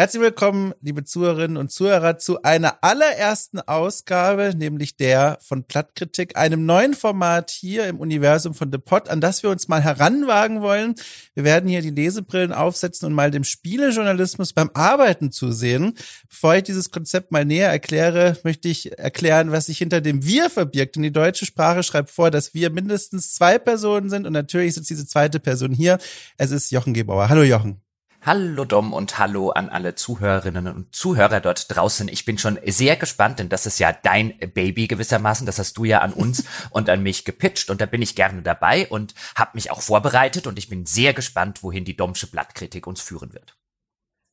Herzlich 0.00 0.22
willkommen, 0.22 0.72
liebe 0.80 1.04
Zuhörerinnen 1.04 1.58
und 1.58 1.70
Zuhörer, 1.70 2.16
zu 2.16 2.40
einer 2.40 2.78
allerersten 2.82 3.60
Ausgabe, 3.60 4.54
nämlich 4.56 4.96
der 4.96 5.36
von 5.42 5.64
Plattkritik, 5.64 6.38
einem 6.38 6.64
neuen 6.64 6.94
Format 6.94 7.50
hier 7.50 7.86
im 7.86 8.00
Universum 8.00 8.54
von 8.54 8.72
The 8.72 8.78
Pot, 8.78 9.10
an 9.10 9.20
das 9.20 9.42
wir 9.42 9.50
uns 9.50 9.68
mal 9.68 9.82
heranwagen 9.82 10.62
wollen. 10.62 10.94
Wir 11.34 11.44
werden 11.44 11.68
hier 11.68 11.82
die 11.82 11.90
Lesebrillen 11.90 12.54
aufsetzen 12.54 13.04
und 13.04 13.12
mal 13.12 13.30
dem 13.30 13.44
Spielejournalismus 13.44 14.54
beim 14.54 14.70
Arbeiten 14.72 15.32
zusehen. 15.32 15.92
Bevor 16.30 16.54
ich 16.54 16.62
dieses 16.62 16.90
Konzept 16.90 17.30
mal 17.30 17.44
näher 17.44 17.68
erkläre, 17.68 18.38
möchte 18.42 18.68
ich 18.68 18.98
erklären, 18.98 19.52
was 19.52 19.66
sich 19.66 19.76
hinter 19.76 20.00
dem 20.00 20.24
Wir 20.24 20.48
verbirgt. 20.48 20.96
Denn 20.96 21.02
die 21.02 21.12
deutsche 21.12 21.44
Sprache 21.44 21.82
schreibt 21.82 22.08
vor, 22.08 22.30
dass 22.30 22.54
wir 22.54 22.70
mindestens 22.70 23.34
zwei 23.34 23.58
Personen 23.58 24.08
sind 24.08 24.26
und 24.26 24.32
natürlich 24.32 24.76
sitzt 24.76 24.88
diese 24.88 25.06
zweite 25.06 25.40
Person 25.40 25.74
hier. 25.74 25.98
Es 26.38 26.52
ist 26.52 26.70
Jochen 26.70 26.94
Gebauer. 26.94 27.28
Hallo 27.28 27.42
Jochen. 27.42 27.82
Hallo 28.22 28.66
Dom 28.66 28.92
und 28.92 29.18
hallo 29.18 29.48
an 29.48 29.70
alle 29.70 29.94
Zuhörerinnen 29.94 30.66
und 30.66 30.94
Zuhörer 30.94 31.40
dort 31.40 31.74
draußen. 31.74 32.06
Ich 32.08 32.26
bin 32.26 32.36
schon 32.36 32.58
sehr 32.66 32.96
gespannt, 32.96 33.38
denn 33.38 33.48
das 33.48 33.64
ist 33.64 33.78
ja 33.78 33.94
dein 33.94 34.36
Baby 34.52 34.88
gewissermaßen. 34.88 35.46
Das 35.46 35.58
hast 35.58 35.78
du 35.78 35.84
ja 35.84 36.00
an 36.00 36.12
uns 36.12 36.44
und 36.70 36.90
an 36.90 37.02
mich 37.02 37.24
gepitcht 37.24 37.70
und 37.70 37.80
da 37.80 37.86
bin 37.86 38.02
ich 38.02 38.16
gerne 38.16 38.42
dabei 38.42 38.86
und 38.88 39.14
habe 39.36 39.52
mich 39.54 39.70
auch 39.70 39.80
vorbereitet 39.80 40.46
und 40.46 40.58
ich 40.58 40.68
bin 40.68 40.84
sehr 40.84 41.14
gespannt, 41.14 41.62
wohin 41.62 41.86
die 41.86 41.96
Domsche 41.96 42.26
Blattkritik 42.26 42.86
uns 42.86 43.00
führen 43.00 43.32
wird. 43.32 43.56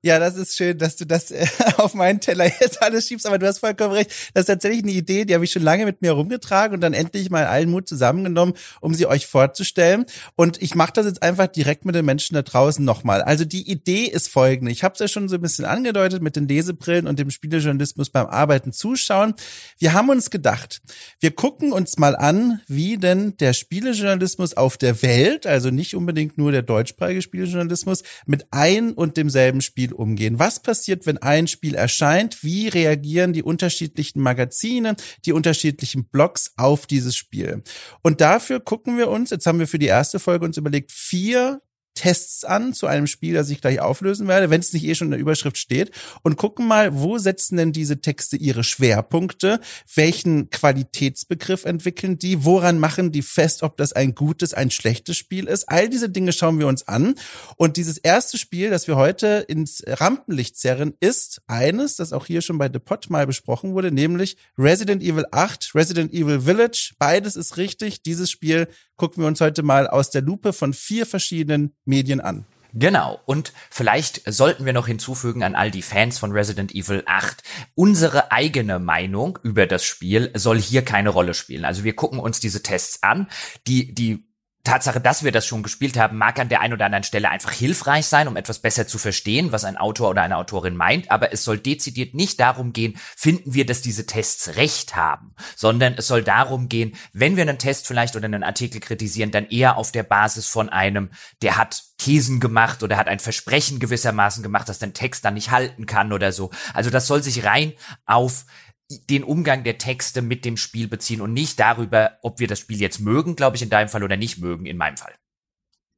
Ja, 0.07 0.19
das 0.19 0.37
ist 0.37 0.55
schön, 0.55 0.77
dass 0.77 0.95
du 0.95 1.05
das 1.05 1.31
äh, 1.31 1.45
auf 1.75 1.93
meinen 1.93 2.21
Teller 2.21 2.45
jetzt 2.45 2.81
alles 2.81 3.09
schiebst, 3.09 3.27
aber 3.27 3.39
du 3.39 3.45
hast 3.45 3.59
vollkommen 3.59 3.91
recht. 3.91 4.09
Das 4.33 4.43
ist 4.43 4.47
tatsächlich 4.47 4.83
eine 4.83 4.93
Idee, 4.93 5.25
die 5.25 5.33
habe 5.33 5.43
ich 5.43 5.51
schon 5.51 5.63
lange 5.63 5.83
mit 5.83 6.01
mir 6.01 6.07
herumgetragen 6.07 6.75
und 6.75 6.79
dann 6.79 6.93
endlich 6.93 7.29
mal 7.29 7.45
allen 7.45 7.69
Mut 7.69 7.89
zusammengenommen, 7.89 8.53
um 8.79 8.93
sie 8.93 9.05
euch 9.05 9.27
vorzustellen. 9.27 10.05
Und 10.37 10.61
ich 10.61 10.75
mache 10.75 10.93
das 10.93 11.07
jetzt 11.07 11.21
einfach 11.23 11.47
direkt 11.47 11.83
mit 11.83 11.93
den 11.93 12.05
Menschen 12.05 12.35
da 12.35 12.41
draußen 12.41 12.85
nochmal. 12.85 13.21
Also 13.21 13.43
die 13.43 13.69
Idee 13.69 14.05
ist 14.05 14.29
folgende. 14.29 14.71
Ich 14.71 14.81
habe 14.81 14.93
es 14.93 14.99
ja 15.01 15.09
schon 15.09 15.27
so 15.27 15.35
ein 15.35 15.41
bisschen 15.41 15.65
angedeutet 15.65 16.21
mit 16.21 16.37
den 16.37 16.47
Lesebrillen 16.47 17.05
und 17.05 17.19
dem 17.19 17.29
Spielejournalismus 17.29 18.09
beim 18.09 18.27
Arbeiten 18.27 18.71
zuschauen. 18.71 19.33
Wir 19.77 19.91
haben 19.91 20.07
uns 20.07 20.29
gedacht, 20.29 20.79
wir 21.19 21.31
gucken 21.31 21.73
uns 21.73 21.97
mal 21.97 22.15
an, 22.15 22.61
wie 22.69 22.95
denn 22.95 23.35
der 23.41 23.51
Spielejournalismus 23.51 24.55
auf 24.55 24.77
der 24.77 25.01
Welt, 25.01 25.45
also 25.45 25.69
nicht 25.69 25.95
unbedingt 25.95 26.37
nur 26.37 26.53
der 26.53 26.61
deutschsprachige 26.61 27.21
Spielejournalismus, 27.21 28.03
mit 28.25 28.47
ein 28.51 28.93
und 28.93 29.17
demselben 29.17 29.59
Spiel 29.59 29.96
umgehen? 29.97 30.39
Was 30.39 30.61
passiert, 30.61 31.05
wenn 31.05 31.17
ein 31.17 31.47
Spiel 31.47 31.75
erscheint? 31.75 32.43
Wie 32.43 32.67
reagieren 32.67 33.33
die 33.33 33.43
unterschiedlichen 33.43 34.21
Magazine, 34.21 34.95
die 35.25 35.33
unterschiedlichen 35.33 36.05
Blogs 36.05 36.53
auf 36.57 36.87
dieses 36.87 37.15
Spiel? 37.15 37.63
Und 38.03 38.21
dafür 38.21 38.59
gucken 38.59 38.97
wir 38.97 39.09
uns, 39.09 39.29
jetzt 39.29 39.45
haben 39.45 39.59
wir 39.59 39.67
für 39.67 39.79
die 39.79 39.87
erste 39.87 40.19
Folge 40.19 40.45
uns 40.45 40.57
überlegt, 40.57 40.91
vier 40.91 41.61
Tests 41.97 42.45
an 42.45 42.73
zu 42.73 42.85
einem 42.85 43.07
Spiel, 43.07 43.33
das 43.33 43.49
ich 43.49 43.59
gleich 43.59 43.79
auflösen 43.79 44.27
werde, 44.27 44.51
wenn 44.51 44.61
es 44.61 44.71
nicht 44.71 44.85
eh 44.85 44.93
schon 44.93 45.07
in 45.07 45.11
der 45.11 45.19
Überschrift 45.19 45.57
steht 45.57 45.89
und 46.21 46.37
gucken 46.37 46.67
mal, 46.67 46.93
wo 46.93 47.17
setzen 47.17 47.57
denn 47.57 47.71
diese 47.71 48.01
Texte 48.01 48.37
ihre 48.37 48.63
Schwerpunkte, 48.63 49.59
welchen 49.95 50.51
Qualitätsbegriff 50.51 51.65
entwickeln 51.65 52.19
die, 52.19 52.45
woran 52.45 52.77
machen 52.77 53.11
die 53.11 53.23
fest, 53.23 53.63
ob 53.63 53.77
das 53.77 53.93
ein 53.93 54.13
gutes, 54.13 54.53
ein 54.53 54.69
schlechtes 54.69 55.17
Spiel 55.17 55.47
ist. 55.47 55.69
All 55.69 55.89
diese 55.89 56.09
Dinge 56.09 56.33
schauen 56.33 56.59
wir 56.59 56.67
uns 56.67 56.87
an 56.87 57.15
und 57.55 57.77
dieses 57.77 57.97
erste 57.97 58.37
Spiel, 58.37 58.69
das 58.69 58.87
wir 58.87 58.95
heute 58.95 59.45
ins 59.47 59.81
Rampenlicht 59.87 60.55
zerren, 60.55 60.93
ist 60.99 61.41
eines, 61.47 61.95
das 61.95 62.13
auch 62.13 62.27
hier 62.27 62.41
schon 62.41 62.59
bei 62.59 62.69
The 62.71 62.77
Pot 62.77 63.09
mal 63.09 63.25
besprochen 63.25 63.73
wurde, 63.73 63.91
nämlich 63.91 64.37
Resident 64.55 65.01
Evil 65.01 65.25
8, 65.31 65.73
Resident 65.73 66.13
Evil 66.13 66.41
Village. 66.41 66.93
Beides 66.99 67.35
ist 67.35 67.57
richtig. 67.57 68.03
Dieses 68.03 68.29
Spiel 68.29 68.67
gucken 68.97 69.23
wir 69.23 69.27
uns 69.27 69.39
heute 69.41 69.63
mal 69.63 69.87
aus 69.87 70.09
der 70.09 70.21
Lupe 70.21 70.51
von 70.53 70.73
vier 70.73 71.05
verschiedenen 71.05 71.73
Medien 71.85 72.19
an. 72.19 72.45
Genau. 72.73 73.19
Und 73.25 73.53
vielleicht 73.71 74.21
sollten 74.31 74.65
wir 74.65 74.73
noch 74.73 74.87
hinzufügen 74.87 75.41
an 75.41 75.55
all 75.55 75.71
die 75.71 75.81
Fans 75.81 76.19
von 76.19 76.31
Resident 76.31 76.75
Evil 76.75 77.03
8, 77.05 77.41
unsere 77.75 78.31
eigene 78.31 78.79
Meinung 78.79 79.39
über 79.41 79.65
das 79.65 79.83
Spiel 79.83 80.31
soll 80.35 80.59
hier 80.59 80.83
keine 80.83 81.09
Rolle 81.09 81.33
spielen. 81.33 81.65
Also 81.65 81.83
wir 81.83 81.95
gucken 81.95 82.19
uns 82.19 82.39
diese 82.39 82.61
Tests 82.61 83.01
an, 83.03 83.27
die, 83.67 83.93
die 83.93 84.26
Tatsache, 84.67 84.99
dass 84.99 85.23
wir 85.23 85.31
das 85.31 85.45
schon 85.45 85.63
gespielt 85.63 85.97
haben, 85.97 86.17
mag 86.17 86.39
an 86.39 86.49
der 86.49 86.61
einen 86.61 86.73
oder 86.73 86.85
anderen 86.85 87.03
Stelle 87.03 87.29
einfach 87.29 87.51
hilfreich 87.51 88.05
sein, 88.05 88.27
um 88.27 88.35
etwas 88.35 88.59
besser 88.59 88.87
zu 88.87 88.97
verstehen, 88.97 89.51
was 89.51 89.63
ein 89.63 89.77
Autor 89.77 90.09
oder 90.09 90.21
eine 90.21 90.37
Autorin 90.37 90.75
meint, 90.75 91.09
aber 91.09 91.31
es 91.31 91.43
soll 91.43 91.57
dezidiert 91.57 92.13
nicht 92.13 92.39
darum 92.39 92.73
gehen, 92.73 92.97
finden 93.15 93.53
wir, 93.53 93.65
dass 93.65 93.81
diese 93.81 94.05
Tests 94.05 94.55
recht 94.57 94.95
haben, 94.95 95.33
sondern 95.55 95.95
es 95.97 96.07
soll 96.07 96.23
darum 96.23 96.69
gehen, 96.69 96.95
wenn 97.13 97.35
wir 97.35 97.43
einen 97.43 97.59
Test 97.59 97.87
vielleicht 97.87 98.15
oder 98.15 98.25
einen 98.25 98.43
Artikel 98.43 98.81
kritisieren, 98.81 99.31
dann 99.31 99.47
eher 99.47 99.77
auf 99.77 99.91
der 99.91 100.03
Basis 100.03 100.47
von 100.47 100.69
einem, 100.69 101.09
der 101.41 101.57
hat 101.57 101.83
Thesen 101.97 102.39
gemacht 102.39 102.83
oder 102.83 102.97
hat 102.97 103.07
ein 103.07 103.19
Versprechen 103.19 103.79
gewissermaßen 103.79 104.43
gemacht, 104.43 104.69
dass 104.69 104.79
den 104.79 104.93
Text 104.93 105.25
dann 105.25 105.33
nicht 105.33 105.51
halten 105.51 105.85
kann 105.85 106.13
oder 106.13 106.31
so. 106.31 106.51
Also 106.73 106.89
das 106.89 107.07
soll 107.07 107.23
sich 107.23 107.43
rein 107.43 107.73
auf 108.05 108.45
den 108.89 109.23
Umgang 109.23 109.63
der 109.63 109.77
Texte 109.77 110.21
mit 110.21 110.45
dem 110.45 110.57
Spiel 110.57 110.87
beziehen 110.87 111.21
und 111.21 111.33
nicht 111.33 111.59
darüber, 111.59 112.17
ob 112.21 112.39
wir 112.39 112.47
das 112.47 112.59
Spiel 112.59 112.79
jetzt 112.79 112.99
mögen, 112.99 113.35
glaube 113.35 113.57
ich, 113.57 113.61
in 113.61 113.69
deinem 113.69 113.89
Fall 113.89 114.03
oder 114.03 114.17
nicht 114.17 114.37
mögen, 114.37 114.65
in 114.65 114.77
meinem 114.77 114.97
Fall. 114.97 115.13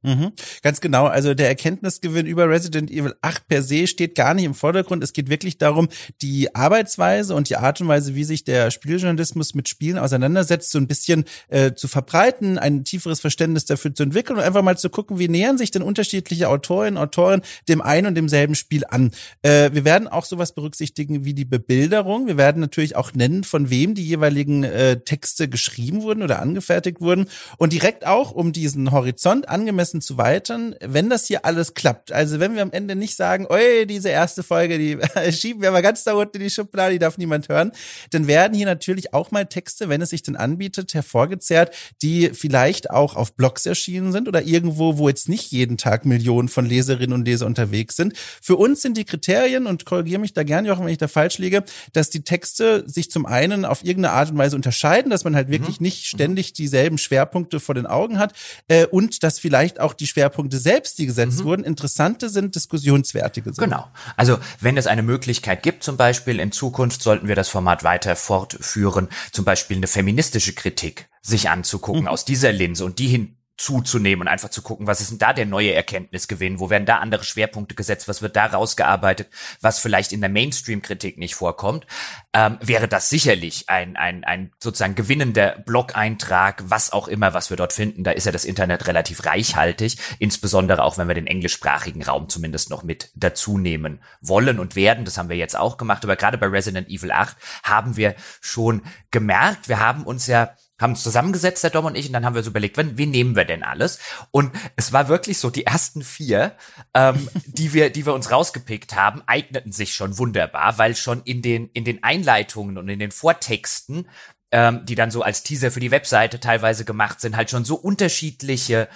Mhm, 0.02 0.32
ganz 0.62 0.80
genau. 0.80 1.08
Also 1.08 1.34
der 1.34 1.50
Erkenntnisgewinn 1.50 2.26
über 2.26 2.50
Resident 2.50 2.90
Evil 2.90 3.16
8 3.22 3.50
per 3.50 3.62
se 3.62 3.86
steht 3.86 4.16
gar 4.16 4.34
nicht 4.34 4.46
im 4.46 4.54
Vordergrund. 4.54 5.04
Es 5.04 5.12
geht 5.12 5.30
wirklich 5.30 5.58
darum, 5.58 5.90
die 6.22 6.56
Arbeitsweise 6.56 7.36
und 7.36 7.50
die 7.50 7.58
Art 7.58 7.82
und 7.82 7.90
Weise, 7.90 8.16
wie 8.16 8.24
sich 8.24 8.46
der 8.46 8.72
Spieljournalismus 8.72 9.56
mit 9.56 9.68
Spielen 9.68 9.98
auseinandersetzt, 9.98 10.72
so 10.72 10.78
ein 10.78 10.88
bisschen 10.88 11.26
äh, 11.50 11.74
zu 11.74 11.90
verbreiten, 11.90 12.58
ein 12.58 12.86
tieferes 12.86 13.20
Verständnis 13.20 13.66
dafür 13.66 13.94
zu 13.94 14.04
entwickeln 14.04 14.38
und 14.38 14.44
einfach 14.44 14.62
mal 14.62 14.78
zu 14.78 14.90
gucken, 14.90 15.20
wie 15.20 15.28
nähern 15.28 15.58
sich 15.58 15.70
denn 15.70 15.82
unterschiedliche 15.82 16.48
Autorinnen, 16.48 16.98
Autoren 16.98 17.42
dem 17.68 17.82
einen 17.82 18.08
und 18.08 18.16
demselben 18.16 18.56
Spiel 18.56 18.84
an. 18.88 19.12
Äh, 19.42 19.72
wir 19.74 19.84
werden 19.84 20.08
auch 20.08 20.24
sowas 20.24 20.54
berücksichtigen 20.54 21.26
wie 21.26 21.34
die 21.34 21.44
Bebilderung. 21.46 22.26
Wir 22.26 22.38
werden 22.38 22.62
natürlich 22.62 22.96
auch 22.96 23.14
nennen, 23.14 23.44
von 23.44 23.70
wem 23.70 23.96
die 23.96 24.06
jeweiligen 24.06 24.64
äh, 24.64 25.02
Texte 25.02 25.50
geschrieben 25.50 26.04
wurden 26.04 26.24
oder 26.24 26.42
angefertigt 26.42 27.02
wurden 27.02 27.28
und 27.58 27.74
direkt 27.74 28.08
auch 28.08 28.32
um 28.32 28.54
diesen 28.54 28.92
Horizont 28.92 29.50
angemessen 29.50 29.89
angemessen 29.90 30.02
zu 30.02 30.18
weitern, 30.18 30.76
wenn 30.82 31.10
das 31.10 31.26
hier 31.26 31.46
alles 31.46 31.74
klappt. 31.74 32.12
Also 32.12 32.40
wenn 32.40 32.56
wir 32.56 32.62
am 32.62 32.72
Ende 32.72 32.96
nicht 32.96 33.16
sagen, 33.16 33.48
oi, 33.50 33.86
diese 33.86 34.10
erste 34.10 34.44
Folge, 34.44 34.78
die 34.78 34.98
schieben 35.32 35.62
wir 35.62 35.72
mal 35.72 35.82
ganz 35.82 36.04
da 36.04 36.14
unten 36.14 36.38
in 36.38 36.44
die 36.44 36.50
Schublade, 36.50 36.94
die 36.94 37.00
darf 37.00 37.18
niemand 37.18 37.50
hören, 37.50 37.72
dann 38.12 38.28
werden 38.28 38.56
hier 38.56 38.66
natürlich 38.66 39.14
auch 39.14 39.32
mal 39.32 39.46
Texte, 39.46 39.90
wenn 39.90 40.02
es 40.02 40.10
sich 40.10 40.24
denn 40.24 40.36
anbietet, 40.36 40.94
hervorgezerrt, 40.94 41.76
die 42.02 42.32
vielleicht 42.34 42.90
auch 42.90 43.16
auf 43.16 43.34
Blogs 43.34 43.66
erschienen 43.66 44.12
sind 44.12 44.28
oder 44.28 44.44
irgendwo, 44.44 44.98
wo 44.98 45.10
jetzt 45.10 45.30
nicht 45.30 45.52
jeden 45.52 45.78
Tag 45.78 46.06
Millionen 46.06 46.50
von 46.50 46.66
Leserinnen 46.66 47.14
und 47.14 47.26
Leser 47.26 47.46
unterwegs 47.46 47.96
sind. 47.96 48.14
Für 48.42 48.56
uns 48.56 48.82
sind 48.82 48.98
die 48.98 49.06
Kriterien, 49.06 49.66
und 49.66 49.86
korrigiere 49.86 50.20
mich 50.20 50.34
da 50.34 50.44
gerne, 50.44 50.72
auch 50.72 50.80
wenn 50.80 50.88
ich 50.88 50.98
da 50.98 51.08
falsch 51.08 51.38
liege, 51.38 51.64
dass 51.94 52.10
die 52.10 52.24
Texte 52.24 52.84
sich 52.88 53.12
zum 53.12 53.26
einen 53.26 53.66
auf 53.66 53.84
irgendeine 53.84 54.14
Art 54.14 54.32
und 54.32 54.38
Weise 54.38 54.56
unterscheiden, 54.56 55.10
dass 55.10 55.24
man 55.24 55.36
halt 55.36 55.50
wirklich 55.50 55.80
mhm. 55.80 55.86
nicht 55.86 56.06
ständig 56.06 56.54
dieselben 56.54 56.98
Schwerpunkte 56.98 57.60
vor 57.60 57.76
den 57.76 57.86
Augen 57.86 58.20
hat 58.20 58.34
äh, 58.68 58.86
und 58.86 59.24
dass 59.24 59.40
vielleicht 59.40 59.79
auch 59.80 59.94
die 59.94 60.08
Schwerpunkte 60.08 60.58
selbst, 60.58 60.98
die 61.00 61.06
gesetzt 61.06 61.40
mhm. 61.40 61.44
wurden, 61.46 61.64
interessante 61.64 62.30
sind, 62.30 62.56
diskussionswertige 62.56 63.54
sind. 63.54 63.64
Genau. 63.64 63.88
Also 64.16 64.40
wenn 64.60 64.78
es 64.78 64.88
eine 64.88 65.04
Möglichkeit 65.04 65.64
gibt, 65.64 65.84
zum 65.84 65.98
Beispiel 65.98 66.40
in 66.40 66.52
Zukunft 66.52 67.02
sollten 67.02 67.28
wir 67.28 67.36
das 67.36 67.50
Format 67.50 67.84
weiter 67.84 68.16
fortführen, 68.16 69.10
zum 69.32 69.46
Beispiel 69.46 69.78
eine 69.78 69.88
feministische 69.88 70.54
Kritik 70.54 71.10
sich 71.22 71.50
anzugucken 71.50 72.04
mhm. 72.04 72.08
aus 72.08 72.26
dieser 72.26 72.52
Linse 72.52 72.86
und 72.86 73.00
die 73.00 73.08
hin 73.08 73.39
zuzunehmen 73.60 74.22
und 74.22 74.28
einfach 74.30 74.50
zu 74.50 74.62
gucken, 74.62 74.88
was 74.88 75.02
ist 75.02 75.12
denn 75.12 75.18
da 75.18 75.34
der 75.34 75.46
neue 75.46 75.74
Erkenntnisgewinn, 75.74 76.60
wo 76.60 76.70
werden 76.70 76.86
da 76.86 77.00
andere 77.00 77.26
Schwerpunkte 77.26 77.76
gesetzt, 77.76 78.08
was 78.08 78.22
wird 78.22 78.38
da 78.38 78.46
rausgearbeitet, 78.46 79.28
was 79.60 79.80
vielleicht 79.80 80.14
in 80.14 80.22
der 80.22 80.30
Mainstream-Kritik 80.30 81.18
nicht 81.18 81.36
vorkommt, 81.36 81.86
ähm, 82.34 82.58
wäre 82.62 82.88
das 82.88 83.10
sicherlich 83.10 83.70
ein, 83.70 83.98
ein, 83.98 84.24
ein 84.24 84.52
sozusagen 84.60 84.96
gewinnender 84.96 85.62
Blog-Eintrag, 85.66 86.64
was 86.68 86.94
auch 86.94 87.10
immer, 87.10 87.34
was 87.34 87.50
wir 87.50 87.58
dort 87.58 87.74
finden. 87.74 88.06
Da 88.06 88.12
ist 88.12 88.26
ja 88.26 88.32
das 88.32 88.46
Internet 88.46 88.88
relativ 88.88 89.26
reichhaltig, 89.26 89.98
insbesondere 90.20 90.82
auch, 90.84 90.98
wenn 90.98 91.10
wir 91.10 91.16
den 91.16 91.28
englischsprachigen 91.28 92.04
Raum 92.04 92.30
zumindest 92.30 92.70
noch 92.70 92.84
mit 92.84 93.12
dazu 93.16 93.58
nehmen 93.58 94.02
wollen 94.22 94.60
und 94.60 94.78
werden. 94.78 95.04
Das 95.04 95.18
haben 95.18 95.30
wir 95.30 95.36
jetzt 95.36 95.58
auch 95.58 95.78
gemacht, 95.78 96.06
aber 96.06 96.16
gerade 96.16 96.38
bei 96.38 96.48
Resident 96.48 96.88
Evil 96.88 97.12
8 97.12 97.36
haben 97.64 97.98
wir 97.98 98.16
schon 98.40 98.84
gemerkt, 99.12 99.68
wir 99.68 99.82
haben 99.82 100.04
uns 100.04 100.28
ja 100.28 100.56
haben 100.80 100.92
uns 100.92 101.04
zusammengesetzt, 101.04 101.64
der 101.64 101.72
Dom 101.72 101.86
und 101.86 101.96
ich, 101.96 102.08
und 102.08 102.14
dann 102.14 102.26
haben 102.26 102.36
wir 102.36 102.44
so 102.44 102.50
überlegt, 102.50 102.78
wen, 102.78 102.98
wen 102.98 103.12
nehmen 103.12 103.36
wir 103.36 103.46
denn 103.46 103.64
alles? 103.64 104.00
Und 104.32 104.52
es 104.76 104.94
war 104.94 105.08
wirklich 105.10 105.38
so, 105.38 105.50
die 105.50 105.66
ersten 105.66 106.04
vier, 106.04 106.56
ähm, 106.94 107.30
die 107.46 107.74
wir, 107.74 107.90
die 107.90 108.06
wir 108.06 108.14
uns 108.14 108.32
rausgepickt 108.32 108.96
haben, 108.96 109.22
eigneten 109.26 109.72
sich 109.72 109.94
schon 109.94 110.18
wunderbar, 110.18 110.78
weil 110.78 110.96
schon 110.96 111.22
in 111.24 111.42
den, 111.42 111.70
in 111.74 111.84
den 111.84 112.04
Einleitungen 112.04 112.78
und 112.78 112.90
in 112.90 113.00
den 113.00 113.12
Vortexten 113.12 114.08
ähm, 114.52 114.84
die 114.86 114.96
dann 114.96 115.12
so 115.12 115.22
als 115.22 115.44
Teaser 115.44 115.70
für 115.70 115.80
die 115.80 115.92
Webseite 115.92 116.40
teilweise 116.40 116.86
gemacht 116.86 117.22
sind, 117.22 117.38
halt 117.38 117.52
schon 117.52 117.66
so 117.66 117.76
unterschiedliche 117.76 118.88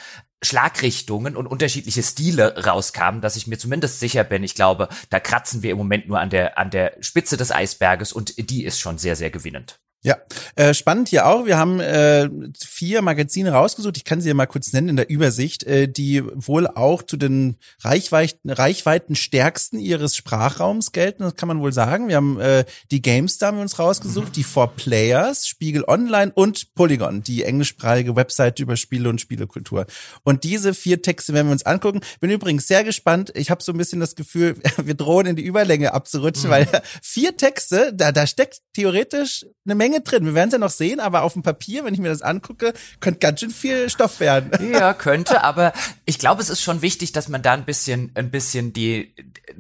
Schlagrichtungen 0.44 1.38
und 1.38 1.48
unterschiedliche 1.48 2.04
Stile 2.04 2.66
rauskamen, 2.66 3.22
dass 3.22 3.36
ich 3.36 3.48
mir 3.48 3.58
zumindest 3.58 4.00
sicher 4.00 4.24
bin, 4.24 4.44
ich 4.44 4.56
glaube, 4.56 4.90
da 5.10 5.20
kratzen 5.20 5.64
wir 5.64 5.72
im 5.72 5.78
Moment 5.78 6.08
nur 6.08 6.20
an 6.20 6.30
der, 6.30 6.58
an 6.58 6.70
der 6.70 6.98
Spitze 7.00 7.38
des 7.38 7.52
Eisberges 7.52 8.14
und 8.14 8.50
die 8.50 8.66
ist 8.66 8.80
schon 8.80 8.98
sehr, 8.98 9.16
sehr 9.16 9.32
gewinnend. 9.32 9.80
Ja, 10.06 10.18
äh, 10.58 10.74
spannend 10.74 11.08
hier 11.08 11.26
auch. 11.28 11.46
Wir 11.46 11.58
haben 11.58 11.80
äh, 11.80 12.30
vier 12.62 13.02
Magazine 13.02 13.54
rausgesucht. 13.54 13.96
Ich 13.96 14.04
kann 14.04 14.20
sie 14.20 14.28
ja 14.28 14.34
mal 14.34 14.48
kurz 14.48 14.74
nennen 14.74 14.90
in 14.90 14.96
der 14.98 15.10
Übersicht, 15.10 15.64
äh, 15.64 15.88
die 15.88 16.22
wohl 16.36 16.68
auch 16.68 17.04
zu 17.04 17.16
den 17.16 17.56
Reichweiten, 17.80 18.50
Reichweiten 18.50 19.16
stärksten 19.16 19.80
ihres 19.80 20.18
Sprachraums 20.18 20.92
gelten. 20.92 21.24
Das 21.24 21.38
kann 21.38 21.48
man 21.48 21.62
wohl 21.62 21.72
sagen. 21.72 22.10
Wir 22.10 22.18
haben 22.18 22.38
äh, 22.38 22.66
die 22.92 23.02
GameStar 23.02 23.48
haben 23.48 23.60
wir 23.60 23.62
uns 23.62 23.80
rausgesucht, 23.80 24.28
mhm. 24.28 24.34
die 24.34 24.44
Four 24.44 24.76
Players, 24.76 25.48
Spiegel 25.48 25.86
Online 25.88 26.34
und 26.36 26.76
Polygon, 26.76 27.24
die 27.24 27.44
englischsprachige 27.44 28.18
Webseite 28.18 28.62
über 28.62 28.76
Spiele 28.76 29.08
und 29.08 29.22
Spielekultur. 29.22 29.86
Und 30.24 30.44
diese 30.44 30.74
vier 30.74 31.02
Texte 31.02 31.34
werden 31.34 31.48
wir 31.48 31.54
uns 31.54 31.66
angucken. 31.66 32.02
Bin 32.20 32.30
übrigens 32.30 32.68
sehr 32.68 32.84
gespannt. 32.84 33.32
Ich 33.36 33.50
habe 33.50 33.64
so 33.64 33.72
ein 33.72 33.78
bisschen 33.78 34.02
das 34.02 34.16
Gefühl, 34.16 34.58
wir 34.84 34.96
drohen 34.96 35.28
in 35.28 35.38
die 35.38 35.46
Überlänge 35.46 35.94
abzurutschen, 35.94 36.48
mhm. 36.48 36.52
weil 36.52 36.68
vier 37.02 37.38
Texte, 37.38 37.94
da, 37.96 38.12
da 38.12 38.28
steckt 38.28 38.60
theoretisch 38.74 39.46
eine 39.66 39.76
Menge 39.76 39.93
drin. 40.00 40.26
Wir 40.26 40.34
werden 40.34 40.50
es 40.50 40.54
ja 40.54 40.60
noch 40.60 40.70
sehen, 40.70 41.00
aber 41.00 41.24
auf 41.24 41.34
dem 41.34 41.44
Papier, 41.44 41.84
wenn 41.86 41.94
ich 41.94 42.00
mir 42.00 42.10
das 42.10 42.22
angucke, 42.22 42.74
könnte 43.00 43.20
ganz 43.20 43.40
schön 43.40 43.52
viel 43.52 43.90
Stoff 43.90 44.20
werden. 44.20 44.52
Ja, 44.74 44.94
könnte, 44.94 45.44
aber 45.44 45.72
ich 46.06 46.18
glaube, 46.18 46.42
es 46.42 46.50
ist 46.50 46.62
schon 46.62 46.82
wichtig, 46.82 47.12
dass 47.12 47.28
man 47.28 47.44
da 47.44 47.54
ein 47.54 47.66
bisschen, 47.66 48.12
ein 48.16 48.32
bisschen 48.32 48.74
die, 48.74 49.14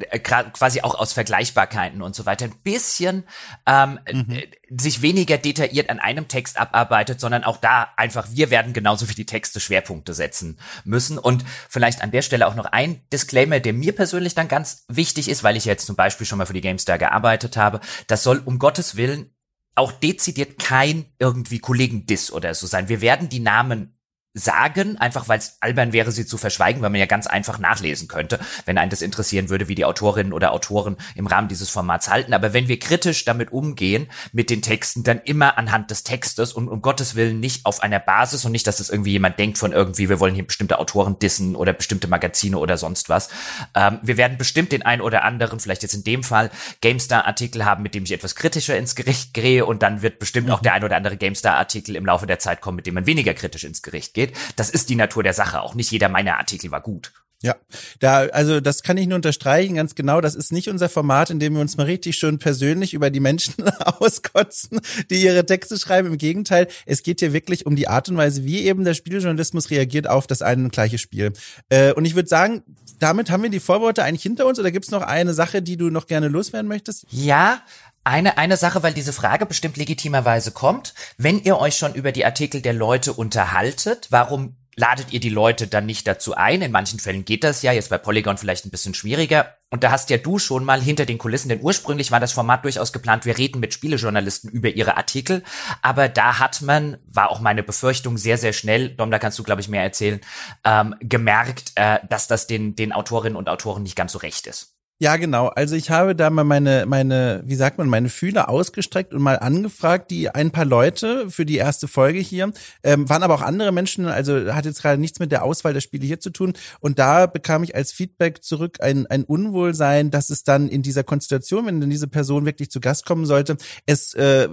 äh, 0.09 0.19
quasi 0.19 0.81
auch 0.81 0.95
aus 0.95 1.13
Vergleichbarkeiten 1.13 2.01
und 2.01 2.15
so 2.15 2.25
weiter, 2.25 2.45
ein 2.45 2.56
bisschen 2.63 3.24
ähm, 3.68 4.00
mhm. 4.12 4.44
sich 4.75 5.01
weniger 5.01 5.38
detailliert 5.38 5.89
an 5.89 6.00
einem 6.00 6.27
Text 6.27 6.57
abarbeitet, 6.57 7.19
sondern 7.19 7.44
auch 7.44 7.57
da 7.57 7.89
einfach, 7.97 8.27
wir 8.31 8.50
werden 8.50 8.74
genauso 8.74 9.09
wie 9.09 9.13
die 9.13 9.25
Texte 9.25 9.59
Schwerpunkte 9.59 10.13
setzen 10.13 10.57
müssen. 10.83 11.18
Und 11.18 11.45
vielleicht 11.69 12.01
an 12.01 12.12
der 12.12 12.21
Stelle 12.21 12.47
auch 12.47 12.56
noch 12.56 12.65
ein 12.65 13.01
Disclaimer, 13.12 13.59
der 13.59 13.74
mir 13.74 13.94
persönlich 13.94 14.36
dann 14.36 14.47
ganz 14.47 14.86
wichtig 14.88 15.29
ist, 15.29 15.44
weil 15.44 15.57
ich 15.57 15.65
jetzt 15.65 15.86
zum 15.86 15.95
Beispiel 15.95 16.25
schon 16.25 16.38
mal 16.38 16.45
für 16.45 16.53
die 16.53 16.62
GameStar 16.62 16.97
gearbeitet 16.97 17.57
habe. 17.57 17.79
Das 18.07 18.24
soll 18.24 18.41
um 18.44 18.59
Gottes 18.59 18.95
Willen 18.95 19.29
auch 19.75 19.91
dezidiert 19.91 20.59
kein 20.59 21.05
irgendwie 21.19 21.59
Kollegen-Diss 21.59 22.31
oder 22.31 22.53
so 22.53 22.67
sein. 22.67 22.89
Wir 22.89 23.01
werden 23.01 23.29
die 23.29 23.39
Namen 23.39 23.97
sagen, 24.33 24.97
einfach 24.97 25.27
weil 25.27 25.38
es 25.38 25.57
albern 25.59 25.94
wäre, 25.94 26.12
sie 26.12 26.25
zu 26.25 26.38
verschweigen, 26.38 26.81
weil 26.81 26.89
man 26.89 27.00
ja 27.00 27.06
ganz 27.06 27.27
einfach 27.27 27.59
nachlesen 27.59 28.07
könnte, 28.07 28.39
wenn 28.65 28.80
einen 28.80 28.89
das 28.89 29.03
interessieren 29.03 29.50
würde, 29.50 29.68
wie 29.68 29.75
die 29.75 29.85
Autorinnen 29.85 30.33
oder 30.33 30.53
Autoren 30.53 30.97
im 31.15 31.27
Rahmen 31.27 31.50
dieses 31.50 31.69
Formats 31.69 32.09
halten. 32.09 32.33
Aber 32.33 32.51
wenn 32.51 32.68
wir 32.68 32.80
kritisch 32.80 33.25
damit 33.25 33.51
umgehen, 33.51 34.07
mit 34.31 34.50
den 34.50 34.63
Texten, 34.63 35.03
dann 35.03 35.21
immer 35.24 35.57
anhand 35.59 35.91
des 35.91 36.03
Textes 36.03 36.51
und 36.53 36.68
um 36.68 36.81
Gottes 36.81 37.13
Willen 37.13 37.39
nicht 37.39 37.65
auf 37.68 37.83
einer 37.83 38.00
Basis 38.00 38.44
und 38.44 38.53
nicht, 38.53 38.65
dass 38.65 38.80
es 38.80 38.89
irgendwie 38.89 39.12
jemand 39.12 39.38
denkt 39.38 39.59
von 39.59 39.71
irgendwie, 39.71 40.09
wir 40.09 40.19
wollen 40.19 40.33
hier 40.33 40.47
bestimmte 40.47 40.79
Autoren 40.79 41.19
dissen 41.19 41.56
oder 41.56 41.74
bestimmte 41.74 42.07
Magazine 42.07 42.57
oder 42.57 42.77
sonst 42.77 43.09
was. 43.09 43.29
Ähm, 43.75 44.00
wir 44.01 44.18
werden 44.18 44.39
bestimmt 44.39 44.71
den 44.71 44.81
einen 44.81 45.03
oder 45.03 45.24
anderen, 45.25 45.59
vielleicht 45.59 45.83
jetzt 45.83 45.94
in 45.94 46.03
dem 46.03 46.24
Fall, 46.24 46.50
GameStar-Artikel 46.81 47.65
haben, 47.65 47.83
mit 47.83 47.94
dem 47.94 48.03
ich 48.03 48.12
etwas 48.12 48.36
kritischer 48.36 48.77
ins 48.77 48.95
Gericht 48.95 49.36
gehe 49.36 49.63
und 49.63 49.83
dann 49.83 50.01
wird 50.01 50.18
bestimmt 50.18 50.47
mhm. 50.47 50.53
auch 50.53 50.62
der 50.62 50.74
ein 50.74 50.83
oder 50.83 50.95
andere 50.95 51.18
GameStar-Artikel 51.18 51.95
im 51.95 52.07
Laufe 52.07 52.25
der 52.25 52.39
Zeit 52.39 52.62
kommen, 52.62 52.77
mit 52.77 52.88
dem 52.88 52.95
man 52.95 53.06
weniger 53.06 53.36
kritisch 53.36 53.63
ins 53.63 53.83
Gericht 53.83 54.15
geht 54.15 54.22
geht. 54.27 54.35
Das 54.55 54.69
ist 54.69 54.89
die 54.89 54.95
Natur 54.95 55.23
der 55.23 55.33
Sache. 55.33 55.61
Auch 55.61 55.75
nicht 55.75 55.91
jeder 55.91 56.09
meiner 56.09 56.37
Artikel 56.37 56.71
war 56.71 56.81
gut. 56.81 57.11
Ja, 57.43 57.57
da, 57.99 58.19
also 58.27 58.61
das 58.61 58.83
kann 58.83 58.95
ich 58.95 59.05
nur 59.05 59.17
unterstreichen, 59.17 59.75
ganz 59.75 59.95
genau. 59.95 60.21
Das 60.21 60.33
ist 60.33 60.53
nicht 60.53 60.69
unser 60.69 60.87
Format, 60.87 61.29
in 61.29 61.39
dem 61.39 61.55
wir 61.55 61.59
uns 61.59 61.75
mal 61.75 61.83
richtig 61.83 62.15
schön 62.15 62.39
persönlich 62.39 62.93
über 62.93 63.09
die 63.09 63.19
Menschen 63.19 63.67
auskotzen, 63.79 64.79
die 65.09 65.21
ihre 65.21 65.45
Texte 65.45 65.77
schreiben. 65.77 66.07
Im 66.07 66.17
Gegenteil, 66.17 66.69
es 66.85 67.03
geht 67.03 67.19
hier 67.19 67.33
wirklich 67.33 67.65
um 67.65 67.75
die 67.75 67.89
Art 67.89 68.07
und 68.07 68.15
Weise, 68.15 68.45
wie 68.45 68.61
eben 68.61 68.85
der 68.85 68.93
Spieljournalismus 68.93 69.71
reagiert 69.71 70.09
auf 70.09 70.25
das 70.25 70.41
eine 70.41 70.63
und 70.63 70.71
gleiche 70.71 70.97
Spiel. 70.97 71.33
Äh, 71.67 71.91
und 71.91 72.05
ich 72.05 72.15
würde 72.15 72.29
sagen, 72.29 72.63
damit 72.99 73.29
haben 73.29 73.43
wir 73.43 73.49
die 73.49 73.59
Vorworte 73.59 74.03
eigentlich 74.03 74.23
hinter 74.23 74.45
uns 74.45 74.57
oder 74.57 74.71
gibt 74.71 74.85
es 74.85 74.91
noch 74.91 75.01
eine 75.01 75.33
Sache, 75.33 75.61
die 75.61 75.75
du 75.75 75.89
noch 75.89 76.07
gerne 76.07 76.29
loswerden 76.29 76.69
möchtest? 76.69 77.05
Ja, 77.11 77.61
eine, 78.03 78.38
eine 78.38 78.57
Sache, 78.57 78.83
weil 78.83 78.94
diese 78.94 79.13
Frage 79.13 79.45
bestimmt 79.45 79.77
legitimerweise 79.77 80.51
kommt. 80.51 80.94
Wenn 81.17 81.41
ihr 81.41 81.57
euch 81.59 81.77
schon 81.77 81.94
über 81.94 82.11
die 82.11 82.25
Artikel 82.25 82.61
der 82.61 82.73
Leute 82.73 83.13
unterhaltet, 83.13 84.07
warum 84.09 84.57
ladet 84.75 85.13
ihr 85.13 85.19
die 85.19 85.29
Leute 85.29 85.67
dann 85.67 85.85
nicht 85.85 86.07
dazu 86.07 86.35
ein? 86.35 86.61
In 86.61 86.71
manchen 86.71 87.00
Fällen 87.00 87.25
geht 87.25 87.44
das 87.44 87.61
ja, 87.61 87.71
jetzt 87.71 87.89
bei 87.89 87.97
Polygon 87.97 88.38
vielleicht 88.38 88.65
ein 88.65 88.71
bisschen 88.71 88.94
schwieriger. 88.94 89.55
Und 89.69 89.83
da 89.83 89.91
hast 89.91 90.09
ja 90.09 90.17
du 90.17 90.38
schon 90.38 90.65
mal 90.65 90.81
hinter 90.81 91.05
den 91.05 91.17
Kulissen, 91.17 91.50
denn 91.50 91.61
ursprünglich 91.61 92.11
war 92.11 92.19
das 92.19 92.31
Format 92.31 92.63
durchaus 92.63 92.94
geplant, 92.94 93.25
wir 93.25 93.38
reden 93.38 93.59
mit 93.59 93.73
Spielejournalisten 93.73 94.50
über 94.50 94.69
ihre 94.69 94.97
Artikel. 94.97 95.44
Aber 95.81 96.09
da 96.09 96.39
hat 96.39 96.61
man, 96.61 96.97
war 97.07 97.29
auch 97.29 97.39
meine 97.39 97.63
Befürchtung 97.63 98.17
sehr, 98.17 98.38
sehr 98.38 98.53
schnell, 98.53 98.89
Dom, 98.89 99.11
da 99.11 99.19
kannst 99.19 99.39
du, 99.39 99.44
glaube 99.44 99.61
ich, 99.61 99.69
mehr 99.69 99.83
erzählen, 99.83 100.21
ähm, 100.63 100.95
gemerkt, 101.00 101.71
äh, 101.75 102.00
dass 102.09 102.27
das 102.27 102.47
den, 102.47 102.75
den 102.75 102.91
Autorinnen 102.91 103.35
und 103.35 103.50
Autoren 103.50 103.83
nicht 103.83 103.95
ganz 103.95 104.11
so 104.11 104.19
recht 104.19 104.47
ist. 104.47 104.72
Ja, 105.03 105.17
genau. 105.17 105.47
Also 105.47 105.75
ich 105.75 105.89
habe 105.89 106.15
da 106.15 106.29
mal 106.29 106.45
meine, 106.45 106.85
meine, 106.88 107.44
wie 107.44 107.55
sagt 107.55 107.77
man, 107.77 107.89
meine 107.89 108.07
Fühler 108.07 108.47
ausgestreckt 108.47 109.13
und 109.13 109.21
mal 109.21 109.38
angefragt, 109.38 110.09
die 110.11 110.29
ein 110.29 110.51
paar 110.51 110.63
Leute 110.63 111.29
für 111.29 111.45
die 111.45 111.57
erste 111.57 111.89
Folge 111.89 112.19
hier, 112.19 112.53
ähm, 112.83 113.09
waren 113.09 113.21
aber 113.21 113.33
auch 113.33 113.41
andere 113.41 113.73
Menschen, 113.73 114.05
also 114.05 114.53
hat 114.53 114.63
jetzt 114.63 114.81
gerade 114.81 115.01
nichts 115.01 115.19
mit 115.19 115.33
der 115.33 115.44
Auswahl 115.44 115.73
der 115.73 115.81
Spiele 115.81 116.05
hier 116.05 116.21
zu 116.21 116.29
tun. 116.29 116.53
Und 116.79 117.00
da 117.00 117.25
bekam 117.25 117.63
ich 117.63 117.75
als 117.75 117.91
Feedback 117.91 118.45
zurück 118.45 118.77
ein, 118.79 119.05
ein 119.07 119.25
Unwohlsein, 119.25 120.09
dass 120.09 120.29
es 120.29 120.45
dann 120.45 120.69
in 120.69 120.83
dieser 120.83 121.03
Konstellation, 121.03 121.65
wenn 121.65 121.81
dann 121.81 121.89
diese 121.89 122.07
Person 122.07 122.45
wirklich 122.45 122.71
zu 122.71 122.79
Gast 122.79 123.05
kommen 123.05 123.25
sollte, 123.25 123.57
es 123.85 124.13
äh, 124.13 124.47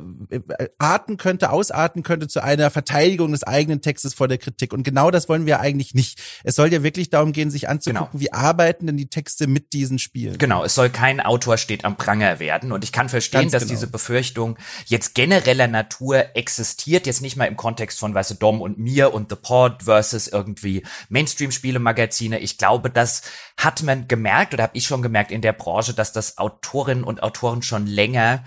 arten 0.79 1.17
könnte, 1.17 1.52
ausarten 1.52 2.02
könnte 2.02 2.26
zu 2.26 2.43
einer 2.43 2.73
Verteidigung 2.73 3.31
des 3.31 3.44
eigenen 3.44 3.82
Textes 3.82 4.14
vor 4.14 4.26
der 4.26 4.38
Kritik. 4.38 4.73
Und 4.73 4.82
genau 4.82 5.12
das 5.12 5.29
wollen 5.29 5.47
wir 5.47 5.61
eigentlich 5.61 5.94
nicht. 5.94 6.20
Es 6.43 6.56
soll 6.56 6.73
ja 6.73 6.82
wirklich 6.82 7.08
darum 7.08 7.31
gehen, 7.31 7.52
sich 7.52 7.69
anzugucken, 7.69 8.08
genau. 8.11 8.20
wie 8.20 8.32
arbeiten 8.32 8.88
denn 8.88 8.97
die 8.97 9.11
Texte 9.11 9.47
mit 9.47 9.73
diesen 9.75 10.00
Spielen. 10.00 10.39
Genau, 10.40 10.64
es 10.64 10.75
soll 10.75 10.88
kein 10.88 11.20
Autor 11.20 11.58
steht 11.58 11.84
am 11.84 11.96
Pranger 11.96 12.38
werden. 12.38 12.72
Und 12.72 12.82
ich 12.82 12.92
kann 12.92 13.10
verstehen, 13.10 13.42
Ganz 13.42 13.52
dass 13.52 13.62
genau. 13.64 13.72
diese 13.75 13.87
Befürchtung 13.88 14.56
jetzt 14.87 15.14
genereller 15.14 15.66
Natur 15.66 16.34
existiert, 16.34 17.06
jetzt 17.06 17.20
nicht 17.20 17.37
mal 17.37 17.44
im 17.44 17.58
Kontext 17.58 17.98
von, 17.98 18.14
weißt 18.14 18.31
du, 18.31 18.34
Dom 18.37 18.62
und 18.62 18.78
mir 18.78 19.12
und 19.12 19.28
The 19.28 19.37
Pod 19.37 19.82
versus 19.82 20.28
irgendwie 20.28 20.82
Mainstream-Spiele-Magazine. 21.10 22.38
Ich 22.38 22.56
glaube, 22.56 22.88
das 22.88 23.20
hat 23.58 23.82
man 23.82 24.08
gemerkt 24.08 24.54
oder 24.54 24.62
habe 24.62 24.78
ich 24.78 24.87
schon 24.87 25.02
gemerkt 25.02 25.31
in 25.31 25.42
der 25.42 25.52
Branche, 25.52 25.92
dass 25.92 26.12
das 26.12 26.38
Autorinnen 26.38 27.04
und 27.04 27.22
Autoren 27.22 27.60
schon 27.60 27.87
länger 27.87 28.42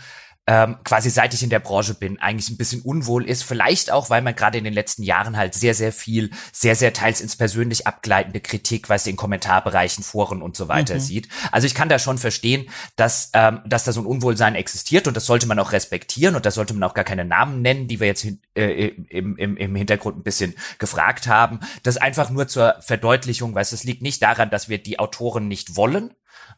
ähm, 0.45 0.77
quasi 0.83 1.09
seit 1.09 1.33
ich 1.33 1.41
in 1.41 1.49
der 1.49 1.59
Branche 1.59 1.93
bin, 1.93 2.19
eigentlich 2.19 2.49
ein 2.49 2.57
bisschen 2.57 2.81
unwohl 2.81 3.25
ist. 3.29 3.43
Vielleicht 3.43 3.91
auch, 3.91 4.09
weil 4.09 4.21
man 4.21 4.35
gerade 4.35 4.57
in 4.57 4.65
den 4.65 4.73
letzten 4.73 5.03
Jahren 5.03 5.37
halt 5.37 5.53
sehr, 5.53 5.73
sehr 5.73 5.93
viel, 5.93 6.31
sehr, 6.51 6.75
sehr 6.75 6.91
teils 6.91 7.21
ins 7.21 7.37
persönlich 7.37 7.87
abgleitende 7.87 8.41
Kritik, 8.41 8.89
was 8.89 9.07
in 9.07 9.15
Kommentarbereichen, 9.15 10.03
Foren 10.03 10.41
und 10.41 10.57
so 10.57 10.67
weiter 10.67 10.95
mhm. 10.95 10.99
sieht. 10.99 11.29
Also 11.51 11.65
ich 11.65 11.75
kann 11.75 11.87
da 11.87 11.97
schon 11.97 12.17
verstehen, 12.17 12.69
dass, 12.97 13.29
ähm, 13.33 13.61
dass 13.65 13.85
da 13.85 13.93
so 13.93 14.01
ein 14.01 14.05
Unwohlsein 14.05 14.55
existiert 14.55 15.07
und 15.07 15.15
das 15.15 15.25
sollte 15.25 15.47
man 15.47 15.59
auch 15.59 15.71
respektieren 15.71 16.35
und 16.35 16.45
da 16.45 16.51
sollte 16.51 16.73
man 16.73 16.83
auch 16.83 16.93
gar 16.93 17.05
keine 17.05 17.23
Namen 17.23 17.61
nennen, 17.61 17.87
die 17.87 18.01
wir 18.01 18.07
jetzt 18.07 18.27
äh, 18.55 18.87
im, 18.87 19.37
im, 19.37 19.55
im 19.55 19.75
Hintergrund 19.75 20.17
ein 20.17 20.23
bisschen 20.23 20.55
gefragt 20.77 21.27
haben. 21.27 21.61
Das 21.83 21.95
einfach 21.95 22.29
nur 22.29 22.49
zur 22.49 22.75
Verdeutlichung, 22.81 23.55
weil 23.55 23.63
es 23.63 23.83
liegt 23.85 24.01
nicht 24.01 24.21
daran, 24.21 24.49
dass 24.49 24.67
wir 24.67 24.77
die 24.77 24.99
Autoren 24.99 25.47
nicht 25.47 25.77
wollen, 25.77 26.13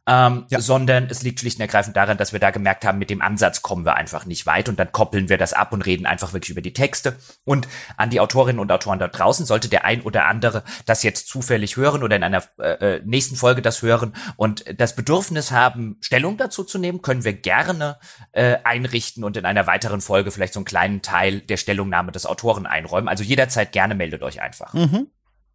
ähm, 0.08 0.46
ja. 0.50 0.62
sondern 0.62 1.08
es 1.10 1.24
liegt 1.24 1.40
schlicht 1.40 1.58
und 1.58 1.62
ergreifend 1.62 1.96
daran, 1.96 2.18
dass 2.18 2.32
wir 2.32 2.40
da 2.40 2.52
gemerkt 2.52 2.86
haben, 2.86 3.00
mit 3.00 3.10
dem 3.10 3.22
Ansatz 3.22 3.62
kommen 3.62 3.86
wir 3.86 3.96
einfach 3.96 4.26
nicht 4.26 4.46
weit 4.46 4.70
und 4.70 4.78
dann 4.78 4.92
koppeln 4.92 5.30
wir 5.30 5.38
das 5.38 5.54
ab 5.54 5.74
und 5.74 5.82
reden 5.86 6.06
einfach 6.06 6.34
wirklich 6.34 6.52
über 6.52 6.62
die 6.62 6.74
Texte. 6.74 7.16
Und 7.44 7.68
an 7.98 8.12
die 8.12 8.20
Autorinnen 8.20 8.60
und 8.60 8.72
Autoren 8.72 9.00
da 9.00 9.08
draußen 9.08 9.46
sollte 9.46 9.68
der 9.68 9.84
ein 9.84 10.02
oder 10.02 10.26
andere 10.26 10.64
das 10.86 11.02
jetzt 11.02 11.28
zufällig 11.28 11.76
hören 11.78 12.04
oder 12.04 12.16
in 12.16 12.24
einer 12.24 12.44
äh, 12.60 12.98
äh, 12.98 13.02
nächsten 13.04 13.36
Folge 13.36 13.62
das 13.62 13.82
hören 13.82 14.16
und 14.36 14.64
das 14.80 14.96
Bedürfnis 14.96 15.52
haben, 15.52 15.98
Stellung 16.02 16.38
dazu 16.38 16.64
zu 16.64 16.78
nehmen, 16.78 17.02
können 17.02 17.24
wir 17.24 17.34
gerne 17.34 17.98
äh, 18.32 18.58
einrichten 18.64 19.24
und 19.24 19.38
in 19.38 19.46
einer 19.46 19.66
weiteren 19.66 20.02
Folge 20.02 20.30
vielleicht 20.30 20.54
so 20.54 20.60
einen 20.60 20.66
kleinen 20.66 21.02
Teil 21.02 21.42
der 21.42 21.58
Stellungnahme 21.58 22.12
des 22.12 22.28
Autoren 22.28 22.68
einräumen. 22.68 23.08
Also 23.08 23.24
jederzeit 23.24 23.72
gerne 23.72 23.96
meldet 23.96 24.22
euch 24.22 24.42
einfach. 24.42 24.74
Mhm. 24.74 25.08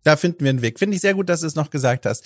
Da 0.03 0.17
finden 0.17 0.45
wir 0.45 0.51
einen 0.51 0.63
Weg. 0.63 0.79
Finde 0.79 0.97
ich 0.97 1.03
sehr 1.03 1.15
gut, 1.15 1.29
dass 1.29 1.41
du 1.41 1.47
es 1.47 1.55
noch 1.55 1.71
gesagt 1.71 2.07
hast. 2.07 2.25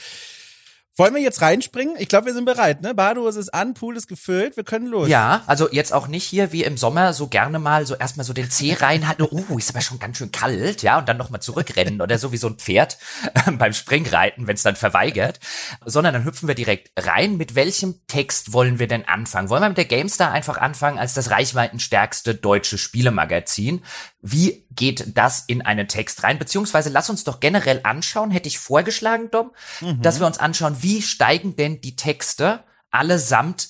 Wollen 0.97 1.13
wir 1.13 1.21
jetzt 1.21 1.43
reinspringen? 1.43 1.97
Ich 1.99 2.07
glaube, 2.07 2.27
wir 2.27 2.35
sind 2.35 2.45
bereit, 2.45 2.81
ne? 2.81 2.95
Badehose 2.95 3.41
ist 3.41 3.53
an, 3.53 3.75
Pool 3.75 3.97
ist 3.97 4.07
gefüllt, 4.07 4.57
wir 4.57 4.63
können 4.63 4.87
los. 4.87 5.09
Ja, 5.09 5.43
also 5.47 5.69
jetzt 5.73 5.93
auch 5.93 6.07
nicht 6.07 6.23
hier 6.23 6.53
wie 6.53 6.63
im 6.63 6.77
Sommer 6.77 7.13
so 7.15 7.27
gerne 7.27 7.59
mal 7.59 7.85
so 7.85 7.97
erstmal 7.97 8.25
so 8.25 8.33
den 8.33 8.49
Zeh 8.49 8.75
reinhalten. 8.79 9.27
Oh, 9.29 9.59
ist 9.59 9.71
aber 9.71 9.81
schon 9.81 9.99
ganz 9.99 10.19
schön 10.19 10.31
kalt, 10.31 10.83
ja, 10.83 10.99
und 10.99 11.09
dann 11.09 11.17
nochmal 11.17 11.43
zurückrennen 11.43 12.01
oder 12.01 12.17
so 12.17 12.31
wie 12.31 12.37
so 12.37 12.47
ein 12.47 12.59
Pferd 12.59 12.97
beim 13.59 13.73
Springreiten, 13.73 14.47
wenn 14.47 14.55
es 14.55 14.63
dann 14.63 14.77
verweigert. 14.77 15.41
Sondern 15.85 16.15
dann 16.15 16.25
hüpfen 16.25 16.47
wir 16.47 16.55
direkt 16.55 16.93
rein. 16.97 17.37
Mit 17.39 17.57
welchem 17.57 18.07
Text 18.07 18.53
wollen 18.53 18.79
wir 18.79 18.87
denn 18.87 19.09
anfangen? 19.09 19.49
Wollen 19.49 19.63
wir 19.63 19.71
mit 19.71 19.79
der 19.79 19.87
GameStar 19.87 20.31
einfach 20.31 20.59
anfangen 20.59 21.01
als 21.01 21.15
das 21.15 21.31
reichweitenstärkste 21.31 22.37
deutsche 22.37 22.79
Spielemagazin? 22.79 23.83
Wie 24.27 24.67
geht 24.71 25.19
das 25.19 25.45
in 25.47 25.61
einen 25.61 25.87
Text 25.87 26.23
rein? 26.23 26.39
Beziehungsweise 26.39 26.89
lass 26.89 27.11
uns 27.11 27.25
doch 27.25 27.41
generell 27.41 27.81
anschauen, 27.83 28.31
hätte 28.31 28.49
ich 28.49 28.59
vorgeschlagen, 28.59 29.31
Dom, 29.31 29.51
mhm. 29.83 30.01
dass 30.01 30.19
wir 30.19 30.27
uns 30.27 30.39
anschauen, 30.39 30.79
wie 30.81 31.03
steigen 31.03 31.57
denn 31.57 31.83
die 31.83 31.95
Texte 31.95 32.65
allesamt 32.91 33.69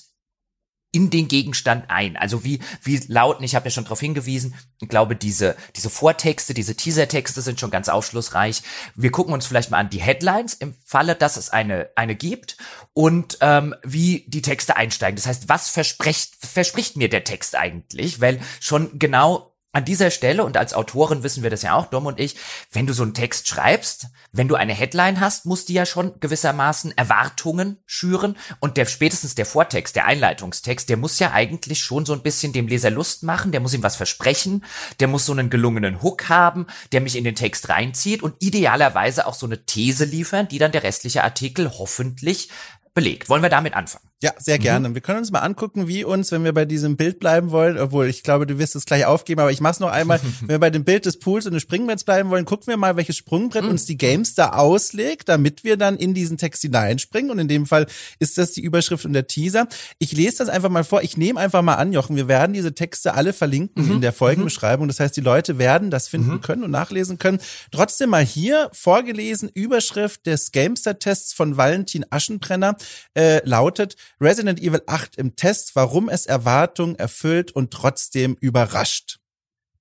in 0.93 1.11
den 1.11 1.27
Gegenstand 1.27 1.87
ein. 1.91 2.17
Also 2.17 2.45
wie, 2.45 2.61
wie 2.85 3.01
lauten, 3.09 3.43
ich 3.43 3.57
habe 3.57 3.67
ja 3.67 3.73
schon 3.73 3.83
darauf 3.83 3.99
hingewiesen, 3.99 4.55
ich 4.81 4.89
glaube, 4.89 5.17
diese, 5.17 5.57
diese 5.75 5.91
Vortexte, 5.91 6.55
diese 6.55 6.77
Teasertexte 6.77 7.43
sind 7.43 7.59
schon 7.59 7.73
ganz 7.73 7.89
aufschlussreich. 7.89 8.63
Wir 8.95 9.11
gucken 9.11 9.35
uns 9.35 9.47
vielleicht 9.47 9.73
mal 9.73 9.79
an 9.79 9.91
die 9.91 10.01
Headlines 10.01 10.55
im 10.55 10.73
Falle, 10.85 11.17
dass 11.17 11.37
es 11.37 11.51
eine, 11.51 11.91
eine 11.97 12.15
gibt 12.15 12.59
und 12.93 13.39
ähm, 13.41 13.75
wie 13.83 14.25
die 14.29 14.43
Texte 14.43 14.77
einsteigen. 14.77 15.17
Das 15.17 15.27
heißt, 15.27 15.49
was 15.49 15.69
verspricht, 15.69 16.37
verspricht 16.39 16.97
mir 16.97 17.09
der 17.09 17.25
Text 17.25 17.57
eigentlich? 17.57 18.21
Weil 18.21 18.39
schon 18.61 18.97
genau 18.97 19.54
an 19.75 19.85
dieser 19.85 20.11
Stelle, 20.11 20.45
und 20.45 20.57
als 20.57 20.73
Autorin 20.73 21.23
wissen 21.23 21.43
wir 21.43 21.51
das 21.51 21.63
ja 21.63 21.75
auch, 21.75 21.87
Dom 21.87 22.07
und 22.07 22.21
ich, 22.21 22.37
wenn 22.73 22.87
du 22.87 22.93
so 22.93 23.03
einen 23.03 23.13
Text 23.13 23.49
schreibst, 23.49 24.07
wenn 24.33 24.49
du 24.49 24.55
eine 24.55 24.73
Headline 24.73 25.21
hast, 25.21 25.47
musst 25.47 25.69
du 25.69 25.73
ja 25.73 25.85
schon 25.85 26.19
gewissermaßen 26.21 26.97
Erwartungen 26.97 27.79
schüren 27.85 28.37
und 28.61 28.77
der 28.77 28.87
spätestens 28.87 29.35
der 29.35 29.47
Vortext, 29.47 29.97
der 29.97 30.07
Einleitungstext, 30.07 30.89
der 30.89 30.97
muss 30.97 31.19
ja 31.19 31.33
eigentlich 31.33 31.83
schon 31.83 32.07
so 32.07 32.13
ein 32.13 32.23
bisschen 32.23 32.53
dem 32.53 32.69
Leser 32.69 32.91
Lust 32.91 33.25
machen, 33.25 33.53
der 33.53 33.61
muss 33.61 33.75
ihm 33.75 33.83
was 33.83 33.97
versprechen, 33.97 34.65
der 35.01 35.09
muss 35.09 35.27
so 35.27 35.33
einen 35.33 35.51
gelungenen 35.51 36.03
Hook 36.03 36.29
haben, 36.29 36.67
der 36.93 37.01
mich 37.01 37.17
in 37.17 37.25
den 37.25 37.35
Text 37.35 37.69
reinzieht 37.69 38.23
und 38.23 38.37
idealerweise 38.39 39.27
auch 39.27 39.35
so 39.35 39.47
eine 39.47 39.67
These 39.67 40.05
liefern, 40.05 40.49
die 40.49 40.59
dann 40.59 40.73
der 40.73 40.85
restliche 40.85 41.25
Artikel 41.25 41.71
hoffentlich 41.71 42.49
belegt. 42.95 43.29
Wollen 43.29 43.43
wir 43.43 43.51
damit 43.51 43.75
anfangen? 43.75 44.09
Ja, 44.23 44.33
sehr 44.39 44.59
gerne. 44.59 44.89
Mhm. 44.89 44.95
Wir 44.95 45.03
können 45.03 45.19
uns 45.19 45.31
mal 45.31 45.41
angucken, 45.41 45.87
wie 45.87 46.03
uns, 46.03 46.33
wenn 46.33 46.45
wir 46.45 46.55
bei 46.55 46.65
diesem 46.65 46.97
Bild 46.97 47.19
bleiben 47.19 47.51
wollen, 47.51 47.77
obwohl 47.77 48.07
ich 48.07 48.23
glaube, 48.23 48.47
du 48.47 48.59
wirst 48.59 48.75
es 48.75 48.87
gleich 48.87 49.05
aufgeben, 49.05 49.43
aber 49.43 49.53
ich 49.53 49.61
mach's 49.61 49.81
noch 49.81 49.91
einmal, 49.91 50.19
wenn 50.41 50.49
wir 50.49 50.59
bei 50.59 50.71
dem 50.71 50.85
Bild 50.85 51.05
des 51.05 51.19
Pools 51.19 51.45
und 51.45 51.53
des 51.53 51.63
Springbretts 51.63 52.05
bleiben 52.05 52.31
wollen, 52.31 52.47
gucken 52.47 52.69
wir 52.69 52.79
mal, 52.79 52.97
welches 52.97 53.17
Sprungbrett 53.17 53.65
mhm. 53.65 53.71
uns 53.71 53.85
die 53.85 53.99
Games 53.99 54.35
da 54.35 54.51
auslegt, 54.51 55.29
damit 55.29 55.63
wir 55.63 55.77
dann 55.77 55.99
in 55.99 56.15
diesen 56.15 56.39
Text 56.39 56.63
hineinspringen. 56.63 57.31
Und 57.31 57.39
in 57.39 57.49
dem 57.49 57.67
Fall 57.67 57.87
ist 58.19 58.39
das 58.39 58.53
die 58.53 58.63
Überschrift 58.63 59.05
und 59.05 59.13
der 59.13 59.27
Teaser. 59.27 59.69
Ich 59.99 60.13
lese 60.13 60.39
das 60.39 60.49
einfach 60.49 60.71
mal 60.71 60.85
vor. 60.85 61.03
Ich 61.03 61.19
nehme 61.19 61.39
einfach 61.39 61.61
mal 61.61 61.75
an, 61.75 61.93
Jochen, 61.93 62.17
wir 62.17 62.29
werden 62.29 62.55
diese 62.55 62.75
Texte 62.75 63.15
alle 63.15 63.35
verlinken 63.35 63.85
mhm. 63.85 63.93
in 63.93 64.01
der 64.01 64.15
Folgenbeschreibung. 64.15 64.89
Das 64.89 65.01
heißt, 65.01 65.17
die 65.17 65.23
Leute 65.23 65.59
werden 65.59 65.91
das 65.91 66.09
finden 66.09 66.35
mhm. 66.35 66.41
können 66.41 66.65
und 66.65 66.71
nachlesen 66.71 67.19
können. 67.19 67.41
Trotzdem 67.71 68.11
mal 68.11 68.25
hier 68.25 68.71
vorgelesen, 68.73 69.51
Überschrift 69.53 70.25
des 70.25 70.53
Gamester-Tests 70.53 71.35
von 71.35 71.59
Valentin 71.59 72.07
Aschenbrenner 72.09 72.77
äh, 73.15 73.47
lautet 73.47 73.97
Resident 74.21 74.61
Evil 74.61 74.83
8 74.87 75.17
im 75.17 75.37
Test, 75.37 75.75
warum 75.75 76.09
es 76.09 76.27
Erwartungen 76.27 76.97
erfüllt 76.97 77.53
und 77.53 77.73
trotzdem 77.73 78.37
überrascht. 78.41 79.19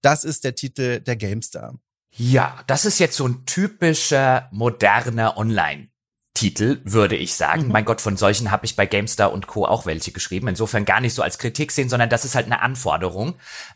Das 0.01 0.23
ist 0.23 0.43
der 0.43 0.55
Titel 0.55 0.99
der 0.99 1.15
GameStar. 1.15 1.79
Ja, 2.15 2.63
das 2.67 2.85
ist 2.85 2.99
jetzt 2.99 3.17
so 3.17 3.27
ein 3.27 3.45
typischer 3.45 4.49
moderner 4.51 5.37
Online. 5.37 5.89
Titel, 6.33 6.81
würde 6.83 7.15
ich 7.15 7.35
sagen. 7.35 7.65
Mhm. 7.65 7.71
Mein 7.71 7.85
Gott, 7.85 8.01
von 8.01 8.17
solchen 8.17 8.51
habe 8.51 8.65
ich 8.65 8.75
bei 8.75 8.85
GameStar 8.85 9.31
und 9.31 9.47
Co. 9.47 9.65
auch 9.65 9.85
welche 9.85 10.11
geschrieben. 10.11 10.47
Insofern 10.47 10.83
gar 10.83 10.99
nicht 10.99 11.13
so 11.13 11.21
als 11.21 11.37
Kritik 11.37 11.71
sehen, 11.71 11.89
sondern 11.89 12.09
das 12.09 12.25
ist 12.25 12.35
halt 12.35 12.47
eine 12.47 12.61
Anforderung 12.61 13.35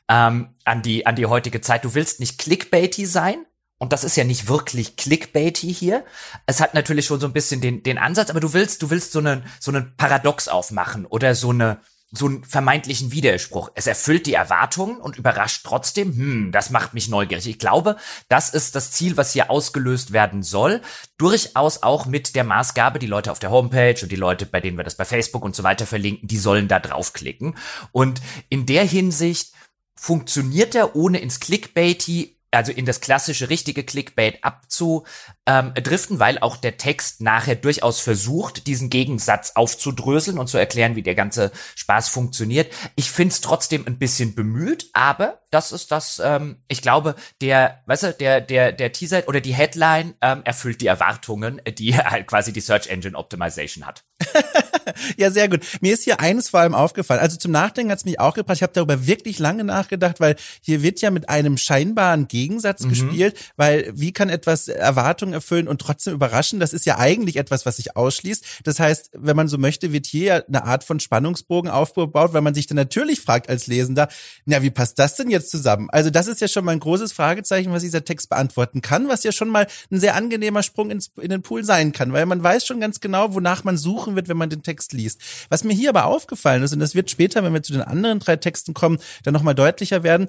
ähm, 0.10 0.56
an 0.66 0.82
die 0.82 1.06
an 1.06 1.16
die 1.16 1.28
heutige 1.28 1.62
Zeit. 1.62 1.86
Du 1.86 1.94
willst 1.94 2.20
nicht 2.20 2.40
clickbaity 2.40 3.06
sein, 3.06 3.46
und 3.80 3.94
das 3.94 4.04
ist 4.04 4.18
ja 4.18 4.24
nicht 4.24 4.48
wirklich 4.48 4.96
clickbaity 4.96 5.74
hier. 5.74 6.04
Es 6.46 6.60
hat 6.60 6.74
natürlich 6.74 7.06
schon 7.06 7.20
so 7.20 7.28
ein 7.28 7.34
bisschen 7.34 7.62
den, 7.62 7.84
den 7.84 7.98
Ansatz, 7.98 8.30
aber 8.30 8.40
du 8.40 8.54
willst, 8.54 8.82
du 8.82 8.90
willst 8.90 9.12
so 9.12 9.20
einen, 9.20 9.44
so 9.60 9.72
einen 9.72 9.96
Paradox 9.98 10.48
aufmachen 10.48 11.06
oder 11.06 11.36
so 11.36 11.52
eine, 11.52 11.80
so 12.12 12.26
einen 12.26 12.44
vermeintlichen 12.44 13.12
Widerspruch. 13.12 13.70
Es 13.76 13.86
erfüllt 13.86 14.26
die 14.26 14.34
Erwartungen 14.34 14.98
und 14.98 15.18
überrascht 15.18 15.64
trotzdem. 15.64 16.16
Hm, 16.16 16.52
das 16.52 16.72
macht 16.72 16.96
mich 16.96 17.08
neugierig. 17.08 17.46
Ich 17.46 17.60
glaube, 17.60 17.98
das 18.30 18.50
ist 18.50 18.76
das 18.76 18.92
Ziel, 18.92 19.16
was 19.16 19.34
hier 19.34 19.52
ausgelöst 19.52 20.12
werden 20.12 20.42
soll. 20.42 20.82
Durchaus 21.20 21.84
auch 21.84 22.08
mit 22.08 22.34
der 22.36 22.46
Maßgabe, 22.46 22.98
die 22.98 23.08
Leute 23.08 23.32
auf 23.32 23.40
der 23.40 23.52
Homepage 23.52 24.00
und 24.02 24.12
die 24.12 24.16
Leute, 24.16 24.48
bei 24.48 24.60
denen 24.60 24.78
wir 24.78 24.86
das 24.86 24.96
bei 24.96 25.06
Facebook 25.06 25.44
und 25.44 25.56
so 25.56 25.62
weiter 25.62 25.86
verlinken, 25.86 26.28
die 26.28 26.40
sollen 26.40 26.68
da 26.68 26.80
draufklicken. 26.80 27.56
Und 27.92 28.22
in 28.50 28.66
der 28.66 28.86
Hinsicht 28.86 29.52
funktioniert 29.96 30.74
er, 30.74 30.96
ohne 30.96 31.20
ins 31.20 31.40
Clickbaity 31.40 32.37
also 32.52 32.72
in 32.72 32.86
das 32.86 33.02
klassische 33.02 33.50
richtige 33.50 33.84
Clickbait 33.84 34.44
abzudriften, 34.44 36.16
ähm, 36.16 36.20
weil 36.20 36.40
auch 36.40 36.58
der 36.58 36.78
Text 36.78 37.22
nachher 37.22 37.56
durchaus 37.56 38.00
versucht, 38.00 38.68
diesen 38.68 38.90
Gegensatz 38.90 39.52
aufzudröseln 39.56 40.40
und 40.40 40.48
zu 40.48 40.58
erklären, 40.58 40.96
wie 40.96 41.04
der 41.04 41.16
ganze 41.16 41.52
Spaß 41.76 42.10
funktioniert. 42.10 42.74
Ich 42.96 43.12
find's 43.12 43.42
trotzdem 43.42 43.86
ein 43.86 43.98
bisschen 43.98 44.36
bemüht, 44.36 44.90
aber 44.94 45.42
das 45.52 45.72
ist 45.72 45.92
das, 45.92 46.22
ähm, 46.24 46.64
ich 46.68 46.82
glaube, 46.82 47.16
der, 47.42 47.82
weißt 47.86 48.04
du, 48.04 48.14
der, 48.14 48.42
der, 48.42 48.72
der 48.72 48.92
Teaser 48.92 49.28
oder 49.28 49.42
die 49.42 49.54
Headline 49.54 50.16
ähm, 50.22 50.42
erfüllt 50.44 50.82
die 50.82 50.88
Erwartungen, 50.88 51.62
die 51.78 51.98
halt 51.98 52.28
quasi 52.28 52.54
die 52.54 52.62
Search 52.62 52.88
Engine 52.88 53.18
Optimization 53.18 53.86
hat. 53.86 54.04
ja, 55.18 55.32
sehr 55.32 55.50
gut. 55.50 55.62
Mir 55.82 55.94
ist 55.94 56.04
hier 56.04 56.20
eines 56.20 56.50
vor 56.50 56.60
allem 56.60 56.76
aufgefallen. 56.76 57.20
Also 57.20 57.38
zum 57.38 57.52
Nachdenken 57.52 57.92
hat's 57.92 58.06
mich 58.06 58.20
auch 58.20 58.34
gebracht. 58.34 58.58
Ich 58.58 58.64
habe 58.64 58.74
darüber 58.74 59.08
wirklich 59.08 59.40
lange 59.40 59.64
nachgedacht, 59.64 60.20
weil 60.20 60.36
hier 60.62 60.84
wird 60.84 61.02
ja 61.02 61.12
mit 61.12 61.30
einem 61.30 61.58
scheinbaren 61.58 62.28
Gegensatz 62.28 62.84
mhm. 62.84 62.90
gespielt, 62.90 63.38
weil 63.56 63.92
wie 63.94 64.12
kann 64.12 64.30
etwas 64.30 64.68
Erwartungen 64.68 65.34
erfüllen 65.34 65.68
und 65.68 65.80
trotzdem 65.82 66.14
überraschen? 66.14 66.60
Das 66.60 66.74
ist 66.74 66.86
ja 66.86 66.98
eigentlich 66.98 67.38
etwas, 67.38 67.66
was 67.66 67.78
sich 67.78 67.96
ausschließt. 67.96 68.46
Das 68.64 68.80
heißt, 68.80 69.12
wenn 69.14 69.36
man 69.36 69.48
so 69.48 69.58
möchte, 69.58 69.94
wird 69.94 70.06
hier 70.06 70.26
ja 70.26 70.44
eine 70.48 70.64
Art 70.64 70.84
von 70.84 71.00
Spannungsbogen 71.00 71.70
aufgebaut, 71.70 72.34
weil 72.34 72.42
man 72.42 72.54
sich 72.54 72.68
dann 72.68 72.76
natürlich 72.76 73.22
fragt 73.22 73.50
als 73.50 73.68
Lesender, 73.68 74.08
na, 74.46 74.62
wie 74.62 74.70
passt 74.70 75.00
das 75.00 75.16
denn 75.16 75.30
jetzt 75.30 75.50
zusammen? 75.50 75.90
Also 75.92 76.10
das 76.10 76.28
ist 76.28 76.42
ja 76.42 76.48
schon 76.48 76.66
mal 76.66 76.72
ein 76.72 76.80
großes 76.80 77.14
Fragezeichen, 77.14 77.72
was 77.72 77.84
dieser 77.84 78.04
Text 78.04 78.30
beantworten 78.30 78.82
kann, 78.82 79.08
was 79.08 79.24
ja 79.24 79.32
schon 79.32 79.50
mal 79.50 79.68
ein 79.92 80.00
sehr 80.00 80.16
angenehmer 80.16 80.64
Sprung 80.64 80.92
ins, 80.92 81.12
in 81.20 81.30
den 81.30 81.42
Pool 81.42 81.64
sein 81.64 81.92
kann, 81.92 82.14
weil 82.14 82.26
man 82.26 82.44
weiß 82.44 82.66
schon 82.66 82.80
ganz 82.80 83.00
genau, 83.00 83.34
wonach 83.34 83.64
man 83.64 83.78
suchen 83.78 84.16
wird, 84.16 84.28
wenn 84.28 84.38
man 84.38 84.50
den 84.50 84.64
Text 84.64 84.77
liest. 84.92 85.22
Was 85.50 85.64
mir 85.64 85.74
hier 85.74 85.90
aber 85.90 86.06
aufgefallen 86.06 86.64
ist, 86.64 86.74
und 86.74 86.80
das 86.80 86.96
wird 86.96 87.10
später, 87.10 87.44
wenn 87.44 87.54
wir 87.54 87.64
zu 87.64 87.74
den 87.74 87.82
anderen 87.82 88.20
drei 88.20 88.36
Texten 88.36 88.74
kommen, 88.74 89.00
dann 89.24 89.34
nochmal 89.34 89.56
deutlicher 89.56 90.04
werden, 90.04 90.28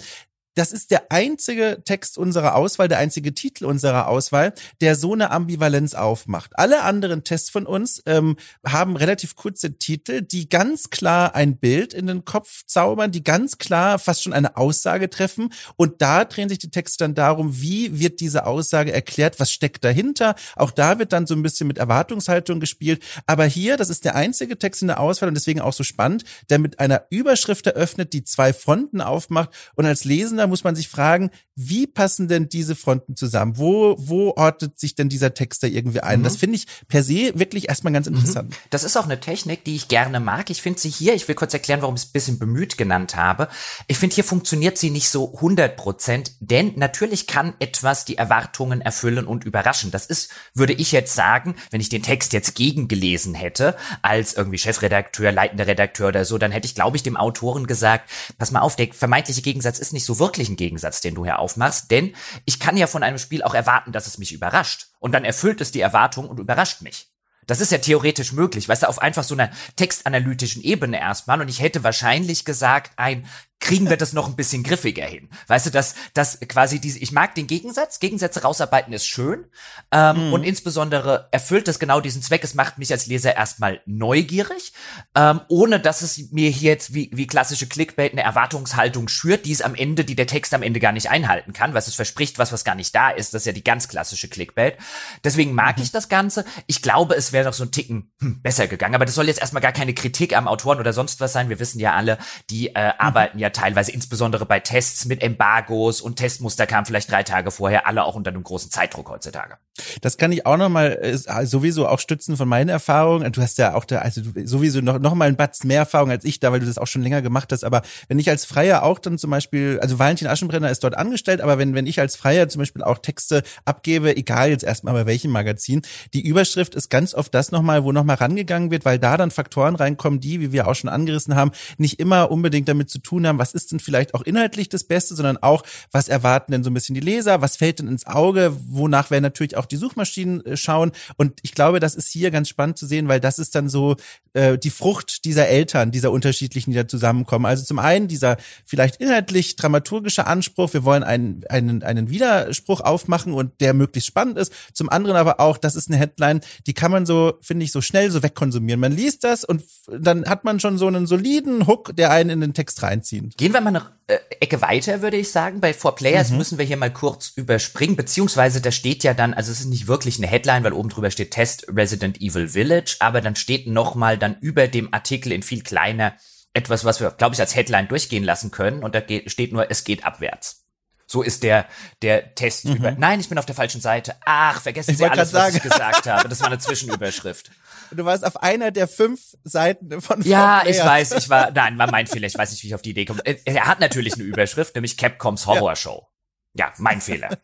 das 0.59 0.73
ist 0.73 0.91
der 0.91 1.12
einzige 1.12 1.83
Text 1.85 2.19
unserer 2.19 2.57
Auswahl, 2.57 2.88
der 2.88 2.99
einzige 2.99 3.33
Titel 3.33 3.65
unserer 3.65 4.09
Auswahl, 4.09 4.53
der 4.81 4.97
so 4.97 5.12
eine 5.12 5.31
Ambivalenz 5.31 5.95
aufmacht. 5.95 6.50
Alle 6.55 6.83
anderen 6.83 7.23
Tests 7.23 7.49
von 7.49 7.65
uns 7.65 8.03
ähm, 8.07 8.37
haben 8.67 8.97
relativ 8.97 9.37
kurze 9.37 9.79
Titel, 9.79 10.21
die 10.21 10.49
ganz 10.49 10.91
klar 10.91 11.37
ein 11.37 11.59
Bild 11.59 11.95
in 11.95 12.09
den 12.09 12.25
Kopf 12.25 12.65
zaubern, 12.67 13.12
die 13.12 13.23
ganz 13.23 13.59
klar 13.59 14.00
fast 14.00 14.25
schon 14.25 14.33
eine 14.33 14.57
Aussage 14.57 15.09
treffen. 15.09 15.53
Und 15.77 16.03
da 16.03 16.25
drehen 16.25 16.49
sich 16.49 16.59
die 16.59 16.71
Texte 16.71 17.05
dann 17.05 17.15
darum, 17.15 17.61
wie 17.61 18.00
wird 18.00 18.19
diese 18.19 18.45
Aussage 18.45 18.93
erklärt, 18.93 19.38
was 19.38 19.53
steckt 19.53 19.85
dahinter. 19.85 20.35
Auch 20.57 20.73
da 20.73 20.99
wird 20.99 21.12
dann 21.12 21.29
so 21.29 21.35
ein 21.35 21.43
bisschen 21.43 21.69
mit 21.69 21.79
Erwartungshaltung 21.79 22.59
gespielt. 22.59 23.05
Aber 23.27 23.45
hier, 23.45 23.77
das 23.77 23.91
ist 23.91 24.05
der 24.05 24.17
einzige 24.17 24.59
Text 24.59 24.83
in 24.83 24.88
der 24.88 24.99
Auswahl 24.99 25.29
und 25.29 25.37
deswegen 25.37 25.61
auch 25.61 25.73
so 25.73 25.85
spannend, 25.85 26.25
der 26.50 26.59
mit 26.59 26.81
einer 26.81 27.05
Überschrift 27.11 27.69
eröffnet, 27.69 28.12
die 28.12 28.25
zwei 28.25 28.53
Fronten 28.53 29.00
aufmacht 29.00 29.50
und 29.77 29.87
als 29.87 30.05
Lesender 30.05 30.48
muss 30.49 30.64
man 30.64 30.76
sich 30.76 30.88
fragen, 30.88 31.31
wie 31.55 31.87
passen 31.87 32.28
denn 32.28 32.49
diese 32.49 32.76
Fronten 32.76 33.17
zusammen? 33.17 33.59
Wo, 33.59 33.97
wo 33.99 34.33
ordnet 34.37 34.78
sich 34.78 34.95
denn 34.95 35.09
dieser 35.09 35.35
Text 35.35 35.62
da 35.62 35.67
irgendwie 35.67 36.00
ein? 36.00 36.21
Mhm. 36.21 36.25
Das 36.25 36.37
finde 36.37 36.57
ich 36.57 36.67
per 36.87 37.02
se 37.02 37.33
wirklich 37.35 37.69
erstmal 37.69 37.93
ganz 37.93 38.09
mhm. 38.09 38.14
interessant. 38.14 38.55
Das 38.71 38.85
ist 38.85 38.97
auch 38.97 39.05
eine 39.05 39.19
Technik, 39.21 39.64
die 39.64 39.75
ich 39.75 39.88
gerne 39.88 40.21
mag. 40.21 40.50
Ich 40.50 40.62
finde 40.62 40.78
sie 40.78 40.88
hier, 40.90 41.14
ich 41.14 41.26
will 41.26 41.35
kurz 41.35 41.52
erklären, 41.52 41.83
warum 41.83 41.97
ich 41.97 42.02
es 42.02 42.09
ein 42.09 42.12
bisschen 42.12 42.38
bemüht 42.38 42.78
genannt 42.78 43.17
habe. 43.17 43.49
Ich 43.88 43.99
finde, 43.99 44.14
hier 44.14 44.25
funktioniert 44.25 44.78
sie 44.78 44.90
nicht 44.90 45.11
so 45.11 45.35
100 45.35 45.76
Prozent, 45.76 46.33
denn 46.40 46.73
natürlich 46.76 47.26
kann 47.26 47.55
etwas 47.59 48.05
die 48.05 48.17
Erwartungen 48.17 48.81
erfüllen 48.81 49.26
und 49.26 49.45
überraschen. 49.45 49.90
Das 49.90 50.07
ist, 50.07 50.31
würde 50.55 50.75
ich 50.75 50.93
jetzt 50.93 51.14
sagen, 51.14 51.57
wenn 51.71 51.81
ich 51.81 51.88
den 51.88 52.02
Text 52.02 52.33
jetzt 52.33 52.55
gegengelesen 52.55 53.35
hätte, 53.35 53.76
als 54.02 54.35
irgendwie 54.35 54.59
Chefredakteur, 54.59 55.33
leitender 55.33 55.67
Redakteur 55.67 56.09
oder 56.09 56.25
so, 56.25 56.38
dann 56.38 56.52
hätte 56.52 56.67
ich, 56.67 56.75
glaube 56.76 56.97
ich, 56.97 57.02
dem 57.02 57.17
Autoren 57.17 57.67
gesagt, 57.67 58.09
pass 58.38 58.52
mal 58.52 58.61
auf, 58.61 58.76
der 58.76 58.93
vermeintliche 58.93 59.43
Gegensatz 59.43 59.78
ist 59.81 59.93
nicht 59.93 60.05
so 60.05 60.19
wirklich 60.21 60.38
wirklichen 60.38 60.57
Gegensatz, 60.57 61.00
den 61.00 61.16
du 61.16 61.25
hier 61.25 61.40
aufmachst, 61.40 61.90
denn 61.90 62.14
ich 62.45 62.61
kann 62.61 62.76
ja 62.76 62.87
von 62.87 63.02
einem 63.02 63.18
Spiel 63.18 63.42
auch 63.42 63.54
erwarten, 63.54 63.90
dass 63.90 64.07
es 64.07 64.18
mich 64.18 64.33
überrascht. 64.33 64.87
Und 65.00 65.12
dann 65.12 65.25
erfüllt 65.25 65.61
es 65.61 65.73
die 65.73 65.80
Erwartung 65.80 66.28
und 66.28 66.38
überrascht 66.38 66.80
mich. 66.80 67.09
Das 67.49 67.61
ist 67.61 67.73
ja 67.73 67.78
theoretisch 67.78 68.33
möglich, 68.33 68.68
weißt 68.68 68.85
du, 68.85 68.88
auf 68.88 69.00
einfach 69.00 69.25
so 69.25 69.35
einer 69.35 69.50
textanalytischen 69.75 70.62
Ebene 70.62 71.00
erstmal. 71.00 71.40
Und 71.40 71.49
ich 71.49 71.61
hätte 71.61 71.83
wahrscheinlich 71.83 72.45
gesagt, 72.45 72.92
ein 72.97 73.26
kriegen 73.61 73.91
wir 73.91 73.97
das 73.97 74.12
noch 74.12 74.29
ein 74.29 74.37
bisschen 74.37 74.62
griffiger 74.62 75.05
hin. 75.05 75.29
Weißt 75.49 75.67
du, 75.67 75.71
dass, 75.71 75.95
dass 76.15 76.38
quasi 76.41 76.81
diese, 76.81 76.99
ich 77.00 77.12
mag 77.12 77.35
den 77.35 77.47
Gegensatz, 77.47 77.99
Gegensätze 77.99 78.43
rausarbeiten 78.43 78.93
ist 78.93 79.07
schön 79.07 79.47
ähm, 79.91 80.29
mhm. 80.29 80.33
und 80.33 80.45
insbesondere 80.45 81.29
erfüllt 81.33 81.67
das 81.67 81.79
genau 81.79 82.00
diesen 82.00 82.23
Zweck. 82.23 82.45
Es 82.45 82.55
macht 82.55 82.79
mich 82.79 82.93
als 82.93 83.07
Leser 83.07 83.35
erstmal 83.35 83.81
neugierig, 83.85 84.73
ähm, 85.17 85.41
ohne 85.49 85.81
dass 85.81 86.03
es 86.03 86.31
mir 86.31 86.50
hier 86.50 86.71
jetzt 86.71 86.95
wie, 86.95 87.11
wie 87.12 87.27
klassische 87.27 87.67
Clickbait 87.67 88.12
eine 88.12 88.23
Erwartungshaltung 88.23 89.09
schürt, 89.09 89.45
die 89.45 89.53
es 89.53 89.62
am 89.62 89.75
Ende, 89.75 90.05
die 90.05 90.15
der 90.15 90.27
Text 90.27 90.55
am 90.55 90.62
Ende 90.62 90.79
gar 90.79 90.93
nicht 90.93 91.11
einhalten 91.11 91.53
kann, 91.53 91.75
was 91.75 91.88
es 91.88 91.95
verspricht, 91.97 92.38
was 92.38 92.53
was 92.53 92.65
gar 92.65 92.77
nicht 92.77 92.95
da 92.95 93.11
ist. 93.11 93.35
Das 93.35 93.43
ist 93.43 93.47
ja 93.47 93.53
die 93.53 93.65
ganz 93.65 93.88
klassische 93.88 94.29
Clickbait. 94.29 94.77
Deswegen 95.25 95.53
mag 95.53 95.79
mhm. 95.79 95.83
ich 95.83 95.91
das 95.91 96.09
Ganze. 96.09 96.45
Ich 96.67 96.81
glaube, 96.81 97.17
es 97.17 97.33
wäre 97.33 97.47
noch 97.47 97.55
so 97.55 97.65
ein 97.65 97.73
Ticken 97.73 98.12
hm, 98.21 98.41
besser 98.41 98.69
gegangen, 98.69 98.95
aber 98.95 99.05
das 99.05 99.17
soll 99.17 99.27
jetzt 99.27 99.41
erstmal 99.41 99.62
gar 99.62 99.73
keine 99.73 99.95
Kritik 99.95 100.37
am 100.37 100.47
Autoren 100.47 100.79
oder 100.79 100.93
sonst 100.93 101.21
was 101.21 101.33
sein. 101.33 101.49
Wir 101.49 101.59
wissen 101.59 101.81
ja 101.81 101.95
alle, 101.95 102.19
die 102.50 102.69
äh, 102.69 102.87
mhm. 102.87 102.93
arbeiten 102.99 103.38
ja 103.38 103.48
teilweise 103.52 103.93
insbesondere 103.93 104.47
bei 104.47 104.61
Tests 104.61 105.05
mit 105.07 105.23
Embargos 105.23 106.00
und 106.00 106.17
Testmuster 106.17 106.67
kamen 106.67 106.87
vielleicht 106.87 107.11
drei 107.11 107.23
Tage 107.23 107.50
vorher, 107.50 107.87
alle 107.87 108.05
auch 108.05 108.14
unter 108.14 108.31
einem 108.31 108.43
großen 108.43 108.71
Zeitdruck 108.71 109.09
heutzutage. 109.11 109.59
Das 110.01 110.17
kann 110.17 110.33
ich 110.33 110.47
auch 110.47 110.57
nochmal 110.57 110.99
äh, 111.01 111.47
sowieso 111.47 111.89
auch 111.89 112.01
stützen 112.01 112.37
von 112.37 112.49
meinen 112.49 112.69
Erfahrungen. 112.69 113.31
Du 113.33 113.43
hast 113.43 113.59
ja 113.59 113.75
auch 113.75 113.85
da, 113.85 113.99
also 113.99 114.21
sowieso 114.45 114.81
noch, 114.81 114.99
noch 114.99 115.15
mal 115.15 115.29
ein 115.29 115.37
Batzen 115.37 115.69
mehr 115.69 115.81
Erfahrung 115.81 116.11
als 116.11 116.25
ich 116.25 116.41
da, 116.41 116.53
weil 116.53 116.61
du 116.61 116.67
das 116.67 116.79
auch 116.79 116.87
schon 116.87 117.03
länger 117.03 117.23
gemacht 117.23 117.53
hast. 117.53 117.65
Aber 117.65 117.83
wenn 118.09 118.19
ich 118.19 118.31
als 118.31 118.45
Freier 118.45 118.83
auch 118.83 118.99
dann 118.99 119.19
zum 119.19 119.31
Beispiel, 119.31 119.79
also 119.81 119.99
Valentin 119.99 120.29
Aschenbrenner 120.29 120.71
ist 120.71 120.85
dort 120.85 120.97
angestellt, 120.97 121.41
aber 121.41 121.59
wenn, 121.59 121.75
wenn 121.75 121.87
ich 121.87 122.01
als 122.01 122.17
Freier 122.17 122.49
zum 122.49 122.61
Beispiel 122.61 122.83
auch 122.83 122.99
Texte 122.99 123.43
abgebe, 123.65 124.17
egal 124.17 124.51
jetzt 124.51 124.65
erstmal 124.65 124.95
bei 124.95 125.07
welchem 125.07 125.31
Magazin, 125.31 125.83
die 126.15 126.27
Überschrift 126.27 126.75
ist 126.75 126.91
ganz 126.91 127.15
oft 127.15 127.35
das 127.35 127.53
nochmal, 127.53 127.85
wo 127.85 127.93
nochmal 127.93 128.17
rangegangen 128.17 128.71
wird, 128.71 128.85
weil 128.85 128.99
da 128.99 129.17
dann 129.17 129.31
Faktoren 129.31 129.77
reinkommen, 129.77 130.21
die, 130.21 130.41
wie 130.41 130.53
wir 130.53 130.69
auch 130.69 130.75
schon 130.75 130.91
angerissen 130.91 131.35
haben, 131.35 131.53
nicht 131.77 132.01
immer 132.01 132.31
unbedingt 132.31 132.69
damit 132.69 132.91
zu 132.91 132.99
tun 132.99 133.27
haben, 133.27 133.39
was 133.39 133.53
ist 133.53 133.73
denn 133.73 133.81
vielleicht 133.81 134.15
auch 134.15 134.23
inhaltlich 134.23 134.69
das 134.69 134.85
Beste, 134.85 135.15
sondern 135.15 135.37
auch, 135.39 135.63
was 135.93 136.09
erwarten 136.09 136.53
denn 136.53 136.65
so 136.65 136.71
ein 136.71 136.75
bisschen 136.75 136.95
die 136.95 137.01
Leser, 137.01 137.41
was 137.41 137.57
fällt 137.57 137.79
denn 137.79 137.89
ins 137.89 138.07
Auge, 138.07 138.57
wonach 138.69 139.11
werden 139.11 139.23
natürlich 139.23 139.57
auch 139.57 139.67
die 139.69 139.77
Suchmaschinen 139.77 140.45
äh, 140.45 140.57
schauen. 140.57 140.93
Und 141.17 141.39
ich 141.43 141.55
glaube, 141.55 141.81
das 141.81 141.95
ist 141.95 142.11
hier 142.11 142.31
ganz 142.31 142.49
spannend 142.49 142.79
zu 142.79 142.87
sehen, 142.87 143.09
weil 143.09 143.21
das 143.21 143.39
ist 143.39 143.55
dann 143.55 143.69
so 143.69 143.97
äh, 144.33 144.59
die 144.59 144.71
Frucht 144.71 145.25
dieser 145.25 145.49
Eltern, 145.49 145.91
dieser 145.91 146.11
unterschiedlichen, 146.11 146.71
die 146.71 146.77
da 146.77 146.89
zusammenkommen. 146.89 147.47
Also 147.47 147.65
zum 147.65 147.79
einen 147.79 148.09
dieser 148.09 148.37
vielleicht 148.65 148.97
inhaltlich 148.97 149.57
dramaturgische 149.57 150.27
Anspruch, 150.27 150.73
wir 150.73 150.85
wollen 150.85 151.03
einen, 151.03 151.45
einen, 151.49 151.83
einen 151.83 152.11
Widerspruch 152.11 152.81
aufmachen 152.81 153.33
und 153.33 153.61
der 153.61 153.75
möglichst 153.75 154.09
spannend 154.09 154.39
ist. 154.39 154.53
Zum 154.73 154.89
anderen 154.89 155.17
aber 155.17 155.41
auch, 155.41 155.59
das 155.59 155.77
ist 155.77 155.89
eine 155.89 155.99
Headline, 155.99 156.41
die 156.67 156.75
kann 156.75 156.91
man 156.91 157.07
so, 157.07 157.35
finde 157.41 157.65
ich, 157.65 157.73
so 157.73 157.81
schnell 157.81 158.11
so 158.11 158.23
wegkonsumieren. 158.23 158.81
Man 158.81 158.93
liest 158.93 159.25
das 159.25 159.45
und 159.45 159.63
dann 159.87 160.27
hat 160.27 160.45
man 160.45 160.61
schon 160.61 160.79
so 160.79 160.87
einen 160.87 161.07
soliden 161.07 161.67
Hook, 161.67 161.97
der 161.97 162.11
einen 162.11 162.31
in 162.31 162.41
den 162.41 162.55
Text 162.55 162.83
reinzieht. 162.83 163.37
Gehen 163.37 163.53
wir 163.53 163.61
mal 163.61 163.69
eine 163.69 163.98
äh, 164.09 164.19
Ecke 164.41 164.62
weiter, 164.62 165.03
würde 165.03 165.17
ich 165.17 165.31
sagen. 165.31 165.61
Bei 165.61 165.73
Four 165.75 165.95
Players 165.95 166.31
mhm. 166.31 166.38
müssen 166.38 166.59
wir 166.59 166.65
hier 166.65 166.77
mal 166.77 166.93
kurz 166.93 167.33
überspringen, 167.37 167.95
beziehungsweise 167.95 168.61
da 168.61 168.73
steht 168.73 169.05
ja 169.05 169.15
dann, 169.15 169.35
also 169.35 169.53
es 169.53 169.61
ist 169.61 169.67
nicht 169.67 169.87
wirklich 169.87 170.19
eine 170.19 170.27
Headline, 170.27 170.65
weil 170.65 170.73
oben 170.73 170.88
drüber 170.88 171.11
steht 171.11 171.31
Test 171.31 171.67
Resident 171.69 172.21
Evil 172.21 172.49
Village, 172.49 172.97
aber 173.00 173.21
dann 173.21 173.37
steht 173.37 173.67
nochmal 173.67 174.19
dann 174.19 174.37
über 174.41 174.67
dem 174.67 174.93
Artikel 174.93 175.31
in 175.31 175.43
viel 175.43 175.62
kleiner 175.62 176.17
etwas, 176.55 176.85
was 176.85 177.00
wir, 177.00 177.11
glaube 177.11 177.35
ich, 177.35 177.41
als 177.41 177.55
Headline 177.55 177.88
durchgehen 177.88 178.25
lassen 178.25 178.50
können 178.50 178.83
und 178.83 178.95
da 178.95 179.03
steht 179.27 179.53
nur, 179.53 179.71
es 179.71 179.85
geht 179.85 180.05
abwärts. 180.05 180.68
So 181.11 181.23
ist 181.23 181.43
der, 181.43 181.67
der 182.03 182.35
Test 182.35 182.67
mhm. 182.67 182.77
über. 182.77 182.93
Nein, 182.93 183.19
ich 183.19 183.31
bin 183.31 183.38
auf 183.38 183.47
der 183.47 183.55
falschen 183.55 183.81
Seite. 183.81 184.15
Ach, 184.27 184.61
vergessen 184.61 184.91
ich 184.91 184.99
Sie 184.99 185.07
alles, 185.07 185.33
was 185.33 185.55
ich 185.55 185.62
gesagt 185.62 186.07
habe. 186.07 186.29
Das 186.29 186.41
war 186.41 186.49
eine 186.49 186.59
Zwischenüberschrift. 186.59 187.50
Du 187.91 188.05
warst 188.05 188.27
auf 188.27 188.43
einer 188.43 188.71
der 188.71 188.87
fünf 188.87 189.35
Seiten 189.43 190.03
von 190.03 190.21
Ja, 190.21 190.67
ich 190.67 190.79
weiß, 190.79 191.12
ich 191.12 191.31
war, 191.31 191.50
nein, 191.50 191.79
war 191.79 191.91
mein 191.91 192.07
Fehler. 192.07 192.27
Ich 192.27 192.37
weiß 192.37 192.50
nicht, 192.50 192.62
wie 192.62 192.67
ich 192.67 192.75
auf 192.75 192.83
die 192.83 192.91
Idee 192.91 193.07
komme. 193.07 193.23
Er 193.25 193.67
hat 193.67 193.81
natürlich 193.81 194.15
eine 194.15 194.25
Überschrift, 194.25 194.75
nämlich 194.75 194.99
Capcoms 194.99 195.47
Horror 195.47 195.77
Show. 195.77 196.07
Ja, 196.53 196.67
ja 196.67 196.73
mein 196.77 197.00
Fehler. 197.00 197.38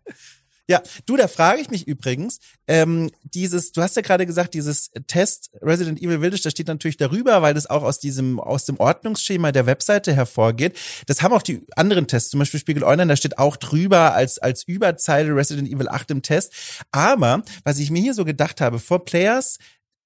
Ja, 0.66 0.82
du, 1.04 1.16
da 1.16 1.28
frage 1.28 1.60
ich 1.60 1.70
mich 1.70 1.86
übrigens, 1.86 2.38
ähm, 2.66 3.10
dieses, 3.22 3.72
du 3.72 3.82
hast 3.82 3.96
ja 3.96 4.02
gerade 4.02 4.24
gesagt, 4.24 4.54
dieses 4.54 4.90
Test 5.06 5.50
Resident 5.60 6.00
Evil 6.00 6.20
Village, 6.20 6.40
das 6.42 6.52
steht 6.52 6.68
natürlich 6.68 6.96
darüber, 6.96 7.42
weil 7.42 7.52
das 7.52 7.68
auch 7.68 7.82
aus 7.82 7.98
diesem, 7.98 8.40
aus 8.40 8.64
dem 8.64 8.78
Ordnungsschema 8.78 9.52
der 9.52 9.66
Webseite 9.66 10.14
hervorgeht. 10.14 10.78
Das 11.06 11.20
haben 11.20 11.34
auch 11.34 11.42
die 11.42 11.66
anderen 11.76 12.06
Tests, 12.06 12.30
zum 12.30 12.40
Beispiel 12.40 12.60
Spiegel 12.60 12.82
Online, 12.82 13.08
da 13.08 13.16
steht 13.16 13.36
auch 13.36 13.56
drüber 13.56 14.14
als, 14.14 14.38
als 14.38 14.62
Überzeile 14.62 15.36
Resident 15.36 15.68
Evil 15.68 15.88
8 15.88 16.12
im 16.12 16.22
Test. 16.22 16.54
Aber, 16.92 17.42
was 17.64 17.78
ich 17.78 17.90
mir 17.90 18.00
hier 18.00 18.14
so 18.14 18.24
gedacht 18.24 18.62
habe, 18.62 18.78
vor 18.78 19.04
Players 19.04 19.58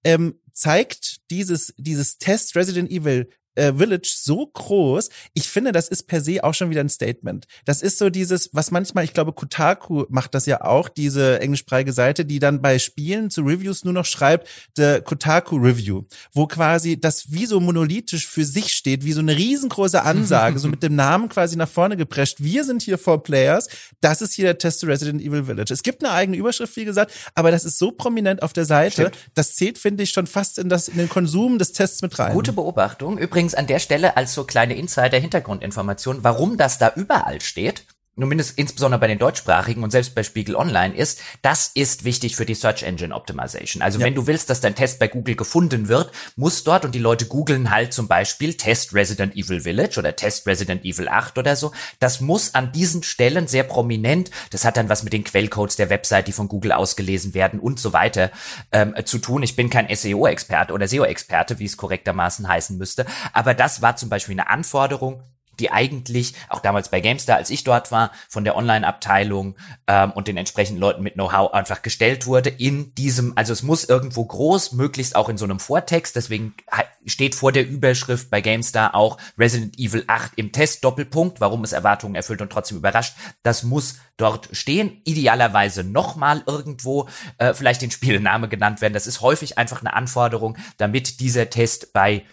ähm, 0.02 0.40
zeigt 0.52 1.30
dieses, 1.30 1.72
dieses 1.76 2.18
Test 2.18 2.56
Resident 2.56 2.90
Evil 2.90 3.28
äh, 3.58 3.74
Village 3.74 4.14
so 4.16 4.46
groß. 4.46 5.10
Ich 5.34 5.48
finde, 5.48 5.72
das 5.72 5.88
ist 5.88 6.04
per 6.04 6.20
se 6.20 6.42
auch 6.44 6.54
schon 6.54 6.70
wieder 6.70 6.80
ein 6.80 6.88
Statement. 6.88 7.46
Das 7.64 7.82
ist 7.82 7.98
so 7.98 8.08
dieses, 8.08 8.50
was 8.52 8.70
manchmal, 8.70 9.04
ich 9.04 9.12
glaube, 9.12 9.32
Kotaku 9.32 10.04
macht 10.08 10.34
das 10.34 10.46
ja 10.46 10.62
auch, 10.62 10.88
diese 10.88 11.40
englischsprachige 11.40 11.92
Seite, 11.92 12.24
die 12.24 12.38
dann 12.38 12.62
bei 12.62 12.78
Spielen 12.78 13.30
zu 13.30 13.42
Reviews 13.42 13.84
nur 13.84 13.92
noch 13.92 14.04
schreibt, 14.04 14.48
the 14.76 15.00
Kotaku 15.04 15.56
Review, 15.56 16.04
wo 16.32 16.46
quasi 16.46 16.98
das 16.98 17.32
wie 17.32 17.46
so 17.46 17.60
monolithisch 17.60 18.26
für 18.26 18.44
sich 18.44 18.72
steht, 18.72 19.04
wie 19.04 19.12
so 19.12 19.20
eine 19.20 19.36
riesengroße 19.36 20.02
Ansage, 20.02 20.58
so 20.58 20.68
mit 20.68 20.82
dem 20.84 20.94
Namen 20.94 21.28
quasi 21.28 21.56
nach 21.56 21.68
vorne 21.68 21.96
geprescht. 21.96 22.36
Wir 22.38 22.64
sind 22.64 22.82
hier 22.82 22.98
for 22.98 23.22
Players. 23.22 23.68
Das 24.00 24.22
ist 24.22 24.34
hier 24.34 24.44
der 24.44 24.58
Test 24.58 24.80
to 24.80 24.86
Resident 24.86 25.20
Evil 25.20 25.44
Village. 25.44 25.72
Es 25.72 25.82
gibt 25.82 26.04
eine 26.04 26.12
eigene 26.12 26.36
Überschrift, 26.36 26.76
wie 26.76 26.84
gesagt, 26.84 27.12
aber 27.34 27.50
das 27.50 27.64
ist 27.64 27.78
so 27.78 27.90
prominent 27.90 28.42
auf 28.42 28.52
der 28.52 28.64
Seite. 28.64 29.02
Stimmt. 29.08 29.18
Das 29.34 29.54
zählt, 29.54 29.78
finde 29.78 30.02
ich, 30.04 30.10
schon 30.10 30.26
fast 30.26 30.58
in, 30.58 30.68
das, 30.68 30.88
in 30.88 30.98
den 30.98 31.08
Konsum 31.08 31.58
des 31.58 31.72
Tests 31.72 32.02
mit 32.02 32.18
rein. 32.18 32.32
Gute 32.32 32.52
Beobachtung. 32.52 33.18
Übrigens 33.18 33.47
Übrigens 33.48 33.60
an 33.60 33.66
der 33.66 33.78
Stelle 33.78 34.16
als 34.18 34.34
so 34.34 34.44
kleine 34.44 34.74
Insider-Hintergrundinformation, 34.74 36.22
warum 36.22 36.58
das 36.58 36.76
da 36.76 36.92
überall 36.94 37.40
steht, 37.40 37.86
nur 38.18 38.28
mindestens 38.28 38.58
insbesondere 38.58 39.00
bei 39.00 39.06
den 39.06 39.18
deutschsprachigen 39.18 39.82
und 39.82 39.90
selbst 39.90 40.14
bei 40.14 40.22
Spiegel 40.22 40.56
Online 40.56 40.94
ist, 40.94 41.20
das 41.42 41.70
ist 41.74 42.04
wichtig 42.04 42.34
für 42.36 42.44
die 42.44 42.54
Search 42.54 42.82
Engine 42.82 43.14
Optimization. 43.14 43.80
Also 43.80 44.00
ja. 44.00 44.06
wenn 44.06 44.14
du 44.14 44.26
willst, 44.26 44.50
dass 44.50 44.60
dein 44.60 44.74
Test 44.74 44.98
bei 44.98 45.06
Google 45.06 45.36
gefunden 45.36 45.88
wird, 45.88 46.10
muss 46.34 46.64
dort 46.64 46.84
und 46.84 46.94
die 46.94 46.98
Leute 46.98 47.26
googeln 47.26 47.70
halt 47.70 47.92
zum 47.92 48.08
Beispiel 48.08 48.54
Test 48.54 48.92
Resident 48.92 49.36
Evil 49.36 49.60
Village 49.60 49.98
oder 49.98 50.16
Test 50.16 50.46
Resident 50.46 50.84
Evil 50.84 51.08
8 51.08 51.38
oder 51.38 51.54
so. 51.54 51.72
Das 52.00 52.20
muss 52.20 52.54
an 52.54 52.72
diesen 52.72 53.04
Stellen 53.04 53.46
sehr 53.46 53.62
prominent, 53.62 54.30
das 54.50 54.64
hat 54.64 54.76
dann 54.76 54.88
was 54.88 55.04
mit 55.04 55.12
den 55.12 55.24
Quellcodes 55.24 55.76
der 55.76 55.88
Website, 55.88 56.26
die 56.26 56.32
von 56.32 56.48
Google 56.48 56.72
ausgelesen 56.72 57.34
werden 57.34 57.60
und 57.60 57.78
so 57.78 57.92
weiter 57.92 58.30
ähm, 58.72 58.94
zu 59.04 59.18
tun. 59.18 59.44
Ich 59.44 59.54
bin 59.54 59.70
kein 59.70 59.94
SEO-Experte 59.94 60.72
oder 60.72 60.88
SEO-Experte, 60.88 61.60
wie 61.60 61.66
es 61.66 61.76
korrektermaßen 61.76 62.48
heißen 62.48 62.76
müsste, 62.76 63.06
aber 63.32 63.54
das 63.54 63.80
war 63.80 63.96
zum 63.96 64.08
Beispiel 64.08 64.34
eine 64.34 64.50
Anforderung, 64.50 65.22
die 65.60 65.70
eigentlich 65.70 66.34
auch 66.48 66.60
damals 66.60 66.90
bei 66.90 67.00
GameStar, 67.00 67.36
als 67.36 67.50
ich 67.50 67.64
dort 67.64 67.92
war, 67.92 68.12
von 68.28 68.44
der 68.44 68.56
Online-Abteilung 68.56 69.56
ähm, 69.86 70.12
und 70.12 70.28
den 70.28 70.36
entsprechenden 70.36 70.80
Leuten 70.80 71.02
mit 71.02 71.14
Know-how 71.14 71.52
einfach 71.52 71.82
gestellt 71.82 72.26
wurde 72.26 72.50
in 72.50 72.94
diesem, 72.94 73.32
also 73.36 73.52
es 73.52 73.62
muss 73.62 73.84
irgendwo 73.84 74.24
groß, 74.24 74.72
möglichst 74.72 75.16
auch 75.16 75.28
in 75.28 75.38
so 75.38 75.44
einem 75.44 75.60
Vortext, 75.60 76.16
deswegen 76.16 76.54
steht 77.06 77.34
vor 77.34 77.52
der 77.52 77.66
Überschrift 77.66 78.30
bei 78.30 78.40
GameStar 78.40 78.94
auch 78.94 79.18
Resident 79.38 79.78
Evil 79.78 80.04
8 80.06 80.32
im 80.36 80.52
Test 80.52 80.84
Doppelpunkt, 80.84 81.40
warum 81.40 81.64
es 81.64 81.72
Erwartungen 81.72 82.14
erfüllt 82.14 82.42
und 82.42 82.50
trotzdem 82.50 82.78
überrascht. 82.78 83.14
Das 83.42 83.62
muss 83.62 83.96
dort 84.16 84.48
stehen, 84.52 85.00
idealerweise 85.04 85.84
nochmal 85.84 86.42
irgendwo 86.46 87.08
äh, 87.38 87.54
vielleicht 87.54 87.82
den 87.82 87.90
Spielname 87.90 88.48
genannt 88.48 88.80
werden. 88.80 88.94
Das 88.94 89.06
ist 89.06 89.20
häufig 89.20 89.58
einfach 89.58 89.80
eine 89.80 89.94
Anforderung, 89.94 90.56
damit 90.76 91.20
dieser 91.20 91.50
Test 91.50 91.92
bei 91.92 92.24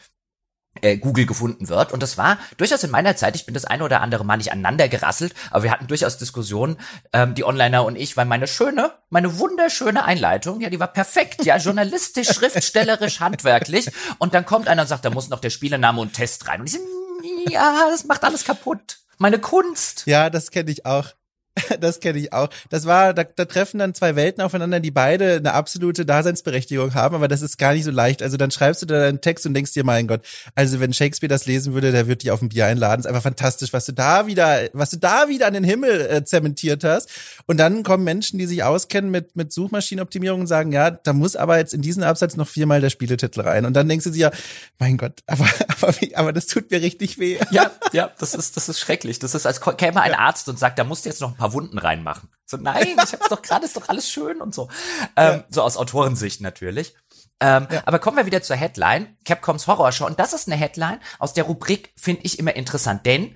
äh, 0.82 0.98
Google 0.98 1.26
gefunden 1.26 1.70
wird. 1.70 1.92
Und 1.92 2.04
das 2.04 2.18
war 2.18 2.38
durchaus 2.58 2.84
in 2.84 2.92
meiner 2.92 3.16
Zeit, 3.16 3.36
ich 3.36 3.46
bin 3.46 3.54
das 3.54 3.66
eine 3.66 3.84
oder 3.84 4.02
andere 4.02 4.26
Mal 4.26 4.38
nicht 4.38 4.52
aneinander 4.52 4.88
gerasselt, 4.88 5.34
aber 5.52 5.64
wir 5.64 5.72
hatten 5.72 5.88
durchaus 5.88 6.18
Diskussionen, 6.18 6.78
ähm, 7.14 7.36
die 7.36 7.44
Onliner 7.44 7.86
und 7.86 7.96
ich, 7.96 8.18
weil 8.18 8.26
meine 8.26 8.48
schöne, 8.48 8.92
meine 9.10 9.40
wunderschöne 9.40 10.04
Einleitung, 10.04 10.62
ja, 10.62 10.70
die 10.70 10.80
war 10.80 10.92
perfekt, 10.92 11.46
ja, 11.46 11.58
journalistisch, 11.58 12.28
schriftstellerisch, 12.34 13.20
handwerklich. 13.20 13.90
Und 14.20 14.34
dann 14.34 14.46
kommt 14.46 14.68
einer 14.68 14.84
und 14.84 14.88
sagt, 14.88 15.06
da 15.06 15.10
muss 15.10 15.30
noch 15.30 15.40
der 15.40 15.50
Spielename 15.50 16.02
und 16.02 16.14
Test 16.14 16.48
rein. 16.48 16.62
Und 16.62 16.68
ich 16.68 16.74
so, 16.74 16.80
ja, 17.50 17.88
das 17.90 18.06
macht 18.06 18.24
alles 18.24 18.44
kaputt. 18.44 19.00
Meine 19.18 19.40
Kunst. 19.40 20.04
Ja, 20.06 20.30
das 20.30 20.52
kenne 20.52 20.72
ich 20.72 20.86
auch. 20.86 21.14
Das 21.80 22.00
kenne 22.00 22.20
ich 22.20 22.34
auch. 22.34 22.50
Das 22.70 22.86
war, 22.86 23.14
da, 23.14 23.24
da 23.24 23.46
treffen 23.46 23.80
dann 23.80 23.94
zwei 23.94 24.16
Welten 24.16 24.44
aufeinander, 24.44 24.80
die 24.80 24.92
beide 24.92 25.36
eine 25.36 25.54
absolute 25.54 26.06
Daseinsberechtigung 26.06 26.94
haben, 26.94 27.16
aber 27.16 27.28
das 27.28 27.42
ist 27.42 27.58
gar 27.58 27.74
nicht 27.74 27.84
so 27.84 27.92
leicht. 27.92 28.22
Also 28.22 28.38
dann 28.38 28.52
schreibst 28.52 28.82
du 28.82 28.86
da 28.86 29.00
deinen 29.00 29.22
Text 29.22 29.46
und 29.46 29.54
denkst 29.54 29.74
dir, 29.74 29.84
mein 29.84 30.08
Gott, 30.08 30.22
also 30.56 30.80
wenn 30.80 30.94
Shakespeare 30.94 31.30
das 31.30 31.46
lesen 31.46 31.74
würde, 31.74 31.92
der 31.92 32.08
würde 32.08 32.18
dich 32.18 32.32
auf 32.32 32.42
ein 32.42 32.50
Bier 32.50 32.66
einladen. 32.66 33.02
ist 33.02 33.08
einfach 33.08 33.24
fantastisch, 33.24 33.74
was 33.74 33.86
du 33.86 33.94
da 33.94 34.28
wieder, 34.28 34.70
was 34.74 34.92
du 34.92 34.98
da 34.98 35.28
wieder 35.28 35.48
an 35.48 35.54
den 35.54 35.64
Himmel 35.64 36.02
äh, 36.02 36.24
zementiert 36.24 36.84
hast. 36.84 37.10
Und 37.46 37.58
dann 37.58 37.84
kommen 37.84 38.04
Menschen, 38.04 38.40
die 38.40 38.46
sich 38.46 38.64
auskennen 38.64 39.12
mit, 39.12 39.36
mit 39.36 39.52
Suchmaschinenoptimierung 39.54 40.42
und 40.42 40.48
sagen, 40.48 40.72
ja, 40.72 40.92
da 40.92 41.14
muss 41.14 41.36
aber 41.36 41.58
jetzt 41.58 41.74
in 41.74 41.82
diesen 41.82 42.04
Absatz 42.04 42.36
noch 42.36 42.48
viermal 42.48 42.82
der 42.82 42.90
Spieletitel 42.90 43.42
rein. 43.42 43.66
Und 43.66 43.74
dann 43.74 43.88
denkst 43.88 44.06
du 44.06 44.12
dir, 44.12 44.20
ja, 44.20 44.32
mein 44.80 44.98
Gott, 44.98 45.22
aber, 45.28 45.48
aber, 45.82 45.94
aber 46.16 46.34
das 46.34 46.48
tut 46.48 46.72
mir 46.72 46.82
richtig 46.82 47.20
weh. 47.20 47.38
Ja, 47.52 47.72
ja, 47.94 48.12
das 48.20 48.34
ist, 48.34 48.58
das 48.58 48.70
ist 48.70 48.80
schrecklich. 48.80 49.20
Das 49.20 49.36
ist, 49.36 49.46
als 49.46 49.62
käme 49.62 50.02
ein 50.02 50.14
Arzt 50.14 50.50
und 50.50 50.60
sagt, 50.60 50.80
da 50.80 50.84
musst 50.84 51.06
du 51.06 51.10
jetzt 51.10 51.22
noch 51.22 51.32
ein 51.32 51.38
paar 51.38 51.45
paar 51.46 51.54
Wunden 51.54 51.78
reinmachen. 51.78 52.30
So, 52.46 52.58
nein, 52.62 52.96
ich 53.04 53.14
hab's 53.14 53.30
doch 53.30 53.42
gerade, 53.42 53.66
ist 53.66 53.78
doch 53.78 53.90
alles 53.90 54.10
schön 54.10 54.42
und 54.42 54.54
so. 54.54 54.70
Ähm, 55.16 55.40
ja. 55.40 55.44
So 55.50 55.62
aus 55.62 55.78
Autorensicht 55.78 56.42
natürlich. 56.42 56.96
Ähm, 57.40 57.68
ja. 57.70 57.84
Aber 57.86 58.00
kommen 58.00 58.18
wir 58.18 58.26
wieder 58.26 58.42
zur 58.42 58.56
Headline, 58.56 59.18
Capcoms 59.26 59.68
Horror 59.68 59.92
Show. 59.92 60.06
Und 60.06 60.20
das 60.20 60.34
ist 60.34 60.48
eine 60.48 60.56
Headline 60.56 61.00
aus 61.20 61.34
der 61.34 61.44
Rubrik, 61.44 61.94
finde 61.96 62.24
ich 62.24 62.40
immer 62.40 62.56
interessant, 62.56 63.06
denn 63.06 63.36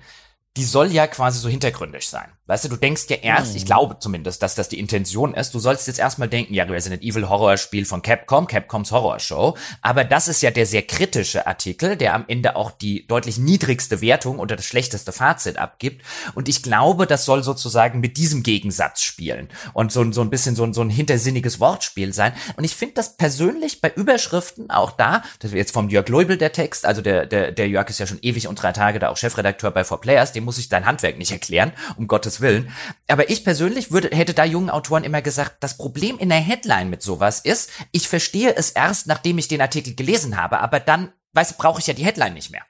die 0.56 0.64
soll 0.64 0.88
ja 0.88 1.06
quasi 1.06 1.38
so 1.38 1.48
hintergründig 1.48 2.08
sein. 2.08 2.32
Weißt 2.50 2.64
du, 2.64 2.68
du 2.68 2.76
denkst 2.76 3.04
ja 3.08 3.18
erst, 3.18 3.52
mhm. 3.52 3.58
ich 3.58 3.64
glaube 3.64 4.00
zumindest, 4.00 4.42
dass 4.42 4.56
das 4.56 4.68
die 4.68 4.80
Intention 4.80 5.34
ist, 5.34 5.54
du 5.54 5.60
sollst 5.60 5.86
jetzt 5.86 6.00
erstmal 6.00 6.28
denken, 6.28 6.52
ja, 6.52 6.64
Resident 6.64 7.00
Evil 7.00 7.28
Horrorspiel 7.28 7.84
von 7.84 8.02
Capcom, 8.02 8.48
Capcoms 8.48 8.90
Horror 8.90 9.20
Show, 9.20 9.56
aber 9.82 10.02
das 10.02 10.26
ist 10.26 10.42
ja 10.42 10.50
der 10.50 10.66
sehr 10.66 10.82
kritische 10.82 11.46
Artikel, 11.46 11.96
der 11.96 12.12
am 12.12 12.24
Ende 12.26 12.56
auch 12.56 12.72
die 12.72 13.06
deutlich 13.06 13.38
niedrigste 13.38 14.00
Wertung 14.00 14.40
oder 14.40 14.56
das 14.56 14.64
schlechteste 14.64 15.12
Fazit 15.12 15.58
abgibt. 15.58 16.04
Und 16.34 16.48
ich 16.48 16.64
glaube, 16.64 17.06
das 17.06 17.24
soll 17.24 17.44
sozusagen 17.44 18.00
mit 18.00 18.16
diesem 18.16 18.42
Gegensatz 18.42 19.02
spielen 19.02 19.48
und 19.72 19.92
so, 19.92 20.10
so 20.10 20.20
ein 20.20 20.30
bisschen 20.30 20.56
so, 20.56 20.72
so 20.72 20.80
ein 20.80 20.90
hintersinniges 20.90 21.60
Wortspiel 21.60 22.12
sein. 22.12 22.32
Und 22.56 22.64
ich 22.64 22.74
finde 22.74 22.94
das 22.94 23.16
persönlich 23.16 23.80
bei 23.80 23.92
Überschriften 23.94 24.70
auch 24.70 24.90
da, 24.90 25.22
das 25.38 25.52
ist 25.52 25.56
jetzt 25.56 25.72
vom 25.72 25.88
Jörg 25.88 26.08
Leubel 26.08 26.36
der 26.36 26.50
Text, 26.52 26.84
also 26.84 27.00
der, 27.00 27.26
der, 27.26 27.52
der 27.52 27.68
Jörg 27.68 27.88
ist 27.90 28.00
ja 28.00 28.08
schon 28.08 28.18
ewig 28.22 28.48
und 28.48 28.60
drei 28.60 28.72
Tage 28.72 28.98
da 28.98 29.10
auch 29.10 29.16
Chefredakteur 29.16 29.70
bei 29.70 29.82
4Players, 29.82 30.32
dem 30.32 30.42
muss 30.42 30.58
ich 30.58 30.68
dein 30.68 30.84
Handwerk 30.84 31.16
nicht 31.16 31.30
erklären, 31.30 31.70
um 31.96 32.08
Gottes 32.08 32.39
Willen. 32.40 32.70
Aber 33.08 33.30
ich 33.30 33.44
persönlich 33.44 33.92
würde, 33.92 34.14
hätte 34.16 34.34
da 34.34 34.44
jungen 34.44 34.70
Autoren 34.70 35.04
immer 35.04 35.22
gesagt, 35.22 35.56
das 35.60 35.76
Problem 35.76 36.18
in 36.18 36.28
der 36.28 36.38
Headline 36.38 36.90
mit 36.90 37.02
sowas 37.02 37.40
ist, 37.40 37.70
ich 37.92 38.08
verstehe 38.08 38.54
es 38.56 38.70
erst, 38.70 39.06
nachdem 39.06 39.38
ich 39.38 39.48
den 39.48 39.60
Artikel 39.60 39.94
gelesen 39.94 40.36
habe, 40.36 40.60
aber 40.60 40.80
dann, 40.80 41.12
weißt 41.32 41.58
brauche 41.58 41.80
ich 41.80 41.86
ja 41.86 41.94
die 41.94 42.04
Headline 42.04 42.34
nicht 42.34 42.50
mehr. 42.50 42.62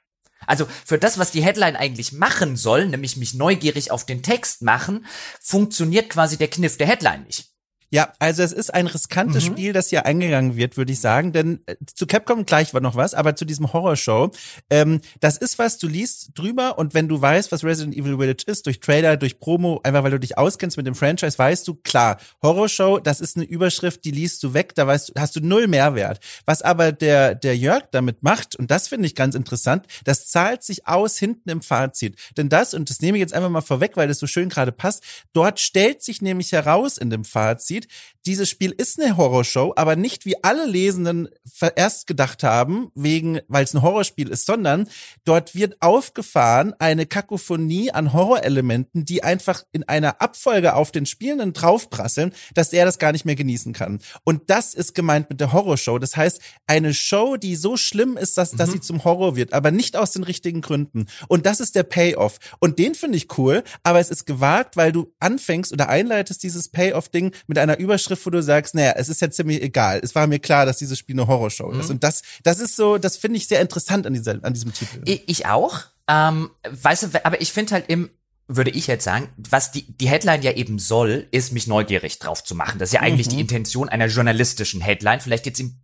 Also 0.47 0.65
für 0.85 0.97
das, 0.97 1.17
was 1.17 1.31
die 1.31 1.43
Headline 1.43 1.75
eigentlich 1.75 2.13
machen 2.13 2.55
soll, 2.55 2.87
nämlich 2.87 3.15
mich 3.15 3.33
neugierig 3.33 3.91
auf 3.91 4.05
den 4.05 4.23
Text 4.23 4.63
machen, 4.63 5.05
funktioniert 5.39 6.09
quasi 6.09 6.37
der 6.37 6.49
Kniff 6.49 6.77
der 6.77 6.87
Headline 6.87 7.23
nicht. 7.23 7.50
Ja, 7.93 8.13
also 8.19 8.41
es 8.41 8.53
ist 8.53 8.73
ein 8.73 8.87
riskantes 8.87 9.43
mhm. 9.43 9.51
Spiel, 9.51 9.73
das 9.73 9.89
hier 9.89 10.05
eingegangen 10.05 10.55
wird, 10.55 10.77
würde 10.77 10.93
ich 10.93 11.01
sagen. 11.01 11.33
Denn 11.33 11.59
äh, 11.65 11.75
zu 11.93 12.07
Capcom 12.07 12.45
gleich 12.45 12.73
war 12.73 12.79
noch 12.79 12.95
was, 12.95 13.13
aber 13.13 13.35
zu 13.35 13.43
diesem 13.43 13.73
Horrorshow, 13.73 14.31
ähm, 14.69 15.01
das 15.19 15.35
ist 15.35 15.59
was, 15.59 15.77
du 15.77 15.87
liest 15.87 16.31
drüber 16.35 16.77
und 16.77 16.93
wenn 16.93 17.09
du 17.09 17.21
weißt, 17.21 17.51
was 17.51 17.65
Resident 17.65 17.95
Evil 17.95 18.17
Village 18.17 18.43
ist, 18.47 18.65
durch 18.65 18.79
Trailer, 18.79 19.17
durch 19.17 19.39
Promo, 19.39 19.81
einfach 19.83 20.03
weil 20.03 20.11
du 20.11 20.19
dich 20.19 20.37
auskennst 20.37 20.77
mit 20.77 20.87
dem 20.87 20.95
Franchise, 20.95 21.37
weißt 21.37 21.67
du, 21.67 21.75
klar, 21.75 22.17
Horrorshow, 22.41 22.99
das 22.99 23.19
ist 23.19 23.35
eine 23.35 23.45
Überschrift, 23.45 24.05
die 24.05 24.11
liest 24.11 24.41
du 24.43 24.53
weg, 24.53 24.73
da 24.75 24.87
weißt 24.87 25.09
du, 25.09 25.13
hast 25.19 25.35
du 25.35 25.41
null 25.41 25.67
Mehrwert. 25.67 26.21
Was 26.45 26.61
aber 26.61 26.93
der, 26.93 27.35
der 27.35 27.57
Jörg 27.57 27.83
damit 27.91 28.23
macht, 28.23 28.55
und 28.55 28.71
das 28.71 28.87
finde 28.87 29.07
ich 29.07 29.15
ganz 29.15 29.35
interessant, 29.35 29.85
das 30.05 30.27
zahlt 30.27 30.63
sich 30.63 30.87
aus 30.87 31.17
hinten 31.17 31.49
im 31.49 31.61
Fazit. 31.61 32.15
Denn 32.37 32.47
das, 32.47 32.73
und 32.73 32.89
das 32.89 33.01
nehme 33.01 33.17
ich 33.17 33.21
jetzt 33.21 33.33
einfach 33.33 33.49
mal 33.49 33.59
vorweg, 33.59 33.97
weil 33.97 34.07
das 34.07 34.19
so 34.19 34.27
schön 34.27 34.47
gerade 34.47 34.71
passt, 34.71 35.03
dort 35.33 35.59
stellt 35.59 36.01
sich 36.01 36.21
nämlich 36.21 36.53
heraus 36.53 36.97
in 36.97 37.09
dem 37.09 37.25
Fazit, 37.25 37.80
sieht, 37.81 37.87
dieses 38.25 38.49
Spiel 38.49 38.71
ist 38.71 39.01
eine 39.01 39.17
Horrorshow, 39.17 39.73
aber 39.75 39.95
nicht 39.95 40.25
wie 40.25 40.43
alle 40.43 40.65
Lesenden 40.65 41.27
erst 41.75 42.05
gedacht 42.05 42.43
haben, 42.43 42.91
wegen, 42.93 43.39
weil 43.47 43.63
es 43.63 43.73
ein 43.73 43.81
Horrorspiel 43.81 44.29
ist, 44.29 44.45
sondern 44.45 44.87
dort 45.25 45.55
wird 45.55 45.81
aufgefahren 45.81 46.73
eine 46.77 47.07
Kakophonie 47.07 47.91
an 47.91 48.13
Horrorelementen, 48.13 49.05
die 49.05 49.23
einfach 49.23 49.63
in 49.71 49.83
einer 49.87 50.21
Abfolge 50.21 50.75
auf 50.75 50.91
den 50.91 51.07
Spielenden 51.07 51.53
draufprasseln, 51.53 52.31
dass 52.53 52.73
er 52.73 52.85
das 52.85 52.99
gar 52.99 53.11
nicht 53.11 53.25
mehr 53.25 53.35
genießen 53.35 53.73
kann. 53.73 53.99
Und 54.23 54.49
das 54.51 54.75
ist 54.75 54.93
gemeint 54.93 55.29
mit 55.31 55.39
der 55.39 55.51
Horrorshow. 55.51 55.97
Das 55.97 56.15
heißt, 56.15 56.39
eine 56.67 56.93
Show, 56.93 57.37
die 57.37 57.55
so 57.55 57.75
schlimm 57.75 58.17
ist, 58.17 58.37
dass, 58.37 58.53
mhm. 58.53 58.57
dass 58.57 58.71
sie 58.71 58.81
zum 58.81 59.03
Horror 59.03 59.35
wird, 59.35 59.53
aber 59.53 59.71
nicht 59.71 59.95
aus 59.95 60.11
den 60.11 60.23
richtigen 60.23 60.61
Gründen. 60.61 61.07
Und 61.27 61.47
das 61.47 61.59
ist 61.59 61.75
der 61.75 61.83
Payoff. 61.83 62.37
Und 62.59 62.77
den 62.77 62.93
finde 62.93 63.17
ich 63.17 63.35
cool, 63.39 63.63
aber 63.81 63.99
es 63.99 64.11
ist 64.11 64.25
gewagt, 64.25 64.77
weil 64.77 64.91
du 64.91 65.11
anfängst 65.19 65.73
oder 65.73 65.89
einleitest 65.89 66.43
dieses 66.43 66.69
Payoff-Ding 66.69 67.31
mit 67.47 67.57
einer 67.57 67.70
Überschrift, 67.79 68.25
wo 68.25 68.29
du 68.29 68.41
sagst, 68.41 68.75
naja, 68.75 68.93
es 68.95 69.09
ist 69.09 69.21
ja 69.21 69.29
ziemlich 69.29 69.61
egal. 69.61 69.99
Es 70.03 70.15
war 70.15 70.27
mir 70.27 70.39
klar, 70.39 70.65
dass 70.65 70.77
dieses 70.77 70.97
Spiel 70.97 71.15
eine 71.15 71.27
Horrorshow 71.27 71.71
mhm. 71.71 71.79
ist. 71.79 71.89
Und 71.89 72.03
das, 72.03 72.21
das 72.43 72.59
ist 72.59 72.75
so, 72.75 72.97
das 72.97 73.17
finde 73.17 73.37
ich 73.37 73.47
sehr 73.47 73.61
interessant 73.61 74.05
an, 74.05 74.13
dieser, 74.13 74.43
an 74.43 74.53
diesem 74.53 74.73
Titel. 74.73 75.01
Ich 75.05 75.45
auch. 75.45 75.79
Ähm, 76.07 76.49
weißt 76.69 77.03
du, 77.03 77.25
aber 77.25 77.41
ich 77.41 77.53
finde 77.53 77.73
halt 77.73 77.85
im, 77.89 78.09
würde 78.47 78.71
ich 78.71 78.87
jetzt 78.87 79.03
sagen, 79.03 79.29
was 79.37 79.71
die, 79.71 79.83
die 79.97 80.09
Headline 80.09 80.41
ja 80.41 80.51
eben 80.51 80.79
soll, 80.79 81.27
ist 81.31 81.53
mich 81.53 81.67
neugierig 81.67 82.19
drauf 82.19 82.43
zu 82.43 82.55
machen. 82.55 82.79
Das 82.79 82.89
ist 82.89 82.93
ja 82.93 83.01
eigentlich 83.01 83.27
mhm. 83.27 83.31
die 83.31 83.41
Intention 83.41 83.89
einer 83.89 84.07
journalistischen 84.07 84.81
Headline. 84.81 85.21
Vielleicht 85.21 85.45
jetzt 85.45 85.59
im 85.59 85.81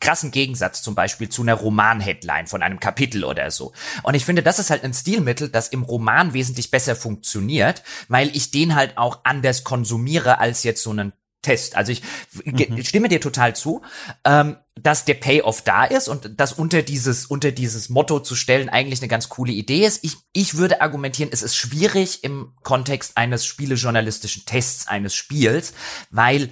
krassen 0.00 0.30
Gegensatz 0.30 0.82
zum 0.82 0.94
Beispiel 0.94 1.28
zu 1.28 1.42
einer 1.42 1.54
Roman-Headline 1.54 2.46
von 2.46 2.62
einem 2.62 2.80
Kapitel 2.80 3.22
oder 3.22 3.50
so. 3.50 3.72
Und 4.02 4.14
ich 4.14 4.24
finde, 4.24 4.42
das 4.42 4.58
ist 4.58 4.70
halt 4.70 4.82
ein 4.82 4.94
Stilmittel, 4.94 5.50
das 5.50 5.68
im 5.68 5.82
Roman 5.82 6.32
wesentlich 6.32 6.70
besser 6.70 6.96
funktioniert, 6.96 7.82
weil 8.08 8.34
ich 8.34 8.50
den 8.50 8.74
halt 8.74 8.96
auch 8.96 9.20
anders 9.24 9.62
konsumiere 9.62 10.38
als 10.38 10.62
jetzt 10.62 10.82
so 10.82 10.90
einen 10.90 11.12
Test. 11.42 11.76
Also 11.76 11.92
ich 11.92 12.02
mhm. 12.44 12.82
stimme 12.84 13.08
dir 13.08 13.20
total 13.20 13.56
zu, 13.56 13.82
ähm, 14.24 14.56
dass 14.78 15.04
der 15.04 15.14
Payoff 15.14 15.62
da 15.62 15.84
ist 15.84 16.08
und 16.08 16.32
das 16.38 16.52
unter 16.52 16.82
dieses 16.82 17.26
unter 17.26 17.52
dieses 17.52 17.88
Motto 17.88 18.20
zu 18.20 18.34
stellen 18.34 18.68
eigentlich 18.68 19.00
eine 19.00 19.08
ganz 19.08 19.28
coole 19.28 19.52
Idee 19.52 19.86
ist. 19.86 20.04
Ich 20.04 20.16
ich 20.32 20.56
würde 20.56 20.80
argumentieren, 20.80 21.30
es 21.32 21.42
ist 21.42 21.56
schwierig 21.56 22.24
im 22.24 22.52
Kontext 22.62 23.16
eines 23.16 23.46
spielejournalistischen 23.46 24.44
Tests 24.44 24.86
eines 24.86 25.14
Spiels, 25.14 25.72
weil 26.10 26.50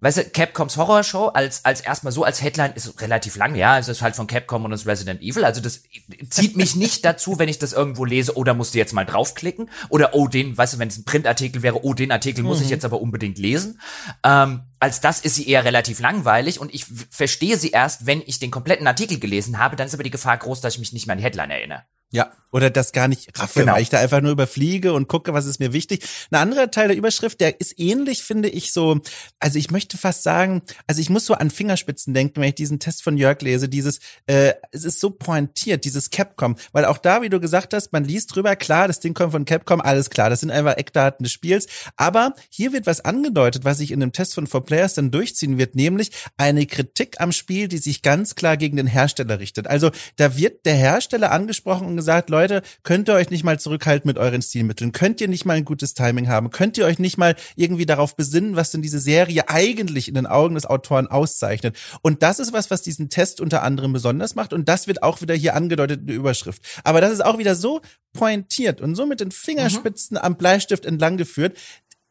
weißt 0.00 0.18
du, 0.18 0.24
Capcoms 0.24 0.76
Horrorshow 0.76 1.28
als, 1.28 1.64
als 1.64 1.80
erstmal 1.80 2.12
so 2.12 2.24
als 2.24 2.42
Headline 2.42 2.72
ist 2.74 3.00
relativ 3.00 3.36
lang, 3.36 3.54
ja, 3.54 3.78
es 3.78 3.88
ist 3.88 4.02
halt 4.02 4.16
von 4.16 4.26
Capcom 4.26 4.64
und 4.64 4.70
das 4.70 4.86
Resident 4.86 5.22
Evil, 5.22 5.44
also 5.44 5.60
das 5.60 5.82
zieht 6.30 6.56
mich 6.56 6.76
nicht 6.76 7.04
dazu, 7.04 7.38
wenn 7.38 7.48
ich 7.48 7.58
das 7.58 7.72
irgendwo 7.72 8.04
lese, 8.04 8.36
oder 8.36 8.52
oh, 8.52 8.56
musst 8.56 8.74
du 8.74 8.78
jetzt 8.78 8.92
mal 8.92 9.04
draufklicken, 9.04 9.70
oder 9.88 10.14
oh, 10.14 10.28
den, 10.28 10.56
weißt 10.56 10.74
du, 10.74 10.78
wenn 10.78 10.88
es 10.88 10.98
ein 10.98 11.04
Printartikel 11.04 11.62
wäre, 11.62 11.84
oh, 11.84 11.94
den 11.94 12.12
Artikel 12.12 12.42
muss 12.42 12.60
ich 12.60 12.66
mhm. 12.66 12.70
jetzt 12.70 12.84
aber 12.84 13.00
unbedingt 13.00 13.38
lesen. 13.38 13.80
Ähm, 14.24 14.62
als 14.78 15.00
das 15.00 15.20
ist 15.20 15.34
sie 15.34 15.48
eher 15.48 15.64
relativ 15.64 16.00
langweilig 16.00 16.58
und 16.58 16.72
ich 16.74 16.86
verstehe 17.10 17.56
sie 17.56 17.70
erst, 17.70 18.06
wenn 18.06 18.22
ich 18.24 18.38
den 18.38 18.50
kompletten 18.50 18.86
Artikel 18.86 19.18
gelesen 19.18 19.58
habe, 19.58 19.76
dann 19.76 19.86
ist 19.86 19.94
aber 19.94 20.02
die 20.02 20.10
Gefahr 20.10 20.38
groß, 20.38 20.60
dass 20.60 20.74
ich 20.74 20.80
mich 20.80 20.92
nicht 20.92 21.06
mehr 21.06 21.12
an 21.12 21.18
die 21.18 21.24
Headline 21.24 21.50
erinnere. 21.50 21.84
Ja, 22.10 22.32
oder 22.52 22.70
das 22.70 22.92
gar 22.92 23.08
nicht 23.08 23.38
raffe, 23.38 23.60
genau. 23.60 23.74
weil 23.74 23.82
ich 23.82 23.90
da 23.90 23.98
einfach 23.98 24.20
nur 24.20 24.32
überfliege 24.32 24.92
und 24.92 25.08
gucke, 25.08 25.32
was 25.32 25.46
ist 25.46 25.60
mir 25.60 25.72
wichtig. 25.72 26.04
Ein 26.30 26.40
anderer 26.40 26.70
Teil 26.70 26.88
der 26.88 26.96
Überschrift, 26.96 27.40
der 27.40 27.60
ist 27.60 27.78
ähnlich, 27.78 28.22
finde 28.22 28.48
ich, 28.48 28.72
so, 28.72 29.00
also 29.38 29.58
ich 29.58 29.70
möchte 29.70 29.96
fast 29.96 30.22
sagen, 30.22 30.62
also 30.86 31.00
ich 31.00 31.10
muss 31.10 31.26
so 31.26 31.34
an 31.34 31.50
Fingerspitzen 31.50 32.12
denken, 32.12 32.40
wenn 32.40 32.48
ich 32.48 32.54
diesen 32.56 32.80
Test 32.80 33.02
von 33.02 33.16
Jörg 33.16 33.40
lese, 33.42 33.68
dieses, 33.68 34.00
äh, 34.26 34.54
es 34.72 34.84
ist 34.84 35.00
so 35.00 35.10
pointiert, 35.10 35.84
dieses 35.84 36.10
Capcom, 36.10 36.56
weil 36.72 36.84
auch 36.84 36.98
da, 36.98 37.22
wie 37.22 37.28
du 37.28 37.40
gesagt 37.40 37.72
hast, 37.72 37.92
man 37.92 38.04
liest 38.04 38.34
drüber, 38.34 38.56
klar, 38.56 38.88
das 38.88 39.00
Ding 39.00 39.14
kommt 39.14 39.32
von 39.32 39.44
Capcom, 39.44 39.80
alles 39.80 40.10
klar, 40.10 40.30
das 40.30 40.40
sind 40.40 40.50
einfach 40.50 40.76
Eckdaten 40.76 41.22
des 41.22 41.32
Spiels, 41.32 41.68
aber 41.96 42.34
hier 42.48 42.72
wird 42.72 42.86
was 42.86 43.04
angedeutet, 43.04 43.64
was 43.64 43.78
sich 43.78 43.92
in 43.92 44.00
dem 44.00 44.12
Test 44.12 44.34
von 44.34 44.46
For 44.46 44.64
Players 44.64 44.94
dann 44.94 45.10
durchziehen 45.12 45.58
wird, 45.58 45.76
nämlich 45.76 46.10
eine 46.36 46.66
Kritik 46.66 47.20
am 47.20 47.30
Spiel, 47.30 47.68
die 47.68 47.78
sich 47.78 48.02
ganz 48.02 48.34
klar 48.34 48.56
gegen 48.56 48.76
den 48.76 48.88
Hersteller 48.88 49.38
richtet. 49.38 49.68
Also 49.68 49.90
da 50.16 50.36
wird 50.36 50.66
der 50.66 50.74
Hersteller 50.74 51.30
angesprochen 51.30 51.86
und 51.86 51.99
gesagt, 52.00 52.30
Leute, 52.30 52.62
könnt 52.82 53.08
ihr 53.08 53.14
euch 53.14 53.30
nicht 53.30 53.44
mal 53.44 53.60
zurückhalten 53.60 54.08
mit 54.08 54.18
euren 54.18 54.42
Stilmitteln? 54.42 54.92
Könnt 54.92 55.20
ihr 55.20 55.28
nicht 55.28 55.44
mal 55.44 55.56
ein 55.56 55.64
gutes 55.64 55.94
Timing 55.94 56.28
haben? 56.28 56.50
Könnt 56.50 56.76
ihr 56.76 56.86
euch 56.86 56.98
nicht 56.98 57.18
mal 57.18 57.36
irgendwie 57.54 57.86
darauf 57.86 58.16
besinnen, 58.16 58.56
was 58.56 58.72
denn 58.72 58.82
diese 58.82 58.98
Serie 58.98 59.48
eigentlich 59.48 60.08
in 60.08 60.14
den 60.14 60.26
Augen 60.26 60.54
des 60.54 60.66
Autoren 60.66 61.06
auszeichnet? 61.06 61.76
Und 62.02 62.22
das 62.22 62.38
ist 62.38 62.52
was, 62.52 62.70
was 62.70 62.82
diesen 62.82 63.08
Test 63.08 63.40
unter 63.40 63.62
anderem 63.62 63.92
besonders 63.92 64.34
macht. 64.34 64.52
Und 64.52 64.68
das 64.68 64.86
wird 64.86 65.02
auch 65.02 65.20
wieder 65.20 65.34
hier 65.34 65.54
angedeutet 65.54 66.00
in 66.00 66.06
der 66.06 66.16
Überschrift. 66.16 66.62
Aber 66.82 67.00
das 67.00 67.12
ist 67.12 67.24
auch 67.24 67.38
wieder 67.38 67.54
so 67.54 67.80
pointiert 68.12 68.80
und 68.80 68.94
so 68.94 69.06
mit 69.06 69.20
den 69.20 69.30
Fingerspitzen 69.30 70.16
mhm. 70.16 70.24
am 70.24 70.36
Bleistift 70.36 70.84
entlang 70.84 71.16
geführt, 71.16 71.56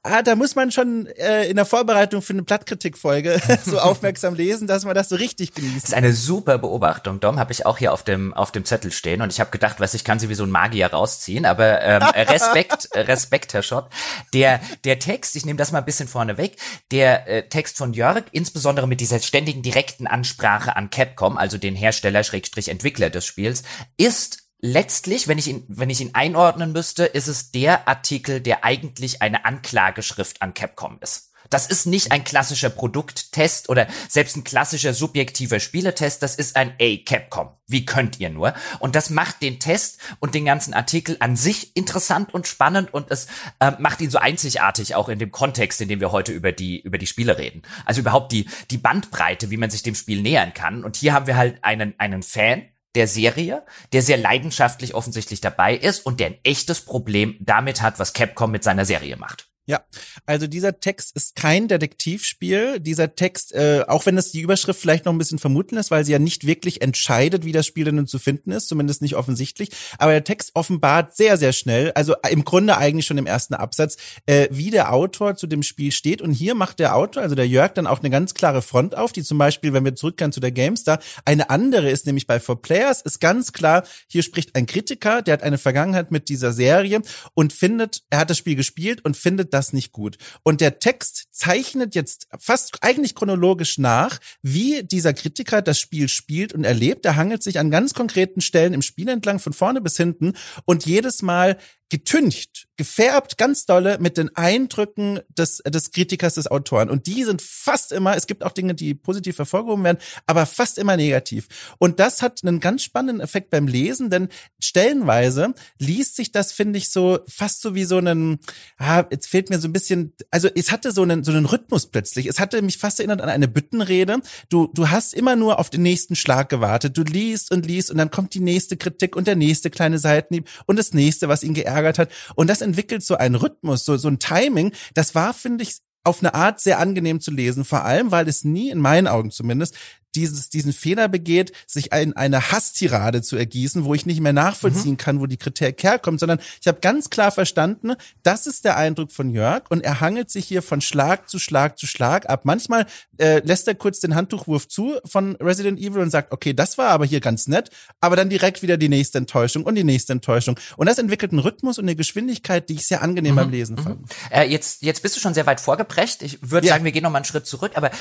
ah, 0.03 0.21
da 0.21 0.35
muss 0.35 0.55
man 0.55 0.71
schon 0.71 1.07
äh, 1.07 1.45
in 1.45 1.55
der 1.55 1.65
Vorbereitung 1.65 2.21
für 2.21 2.33
eine 2.33 2.43
Blattkritikfolge 2.43 3.41
so 3.65 3.79
aufmerksam 3.79 4.33
lesen, 4.33 4.67
dass 4.67 4.85
man 4.85 4.95
das 4.95 5.09
so 5.09 5.15
richtig 5.15 5.53
genießt. 5.53 5.83
Das 5.83 5.89
ist 5.89 5.93
eine 5.93 6.13
super 6.13 6.57
Beobachtung, 6.57 7.19
Dom, 7.19 7.39
habe 7.39 7.51
ich 7.51 7.65
auch 7.65 7.77
hier 7.77 7.93
auf 7.93 8.03
dem 8.03 8.33
auf 8.33 8.51
dem 8.51 8.65
Zettel 8.65 8.91
stehen 8.91 9.21
und 9.21 9.31
ich 9.31 9.39
habe 9.39 9.51
gedacht, 9.51 9.79
was 9.79 9.93
ich 9.93 10.03
kann 10.03 10.19
sie 10.19 10.29
wie 10.29 10.35
so 10.35 10.43
ein 10.43 10.49
Magier 10.49 10.87
rausziehen, 10.87 11.45
aber 11.45 11.81
ähm, 11.81 12.01
Respekt, 12.15 12.89
Respekt, 12.93 13.53
Herr 13.53 13.63
Schott. 13.63 13.89
Der 14.33 14.61
der 14.85 14.99
Text, 14.99 15.35
ich 15.35 15.45
nehme 15.45 15.57
das 15.57 15.71
mal 15.71 15.79
ein 15.79 15.85
bisschen 15.85 16.07
vorne 16.07 16.37
weg, 16.37 16.57
der 16.91 17.27
äh, 17.27 17.49
Text 17.49 17.77
von 17.77 17.93
Jörg, 17.93 18.23
insbesondere 18.31 18.87
mit 18.87 19.01
dieser 19.01 19.19
ständigen 19.19 19.61
direkten 19.61 20.07
Ansprache 20.07 20.75
an 20.75 20.89
Capcom, 20.89 21.37
also 21.37 21.57
den 21.57 21.75
Hersteller 21.75 22.23
Schrägstrich 22.23 22.69
Entwickler 22.69 23.09
des 23.09 23.25
Spiels, 23.25 23.63
ist 23.97 24.48
letztlich, 24.59 25.27
wenn 25.27 25.37
ich 25.37 25.47
ihn, 25.47 25.63
wenn 25.67 25.89
ich 25.89 26.01
ihn 26.01 26.11
einordnen 26.13 26.71
müsste, 26.71 27.05
ist 27.05 27.27
es 27.27 27.51
der 27.51 27.87
Artikel, 27.87 28.41
der 28.41 28.63
eigentlich 28.63 29.21
eine 29.21 29.45
Anklageschrift 29.45 30.41
an 30.41 30.53
Capcom 30.53 30.97
ist. 31.01 31.29
Das 31.49 31.65
ist 31.65 31.87
nicht 31.87 32.11
ein 32.11 32.23
klassischer 32.23 32.69
Produkttest 32.69 33.69
oder 33.69 33.87
selbst 34.07 34.35
ein 34.35 34.43
klassischer 34.43 34.93
subjektiver 34.93 35.59
Spieletest, 35.59 36.21
das 36.21 36.35
ist 36.35 36.55
ein 36.55 36.73
A 36.79 36.97
Capcom. 37.03 37.49
Wie 37.65 37.85
könnt 37.85 38.19
ihr 38.19 38.29
nur? 38.29 38.53
Und 38.79 38.95
das 38.95 39.09
macht 39.09 39.41
den 39.41 39.59
Test 39.59 39.99
und 40.19 40.35
den 40.35 40.45
ganzen 40.45 40.75
Artikel 40.75 41.17
an 41.19 41.35
sich 41.35 41.75
interessant 41.75 42.33
und 42.33 42.45
spannend 42.45 42.93
und 42.93 43.09
es 43.09 43.27
äh, 43.59 43.71
macht 43.79 44.01
ihn 44.01 44.11
so 44.11 44.19
einzigartig 44.19 44.93
auch 44.93 45.09
in 45.09 45.17
dem 45.17 45.31
Kontext, 45.31 45.81
in 45.81 45.87
dem 45.89 46.01
wir 46.01 46.11
heute 46.11 46.33
über 46.33 46.51
die 46.51 46.79
über 46.81 46.99
die 46.99 47.07
Spiele 47.07 47.37
reden. 47.37 47.63
Also 47.85 48.01
überhaupt 48.01 48.31
die 48.31 48.47
die 48.69 48.77
Bandbreite, 48.77 49.49
wie 49.49 49.57
man 49.57 49.71
sich 49.71 49.81
dem 49.81 49.95
Spiel 49.95 50.21
nähern 50.21 50.53
kann. 50.53 50.83
Und 50.83 50.97
hier 50.97 51.13
haben 51.13 51.25
wir 51.25 51.37
halt 51.37 51.63
einen 51.63 51.95
einen 51.97 52.21
Fan, 52.21 52.63
der 52.95 53.07
Serie, 53.07 53.65
der 53.93 54.01
sehr 54.01 54.17
leidenschaftlich 54.17 54.95
offensichtlich 54.95 55.41
dabei 55.41 55.75
ist 55.75 56.05
und 56.05 56.19
der 56.19 56.27
ein 56.27 56.39
echtes 56.43 56.81
Problem 56.81 57.37
damit 57.39 57.81
hat, 57.81 57.99
was 57.99 58.13
Capcom 58.13 58.51
mit 58.51 58.63
seiner 58.63 58.85
Serie 58.85 59.17
macht. 59.17 59.48
Ja, 59.69 59.81
also 60.25 60.47
dieser 60.47 60.79
Text 60.79 61.15
ist 61.15 61.35
kein 61.35 61.67
Detektivspiel. 61.67 62.79
Dieser 62.79 63.13
Text, 63.13 63.53
äh, 63.53 63.83
auch 63.87 64.07
wenn 64.07 64.17
es 64.17 64.31
die 64.31 64.41
Überschrift 64.41 64.79
vielleicht 64.79 65.05
noch 65.05 65.13
ein 65.13 65.19
bisschen 65.19 65.37
vermuten 65.37 65.75
lässt, 65.75 65.91
weil 65.91 66.03
sie 66.03 66.11
ja 66.11 66.17
nicht 66.17 66.47
wirklich 66.47 66.81
entscheidet, 66.81 67.45
wie 67.45 67.51
das 67.51 67.67
Spiel 67.67 67.85
denn 67.85 68.07
zu 68.07 68.17
finden 68.17 68.49
ist, 68.49 68.67
zumindest 68.67 69.03
nicht 69.03 69.15
offensichtlich. 69.15 69.69
Aber 69.99 70.11
der 70.11 70.23
Text 70.23 70.53
offenbart 70.55 71.15
sehr, 71.15 71.37
sehr 71.37 71.53
schnell, 71.53 71.91
also 71.91 72.15
im 72.31 72.45
Grunde 72.45 72.77
eigentlich 72.77 73.05
schon 73.05 73.19
im 73.19 73.27
ersten 73.27 73.53
Absatz, 73.53 73.97
äh, 74.25 74.47
wie 74.49 74.71
der 74.71 74.91
Autor 74.91 75.35
zu 75.35 75.45
dem 75.45 75.61
Spiel 75.61 75.91
steht. 75.91 76.23
Und 76.23 76.31
hier 76.31 76.55
macht 76.55 76.79
der 76.79 76.95
Autor, 76.95 77.21
also 77.21 77.35
der 77.35 77.47
Jörg, 77.47 77.73
dann 77.73 77.85
auch 77.85 77.99
eine 77.99 78.09
ganz 78.09 78.33
klare 78.33 78.63
Front 78.63 78.97
auf, 78.97 79.11
die 79.11 79.21
zum 79.21 79.37
Beispiel, 79.37 79.71
wenn 79.71 79.85
wir 79.85 79.95
zurückkehren 79.95 80.31
zu 80.31 80.39
der 80.39 80.51
GameStar, 80.51 80.97
eine 81.25 81.51
andere 81.51 81.91
ist, 81.91 82.07
nämlich 82.07 82.25
bei 82.25 82.39
For 82.39 82.59
Players, 82.59 83.03
ist 83.03 83.21
ganz 83.21 83.53
klar, 83.53 83.83
hier 84.07 84.23
spricht 84.23 84.55
ein 84.55 84.65
Kritiker, 84.65 85.21
der 85.21 85.33
hat 85.33 85.43
eine 85.43 85.59
Vergangenheit 85.59 86.09
mit 86.09 86.27
dieser 86.27 86.53
Serie 86.53 87.03
und 87.35 87.53
findet, 87.53 88.01
er 88.09 88.17
hat 88.17 88.31
das 88.31 88.39
Spiel 88.39 88.55
gespielt 88.55 89.05
und 89.05 89.15
findet, 89.15 89.53
das 89.59 89.73
nicht 89.73 89.91
gut. 89.91 90.17
Und 90.43 90.61
der 90.61 90.79
Text 90.79 91.27
zeichnet 91.39 91.95
jetzt 91.95 92.27
fast 92.37 92.83
eigentlich 92.83 93.15
chronologisch 93.15 93.77
nach, 93.77 94.19
wie 94.41 94.83
dieser 94.83 95.13
Kritiker 95.13 95.61
das 95.61 95.79
Spiel 95.79 96.09
spielt 96.09 96.53
und 96.53 96.65
erlebt. 96.65 97.05
Er 97.05 97.15
hangelt 97.15 97.43
sich 97.43 97.59
an 97.59 97.71
ganz 97.71 97.93
konkreten 97.93 98.41
Stellen 98.41 98.73
im 98.73 98.81
Spiel 98.81 99.07
entlang 99.07 99.39
von 99.39 99.53
vorne 99.53 99.79
bis 99.79 99.95
hinten 99.95 100.33
und 100.65 100.85
jedes 100.85 101.21
Mal 101.21 101.57
getüncht, 101.89 102.67
gefärbt, 102.77 103.37
ganz 103.37 103.65
dolle 103.65 103.97
mit 103.99 104.15
den 104.17 104.33
Eindrücken 104.35 105.19
des, 105.35 105.57
des 105.65 105.91
Kritikers, 105.91 106.35
des 106.35 106.47
Autoren. 106.47 106.89
Und 106.89 107.07
die 107.07 107.23
sind 107.23 107.41
fast 107.41 107.91
immer, 107.91 108.15
es 108.15 108.27
gibt 108.27 108.43
auch 108.43 108.51
Dinge, 108.51 108.75
die 108.75 108.93
positiv 108.93 109.39
hervorgehoben 109.39 109.83
werden, 109.83 109.97
aber 110.27 110.45
fast 110.45 110.77
immer 110.77 110.95
negativ. 110.95 111.47
Und 111.79 111.99
das 111.99 112.21
hat 112.21 112.41
einen 112.43 112.59
ganz 112.59 112.83
spannenden 112.83 113.21
Effekt 113.21 113.49
beim 113.49 113.67
Lesen, 113.67 114.11
denn 114.11 114.29
stellenweise 114.59 115.55
liest 115.79 116.15
sich 116.15 116.31
das, 116.31 116.51
finde 116.51 116.77
ich, 116.77 116.91
so 116.91 117.19
fast 117.27 117.61
so 117.61 117.73
wie 117.73 117.85
so 117.85 117.97
einen, 117.97 118.39
ah, 118.77 119.03
jetzt 119.09 119.27
fehlt 119.27 119.49
mir 119.49 119.59
so 119.59 119.67
ein 119.67 119.73
bisschen, 119.73 120.13
also 120.29 120.47
es 120.53 120.71
hatte 120.71 120.91
so 120.91 121.01
einen, 121.01 121.23
so 121.31 121.37
einen 121.37 121.45
Rhythmus 121.45 121.87
plötzlich. 121.87 122.25
Es 122.25 122.39
hatte 122.39 122.61
mich 122.61 122.77
fast 122.77 122.99
erinnert 122.99 123.21
an 123.21 123.29
eine 123.29 123.47
Büttenrede. 123.47 124.21
Du, 124.49 124.67
du 124.73 124.89
hast 124.89 125.13
immer 125.13 125.35
nur 125.35 125.59
auf 125.59 125.69
den 125.69 125.81
nächsten 125.81 126.15
Schlag 126.15 126.49
gewartet. 126.49 126.97
Du 126.97 127.03
liest 127.03 127.51
und 127.51 127.65
liest 127.65 127.91
und 127.91 127.97
dann 127.97 128.11
kommt 128.11 128.33
die 128.33 128.39
nächste 128.39 128.77
Kritik 128.77 129.15
und 129.15 129.27
der 129.27 129.35
nächste 129.35 129.69
kleine 129.69 129.99
Seitenhieb 129.99 130.47
und 130.65 130.77
das 130.77 130.93
nächste, 130.93 131.27
was 131.27 131.43
ihn 131.43 131.53
geärgert 131.53 131.99
hat. 131.99 132.09
Und 132.35 132.49
das 132.49 132.61
entwickelt 132.61 133.03
so 133.03 133.15
einen 133.15 133.35
Rhythmus, 133.35 133.85
so, 133.85 133.97
so 133.97 134.07
ein 134.07 134.19
Timing. 134.19 134.71
Das 134.93 135.15
war, 135.15 135.33
finde 135.33 135.63
ich, 135.63 135.77
auf 136.03 136.21
eine 136.21 136.33
Art 136.33 136.59
sehr 136.59 136.79
angenehm 136.79 137.19
zu 137.19 137.31
lesen, 137.31 137.65
vor 137.65 137.83
allem, 137.83 138.11
weil 138.11 138.27
es 138.27 138.43
nie, 138.43 138.69
in 138.69 138.79
meinen 138.79 139.07
Augen 139.07 139.31
zumindest, 139.31 139.75
dieses, 140.15 140.49
diesen 140.49 140.73
Fehler 140.73 141.07
begeht, 141.07 141.51
sich 141.67 141.91
in 141.91 142.13
eine 142.13 142.51
Hasstirade 142.51 143.21
zu 143.21 143.35
ergießen, 143.37 143.85
wo 143.85 143.93
ich 143.93 144.05
nicht 144.05 144.21
mehr 144.21 144.33
nachvollziehen 144.33 144.91
mhm. 144.91 144.97
kann, 144.97 145.19
wo 145.19 145.25
die 145.25 145.37
Kritik 145.37 145.81
herkommt, 145.83 146.19
sondern 146.19 146.39
ich 146.59 146.67
habe 146.67 146.79
ganz 146.79 147.09
klar 147.09 147.31
verstanden, 147.31 147.93
das 148.23 148.47
ist 148.47 148.65
der 148.65 148.77
Eindruck 148.77 149.11
von 149.11 149.29
Jörg 149.29 149.63
und 149.69 149.83
er 149.83 149.99
hangelt 149.99 150.31
sich 150.31 150.45
hier 150.45 150.61
von 150.61 150.81
Schlag 150.81 151.29
zu 151.29 151.39
Schlag 151.39 151.77
zu 151.77 151.87
Schlag 151.87 152.29
ab. 152.29 152.41
Manchmal 152.43 152.85
äh, 153.17 153.39
lässt 153.45 153.67
er 153.67 153.75
kurz 153.75 153.99
den 153.99 154.15
Handtuchwurf 154.15 154.67
zu 154.67 154.97
von 155.05 155.35
Resident 155.35 155.79
Evil 155.79 156.01
und 156.01 156.09
sagt, 156.09 156.31
okay, 156.31 156.53
das 156.53 156.77
war 156.77 156.89
aber 156.89 157.05
hier 157.05 157.19
ganz 157.19 157.47
nett, 157.47 157.69
aber 158.01 158.15
dann 158.15 158.29
direkt 158.29 158.61
wieder 158.61 158.77
die 158.77 158.89
nächste 158.89 159.17
Enttäuschung 159.17 159.63
und 159.63 159.75
die 159.75 159.83
nächste 159.83 160.13
Enttäuschung. 160.13 160.59
Und 160.77 160.87
das 160.87 160.97
entwickelt 160.97 161.31
einen 161.31 161.39
Rhythmus 161.39 161.77
und 161.77 161.85
eine 161.85 161.95
Geschwindigkeit, 161.95 162.69
die 162.69 162.75
ich 162.75 162.87
sehr 162.87 163.01
angenehm 163.01 163.33
mhm. 163.33 163.37
beim 163.37 163.49
Lesen 163.51 163.75
mhm. 163.75 163.83
fand. 163.83 164.11
Äh, 164.31 164.43
jetzt, 164.49 164.81
jetzt 164.81 165.03
bist 165.03 165.15
du 165.15 165.19
schon 165.19 165.33
sehr 165.33 165.45
weit 165.45 165.61
vorgeprescht. 165.61 166.23
Ich 166.23 166.39
würde 166.41 166.67
ja. 166.67 166.73
sagen, 166.73 166.83
wir 166.85 166.91
gehen 166.91 167.03
noch 167.03 167.11
mal 167.11 167.19
einen 167.19 167.25
Schritt 167.25 167.45
zurück, 167.45 167.73
aber 167.75 167.91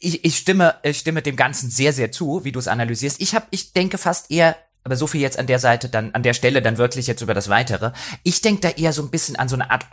ich, 0.00 0.24
ich 0.24 0.36
stimme, 0.36 0.74
ich 0.82 0.98
stimme 0.98 1.22
dem 1.22 1.36
Ganzen 1.36 1.51
sehr, 1.60 1.92
sehr 1.92 2.12
zu, 2.12 2.44
wie 2.44 2.52
du 2.52 2.58
es 2.58 2.68
analysierst. 2.68 3.20
Ich 3.20 3.34
habe, 3.34 3.46
ich 3.50 3.72
denke 3.72 3.98
fast 3.98 4.30
eher, 4.30 4.56
aber 4.84 4.96
so 4.96 5.06
viel 5.06 5.20
jetzt 5.20 5.38
an 5.38 5.46
der 5.46 5.58
Seite, 5.58 5.88
dann 5.88 6.12
an 6.14 6.22
der 6.22 6.34
Stelle 6.34 6.62
dann 6.62 6.78
wirklich 6.78 7.06
jetzt 7.06 7.22
über 7.22 7.34
das 7.34 7.48
Weitere. 7.48 7.92
Ich 8.22 8.40
denke 8.40 8.60
da 8.60 8.70
eher 8.70 8.92
so 8.92 9.02
ein 9.02 9.10
bisschen 9.10 9.36
an 9.36 9.48
so 9.48 9.56
eine 9.56 9.70
Art 9.70 9.86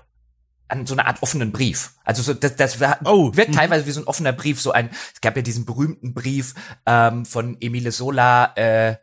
an 0.70 0.86
so 0.86 0.94
eine 0.94 1.08
Art 1.08 1.24
offenen 1.24 1.52
Brief. 1.52 1.94
Also 2.04 2.22
so, 2.22 2.34
das, 2.36 2.56
das 2.56 2.78
oh. 3.04 3.36
wird 3.36 3.56
teilweise 3.56 3.88
wie 3.88 3.92
so 3.92 4.02
ein 4.02 4.08
offener 4.08 4.34
Brief, 4.34 4.62
so 4.62 4.72
ein, 4.72 4.92
es 5.14 5.20
gab 5.20 5.36
ja 5.36 5.42
diesen 5.42 5.66
berühmten 5.66 6.14
Brief 6.14 6.54
ähm, 6.86 7.26
von 7.26 7.58
Emile 7.60 7.92
Sola 7.92 8.54
äh, 8.56 8.98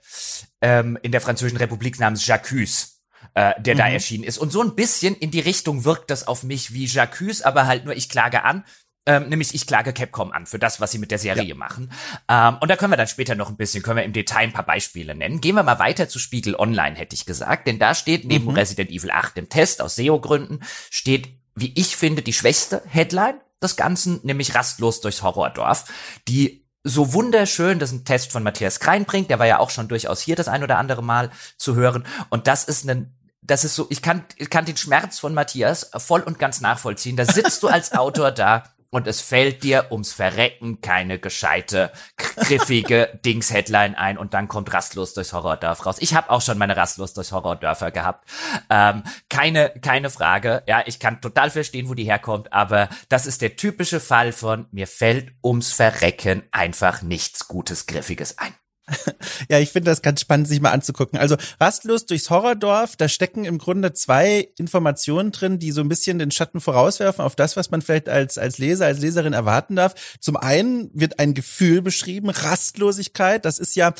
ähm, 0.60 0.96
in 1.02 1.10
der 1.10 1.20
Französischen 1.20 1.58
Republik 1.58 1.98
namens 1.98 2.24
J'accuse. 2.24 2.92
Äh, 3.34 3.60
der 3.60 3.74
mhm. 3.74 3.78
da 3.78 3.88
erschienen 3.88 4.24
ist. 4.24 4.38
Und 4.38 4.50
so 4.50 4.62
ein 4.62 4.74
bisschen 4.74 5.14
in 5.14 5.30
die 5.30 5.40
Richtung 5.40 5.84
wirkt 5.84 6.10
das 6.10 6.26
auf 6.26 6.42
mich 6.42 6.72
wie 6.72 6.86
J'accuse, 6.86 7.42
aber 7.44 7.66
halt 7.66 7.84
nur 7.84 7.94
ich 7.94 8.08
klage 8.08 8.44
an. 8.44 8.64
Ähm, 9.06 9.28
nämlich 9.28 9.54
ich 9.54 9.66
klage 9.66 9.92
Capcom 9.92 10.32
an 10.32 10.46
für 10.46 10.58
das, 10.58 10.80
was 10.80 10.90
sie 10.90 10.98
mit 10.98 11.12
der 11.12 11.18
Serie 11.18 11.44
ja. 11.44 11.54
machen. 11.54 11.92
Ähm, 12.28 12.56
und 12.60 12.68
da 12.68 12.76
können 12.76 12.92
wir 12.92 12.96
dann 12.96 13.06
später 13.06 13.36
noch 13.36 13.48
ein 13.48 13.56
bisschen, 13.56 13.82
können 13.82 13.98
wir 13.98 14.04
im 14.04 14.12
Detail 14.12 14.44
ein 14.44 14.52
paar 14.52 14.66
Beispiele 14.66 15.14
nennen. 15.14 15.40
Gehen 15.40 15.54
wir 15.54 15.62
mal 15.62 15.78
weiter 15.78 16.08
zu 16.08 16.18
Spiegel 16.18 16.56
Online, 16.56 16.96
hätte 16.96 17.14
ich 17.14 17.24
gesagt. 17.24 17.68
Denn 17.68 17.78
da 17.78 17.94
steht 17.94 18.24
neben 18.24 18.46
mhm. 18.46 18.56
Resident 18.56 18.90
Evil 18.90 19.12
8 19.12 19.38
im 19.38 19.48
Test 19.48 19.80
aus 19.80 19.94
SEO-Gründen, 19.96 20.60
steht, 20.90 21.28
wie 21.54 21.72
ich 21.76 21.96
finde, 21.96 22.22
die 22.22 22.32
schwächste 22.32 22.82
Headline 22.86 23.40
des 23.62 23.76
Ganzen, 23.76 24.20
nämlich 24.24 24.54
rastlos 24.54 25.00
durchs 25.00 25.22
Horrordorf, 25.22 25.84
die 26.28 26.66
so 26.82 27.12
wunderschön, 27.12 27.78
das 27.78 27.90
ist 27.90 28.00
ein 28.00 28.04
Test 28.04 28.30
von 28.32 28.42
Matthias 28.42 28.78
Krein 28.80 29.04
bringt, 29.04 29.30
der 29.30 29.38
war 29.38 29.46
ja 29.46 29.58
auch 29.58 29.70
schon 29.70 29.88
durchaus 29.88 30.20
hier 30.20 30.36
das 30.36 30.46
ein 30.46 30.62
oder 30.62 30.78
andere 30.78 31.02
Mal 31.02 31.30
zu 31.56 31.74
hören. 31.74 32.06
Und 32.28 32.46
das 32.46 32.64
ist 32.64 32.88
ein 32.88 33.12
das 33.42 33.64
ist 33.64 33.76
so, 33.76 33.86
ich 33.90 34.02
kann, 34.02 34.24
ich 34.36 34.50
kann 34.50 34.64
den 34.64 34.76
Schmerz 34.76 35.18
von 35.20 35.32
Matthias 35.32 35.90
voll 35.96 36.20
und 36.22 36.38
ganz 36.38 36.60
nachvollziehen. 36.60 37.16
Da 37.16 37.24
sitzt 37.24 37.62
du 37.62 37.68
als 37.68 37.92
Autor 37.92 38.32
da 38.32 38.64
und 38.90 39.06
es 39.06 39.20
fällt 39.20 39.62
dir 39.62 39.86
ums 39.90 40.12
Verrecken 40.12 40.80
keine 40.80 41.18
gescheite, 41.18 41.92
griffige 42.16 43.18
Dings-Headline 43.24 43.94
ein 43.94 44.18
und 44.18 44.34
dann 44.34 44.48
kommt 44.48 44.72
Rastlos 44.72 45.14
durchs 45.14 45.32
Horrordorf 45.32 45.86
raus. 45.86 45.96
Ich 46.00 46.14
habe 46.14 46.30
auch 46.30 46.42
schon 46.42 46.58
meine 46.58 46.76
Rastlos 46.76 47.14
durchs 47.14 47.32
Horrordörfer 47.32 47.90
gehabt. 47.90 48.28
Ähm, 48.70 49.02
keine, 49.28 49.70
keine 49.82 50.10
Frage. 50.10 50.62
Ja, 50.66 50.82
ich 50.86 51.00
kann 51.00 51.20
total 51.20 51.50
verstehen, 51.50 51.88
wo 51.88 51.94
die 51.94 52.04
herkommt, 52.04 52.52
aber 52.52 52.88
das 53.08 53.26
ist 53.26 53.42
der 53.42 53.56
typische 53.56 54.00
Fall 54.00 54.32
von 54.32 54.66
mir 54.70 54.86
fällt 54.86 55.32
ums 55.42 55.72
Verrecken 55.72 56.42
einfach 56.50 57.02
nichts 57.02 57.48
Gutes, 57.48 57.86
Griffiges 57.86 58.38
ein. 58.38 58.54
Ja, 59.48 59.58
ich 59.58 59.70
finde 59.70 59.90
das 59.90 60.02
ganz 60.02 60.20
spannend, 60.20 60.48
sich 60.48 60.60
mal 60.60 60.72
anzugucken. 60.72 61.18
Also 61.18 61.36
rastlos 61.60 62.06
durchs 62.06 62.30
Horrordorf, 62.30 62.96
da 62.96 63.08
stecken 63.08 63.44
im 63.44 63.58
Grunde 63.58 63.92
zwei 63.92 64.48
Informationen 64.58 65.32
drin, 65.32 65.58
die 65.58 65.72
so 65.72 65.80
ein 65.80 65.88
bisschen 65.88 66.18
den 66.18 66.30
Schatten 66.30 66.60
vorauswerfen 66.60 67.24
auf 67.24 67.36
das, 67.36 67.56
was 67.56 67.70
man 67.70 67.82
vielleicht 67.82 68.08
als, 68.08 68.38
als 68.38 68.58
Leser, 68.58 68.86
als 68.86 69.00
Leserin 69.00 69.32
erwarten 69.32 69.76
darf. 69.76 69.94
Zum 70.20 70.36
einen 70.36 70.90
wird 70.94 71.18
ein 71.18 71.34
Gefühl 71.34 71.82
beschrieben, 71.82 72.30
Rastlosigkeit. 72.30 73.44
Das 73.44 73.58
ist 73.58 73.76
ja 73.76 73.94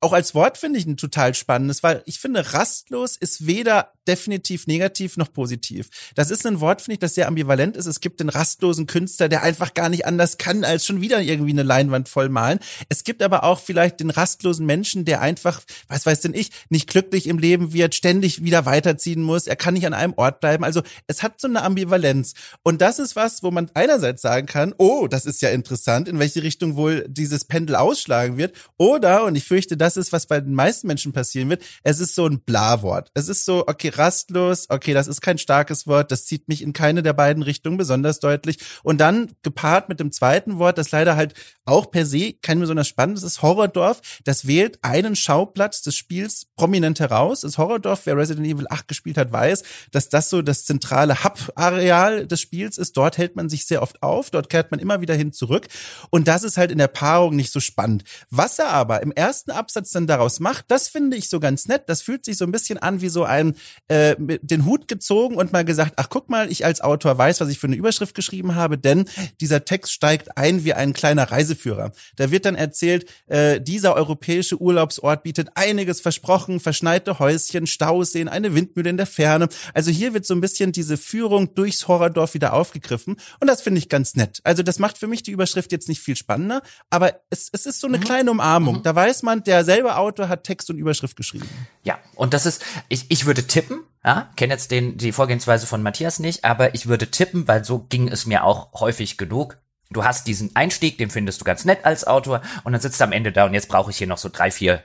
auch 0.00 0.12
als 0.12 0.34
Wort 0.34 0.58
finde 0.58 0.78
ich 0.78 0.86
ein 0.86 0.96
total 0.96 1.34
spannendes, 1.34 1.82
weil 1.82 2.02
ich 2.06 2.18
finde, 2.18 2.52
rastlos 2.52 3.16
ist 3.16 3.46
weder 3.46 3.92
definitiv 4.06 4.66
negativ 4.66 5.18
noch 5.18 5.32
positiv. 5.32 5.90
Das 6.14 6.30
ist 6.30 6.46
ein 6.46 6.60
Wort, 6.60 6.80
finde 6.80 6.94
ich, 6.94 6.98
das 7.00 7.14
sehr 7.14 7.28
ambivalent 7.28 7.76
ist. 7.76 7.86
Es 7.86 8.00
gibt 8.00 8.20
den 8.20 8.30
rastlosen 8.30 8.86
Künstler, 8.86 9.28
der 9.28 9.42
einfach 9.42 9.74
gar 9.74 9.90
nicht 9.90 10.06
anders 10.06 10.38
kann, 10.38 10.64
als 10.64 10.86
schon 10.86 11.02
wieder 11.02 11.20
irgendwie 11.20 11.50
eine 11.50 11.62
Leinwand 11.62 12.08
voll 12.08 12.30
malen. 12.30 12.58
Es 12.88 13.04
gibt 13.04 13.22
aber 13.22 13.44
auch 13.44 13.60
vielleicht 13.60 14.00
den 14.00 14.08
rastlosen 14.08 14.27
Menschen, 14.60 15.04
der 15.04 15.20
einfach, 15.20 15.62
was 15.88 16.06
weiß 16.06 16.20
denn 16.20 16.34
ich, 16.34 16.50
nicht 16.68 16.88
glücklich 16.88 17.26
im 17.26 17.38
Leben 17.38 17.72
wird, 17.72 17.94
ständig 17.94 18.42
wieder 18.42 18.66
weiterziehen 18.66 19.22
muss. 19.22 19.46
Er 19.46 19.56
kann 19.56 19.74
nicht 19.74 19.86
an 19.86 19.94
einem 19.94 20.14
Ort 20.16 20.40
bleiben. 20.40 20.64
Also 20.64 20.82
es 21.06 21.22
hat 21.22 21.40
so 21.40 21.48
eine 21.48 21.62
Ambivalenz. 21.62 22.34
Und 22.62 22.80
das 22.80 22.98
ist 22.98 23.16
was, 23.16 23.42
wo 23.42 23.50
man 23.50 23.70
einerseits 23.74 24.22
sagen 24.22 24.46
kann, 24.46 24.74
oh, 24.78 25.06
das 25.06 25.26
ist 25.26 25.42
ja 25.42 25.50
interessant, 25.50 26.08
in 26.08 26.18
welche 26.18 26.42
Richtung 26.42 26.76
wohl 26.76 27.06
dieses 27.08 27.44
Pendel 27.44 27.76
ausschlagen 27.76 28.36
wird. 28.36 28.54
Oder, 28.76 29.24
und 29.24 29.36
ich 29.36 29.44
fürchte, 29.44 29.76
das 29.76 29.96
ist, 29.96 30.12
was 30.12 30.26
bei 30.26 30.40
den 30.40 30.54
meisten 30.54 30.86
Menschen 30.86 31.12
passieren 31.12 31.50
wird, 31.50 31.62
es 31.82 32.00
ist 32.00 32.14
so 32.14 32.26
ein 32.26 32.40
Bla-Wort. 32.40 33.10
Es 33.14 33.28
ist 33.28 33.44
so, 33.44 33.64
okay, 33.66 33.90
rastlos, 33.94 34.66
okay, 34.68 34.94
das 34.94 35.08
ist 35.08 35.20
kein 35.20 35.38
starkes 35.38 35.86
Wort, 35.86 36.12
das 36.12 36.26
zieht 36.26 36.48
mich 36.48 36.62
in 36.62 36.72
keine 36.72 37.02
der 37.02 37.12
beiden 37.12 37.42
Richtungen 37.42 37.76
besonders 37.76 38.20
deutlich. 38.20 38.58
Und 38.82 38.98
dann 38.98 39.32
gepaart 39.42 39.88
mit 39.88 40.00
dem 40.00 40.12
zweiten 40.12 40.58
Wort, 40.58 40.78
das 40.78 40.90
leider 40.90 41.16
halt 41.16 41.34
auch 41.64 41.90
per 41.90 42.06
se 42.06 42.32
kein 42.32 42.60
besonders 42.60 42.88
spannendes 42.88 43.22
ist, 43.22 43.42
Horrordorf, 43.42 44.00
das 44.24 44.46
wählt 44.46 44.78
einen 44.82 45.16
Schauplatz 45.16 45.82
des 45.82 45.96
Spiels 45.96 46.46
prominent 46.56 47.00
heraus. 47.00 47.40
Das 47.40 47.58
Horrordorf, 47.58 48.02
wer 48.04 48.16
Resident 48.16 48.46
Evil 48.46 48.66
8 48.68 48.88
gespielt 48.88 49.16
hat, 49.16 49.32
weiß, 49.32 49.62
dass 49.90 50.08
das 50.08 50.30
so 50.30 50.42
das 50.42 50.64
zentrale 50.64 51.24
Hub-Areal 51.24 52.26
des 52.26 52.40
Spiels 52.40 52.78
ist. 52.78 52.96
Dort 52.96 53.18
hält 53.18 53.36
man 53.36 53.48
sich 53.48 53.66
sehr 53.66 53.82
oft 53.82 54.02
auf, 54.02 54.30
dort 54.30 54.48
kehrt 54.48 54.70
man 54.70 54.80
immer 54.80 55.00
wieder 55.00 55.14
hin 55.14 55.32
zurück. 55.32 55.66
Und 56.10 56.28
das 56.28 56.42
ist 56.42 56.56
halt 56.56 56.70
in 56.70 56.78
der 56.78 56.88
Paarung 56.88 57.36
nicht 57.36 57.52
so 57.52 57.60
spannend. 57.60 58.04
Was 58.30 58.58
er 58.58 58.70
aber 58.70 59.02
im 59.02 59.12
ersten 59.12 59.50
Absatz 59.50 59.90
dann 59.90 60.06
daraus 60.06 60.40
macht, 60.40 60.66
das 60.68 60.88
finde 60.88 61.16
ich 61.16 61.28
so 61.28 61.40
ganz 61.40 61.68
nett. 61.68 61.84
Das 61.86 62.02
fühlt 62.02 62.24
sich 62.24 62.36
so 62.36 62.44
ein 62.44 62.52
bisschen 62.52 62.78
an 62.78 63.00
wie 63.00 63.08
so 63.08 63.24
ein 63.24 63.54
äh, 63.88 64.16
den 64.18 64.64
Hut 64.64 64.88
gezogen 64.88 65.36
und 65.36 65.52
mal 65.52 65.64
gesagt, 65.64 65.94
ach 65.96 66.08
guck 66.10 66.28
mal, 66.28 66.50
ich 66.50 66.64
als 66.64 66.80
Autor 66.80 67.16
weiß, 67.16 67.40
was 67.40 67.48
ich 67.48 67.58
für 67.58 67.66
eine 67.66 67.76
Überschrift 67.76 68.14
geschrieben 68.14 68.54
habe, 68.54 68.78
denn 68.78 69.06
dieser 69.40 69.64
Text 69.64 69.92
steigt 69.92 70.36
ein 70.36 70.64
wie 70.64 70.74
ein 70.74 70.92
kleiner 70.92 71.30
Reiseführer. 71.30 71.92
Da 72.16 72.30
wird 72.30 72.44
dann 72.44 72.54
erzählt, 72.54 73.08
äh, 73.26 73.60
dieser 73.60 73.96
europäische 74.08 74.60
Urlaubsort 74.60 75.22
bietet 75.22 75.50
einiges 75.54 76.00
versprochen, 76.00 76.60
verschneite 76.60 77.18
Häuschen, 77.18 77.66
Stauseen, 77.66 78.28
eine 78.28 78.54
Windmühle 78.54 78.88
in 78.88 78.96
der 78.96 79.06
Ferne. 79.06 79.48
Also 79.74 79.90
hier 79.90 80.14
wird 80.14 80.24
so 80.24 80.34
ein 80.34 80.40
bisschen 80.40 80.72
diese 80.72 80.96
Führung 80.96 81.54
durchs 81.54 81.86
Horrordorf 81.86 82.34
wieder 82.34 82.54
aufgegriffen 82.54 83.16
und 83.40 83.48
das 83.48 83.60
finde 83.60 83.78
ich 83.78 83.88
ganz 83.88 84.16
nett. 84.16 84.40
Also 84.44 84.62
das 84.62 84.78
macht 84.78 84.96
für 84.96 85.06
mich 85.06 85.22
die 85.22 85.30
Überschrift 85.30 85.72
jetzt 85.72 85.88
nicht 85.88 86.00
viel 86.00 86.16
spannender, 86.16 86.62
aber 86.88 87.20
es, 87.28 87.50
es 87.52 87.66
ist 87.66 87.80
so 87.80 87.86
eine 87.86 87.98
mhm. 87.98 88.02
kleine 88.02 88.30
Umarmung. 88.30 88.78
Mhm. 88.78 88.82
Da 88.82 88.94
weiß 88.94 89.22
man, 89.22 89.44
der 89.44 89.64
selbe 89.64 89.96
Autor 89.96 90.28
hat 90.28 90.44
Text 90.44 90.70
und 90.70 90.78
Überschrift 90.78 91.16
geschrieben. 91.16 91.48
Ja, 91.82 91.98
und 92.14 92.32
das 92.32 92.46
ist, 92.46 92.64
ich, 92.88 93.06
ich 93.10 93.26
würde 93.26 93.46
tippen, 93.46 93.80
ja, 94.04 94.30
kenne 94.36 94.54
jetzt 94.54 94.70
den, 94.70 94.96
die 94.96 95.12
Vorgehensweise 95.12 95.66
von 95.66 95.82
Matthias 95.82 96.18
nicht, 96.18 96.44
aber 96.44 96.74
ich 96.74 96.86
würde 96.86 97.10
tippen, 97.10 97.46
weil 97.46 97.64
so 97.64 97.80
ging 97.88 98.08
es 98.08 98.24
mir 98.24 98.44
auch 98.44 98.80
häufig 98.80 99.18
genug. 99.18 99.58
Du 99.90 100.04
hast 100.04 100.26
diesen 100.26 100.54
Einstieg, 100.54 100.98
den 100.98 101.10
findest 101.10 101.40
du 101.40 101.44
ganz 101.44 101.64
nett 101.64 101.84
als 101.84 102.06
Autor 102.06 102.42
und 102.64 102.72
dann 102.72 102.80
sitzt 102.80 103.00
du 103.00 103.04
am 103.04 103.12
Ende 103.12 103.32
da 103.32 103.46
und 103.46 103.54
jetzt 103.54 103.68
brauche 103.68 103.90
ich 103.90 103.96
hier 103.98 104.06
noch 104.06 104.18
so 104.18 104.28
drei, 104.28 104.50
vier 104.50 104.82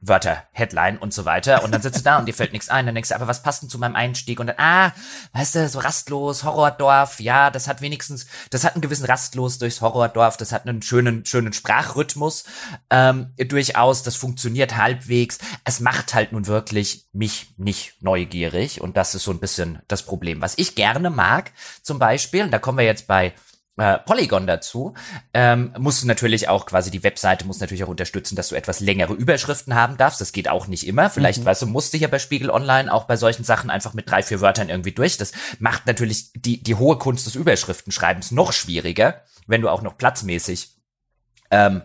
Wörter, 0.00 0.44
Headline 0.52 0.98
und 0.98 1.14
so 1.14 1.24
weiter. 1.24 1.62
Und 1.62 1.72
dann 1.72 1.82
sitzt 1.82 2.00
du 2.00 2.02
da 2.02 2.18
und 2.18 2.26
dir 2.26 2.34
fällt 2.34 2.52
nichts 2.52 2.70
ein. 2.70 2.86
Dann 2.86 2.94
denkst 2.94 3.10
du, 3.10 3.14
aber 3.14 3.28
was 3.28 3.42
passt 3.42 3.62
denn 3.62 3.68
zu 3.68 3.78
meinem 3.78 3.94
Einstieg? 3.94 4.40
Und 4.40 4.48
dann, 4.48 4.58
ah, 4.58 4.92
weißt 5.32 5.54
du, 5.54 5.68
so 5.68 5.78
rastlos, 5.78 6.42
Horrordorf, 6.42 7.20
ja, 7.20 7.50
das 7.50 7.68
hat 7.68 7.80
wenigstens, 7.80 8.26
das 8.50 8.64
hat 8.64 8.74
einen 8.74 8.82
gewissen 8.82 9.04
rastlos 9.04 9.58
durchs 9.58 9.80
Horrordorf, 9.80 10.36
das 10.36 10.52
hat 10.52 10.66
einen 10.66 10.82
schönen, 10.82 11.24
schönen 11.24 11.52
Sprachrhythmus, 11.52 12.44
ähm, 12.90 13.32
durchaus, 13.36 14.02
das 14.02 14.16
funktioniert 14.16 14.76
halbwegs. 14.76 15.38
Es 15.64 15.80
macht 15.80 16.14
halt 16.14 16.32
nun 16.32 16.46
wirklich 16.46 17.06
mich 17.12 17.54
nicht 17.56 18.02
neugierig 18.02 18.80
und 18.80 18.96
das 18.96 19.14
ist 19.14 19.24
so 19.24 19.30
ein 19.30 19.40
bisschen 19.40 19.80
das 19.86 20.02
Problem. 20.02 20.40
Was 20.40 20.58
ich 20.58 20.74
gerne 20.74 21.10
mag, 21.10 21.52
zum 21.82 21.98
Beispiel, 21.98 22.44
und 22.44 22.50
da 22.50 22.58
kommen 22.58 22.78
wir 22.78 22.84
jetzt 22.84 23.06
bei 23.06 23.34
äh, 23.80 23.98
Polygon 23.98 24.46
dazu, 24.46 24.92
ähm, 25.32 25.72
musst 25.78 26.02
du 26.02 26.06
natürlich 26.06 26.48
auch 26.48 26.66
quasi 26.66 26.90
die 26.90 27.02
Webseite 27.02 27.46
muss 27.46 27.60
natürlich 27.60 27.82
auch 27.82 27.88
unterstützen, 27.88 28.36
dass 28.36 28.48
du 28.48 28.54
etwas 28.54 28.80
längere 28.80 29.14
Überschriften 29.14 29.74
haben 29.74 29.96
darfst. 29.96 30.20
Das 30.20 30.32
geht 30.32 30.48
auch 30.48 30.66
nicht 30.66 30.86
immer. 30.86 31.08
Vielleicht, 31.08 31.40
mhm. 31.40 31.44
weißt 31.46 31.62
du, 31.62 31.66
musst 31.66 31.94
du 31.94 31.96
ja 31.96 32.08
bei 32.08 32.18
Spiegel 32.18 32.50
Online 32.50 32.92
auch 32.92 33.04
bei 33.04 33.16
solchen 33.16 33.42
Sachen 33.42 33.70
einfach 33.70 33.94
mit 33.94 34.10
drei, 34.10 34.22
vier 34.22 34.42
Wörtern 34.42 34.68
irgendwie 34.68 34.92
durch. 34.92 35.16
Das 35.16 35.32
macht 35.60 35.86
natürlich 35.86 36.30
die, 36.34 36.62
die 36.62 36.74
hohe 36.74 36.98
Kunst 36.98 37.24
des 37.24 37.36
Überschriftenschreibens 37.36 38.32
noch 38.32 38.52
schwieriger, 38.52 39.22
wenn 39.46 39.62
du 39.62 39.70
auch 39.70 39.80
noch 39.80 39.96
platzmäßig 39.96 40.76
ähm, 41.50 41.80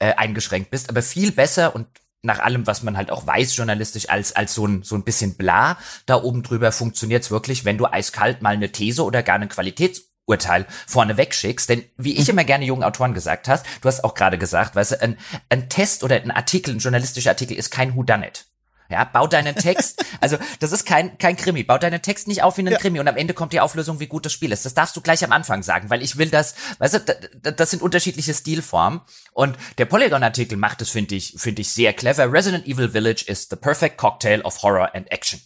äh, 0.00 0.14
eingeschränkt 0.14 0.72
bist. 0.72 0.90
Aber 0.90 1.00
viel 1.00 1.30
besser 1.30 1.76
und 1.76 1.86
nach 2.22 2.40
allem, 2.40 2.66
was 2.66 2.82
man 2.82 2.96
halt 2.96 3.12
auch 3.12 3.24
weiß 3.24 3.56
journalistisch, 3.56 4.10
als, 4.10 4.34
als 4.34 4.52
so 4.52 4.66
ein, 4.66 4.82
so 4.82 4.96
ein 4.96 5.04
bisschen 5.04 5.36
bla 5.36 5.78
da 6.06 6.20
oben 6.20 6.42
drüber 6.42 6.72
funktioniert's 6.72 7.30
wirklich, 7.30 7.64
wenn 7.64 7.78
du 7.78 7.86
eiskalt 7.86 8.42
mal 8.42 8.54
eine 8.54 8.72
These 8.72 9.04
oder 9.04 9.22
gar 9.22 9.36
eine 9.36 9.46
Qualitäts 9.46 10.15
Urteil 10.26 10.66
vorne 10.86 11.16
wegschickst. 11.16 11.68
Denn 11.68 11.84
wie 11.96 12.16
ich 12.16 12.26
mhm. 12.26 12.32
immer 12.32 12.44
gerne 12.44 12.64
jungen 12.64 12.84
Autoren 12.84 13.14
gesagt 13.14 13.48
hast, 13.48 13.64
du 13.80 13.88
hast 13.88 14.04
auch 14.04 14.14
gerade 14.14 14.38
gesagt, 14.38 14.76
weißt 14.76 14.92
du, 14.92 15.02
ein, 15.02 15.18
ein 15.48 15.68
Test 15.68 16.04
oder 16.04 16.16
ein 16.16 16.30
Artikel, 16.30 16.74
ein 16.74 16.78
journalistischer 16.78 17.30
Artikel 17.30 17.56
ist 17.56 17.70
kein 17.70 17.96
Whodunit. 17.96 18.46
Ja, 18.88 19.04
bau 19.04 19.26
deinen 19.26 19.56
Text, 19.56 20.04
also 20.20 20.36
das 20.60 20.70
ist 20.70 20.86
kein, 20.86 21.18
kein 21.18 21.36
Krimi, 21.36 21.64
bau 21.64 21.78
deinen 21.78 22.02
Text 22.02 22.28
nicht 22.28 22.42
auf 22.42 22.56
wie 22.56 22.62
ein 22.62 22.68
ja. 22.68 22.78
Krimi 22.78 23.00
und 23.00 23.08
am 23.08 23.16
Ende 23.16 23.34
kommt 23.34 23.52
die 23.52 23.60
Auflösung, 23.60 23.98
wie 24.00 24.06
gut 24.06 24.24
das 24.26 24.32
Spiel 24.32 24.52
ist. 24.52 24.64
Das 24.64 24.74
darfst 24.74 24.96
du 24.96 25.00
gleich 25.00 25.24
am 25.24 25.32
Anfang 25.32 25.62
sagen, 25.62 25.90
weil 25.90 26.02
ich 26.02 26.18
will 26.18 26.30
das, 26.30 26.54
weißt 26.78 26.94
du, 26.94 27.52
das 27.52 27.70
sind 27.70 27.82
unterschiedliche 27.82 28.32
Stilformen 28.32 29.00
und 29.32 29.56
der 29.78 29.86
Polygon-Artikel 29.86 30.56
macht 30.56 30.82
es, 30.82 30.90
finde 30.90 31.16
ich, 31.16 31.34
finde 31.36 31.62
ich 31.62 31.72
sehr 31.72 31.92
clever. 31.92 32.30
Resident 32.32 32.66
Evil 32.66 32.90
Village 32.90 33.24
is 33.26 33.48
the 33.50 33.56
perfect 33.56 33.96
cocktail 33.98 34.40
of 34.42 34.62
horror 34.62 34.94
and 34.94 35.10
action. 35.10 35.40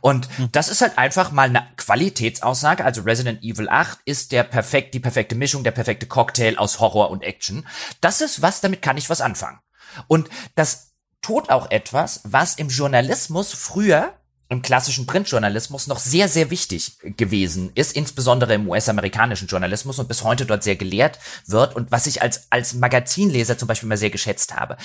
Und 0.00 0.28
hm. 0.36 0.50
das 0.52 0.68
ist 0.68 0.82
halt 0.82 0.98
einfach 0.98 1.32
mal 1.32 1.48
eine 1.48 1.66
Qualitätsaussage. 1.76 2.84
Also 2.84 3.02
Resident 3.02 3.42
Evil 3.42 3.68
8 3.68 3.98
ist 4.04 4.32
der 4.32 4.42
perfekt, 4.44 4.94
die 4.94 5.00
perfekte 5.00 5.34
Mischung, 5.34 5.64
der 5.64 5.70
perfekte 5.70 6.06
Cocktail 6.06 6.56
aus 6.58 6.80
Horror 6.80 7.10
und 7.10 7.22
Action. 7.22 7.66
Das 8.00 8.20
ist 8.20 8.42
was, 8.42 8.60
damit 8.60 8.82
kann 8.82 8.96
ich 8.96 9.10
was 9.10 9.20
anfangen. 9.20 9.60
Und 10.06 10.28
das 10.54 10.92
tut 11.22 11.50
auch 11.50 11.70
etwas, 11.70 12.20
was 12.24 12.56
im 12.56 12.68
Journalismus 12.68 13.54
früher 13.54 14.14
im 14.54 14.62
klassischen 14.62 15.06
Printjournalismus 15.06 15.86
noch 15.86 15.98
sehr, 15.98 16.28
sehr 16.28 16.50
wichtig 16.50 16.96
gewesen 17.02 17.70
ist, 17.74 17.94
insbesondere 17.94 18.54
im 18.54 18.68
US-amerikanischen 18.68 19.48
Journalismus 19.48 19.98
und 19.98 20.08
bis 20.08 20.24
heute 20.24 20.46
dort 20.46 20.62
sehr 20.62 20.76
gelehrt 20.76 21.18
wird 21.46 21.76
und 21.76 21.92
was 21.92 22.06
ich 22.06 22.22
als, 22.22 22.46
als 22.50 22.74
Magazinleser 22.74 23.58
zum 23.58 23.68
Beispiel 23.68 23.88
mal 23.88 23.96
sehr 23.96 24.10
geschätzt 24.10 24.54
habe. 24.54 24.76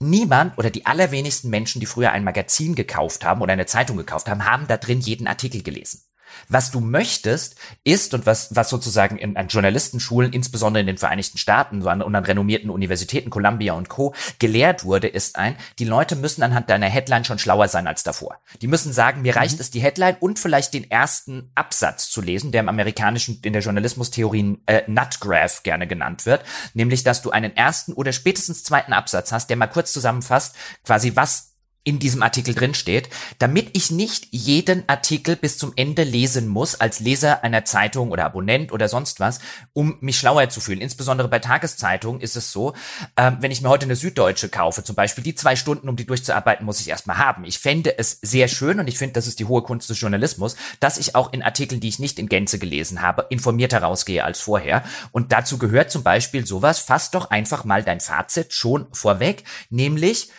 Niemand 0.00 0.58
oder 0.58 0.70
die 0.70 0.86
allerwenigsten 0.86 1.48
Menschen, 1.48 1.80
die 1.80 1.86
früher 1.86 2.12
ein 2.12 2.24
Magazin 2.24 2.74
gekauft 2.74 3.24
haben 3.24 3.40
oder 3.40 3.52
eine 3.52 3.66
Zeitung 3.66 3.96
gekauft 3.96 4.28
haben, 4.28 4.44
haben 4.44 4.66
da 4.66 4.76
drin 4.76 5.00
jeden 5.00 5.26
Artikel 5.26 5.62
gelesen. 5.62 6.02
Was 6.48 6.70
du 6.70 6.80
möchtest, 6.80 7.56
ist 7.84 8.14
und 8.14 8.26
was, 8.26 8.54
was 8.54 8.70
sozusagen 8.70 9.18
in, 9.18 9.36
an 9.36 9.48
Journalistenschulen, 9.48 10.32
insbesondere 10.32 10.80
in 10.80 10.86
den 10.86 10.98
Vereinigten 10.98 11.38
Staaten 11.38 11.82
und 11.82 12.14
an 12.14 12.24
renommierten 12.24 12.70
Universitäten, 12.70 13.30
Columbia 13.30 13.74
und 13.74 13.88
Co., 13.88 14.14
gelehrt 14.38 14.84
wurde, 14.84 15.08
ist 15.08 15.36
ein, 15.36 15.56
die 15.78 15.84
Leute 15.84 16.16
müssen 16.16 16.42
anhand 16.42 16.70
deiner 16.70 16.88
Headline 16.88 17.24
schon 17.24 17.38
schlauer 17.38 17.68
sein 17.68 17.86
als 17.86 18.02
davor. 18.02 18.38
Die 18.60 18.66
müssen 18.66 18.92
sagen, 18.92 19.22
mir 19.22 19.36
reicht 19.36 19.56
mhm. 19.56 19.60
es, 19.60 19.70
die 19.70 19.80
Headline 19.80 20.16
und 20.20 20.38
vielleicht 20.38 20.74
den 20.74 20.90
ersten 20.90 21.50
Absatz 21.54 22.10
zu 22.10 22.20
lesen, 22.20 22.52
der 22.52 22.60
im 22.60 22.68
amerikanischen, 22.68 23.40
in 23.42 23.52
der 23.52 23.62
Journalismustheorie 23.62 24.58
äh, 24.66 24.82
Nutgraph 24.86 25.62
gerne 25.62 25.86
genannt 25.86 26.26
wird, 26.26 26.42
nämlich, 26.74 27.04
dass 27.04 27.22
du 27.22 27.30
einen 27.30 27.56
ersten 27.56 27.92
oder 27.92 28.12
spätestens 28.12 28.64
zweiten 28.64 28.92
Absatz 28.92 29.32
hast, 29.32 29.50
der 29.50 29.56
mal 29.56 29.66
kurz 29.66 29.92
zusammenfasst, 29.92 30.56
quasi 30.84 31.12
was 31.14 31.51
in 31.84 31.98
diesem 31.98 32.22
Artikel 32.22 32.54
drin 32.54 32.74
steht, 32.74 33.08
damit 33.38 33.70
ich 33.76 33.90
nicht 33.90 34.28
jeden 34.30 34.88
Artikel 34.88 35.34
bis 35.34 35.58
zum 35.58 35.72
Ende 35.74 36.04
lesen 36.04 36.46
muss 36.46 36.80
als 36.80 37.00
Leser 37.00 37.42
einer 37.42 37.64
Zeitung 37.64 38.10
oder 38.12 38.24
Abonnent 38.24 38.70
oder 38.72 38.88
sonst 38.88 39.18
was, 39.18 39.40
um 39.72 39.96
mich 40.00 40.16
schlauer 40.16 40.48
zu 40.48 40.60
fühlen. 40.60 40.80
Insbesondere 40.80 41.28
bei 41.28 41.40
Tageszeitungen 41.40 42.20
ist 42.20 42.36
es 42.36 42.52
so, 42.52 42.74
äh, 43.16 43.32
wenn 43.40 43.50
ich 43.50 43.62
mir 43.62 43.68
heute 43.68 43.86
eine 43.86 43.96
Süddeutsche 43.96 44.48
kaufe, 44.48 44.84
zum 44.84 44.94
Beispiel, 44.94 45.24
die 45.24 45.34
zwei 45.34 45.56
Stunden, 45.56 45.88
um 45.88 45.96
die 45.96 46.06
durchzuarbeiten, 46.06 46.64
muss 46.64 46.80
ich 46.80 46.88
erstmal 46.88 47.18
haben. 47.18 47.44
Ich 47.44 47.58
fände 47.58 47.98
es 47.98 48.18
sehr 48.22 48.46
schön 48.46 48.78
und 48.78 48.86
ich 48.86 48.98
finde, 48.98 49.14
das 49.14 49.26
ist 49.26 49.40
die 49.40 49.46
hohe 49.46 49.62
Kunst 49.62 49.90
des 49.90 50.00
Journalismus, 50.00 50.56
dass 50.78 50.98
ich 50.98 51.16
auch 51.16 51.32
in 51.32 51.42
Artikeln, 51.42 51.80
die 51.80 51.88
ich 51.88 51.98
nicht 51.98 52.18
in 52.20 52.28
Gänze 52.28 52.60
gelesen 52.60 53.02
habe, 53.02 53.26
informierter 53.30 53.82
rausgehe 53.82 54.24
als 54.24 54.40
vorher. 54.40 54.84
Und 55.10 55.32
dazu 55.32 55.58
gehört 55.58 55.90
zum 55.90 56.04
Beispiel 56.04 56.46
sowas, 56.46 56.78
fass 56.78 57.10
doch 57.10 57.30
einfach 57.30 57.64
mal 57.64 57.82
dein 57.82 58.00
Fazit 58.00 58.52
schon 58.52 58.86
vorweg, 58.92 59.42
nämlich 59.68 60.30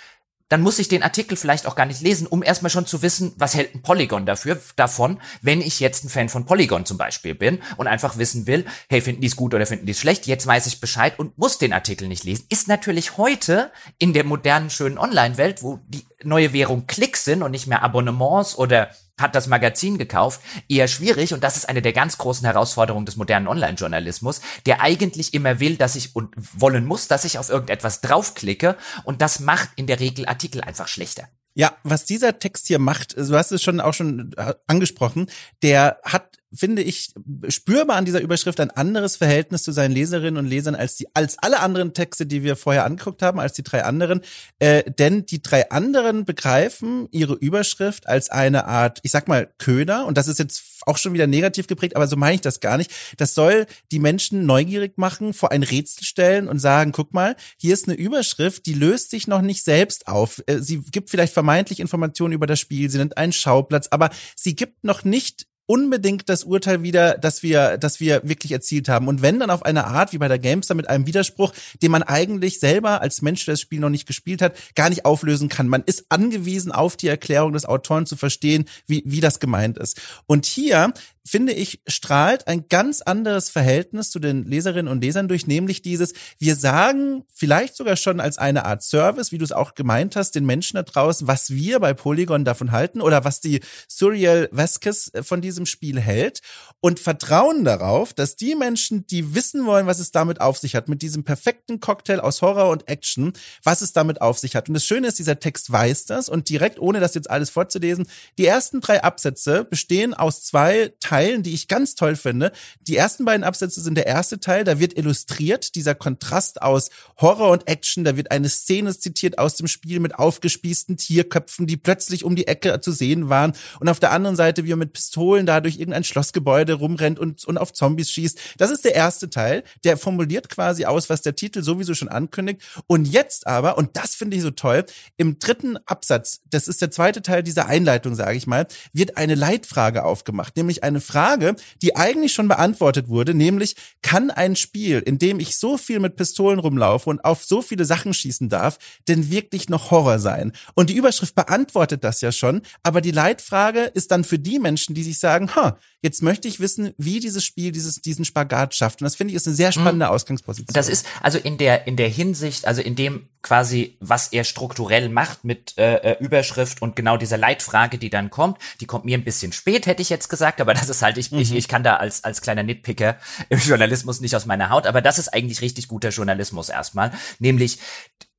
dann 0.53 0.61
muss 0.61 0.77
ich 0.77 0.87
den 0.87 1.01
Artikel 1.01 1.35
vielleicht 1.35 1.65
auch 1.65 1.73
gar 1.73 1.87
nicht 1.87 2.01
lesen, 2.01 2.27
um 2.27 2.43
erstmal 2.43 2.69
schon 2.69 2.85
zu 2.85 3.01
wissen, 3.01 3.33
was 3.37 3.55
hält 3.55 3.73
ein 3.73 3.81
Polygon 3.81 4.27
dafür, 4.27 4.61
davon, 4.75 5.19
wenn 5.41 5.61
ich 5.61 5.79
jetzt 5.79 6.05
ein 6.05 6.09
Fan 6.09 6.29
von 6.29 6.45
Polygon 6.45 6.85
zum 6.85 6.95
Beispiel 6.95 7.33
bin 7.33 7.57
und 7.77 7.87
einfach 7.87 8.19
wissen 8.19 8.45
will, 8.45 8.63
hey, 8.87 9.01
finden 9.01 9.21
die 9.21 9.27
es 9.29 9.35
gut 9.35 9.55
oder 9.55 9.65
finden 9.65 9.87
die 9.87 9.93
es 9.93 9.99
schlecht, 9.99 10.27
jetzt 10.27 10.45
weiß 10.45 10.67
ich 10.67 10.79
Bescheid 10.79 11.17
und 11.17 11.39
muss 11.39 11.57
den 11.57 11.73
Artikel 11.73 12.07
nicht 12.07 12.23
lesen. 12.23 12.45
Ist 12.49 12.67
natürlich 12.67 13.17
heute 13.17 13.71
in 13.97 14.13
der 14.13 14.25
modernen, 14.25 14.69
schönen 14.69 14.99
Online-Welt, 14.99 15.63
wo 15.63 15.79
die 15.87 16.05
neue 16.21 16.53
Währung 16.53 16.85
Klicks 16.85 17.25
sind 17.25 17.41
und 17.41 17.49
nicht 17.49 17.65
mehr 17.65 17.81
Abonnements 17.81 18.55
oder 18.55 18.91
hat 19.19 19.35
das 19.35 19.47
Magazin 19.47 19.97
gekauft, 19.97 20.41
eher 20.67 20.87
schwierig 20.87 21.33
und 21.33 21.43
das 21.43 21.55
ist 21.55 21.69
eine 21.69 21.81
der 21.81 21.93
ganz 21.93 22.17
großen 22.17 22.45
Herausforderungen 22.45 23.05
des 23.05 23.15
modernen 23.15 23.47
Online-Journalismus, 23.47 24.41
der 24.65 24.81
eigentlich 24.81 25.33
immer 25.33 25.59
will, 25.59 25.77
dass 25.77 25.95
ich 25.95 26.15
und 26.15 26.33
wollen 26.35 26.85
muss, 26.85 27.07
dass 27.07 27.25
ich 27.25 27.37
auf 27.37 27.49
irgendetwas 27.49 28.01
draufklicke 28.01 28.75
und 29.03 29.21
das 29.21 29.39
macht 29.39 29.69
in 29.75 29.87
der 29.87 29.99
Regel 29.99 30.25
Artikel 30.25 30.61
einfach 30.61 30.87
schlechter. 30.87 31.27
Ja, 31.55 31.77
was 31.83 32.05
dieser 32.05 32.39
Text 32.39 32.67
hier 32.67 32.79
macht, 32.79 33.15
du 33.15 33.37
hast 33.37 33.51
es 33.51 33.61
schon 33.61 33.79
auch 33.79 33.93
schon 33.93 34.33
äh, 34.37 34.55
angesprochen, 34.65 35.29
der 35.61 35.99
hat 36.03 36.39
finde 36.55 36.81
ich, 36.83 37.13
spürbar 37.49 37.97
an 37.97 38.05
dieser 38.05 38.21
Überschrift 38.21 38.59
ein 38.59 38.71
anderes 38.71 39.15
Verhältnis 39.15 39.63
zu 39.63 39.71
seinen 39.71 39.91
Leserinnen 39.91 40.37
und 40.37 40.49
Lesern 40.49 40.75
als 40.75 40.95
die, 40.95 41.07
als 41.13 41.37
alle 41.39 41.59
anderen 41.59 41.93
Texte, 41.93 42.25
die 42.25 42.43
wir 42.43 42.55
vorher 42.55 42.85
angeguckt 42.85 43.21
haben, 43.21 43.39
als 43.39 43.53
die 43.53 43.63
drei 43.63 43.83
anderen. 43.83 44.21
Äh, 44.59 44.83
denn 44.91 45.25
die 45.25 45.41
drei 45.41 45.71
anderen 45.71 46.25
begreifen 46.25 47.07
ihre 47.11 47.33
Überschrift 47.33 48.07
als 48.07 48.29
eine 48.29 48.65
Art, 48.65 48.99
ich 49.03 49.11
sag 49.11 49.27
mal, 49.27 49.51
Köder. 49.57 50.05
Und 50.05 50.17
das 50.17 50.27
ist 50.27 50.39
jetzt 50.39 50.63
auch 50.85 50.97
schon 50.97 51.13
wieder 51.13 51.27
negativ 51.27 51.67
geprägt, 51.67 51.95
aber 51.95 52.07
so 52.07 52.15
meine 52.15 52.35
ich 52.35 52.41
das 52.41 52.59
gar 52.59 52.77
nicht. 52.77 52.91
Das 53.17 53.33
soll 53.33 53.65
die 53.91 53.99
Menschen 53.99 54.45
neugierig 54.45 54.97
machen, 54.97 55.33
vor 55.33 55.51
ein 55.51 55.63
Rätsel 55.63 56.03
stellen 56.03 56.47
und 56.47 56.59
sagen, 56.59 56.91
guck 56.91 57.13
mal, 57.13 57.35
hier 57.57 57.73
ist 57.73 57.87
eine 57.87 57.97
Überschrift, 57.97 58.65
die 58.65 58.73
löst 58.73 59.09
sich 59.09 59.27
noch 59.27 59.41
nicht 59.41 59.63
selbst 59.63 60.07
auf. 60.07 60.43
Äh, 60.45 60.59
sie 60.59 60.81
gibt 60.91 61.09
vielleicht 61.09 61.33
vermeintlich 61.33 61.79
Informationen 61.79 62.33
über 62.33 62.47
das 62.47 62.59
Spiel, 62.59 62.89
sie 62.89 62.97
nennt 62.97 63.17
einen 63.17 63.33
Schauplatz, 63.33 63.87
aber 63.89 64.09
sie 64.35 64.55
gibt 64.55 64.83
noch 64.83 65.03
nicht 65.03 65.47
unbedingt 65.65 66.27
das 66.29 66.43
Urteil 66.43 66.83
wieder, 66.83 67.17
dass 67.17 67.43
wir, 67.43 67.77
dass 67.77 67.99
wir 67.99 68.21
wirklich 68.23 68.51
erzielt 68.51 68.89
haben. 68.89 69.07
Und 69.07 69.21
wenn 69.21 69.39
dann 69.39 69.49
auf 69.49 69.63
eine 69.63 69.85
Art 69.85 70.13
wie 70.13 70.17
bei 70.17 70.27
der 70.27 70.39
Gamester 70.39 70.75
mit 70.75 70.89
einem 70.89 71.05
Widerspruch, 71.05 71.53
den 71.81 71.91
man 71.91 72.03
eigentlich 72.03 72.59
selber 72.59 73.01
als 73.01 73.21
Mensch, 73.21 73.45
der 73.45 73.53
das 73.53 73.61
Spiel 73.61 73.79
noch 73.79 73.89
nicht 73.89 74.05
gespielt 74.05 74.41
hat, 74.41 74.55
gar 74.75 74.89
nicht 74.89 75.05
auflösen 75.05 75.49
kann. 75.49 75.67
Man 75.67 75.83
ist 75.85 76.05
angewiesen 76.09 76.71
auf 76.71 76.97
die 76.97 77.07
Erklärung 77.07 77.53
des 77.53 77.65
Autoren 77.65 78.05
zu 78.05 78.15
verstehen, 78.15 78.65
wie, 78.87 79.03
wie 79.05 79.21
das 79.21 79.39
gemeint 79.39 79.77
ist. 79.77 80.01
Und 80.25 80.45
hier 80.45 80.93
finde 81.25 81.53
ich, 81.53 81.81
strahlt 81.87 82.47
ein 82.47 82.67
ganz 82.67 83.01
anderes 83.01 83.49
Verhältnis 83.49 84.11
zu 84.11 84.19
den 84.19 84.43
Leserinnen 84.43 84.91
und 84.91 85.01
Lesern 85.01 85.27
durch, 85.27 85.47
nämlich 85.47 85.81
dieses, 85.81 86.13
wir 86.37 86.55
sagen 86.55 87.23
vielleicht 87.33 87.75
sogar 87.77 87.95
schon 87.95 88.19
als 88.19 88.37
eine 88.37 88.65
Art 88.65 88.83
Service, 88.83 89.31
wie 89.31 89.37
du 89.37 89.45
es 89.45 89.53
auch 89.53 89.73
gemeint 89.73 90.15
hast, 90.15 90.35
den 90.35 90.45
Menschen 90.45 90.75
da 90.75 90.83
draußen, 90.83 91.27
was 91.27 91.51
wir 91.51 91.79
bei 91.79 91.93
Polygon 91.93 92.43
davon 92.43 92.71
halten 92.71 92.99
oder 92.99 93.23
was 93.23 93.39
die 93.39 93.61
Suriel 93.87 94.49
Vasquez 94.51 95.11
von 95.21 95.41
diesem 95.41 95.65
Spiel 95.65 95.99
hält 95.99 96.41
und 96.81 96.99
vertrauen 96.99 97.63
darauf, 97.63 98.13
dass 98.13 98.35
die 98.35 98.55
Menschen, 98.55 99.07
die 99.07 99.33
wissen 99.33 99.65
wollen, 99.65 99.87
was 99.87 99.99
es 99.99 100.11
damit 100.11 100.41
auf 100.41 100.57
sich 100.57 100.75
hat, 100.75 100.89
mit 100.89 101.01
diesem 101.01 101.23
perfekten 101.23 101.79
Cocktail 101.79 102.19
aus 102.19 102.41
Horror 102.41 102.69
und 102.69 102.89
Action, 102.89 103.31
was 103.63 103.81
es 103.81 103.93
damit 103.93 104.19
auf 104.19 104.37
sich 104.39 104.57
hat. 104.57 104.67
Und 104.67 104.73
das 104.73 104.83
Schöne 104.83 105.07
ist, 105.07 105.19
dieser 105.19 105.39
Text 105.39 105.71
weiß 105.71 106.05
das 106.05 106.27
und 106.27 106.49
direkt, 106.49 106.79
ohne 106.79 106.99
das 106.99 107.15
jetzt 107.15 107.29
alles 107.29 107.49
vorzulesen, 107.49 108.07
die 108.37 108.45
ersten 108.45 108.81
drei 108.81 109.01
Absätze 109.01 109.63
bestehen 109.63 110.13
aus 110.13 110.43
zwei 110.43 110.91
Teilen, 110.99 111.12
die 111.43 111.53
ich 111.53 111.67
ganz 111.67 111.95
toll 111.95 112.15
finde. 112.15 112.51
Die 112.81 112.95
ersten 112.95 113.25
beiden 113.25 113.43
Absätze 113.43 113.81
sind 113.81 113.95
der 113.95 114.07
erste 114.07 114.39
Teil, 114.39 114.63
da 114.63 114.79
wird 114.79 114.97
illustriert 114.97 115.75
dieser 115.75 115.95
Kontrast 115.95 116.61
aus 116.61 116.89
Horror 117.17 117.51
und 117.51 117.67
Action, 117.67 118.03
da 118.03 118.17
wird 118.17 118.31
eine 118.31 118.49
Szene 118.49 118.97
zitiert 118.97 119.37
aus 119.37 119.55
dem 119.55 119.67
Spiel 119.67 119.99
mit 119.99 120.15
aufgespießten 120.15 120.97
Tierköpfen, 120.97 121.67
die 121.67 121.77
plötzlich 121.77 122.23
um 122.23 122.35
die 122.35 122.47
Ecke 122.47 122.79
zu 122.81 122.91
sehen 122.91 123.29
waren 123.29 123.53
und 123.79 123.89
auf 123.89 123.99
der 123.99 124.11
anderen 124.11 124.35
Seite, 124.35 124.65
wie 124.65 124.71
er 124.71 124.77
mit 124.77 124.93
Pistolen 124.93 125.45
da 125.45 125.61
durch 125.61 125.77
irgendein 125.77 126.03
Schlossgebäude 126.03 126.43
Gebäude 126.43 126.73
rumrennt 126.73 127.19
und, 127.19 127.45
und 127.45 127.57
auf 127.57 127.73
Zombies 127.73 128.11
schießt. 128.11 128.39
Das 128.57 128.69
ist 128.69 128.85
der 128.85 128.95
erste 128.95 129.29
Teil, 129.29 129.63
der 129.83 129.97
formuliert 129.97 130.49
quasi 130.49 130.85
aus, 130.85 131.09
was 131.09 131.21
der 131.21 131.35
Titel 131.35 131.63
sowieso 131.63 131.93
schon 131.93 132.09
ankündigt. 132.09 132.61
Und 132.87 133.05
jetzt 133.05 133.47
aber, 133.47 133.77
und 133.77 133.95
das 133.97 134.15
finde 134.15 134.37
ich 134.37 134.43
so 134.43 134.51
toll, 134.51 134.85
im 135.17 135.39
dritten 135.39 135.77
Absatz, 135.85 136.41
das 136.49 136.67
ist 136.67 136.81
der 136.81 136.91
zweite 136.91 137.21
Teil 137.21 137.43
dieser 137.43 137.67
Einleitung, 137.67 138.15
sage 138.15 138.37
ich 138.37 138.45
mal, 138.45 138.67
wird 138.91 139.17
eine 139.17 139.35
Leitfrage 139.35 140.03
aufgemacht, 140.03 140.55
nämlich 140.57 140.83
eine 140.83 141.01
Frage, 141.03 141.55
die 141.81 141.95
eigentlich 141.95 142.33
schon 142.33 142.47
beantwortet 142.47 143.07
wurde, 143.07 143.33
nämlich 143.33 143.75
kann 144.01 144.31
ein 144.31 144.55
Spiel, 144.55 144.99
in 144.99 145.19
dem 145.19 145.39
ich 145.39 145.57
so 145.57 145.77
viel 145.77 145.99
mit 145.99 146.15
Pistolen 146.15 146.59
rumlaufe 146.59 147.09
und 147.09 147.23
auf 147.23 147.43
so 147.43 147.61
viele 147.61 147.85
Sachen 147.85 148.13
schießen 148.13 148.49
darf, 148.49 148.77
denn 149.07 149.29
wirklich 149.29 149.69
noch 149.69 149.91
Horror 149.91 150.19
sein? 150.19 150.53
Und 150.73 150.89
die 150.89 150.95
Überschrift 150.95 151.35
beantwortet 151.35 152.03
das 152.03 152.21
ja 152.21 152.31
schon, 152.31 152.61
aber 152.81 153.01
die 153.01 153.11
Leitfrage 153.11 153.81
ist 153.81 154.11
dann 154.11 154.23
für 154.23 154.39
die 154.39 154.59
Menschen, 154.59 154.95
die 154.95 155.03
sich 155.03 155.19
sagen, 155.19 155.55
ha, 155.55 155.77
jetzt 156.03 156.21
möchte 156.21 156.47
ich 156.47 156.59
wissen, 156.59 156.93
wie 156.97 157.19
dieses 157.19 157.43
Spiel 157.43 157.71
dieses, 157.71 158.01
diesen 158.01 158.25
Spagat 158.25 158.75
schafft. 158.75 159.01
Und 159.01 159.05
das 159.05 159.15
finde 159.15 159.31
ich 159.31 159.37
ist 159.37 159.47
eine 159.47 159.55
sehr 159.55 159.71
spannende 159.71 160.05
mhm. 160.05 160.11
Ausgangsposition. 160.11 160.73
Das 160.73 160.89
ist 160.89 161.07
also 161.21 161.39
in 161.39 161.57
der, 161.57 161.87
in 161.87 161.95
der 161.95 162.09
Hinsicht, 162.09 162.67
also 162.67 162.81
in 162.81 162.95
dem 162.95 163.29
quasi, 163.41 163.97
was 163.99 164.27
er 164.27 164.43
strukturell 164.43 165.09
macht 165.09 165.43
mit 165.43 165.77
äh, 165.77 165.95
äh, 165.95 166.23
Überschrift 166.23 166.81
und 166.81 166.95
genau 166.95 167.17
dieser 167.17 167.37
Leitfrage, 167.37 167.97
die 167.97 168.09
dann 168.09 168.29
kommt, 168.29 168.57
die 168.81 168.85
kommt 168.85 169.05
mir 169.05 169.17
ein 169.17 169.23
bisschen 169.23 169.51
spät, 169.51 169.85
hätte 169.85 170.01
ich 170.01 170.09
jetzt 170.09 170.29
gesagt, 170.29 170.61
aber 170.61 170.73
das 170.73 170.89
ist 170.89 171.01
halt, 171.01 171.17
ich, 171.17 171.31
mhm. 171.31 171.39
ich, 171.39 171.53
ich 171.53 171.67
kann 171.67 171.83
da 171.83 171.95
als, 171.95 172.23
als 172.23 172.41
kleiner 172.41 172.63
Nitpicker 172.63 173.17
im 173.49 173.59
Journalismus 173.59 174.21
nicht 174.21 174.35
aus 174.35 174.45
meiner 174.45 174.69
Haut, 174.69 174.85
aber 174.85 175.01
das 175.01 175.19
ist 175.19 175.29
eigentlich 175.29 175.61
richtig 175.61 175.87
guter 175.87 176.09
Journalismus 176.09 176.69
erstmal, 176.69 177.11
nämlich 177.39 177.79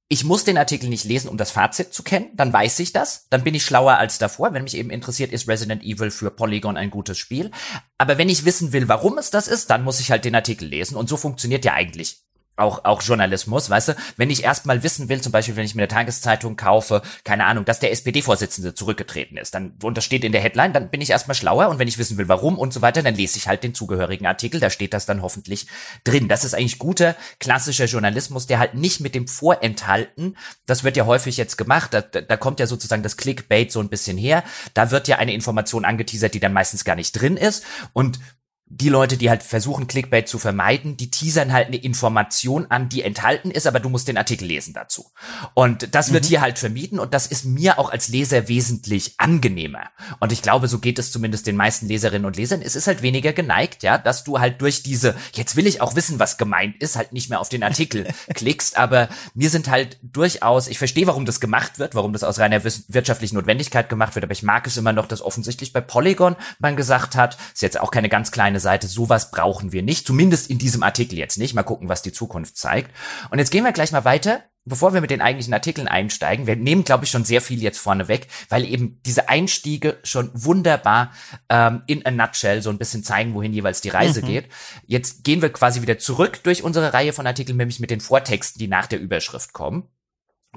ich 0.08 0.24
muss 0.24 0.44
den 0.44 0.58
Artikel 0.58 0.88
nicht 0.88 1.04
lesen, 1.04 1.28
um 1.28 1.38
das 1.38 1.50
Fazit 1.50 1.94
zu 1.94 2.02
kennen, 2.02 2.30
dann 2.34 2.52
weiß 2.52 2.78
ich 2.80 2.92
das, 2.92 3.26
dann 3.30 3.42
bin 3.42 3.54
ich 3.54 3.64
schlauer 3.64 3.94
als 3.94 4.18
davor. 4.18 4.52
Wenn 4.52 4.64
mich 4.64 4.76
eben 4.76 4.90
interessiert, 4.90 5.32
ist 5.32 5.48
Resident 5.48 5.82
Evil 5.82 6.10
für 6.10 6.30
Polygon 6.30 6.76
ein 6.76 6.90
gutes 6.90 7.18
Spiel. 7.18 7.50
Aber 7.96 8.18
wenn 8.18 8.28
ich 8.28 8.44
wissen 8.44 8.72
will, 8.72 8.88
warum 8.88 9.18
es 9.18 9.30
das 9.30 9.48
ist, 9.48 9.70
dann 9.70 9.82
muss 9.82 10.00
ich 10.00 10.10
halt 10.10 10.24
den 10.24 10.34
Artikel 10.34 10.68
lesen. 10.68 10.96
Und 10.96 11.08
so 11.08 11.16
funktioniert 11.16 11.64
ja 11.64 11.72
eigentlich 11.72 12.23
auch, 12.56 12.84
auch 12.84 13.02
Journalismus, 13.02 13.68
weißt 13.68 13.88
du, 13.88 13.96
wenn 14.16 14.30
ich 14.30 14.44
erstmal 14.44 14.82
wissen 14.82 15.08
will, 15.08 15.20
zum 15.20 15.32
Beispiel, 15.32 15.56
wenn 15.56 15.64
ich 15.64 15.74
mir 15.74 15.82
eine 15.82 15.88
Tageszeitung 15.88 16.56
kaufe, 16.56 17.02
keine 17.24 17.46
Ahnung, 17.46 17.64
dass 17.64 17.80
der 17.80 17.90
SPD-Vorsitzende 17.90 18.74
zurückgetreten 18.74 19.36
ist, 19.36 19.54
dann, 19.54 19.74
und 19.82 19.96
das 19.96 20.04
steht 20.04 20.24
in 20.24 20.32
der 20.32 20.40
Headline, 20.40 20.72
dann 20.72 20.88
bin 20.88 21.00
ich 21.00 21.10
erstmal 21.10 21.34
schlauer 21.34 21.68
und 21.68 21.78
wenn 21.78 21.88
ich 21.88 21.98
wissen 21.98 22.16
will, 22.16 22.28
warum 22.28 22.58
und 22.58 22.72
so 22.72 22.80
weiter, 22.82 23.02
dann 23.02 23.16
lese 23.16 23.38
ich 23.38 23.48
halt 23.48 23.64
den 23.64 23.74
zugehörigen 23.74 24.26
Artikel, 24.26 24.60
da 24.60 24.70
steht 24.70 24.94
das 24.94 25.06
dann 25.06 25.22
hoffentlich 25.22 25.66
drin. 26.04 26.28
Das 26.28 26.44
ist 26.44 26.54
eigentlich 26.54 26.78
guter, 26.78 27.16
klassischer 27.40 27.86
Journalismus, 27.86 28.46
der 28.46 28.60
halt 28.60 28.74
nicht 28.74 29.00
mit 29.00 29.14
dem 29.14 29.26
Vorenthalten, 29.26 30.36
das 30.66 30.84
wird 30.84 30.96
ja 30.96 31.06
häufig 31.06 31.36
jetzt 31.36 31.58
gemacht, 31.58 31.92
da, 31.92 32.02
da 32.02 32.36
kommt 32.36 32.60
ja 32.60 32.66
sozusagen 32.66 33.02
das 33.02 33.16
Clickbait 33.16 33.72
so 33.72 33.80
ein 33.80 33.88
bisschen 33.88 34.16
her, 34.16 34.44
da 34.74 34.90
wird 34.92 35.08
ja 35.08 35.16
eine 35.18 35.34
Information 35.34 35.84
angeteasert, 35.84 36.34
die 36.34 36.40
dann 36.40 36.52
meistens 36.52 36.84
gar 36.84 36.94
nicht 36.94 37.12
drin 37.12 37.36
ist 37.36 37.64
und 37.92 38.20
die 38.66 38.88
Leute, 38.88 39.18
die 39.18 39.28
halt 39.28 39.42
versuchen, 39.42 39.86
Clickbait 39.86 40.26
zu 40.26 40.38
vermeiden, 40.38 40.96
die 40.96 41.10
teasern 41.10 41.52
halt 41.52 41.68
eine 41.68 41.76
Information 41.76 42.66
an, 42.70 42.88
die 42.88 43.02
enthalten 43.02 43.50
ist, 43.50 43.66
aber 43.66 43.78
du 43.78 43.90
musst 43.90 44.08
den 44.08 44.16
Artikel 44.16 44.46
lesen 44.46 44.72
dazu. 44.72 45.10
Und 45.52 45.94
das 45.94 46.12
wird 46.12 46.24
mhm. 46.24 46.28
hier 46.28 46.40
halt 46.40 46.58
vermieden 46.58 46.98
und 46.98 47.12
das 47.12 47.26
ist 47.26 47.44
mir 47.44 47.78
auch 47.78 47.90
als 47.90 48.08
Leser 48.08 48.48
wesentlich 48.48 49.14
angenehmer. 49.18 49.90
Und 50.18 50.32
ich 50.32 50.40
glaube, 50.40 50.68
so 50.68 50.78
geht 50.78 50.98
es 50.98 51.12
zumindest 51.12 51.46
den 51.46 51.56
meisten 51.56 51.86
Leserinnen 51.86 52.24
und 52.24 52.36
Lesern. 52.36 52.62
Es 52.62 52.74
ist 52.74 52.86
halt 52.86 53.02
weniger 53.02 53.32
geneigt, 53.32 53.82
ja, 53.82 53.98
dass 53.98 54.24
du 54.24 54.40
halt 54.40 54.60
durch 54.60 54.82
diese, 54.82 55.14
jetzt 55.34 55.56
will 55.56 55.66
ich 55.66 55.80
auch 55.80 55.94
wissen, 55.94 56.18
was 56.18 56.38
gemeint 56.38 56.80
ist, 56.80 56.96
halt 56.96 57.12
nicht 57.12 57.28
mehr 57.28 57.40
auf 57.40 57.50
den 57.50 57.62
Artikel 57.62 58.08
klickst. 58.34 58.78
Aber 58.78 59.08
mir 59.34 59.50
sind 59.50 59.68
halt 59.68 59.98
durchaus, 60.02 60.68
ich 60.68 60.78
verstehe, 60.78 61.06
warum 61.06 61.26
das 61.26 61.38
gemacht 61.38 61.78
wird, 61.78 61.94
warum 61.94 62.12
das 62.12 62.24
aus 62.24 62.38
reiner 62.38 62.64
wirtschaftlichen 62.64 63.36
Notwendigkeit 63.36 63.88
gemacht 63.88 64.14
wird, 64.14 64.24
aber 64.24 64.32
ich 64.32 64.42
mag 64.42 64.66
es 64.66 64.78
immer 64.78 64.92
noch, 64.92 65.06
dass 65.06 65.22
offensichtlich 65.22 65.72
bei 65.72 65.80
Polygon 65.80 66.34
man 66.58 66.76
gesagt 66.76 67.14
hat, 67.14 67.36
ist 67.52 67.62
jetzt 67.62 67.78
auch 67.78 67.90
keine 67.90 68.08
ganz 68.08 68.30
kleine 68.30 68.53
Seite, 68.60 68.86
sowas 68.86 69.30
brauchen 69.30 69.72
wir 69.72 69.82
nicht, 69.82 70.06
zumindest 70.06 70.50
in 70.50 70.58
diesem 70.58 70.82
Artikel 70.82 71.18
jetzt 71.18 71.38
nicht. 71.38 71.54
Mal 71.54 71.62
gucken, 71.62 71.88
was 71.88 72.02
die 72.02 72.12
Zukunft 72.12 72.56
zeigt. 72.56 72.90
Und 73.30 73.38
jetzt 73.38 73.50
gehen 73.50 73.64
wir 73.64 73.72
gleich 73.72 73.92
mal 73.92 74.04
weiter 74.04 74.42
bevor 74.64 74.94
wir 74.94 75.00
mit 75.00 75.10
den 75.10 75.20
eigentlichen 75.20 75.54
Artikeln 75.54 75.88
einsteigen, 75.88 76.46
wir 76.46 76.56
nehmen, 76.56 76.84
glaube 76.84 77.04
ich, 77.04 77.10
schon 77.10 77.24
sehr 77.24 77.40
viel 77.40 77.62
jetzt 77.62 77.78
vorne 77.78 78.08
weg, 78.08 78.28
weil 78.48 78.64
eben 78.64 79.00
diese 79.04 79.28
Einstiege 79.28 79.98
schon 80.02 80.30
wunderbar 80.32 81.12
ähm, 81.48 81.82
in 81.86 82.04
a 82.06 82.10
nutshell 82.10 82.62
so 82.62 82.70
ein 82.70 82.78
bisschen 82.78 83.04
zeigen, 83.04 83.34
wohin 83.34 83.52
jeweils 83.52 83.80
die 83.80 83.90
Reise 83.90 84.22
mhm. 84.22 84.26
geht. 84.26 84.48
Jetzt 84.86 85.24
gehen 85.24 85.42
wir 85.42 85.52
quasi 85.52 85.82
wieder 85.82 85.98
zurück 85.98 86.42
durch 86.42 86.62
unsere 86.62 86.94
Reihe 86.94 87.12
von 87.12 87.26
Artikeln, 87.26 87.58
nämlich 87.58 87.80
mit 87.80 87.90
den 87.90 88.00
Vortexten, 88.00 88.58
die 88.58 88.68
nach 88.68 88.86
der 88.86 89.00
Überschrift 89.00 89.52
kommen. 89.52 89.88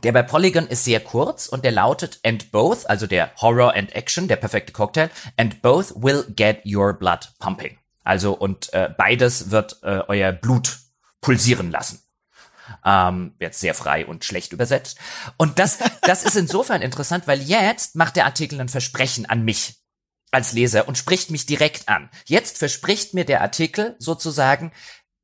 Der 0.03 0.11
bei 0.11 0.21
Polygon 0.21 0.67
ist 0.67 0.83
sehr 0.83 0.99
kurz 0.99 1.47
und 1.47 1.65
der 1.65 1.71
lautet 1.71 2.19
and 2.23 2.51
both, 2.51 2.87
also 2.87 3.07
der 3.07 3.31
Horror 3.41 3.75
and 3.75 3.93
Action, 3.95 4.27
der 4.27 4.35
perfekte 4.35 4.71
Cocktail, 4.71 5.09
and 5.37 5.61
both 5.63 5.91
will 5.95 6.23
get 6.35 6.61
your 6.65 6.93
blood 6.93 7.33
pumping. 7.39 7.77
Also 8.07 8.33
und 8.33 8.71
äh, 8.73 8.89
beides 8.97 9.51
wird 9.51 9.79
äh, 9.83 10.01
euer 10.07 10.31
Blut 10.31 10.79
pulsieren 11.19 11.71
lassen. 11.71 12.01
Ähm, 12.85 13.35
jetzt 13.39 13.59
sehr 13.59 13.73
frei 13.73 14.05
und 14.05 14.23
schlecht 14.23 14.53
übersetzt. 14.53 14.97
Und 15.35 15.59
das, 15.59 15.79
das 16.03 16.23
ist 16.23 16.37
insofern 16.37 16.81
interessant, 16.81 17.27
weil 17.27 17.41
jetzt 17.41 17.95
macht 17.95 18.15
der 18.15 18.25
Artikel 18.25 18.61
ein 18.61 18.69
Versprechen 18.69 19.25
an 19.25 19.43
mich 19.43 19.75
als 20.31 20.53
Leser 20.53 20.87
und 20.87 20.97
spricht 20.97 21.31
mich 21.31 21.45
direkt 21.45 21.89
an. 21.89 22.09
Jetzt 22.25 22.57
verspricht 22.57 23.13
mir 23.13 23.25
der 23.25 23.41
Artikel 23.41 23.97
sozusagen, 23.99 24.71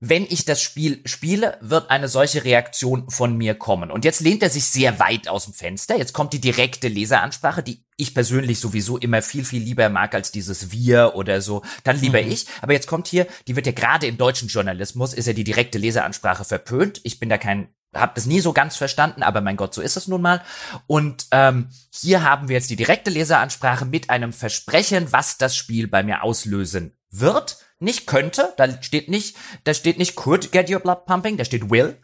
wenn 0.05 0.25
ich 0.25 0.43
das 0.43 0.61
Spiel 0.61 0.99
spiele, 1.05 1.57
wird 1.61 1.89
eine 1.89 2.09
solche 2.09 2.43
Reaktion 2.43 3.09
von 3.09 3.37
mir 3.37 3.55
kommen. 3.55 3.89
Und 3.89 4.03
jetzt 4.03 4.19
lehnt 4.19 4.43
er 4.43 4.49
sich 4.49 4.65
sehr 4.65 4.99
weit 4.99 5.29
aus 5.29 5.45
dem 5.45 5.53
Fenster. 5.53 5.97
Jetzt 5.97 6.11
kommt 6.11 6.33
die 6.33 6.41
direkte 6.41 6.89
Leseransprache, 6.89 7.63
die 7.63 7.85
ich 7.95 8.13
persönlich 8.13 8.59
sowieso 8.59 8.97
immer 8.97 9.21
viel, 9.21 9.45
viel 9.45 9.63
lieber 9.63 9.87
mag 9.87 10.13
als 10.13 10.33
dieses 10.33 10.73
Wir 10.73 11.13
oder 11.15 11.39
so. 11.39 11.61
Dann 11.85 12.01
lieber 12.01 12.21
mhm. 12.21 12.31
ich. 12.31 12.47
Aber 12.61 12.73
jetzt 12.73 12.87
kommt 12.87 13.07
hier, 13.07 13.27
die 13.47 13.55
wird 13.55 13.65
ja 13.65 13.71
gerade 13.71 14.05
im 14.05 14.17
deutschen 14.17 14.49
Journalismus, 14.49 15.13
ist 15.13 15.27
ja 15.27 15.31
die 15.31 15.45
direkte 15.45 15.77
Leseransprache 15.77 16.43
verpönt. 16.43 16.99
Ich 17.03 17.21
bin 17.21 17.29
da 17.29 17.37
kein 17.37 17.69
hab 17.93 18.15
das 18.15 18.25
nie 18.25 18.41
so 18.41 18.51
ganz 18.53 18.75
verstanden, 18.75 19.23
aber 19.23 19.39
mein 19.39 19.55
Gott, 19.55 19.73
so 19.73 19.81
ist 19.81 19.95
es 19.95 20.07
nun 20.09 20.21
mal. 20.21 20.41
Und 20.87 21.27
ähm, 21.31 21.69
hier 21.93 22.23
haben 22.23 22.49
wir 22.49 22.55
jetzt 22.55 22.71
die 22.71 22.75
direkte 22.75 23.11
Leseransprache 23.11 23.85
mit 23.85 24.09
einem 24.09 24.33
Versprechen, 24.33 25.13
was 25.13 25.37
das 25.37 25.55
Spiel 25.55 25.87
bei 25.87 26.03
mir 26.03 26.23
auslösen 26.23 26.97
wird 27.09 27.57
nicht 27.83 28.07
könnte, 28.07 28.53
da 28.57 28.81
steht 28.81 29.09
nicht, 29.09 29.35
da 29.63 29.73
steht 29.73 29.97
nicht 29.97 30.15
could 30.15 30.51
get 30.51 30.69
your 30.69 30.79
blood 30.79 31.05
pumping, 31.05 31.37
da 31.37 31.45
steht 31.45 31.69
will, 31.69 31.99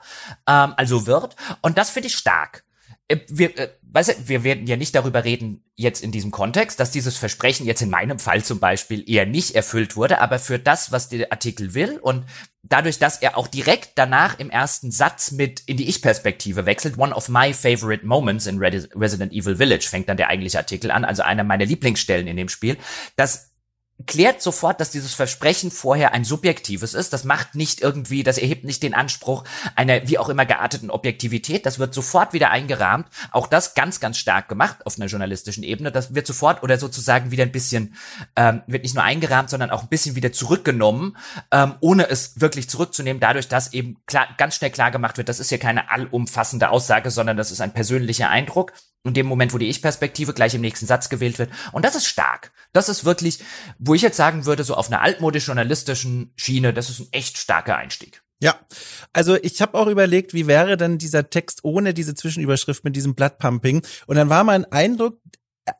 ähm, 0.47 0.73
also 0.77 1.07
wird. 1.07 1.35
Und 1.61 1.77
das 1.77 1.89
finde 1.89 2.07
ich 2.07 2.15
stark. 2.15 2.63
Äh, 3.09 3.19
wir, 3.27 3.57
äh, 3.57 3.69
weißt 3.81 4.09
du, 4.09 4.27
wir 4.27 4.43
werden 4.43 4.67
ja 4.67 4.77
nicht 4.77 4.95
darüber 4.95 5.25
reden 5.25 5.63
jetzt 5.75 6.03
in 6.03 6.11
diesem 6.11 6.31
Kontext, 6.31 6.79
dass 6.79 6.91
dieses 6.91 7.17
Versprechen 7.17 7.65
jetzt 7.65 7.81
in 7.81 7.89
meinem 7.89 8.19
Fall 8.19 8.43
zum 8.43 8.59
Beispiel 8.59 9.09
eher 9.09 9.25
nicht 9.25 9.55
erfüllt 9.55 9.95
wurde, 9.95 10.21
aber 10.21 10.39
für 10.39 10.59
das, 10.59 10.91
was 10.91 11.09
der 11.09 11.31
Artikel 11.31 11.73
will 11.73 11.97
und 11.97 12.25
dadurch, 12.61 12.99
dass 12.99 13.21
er 13.21 13.37
auch 13.37 13.47
direkt 13.47 13.91
danach 13.95 14.37
im 14.37 14.49
ersten 14.49 14.91
Satz 14.91 15.31
mit 15.31 15.61
in 15.61 15.77
die 15.77 15.89
Ich-Perspektive 15.89 16.65
wechselt, 16.65 16.97
one 16.97 17.15
of 17.15 17.29
my 17.29 17.53
favorite 17.53 18.05
moments 18.05 18.45
in 18.45 18.59
Resident 18.59 19.33
Evil 19.33 19.55
Village 19.55 19.87
fängt 19.89 20.07
dann 20.07 20.17
der 20.17 20.29
eigentliche 20.29 20.59
Artikel 20.59 20.91
an, 20.91 21.03
also 21.03 21.23
einer 21.23 21.43
meiner 21.43 21.65
Lieblingsstellen 21.65 22.27
in 22.27 22.37
dem 22.37 22.49
Spiel, 22.49 22.77
das 23.15 23.48
klärt 24.05 24.41
sofort, 24.41 24.79
dass 24.79 24.91
dieses 24.91 25.13
Versprechen 25.13 25.71
vorher 25.71 26.13
ein 26.13 26.23
subjektives 26.23 26.93
ist. 26.93 27.11
Das 27.11 27.23
macht 27.23 27.55
nicht 27.55 27.81
irgendwie, 27.81 28.23
das 28.23 28.37
erhebt 28.37 28.63
nicht 28.63 28.81
den 28.81 28.93
Anspruch 28.93 29.43
einer 29.75 30.07
wie 30.07 30.17
auch 30.17 30.29
immer 30.29 30.45
gearteten 30.45 30.89
Objektivität. 30.89 31.65
Das 31.65 31.79
wird 31.79 31.93
sofort 31.93 32.33
wieder 32.33 32.49
eingerahmt. 32.49 33.07
Auch 33.31 33.47
das 33.47 33.73
ganz, 33.75 33.99
ganz 33.99 34.17
stark 34.17 34.47
gemacht 34.47 34.85
auf 34.85 34.97
einer 34.97 35.07
journalistischen 35.07 35.63
Ebene. 35.63 35.91
Das 35.91 36.15
wird 36.15 36.27
sofort 36.27 36.63
oder 36.63 36.77
sozusagen 36.77 37.31
wieder 37.31 37.43
ein 37.43 37.51
bisschen, 37.51 37.95
ähm, 38.35 38.61
wird 38.67 38.83
nicht 38.83 38.95
nur 38.95 39.03
eingerahmt, 39.03 39.49
sondern 39.49 39.69
auch 39.69 39.83
ein 39.83 39.89
bisschen 39.89 40.15
wieder 40.15 40.31
zurückgenommen, 40.31 41.17
ähm, 41.51 41.75
ohne 41.81 42.09
es 42.09 42.39
wirklich 42.39 42.69
zurückzunehmen, 42.69 43.19
dadurch, 43.19 43.47
dass 43.47 43.73
eben 43.73 43.97
klar, 44.05 44.27
ganz 44.37 44.55
schnell 44.55 44.71
klar 44.71 44.91
gemacht 44.91 45.17
wird, 45.17 45.29
das 45.29 45.39
ist 45.39 45.49
hier 45.49 45.59
keine 45.59 45.91
allumfassende 45.91 46.69
Aussage, 46.69 47.11
sondern 47.11 47.37
das 47.37 47.51
ist 47.51 47.61
ein 47.61 47.73
persönlicher 47.73 48.29
Eindruck 48.29 48.73
in 49.03 49.13
dem 49.13 49.25
Moment, 49.25 49.53
wo 49.53 49.57
die 49.57 49.69
Ich-Perspektive 49.69 50.33
gleich 50.33 50.53
im 50.55 50.61
nächsten 50.61 50.85
Satz 50.85 51.09
gewählt 51.09 51.39
wird. 51.39 51.51
Und 51.71 51.85
das 51.85 51.95
ist 51.95 52.07
stark. 52.07 52.51
Das 52.73 52.89
ist 52.89 53.05
wirklich, 53.05 53.39
wo 53.77 53.93
ich 53.93 54.01
jetzt 54.01 54.17
sagen 54.17 54.45
würde, 54.45 54.63
so 54.63 54.75
auf 54.75 54.87
einer 54.87 55.01
altmodisch-journalistischen 55.01 56.33
Schiene, 56.35 56.73
das 56.73 56.89
ist 56.89 56.99
ein 56.99 57.07
echt 57.11 57.37
starker 57.37 57.77
Einstieg. 57.77 58.21
Ja, 58.41 58.57
also 59.11 59.35
ich 59.35 59.61
habe 59.61 59.77
auch 59.77 59.87
überlegt, 59.87 60.33
wie 60.33 60.47
wäre 60.47 60.77
denn 60.77 60.97
dieser 60.97 61.29
Text 61.29 61.59
ohne 61.63 61.93
diese 61.93 62.15
Zwischenüberschrift 62.15 62.85
mit 62.85 62.95
diesem 62.95 63.13
Bloodpumping. 63.13 63.81
Und 64.07 64.15
dann 64.15 64.29
war 64.29 64.45
mein 64.45 64.63
Eindruck, 64.71 65.19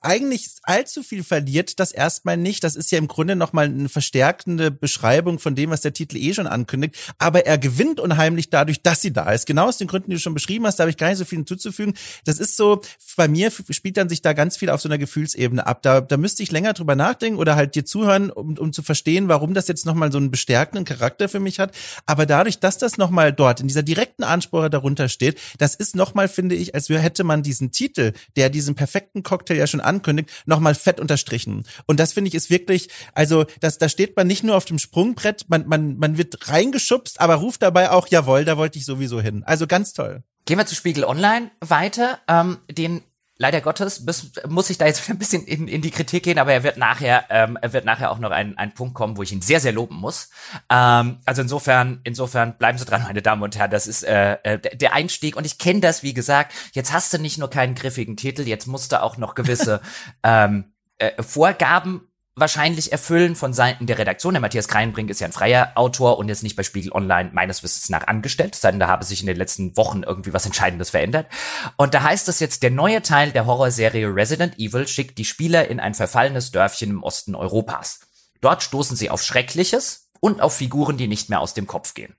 eigentlich 0.02 0.50
allzu 0.64 1.04
viel 1.04 1.24
verliert 1.24 1.80
das 1.80 1.92
erstmal 1.92 2.38
nicht. 2.38 2.64
Das 2.64 2.76
ist 2.76 2.92
ja 2.92 2.98
im 2.98 3.08
Grunde 3.08 3.36
nochmal 3.36 3.66
eine 3.66 3.90
verstärkende 3.90 4.72
Beschreibung 4.72 5.40
von 5.40 5.56
dem, 5.56 5.70
was 5.70 5.82
der 5.82 5.94
Titel 5.94 6.18
eh 6.18 6.34
schon 6.34 6.48
ankündigt. 6.48 6.96
Aber 7.18 7.46
er 7.46 7.58
gewinnt 7.58 8.00
unheimlich 8.00 8.50
dadurch, 8.50 8.82
dass 8.82 9.02
sie 9.02 9.14
da 9.14 9.32
ist. 9.32 9.46
Genau 9.46 9.68
aus 9.68 9.78
den 9.78 9.88
Gründen, 9.88 10.12
die 10.12 10.16
du 10.16 10.22
schon 10.22 10.34
beschrieben 10.34 10.66
hast, 10.66 10.78
da 10.78 10.84
habe 10.84 10.92
ich 10.92 10.98
gar 10.98 11.10
nicht 11.10 11.18
so 11.18 11.26
viel 11.26 11.40
hinzuzufügen. 11.40 11.94
Das 12.26 12.40
ist 12.40 12.58
so, 12.58 12.82
bei 13.16 13.28
mir 13.28 13.52
spielt 13.70 13.98
dann 13.98 14.10
sich 14.10 14.22
da 14.22 14.34
ganz 14.34 14.58
viel 14.58 14.70
auf 14.70 14.82
so 14.82 14.90
einer 14.90 14.98
Gefühlsebene 14.98 15.66
ab. 15.66 15.82
Da, 15.82 16.02
da 16.02 16.18
müsste 16.18 16.44
ich 16.44 16.52
länger 16.52 16.74
drüber 16.74 16.96
nachdenken 16.96 17.40
oder 17.40 17.56
halt 17.56 17.76
dir 17.76 17.86
zuhören, 17.86 18.30
um, 18.32 18.58
um 18.58 18.74
zu 18.74 18.84
verstehen, 18.84 19.28
warum 19.28 19.54
das 19.54 19.68
jetzt 19.68 19.86
nochmal 19.86 20.12
so 20.12 20.18
einen 20.18 20.32
bestärkenden 20.32 20.86
Charakter 20.86 21.30
für 21.30 21.40
mich 21.40 21.60
hat. 21.60 21.74
Aber 22.06 22.26
dadurch, 22.26 22.60
dass 22.60 22.78
das 22.78 22.98
nochmal 22.98 23.34
dort 23.34 23.60
in 23.60 23.68
dieser 23.68 23.84
direkten 23.84 24.24
Ansprache 24.24 24.70
darunter 24.70 25.10
steht, 25.10 25.40
das 25.58 25.76
ist 25.76 25.96
nochmal, 25.96 26.28
finde 26.28 26.56
ich, 26.56 26.76
als 26.76 26.90
hätte 26.90 27.24
man 27.24 27.44
diesen 27.44 27.72
Titel, 27.72 28.14
der 28.36 28.50
diesen 28.50 28.76
perfekten 28.76 29.24
Cocktail 29.24 29.56
ja 29.56 29.68
schon 29.68 29.79
schon 29.80 29.86
ankündigt, 29.86 30.30
nochmal 30.46 30.76
fett 30.76 31.00
unterstrichen. 31.00 31.66
Und 31.88 32.00
das 32.00 32.14
finde 32.14 32.30
ich 32.30 32.36
ist 32.36 32.50
wirklich, 32.50 32.90
also 33.14 33.46
das, 33.62 33.78
da 33.78 33.90
steht 33.90 34.16
man 34.16 34.28
nicht 34.28 34.44
nur 34.44 34.56
auf 34.56 34.66
dem 34.66 34.80
Sprungbrett, 34.80 35.46
man, 35.48 35.68
man, 35.68 35.98
man 35.98 36.18
wird 36.18 36.50
reingeschubst, 36.50 37.20
aber 37.20 37.36
ruft 37.36 37.62
dabei 37.62 37.92
auch, 37.92 38.08
jawohl, 38.08 38.46
da 38.46 38.58
wollte 38.58 38.78
ich 38.78 38.86
sowieso 38.86 39.22
hin. 39.22 39.44
Also 39.46 39.68
ganz 39.68 39.94
toll. 39.94 40.24
Gehen 40.46 40.58
wir 40.58 40.66
zu 40.66 40.76
Spiegel 40.76 41.04
Online 41.04 41.52
weiter. 41.62 42.20
Ähm, 42.28 42.58
den 42.70 43.02
leider 43.40 43.62
Gottes 43.62 44.06
bis, 44.06 44.32
muss 44.48 44.70
ich 44.70 44.78
da 44.78 44.86
jetzt 44.86 45.10
ein 45.10 45.18
bisschen 45.18 45.46
in, 45.46 45.68
in 45.68 45.82
die 45.82 45.90
Kritik 45.90 46.24
gehen, 46.24 46.38
aber 46.38 46.54
er 46.54 46.64
wird 46.64 46.78
nachher, 46.78 47.26
ähm, 47.30 47.58
er 47.60 47.74
wird 47.74 47.86
nachher 47.86 48.12
auch 48.12 48.20
noch 48.20 48.30
ein, 48.30 48.58
ein 48.58 48.74
Punkt 48.74 48.94
kommen, 48.94 49.18
wo 49.18 49.24
ich 49.24 49.32
ihn 49.32 49.42
sehr, 49.42 49.60
sehr 49.60 49.72
loben 49.72 49.96
muss. 49.96 50.30
Ähm, 50.70 51.18
also 51.26 51.42
insofern, 51.42 52.02
insofern 52.04 52.58
bleiben 52.58 52.78
Sie 52.78 52.86
dran, 52.86 53.04
meine 53.04 53.24
Damen 53.24 53.42
und 53.42 53.58
Herren. 53.58 53.72
Das 53.72 53.88
ist 53.88 54.04
äh, 54.04 54.38
äh 54.44 54.60
der 54.60 54.94
Einstieg 54.94 55.36
und 55.36 55.46
ich 55.46 55.58
kenne 55.58 55.80
das, 55.80 56.04
wie 56.04 56.14
gesagt. 56.14 56.54
Jetzt 56.74 56.94
hast 56.94 57.14
du 57.14 57.18
nicht 57.18 57.38
nur 57.38 57.50
keinen 57.50 57.74
griffigen 57.74 58.18
Titel, 58.18 58.44
jetzt 58.44 58.68
musst 58.68 58.92
du 58.92 59.02
auch 59.02 59.18
noch 59.18 59.34
gewisse 59.34 59.82
ähm, 60.24 60.74
äh, 60.98 61.24
Vorgaben 61.24 62.09
wahrscheinlich 62.36 62.92
erfüllen 62.92 63.36
von 63.36 63.54
Seiten 63.54 63.86
der 63.86 63.98
Redaktion. 63.98 64.34
Der 64.34 64.42
Matthias 64.42 64.68
Kreinbrink 64.68 65.10
ist 65.10 65.20
ja 65.20 65.28
ein 65.28 65.34
freier 65.34 65.74
Autor 65.76 66.18
und 66.18 66.30
ist 66.30 66.44
nicht 66.44 66.56
bei 66.56 66.64
Spiegel 66.64 66.92
Online 66.92 67.32
meines 67.34 67.64
Wissens 67.64 67.90
nach 67.90 68.08
angestellt, 68.08 68.56
sondern 68.56 68.80
da 68.80 68.88
habe 68.88 69.04
sich 69.04 69.22
in 69.22 69.28
den 69.28 69.38
letzten 69.38 69.76
Wochen 69.76 70.04
irgendwie 70.04 70.34
was 70.34 70.46
Entscheidendes 70.46 70.92
verändert. 70.92 71.28
Und 71.76 71.94
da 71.94 72.04
heißt 72.04 72.30
es 72.30 72.40
jetzt, 72.40 72.64
der 72.64 72.72
neue 72.72 73.02
Teil 73.02 73.32
der 73.32 73.46
Horrorserie 73.46 74.08
Resident 74.08 74.58
Evil 74.58 74.88
schickt 74.88 75.18
die 75.18 75.26
Spieler 75.26 75.68
in 75.68 75.80
ein 75.80 75.94
verfallenes 75.94 76.52
Dörfchen 76.52 76.92
im 76.92 77.04
Osten 77.04 77.36
Europas. 77.36 78.00
Dort 78.42 78.64
stoßen 78.64 78.96
sie 78.96 79.10
auf 79.10 79.24
Schreckliches 79.24 80.10
und 80.20 80.42
auf 80.42 80.56
Figuren, 80.56 80.98
die 80.98 81.08
nicht 81.08 81.30
mehr 81.30 81.42
aus 81.42 81.54
dem 81.54 81.68
Kopf 81.68 81.94
gehen. 81.94 82.16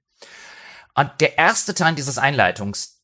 Und 0.94 1.10
der 1.20 1.38
erste 1.38 1.74
Teil 1.74 1.94
dieses 1.94 2.18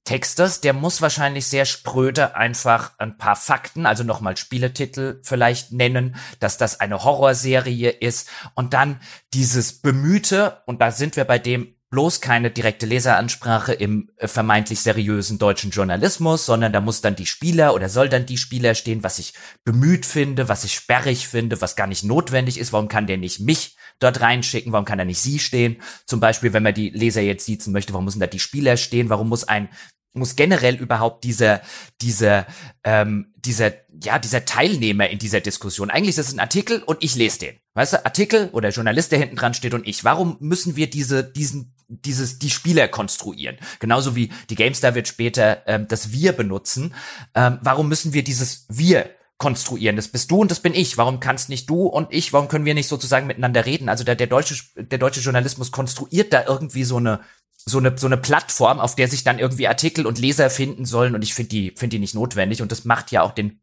Einleitungstextes, 0.07 0.61
der 0.61 0.72
muss 0.72 1.02
wahrscheinlich 1.02 1.46
sehr 1.46 1.64
spröde 1.64 2.36
einfach 2.36 2.92
ein 2.98 3.18
paar 3.18 3.36
Fakten, 3.36 3.86
also 3.86 4.04
nochmal 4.04 4.36
Spieletitel 4.36 5.20
vielleicht 5.22 5.72
nennen, 5.72 6.16
dass 6.40 6.59
das 6.59 6.80
eine 6.80 7.02
Horrorserie 7.04 7.90
ist 7.90 8.28
und 8.54 8.72
dann 8.72 9.00
dieses 9.34 9.80
bemühte, 9.80 10.62
und 10.66 10.80
da 10.80 10.90
sind 10.90 11.16
wir 11.16 11.24
bei 11.24 11.38
dem 11.38 11.74
bloß 11.90 12.20
keine 12.20 12.50
direkte 12.50 12.84
Leseransprache 12.84 13.72
im 13.72 14.11
äh, 14.16 14.26
vermeintlich 14.26 14.80
seriösen 14.80 15.38
deutschen 15.38 15.70
Journalismus, 15.70 16.44
sondern 16.44 16.72
da 16.72 16.80
muss 16.80 17.00
dann 17.00 17.14
die 17.14 17.26
Spieler 17.26 17.74
oder 17.74 17.88
soll 17.88 18.09
dann 18.09 18.26
die 18.26 18.38
Spieler 18.38 18.74
stehen, 18.74 19.04
was 19.04 19.20
ich 19.20 19.34
bemüht 19.64 20.04
finde, 20.04 20.48
was 20.48 20.64
ich 20.64 20.74
sperrig 20.74 21.28
finde, 21.28 21.61
was 21.61 21.76
gar 21.76 21.86
nicht 21.86 22.02
notwendig 22.02 22.59
ist. 22.59 22.72
Warum 22.72 22.88
kann 22.88 23.07
der 23.07 23.18
nicht 23.18 23.38
mich 23.38 23.76
dort 24.00 24.20
reinschicken? 24.20 24.72
Warum 24.72 24.84
kann 24.84 24.98
er 24.98 25.04
nicht 25.04 25.20
sie 25.20 25.38
stehen? 25.38 25.80
Zum 26.07 26.18
Beispiel, 26.18 26.52
wenn 26.52 26.64
man 26.64 26.74
die 26.74 26.90
Leser 26.90 27.22
jetzt 27.22 27.46
siezen 27.46 27.72
möchte, 27.72 27.92
warum 27.92 28.04
müssen 28.04 28.20
da 28.20 28.26
die 28.26 28.40
Spieler 28.40 28.76
stehen? 28.76 29.09
Warum 29.09 29.28
muss 29.28 29.44
ein 29.44 29.68
muss 30.17 30.37
generell 30.37 30.77
überhaupt 30.77 31.25
dieser, 31.25 31.61
dieser, 32.01 32.47
ähm, 32.85 33.33
dieser, 33.37 33.73
ja, 34.03 34.19
dieser 34.19 34.45
Teilnehmer 34.45 35.09
in 35.09 35.19
dieser 35.19 35.41
Diskussion. 35.41 35.91
Eigentlich 35.91 36.17
ist 36.17 36.29
es 36.29 36.35
ein 36.35 36.41
Artikel 36.41 36.83
und 36.83 37.03
ich 37.03 37.14
lese 37.14 37.39
den. 37.41 37.57
Weißt 37.75 37.93
du, 37.93 38.05
Artikel 38.05 38.49
oder 38.53 38.71
Journalist, 38.71 39.12
der 39.12 39.19
hinten 39.19 39.37
dran 39.37 39.55
steht 39.55 39.75
und 39.75 39.87
ich. 39.87 40.05
Warum 40.05 40.37
müssen 40.41 40.77
wir 40.77 40.89
diese, 40.89 41.25
diesen, 41.25 41.75
dieses, 41.89 42.39
die 42.39 42.51
Spieler 42.51 42.89
konstruieren? 42.89 43.57
Genauso 43.79 44.17
wie 44.17 44.31
die 44.51 44.55
GameStar 44.55 44.95
wird 44.95 45.09
später 45.09 45.62
ähm, 45.67 45.87
das 45.89 46.12
Wir 46.12 46.33
benutzen. 46.33 46.95
Ähm, 47.35 47.59
warum 47.62 47.89
müssen 47.89 48.12
wir 48.12 48.25
dieses 48.25 48.67
Wir 48.69 49.11
konstruieren. 49.39 49.97
Das 49.97 50.09
bist 50.09 50.31
du 50.31 50.41
und 50.41 50.51
das 50.51 50.61
bin 50.61 50.75
ich. 50.75 50.97
Warum 50.97 51.21
kannst 51.21 51.49
nicht 51.49 51.69
du 51.69 51.87
und 51.87 52.09
ich, 52.11 52.33
warum 52.33 52.49
können 52.49 52.64
wir 52.64 52.75
nicht 52.75 52.89
sozusagen 52.89 53.27
miteinander 53.27 53.67
reden? 53.67 53.89
Also 53.89 54.05
der, 54.05 54.14
der 54.14 54.27
deutsche, 54.27 54.64
der 54.77 54.99
deutsche 54.99 55.21
Journalismus 55.21 55.73
konstruiert 55.73 56.33
da 56.33 56.45
irgendwie 56.47 56.85
so 56.85 56.97
eine, 56.97 57.21
so 57.69 57.79
eine, 57.79 57.99
so 57.99 58.07
eine 58.07 58.17
Plattform, 58.17 58.79
auf 58.79 58.95
der 58.95 59.09
sich 59.09 59.25
dann 59.25 59.39
irgendwie 59.39 59.69
Artikel 59.69 60.07
und 60.07 60.19
Leser 60.19 60.51
finden 60.51 60.87
sollen. 60.87 61.14
Und 61.14 61.23
ich 61.23 61.35
finde 61.35 61.49
die, 61.49 61.71
finde 61.77 61.97
die 61.97 62.01
nicht 62.01 62.14
notwendig. 62.14 62.62
Und 62.62 62.71
das 62.71 62.85
macht 62.85 63.11
ja 63.11 63.23
auch 63.23 63.33
den 63.33 63.61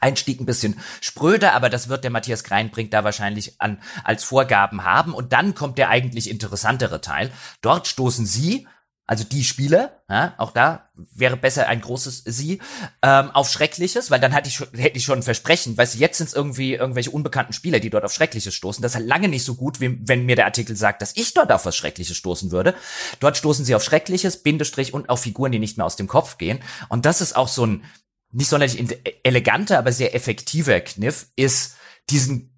Einstieg 0.00 0.40
ein 0.40 0.46
bisschen 0.46 0.80
spröder, 1.00 1.52
aber 1.52 1.70
das 1.70 1.88
wird 1.88 2.04
der 2.04 2.10
Matthias 2.10 2.44
Greinbrink 2.44 2.90
da 2.90 3.04
wahrscheinlich 3.04 3.60
an, 3.60 3.78
als 4.04 4.24
Vorgaben 4.24 4.84
haben. 4.84 5.14
Und 5.14 5.32
dann 5.32 5.54
kommt 5.54 5.78
der 5.78 5.90
eigentlich 5.90 6.30
interessantere 6.30 7.00
Teil. 7.00 7.30
Dort 7.60 7.86
stoßen 7.86 8.26
sie 8.26 8.66
also 9.06 9.22
die 9.22 9.44
Spieler, 9.44 10.02
ja, 10.08 10.34
auch 10.38 10.50
da 10.50 10.90
wäre 10.94 11.36
besser 11.36 11.68
ein 11.68 11.80
großes 11.80 12.24
Sie, 12.26 12.60
ähm, 13.02 13.30
auf 13.30 13.48
Schreckliches, 13.48 14.10
weil 14.10 14.18
dann 14.18 14.34
hatte 14.34 14.48
ich, 14.48 14.60
hätte 14.60 14.96
ich 14.96 15.04
schon 15.04 15.20
ein 15.20 15.22
Versprechen, 15.22 15.76
weißt 15.76 15.94
du, 15.94 15.98
jetzt 15.98 16.18
sind 16.18 16.28
es 16.28 16.34
irgendwie 16.34 16.74
irgendwelche 16.74 17.10
unbekannten 17.10 17.52
Spieler, 17.52 17.78
die 17.78 17.90
dort 17.90 18.04
auf 18.04 18.12
Schreckliches 18.12 18.54
stoßen. 18.54 18.82
Das 18.82 18.92
ist 18.92 18.96
halt 18.96 19.06
lange 19.06 19.28
nicht 19.28 19.44
so 19.44 19.54
gut, 19.54 19.80
wie 19.80 19.98
wenn 20.08 20.26
mir 20.26 20.34
der 20.34 20.46
Artikel 20.46 20.74
sagt, 20.74 21.02
dass 21.02 21.16
ich 21.16 21.34
dort 21.34 21.52
auf 21.52 21.64
was 21.66 21.76
Schreckliches 21.76 22.16
stoßen 22.16 22.50
würde. 22.50 22.74
Dort 23.20 23.36
stoßen 23.36 23.64
sie 23.64 23.74
auf 23.74 23.84
Schreckliches, 23.84 24.42
Bindestrich 24.42 24.92
und 24.92 25.08
auf 25.08 25.20
Figuren, 25.20 25.52
die 25.52 25.60
nicht 25.60 25.76
mehr 25.76 25.86
aus 25.86 25.96
dem 25.96 26.08
Kopf 26.08 26.38
gehen. 26.38 26.58
Und 26.88 27.06
das 27.06 27.20
ist 27.20 27.36
auch 27.36 27.48
so 27.48 27.64
ein 27.64 27.84
nicht 28.32 28.48
sonderlich 28.48 28.84
eleganter, 29.22 29.78
aber 29.78 29.92
sehr 29.92 30.14
effektiver 30.14 30.80
Kniff, 30.80 31.28
ist 31.36 31.76
diesen 32.10 32.55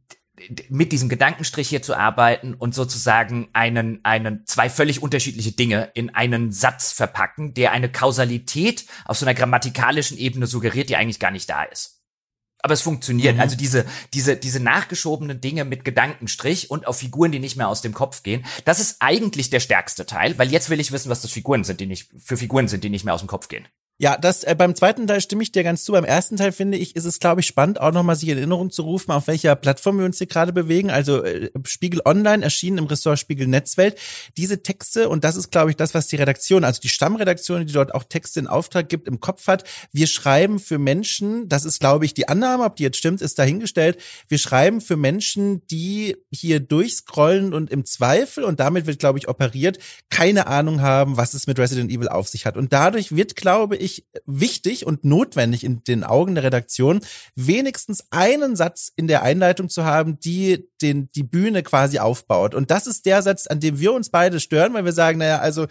mit 0.68 0.92
diesem 0.92 1.08
Gedankenstrich 1.08 1.68
hier 1.68 1.82
zu 1.82 1.94
arbeiten 1.94 2.54
und 2.54 2.74
sozusagen 2.74 3.48
einen, 3.52 4.00
einen, 4.04 4.46
zwei 4.46 4.70
völlig 4.70 5.02
unterschiedliche 5.02 5.52
Dinge 5.52 5.90
in 5.94 6.14
einen 6.14 6.52
Satz 6.52 6.92
verpacken, 6.92 7.54
der 7.54 7.72
eine 7.72 7.90
Kausalität 7.90 8.86
auf 9.04 9.18
so 9.18 9.26
einer 9.26 9.34
grammatikalischen 9.34 10.18
Ebene 10.18 10.46
suggeriert, 10.46 10.88
die 10.88 10.96
eigentlich 10.96 11.20
gar 11.20 11.30
nicht 11.30 11.48
da 11.50 11.64
ist. 11.64 11.98
Aber 12.60 12.74
es 12.74 12.82
funktioniert. 12.82 13.36
Mhm. 13.36 13.40
Also 13.40 13.56
diese, 13.56 13.86
diese, 14.12 14.36
diese 14.36 14.60
nachgeschobenen 14.60 15.40
Dinge 15.40 15.64
mit 15.64 15.84
Gedankenstrich 15.84 16.70
und 16.70 16.86
auf 16.86 16.98
Figuren, 16.98 17.30
die 17.30 17.38
nicht 17.38 17.56
mehr 17.56 17.68
aus 17.68 17.82
dem 17.82 17.94
Kopf 17.94 18.22
gehen, 18.22 18.44
das 18.64 18.80
ist 18.80 18.96
eigentlich 19.00 19.50
der 19.50 19.60
stärkste 19.60 20.06
Teil, 20.06 20.38
weil 20.38 20.50
jetzt 20.50 20.68
will 20.68 20.80
ich 20.80 20.90
wissen, 20.90 21.10
was 21.10 21.22
das 21.22 21.30
Figuren 21.30 21.62
sind, 21.64 21.80
die 21.80 21.86
nicht, 21.86 22.10
für 22.18 22.36
Figuren 22.36 22.66
sind, 22.68 22.82
die 22.82 22.90
nicht 22.90 23.04
mehr 23.04 23.14
aus 23.14 23.20
dem 23.20 23.28
Kopf 23.28 23.48
gehen. 23.48 23.68
Ja, 24.00 24.16
das 24.16 24.44
äh, 24.44 24.54
beim 24.56 24.76
zweiten 24.76 25.08
Teil 25.08 25.20
stimme 25.20 25.42
ich 25.42 25.50
dir 25.50 25.64
ganz 25.64 25.82
zu. 25.82 25.90
Beim 25.90 26.04
ersten 26.04 26.36
Teil 26.36 26.52
finde 26.52 26.78
ich, 26.78 26.94
ist 26.94 27.04
es 27.04 27.18
glaube 27.18 27.40
ich 27.40 27.48
spannend, 27.48 27.80
auch 27.80 27.90
nochmal 27.90 28.14
sich 28.14 28.28
in 28.28 28.38
Erinnerung 28.38 28.70
zu 28.70 28.82
rufen, 28.82 29.10
auf 29.10 29.26
welcher 29.26 29.56
Plattform 29.56 29.98
wir 29.98 30.04
uns 30.04 30.18
hier 30.18 30.28
gerade 30.28 30.52
bewegen. 30.52 30.88
Also 30.88 31.24
äh, 31.24 31.50
Spiegel 31.64 32.02
Online 32.04 32.44
erschienen 32.44 32.78
im 32.78 32.84
Ressort 32.84 33.18
Spiegel 33.18 33.48
Netzwelt. 33.48 33.98
Diese 34.36 34.62
Texte 34.62 35.08
und 35.08 35.24
das 35.24 35.34
ist 35.34 35.50
glaube 35.50 35.70
ich 35.70 35.76
das, 35.76 35.94
was 35.94 36.06
die 36.06 36.14
Redaktion, 36.14 36.62
also 36.62 36.80
die 36.80 36.88
Stammredaktion, 36.88 37.66
die 37.66 37.72
dort 37.72 37.92
auch 37.92 38.04
Texte 38.04 38.38
in 38.38 38.46
Auftrag 38.46 38.88
gibt, 38.88 39.08
im 39.08 39.18
Kopf 39.18 39.48
hat. 39.48 39.64
Wir 39.90 40.06
schreiben 40.06 40.60
für 40.60 40.78
Menschen. 40.78 41.48
Das 41.48 41.64
ist 41.64 41.80
glaube 41.80 42.04
ich 42.04 42.14
die 42.14 42.28
Annahme, 42.28 42.66
ob 42.66 42.76
die 42.76 42.84
jetzt 42.84 42.98
stimmt, 42.98 43.20
ist 43.20 43.36
dahingestellt. 43.40 43.98
Wir 44.28 44.38
schreiben 44.38 44.80
für 44.80 44.96
Menschen, 44.96 45.66
die 45.66 46.16
hier 46.30 46.60
durchscrollen 46.60 47.52
und 47.52 47.68
im 47.68 47.84
Zweifel 47.84 48.44
und 48.44 48.60
damit 48.60 48.86
wird 48.86 49.00
glaube 49.00 49.18
ich 49.18 49.26
operiert, 49.26 49.78
keine 50.08 50.46
Ahnung 50.46 50.82
haben, 50.82 51.16
was 51.16 51.34
es 51.34 51.48
mit 51.48 51.58
Resident 51.58 51.90
Evil 51.90 52.06
auf 52.06 52.28
sich 52.28 52.46
hat. 52.46 52.56
Und 52.56 52.72
dadurch 52.72 53.16
wird 53.16 53.34
glaube 53.34 53.76
ich 53.76 53.87
ich 53.88 54.06
wichtig 54.26 54.86
und 54.86 55.04
notwendig 55.04 55.64
in 55.64 55.82
den 55.84 56.04
Augen 56.04 56.34
der 56.34 56.44
Redaktion, 56.44 57.00
wenigstens 57.34 58.04
einen 58.10 58.56
Satz 58.56 58.92
in 58.94 59.08
der 59.08 59.22
Einleitung 59.22 59.68
zu 59.68 59.84
haben, 59.84 60.20
die 60.20 60.68
den, 60.82 61.10
die 61.12 61.22
Bühne 61.22 61.62
quasi 61.62 61.98
aufbaut. 61.98 62.54
Und 62.54 62.70
das 62.70 62.86
ist 62.86 63.06
der 63.06 63.22
Satz, 63.22 63.46
an 63.46 63.60
dem 63.60 63.80
wir 63.80 63.92
uns 63.92 64.10
beide 64.10 64.40
stören, 64.40 64.74
weil 64.74 64.84
wir 64.84 64.92
sagen, 64.92 65.18
naja, 65.18 65.38
also, 65.38 65.66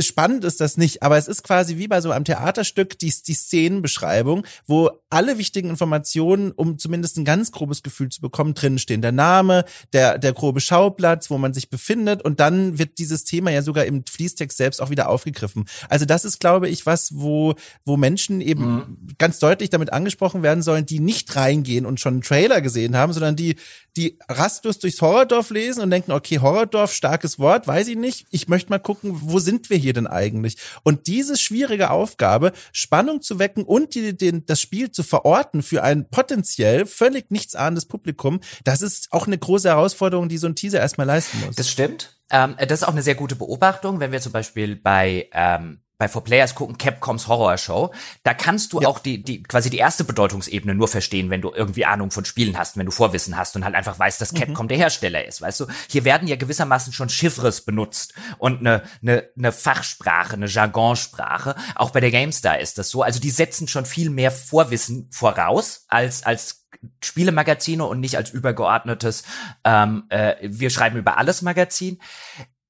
spannend 0.00 0.44
ist 0.44 0.60
das 0.60 0.76
nicht, 0.76 1.02
aber 1.02 1.18
es 1.18 1.28
ist 1.28 1.42
quasi 1.42 1.76
wie 1.78 1.88
bei 1.88 2.00
so 2.00 2.10
einem 2.10 2.24
Theaterstück 2.24 2.98
die, 2.98 3.12
die 3.26 3.34
Szenenbeschreibung, 3.34 4.46
wo 4.66 4.90
alle 5.10 5.38
wichtigen 5.38 5.70
Informationen, 5.70 6.52
um 6.52 6.78
zumindest 6.78 7.16
ein 7.18 7.24
ganz 7.24 7.52
grobes 7.52 7.82
Gefühl 7.82 8.08
zu 8.08 8.20
bekommen, 8.20 8.54
drin 8.54 8.78
stehen. 8.78 9.02
Der 9.02 9.12
Name, 9.12 9.64
der, 9.92 10.18
der 10.18 10.32
grobe 10.32 10.60
Schauplatz, 10.60 11.30
wo 11.30 11.38
man 11.38 11.54
sich 11.54 11.70
befindet 11.70 12.22
und 12.22 12.40
dann 12.40 12.78
wird 12.78 12.98
dieses 12.98 13.24
Thema 13.24 13.50
ja 13.50 13.62
sogar 13.62 13.84
im 13.84 14.04
Fließtext 14.06 14.56
selbst 14.56 14.80
auch 14.80 14.90
wieder 14.90 15.08
aufgegriffen. 15.08 15.66
Also 15.88 16.04
das 16.04 16.24
ist, 16.24 16.40
glaube 16.40 16.68
ich, 16.68 16.86
was, 16.86 17.12
wo, 17.14 17.54
wo 17.84 17.96
Menschen 17.96 18.40
eben 18.40 18.64
mhm. 18.64 18.98
ganz 19.18 19.38
deutlich 19.38 19.70
damit 19.70 19.92
angesprochen 19.92 20.42
werden 20.42 20.62
sollen, 20.62 20.86
die 20.86 21.00
nicht 21.00 21.34
reingehen 21.36 21.86
und 21.86 22.00
schon 22.00 22.14
einen 22.14 22.22
Trailer 22.22 22.60
gesehen 22.60 22.96
haben, 22.96 23.12
sondern 23.12 23.36
die, 23.36 23.56
die 23.96 24.18
rastlos 24.28 24.78
durchs 24.78 25.00
Horrordorf 25.00 25.50
lesen 25.50 25.82
und 25.82 25.90
denken, 25.90 26.12
okay, 26.12 26.40
Horrordorf, 26.40 26.92
starkes 26.92 27.38
Wort, 27.38 27.66
weiß 27.66 27.88
ich 27.88 27.96
nicht. 27.96 28.26
Ich 28.30 28.48
möchte 28.48 28.70
mal 28.70 28.78
gucken, 28.78 29.12
wo 29.22 29.38
sind 29.38 29.70
wir 29.70 29.73
hier 29.76 29.92
denn 29.92 30.06
eigentlich? 30.06 30.56
Und 30.82 31.06
diese 31.06 31.36
schwierige 31.36 31.90
Aufgabe, 31.90 32.52
Spannung 32.72 33.22
zu 33.22 33.38
wecken 33.38 33.64
und 33.64 33.94
die, 33.94 34.16
den, 34.16 34.46
das 34.46 34.60
Spiel 34.60 34.90
zu 34.90 35.02
verorten 35.02 35.62
für 35.62 35.82
ein 35.82 36.08
potenziell 36.08 36.86
völlig 36.86 37.30
nichtsahnendes 37.30 37.86
Publikum, 37.86 38.40
das 38.64 38.82
ist 38.82 39.12
auch 39.12 39.26
eine 39.26 39.38
große 39.38 39.68
Herausforderung, 39.68 40.28
die 40.28 40.38
so 40.38 40.46
ein 40.46 40.56
Teaser 40.56 40.80
erstmal 40.80 41.06
leisten 41.06 41.40
muss. 41.44 41.56
Das 41.56 41.70
stimmt. 41.70 42.18
Ähm, 42.30 42.56
das 42.58 42.80
ist 42.80 42.84
auch 42.84 42.92
eine 42.92 43.02
sehr 43.02 43.14
gute 43.14 43.36
Beobachtung, 43.36 44.00
wenn 44.00 44.12
wir 44.12 44.20
zum 44.20 44.32
Beispiel 44.32 44.76
bei 44.76 45.28
ähm, 45.32 45.83
bei 46.04 46.08
For 46.08 46.22
Players 46.22 46.54
gucken, 46.54 46.76
Capcoms 46.76 47.28
Horror 47.28 47.56
Show, 47.56 47.90
da 48.24 48.34
kannst 48.34 48.74
du 48.74 48.80
ja. 48.82 48.88
auch 48.88 48.98
die, 48.98 49.22
die, 49.22 49.42
quasi 49.42 49.70
die 49.70 49.78
erste 49.78 50.04
Bedeutungsebene 50.04 50.74
nur 50.74 50.86
verstehen, 50.86 51.30
wenn 51.30 51.40
du 51.40 51.50
irgendwie 51.50 51.86
Ahnung 51.86 52.10
von 52.10 52.26
Spielen 52.26 52.58
hast, 52.58 52.76
wenn 52.76 52.84
du 52.84 52.92
Vorwissen 52.92 53.38
hast 53.38 53.56
und 53.56 53.64
halt 53.64 53.74
einfach 53.74 53.98
weißt, 53.98 54.20
dass 54.20 54.32
mhm. 54.32 54.38
Capcom 54.38 54.66
mhm. 54.66 54.68
der 54.68 54.76
Hersteller 54.76 55.24
ist, 55.24 55.40
weißt 55.40 55.60
du? 55.60 55.66
Hier 55.88 56.04
werden 56.04 56.28
ja 56.28 56.36
gewissermaßen 56.36 56.92
schon 56.92 57.08
Chiffres 57.08 57.62
benutzt 57.62 58.12
und 58.36 58.60
eine, 58.60 58.82
eine, 59.00 59.30
eine 59.38 59.50
Fachsprache, 59.50 60.34
eine 60.34 60.46
Jargonsprache. 60.46 61.54
Auch 61.74 61.90
bei 61.90 62.00
der 62.00 62.10
GameStar 62.10 62.60
ist 62.60 62.76
das 62.76 62.90
so. 62.90 63.02
Also 63.02 63.18
die 63.18 63.30
setzen 63.30 63.66
schon 63.66 63.86
viel 63.86 64.10
mehr 64.10 64.30
Vorwissen 64.30 65.08
voraus 65.10 65.86
als, 65.88 66.22
als 66.22 66.66
Spielemagazine 67.02 67.86
und 67.86 68.00
nicht 68.00 68.18
als 68.18 68.28
übergeordnetes, 68.28 69.24
ähm, 69.64 70.04
äh, 70.10 70.34
wir 70.42 70.68
schreiben 70.68 70.98
über 70.98 71.16
alles 71.16 71.40
Magazin. 71.40 71.98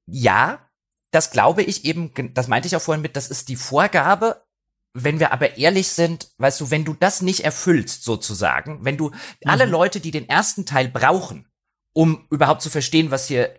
Ja, 0.06 0.60
das 1.14 1.30
glaube 1.30 1.62
ich 1.62 1.84
eben, 1.84 2.12
das 2.34 2.48
meinte 2.48 2.66
ich 2.66 2.76
auch 2.76 2.82
vorhin 2.82 3.02
mit, 3.02 3.16
das 3.16 3.28
ist 3.28 3.48
die 3.48 3.56
Vorgabe. 3.56 4.42
Wenn 4.92 5.18
wir 5.18 5.32
aber 5.32 5.56
ehrlich 5.56 5.88
sind, 5.88 6.30
weißt 6.38 6.60
du, 6.60 6.70
wenn 6.70 6.84
du 6.84 6.94
das 6.94 7.20
nicht 7.20 7.40
erfüllst, 7.40 8.04
sozusagen, 8.04 8.84
wenn 8.84 8.96
du 8.96 9.10
mhm. 9.10 9.14
alle 9.46 9.64
Leute, 9.64 10.00
die 10.00 10.10
den 10.10 10.28
ersten 10.28 10.66
Teil 10.66 10.88
brauchen, 10.88 11.48
um 11.92 12.26
überhaupt 12.30 12.62
zu 12.62 12.70
verstehen, 12.70 13.10
was 13.10 13.26
hier 13.26 13.54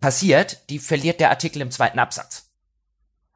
passiert, 0.00 0.68
die 0.70 0.78
verliert 0.78 1.20
der 1.20 1.30
Artikel 1.30 1.62
im 1.62 1.70
zweiten 1.70 1.98
Absatz. 1.98 2.50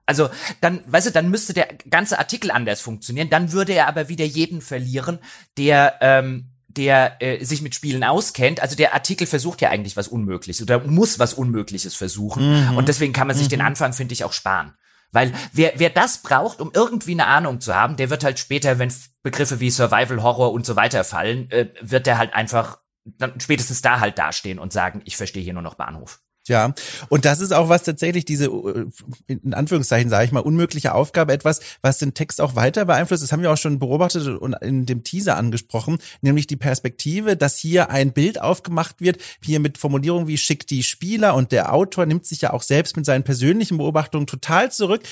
Also 0.06 0.30
dann, 0.60 0.82
weißt 0.86 1.08
du, 1.08 1.10
dann 1.12 1.30
müsste 1.30 1.54
der 1.54 1.68
ganze 1.88 2.18
Artikel 2.18 2.50
anders 2.50 2.80
funktionieren, 2.80 3.30
dann 3.30 3.52
würde 3.52 3.72
er 3.72 3.88
aber 3.88 4.08
wieder 4.08 4.24
jeden 4.24 4.60
verlieren, 4.60 5.18
der 5.56 5.98
ähm, 6.00 6.50
der 6.76 7.16
äh, 7.20 7.44
sich 7.44 7.62
mit 7.62 7.74
Spielen 7.74 8.04
auskennt. 8.04 8.60
Also 8.60 8.76
der 8.76 8.94
Artikel 8.94 9.26
versucht 9.26 9.60
ja 9.60 9.70
eigentlich 9.70 9.96
was 9.96 10.08
Unmögliches 10.08 10.62
oder 10.62 10.80
muss 10.80 11.18
was 11.18 11.34
Unmögliches 11.34 11.94
versuchen. 11.94 12.70
Mhm. 12.70 12.76
Und 12.76 12.88
deswegen 12.88 13.12
kann 13.12 13.26
man 13.26 13.36
sich 13.36 13.46
mhm. 13.46 13.50
den 13.50 13.60
Anfang, 13.62 13.92
finde 13.92 14.12
ich, 14.12 14.24
auch 14.24 14.32
sparen. 14.32 14.74
Weil 15.12 15.32
wer, 15.52 15.74
wer 15.76 15.90
das 15.90 16.18
braucht, 16.18 16.60
um 16.60 16.72
irgendwie 16.74 17.12
eine 17.12 17.26
Ahnung 17.26 17.60
zu 17.60 17.74
haben, 17.74 17.96
der 17.96 18.10
wird 18.10 18.24
halt 18.24 18.40
später, 18.40 18.80
wenn 18.80 18.92
Begriffe 19.22 19.60
wie 19.60 19.70
Survival 19.70 20.22
Horror 20.22 20.52
und 20.52 20.66
so 20.66 20.74
weiter 20.74 21.04
fallen, 21.04 21.50
äh, 21.50 21.68
wird 21.80 22.06
der 22.06 22.18
halt 22.18 22.34
einfach 22.34 22.78
dann 23.04 23.38
spätestens 23.38 23.82
da 23.82 24.00
halt 24.00 24.18
dastehen 24.18 24.58
und 24.58 24.72
sagen, 24.72 25.02
ich 25.04 25.16
verstehe 25.16 25.42
hier 25.42 25.52
nur 25.52 25.62
noch 25.62 25.74
Bahnhof. 25.74 26.20
Ja, 26.46 26.74
und 27.08 27.24
das 27.24 27.40
ist 27.40 27.52
auch 27.52 27.70
was 27.70 27.84
tatsächlich 27.84 28.26
diese, 28.26 28.46
äh, 28.46 28.86
in 29.26 29.54
Anführungszeichen 29.54 30.10
sage 30.10 30.26
ich 30.26 30.32
mal, 30.32 30.40
unmögliche 30.40 30.94
Aufgabe, 30.94 31.32
etwas, 31.32 31.60
was 31.80 31.96
den 31.96 32.12
Text 32.12 32.40
auch 32.40 32.54
weiter 32.54 32.84
beeinflusst. 32.84 33.22
Das 33.22 33.32
haben 33.32 33.42
wir 33.42 33.50
auch 33.50 33.56
schon 33.56 33.78
beobachtet 33.78 34.26
und 34.26 34.52
in 34.60 34.84
dem 34.84 35.04
Teaser 35.04 35.36
angesprochen, 35.36 35.98
nämlich 36.20 36.46
die 36.46 36.56
Perspektive, 36.56 37.36
dass 37.36 37.56
hier 37.56 37.88
ein 37.90 38.12
Bild 38.12 38.40
aufgemacht 38.42 39.00
wird, 39.00 39.18
hier 39.42 39.58
mit 39.58 39.78
Formulierungen 39.78 40.28
wie 40.28 40.36
schickt 40.36 40.68
die 40.68 40.82
Spieler 40.82 41.34
und 41.34 41.50
der 41.50 41.72
Autor 41.72 42.04
nimmt 42.04 42.26
sich 42.26 42.42
ja 42.42 42.52
auch 42.52 42.62
selbst 42.62 42.96
mit 42.96 43.06
seinen 43.06 43.24
persönlichen 43.24 43.78
Beobachtungen 43.78 44.26
total 44.26 44.70
zurück. 44.70 45.02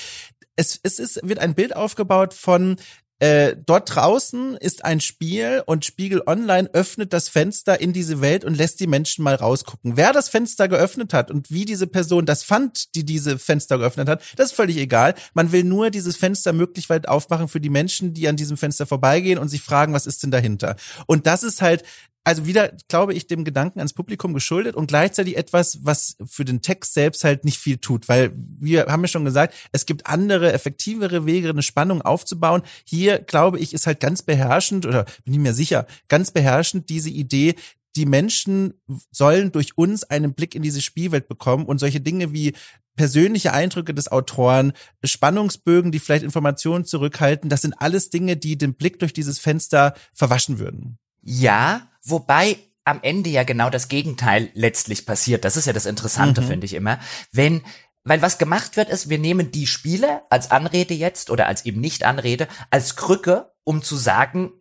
Es, 0.55 0.79
es 0.83 0.99
ist, 0.99 1.27
wird 1.27 1.39
ein 1.39 1.55
Bild 1.55 1.75
aufgebaut 1.75 2.35
von 2.35 2.75
äh, 3.23 3.55
dort 3.65 3.95
draußen 3.95 4.57
ist 4.57 4.83
ein 4.83 4.99
Spiel 4.99 5.63
und 5.65 5.85
Spiegel 5.85 6.23
Online 6.27 6.69
öffnet 6.73 7.13
das 7.13 7.29
Fenster 7.29 7.79
in 7.79 7.93
diese 7.93 8.19
Welt 8.19 8.43
und 8.43 8.57
lässt 8.57 8.81
die 8.81 8.87
Menschen 8.87 9.23
mal 9.23 9.35
rausgucken. 9.35 9.95
Wer 9.95 10.11
das 10.11 10.27
Fenster 10.27 10.67
geöffnet 10.67 11.13
hat 11.13 11.31
und 11.31 11.49
wie 11.49 11.63
diese 11.63 11.87
Person 11.87 12.25
das 12.25 12.43
fand, 12.43 12.93
die 12.95 13.05
diese 13.05 13.39
Fenster 13.39 13.77
geöffnet 13.77 14.09
hat, 14.09 14.21
das 14.35 14.47
ist 14.47 14.57
völlig 14.57 14.75
egal. 14.75 15.15
Man 15.33 15.53
will 15.53 15.63
nur 15.63 15.89
dieses 15.89 16.17
Fenster 16.17 16.51
möglichst 16.51 16.89
weit 16.89 17.07
aufmachen 17.07 17.47
für 17.47 17.61
die 17.61 17.69
Menschen, 17.69 18.13
die 18.13 18.27
an 18.27 18.35
diesem 18.35 18.57
Fenster 18.57 18.85
vorbeigehen 18.85 19.39
und 19.39 19.47
sich 19.47 19.61
fragen, 19.61 19.93
was 19.93 20.05
ist 20.05 20.21
denn 20.23 20.31
dahinter? 20.31 20.75
Und 21.07 21.25
das 21.25 21.43
ist 21.43 21.61
halt 21.61 21.83
also 22.23 22.45
wieder, 22.45 22.71
glaube 22.87 23.13
ich, 23.13 23.27
dem 23.27 23.43
Gedanken 23.43 23.79
ans 23.79 23.93
Publikum 23.93 24.33
geschuldet 24.33 24.75
und 24.75 24.87
gleichzeitig 24.87 25.37
etwas, 25.37 25.79
was 25.83 26.15
für 26.25 26.45
den 26.45 26.61
Text 26.61 26.93
selbst 26.93 27.23
halt 27.23 27.43
nicht 27.43 27.57
viel 27.57 27.77
tut, 27.77 28.07
weil 28.07 28.31
wir 28.35 28.85
haben 28.85 29.01
ja 29.01 29.07
schon 29.07 29.25
gesagt, 29.25 29.53
es 29.71 29.85
gibt 29.85 30.07
andere, 30.07 30.53
effektivere 30.53 31.25
Wege, 31.25 31.49
eine 31.49 31.63
Spannung 31.63 32.01
aufzubauen. 32.01 32.61
Hier, 32.85 33.19
glaube 33.19 33.59
ich, 33.59 33.73
ist 33.73 33.87
halt 33.87 33.99
ganz 33.99 34.21
beherrschend 34.21 34.85
oder 34.85 35.05
bin 35.25 35.33
ich 35.33 35.39
mir 35.39 35.53
sicher, 35.53 35.85
ganz 36.07 36.31
beherrschend 36.31 36.89
diese 36.89 37.09
Idee, 37.09 37.55
die 37.95 38.05
Menschen 38.05 38.73
sollen 39.11 39.51
durch 39.51 39.77
uns 39.77 40.03
einen 40.03 40.33
Blick 40.33 40.55
in 40.55 40.63
diese 40.63 40.81
Spielwelt 40.81 41.27
bekommen 41.27 41.65
und 41.65 41.79
solche 41.79 42.01
Dinge 42.01 42.33
wie 42.33 42.53
persönliche 42.95 43.53
Eindrücke 43.53 43.93
des 43.93 44.11
Autoren, 44.11 44.73
Spannungsbögen, 45.03 45.91
die 45.91 45.99
vielleicht 45.99 46.23
Informationen 46.23 46.85
zurückhalten, 46.85 47.49
das 47.49 47.61
sind 47.61 47.73
alles 47.79 48.09
Dinge, 48.09 48.37
die 48.37 48.57
den 48.57 48.75
Blick 48.75 48.99
durch 48.99 49.13
dieses 49.13 49.39
Fenster 49.39 49.93
verwaschen 50.13 50.59
würden. 50.59 50.97
Ja, 51.21 51.89
wobei 52.03 52.57
am 52.85 52.99
Ende 53.01 53.29
ja 53.29 53.43
genau 53.43 53.69
das 53.69 53.87
Gegenteil 53.87 54.49
letztlich 54.53 55.05
passiert. 55.05 55.45
Das 55.45 55.57
ist 55.57 55.67
ja 55.67 55.73
das 55.73 55.85
Interessante, 55.85 56.41
mhm. 56.41 56.47
finde 56.47 56.65
ich 56.65 56.73
immer. 56.73 56.99
Wenn 57.31 57.63
weil 58.05 58.21
was 58.21 58.37
gemacht 58.37 58.75
wird, 58.75 58.89
ist, 58.89 59.09
wir 59.09 59.17
nehmen 59.17 59.51
die 59.51 59.65
Spiele 59.65 60.23
als 60.29 60.51
Anrede 60.51 60.93
jetzt 60.93 61.29
oder 61.29 61.47
als 61.47 61.65
eben 61.65 61.79
nicht 61.79 62.03
Anrede, 62.03 62.47
als 62.69 62.97
Krücke, 62.97 63.53
um 63.63 63.81
zu 63.81 63.95
sagen, 63.95 64.51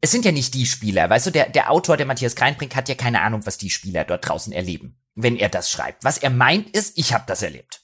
es 0.00 0.12
sind 0.12 0.24
ja 0.24 0.30
nicht 0.30 0.54
die 0.54 0.66
Spieler. 0.66 1.10
Weißt 1.10 1.26
du, 1.26 1.30
der, 1.30 1.48
der 1.48 1.72
Autor, 1.72 1.96
der 1.96 2.06
Matthias 2.06 2.36
Kreinbrink, 2.36 2.76
hat 2.76 2.88
ja 2.88 2.94
keine 2.94 3.22
Ahnung, 3.22 3.46
was 3.46 3.58
die 3.58 3.70
Spieler 3.70 4.04
dort 4.04 4.28
draußen 4.28 4.52
erleben, 4.52 4.96
wenn 5.16 5.36
er 5.36 5.48
das 5.48 5.70
schreibt. 5.70 6.04
Was 6.04 6.18
er 6.18 6.30
meint 6.30 6.70
ist, 6.70 6.96
ich 6.96 7.12
habe 7.12 7.24
das 7.26 7.42
erlebt. 7.42 7.82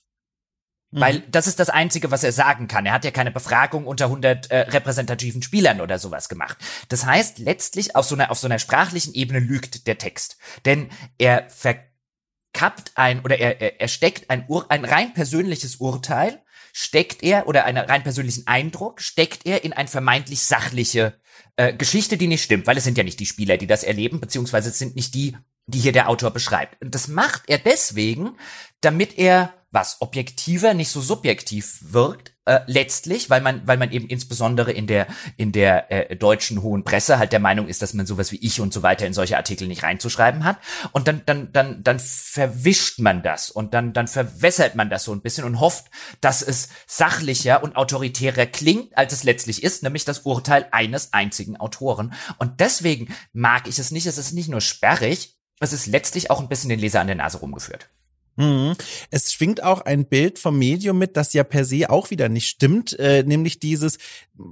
Weil 0.96 1.18
mhm. 1.18 1.22
das 1.30 1.48
ist 1.48 1.58
das 1.58 1.70
Einzige, 1.70 2.10
was 2.12 2.22
er 2.22 2.30
sagen 2.30 2.68
kann. 2.68 2.86
Er 2.86 2.92
hat 2.92 3.04
ja 3.04 3.10
keine 3.10 3.32
Befragung 3.32 3.86
unter 3.86 4.06
100 4.06 4.50
äh, 4.50 4.58
repräsentativen 4.70 5.42
Spielern 5.42 5.80
oder 5.80 5.98
sowas 5.98 6.28
gemacht. 6.28 6.56
Das 6.88 7.04
heißt, 7.04 7.40
letztlich 7.40 7.96
auf 7.96 8.06
so 8.06 8.14
einer, 8.14 8.30
auf 8.30 8.38
so 8.38 8.46
einer 8.46 8.60
sprachlichen 8.60 9.12
Ebene 9.12 9.40
lügt 9.40 9.88
der 9.88 9.98
Text. 9.98 10.38
Denn 10.64 10.88
er 11.18 11.48
verkappt 11.48 12.92
ein, 12.94 13.20
oder 13.24 13.38
er, 13.38 13.60
er, 13.60 13.80
er 13.80 13.88
steckt 13.88 14.30
ein, 14.30 14.44
Ur, 14.46 14.70
ein 14.70 14.84
rein 14.84 15.14
persönliches 15.14 15.76
Urteil, 15.76 16.40
steckt 16.72 17.24
er, 17.24 17.48
oder 17.48 17.64
einen 17.64 17.84
rein 17.84 18.04
persönlichen 18.04 18.46
Eindruck, 18.46 19.00
steckt 19.00 19.46
er 19.46 19.64
in 19.64 19.72
ein 19.72 19.88
vermeintlich 19.88 20.44
sachliche 20.44 21.14
äh, 21.56 21.72
Geschichte, 21.72 22.16
die 22.16 22.28
nicht 22.28 22.44
stimmt, 22.44 22.68
weil 22.68 22.76
es 22.76 22.84
sind 22.84 22.98
ja 22.98 23.04
nicht 23.04 23.18
die 23.18 23.26
Spieler, 23.26 23.56
die 23.56 23.66
das 23.66 23.82
erleben, 23.82 24.20
beziehungsweise 24.20 24.70
es 24.70 24.78
sind 24.78 24.94
nicht 24.94 25.14
die, 25.14 25.36
die 25.66 25.80
hier 25.80 25.92
der 25.92 26.08
Autor 26.08 26.30
beschreibt. 26.30 26.80
Und 26.82 26.94
das 26.94 27.08
macht 27.08 27.42
er 27.48 27.58
deswegen, 27.58 28.36
damit 28.80 29.18
er 29.18 29.54
was 29.74 30.00
objektiver, 30.00 30.72
nicht 30.72 30.88
so 30.88 31.00
subjektiv 31.00 31.80
wirkt, 31.82 32.32
äh, 32.46 32.60
letztlich, 32.66 33.28
weil 33.28 33.40
man, 33.40 33.66
weil 33.66 33.76
man 33.76 33.90
eben 33.90 34.06
insbesondere 34.06 34.70
in 34.70 34.86
der 34.86 35.06
in 35.36 35.50
der 35.50 35.90
äh, 35.90 36.14
deutschen 36.14 36.62
hohen 36.62 36.84
Presse 36.84 37.18
halt 37.18 37.32
der 37.32 37.40
Meinung 37.40 37.68
ist, 37.68 37.82
dass 37.82 37.94
man 37.94 38.06
sowas 38.06 38.32
wie 38.32 38.36
ich 38.36 38.60
und 38.60 38.72
so 38.72 38.82
weiter 38.82 39.06
in 39.06 39.14
solche 39.14 39.36
Artikel 39.36 39.66
nicht 39.66 39.82
reinzuschreiben 39.82 40.44
hat. 40.44 40.58
Und 40.92 41.08
dann 41.08 41.22
dann 41.26 41.52
dann 41.52 41.82
dann 41.82 41.98
verwischt 41.98 43.00
man 43.00 43.22
das 43.22 43.50
und 43.50 43.74
dann 43.74 43.92
dann 43.92 44.08
verwässert 44.08 44.74
man 44.76 44.90
das 44.90 45.04
so 45.04 45.12
ein 45.12 45.22
bisschen 45.22 45.44
und 45.44 45.58
hofft, 45.58 45.86
dass 46.20 46.42
es 46.42 46.68
sachlicher 46.86 47.62
und 47.62 47.76
autoritärer 47.76 48.46
klingt, 48.46 48.96
als 48.96 49.12
es 49.12 49.24
letztlich 49.24 49.64
ist, 49.64 49.82
nämlich 49.82 50.04
das 50.04 50.20
Urteil 50.20 50.68
eines 50.70 51.12
einzigen 51.12 51.56
Autoren. 51.56 52.12
Und 52.38 52.60
deswegen 52.60 53.14
mag 53.32 53.66
ich 53.66 53.78
es 53.78 53.90
nicht. 53.90 54.06
Es 54.06 54.18
ist 54.18 54.32
nicht 54.32 54.48
nur 54.48 54.60
sperrig, 54.60 55.36
es 55.60 55.72
ist 55.72 55.86
letztlich 55.86 56.30
auch 56.30 56.40
ein 56.40 56.48
bisschen 56.48 56.68
den 56.68 56.78
Leser 56.78 57.00
an 57.00 57.06
der 57.06 57.16
Nase 57.16 57.38
rumgeführt. 57.38 57.88
Mhm. 58.36 58.74
Es 59.10 59.32
schwingt 59.32 59.62
auch 59.62 59.82
ein 59.82 60.06
Bild 60.06 60.38
vom 60.38 60.58
Medium 60.58 60.98
mit, 60.98 61.16
das 61.16 61.32
ja 61.32 61.44
per 61.44 61.64
se 61.64 61.88
auch 61.88 62.10
wieder 62.10 62.28
nicht 62.28 62.48
stimmt, 62.48 62.98
äh, 62.98 63.22
nämlich 63.22 63.60
dieses, 63.60 63.98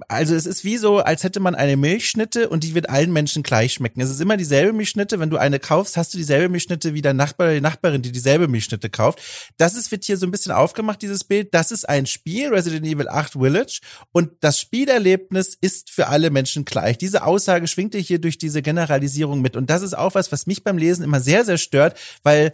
also 0.06 0.34
es 0.36 0.46
ist 0.46 0.64
wie 0.64 0.76
so, 0.76 0.98
als 0.98 1.24
hätte 1.24 1.40
man 1.40 1.56
eine 1.56 1.76
Milchschnitte 1.76 2.48
und 2.48 2.62
die 2.62 2.74
wird 2.74 2.88
allen 2.88 3.12
Menschen 3.12 3.42
gleich 3.42 3.74
schmecken. 3.74 4.00
Es 4.00 4.10
ist 4.10 4.20
immer 4.20 4.36
dieselbe 4.36 4.72
Milchschnitte, 4.72 5.18
wenn 5.18 5.30
du 5.30 5.36
eine 5.36 5.58
kaufst, 5.58 5.96
hast 5.96 6.14
du 6.14 6.18
dieselbe 6.18 6.48
Milchschnitte 6.48 6.94
wie 6.94 7.02
dein 7.02 7.16
Nachbar 7.16 7.48
oder 7.48 7.54
die 7.54 7.60
Nachbarin, 7.60 8.02
die 8.02 8.12
dieselbe 8.12 8.46
Milchschnitte 8.46 8.88
kauft. 8.88 9.20
Das 9.56 9.74
ist, 9.74 9.90
wird 9.90 10.04
hier 10.04 10.16
so 10.16 10.26
ein 10.26 10.30
bisschen 10.30 10.52
aufgemacht, 10.52 11.02
dieses 11.02 11.24
Bild. 11.24 11.52
Das 11.52 11.72
ist 11.72 11.88
ein 11.88 12.06
Spiel, 12.06 12.48
Resident 12.48 12.86
Evil 12.86 13.08
8 13.08 13.32
Village 13.32 13.80
und 14.12 14.30
das 14.40 14.60
Spielerlebnis 14.60 15.56
ist 15.60 15.90
für 15.90 16.06
alle 16.06 16.30
Menschen 16.30 16.64
gleich. 16.64 16.98
Diese 16.98 17.24
Aussage 17.24 17.66
schwingt 17.66 17.94
hier 17.94 18.20
durch 18.20 18.38
diese 18.38 18.62
Generalisierung 18.62 19.40
mit 19.40 19.56
und 19.56 19.68
das 19.68 19.82
ist 19.82 19.94
auch 19.94 20.14
was, 20.14 20.30
was 20.30 20.46
mich 20.46 20.62
beim 20.62 20.78
Lesen 20.78 21.02
immer 21.04 21.20
sehr, 21.20 21.44
sehr 21.44 21.58
stört, 21.58 21.98
weil 22.22 22.52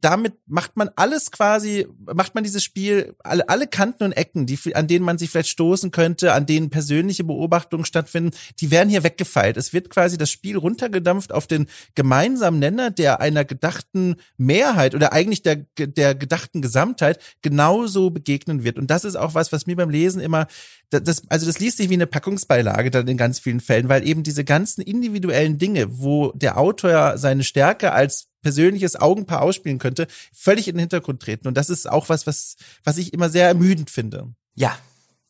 damit 0.00 0.34
macht 0.46 0.67
macht 0.68 0.76
man 0.76 0.90
alles 0.96 1.30
quasi, 1.30 1.86
macht 2.12 2.34
man 2.34 2.44
dieses 2.44 2.62
Spiel, 2.62 3.14
alle, 3.20 3.48
alle 3.48 3.66
Kanten 3.66 4.04
und 4.04 4.12
Ecken, 4.12 4.44
die, 4.44 4.58
an 4.74 4.86
denen 4.86 5.04
man 5.04 5.16
sich 5.16 5.30
vielleicht 5.30 5.48
stoßen 5.48 5.90
könnte, 5.90 6.34
an 6.34 6.44
denen 6.44 6.68
persönliche 6.68 7.24
Beobachtungen 7.24 7.86
stattfinden, 7.86 8.32
die 8.60 8.70
werden 8.70 8.90
hier 8.90 9.02
weggefeilt. 9.02 9.56
Es 9.56 9.72
wird 9.72 9.88
quasi 9.88 10.18
das 10.18 10.30
Spiel 10.30 10.58
runtergedampft 10.58 11.32
auf 11.32 11.46
den 11.46 11.68
gemeinsamen 11.94 12.58
Nenner, 12.58 12.90
der 12.90 13.20
einer 13.20 13.46
gedachten 13.46 14.16
Mehrheit 14.36 14.94
oder 14.94 15.12
eigentlich 15.14 15.42
der, 15.42 15.64
der 15.78 16.14
gedachten 16.14 16.60
Gesamtheit 16.60 17.18
genauso 17.40 18.10
begegnen 18.10 18.62
wird. 18.62 18.78
Und 18.78 18.90
das 18.90 19.04
ist 19.04 19.16
auch 19.16 19.34
was, 19.34 19.52
was 19.52 19.66
mir 19.66 19.76
beim 19.76 19.90
Lesen 19.90 20.20
immer 20.20 20.48
das, 20.90 21.22
also 21.28 21.46
das 21.46 21.58
liest 21.58 21.76
sich 21.76 21.90
wie 21.90 21.94
eine 21.94 22.06
Packungsbeilage 22.06 22.90
dann 22.90 23.08
in 23.08 23.18
ganz 23.18 23.38
vielen 23.38 23.60
Fällen, 23.60 23.88
weil 23.88 24.06
eben 24.06 24.22
diese 24.22 24.44
ganzen 24.44 24.80
individuellen 24.80 25.58
Dinge, 25.58 25.98
wo 25.98 26.32
der 26.32 26.56
Autor 26.56 27.18
seine 27.18 27.44
Stärke 27.44 27.92
als 27.92 28.28
persönliches 28.48 28.96
Augenpaar 28.96 29.42
ausspielen 29.42 29.78
könnte, 29.78 30.06
völlig 30.32 30.68
in 30.68 30.76
den 30.76 30.80
Hintergrund 30.80 31.20
treten. 31.20 31.48
Und 31.48 31.58
das 31.58 31.68
ist 31.68 31.86
auch 31.86 32.08
was, 32.08 32.26
was, 32.26 32.56
was 32.82 32.96
ich 32.96 33.12
immer 33.12 33.28
sehr 33.28 33.46
ermüdend 33.46 33.90
finde. 33.90 34.32
Ja. 34.54 34.74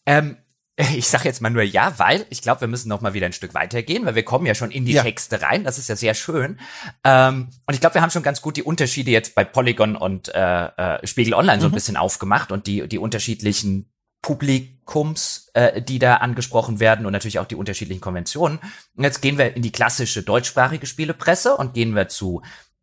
Ähm, 0.06 0.36
ich 0.76 1.08
sag 1.08 1.24
jetzt 1.24 1.42
mal 1.42 1.50
nur 1.50 1.64
ja, 1.64 1.98
weil 1.98 2.26
ich 2.30 2.42
glaube, 2.42 2.60
wir 2.60 2.68
müssen 2.68 2.88
noch 2.88 3.00
mal 3.00 3.12
wieder 3.12 3.26
ein 3.26 3.32
Stück 3.32 3.54
weitergehen, 3.54 4.06
weil 4.06 4.14
wir 4.14 4.22
kommen 4.22 4.46
ja 4.46 4.54
schon 4.54 4.70
in 4.70 4.84
die 4.84 4.92
ja. 4.92 5.02
Texte 5.02 5.42
rein. 5.42 5.64
Das 5.64 5.78
ist 5.78 5.88
ja 5.88 5.96
sehr 5.96 6.14
schön. 6.14 6.60
Ähm, 7.02 7.48
und 7.66 7.74
ich 7.74 7.80
glaube, 7.80 7.94
wir 7.94 8.02
haben 8.02 8.10
schon 8.10 8.22
ganz 8.22 8.40
gut 8.40 8.56
die 8.56 8.62
Unterschiede 8.62 9.10
jetzt 9.10 9.34
bei 9.34 9.42
Polygon 9.42 9.96
und 9.96 10.32
äh, 10.32 10.66
äh, 10.66 11.04
Spiegel 11.04 11.34
Online 11.34 11.60
so 11.60 11.66
ein 11.66 11.72
mhm. 11.72 11.74
bisschen 11.74 11.96
aufgemacht 11.96 12.52
und 12.52 12.68
die 12.68 12.86
die 12.86 12.98
unterschiedlichen 12.98 13.90
Publikums, 14.22 15.50
äh, 15.54 15.80
die 15.82 15.98
da 15.98 16.16
angesprochen 16.16 16.80
werden 16.80 17.06
und 17.06 17.12
natürlich 17.12 17.38
auch 17.38 17.46
die 17.46 17.56
unterschiedlichen 17.56 18.00
Konventionen. 18.00 18.58
Und 18.96 19.04
jetzt 19.04 19.22
gehen 19.22 19.38
wir 19.38 19.56
in 19.56 19.62
die 19.62 19.72
klassische 19.72 20.22
deutschsprachige 20.22 20.86
Spielepresse 20.86 21.56
und 21.56 21.74
gehen 21.74 21.96
wir 21.96 22.08
zu 22.08 22.42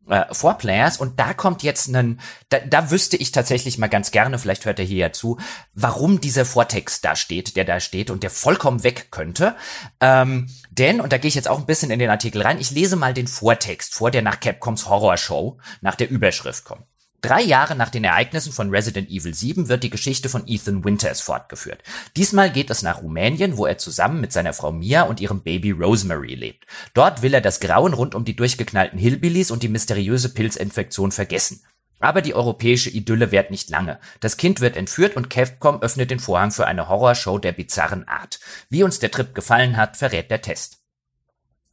äh, 0.09 0.25
Four 0.31 0.55
Players 0.55 0.97
und 0.97 1.19
da 1.19 1.33
kommt 1.33 1.63
jetzt 1.63 1.87
ein, 1.87 2.19
da, 2.49 2.59
da 2.59 2.91
wüsste 2.91 3.17
ich 3.17 3.31
tatsächlich 3.31 3.77
mal 3.77 3.87
ganz 3.87 4.11
gerne, 4.11 4.39
vielleicht 4.39 4.65
hört 4.65 4.79
er 4.79 4.85
hier 4.85 4.97
ja 4.97 5.11
zu, 5.11 5.37
warum 5.73 6.21
dieser 6.21 6.45
Vortext 6.45 7.03
da 7.05 7.15
steht, 7.15 7.55
der 7.55 7.65
da 7.65 7.79
steht 7.79 8.09
und 8.09 8.23
der 8.23 8.29
vollkommen 8.29 8.83
weg 8.83 9.07
könnte. 9.11 9.55
Ähm, 9.99 10.49
denn, 10.71 11.01
und 11.01 11.13
da 11.13 11.17
gehe 11.17 11.29
ich 11.29 11.35
jetzt 11.35 11.49
auch 11.49 11.59
ein 11.59 11.65
bisschen 11.65 11.91
in 11.91 11.99
den 11.99 12.09
Artikel 12.09 12.41
rein, 12.41 12.59
ich 12.59 12.71
lese 12.71 12.95
mal 12.95 13.13
den 13.13 13.27
Vortext 13.27 13.93
vor, 13.95 14.11
der 14.11 14.21
nach 14.21 14.39
Capcoms 14.39 14.89
Horror 14.89 15.17
Show, 15.17 15.57
nach 15.81 15.95
der 15.95 16.09
Überschrift 16.09 16.65
kommt. 16.65 16.85
Drei 17.27 17.41
Jahre 17.41 17.75
nach 17.75 17.89
den 17.89 18.03
Ereignissen 18.03 18.53
von 18.53 18.69
Resident 18.69 19.09
Evil 19.09 19.33
7 19.33 19.67
wird 19.67 19.83
die 19.83 19.89
Geschichte 19.89 20.29
von 20.29 20.47
Ethan 20.47 20.83
Winters 20.83 21.21
fortgeführt. 21.21 21.81
Diesmal 22.15 22.51
geht 22.51 22.69
es 22.69 22.83
nach 22.83 23.01
Rumänien, 23.01 23.57
wo 23.57 23.65
er 23.65 23.79
zusammen 23.79 24.21
mit 24.21 24.31
seiner 24.31 24.53
Frau 24.53 24.71
Mia 24.71 25.03
und 25.03 25.19
ihrem 25.19 25.41
Baby 25.41 25.71
Rosemary 25.71 26.35
lebt. 26.35 26.65
Dort 26.93 27.21
will 27.23 27.33
er 27.33 27.41
das 27.41 27.59
Grauen 27.59 27.93
rund 27.93 28.13
um 28.13 28.25
die 28.25 28.35
durchgeknallten 28.35 28.99
Hillbillies 28.99 29.49
und 29.49 29.63
die 29.63 29.69
mysteriöse 29.69 30.29
Pilzinfektion 30.29 31.11
vergessen. 31.11 31.63
Aber 31.99 32.21
die 32.21 32.35
europäische 32.35 32.91
Idylle 32.91 33.31
währt 33.31 33.49
nicht 33.49 33.69
lange. 33.71 33.99
Das 34.19 34.37
Kind 34.37 34.61
wird 34.61 34.77
entführt 34.77 35.15
und 35.15 35.29
Capcom 35.29 35.81
öffnet 35.81 36.11
den 36.11 36.19
Vorhang 36.19 36.51
für 36.51 36.67
eine 36.67 36.89
Horrorshow 36.89 37.39
der 37.39 37.53
bizarren 37.53 38.07
Art. 38.07 38.39
Wie 38.69 38.83
uns 38.83 38.99
der 38.99 39.09
Trip 39.11 39.33
gefallen 39.33 39.77
hat, 39.77 39.97
verrät 39.97 40.29
der 40.29 40.41
Test. 40.41 40.84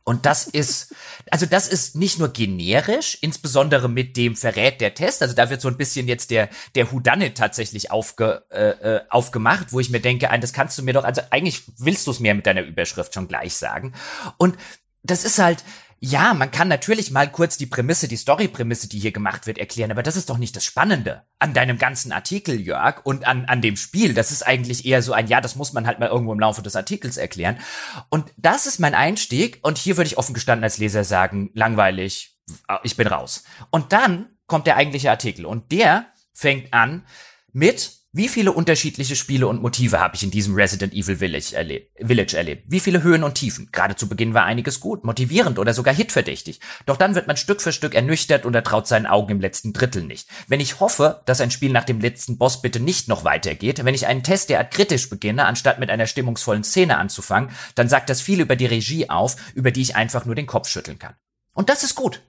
Und 0.04 0.26
das 0.26 0.46
ist, 0.46 0.94
also 1.30 1.46
das 1.46 1.68
ist 1.68 1.94
nicht 1.94 2.18
nur 2.18 2.28
generisch, 2.28 3.16
insbesondere 3.20 3.88
mit 3.88 4.16
dem 4.16 4.36
verrät 4.36 4.80
der 4.80 4.94
Test. 4.94 5.22
Also 5.22 5.34
da 5.34 5.48
wird 5.48 5.60
so 5.60 5.68
ein 5.68 5.76
bisschen 5.76 6.08
jetzt 6.08 6.30
der 6.30 6.48
der 6.74 6.90
Whodunit 6.90 7.36
tatsächlich 7.36 7.90
aufge, 7.90 8.44
äh, 8.50 8.70
äh, 8.70 9.00
aufgemacht, 9.10 9.72
wo 9.72 9.80
ich 9.80 9.90
mir 9.90 10.00
denke, 10.00 10.30
ein, 10.30 10.40
das 10.40 10.52
kannst 10.52 10.76
du 10.78 10.82
mir 10.82 10.92
doch, 10.92 11.04
also 11.04 11.22
eigentlich 11.30 11.62
willst 11.78 12.06
du 12.06 12.10
es 12.10 12.20
mir 12.20 12.34
mit 12.34 12.46
deiner 12.46 12.62
Überschrift 12.62 13.14
schon 13.14 13.28
gleich 13.28 13.54
sagen. 13.54 13.94
Und 14.38 14.56
das 15.02 15.24
ist 15.24 15.38
halt, 15.38 15.64
Ja, 16.04 16.34
man 16.34 16.50
kann 16.50 16.66
natürlich 16.66 17.12
mal 17.12 17.30
kurz 17.30 17.56
die 17.56 17.66
Prämisse, 17.66 18.08
die 18.08 18.16
Story-Prämisse, 18.16 18.88
die 18.88 18.98
hier 18.98 19.12
gemacht 19.12 19.46
wird, 19.46 19.58
erklären, 19.58 19.92
aber 19.92 20.02
das 20.02 20.16
ist 20.16 20.30
doch 20.30 20.38
nicht 20.38 20.56
das 20.56 20.64
Spannende 20.64 21.22
an 21.38 21.54
deinem 21.54 21.78
ganzen 21.78 22.10
Artikel, 22.10 22.60
Jörg, 22.60 23.06
und 23.06 23.24
an, 23.24 23.44
an 23.44 23.62
dem 23.62 23.76
Spiel. 23.76 24.12
Das 24.12 24.32
ist 24.32 24.44
eigentlich 24.44 24.84
eher 24.84 25.00
so 25.00 25.12
ein, 25.12 25.28
ja, 25.28 25.40
das 25.40 25.54
muss 25.54 25.72
man 25.72 25.86
halt 25.86 26.00
mal 26.00 26.08
irgendwo 26.08 26.32
im 26.32 26.40
Laufe 26.40 26.60
des 26.60 26.74
Artikels 26.74 27.18
erklären. 27.18 27.60
Und 28.08 28.32
das 28.36 28.66
ist 28.66 28.80
mein 28.80 28.96
Einstieg, 28.96 29.60
und 29.62 29.78
hier 29.78 29.96
würde 29.96 30.08
ich 30.08 30.18
offen 30.18 30.34
gestanden 30.34 30.64
als 30.64 30.78
Leser 30.78 31.04
sagen, 31.04 31.50
langweilig, 31.54 32.36
ich 32.82 32.96
bin 32.96 33.06
raus. 33.06 33.44
Und 33.70 33.92
dann 33.92 34.26
kommt 34.48 34.66
der 34.66 34.78
eigentliche 34.78 35.10
Artikel, 35.10 35.46
und 35.46 35.70
der 35.70 36.06
fängt 36.32 36.74
an 36.74 37.06
mit 37.52 37.92
wie 38.14 38.28
viele 38.28 38.52
unterschiedliche 38.52 39.16
Spiele 39.16 39.46
und 39.46 39.62
Motive 39.62 39.98
habe 39.98 40.16
ich 40.16 40.22
in 40.22 40.30
diesem 40.30 40.54
Resident 40.54 40.92
Evil 40.92 41.16
Village, 41.16 41.56
erleb 41.56 41.90
Village 41.98 42.36
erlebt? 42.36 42.64
Wie 42.66 42.80
viele 42.80 43.02
Höhen 43.02 43.24
und 43.24 43.36
Tiefen? 43.36 43.70
Gerade 43.72 43.96
zu 43.96 44.06
Beginn 44.06 44.34
war 44.34 44.44
einiges 44.44 44.80
gut, 44.80 45.02
motivierend 45.02 45.58
oder 45.58 45.72
sogar 45.72 45.94
hitverdächtig. 45.94 46.60
Doch 46.84 46.98
dann 46.98 47.14
wird 47.14 47.26
man 47.26 47.38
Stück 47.38 47.62
für 47.62 47.72
Stück 47.72 47.94
ernüchtert 47.94 48.44
und 48.44 48.54
er 48.54 48.64
traut 48.64 48.86
seinen 48.86 49.06
Augen 49.06 49.30
im 49.30 49.40
letzten 49.40 49.72
Drittel 49.72 50.02
nicht. 50.02 50.28
Wenn 50.46 50.60
ich 50.60 50.78
hoffe, 50.78 51.22
dass 51.24 51.40
ein 51.40 51.50
Spiel 51.50 51.72
nach 51.72 51.84
dem 51.84 52.00
letzten 52.00 52.36
Boss 52.36 52.60
bitte 52.60 52.80
nicht 52.80 53.08
noch 53.08 53.24
weitergeht, 53.24 53.82
wenn 53.82 53.94
ich 53.94 54.06
einen 54.06 54.22
Test 54.22 54.50
derart 54.50 54.72
kritisch 54.72 55.08
beginne, 55.08 55.46
anstatt 55.46 55.78
mit 55.78 55.88
einer 55.88 56.06
stimmungsvollen 56.06 56.64
Szene 56.64 56.98
anzufangen, 56.98 57.50
dann 57.76 57.88
sagt 57.88 58.10
das 58.10 58.20
viel 58.20 58.42
über 58.42 58.56
die 58.56 58.66
Regie 58.66 59.08
auf, 59.08 59.36
über 59.54 59.70
die 59.70 59.80
ich 59.80 59.96
einfach 59.96 60.26
nur 60.26 60.34
den 60.34 60.46
Kopf 60.46 60.68
schütteln 60.68 60.98
kann. 60.98 61.14
Und 61.54 61.70
das 61.70 61.82
ist 61.82 61.94
gut. 61.94 62.20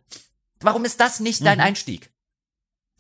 Warum 0.62 0.86
ist 0.86 1.02
das 1.02 1.20
nicht 1.20 1.46
dein 1.46 1.58
mhm. 1.58 1.66
Einstieg? 1.66 2.13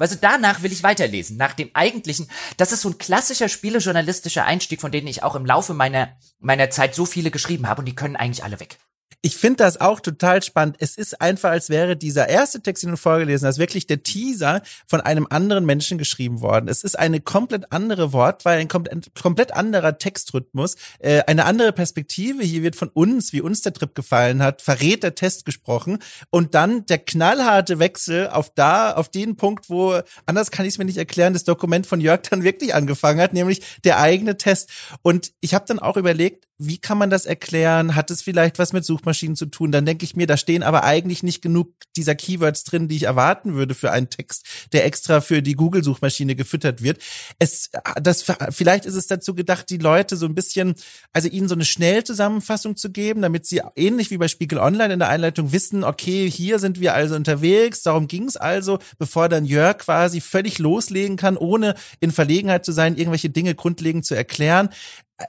Also 0.03 0.17
danach 0.19 0.63
will 0.63 0.73
ich 0.73 0.83
weiterlesen. 0.83 1.37
Nach 1.37 1.53
dem 1.53 1.69
eigentlichen, 1.73 2.29
das 2.57 2.73
ist 2.73 2.81
so 2.81 2.89
ein 2.89 2.97
klassischer 2.97 3.47
spielejournalistischer 3.47 4.43
Einstieg, 4.43 4.81
von 4.81 4.91
denen 4.91 5.07
ich 5.07 5.23
auch 5.23 5.33
im 5.33 5.45
Laufe 5.45 5.73
meiner, 5.73 6.17
meiner 6.41 6.69
Zeit 6.69 6.93
so 6.93 7.05
viele 7.05 7.31
geschrieben 7.31 7.69
habe 7.69 7.79
und 7.79 7.85
die 7.85 7.95
können 7.95 8.17
eigentlich 8.17 8.43
alle 8.43 8.59
weg. 8.59 8.79
Ich 9.25 9.37
finde 9.37 9.63
das 9.63 9.79
auch 9.79 10.01
total 10.01 10.43
spannend. 10.43 10.75
Es 10.79 10.97
ist 10.97 11.21
einfach, 11.21 11.51
als 11.51 11.69
wäre 11.69 11.95
dieser 11.95 12.27
erste 12.27 12.61
Text, 12.61 12.83
den 12.83 12.91
du 12.91 12.97
vorgelesen 12.97 13.47
hast, 13.47 13.57
wirklich 13.57 13.87
der 13.87 14.03
Teaser 14.03 14.61
von 14.85 14.99
einem 14.99 15.27
anderen 15.29 15.65
Menschen 15.65 15.97
geschrieben 15.97 16.41
worden. 16.41 16.67
Es 16.67 16.83
ist 16.83 16.99
eine 16.99 17.21
komplett 17.21 17.71
andere 17.71 18.11
Wortwahl, 18.11 18.57
ein 18.57 18.67
komplett 18.67 19.53
anderer 19.53 19.97
Textrhythmus, 19.97 20.75
äh, 20.99 21.21
eine 21.21 21.45
andere 21.45 21.71
Perspektive. 21.71 22.43
Hier 22.43 22.63
wird 22.63 22.75
von 22.75 22.89
uns, 22.89 23.31
wie 23.31 23.39
uns 23.39 23.61
der 23.61 23.71
Trip 23.71 23.95
gefallen 23.95 24.43
hat, 24.43 24.61
verrät 24.61 25.03
der 25.03 25.15
Test 25.15 25.45
gesprochen 25.45 25.99
und 26.29 26.53
dann 26.53 26.85
der 26.87 26.97
knallharte 26.97 27.79
Wechsel 27.79 28.27
auf 28.27 28.49
da, 28.53 28.91
auf 28.91 29.07
den 29.07 29.37
Punkt, 29.37 29.69
wo, 29.69 30.01
anders 30.25 30.51
kann 30.51 30.65
ich 30.65 30.73
es 30.73 30.77
mir 30.77 30.85
nicht 30.85 30.97
erklären, 30.97 31.31
das 31.31 31.45
Dokument 31.45 31.87
von 31.87 32.01
Jörg 32.01 32.23
dann 32.29 32.43
wirklich 32.43 32.75
angefangen 32.75 33.21
hat, 33.21 33.31
nämlich 33.31 33.61
der 33.85 34.01
eigene 34.01 34.35
Test. 34.35 34.69
Und 35.01 35.31
ich 35.39 35.53
habe 35.53 35.63
dann 35.65 35.79
auch 35.79 35.95
überlegt, 35.95 36.45
wie 36.59 36.77
kann 36.77 36.97
man 36.97 37.09
das 37.09 37.25
erklären? 37.25 37.95
Hat 37.95 38.11
es 38.11 38.21
vielleicht 38.21 38.59
was 38.59 38.73
mit 38.73 38.85
Suchmaschinen 38.85 39.35
zu 39.35 39.47
tun? 39.47 39.71
Dann 39.71 39.85
denke 39.85 40.05
ich 40.05 40.15
mir, 40.15 40.27
da 40.27 40.37
stehen 40.37 40.61
aber 40.61 40.83
eigentlich 40.83 41.23
nicht 41.23 41.41
genug 41.41 41.73
dieser 41.95 42.15
Keywords 42.15 42.63
drin, 42.63 42.87
die 42.87 42.95
ich 42.95 43.03
erwarten 43.03 43.55
würde 43.55 43.73
für 43.73 43.91
einen 43.91 44.09
Text, 44.09 44.45
der 44.71 44.85
extra 44.85 45.21
für 45.21 45.41
die 45.41 45.55
Google-Suchmaschine 45.55 46.35
gefüttert 46.35 46.83
wird. 46.83 47.01
Es, 47.39 47.71
das, 48.01 48.25
vielleicht 48.51 48.85
ist 48.85 48.95
es 48.95 49.07
dazu 49.07 49.33
gedacht, 49.33 49.69
die 49.69 49.77
Leute 49.77 50.15
so 50.15 50.27
ein 50.27 50.35
bisschen, 50.35 50.75
also 51.11 51.27
ihnen 51.27 51.47
so 51.47 51.55
eine 51.55 51.65
Schnellzusammenfassung 51.65 52.77
zu 52.77 52.91
geben, 52.91 53.21
damit 53.23 53.47
sie 53.47 53.61
ähnlich 53.75 54.11
wie 54.11 54.17
bei 54.17 54.27
Spiegel 54.27 54.59
Online 54.59 54.93
in 54.93 54.99
der 54.99 55.09
Einleitung 55.09 55.51
wissen, 55.51 55.83
okay, 55.83 56.29
hier 56.29 56.59
sind 56.59 56.79
wir 56.79 56.93
also 56.93 57.15
unterwegs, 57.15 57.81
darum 57.81 58.07
ging 58.07 58.25
es 58.25 58.37
also, 58.37 58.79
bevor 58.99 59.27
dann 59.27 59.45
Jörg 59.45 59.79
quasi 59.79 60.21
völlig 60.21 60.59
loslegen 60.59 61.17
kann, 61.17 61.35
ohne 61.35 61.73
in 61.99 62.11
Verlegenheit 62.11 62.63
zu 62.63 62.71
sein, 62.71 62.95
irgendwelche 62.95 63.31
Dinge 63.31 63.55
grundlegend 63.55 64.05
zu 64.05 64.13
erklären 64.13 64.69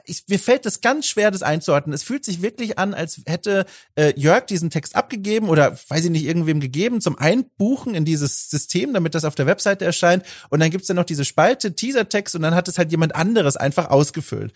ich, 0.05 0.23
mir 0.27 0.39
fällt 0.39 0.65
das 0.65 0.81
ganz 0.81 1.07
schwer, 1.07 1.31
das 1.31 1.43
einzuordnen. 1.43 1.93
Es 1.93 2.03
fühlt 2.03 2.25
sich 2.25 2.41
wirklich 2.41 2.79
an, 2.79 2.93
als 2.93 3.21
hätte 3.25 3.65
äh, 3.95 4.13
Jörg 4.19 4.45
diesen 4.45 4.69
Text 4.69 4.95
abgegeben 4.95 5.49
oder 5.49 5.77
weiß 5.89 6.05
ich 6.05 6.11
nicht, 6.11 6.25
irgendwem 6.25 6.59
gegeben 6.59 7.01
zum 7.01 7.17
Einbuchen 7.17 7.95
in 7.95 8.05
dieses 8.05 8.49
System, 8.49 8.93
damit 8.93 9.15
das 9.15 9.25
auf 9.25 9.35
der 9.35 9.45
Webseite 9.45 9.85
erscheint. 9.85 10.23
Und 10.49 10.59
dann 10.59 10.71
gibt's 10.71 10.87
dann 10.87 10.97
noch 10.97 11.05
diese 11.05 11.25
Spalte, 11.25 11.75
Teaser-Text 11.75 12.35
und 12.35 12.41
dann 12.41 12.55
hat 12.55 12.67
es 12.67 12.77
halt 12.77 12.91
jemand 12.91 13.15
anderes 13.15 13.57
einfach 13.57 13.89
ausgefüllt. 13.89 14.53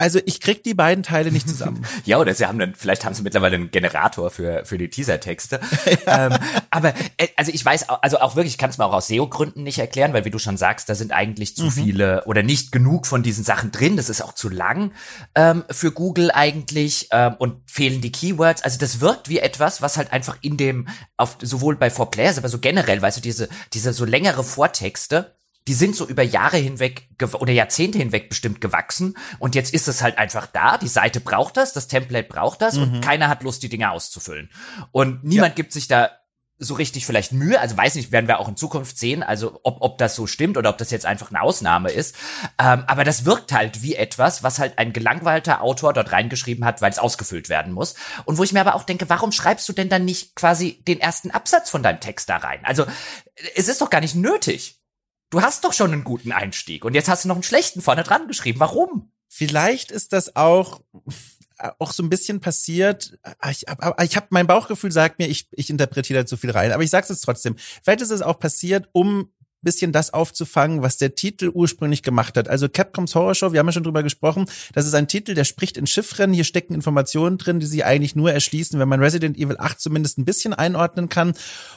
Also 0.00 0.18
ich 0.24 0.40
krieg 0.40 0.64
die 0.64 0.72
beiden 0.72 1.04
Teile 1.04 1.30
nicht 1.30 1.46
zusammen. 1.46 1.84
ja, 2.06 2.18
oder 2.18 2.34
sie 2.34 2.46
haben 2.46 2.58
dann, 2.58 2.74
vielleicht 2.74 3.04
haben 3.04 3.12
sie 3.12 3.22
mittlerweile 3.22 3.56
einen 3.56 3.70
Generator 3.70 4.30
für, 4.30 4.64
für 4.64 4.78
die 4.78 4.88
Teasertexte. 4.88 5.60
ja. 6.06 6.26
ähm, 6.26 6.38
aber 6.70 6.94
äh, 7.18 7.28
also 7.36 7.52
ich 7.52 7.62
weiß, 7.62 7.90
also 7.90 8.18
auch 8.18 8.34
wirklich, 8.34 8.54
ich 8.54 8.58
kann 8.58 8.70
es 8.70 8.78
mir 8.78 8.86
auch 8.86 8.94
aus 8.94 9.08
SEO-Gründen 9.08 9.62
nicht 9.62 9.78
erklären, 9.78 10.14
weil 10.14 10.24
wie 10.24 10.30
du 10.30 10.38
schon 10.38 10.56
sagst, 10.56 10.88
da 10.88 10.94
sind 10.94 11.12
eigentlich 11.12 11.54
zu 11.54 11.64
mhm. 11.64 11.70
viele 11.70 12.24
oder 12.24 12.42
nicht 12.42 12.72
genug 12.72 13.06
von 13.06 13.22
diesen 13.22 13.44
Sachen 13.44 13.72
drin. 13.72 13.98
Das 13.98 14.08
ist 14.08 14.22
auch 14.22 14.32
zu 14.32 14.48
lang 14.48 14.92
ähm, 15.34 15.64
für 15.70 15.92
Google 15.92 16.30
eigentlich 16.30 17.08
ähm, 17.12 17.34
und 17.38 17.70
fehlen 17.70 18.00
die 18.00 18.10
Keywords. 18.10 18.62
Also 18.62 18.78
das 18.78 19.02
wirkt 19.02 19.28
wie 19.28 19.40
etwas, 19.40 19.82
was 19.82 19.98
halt 19.98 20.14
einfach 20.14 20.38
in 20.40 20.56
dem, 20.56 20.88
auf 21.18 21.36
sowohl 21.42 21.76
bei 21.76 21.90
For 21.90 22.10
Players, 22.10 22.38
aber 22.38 22.48
so 22.48 22.58
generell, 22.58 23.02
weißt 23.02 23.18
du, 23.18 23.20
diese, 23.20 23.50
diese 23.74 23.92
so 23.92 24.06
längere 24.06 24.44
Vortexte 24.44 25.36
die 25.68 25.74
sind 25.74 25.94
so 25.94 26.06
über 26.06 26.22
Jahre 26.22 26.56
hinweg 26.56 27.08
oder 27.34 27.52
Jahrzehnte 27.52 27.98
hinweg 27.98 28.28
bestimmt 28.28 28.60
gewachsen 28.60 29.16
und 29.38 29.54
jetzt 29.54 29.74
ist 29.74 29.88
es 29.88 30.02
halt 30.02 30.18
einfach 30.18 30.46
da. 30.46 30.78
Die 30.78 30.88
Seite 30.88 31.20
braucht 31.20 31.56
das, 31.56 31.72
das 31.72 31.88
Template 31.88 32.28
braucht 32.28 32.62
das 32.62 32.76
mhm. 32.76 32.82
und 32.82 33.00
keiner 33.02 33.28
hat 33.28 33.42
Lust, 33.42 33.62
die 33.62 33.68
Dinge 33.68 33.90
auszufüllen. 33.90 34.50
Und 34.90 35.22
niemand 35.24 35.52
ja. 35.52 35.54
gibt 35.56 35.72
sich 35.72 35.88
da 35.88 36.10
so 36.62 36.74
richtig 36.74 37.06
vielleicht 37.06 37.32
Mühe, 37.32 37.58
also 37.58 37.76
weiß 37.76 37.94
nicht, 37.94 38.12
werden 38.12 38.28
wir 38.28 38.38
auch 38.38 38.48
in 38.48 38.56
Zukunft 38.56 38.98
sehen, 38.98 39.22
also 39.22 39.58
ob, 39.62 39.78
ob 39.80 39.96
das 39.96 40.14
so 40.14 40.26
stimmt 40.26 40.58
oder 40.58 40.68
ob 40.68 40.76
das 40.76 40.90
jetzt 40.90 41.06
einfach 41.06 41.30
eine 41.30 41.40
Ausnahme 41.40 41.90
ist. 41.90 42.14
Ähm, 42.58 42.84
aber 42.86 43.02
das 43.02 43.24
wirkt 43.24 43.52
halt 43.52 43.82
wie 43.82 43.96
etwas, 43.96 44.42
was 44.42 44.58
halt 44.58 44.78
ein 44.78 44.92
gelangweilter 44.92 45.62
Autor 45.62 45.94
dort 45.94 46.12
reingeschrieben 46.12 46.66
hat, 46.66 46.82
weil 46.82 46.90
es 46.90 46.98
ausgefüllt 46.98 47.48
werden 47.48 47.72
muss. 47.72 47.94
Und 48.26 48.36
wo 48.36 48.44
ich 48.44 48.52
mir 48.52 48.60
aber 48.60 48.74
auch 48.74 48.84
denke, 48.84 49.08
warum 49.08 49.32
schreibst 49.32 49.66
du 49.70 49.72
denn 49.72 49.88
dann 49.88 50.04
nicht 50.04 50.36
quasi 50.36 50.82
den 50.86 51.00
ersten 51.00 51.30
Absatz 51.30 51.70
von 51.70 51.82
deinem 51.82 52.00
Text 52.00 52.28
da 52.28 52.36
rein? 52.36 52.60
Also 52.62 52.84
es 53.56 53.68
ist 53.68 53.80
doch 53.80 53.88
gar 53.88 54.02
nicht 54.02 54.14
nötig. 54.14 54.79
Du 55.30 55.42
hast 55.42 55.64
doch 55.64 55.72
schon 55.72 55.92
einen 55.92 56.04
guten 56.04 56.32
Einstieg 56.32 56.84
und 56.84 56.94
jetzt 56.94 57.08
hast 57.08 57.24
du 57.24 57.28
noch 57.28 57.36
einen 57.36 57.44
schlechten 57.44 57.80
vorne 57.80 58.02
dran 58.02 58.26
geschrieben. 58.26 58.60
Warum? 58.60 59.12
Vielleicht 59.28 59.92
ist 59.92 60.12
das 60.12 60.36
auch 60.36 60.82
auch 61.78 61.92
so 61.92 62.02
ein 62.02 62.08
bisschen 62.08 62.40
passiert. 62.40 63.18
Ich, 63.50 63.66
ich 64.02 64.16
habe 64.16 64.26
mein 64.30 64.46
Bauchgefühl 64.46 64.90
sagt 64.90 65.18
mir, 65.18 65.28
ich, 65.28 65.46
ich 65.52 65.68
interpretiere 65.68 66.20
da 66.20 66.26
zu 66.26 66.38
viel 66.38 66.50
rein, 66.50 66.72
aber 66.72 66.82
ich 66.82 66.88
sag's 66.88 67.10
jetzt 67.10 67.20
trotzdem. 67.20 67.56
Vielleicht 67.82 68.00
ist 68.00 68.10
es 68.10 68.22
auch 68.22 68.38
passiert, 68.38 68.88
um 68.92 69.30
bisschen 69.62 69.92
das 69.92 70.12
aufzufangen, 70.14 70.82
was 70.82 70.96
der 70.96 71.14
Titel 71.14 71.50
ursprünglich 71.52 72.02
gemacht 72.02 72.36
hat. 72.38 72.48
Also 72.48 72.68
Capcoms 72.68 73.14
Horror 73.14 73.34
Show, 73.34 73.52
wir 73.52 73.58
haben 73.58 73.66
ja 73.66 73.72
schon 73.72 73.82
drüber 73.82 74.02
gesprochen, 74.02 74.46
das 74.72 74.86
ist 74.86 74.94
ein 74.94 75.08
Titel, 75.08 75.34
der 75.34 75.44
spricht 75.44 75.76
in 75.76 75.86
Chiffren, 75.86 76.32
hier 76.32 76.44
stecken 76.44 76.74
Informationen 76.74 77.36
drin, 77.36 77.60
die 77.60 77.66
sie 77.66 77.84
eigentlich 77.84 78.16
nur 78.16 78.32
erschließen, 78.32 78.80
wenn 78.80 78.88
man 78.88 79.00
Resident 79.00 79.36
Evil 79.36 79.58
8 79.58 79.78
zumindest 79.78 80.18
ein 80.18 80.24
bisschen 80.24 80.54
einordnen 80.54 81.10
kann. 81.10 81.34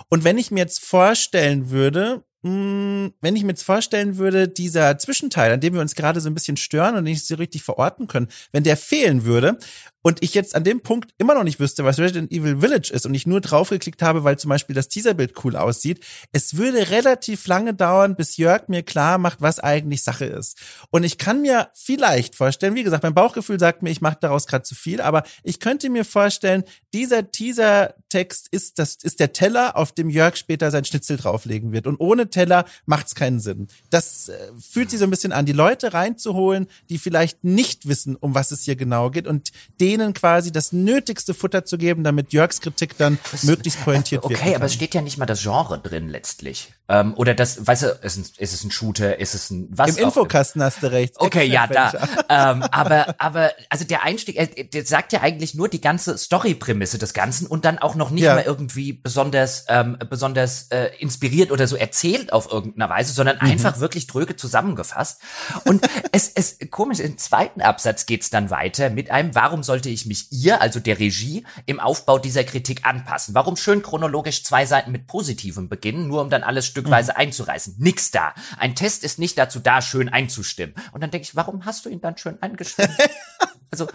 Und 0.10 0.24
wenn 0.24 0.38
ich 0.38 0.50
mir 0.50 0.62
jetzt 0.62 0.80
vorstellen 0.80 1.70
würde, 1.72 2.24
wenn 2.44 3.36
ich 3.36 3.44
mir 3.44 3.52
jetzt 3.52 3.64
vorstellen 3.64 4.18
würde, 4.18 4.50
dieser 4.50 4.98
Zwischenteil, 4.98 5.54
an 5.54 5.62
dem 5.62 5.74
wir 5.74 5.82
uns 5.82 5.96
gerade 5.96 6.20
so 6.20 6.30
ein 6.30 6.34
bisschen 6.34 6.58
stören 6.58 6.96
und 6.96 7.06
nicht 7.06 7.26
so 7.26 7.36
richtig 7.36 7.64
verorten 7.64 8.08
können, 8.08 8.28
wenn 8.52 8.64
der 8.64 8.76
fehlen 8.76 9.24
würde 9.24 9.58
und 10.04 10.22
ich 10.22 10.34
jetzt 10.34 10.54
an 10.54 10.66
dem 10.66 10.82
Punkt 10.82 11.12
immer 11.18 11.34
noch 11.34 11.46
nicht 11.46 11.60
wüsste, 11.60 11.86
was 11.86 11.98
Resident 11.98 12.32
Evil 12.32 12.60
Village 12.60 12.92
ist 12.94 13.06
und 13.06 13.14
ich 13.14 13.26
nur 13.26 13.40
draufgeklickt 13.40 14.02
habe, 14.02 14.26
weil 14.26 14.38
zum 14.38 14.50
Beispiel 14.50 14.76
das 14.76 14.90
Teaserbild 14.90 15.34
cool 15.44 15.56
aussieht, 15.56 16.04
es 16.34 16.58
würde 16.58 16.90
relativ 16.90 17.48
lange 17.48 17.74
dauern, 17.74 18.16
bis 18.16 18.36
Jörg 18.36 18.68
mir 18.68 18.84
klar 18.84 19.18
macht, 19.18 19.42
was 19.42 19.60
eigentlich 19.60 20.04
Sache 20.04 20.26
ist. 20.26 20.60
Und 20.92 21.04
ich 21.04 21.18
kann 21.18 21.42
mir 21.42 21.70
vielleicht 21.74 22.36
vorstellen, 22.36 22.76
wie 22.76 22.84
gesagt, 22.84 23.04
mein 23.04 23.14
Bauchgefühl 23.14 23.60
sagt 23.60 23.82
mir, 23.82 23.92
ich 23.92 24.02
mache 24.02 24.18
daraus 24.20 24.46
gerade 24.46 24.64
zu 24.64 24.76
viel, 24.76 25.00
aber 25.00 25.24
ich 25.44 25.62
könnte 25.62 25.90
mir 25.90 26.04
vorstellen, 26.04 26.66
dieser 26.94 27.32
Teaser-Text 27.32 28.50
ist 28.52 28.78
ist 28.78 29.20
der 29.20 29.34
Teller, 29.34 29.78
auf 29.78 29.94
dem 29.94 30.10
Jörg 30.10 30.36
später 30.36 30.70
sein 30.70 30.84
Schnitzel 30.84 31.16
drauflegen 31.18 31.72
wird. 31.72 31.88
Und 31.88 32.00
ohne 32.00 32.30
Teller 32.34 32.66
macht's 32.86 33.16
keinen 33.16 33.40
Sinn. 33.40 33.70
Das 33.90 34.28
äh, 34.28 34.38
fühlt 34.60 34.90
sich 34.90 35.00
so 35.00 35.06
ein 35.06 35.10
bisschen 35.10 35.32
an, 35.32 35.46
die 35.46 35.54
Leute 35.54 35.94
reinzuholen, 35.94 36.68
die 36.90 36.98
vielleicht 36.98 37.46
nicht 37.46 37.88
wissen, 37.88 38.18
um 38.18 38.36
was 38.36 38.52
es 38.52 38.64
hier 38.64 38.76
genau 38.76 39.10
geht 39.10 39.28
und 39.28 39.52
den 39.80 39.94
denen 39.94 40.14
quasi 40.14 40.52
das 40.52 40.72
nötigste 40.72 41.34
Futter 41.34 41.66
zu 41.66 41.78
geben, 41.78 42.04
damit 42.04 42.34
Jörgs 42.34 42.62
Kritik 42.62 42.98
dann 42.98 43.20
das, 43.32 43.44
möglichst 43.44 43.80
pointiert 43.86 44.24
wird. 44.28 44.40
Okay, 44.40 44.56
aber 44.56 44.66
es 44.66 44.74
steht 44.74 44.96
ja 44.96 45.02
nicht 45.02 45.18
mal 45.18 45.26
das 45.26 45.44
Genre 45.44 45.80
drin 45.80 46.10
letztlich. 46.10 46.74
Ähm, 46.90 47.14
oder 47.16 47.34
das, 47.34 47.66
weißt 47.66 47.84
du, 47.84 47.88
ist, 48.02 48.18
ein, 48.18 48.26
ist 48.38 48.54
es 48.54 48.64
ein 48.66 48.72
Shooter, 48.72 49.18
ist 49.18 49.36
es 49.36 49.50
ein 49.50 49.70
was? 49.72 49.96
Im 49.96 50.04
Infokasten 50.04 50.62
hast 50.62 50.84
du 50.84 50.92
recht. 50.92 51.14
Okay, 51.18 51.46
ja, 51.46 51.66
da. 51.66 51.94
ähm, 52.30 52.64
aber, 52.72 53.16
aber, 53.20 53.52
also 53.70 53.86
der 53.86 54.04
Einstieg, 54.04 54.36
äh, 54.36 54.66
der 54.66 54.86
sagt 54.86 55.14
ja 55.14 55.22
eigentlich 55.22 55.54
nur 55.54 55.70
die 55.70 55.80
ganze 55.80 56.18
Story-Prämisse 56.18 56.98
des 56.98 57.14
Ganzen 57.14 57.48
und 57.48 57.64
dann 57.64 57.80
auch 57.80 57.96
noch 57.96 58.10
nicht 58.10 58.26
ja. 58.26 58.36
mal 58.36 58.44
irgendwie 58.44 58.92
besonders, 58.92 59.64
ähm, 59.70 59.98
besonders 60.10 60.68
äh, 60.72 60.90
inspiriert 61.00 61.52
oder 61.52 61.68
so 61.68 61.78
erzählt 61.78 62.34
auf 62.34 62.52
irgendeiner 62.52 62.90
Weise, 62.90 63.14
sondern 63.14 63.38
mhm. 63.38 63.44
einfach 63.44 63.80
wirklich 63.80 64.08
dröge 64.08 64.36
zusammengefasst. 64.36 65.22
Und 65.64 65.88
es, 66.12 66.34
es, 66.36 66.58
komisch, 66.70 67.00
im 67.00 67.18
zweiten 67.18 67.62
Absatz 67.62 68.06
geht's 68.08 68.30
dann 68.30 68.50
weiter 68.50 68.90
mit 68.90 69.10
einem, 69.10 69.34
warum 69.36 69.64
sollte 69.64 69.88
ich 69.88 70.06
mich 70.06 70.28
ihr, 70.32 70.60
also 70.62 70.82
der 70.82 71.00
Regie, 71.00 71.46
im 71.66 71.80
Aufbau 71.80 72.20
dieser 72.20 72.44
Kritik 72.44 72.86
anpassen? 72.86 73.36
Warum 73.36 73.56
schön 73.56 73.82
chronologisch 73.84 74.44
zwei 74.44 74.66
Seiten 74.66 74.92
mit 74.92 75.08
Positivem 75.08 75.70
beginnen, 75.70 76.10
nur 76.10 76.22
um 76.22 76.30
dann 76.30 76.44
alles 76.44 76.73
stückweise 76.74 77.16
einzureißen. 77.16 77.76
Nix 77.78 78.10
da. 78.10 78.34
Ein 78.58 78.74
Test 78.74 79.04
ist 79.04 79.20
nicht 79.20 79.38
dazu 79.38 79.60
da, 79.60 79.80
schön 79.82 80.10
einzustimmen. 80.10 80.74
Und 80.92 81.02
dann 81.02 81.12
denke 81.12 81.26
ich, 81.26 81.36
warum 81.36 81.66
hast 81.66 81.86
du 81.86 81.90
ihn 81.90 82.02
dann 82.02 82.18
schön 82.18 82.42
eingestimmt? 82.42 82.98
also 83.72 83.88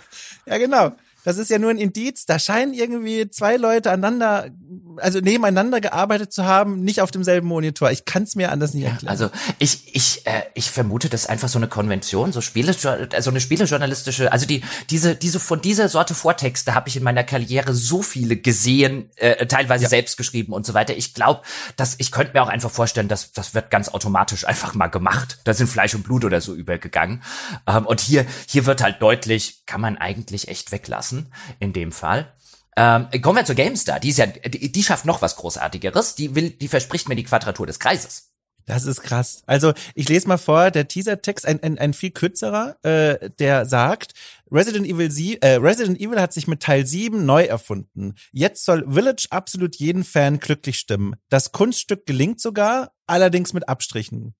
ja, 0.46 0.58
genau. 0.58 0.92
Das 1.24 1.36
ist 1.36 1.50
ja 1.50 1.58
nur 1.58 1.70
ein 1.70 1.78
Indiz. 1.78 2.26
Da 2.26 2.38
scheinen 2.38 2.72
irgendwie 2.72 3.28
zwei 3.28 3.56
Leute 3.56 3.90
aneinander, 3.90 4.50
also 4.96 5.20
nebeneinander 5.20 5.80
gearbeitet 5.80 6.32
zu 6.32 6.46
haben, 6.46 6.84
nicht 6.84 7.02
auf 7.02 7.10
demselben 7.10 7.48
Monitor. 7.48 7.90
Ich 7.90 8.04
kann 8.04 8.22
es 8.22 8.36
mir 8.36 8.50
anders 8.50 8.72
nicht 8.72 8.84
erklären. 8.84 9.10
also 9.10 9.30
ich, 9.58 9.94
ich, 9.94 10.26
äh, 10.26 10.42
ich 10.54 10.70
vermute, 10.70 11.08
das 11.08 11.22
ist 11.22 11.28
einfach 11.28 11.48
so 11.48 11.58
eine 11.58 11.68
Konvention, 11.68 12.32
so 12.32 12.40
Spiele, 12.40 12.74
also 13.12 13.30
eine 13.30 13.40
spielejournalistische, 13.40 14.32
also 14.32 14.46
die, 14.46 14.62
diese, 14.90 15.16
diese 15.16 15.38
von 15.38 15.60
dieser 15.60 15.88
Sorte 15.88 16.14
Vortexte 16.14 16.74
habe 16.74 16.88
ich 16.88 16.96
in 16.96 17.02
meiner 17.02 17.24
Karriere 17.24 17.74
so 17.74 18.00
viele 18.00 18.36
gesehen, 18.36 19.10
äh, 19.16 19.46
teilweise 19.46 19.84
ja. 19.84 19.90
selbst 19.90 20.16
geschrieben 20.16 20.52
und 20.52 20.64
so 20.64 20.72
weiter. 20.72 20.96
Ich 20.96 21.14
glaube, 21.14 21.42
dass 21.76 21.96
ich 21.98 22.12
könnte 22.12 22.32
mir 22.32 22.42
auch 22.42 22.48
einfach 22.48 22.70
vorstellen, 22.70 23.08
dass 23.08 23.32
das 23.32 23.54
wird 23.54 23.70
ganz 23.70 23.88
automatisch 23.88 24.46
einfach 24.46 24.74
mal 24.74 24.86
gemacht. 24.86 25.40
Da 25.44 25.52
sind 25.52 25.66
Fleisch 25.66 25.94
und 25.94 26.04
Blut 26.04 26.24
oder 26.24 26.40
so 26.40 26.54
übergegangen. 26.54 27.22
Ähm, 27.66 27.86
und 27.86 28.00
hier, 28.00 28.24
hier 28.46 28.66
wird 28.66 28.82
halt 28.82 29.02
deutlich, 29.02 29.66
kann 29.66 29.80
man 29.80 29.98
eigentlich 29.98 30.48
echt 30.48 30.72
weglassen 30.72 31.17
lassen, 31.18 31.32
in 31.60 31.72
dem 31.72 31.92
Fall. 31.92 32.32
Ähm, 32.76 33.08
kommen 33.22 33.38
wir 33.38 33.44
zur 33.44 33.56
GameStar. 33.56 33.98
Die 33.98 34.10
ist 34.10 34.18
ja, 34.18 34.26
die, 34.26 34.70
die 34.70 34.82
schafft 34.84 35.04
noch 35.04 35.20
was 35.20 35.36
Großartigeres. 35.36 36.14
Die 36.14 36.34
will, 36.34 36.50
die 36.50 36.68
verspricht 36.68 37.08
mir 37.08 37.16
die 37.16 37.24
Quadratur 37.24 37.66
des 37.66 37.80
Kreises. 37.80 38.28
Das 38.68 38.84
ist 38.84 39.02
krass. 39.02 39.42
Also 39.46 39.72
ich 39.94 40.10
lese 40.10 40.28
mal 40.28 40.36
vor, 40.36 40.70
der 40.70 40.86
Teaser-Text, 40.86 41.46
ein, 41.46 41.62
ein, 41.62 41.78
ein 41.78 41.94
viel 41.94 42.10
kürzerer, 42.10 42.76
äh, 42.84 43.30
der 43.38 43.64
sagt, 43.64 44.12
Resident 44.52 44.86
Evil, 44.86 45.10
Sie 45.10 45.40
äh, 45.40 45.54
Resident 45.54 45.98
Evil 45.98 46.20
hat 46.20 46.34
sich 46.34 46.46
mit 46.46 46.62
Teil 46.62 46.86
7 46.86 47.24
neu 47.24 47.44
erfunden. 47.44 48.14
Jetzt 48.30 48.66
soll 48.66 48.84
Village 48.86 49.26
absolut 49.30 49.76
jeden 49.76 50.04
Fan 50.04 50.38
glücklich 50.38 50.78
stimmen. 50.78 51.16
Das 51.30 51.52
Kunststück 51.52 52.04
gelingt 52.04 52.40
sogar, 52.40 52.92
allerdings 53.06 53.54
mit 53.54 53.68
Abstrichen. 53.70 54.34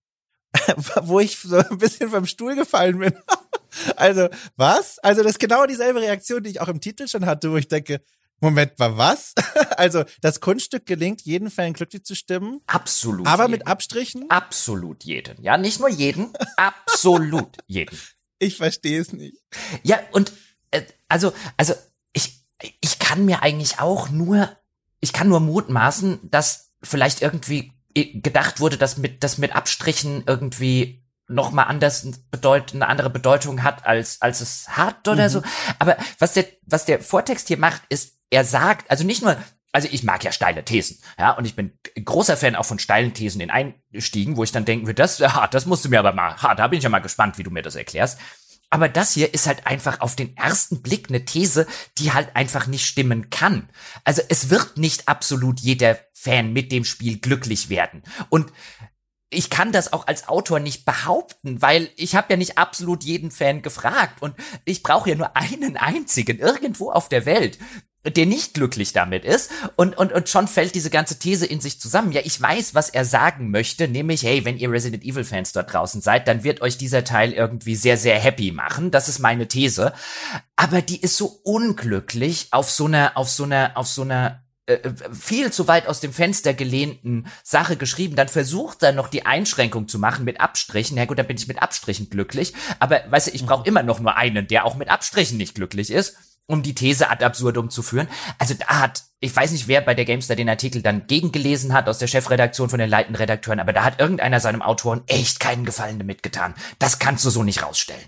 Wo 1.01 1.20
ich 1.20 1.39
so 1.39 1.57
ein 1.57 1.79
bisschen 1.79 2.11
vom 2.11 2.26
Stuhl 2.26 2.55
gefallen 2.55 2.99
bin. 2.99 3.14
Also, 3.97 4.29
was? 4.57 4.99
Also, 5.01 5.23
das 5.23 5.33
ist 5.33 5.39
genau 5.39 5.66
dieselbe 5.66 6.01
Reaktion, 6.01 6.43
die 6.43 6.51
ich 6.51 6.61
auch 6.61 6.69
im 6.69 6.81
Titel 6.81 7.09
schon 7.09 7.27
hatte, 7.27 7.51
wo 7.51 7.57
ich 7.57 7.69
denke, 7.69 8.01
Moment 8.41 8.79
mal, 8.79 8.97
was? 8.97 9.35
Also, 9.77 10.05
das 10.21 10.41
Kunststück 10.41 10.87
gelingt, 10.87 11.23
jeden 11.23 11.51
Fan 11.51 11.73
glücklich 11.73 12.05
zu 12.05 12.16
stimmen. 12.16 12.61
Absolut. 12.66 13.27
Aber 13.27 13.45
jeden. 13.45 13.53
mit 13.53 13.66
Abstrichen? 13.66 14.29
Absolut 14.29 15.05
jeden. 15.05 15.41
Ja, 15.41 15.57
nicht 15.57 15.79
nur 15.79 15.89
jeden, 15.89 16.33
absolut 16.57 17.57
jeden. 17.66 17.97
Ich 18.41 18.57
verstehe 18.57 19.01
es 19.01 19.12
nicht. 19.12 19.37
Ja, 19.85 20.01
und 20.11 20.33
äh, 20.73 20.83
also, 21.09 21.33
also 21.57 21.75
ich, 22.12 22.45
ich 22.81 22.99
kann 22.99 23.25
mir 23.25 23.43
eigentlich 23.43 23.79
auch 23.79 24.11
nur, 24.11 24.51
ich 25.01 25.12
kann 25.12 25.29
nur 25.29 25.41
mutmaßen, 25.41 26.19
dass 26.29 26.73
vielleicht 26.83 27.23
irgendwie 27.23 27.73
gedacht 27.95 28.61
wurde, 28.61 28.79
dass 28.79 28.97
mit, 28.97 29.23
dass 29.23 29.39
mit 29.39 29.55
Abstrichen 29.55 30.25
irgendwie 30.27 31.05
noch 31.29 31.53
mal 31.53 31.64
anders 31.64 32.07
bedeut 32.31 32.74
eine 32.74 32.89
andere 32.89 33.11
Bedeutung 33.11 33.62
hat 33.62 33.87
als 33.87 34.20
als 34.22 34.41
es 34.41 34.68
hat 34.70 35.07
oder 35.07 35.24
mhm. 35.24 35.33
so. 35.33 35.43
Aber 35.79 35.97
was 36.18 36.33
der 36.33 36.47
was 36.62 36.85
der 36.85 37.01
Vortext 37.01 37.49
hier 37.49 37.59
macht, 37.59 37.83
ist, 37.89 38.18
er 38.31 38.45
sagt, 38.45 38.91
also 38.91 39.05
nicht 39.05 39.22
nur 39.22 39.37
also 39.72 39.89
ich 39.91 40.03
mag 40.03 40.24
ja 40.24 40.33
steile 40.33 40.64
Thesen, 40.64 40.99
ja, 41.18 41.33
und 41.33 41.45
ich 41.45 41.55
bin 41.55 41.79
großer 42.03 42.37
Fan 42.37 42.57
auch 42.57 42.64
von 42.64 42.79
steilen 42.79 43.12
Thesen 43.12 43.41
in 43.41 43.51
Einstiegen, 43.51 44.37
wo 44.37 44.45
ich 44.45 44.51
dann 44.51 44.64
denken 44.64 44.87
würde, 44.87 45.03
das, 45.03 45.18
ja, 45.18 45.47
das 45.47 45.66
musst 45.66 45.85
du 45.85 45.91
mir 45.91 45.99
aber 45.99 46.12
mal, 46.12 46.37
ha, 46.43 46.55
da 46.55 46.68
bin 46.68 46.79
ich 46.79 46.85
ja 46.85 46.91
mal 46.91 47.01
gespannt, 47.01 47.37
wie 47.37 47.43
du 47.43 47.51
mir 47.51 47.62
das 47.62 47.76
erklärst. 47.76 48.18
Aber 48.70 48.89
das 48.89 49.12
hier 49.12 49.33
ist 49.33 49.47
halt 49.47 49.66
einfach 49.66 50.01
auf 50.01 50.14
den 50.14 50.37
ersten 50.37 50.83
Blick 50.83 51.09
eine 51.09 51.24
These, 51.24 51.66
die 51.97 52.12
halt 52.12 52.35
einfach 52.37 52.66
nicht 52.66 52.87
stimmen 52.87 53.31
kann. 53.31 53.70
Also 54.05 54.22
es 54.29 54.51
wird 54.51 54.76
nicht 54.76 55.09
absolut 55.09 55.61
jeder 55.61 55.99
Fan 56.12 56.53
mit 56.53 56.70
dem 56.70 56.85
Spiel 56.85 57.18
glücklich 57.18 57.70
werden. 57.70 58.03
Und 58.29 58.53
ich 59.31 59.51
kann 59.51 59.72
das 59.72 59.93
auch 59.93 60.07
als 60.07 60.29
Autor 60.29 60.59
nicht 60.61 60.85
behaupten, 60.85 61.61
weil 61.61 61.91
ich 61.97 62.14
habe 62.14 62.29
ja 62.31 62.37
nicht 62.37 62.57
absolut 62.57 63.05
jeden 63.05 63.31
Fan 63.31 63.62
gefragt 63.62 64.22
und 64.22 64.35
ich 64.64 64.83
brauche 64.83 65.11
ja 65.11 65.16
nur 65.16 65.37
einen 65.37 65.76
einzigen 65.76 66.39
irgendwo 66.39 66.91
auf 66.91 67.09
der 67.09 67.26
Welt, 67.26 67.59
der 68.07 68.24
nicht 68.24 68.55
glücklich 68.55 68.95
damit 68.95 69.24
ist 69.24 69.51
und, 69.76 69.99
und, 69.99 70.12
und 70.12 70.31
schon 70.31 70.49
fällt 70.49 70.74
diese 70.74 70.89
ganze 70.89 71.18
These 71.18 71.45
in 71.45 71.61
sich 71.61 71.79
zusammen. 71.79 72.12
Ja, 72.12 72.22
ich 72.24 72.41
weiß, 72.41 72.74
was 72.74 72.89
er 72.89 73.05
sagen 73.05 73.51
möchte, 73.51 73.87
nämlich, 73.87 74.22
hey, 74.22 74.47
wenn 74.47 74.57
ihr 74.57 74.70
Resident 74.70 75.05
Evil 75.05 75.24
Fans 75.24 75.53
dort 75.53 75.72
draußen 75.72 76.01
seid, 76.01 76.26
dann 76.26 76.43
wird 76.43 76.62
euch 76.62 76.79
dieser 76.79 77.05
Teil 77.05 77.33
irgendwie 77.33 77.76
sehr, 77.76 77.99
sehr 77.99 78.18
happy 78.18 78.51
machen. 78.53 78.91
Das 78.91 79.09
ist 79.09 79.18
meine 79.18 79.47
These. 79.47 79.93
Aber 80.57 80.81
die 80.81 81.01
ist 81.01 81.16
so 81.16 81.41
unglücklich 81.45 82.49
auf 82.53 82.70
so 82.70 82.87
einer, 82.87 83.12
auf 83.16 83.29
so 83.29 83.45
einer, 83.45 83.72
auf 83.74 83.89
so 83.89 84.03
einer 84.03 84.43
viel 85.12 85.53
zu 85.53 85.66
weit 85.66 85.87
aus 85.87 86.01
dem 86.01 86.12
Fenster 86.12 86.53
gelehnten 86.53 87.27
Sache 87.43 87.77
geschrieben, 87.77 88.16
dann 88.16 88.29
versucht 88.29 88.83
er 88.83 88.93
noch 88.93 89.09
die 89.09 89.25
Einschränkung 89.25 89.89
zu 89.89 89.99
machen 89.99 90.25
mit 90.25 90.41
Abstrichen. 90.41 90.97
Ja 90.97 91.07
gut, 91.07 91.19
dann 91.19 91.27
bin 91.27 91.37
ich 91.37 91.49
mit 91.49 91.62
Abstrichen 91.62 92.11
glücklich. 92.11 92.53
Aber 92.79 93.01
weißt 93.09 93.29
du, 93.29 93.31
ich 93.33 93.45
brauche 93.47 93.61
mhm. 93.61 93.66
immer 93.66 93.83
noch 93.83 94.01
nur 94.01 94.16
einen, 94.16 94.47
der 94.47 94.64
auch 94.64 94.77
mit 94.77 94.91
Abstrichen 94.91 95.39
nicht 95.39 95.55
glücklich 95.55 95.91
ist, 95.91 96.16
um 96.47 96.62
die 96.62 96.75
These 96.75 97.11
ad 97.11 97.25
absurdum 97.25 97.71
zu 97.71 97.83
führen. 97.83 98.09
Also 98.39 98.55
da 98.55 98.81
hat, 98.81 99.05
ich 99.21 99.35
weiß 99.35 99.53
nicht, 99.53 99.69
wer 99.69 99.81
bei 99.81 99.95
der 99.95 100.05
Gamestar 100.05 100.37
den 100.37 100.49
Artikel 100.49 100.83
dann 100.83 101.07
gegengelesen 101.07 101.73
hat 101.73 101.89
aus 101.89 101.99
der 101.99 102.07
Chefredaktion 102.07 102.69
von 102.69 102.79
den 102.79 102.91
leitenden 102.91 103.16
Redakteuren, 103.16 103.61
aber 103.61 103.73
da 103.73 103.85
hat 103.85 104.01
irgendeiner 104.01 104.41
seinem 104.41 104.62
Autoren 104.62 105.03
echt 105.07 105.41
keinen 105.41 105.64
Gefallen 105.64 105.99
damit 105.99 106.23
getan. 106.23 106.55
Das 106.79 106.99
kannst 106.99 107.25
du 107.25 107.31
so 107.31 107.43
nicht 107.43 107.62
rausstellen. 107.62 108.05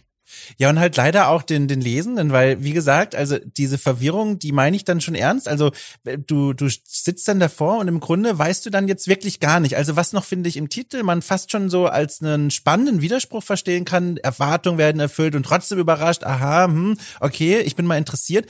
Ja, 0.58 0.70
und 0.70 0.78
halt 0.78 0.96
leider 0.96 1.28
auch 1.28 1.42
den, 1.42 1.68
den 1.68 1.80
Lesenden, 1.80 2.32
weil, 2.32 2.62
wie 2.62 2.72
gesagt, 2.72 3.14
also 3.14 3.38
diese 3.38 3.78
Verwirrung, 3.78 4.38
die 4.38 4.52
meine 4.52 4.76
ich 4.76 4.84
dann 4.84 5.00
schon 5.00 5.14
ernst. 5.14 5.48
Also 5.48 5.72
du, 6.26 6.52
du 6.52 6.68
sitzt 6.68 7.26
dann 7.28 7.40
davor 7.40 7.78
und 7.78 7.88
im 7.88 8.00
Grunde 8.00 8.38
weißt 8.38 8.64
du 8.66 8.70
dann 8.70 8.88
jetzt 8.88 9.08
wirklich 9.08 9.40
gar 9.40 9.60
nicht. 9.60 9.76
Also 9.76 9.96
was 9.96 10.12
noch, 10.12 10.24
finde 10.24 10.48
ich, 10.48 10.56
im 10.56 10.68
Titel 10.68 11.02
man 11.02 11.22
fast 11.22 11.50
schon 11.50 11.70
so 11.70 11.86
als 11.86 12.22
einen 12.22 12.50
spannenden 12.50 13.00
Widerspruch 13.00 13.42
verstehen 13.42 13.84
kann. 13.84 14.16
Erwartungen 14.18 14.78
werden 14.78 15.00
erfüllt 15.00 15.34
und 15.34 15.44
trotzdem 15.44 15.78
überrascht, 15.78 16.24
aha, 16.24 16.66
hm, 16.66 16.96
okay, 17.20 17.60
ich 17.60 17.76
bin 17.76 17.86
mal 17.86 17.98
interessiert 17.98 18.46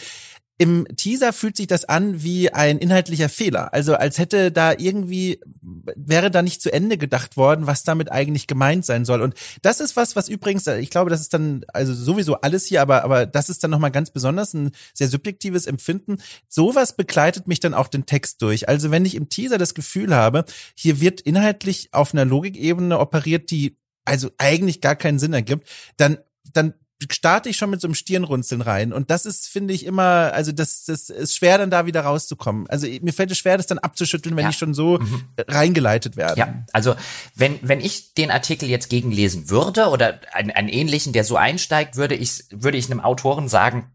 im 0.61 0.87
Teaser 0.95 1.33
fühlt 1.33 1.57
sich 1.57 1.69
das 1.69 1.87
an 1.87 2.23
wie 2.23 2.53
ein 2.53 2.77
inhaltlicher 2.77 3.31
Fehler. 3.31 3.73
Also 3.73 3.95
als 3.95 4.19
hätte 4.19 4.53
da 4.53 4.75
irgendwie, 4.77 5.41
wäre 5.63 6.31
da 6.31 6.43
nicht 6.43 6.61
zu 6.61 6.71
Ende 6.71 6.99
gedacht 6.99 7.39
worden, 7.39 7.67
was 7.67 7.83
damit 7.83 8.13
eigentlich 8.13 8.47
gemeint 8.47 8.85
sein 8.85 9.07
soll. 9.07 9.23
Und 9.23 9.33
das 9.63 9.81
ist 9.81 9.97
was, 9.97 10.17
was 10.17 10.29
übrigens, 10.29 10.67
ich 10.67 10.91
glaube, 10.91 11.09
das 11.09 11.23
ist 11.23 11.33
dann, 11.33 11.65
also 11.73 11.95
sowieso 11.95 12.43
alles 12.43 12.67
hier, 12.67 12.83
aber, 12.83 13.05
aber 13.05 13.25
das 13.25 13.49
ist 13.49 13.65
dann 13.65 13.71
nochmal 13.71 13.91
ganz 13.91 14.11
besonders 14.11 14.53
ein 14.53 14.73
sehr 14.93 15.09
subjektives 15.09 15.65
Empfinden. 15.65 16.19
Sowas 16.47 16.95
begleitet 16.95 17.49
mich 17.49 17.61
dann 17.61 17.73
auch 17.73 17.89
den 17.89 18.05
Text 18.05 18.43
durch. 18.43 18.69
Also 18.69 18.91
wenn 18.91 19.07
ich 19.07 19.15
im 19.15 19.31
Teaser 19.31 19.57
das 19.57 19.73
Gefühl 19.73 20.15
habe, 20.15 20.45
hier 20.75 21.01
wird 21.01 21.23
inhaltlich 21.23 21.89
auf 21.93 22.13
einer 22.13 22.27
Logikebene 22.27 22.99
operiert, 22.99 23.51
die 23.51 23.79
also 24.05 24.29
eigentlich 24.37 24.83
gar 24.83 24.95
keinen 24.95 25.19
Sinn 25.19 25.33
ergibt, 25.33 25.67
dann 25.97 26.19
dann 26.53 26.75
starte 27.11 27.49
ich 27.49 27.57
schon 27.57 27.71
mit 27.71 27.81
so 27.81 27.87
einem 27.87 27.95
Stirnrunzeln 27.95 28.61
rein. 28.61 28.93
Und 28.93 29.11
das 29.11 29.27
ist, 29.27 29.49
finde 29.49 29.75
ich, 29.75 29.87
immer, 29.87 30.33
also 30.33 30.53
das, 30.53 30.85
das 30.85 31.11
ist 31.11 31.37
schwer, 31.37 31.59
dann 31.59 31.71
da 31.71 31.87
wieder 31.87 32.03
rauszukommen. 32.03 32.69
Also 32.69 32.87
mir 33.01 33.13
fällt 33.13 33.31
es 33.31 33.39
schwer, 33.39 33.57
das 33.57 33.67
dann 33.67 33.79
abzuschütteln, 33.79 34.37
wenn 34.37 34.45
ja. 34.45 34.51
ich 34.51 34.59
schon 34.59 34.75
so 34.75 34.99
mhm. 34.99 35.25
reingeleitet 35.49 36.17
werde. 36.17 36.39
Ja, 36.39 36.65
also 36.73 36.95
wenn, 37.35 37.59
wenn 37.63 37.81
ich 37.81 38.15
den 38.15 38.31
Artikel 38.31 38.69
jetzt 38.69 38.91
gegenlesen 38.91 39.51
würde 39.51 39.89
oder 39.89 40.21
einen, 40.33 40.51
einen 40.51 40.69
ähnlichen, 40.69 41.13
der 41.13 41.25
so 41.25 41.37
einsteigt, 41.37 41.97
würde 41.97 42.15
ich, 42.15 42.45
würde 42.51 42.79
ich 42.79 42.91
einem 42.91 43.01
Autoren 43.01 43.49
sagen, 43.49 43.91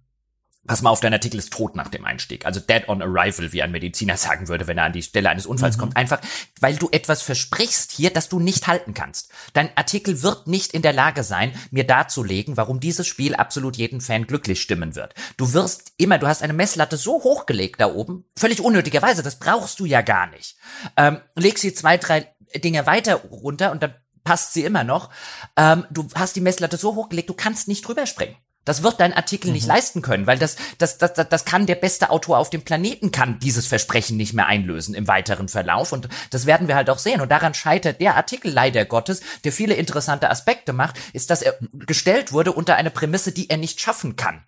Pass 0.68 0.82
mal 0.82 0.90
auf, 0.90 1.00
dein 1.00 1.14
Artikel 1.14 1.38
ist 1.38 1.54
tot 1.54 1.76
nach 1.76 1.90
dem 1.90 2.06
Einstieg. 2.06 2.46
Also 2.46 2.60
dead 2.60 2.88
on 2.88 3.02
arrival, 3.02 3.52
wie 3.54 3.62
ein 3.62 3.72
Mediziner 3.72 4.18
sagen 4.18 4.48
würde, 4.48 4.66
wenn 4.66 4.78
er 4.78 4.86
an 4.86 4.94
die 4.94 5.04
Stelle 5.04 5.30
eines 5.30 5.46
Unfalls 5.46 5.78
mhm. 5.78 5.82
kommt. 5.82 5.98
Einfach, 5.98 6.20
weil 6.60 6.76
du 6.76 6.90
etwas 6.92 7.22
versprichst 7.22 7.92
hier, 7.92 8.12
das 8.12 8.30
du 8.30 8.40
nicht 8.40 8.68
halten 8.68 8.94
kannst. 8.94 9.32
Dein 9.54 9.70
Artikel 9.78 10.24
wird 10.24 10.48
nicht 10.48 10.74
in 10.74 10.82
der 10.82 10.94
Lage 10.94 11.24
sein, 11.24 11.54
mir 11.70 11.86
darzulegen, 11.86 12.58
warum 12.58 12.80
dieses 12.80 13.06
Spiel 13.06 13.36
absolut 13.36 13.78
jeden 13.78 14.02
Fan 14.02 14.26
glücklich 14.26 14.62
stimmen 14.62 14.96
wird. 14.96 15.14
Du 15.38 15.54
wirst 15.54 15.94
immer, 15.98 16.18
du 16.18 16.28
hast 16.28 16.42
eine 16.42 16.54
Messlatte 16.54 16.98
so 16.98 17.24
hochgelegt 17.24 17.80
da 17.80 17.94
oben, 17.94 18.26
völlig 18.36 18.60
unnötigerweise, 18.60 19.22
das 19.22 19.38
brauchst 19.38 19.80
du 19.80 19.86
ja 19.86 20.02
gar 20.02 20.28
nicht. 20.28 20.56
Ähm, 20.98 21.22
leg 21.36 21.60
sie 21.60 21.74
zwei, 21.74 21.98
drei 21.98 22.34
Dinge 22.56 22.86
weiter 22.88 23.16
runter 23.16 23.72
und 23.72 23.84
dann 23.84 23.94
passt 24.24 24.54
sie 24.54 24.64
immer 24.64 24.84
noch. 24.84 25.10
Ähm, 25.56 25.86
du 25.92 26.08
hast 26.16 26.36
die 26.36 26.42
Messlatte 26.42 26.78
so 26.78 26.96
hochgelegt, 26.96 27.30
du 27.30 27.34
kannst 27.34 27.68
nicht 27.68 27.88
drüber 27.88 28.06
springen. 28.08 28.36
Das 28.66 28.84
wird 28.84 29.00
dein 29.00 29.14
Artikel 29.14 29.48
mhm. 29.48 29.54
nicht 29.54 29.68
leisten 29.68 30.02
können, 30.02 30.28
weil 30.28 30.38
das, 30.38 30.58
das, 30.78 30.98
das, 30.98 31.14
das 31.14 31.46
kann 31.46 31.66
der 31.66 31.76
beste 31.76 32.10
Autor 32.10 32.40
auf 32.40 32.50
dem 32.50 32.64
Planeten 32.64 33.12
kann 33.12 33.40
dieses 33.40 33.68
Versprechen 33.68 34.18
nicht 34.18 34.34
mehr 34.34 34.48
einlösen 34.48 34.96
im 34.96 35.08
weiteren 35.08 35.48
Verlauf. 35.48 35.92
Und 35.94 36.10
das 36.32 36.46
werden 36.46 36.68
wir 36.68 36.76
halt 36.76 36.90
auch 36.90 37.00
sehen. 37.00 37.22
Und 37.22 37.30
daran 37.30 37.54
scheitert 37.54 38.02
der 38.02 38.16
Artikel 38.16 38.52
leider 38.52 38.86
Gottes, 38.86 39.22
der 39.44 39.52
viele 39.52 39.76
interessante 39.76 40.30
Aspekte 40.30 40.74
macht, 40.74 40.98
ist, 41.14 41.30
dass 41.30 41.42
er 41.42 41.58
gestellt 41.72 42.34
wurde 42.34 42.52
unter 42.52 42.76
eine 42.76 42.92
Prämisse, 42.92 43.32
die 43.32 43.50
er 43.50 43.58
nicht 43.58 43.80
schaffen 43.80 44.16
kann. 44.16 44.44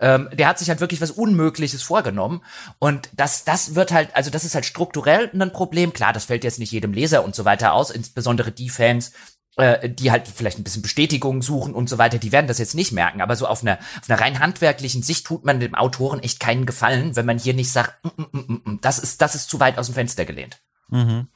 Ähm, 0.00 0.28
der 0.32 0.48
hat 0.48 0.58
sich 0.58 0.68
halt 0.68 0.80
wirklich 0.80 1.00
was 1.00 1.10
Unmögliches 1.10 1.82
vorgenommen. 1.82 2.42
Und 2.78 3.08
das, 3.14 3.44
das 3.44 3.74
wird 3.74 3.92
halt, 3.92 4.14
also 4.14 4.30
das 4.30 4.44
ist 4.44 4.54
halt 4.54 4.66
strukturell 4.66 5.30
ein 5.32 5.52
Problem. 5.52 5.92
Klar, 5.92 6.12
das 6.12 6.26
fällt 6.26 6.44
jetzt 6.44 6.58
nicht 6.58 6.72
jedem 6.72 6.92
Leser 6.92 7.24
und 7.24 7.34
so 7.34 7.44
weiter 7.44 7.72
aus, 7.72 7.90
insbesondere 7.90 8.52
die 8.52 8.68
Fans, 8.68 9.12
äh, 9.58 9.90
die 9.90 10.10
halt 10.10 10.28
vielleicht 10.28 10.58
ein 10.58 10.64
bisschen 10.64 10.82
Bestätigung 10.82 11.42
suchen 11.42 11.74
und 11.74 11.88
so 11.88 11.98
weiter, 11.98 12.18
die 12.18 12.32
werden 12.32 12.46
das 12.46 12.58
jetzt 12.58 12.74
nicht 12.74 12.92
merken. 12.92 13.20
Aber 13.20 13.36
so 13.36 13.46
auf 13.46 13.62
einer, 13.62 13.78
auf 14.00 14.08
einer 14.08 14.20
rein 14.20 14.38
handwerklichen 14.38 15.02
Sicht 15.02 15.26
tut 15.26 15.44
man 15.44 15.60
dem 15.60 15.74
Autoren 15.74 16.20
echt 16.20 16.40
keinen 16.40 16.64
Gefallen, 16.64 17.16
wenn 17.16 17.26
man 17.26 17.38
hier 17.38 17.54
nicht 17.54 17.70
sagt, 17.70 18.04
mm, 18.04 18.08
mm, 18.08 18.26
mm, 18.32 18.38
mm, 18.38 18.60
mm 18.64 18.78
das 18.80 18.98
ist, 18.98 19.20
das 19.20 19.34
ist 19.34 19.50
zu 19.50 19.60
weit 19.60 19.76
aus 19.76 19.86
dem 19.86 19.94
Fenster 19.94 20.24
gelehnt. 20.24 20.60
Mhm. 20.90 21.28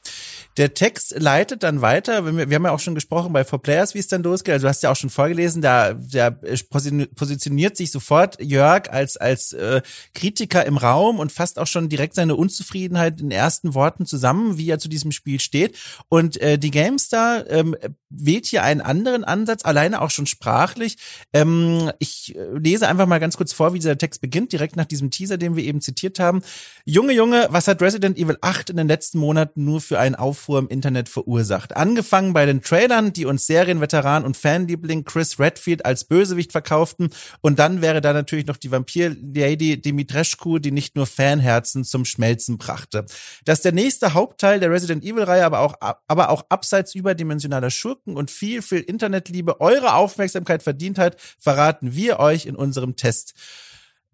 Der 0.57 0.73
Text 0.73 1.15
leitet 1.17 1.63
dann 1.63 1.81
weiter. 1.81 2.25
Wir 2.25 2.55
haben 2.55 2.65
ja 2.65 2.71
auch 2.71 2.79
schon 2.79 2.95
gesprochen 2.95 3.33
bei 3.33 3.43
For 3.43 3.61
Players, 3.61 3.95
wie 3.95 3.99
es 3.99 4.07
dann 4.07 4.23
losgeht. 4.23 4.53
Also 4.53 4.65
du 4.65 4.69
hast 4.69 4.83
ja 4.83 4.91
auch 4.91 4.95
schon 4.95 5.09
vorgelesen, 5.09 5.61
da 5.61 5.93
der 5.93 6.31
positioniert 6.31 7.75
sich 7.75 7.91
sofort 7.91 8.41
Jörg 8.41 8.91
als 8.91 9.17
als 9.17 9.53
äh, 9.53 9.81
Kritiker 10.13 10.65
im 10.65 10.77
Raum 10.77 11.19
und 11.19 11.31
fasst 11.31 11.57
auch 11.57 11.67
schon 11.67 11.89
direkt 11.89 12.15
seine 12.15 12.35
Unzufriedenheit 12.35 13.19
in 13.19 13.31
ersten 13.31 13.73
Worten 13.73 14.05
zusammen, 14.05 14.57
wie 14.57 14.69
er 14.69 14.79
zu 14.79 14.89
diesem 14.89 15.11
Spiel 15.11 15.39
steht. 15.39 15.77
Und 16.09 16.37
äh, 16.37 16.57
die 16.57 16.71
GameStar 16.71 17.49
ähm, 17.49 17.75
wählt 18.09 18.45
hier 18.45 18.63
einen 18.63 18.81
anderen 18.81 19.23
Ansatz, 19.23 19.65
alleine 19.65 20.01
auch 20.01 20.11
schon 20.11 20.27
sprachlich. 20.27 20.97
Ähm, 21.33 21.91
ich 21.99 22.35
äh, 22.35 22.57
lese 22.57 22.87
einfach 22.87 23.07
mal 23.07 23.19
ganz 23.19 23.37
kurz 23.37 23.53
vor, 23.53 23.73
wie 23.73 23.79
dieser 23.79 23.97
Text 23.97 24.21
beginnt, 24.21 24.51
direkt 24.51 24.75
nach 24.75 24.85
diesem 24.85 25.09
Teaser, 25.09 25.37
den 25.37 25.55
wir 25.55 25.63
eben 25.63 25.81
zitiert 25.81 26.19
haben. 26.19 26.41
Junge, 26.85 27.13
Junge, 27.13 27.47
was 27.49 27.67
hat 27.67 27.81
Resident 27.81 28.17
Evil 28.17 28.37
8 28.41 28.69
in 28.69 28.77
den 28.77 28.87
letzten 28.87 29.17
Monaten 29.17 29.63
nur 29.63 29.81
für 29.81 29.99
einen 29.99 30.15
Aufruhr 30.43 30.59
im 30.59 30.67
Internet 30.67 31.07
verursacht? 31.07 31.77
Angefangen 31.77 32.33
bei 32.33 32.45
den 32.45 32.61
Trailern, 32.61 33.13
die 33.13 33.25
uns 33.25 33.47
Serienveteran 33.47 34.25
und 34.25 34.35
Fanliebling 34.35 35.05
Chris 35.05 35.39
Redfield 35.39 35.85
als 35.85 36.03
Bösewicht 36.03 36.51
verkauften. 36.51 37.11
Und 37.39 37.59
dann 37.59 37.81
wäre 37.81 38.01
da 38.01 38.11
natürlich 38.11 38.45
noch 38.45 38.57
die 38.57 38.69
Vampir-Lady 38.69 39.79
Dimitrescu, 39.79 40.59
die 40.59 40.71
nicht 40.71 40.97
nur 40.97 41.05
Fanherzen 41.05 41.85
zum 41.85 42.03
Schmelzen 42.03 42.57
brachte. 42.57 43.05
Dass 43.45 43.61
der 43.61 43.71
nächste 43.71 44.13
Hauptteil 44.13 44.59
der 44.59 44.69
Resident 44.69 45.05
Evil-Reihe 45.05 45.45
aber 45.45 45.59
auch, 45.59 45.75
aber 45.79 46.29
auch 46.29 46.43
abseits 46.49 46.93
überdimensionaler 46.93 47.71
Schurken 47.71 48.17
und 48.17 48.29
viel, 48.29 48.61
viel 48.61 48.81
Internetliebe 48.81 49.61
eure 49.61 49.93
Aufmerksamkeit 49.95 50.61
verdient 50.61 50.97
hat, 50.97 51.15
verraten 51.39 51.95
wir 51.95 52.19
euch 52.19 52.47
in 52.47 52.57
unserem 52.57 52.97
Test. 52.97 53.33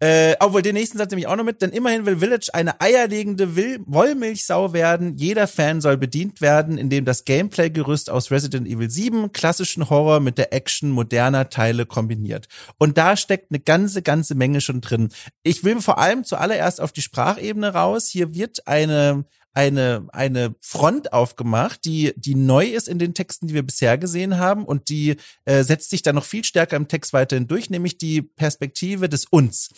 Äh, 0.02 0.34
obwohl 0.40 0.62
den 0.62 0.74
nächsten 0.74 0.96
Satz 0.96 1.10
nehme 1.10 1.20
ich 1.20 1.26
auch 1.26 1.36
noch 1.36 1.44
mit, 1.44 1.60
denn 1.60 1.70
immerhin 1.70 2.06
will 2.06 2.18
Village 2.18 2.48
eine 2.54 2.80
eierlegende 2.80 3.54
will 3.54 3.80
Wollmilchsau 3.84 4.72
werden. 4.72 5.18
Jeder 5.18 5.46
Fan 5.46 5.82
soll 5.82 5.98
bedient 5.98 6.40
werden, 6.40 6.78
indem 6.78 7.04
das 7.04 7.26
Gameplay-Gerüst 7.26 8.08
aus 8.08 8.30
Resident 8.30 8.66
Evil 8.66 8.88
7 8.88 9.32
klassischen 9.32 9.90
Horror 9.90 10.20
mit 10.20 10.38
der 10.38 10.54
Action 10.54 10.90
moderner 10.90 11.50
Teile 11.50 11.84
kombiniert. 11.84 12.48
Und 12.78 12.96
da 12.96 13.14
steckt 13.14 13.50
eine 13.50 13.60
ganze, 13.60 14.00
ganze 14.00 14.34
Menge 14.34 14.62
schon 14.62 14.80
drin. 14.80 15.10
Ich 15.42 15.64
will 15.64 15.82
vor 15.82 15.98
allem 15.98 16.24
zuallererst 16.24 16.80
auf 16.80 16.92
die 16.92 17.02
Sprachebene 17.02 17.74
raus. 17.74 18.08
Hier 18.08 18.34
wird 18.34 18.66
eine 18.66 19.26
eine, 19.52 20.06
eine 20.12 20.54
Front 20.60 21.12
aufgemacht, 21.12 21.84
die, 21.84 22.12
die 22.16 22.36
neu 22.36 22.66
ist 22.66 22.88
in 22.88 22.98
den 22.98 23.14
Texten, 23.14 23.48
die 23.48 23.54
wir 23.54 23.64
bisher 23.64 23.98
gesehen 23.98 24.38
haben 24.38 24.64
und 24.64 24.88
die 24.88 25.16
äh, 25.44 25.64
setzt 25.64 25.90
sich 25.90 26.02
dann 26.02 26.14
noch 26.14 26.24
viel 26.24 26.44
stärker 26.44 26.76
im 26.76 26.86
Text 26.86 27.12
weiterhin 27.12 27.48
durch, 27.48 27.68
nämlich 27.68 27.98
die 27.98 28.22
Perspektive 28.22 29.08
des 29.08 29.24
Uns. 29.24 29.70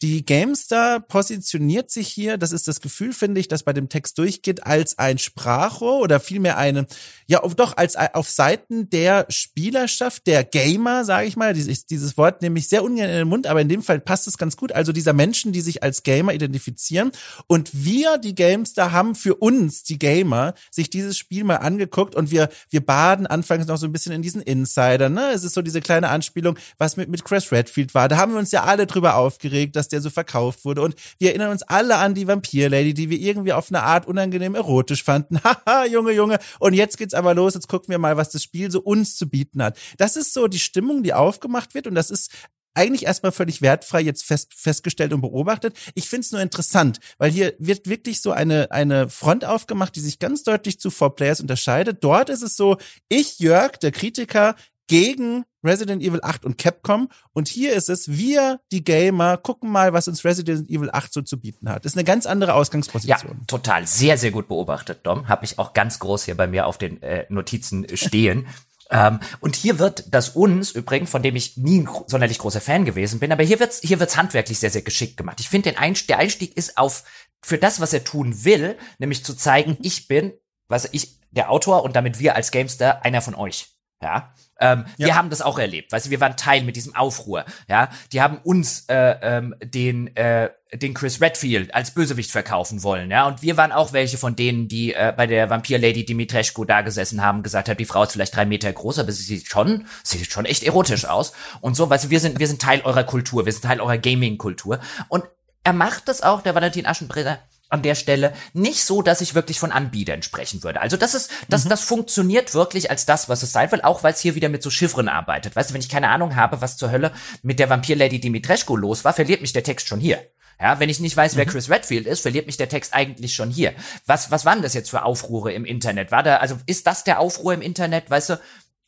Die 0.00 0.24
GameStar 0.24 1.00
positioniert 1.00 1.90
sich 1.90 2.08
hier, 2.08 2.38
das 2.38 2.52
ist 2.52 2.68
das 2.68 2.80
Gefühl, 2.80 3.12
finde 3.12 3.40
ich, 3.40 3.48
das 3.48 3.64
bei 3.64 3.72
dem 3.72 3.88
Text 3.88 4.16
durchgeht, 4.16 4.64
als 4.64 4.98
ein 4.98 5.18
Sprachrohr 5.18 6.00
oder 6.00 6.20
vielmehr 6.20 6.56
eine, 6.56 6.86
ja, 7.26 7.40
doch, 7.40 7.76
als 7.76 7.96
auf 7.96 8.30
Seiten 8.30 8.88
der 8.88 9.26
Spielerschaft, 9.28 10.26
der 10.26 10.44
Gamer, 10.44 11.04
sage 11.04 11.26
ich 11.26 11.36
mal, 11.36 11.52
dieses, 11.52 11.84
dieses 11.84 12.16
Wort 12.16 12.40
nehme 12.40 12.58
ich 12.58 12.68
sehr 12.68 12.82
ungern 12.82 13.10
in 13.10 13.16
den 13.16 13.28
Mund, 13.28 13.46
aber 13.46 13.60
in 13.60 13.68
dem 13.68 13.82
Fall 13.82 14.00
passt 14.00 14.26
es 14.26 14.38
ganz 14.38 14.56
gut, 14.56 14.72
also 14.72 14.92
dieser 14.92 15.12
Menschen, 15.12 15.52
die 15.52 15.60
sich 15.60 15.82
als 15.82 16.02
Gamer 16.02 16.32
identifizieren 16.32 17.10
und 17.46 17.70
wir, 17.72 18.16
die 18.18 18.34
GameStar, 18.34 18.92
haben 18.92 19.16
für 19.18 19.34
uns, 19.34 19.82
die 19.82 19.98
Gamer, 19.98 20.54
sich 20.70 20.90
dieses 20.90 21.18
Spiel 21.18 21.44
mal 21.44 21.56
angeguckt 21.56 22.14
und 22.14 22.30
wir, 22.30 22.48
wir 22.70 22.84
baden 22.84 23.26
anfangs 23.26 23.66
noch 23.66 23.76
so 23.76 23.86
ein 23.86 23.92
bisschen 23.92 24.12
in 24.12 24.22
diesen 24.22 24.40
Insider, 24.40 25.08
ne? 25.08 25.30
Es 25.32 25.44
ist 25.44 25.54
so 25.54 25.62
diese 25.62 25.80
kleine 25.80 26.08
Anspielung, 26.08 26.58
was 26.78 26.96
mit, 26.96 27.08
mit 27.08 27.24
Chris 27.24 27.52
Redfield 27.52 27.94
war. 27.94 28.08
Da 28.08 28.16
haben 28.16 28.32
wir 28.32 28.38
uns 28.38 28.52
ja 28.52 28.64
alle 28.64 28.86
drüber 28.86 29.16
aufgeregt, 29.16 29.76
dass 29.76 29.88
der 29.88 30.00
so 30.00 30.10
verkauft 30.10 30.64
wurde 30.64 30.82
und 30.82 30.94
wir 31.18 31.30
erinnern 31.30 31.50
uns 31.50 31.62
alle 31.62 31.96
an 31.96 32.14
die 32.14 32.26
Vampir-Lady, 32.26 32.94
die 32.94 33.10
wir 33.10 33.18
irgendwie 33.18 33.52
auf 33.52 33.70
eine 33.70 33.82
Art 33.82 34.06
unangenehm 34.06 34.54
erotisch 34.54 35.02
fanden. 35.04 35.40
Haha, 35.44 35.84
Junge, 35.86 36.12
Junge. 36.12 36.38
Und 36.58 36.74
jetzt 36.74 36.96
geht's 36.96 37.14
aber 37.14 37.34
los, 37.34 37.54
jetzt 37.54 37.68
gucken 37.68 37.90
wir 37.90 37.98
mal, 37.98 38.16
was 38.16 38.30
das 38.30 38.42
Spiel 38.42 38.70
so 38.70 38.80
uns 38.80 39.16
zu 39.16 39.28
bieten 39.28 39.62
hat. 39.62 39.78
Das 39.98 40.16
ist 40.16 40.32
so 40.32 40.46
die 40.46 40.58
Stimmung, 40.58 41.02
die 41.02 41.14
aufgemacht 41.14 41.74
wird 41.74 41.86
und 41.86 41.94
das 41.94 42.10
ist 42.10 42.30
eigentlich 42.74 43.06
erstmal 43.06 43.32
völlig 43.32 43.62
wertfrei 43.62 44.00
jetzt 44.00 44.24
fest, 44.24 44.52
festgestellt 44.54 45.12
und 45.12 45.20
beobachtet. 45.20 45.76
Ich 45.94 46.08
finde 46.08 46.24
es 46.24 46.32
nur 46.32 46.40
interessant, 46.40 47.00
weil 47.18 47.30
hier 47.30 47.54
wird 47.58 47.88
wirklich 47.88 48.20
so 48.20 48.32
eine, 48.32 48.70
eine 48.70 49.08
Front 49.08 49.44
aufgemacht, 49.44 49.96
die 49.96 50.00
sich 50.00 50.18
ganz 50.18 50.42
deutlich 50.42 50.78
zu 50.78 50.90
Four 50.90 51.16
Players 51.16 51.40
unterscheidet. 51.40 51.98
Dort 52.02 52.28
ist 52.28 52.42
es 52.42 52.56
so, 52.56 52.76
ich, 53.08 53.38
Jörg, 53.38 53.78
der 53.78 53.92
Kritiker, 53.92 54.54
gegen 54.88 55.44
Resident 55.62 56.02
Evil 56.02 56.20
8 56.22 56.44
und 56.44 56.58
Capcom. 56.58 57.08
Und 57.32 57.48
hier 57.48 57.74
ist 57.74 57.88
es, 57.88 58.08
wir, 58.08 58.60
die 58.72 58.82
Gamer, 58.82 59.36
gucken 59.36 59.70
mal, 59.70 59.92
was 59.92 60.08
uns 60.08 60.24
Resident 60.24 60.68
Evil 60.68 60.90
8 60.90 61.12
so 61.12 61.22
zu 61.22 61.38
bieten 61.38 61.68
hat. 61.68 61.84
Das 61.84 61.92
ist 61.92 61.96
eine 61.96 62.04
ganz 62.04 62.26
andere 62.26 62.54
Ausgangsposition. 62.54 63.36
Ja, 63.38 63.44
total. 63.46 63.86
Sehr, 63.86 64.18
sehr 64.18 64.30
gut 64.30 64.48
beobachtet, 64.48 65.00
Dom. 65.04 65.28
Habe 65.28 65.44
ich 65.44 65.58
auch 65.58 65.74
ganz 65.74 65.98
groß 65.98 66.24
hier 66.24 66.36
bei 66.36 66.46
mir 66.46 66.66
auf 66.66 66.78
den 66.78 67.02
äh, 67.02 67.26
Notizen 67.28 67.86
stehen. 67.96 68.46
Ähm, 68.90 69.20
und 69.40 69.56
hier 69.56 69.78
wird 69.78 70.04
das 70.14 70.30
uns 70.30 70.70
übrigens, 70.70 71.10
von 71.10 71.22
dem 71.22 71.36
ich 71.36 71.56
nie 71.56 71.80
ein 71.80 71.88
sonderlich 72.06 72.38
großer 72.38 72.60
Fan 72.60 72.84
gewesen 72.84 73.20
bin, 73.20 73.32
aber 73.32 73.42
hier 73.42 73.60
wird's, 73.60 73.80
hier 73.82 74.00
wird's 74.00 74.16
handwerklich 74.16 74.58
sehr, 74.58 74.70
sehr 74.70 74.82
geschickt 74.82 75.16
gemacht. 75.16 75.40
Ich 75.40 75.48
finde, 75.48 75.78
Einstieg, 75.78 76.08
der 76.08 76.18
Einstieg 76.18 76.56
ist 76.56 76.78
auf, 76.78 77.04
für 77.42 77.58
das, 77.58 77.80
was 77.80 77.92
er 77.92 78.04
tun 78.04 78.44
will, 78.44 78.76
nämlich 78.98 79.24
zu 79.24 79.34
zeigen, 79.34 79.76
ich 79.82 80.08
bin, 80.08 80.32
was 80.68 80.88
ich, 80.92 81.18
der 81.30 81.50
Autor 81.50 81.82
und 81.82 81.94
damit 81.94 82.18
wir 82.18 82.34
als 82.34 82.50
Gamester 82.50 83.04
einer 83.04 83.20
von 83.20 83.34
euch. 83.34 83.68
Ja, 84.02 84.32
ähm, 84.60 84.84
ja. 84.96 85.06
Wir 85.06 85.14
haben 85.16 85.30
das 85.30 85.42
auch 85.42 85.58
erlebt, 85.58 85.92
weißt 85.92 86.06
du, 86.06 86.10
wir 86.10 86.20
waren 86.20 86.36
Teil 86.36 86.62
mit 86.62 86.76
diesem 86.76 86.94
Aufruhr, 86.94 87.44
ja. 87.68 87.88
Die 88.12 88.20
haben 88.20 88.38
uns 88.38 88.84
äh, 88.88 89.16
ähm, 89.22 89.54
den 89.62 90.14
äh, 90.16 90.50
den 90.74 90.92
Chris 90.92 91.20
Redfield 91.20 91.74
als 91.74 91.92
Bösewicht 91.92 92.30
verkaufen 92.30 92.82
wollen, 92.82 93.10
ja. 93.10 93.26
Und 93.26 93.42
wir 93.42 93.56
waren 93.56 93.72
auch 93.72 93.92
welche 93.92 94.18
von 94.18 94.36
denen, 94.36 94.68
die 94.68 94.94
äh, 94.94 95.12
bei 95.16 95.26
der 95.26 95.48
Vampir-Lady 95.48 96.04
Dimitrescu 96.04 96.64
da 96.64 96.82
gesessen 96.82 97.22
haben, 97.22 97.42
gesagt 97.42 97.68
haben, 97.68 97.78
die 97.78 97.84
Frau 97.84 98.02
ist 98.02 98.12
vielleicht 98.12 98.36
drei 98.36 98.44
Meter 98.44 98.72
groß, 98.72 98.98
aber 98.98 99.12
sie 99.12 99.22
sieht 99.22 99.48
schon, 99.48 99.86
sie 100.02 100.18
sieht 100.18 100.30
schon 100.30 100.44
echt 100.44 100.62
erotisch 100.62 101.04
aus 101.06 101.32
und 101.60 101.74
so, 101.74 101.88
weißt 101.88 102.04
du, 102.04 102.10
wir 102.10 102.20
sind 102.20 102.38
wir 102.38 102.46
sind 102.46 102.60
Teil 102.60 102.82
eurer 102.82 103.04
Kultur, 103.04 103.46
wir 103.46 103.52
sind 103.52 103.62
Teil 103.62 103.80
eurer 103.80 103.98
Gaming-Kultur 103.98 104.80
und 105.08 105.24
er 105.64 105.72
macht 105.72 106.08
das 106.08 106.22
auch, 106.22 106.42
der 106.42 106.54
Valentin 106.54 106.86
Aschenbrenner, 106.86 107.38
an 107.68 107.82
der 107.82 107.94
Stelle 107.94 108.32
nicht 108.52 108.84
so, 108.84 109.02
dass 109.02 109.20
ich 109.20 109.34
wirklich 109.34 109.60
von 109.60 109.72
Anbietern 109.72 110.22
sprechen 110.22 110.62
würde. 110.62 110.80
Also 110.80 110.96
das 110.96 111.14
ist, 111.14 111.30
das, 111.48 111.64
mhm. 111.64 111.68
das 111.70 111.82
funktioniert 111.82 112.54
wirklich 112.54 112.90
als 112.90 113.06
das, 113.06 113.28
was 113.28 113.42
es 113.42 113.52
sein 113.52 113.70
will, 113.70 113.82
auch 113.82 114.02
weil 114.02 114.14
es 114.14 114.20
hier 114.20 114.34
wieder 114.34 114.48
mit 114.48 114.62
so 114.62 114.70
Chiffren 114.70 115.08
arbeitet. 115.08 115.54
Weißt 115.54 115.70
du, 115.70 115.74
wenn 115.74 115.80
ich 115.80 115.88
keine 115.88 116.08
Ahnung 116.08 116.36
habe, 116.36 116.60
was 116.60 116.76
zur 116.76 116.90
Hölle 116.90 117.12
mit 117.42 117.58
der 117.58 117.68
Vampir-Lady 117.68 118.20
Dimitrescu 118.20 118.76
los 118.76 119.04
war, 119.04 119.12
verliert 119.12 119.42
mich 119.42 119.52
der 119.52 119.62
Text 119.62 119.88
schon 119.88 120.00
hier. 120.00 120.20
Ja, 120.60 120.80
wenn 120.80 120.88
ich 120.88 120.98
nicht 120.98 121.16
weiß, 121.16 121.36
wer 121.36 121.46
mhm. 121.46 121.50
Chris 121.50 121.70
Redfield 121.70 122.06
ist, 122.06 122.20
verliert 122.22 122.46
mich 122.46 122.56
der 122.56 122.68
Text 122.68 122.94
eigentlich 122.94 123.34
schon 123.34 123.50
hier. 123.50 123.74
Was, 124.06 124.30
was 124.30 124.44
waren 124.44 124.62
das 124.62 124.74
jetzt 124.74 124.90
für 124.90 125.04
Aufruhre 125.04 125.52
im 125.52 125.64
Internet? 125.64 126.10
War 126.10 126.22
da, 126.22 126.38
also 126.38 126.58
ist 126.66 126.86
das 126.86 127.04
der 127.04 127.20
Aufruhr 127.20 127.54
im 127.54 127.62
Internet? 127.62 128.10
Weißt 128.10 128.30
du, 128.30 128.40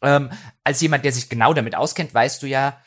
ähm, 0.02 0.30
als 0.64 0.80
jemand, 0.80 1.04
der 1.04 1.12
sich 1.12 1.28
genau 1.28 1.54
damit 1.54 1.76
auskennt, 1.76 2.12
weißt 2.12 2.42
du 2.42 2.46
ja, 2.46 2.80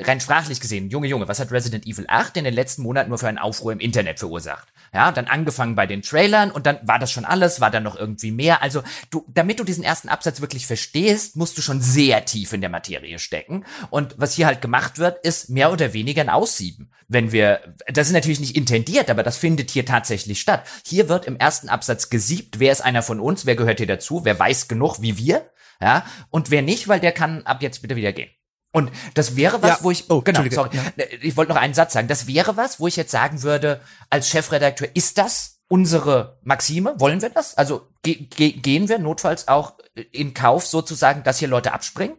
rein 0.00 0.20
sprachlich 0.20 0.60
gesehen, 0.60 0.90
Junge, 0.90 1.06
Junge, 1.06 1.28
was 1.28 1.38
hat 1.38 1.52
Resident 1.52 1.86
Evil 1.86 2.06
8 2.08 2.36
in 2.38 2.44
den 2.44 2.54
letzten 2.54 2.82
Monaten 2.82 3.10
nur 3.10 3.18
für 3.18 3.28
einen 3.28 3.38
Aufruhr 3.38 3.72
im 3.72 3.80
Internet 3.80 4.18
verursacht? 4.18 4.68
Ja, 4.96 5.12
dann 5.12 5.26
angefangen 5.26 5.74
bei 5.74 5.86
den 5.86 6.00
Trailern 6.00 6.50
und 6.50 6.64
dann 6.64 6.78
war 6.82 6.98
das 6.98 7.12
schon 7.12 7.26
alles, 7.26 7.60
war 7.60 7.70
dann 7.70 7.82
noch 7.82 7.96
irgendwie 7.96 8.30
mehr. 8.30 8.62
Also 8.62 8.82
du, 9.10 9.26
damit 9.28 9.60
du 9.60 9.64
diesen 9.64 9.84
ersten 9.84 10.08
Absatz 10.08 10.40
wirklich 10.40 10.66
verstehst, 10.66 11.36
musst 11.36 11.58
du 11.58 11.60
schon 11.60 11.82
sehr 11.82 12.24
tief 12.24 12.54
in 12.54 12.62
der 12.62 12.70
Materie 12.70 13.18
stecken. 13.18 13.66
Und 13.90 14.14
was 14.16 14.32
hier 14.32 14.46
halt 14.46 14.62
gemacht 14.62 14.96
wird, 14.96 15.22
ist 15.22 15.50
mehr 15.50 15.70
oder 15.70 15.92
weniger 15.92 16.22
ein 16.22 16.30
Aussieben. 16.30 16.90
Wenn 17.08 17.30
wir, 17.30 17.74
das 17.92 18.06
ist 18.06 18.14
natürlich 18.14 18.40
nicht 18.40 18.56
intendiert, 18.56 19.10
aber 19.10 19.22
das 19.22 19.36
findet 19.36 19.70
hier 19.70 19.84
tatsächlich 19.84 20.40
statt. 20.40 20.66
Hier 20.82 21.10
wird 21.10 21.26
im 21.26 21.36
ersten 21.36 21.68
Absatz 21.68 22.08
gesiebt, 22.08 22.58
wer 22.58 22.72
ist 22.72 22.80
einer 22.80 23.02
von 23.02 23.20
uns, 23.20 23.44
wer 23.44 23.54
gehört 23.54 23.76
hier 23.76 23.86
dazu, 23.86 24.24
wer 24.24 24.38
weiß 24.38 24.66
genug 24.66 25.02
wie 25.02 25.18
wir, 25.18 25.50
ja, 25.78 26.06
und 26.30 26.50
wer 26.50 26.62
nicht, 26.62 26.88
weil 26.88 27.00
der 27.00 27.12
kann 27.12 27.42
ab 27.42 27.60
jetzt 27.60 27.82
bitte 27.82 27.96
wieder 27.96 28.14
gehen. 28.14 28.30
Und 28.76 28.92
das 29.14 29.36
wäre 29.36 29.62
was, 29.62 29.70
ja. 29.70 29.78
wo 29.80 29.90
ich, 29.90 30.10
oh, 30.10 30.20
genau, 30.20 30.42
sorry, 30.50 30.76
ja. 30.76 31.04
ich 31.22 31.34
wollte 31.38 31.54
noch 31.54 31.58
einen 31.58 31.72
Satz 31.72 31.94
sagen. 31.94 32.08
Das 32.08 32.26
wäre 32.26 32.58
was, 32.58 32.78
wo 32.78 32.86
ich 32.86 32.96
jetzt 32.96 33.10
sagen 33.10 33.42
würde, 33.42 33.80
als 34.10 34.28
Chefredakteur, 34.28 34.88
ist 34.92 35.16
das 35.16 35.62
unsere 35.68 36.38
Maxime? 36.42 36.94
Wollen 36.98 37.22
wir 37.22 37.30
das? 37.30 37.56
Also 37.56 37.88
ge 38.02 38.26
ge 38.26 38.52
gehen 38.52 38.90
wir 38.90 38.98
notfalls 38.98 39.48
auch 39.48 39.78
in 40.12 40.34
Kauf 40.34 40.66
sozusagen, 40.66 41.22
dass 41.22 41.38
hier 41.38 41.48
Leute 41.48 41.72
abspringen? 41.72 42.18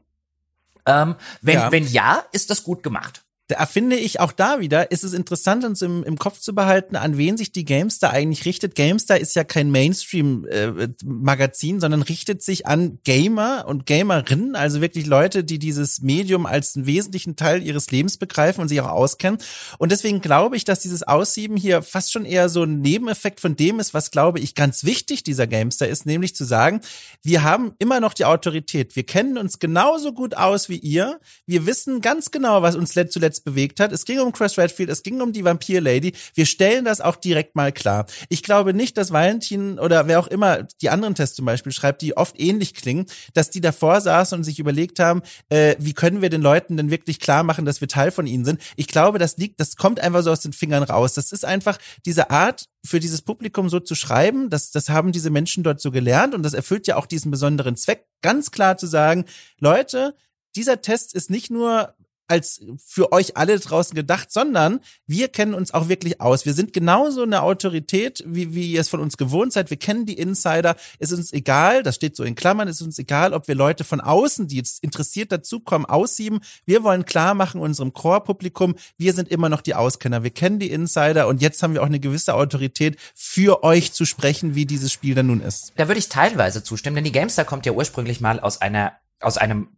Ähm, 0.88 1.16
wenn, 1.42 1.60
ja. 1.60 1.72
wenn 1.72 1.86
ja, 1.86 2.24
ist 2.32 2.50
das 2.50 2.64
gut 2.64 2.82
gemacht 2.82 3.24
da 3.48 3.66
finde 3.66 3.96
ich 3.96 4.20
auch 4.20 4.34
da 4.34 4.60
wieder, 4.60 4.92
ist 4.92 5.06
es 5.06 5.14
interessant, 5.14 5.64
uns 5.64 5.82
im, 5.82 6.04
im 6.04 6.18
Kopf 6.18 6.40
zu 6.40 6.54
behalten, 6.54 6.98
an 6.98 7.18
wen 7.18 7.38
sich 7.38 7.54
die 7.54 7.64
GameStar 7.64 8.12
eigentlich 8.12 8.46
richtet. 8.46 8.76
GameStar 8.76 9.20
ist 9.20 9.36
ja 9.36 9.46
kein 9.46 9.72
Mainstream-Magazin, 9.72 11.78
äh, 11.78 11.80
sondern 11.80 12.02
richtet 12.02 12.44
sich 12.44 12.68
an 12.68 13.00
Gamer 13.06 13.64
und 13.66 13.86
Gamerinnen, 13.86 14.58
also 14.58 14.82
wirklich 14.82 15.06
Leute, 15.06 15.46
die 15.46 15.60
dieses 15.60 16.02
Medium 16.02 16.46
als 16.46 16.76
einen 16.76 16.88
wesentlichen 16.88 17.38
Teil 17.38 17.64
ihres 17.64 17.90
Lebens 17.90 18.18
begreifen 18.18 18.60
und 18.60 18.68
sich 18.68 18.82
auch 18.82 18.90
auskennen. 18.90 19.40
Und 19.78 19.94
deswegen 19.94 20.20
glaube 20.20 20.58
ich, 20.58 20.66
dass 20.66 20.82
dieses 20.82 21.04
Aussieben 21.04 21.56
hier 21.56 21.84
fast 21.84 22.12
schon 22.12 22.26
eher 22.26 22.50
so 22.50 22.64
ein 22.64 22.82
Nebeneffekt 22.82 23.40
von 23.40 23.56
dem 23.56 23.80
ist, 23.80 23.94
was 23.94 24.12
glaube 24.12 24.42
ich 24.42 24.56
ganz 24.56 24.84
wichtig 24.84 25.24
dieser 25.24 25.48
GameStar 25.48 25.88
ist, 25.88 26.06
nämlich 26.06 26.36
zu 26.36 26.44
sagen, 26.44 26.82
wir 27.24 27.44
haben 27.44 27.72
immer 27.80 28.02
noch 28.02 28.14
die 28.14 28.26
Autorität. 28.26 28.98
Wir 28.98 29.06
kennen 29.06 29.38
uns 29.38 29.60
genauso 29.60 30.12
gut 30.12 30.36
aus 30.36 30.68
wie 30.68 30.78
ihr. 30.78 31.22
Wir 31.46 31.66
wissen 31.66 32.02
ganz 32.02 32.32
genau, 32.32 32.62
was 32.62 32.76
uns 32.76 32.98
zuletzt 33.10 33.37
jetzt 33.38 33.46
bewegt 33.46 33.80
hat. 33.80 33.92
Es 33.92 34.06
ging 34.06 34.20
um 34.20 34.32
Chris 34.32 34.58
Redfield, 34.58 34.90
es 34.90 35.04
ging 35.04 35.22
um 35.22 35.32
die 35.32 35.44
Vampir 35.44 35.82
Lady. 35.82 36.14
Wir 36.34 36.46
stellen 36.46 36.86
das 36.86 37.02
auch 37.02 37.16
direkt 37.16 37.56
mal 37.56 37.72
klar. 37.72 38.06
Ich 38.30 38.44
glaube 38.44 38.74
nicht, 38.74 38.98
dass 38.98 39.12
Valentin 39.12 39.80
oder 39.80 40.08
wer 40.08 40.20
auch 40.20 40.28
immer 40.28 40.64
die 40.82 40.90
anderen 40.90 41.16
Tests 41.16 41.36
zum 41.36 41.46
Beispiel 41.46 41.72
schreibt, 41.72 42.02
die 42.02 42.18
oft 42.18 42.40
ähnlich 42.40 42.74
klingen, 42.74 43.06
dass 43.34 43.50
die 43.50 43.62
davor 43.62 44.02
saßen 44.02 44.38
und 44.38 44.44
sich 44.44 44.60
überlegt 44.60 45.00
haben, 45.00 45.22
äh, 45.50 45.76
wie 45.80 45.94
können 45.94 46.22
wir 46.22 46.30
den 46.30 46.42
Leuten 46.42 46.78
denn 46.78 46.92
wirklich 46.92 47.20
klar 47.20 47.44
machen, 47.44 47.66
dass 47.66 47.82
wir 47.82 47.88
Teil 47.88 48.12
von 48.12 48.28
ihnen 48.28 48.46
sind. 48.46 48.62
Ich 48.76 48.88
glaube, 48.88 49.20
das 49.20 49.38
liegt, 49.38 49.60
das 49.60 49.76
kommt 49.76 50.00
einfach 50.00 50.24
so 50.24 50.32
aus 50.32 50.42
den 50.42 50.54
Fingern 50.54 50.84
raus. 50.84 51.14
Das 51.14 51.32
ist 51.32 51.46
einfach 51.46 51.78
diese 52.06 52.30
Art, 52.32 52.66
für 52.86 53.00
dieses 53.02 53.22
Publikum 53.22 53.70
so 53.70 53.82
zu 53.82 53.96
schreiben, 53.96 54.50
das, 54.50 54.72
das 54.72 54.90
haben 54.90 55.12
diese 55.12 55.30
Menschen 55.30 55.62
dort 55.64 55.82
so 55.82 55.92
gelernt 55.92 56.34
und 56.34 56.44
das 56.44 56.54
erfüllt 56.54 56.88
ja 56.88 56.96
auch 56.96 57.06
diesen 57.06 57.32
besonderen 57.32 57.76
Zweck, 57.76 58.06
ganz 58.22 58.50
klar 58.52 58.78
zu 58.78 58.88
sagen, 58.88 59.26
Leute, 59.60 60.16
dieser 60.56 60.82
Test 60.82 61.14
ist 61.14 61.30
nicht 61.30 61.52
nur 61.52 61.94
als 62.28 62.62
für 62.86 63.12
euch 63.12 63.38
alle 63.38 63.60
draußen 63.60 63.96
gedacht, 63.96 64.32
sondern 64.32 64.80
wir 65.06 65.28
kennen 65.30 65.54
uns 65.54 65.74
auch 65.74 65.90
wirklich 65.90 66.20
aus. 66.22 66.46
Wir 66.46 66.54
sind 66.54 66.74
genauso 66.74 67.24
eine 67.24 67.42
Autorität, 67.42 68.24
wie, 68.26 68.54
wie 68.54 68.72
ihr 68.72 68.82
es 68.82 68.90
von 68.90 69.00
uns 69.00 69.18
gewohnt 69.18 69.54
seid. 69.54 69.70
Wir 69.70 69.78
kennen 69.78 70.06
die 70.06 70.18
Insider. 70.18 70.76
Ist 71.00 71.14
uns 71.14 71.32
egal, 71.34 71.84
das 71.84 71.96
steht 71.96 72.16
so 72.16 72.24
in 72.24 72.36
Klammern, 72.36 72.68
ist 72.68 72.82
uns 72.82 73.00
egal, 73.00 73.34
ob 73.34 73.48
wir 73.48 73.56
Leute 73.56 73.84
von 73.84 74.02
außen, 74.02 74.48
die 74.48 74.58
jetzt 74.58 74.84
interessiert 74.84 75.32
dazukommen, 75.32 75.86
aussieben. 75.86 76.40
Wir 76.66 76.84
wollen 76.84 77.06
klar 77.06 77.34
machen 77.34 77.62
unserem 77.62 77.94
Core-Publikum, 77.94 78.76
wir 78.98 79.14
sind 79.14 79.30
immer 79.30 79.50
noch 79.50 79.62
die 79.62 79.76
Auskenner. 79.76 80.24
Wir 80.24 80.32
kennen 80.32 80.60
die 80.60 80.72
Insider 80.72 81.28
und 81.28 81.42
jetzt 81.42 81.64
haben 81.64 81.74
wir 81.74 81.82
auch 81.82 81.88
eine 81.88 82.00
gewisse 82.00 82.36
Autorität, 82.36 82.98
für 83.16 83.64
euch 83.64 83.94
zu 83.94 84.06
sprechen, 84.06 84.56
wie 84.56 84.66
dieses 84.66 84.92
Spiel 84.92 85.16
dann 85.16 85.28
nun 85.28 85.42
ist. 85.42 85.74
Da 85.78 85.88
würde 85.88 86.00
ich 86.00 86.10
teilweise 86.10 86.64
zustimmen, 86.64 86.96
denn 86.96 87.04
die 87.04 87.12
Gamestar 87.12 87.46
kommt 87.46 87.66
ja 87.66 87.72
ursprünglich 87.72 88.22
mal 88.22 88.40
aus 88.40 88.62
einer 88.62 88.94
aus 89.20 89.38
einem 89.38 89.70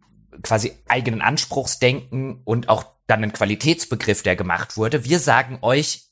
quasi 0.42 0.72
eigenen 0.88 1.22
Anspruchsdenken 1.22 2.40
und 2.44 2.68
auch 2.68 2.84
dann 3.06 3.22
einen 3.22 3.32
Qualitätsbegriff, 3.32 4.22
der 4.22 4.36
gemacht 4.36 4.76
wurde. 4.76 5.04
Wir 5.04 5.18
sagen 5.18 5.58
euch, 5.62 6.10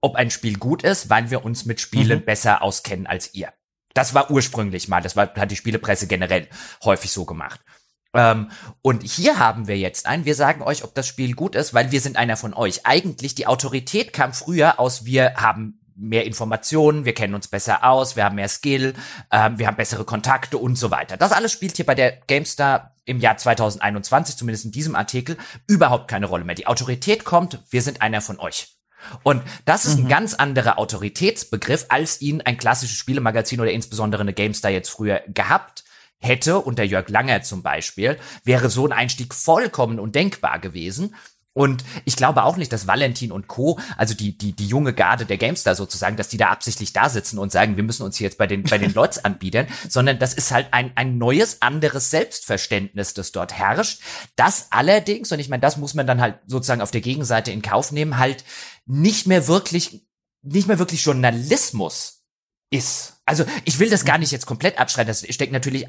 ob 0.00 0.16
ein 0.16 0.30
Spiel 0.30 0.58
gut 0.58 0.82
ist, 0.82 1.08
weil 1.10 1.30
wir 1.30 1.44
uns 1.44 1.64
mit 1.64 1.80
Spielen 1.80 2.20
mhm. 2.20 2.24
besser 2.24 2.62
auskennen 2.62 3.06
als 3.06 3.34
ihr. 3.34 3.52
Das 3.94 4.12
war 4.12 4.30
ursprünglich 4.30 4.88
mal, 4.88 5.00
das 5.00 5.16
war, 5.16 5.34
hat 5.34 5.50
die 5.50 5.56
Spielepresse 5.56 6.06
generell 6.06 6.48
häufig 6.84 7.10
so 7.10 7.24
gemacht. 7.24 7.60
Ähm, 8.12 8.50
und 8.82 9.02
hier 9.02 9.38
haben 9.38 9.68
wir 9.68 9.78
jetzt 9.78 10.06
ein, 10.06 10.24
wir 10.24 10.34
sagen 10.34 10.62
euch, 10.62 10.84
ob 10.84 10.94
das 10.94 11.06
Spiel 11.06 11.34
gut 11.34 11.54
ist, 11.54 11.74
weil 11.74 11.92
wir 11.92 12.00
sind 12.00 12.16
einer 12.16 12.36
von 12.36 12.54
euch. 12.54 12.84
Eigentlich, 12.84 13.34
die 13.34 13.46
Autorität 13.46 14.12
kam 14.12 14.32
früher 14.32 14.78
aus, 14.80 15.04
wir 15.04 15.34
haben 15.36 15.80
mehr 15.94 16.26
Informationen, 16.26 17.04
wir 17.04 17.14
kennen 17.14 17.34
uns 17.34 17.48
besser 17.48 17.84
aus, 17.84 18.16
wir 18.16 18.24
haben 18.24 18.36
mehr 18.36 18.48
Skill, 18.48 18.94
ähm, 19.30 19.58
wir 19.58 19.66
haben 19.66 19.76
bessere 19.76 20.04
Kontakte 20.04 20.58
und 20.58 20.76
so 20.76 20.90
weiter. 20.90 21.16
Das 21.16 21.32
alles 21.32 21.52
spielt 21.52 21.76
hier 21.76 21.86
bei 21.86 21.94
der 21.94 22.12
GameStar 22.26 22.95
im 23.06 23.20
Jahr 23.20 23.38
2021, 23.38 24.36
zumindest 24.36 24.66
in 24.66 24.72
diesem 24.72 24.94
Artikel, 24.94 25.38
überhaupt 25.66 26.08
keine 26.08 26.26
Rolle 26.26 26.44
mehr. 26.44 26.54
Die 26.54 26.66
Autorität 26.66 27.24
kommt, 27.24 27.60
wir 27.70 27.80
sind 27.80 28.02
einer 28.02 28.20
von 28.20 28.38
euch. 28.38 28.76
Und 29.22 29.42
das 29.64 29.86
ist 29.86 29.98
mhm. 29.98 30.04
ein 30.04 30.08
ganz 30.08 30.34
anderer 30.34 30.78
Autoritätsbegriff, 30.78 31.86
als 31.88 32.20
ihn 32.20 32.42
ein 32.42 32.58
klassisches 32.58 32.98
Spielemagazin 32.98 33.60
oder 33.60 33.70
insbesondere 33.70 34.22
eine 34.22 34.34
GameStar 34.34 34.70
jetzt 34.70 34.90
früher 34.90 35.22
gehabt 35.28 35.84
hätte, 36.18 36.60
unter 36.60 36.82
Jörg 36.82 37.08
Langer 37.08 37.42
zum 37.42 37.62
Beispiel, 37.62 38.18
wäre 38.42 38.68
so 38.70 38.86
ein 38.86 38.92
Einstieg 38.92 39.34
vollkommen 39.34 40.00
undenkbar 40.00 40.58
gewesen. 40.58 41.14
Und 41.56 41.84
ich 42.04 42.16
glaube 42.16 42.44
auch 42.44 42.58
nicht, 42.58 42.70
dass 42.70 42.86
Valentin 42.86 43.32
und 43.32 43.48
Co., 43.48 43.80
also 43.96 44.12
die, 44.12 44.36
die, 44.36 44.52
die 44.52 44.66
junge 44.66 44.92
Garde 44.92 45.24
der 45.24 45.38
Gamestar 45.38 45.74
sozusagen, 45.74 46.18
dass 46.18 46.28
die 46.28 46.36
da 46.36 46.50
absichtlich 46.50 46.92
da 46.92 47.08
sitzen 47.08 47.38
und 47.38 47.50
sagen, 47.50 47.78
wir 47.78 47.82
müssen 47.82 48.02
uns 48.02 48.18
jetzt 48.18 48.36
bei 48.36 48.46
den, 48.46 48.62
bei 48.64 48.76
den 48.76 48.92
Lots 48.94 49.24
anbieten, 49.24 49.66
sondern 49.88 50.18
das 50.18 50.34
ist 50.34 50.50
halt 50.50 50.68
ein, 50.72 50.92
ein 50.96 51.16
neues, 51.16 51.62
anderes 51.62 52.10
Selbstverständnis, 52.10 53.14
das 53.14 53.32
dort 53.32 53.54
herrscht. 53.54 54.02
Das 54.36 54.66
allerdings, 54.68 55.32
und 55.32 55.38
ich 55.38 55.48
meine, 55.48 55.62
das 55.62 55.78
muss 55.78 55.94
man 55.94 56.06
dann 56.06 56.20
halt 56.20 56.40
sozusagen 56.46 56.82
auf 56.82 56.90
der 56.90 57.00
Gegenseite 57.00 57.52
in 57.52 57.62
Kauf 57.62 57.90
nehmen, 57.90 58.18
halt 58.18 58.44
nicht 58.84 59.26
mehr 59.26 59.48
wirklich, 59.48 60.06
nicht 60.42 60.68
mehr 60.68 60.78
wirklich 60.78 61.06
Journalismus 61.06 62.26
ist. 62.68 63.22
Also 63.24 63.46
ich 63.64 63.78
will 63.78 63.88
das 63.88 64.04
gar 64.04 64.18
nicht 64.18 64.30
jetzt 64.30 64.44
komplett 64.44 64.78
abschreiten. 64.78 65.08
Das 65.08 65.26
steckt 65.34 65.52
natürlich 65.52 65.86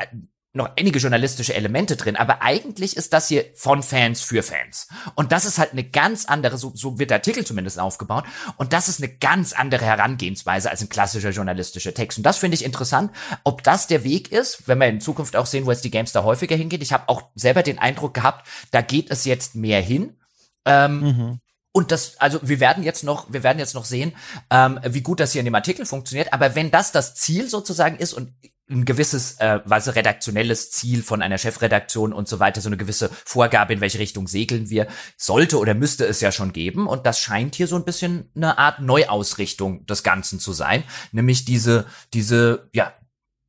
noch 0.58 0.72
einige 0.78 1.00
journalistische 1.00 1.54
Elemente 1.54 1.96
drin, 1.96 2.16
aber 2.16 2.42
eigentlich 2.42 2.98
ist 2.98 3.14
das 3.14 3.28
hier 3.28 3.46
von 3.56 3.84
Fans 3.84 4.22
für 4.22 4.44
Fans. 4.44 4.88
Und 5.16 5.32
das 5.32 5.46
ist 5.46 5.58
halt 5.58 5.72
eine 5.72 5.84
ganz 5.84 6.26
andere, 6.26 6.58
so, 6.58 6.72
so 6.76 7.00
wird 7.00 7.12
der 7.12 7.18
Artikel 7.18 7.46
zumindest 7.46 7.80
aufgebaut, 7.80 8.26
und 8.58 8.74
das 8.74 8.90
ist 8.90 9.02
eine 9.02 9.14
ganz 9.14 9.54
andere 9.54 9.86
Herangehensweise 9.86 10.70
als 10.70 10.82
ein 10.82 10.90
klassischer 10.90 11.30
journalistischer 11.30 11.94
Text. 11.94 12.18
Und 12.18 12.26
das 12.26 12.38
finde 12.38 12.56
ich 12.56 12.66
interessant, 12.66 13.12
ob 13.44 13.64
das 13.64 13.88
der 13.88 14.04
Weg 14.04 14.32
ist, 14.32 14.68
wenn 14.68 14.80
wir 14.80 14.88
in 14.88 15.02
Zukunft 15.02 15.36
auch 15.36 15.46
sehen, 15.46 15.66
wo 15.66 15.72
jetzt 15.72 15.86
die 15.86 15.92
Games 15.92 16.12
da 16.12 16.24
häufiger 16.24 16.56
hingeht. 16.56 16.82
Ich 16.82 16.94
habe 16.94 17.08
auch 17.08 17.30
selber 17.36 17.64
den 17.64 17.80
Eindruck 17.80 18.14
gehabt, 18.14 18.48
da 18.72 18.82
geht 18.82 19.12
es 19.12 19.26
jetzt 19.26 19.56
mehr 19.56 19.82
hin. 19.82 20.18
Ähm, 20.66 21.00
mhm. 21.00 21.40
Und 21.72 21.92
das, 21.92 22.18
also 22.18 22.40
wir 22.42 22.60
werden 22.60 22.84
jetzt 22.84 23.04
noch, 23.04 23.32
wir 23.32 23.44
werden 23.44 23.60
jetzt 23.60 23.76
noch 23.76 23.86
sehen, 23.86 24.16
ähm, 24.50 24.80
wie 24.84 25.02
gut 25.02 25.20
das 25.20 25.34
hier 25.34 25.42
in 25.42 25.46
dem 25.46 25.54
Artikel 25.54 25.86
funktioniert. 25.86 26.34
Aber 26.34 26.56
wenn 26.56 26.72
das 26.72 26.92
das 26.92 27.14
Ziel 27.14 27.48
sozusagen 27.48 27.98
ist 27.98 28.14
und 28.14 28.34
ein 28.70 28.86
gewisses, 28.86 29.40
äh, 29.40 29.62
was 29.66 29.96
redaktionelles 29.96 30.72
Ziel 30.72 31.02
von 31.02 31.22
einer 31.22 31.38
Chefredaktion 31.38 32.12
und 32.12 32.28
so 32.28 32.40
weiter, 32.40 32.60
so 32.60 32.68
eine 32.68 32.78
gewisse 32.78 33.10
Vorgabe, 33.26 33.74
in 33.74 33.82
welche 33.82 34.00
Richtung 34.00 34.28
segeln 34.28 34.70
wir, 34.70 34.88
sollte 35.16 35.58
oder 35.58 35.74
müsste 35.74 36.06
es 36.06 36.20
ja 36.20 36.32
schon 36.32 36.52
geben. 36.52 36.88
Und 36.88 37.06
das 37.06 37.20
scheint 37.20 37.56
hier 37.56 37.68
so 37.68 37.78
ein 37.78 37.86
bisschen 37.86 38.30
eine 38.36 38.58
Art 38.58 38.82
Neuausrichtung 38.82 39.86
des 39.86 40.04
Ganzen 40.04 40.40
zu 40.40 40.52
sein, 40.52 40.84
nämlich 41.12 41.46
diese, 41.46 41.86
diese, 42.14 42.70
ja, 42.74 42.94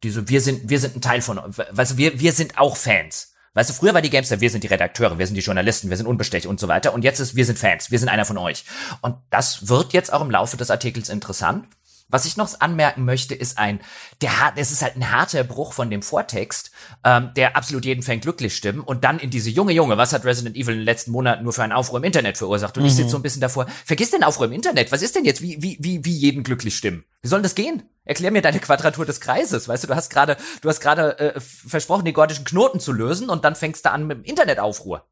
diese, 0.04 0.28
wir 0.28 0.40
sind, 0.40 0.70
wir 0.70 0.78
sind 0.78 0.96
ein 0.96 1.00
Teil 1.00 1.20
von, 1.20 1.38
weißt 1.38 1.92
du, 1.92 1.96
wir, 1.96 2.20
wir 2.20 2.32
sind 2.32 2.56
auch 2.58 2.76
Fans. 2.76 3.34
Weißt 3.54 3.70
du, 3.70 3.74
früher 3.74 3.94
war 3.94 4.02
die 4.02 4.10
Gamester, 4.10 4.40
wir 4.40 4.50
sind 4.50 4.62
die 4.62 4.68
Redakteure, 4.68 5.18
wir 5.18 5.26
sind 5.26 5.34
die 5.34 5.40
Journalisten, 5.40 5.90
wir 5.90 5.96
sind 5.96 6.06
unbestech 6.06 6.46
und 6.46 6.60
so 6.60 6.68
weiter. 6.68 6.94
Und 6.94 7.02
jetzt 7.02 7.18
ist, 7.18 7.34
wir 7.34 7.44
sind 7.44 7.58
Fans, 7.58 7.90
wir 7.90 7.98
sind 7.98 8.08
einer 8.08 8.24
von 8.24 8.38
euch. 8.38 8.64
Und 9.00 9.16
das 9.30 9.68
wird 9.68 9.92
jetzt 9.92 10.12
auch 10.12 10.20
im 10.20 10.30
Laufe 10.30 10.56
des 10.56 10.70
Artikels 10.70 11.08
interessant. 11.08 11.66
Was 12.08 12.24
ich 12.24 12.36
noch 12.36 12.48
anmerken 12.60 13.04
möchte, 13.04 13.34
ist 13.34 13.58
ein, 13.58 13.80
der 14.22 14.40
hart, 14.40 14.54
es 14.56 14.72
ist 14.72 14.82
halt 14.82 14.96
ein 14.96 15.10
harter 15.12 15.44
Bruch 15.44 15.72
von 15.72 15.90
dem 15.90 16.02
Vortext, 16.02 16.70
ähm, 17.04 17.30
der 17.36 17.56
absolut 17.56 17.84
jeden 17.84 18.02
Fan 18.02 18.20
glücklich 18.20 18.56
stimmen 18.56 18.80
und 18.80 19.04
dann 19.04 19.18
in 19.18 19.30
diese 19.30 19.50
junge 19.50 19.72
Junge, 19.72 19.98
was 19.98 20.12
hat 20.12 20.24
Resident 20.24 20.56
Evil 20.56 20.74
in 20.74 20.80
den 20.80 20.84
letzten 20.84 21.10
Monaten 21.10 21.44
nur 21.44 21.52
für 21.52 21.62
einen 21.62 21.72
Aufruhr 21.72 21.98
im 21.98 22.04
Internet 22.04 22.38
verursacht? 22.38 22.76
Und 22.76 22.84
mhm. 22.84 22.88
ich 22.88 22.96
sitze 22.96 23.10
so 23.10 23.18
ein 23.18 23.22
bisschen 23.22 23.42
davor, 23.42 23.66
vergiss 23.84 24.10
den 24.10 24.24
Aufruhr 24.24 24.46
im 24.46 24.52
Internet, 24.52 24.90
was 24.90 25.02
ist 25.02 25.16
denn 25.16 25.24
jetzt, 25.24 25.42
wie, 25.42 25.62
wie, 25.62 25.76
wie, 25.80 26.04
wie 26.04 26.16
jeden 26.16 26.42
glücklich 26.42 26.76
stimmen? 26.76 27.04
Wie 27.20 27.28
soll 27.28 27.42
das 27.42 27.54
gehen? 27.54 27.82
Erklär 28.08 28.30
mir 28.30 28.40
deine 28.40 28.58
Quadratur 28.58 29.04
des 29.04 29.20
Kreises. 29.20 29.68
Weißt 29.68 29.84
du, 29.84 29.88
du 29.88 29.94
hast 29.94 30.08
gerade, 30.08 30.38
du 30.62 30.68
hast 30.70 30.80
gerade 30.80 31.18
äh, 31.18 31.40
versprochen, 31.40 32.06
die 32.06 32.14
gordischen 32.14 32.46
Knoten 32.46 32.80
zu 32.80 32.92
lösen 32.92 33.28
und 33.28 33.44
dann 33.44 33.54
fängst 33.54 33.84
du 33.84 33.90
an 33.90 34.06
mit 34.06 34.18
dem 34.18 34.24
Internetaufruhr. 34.24 35.04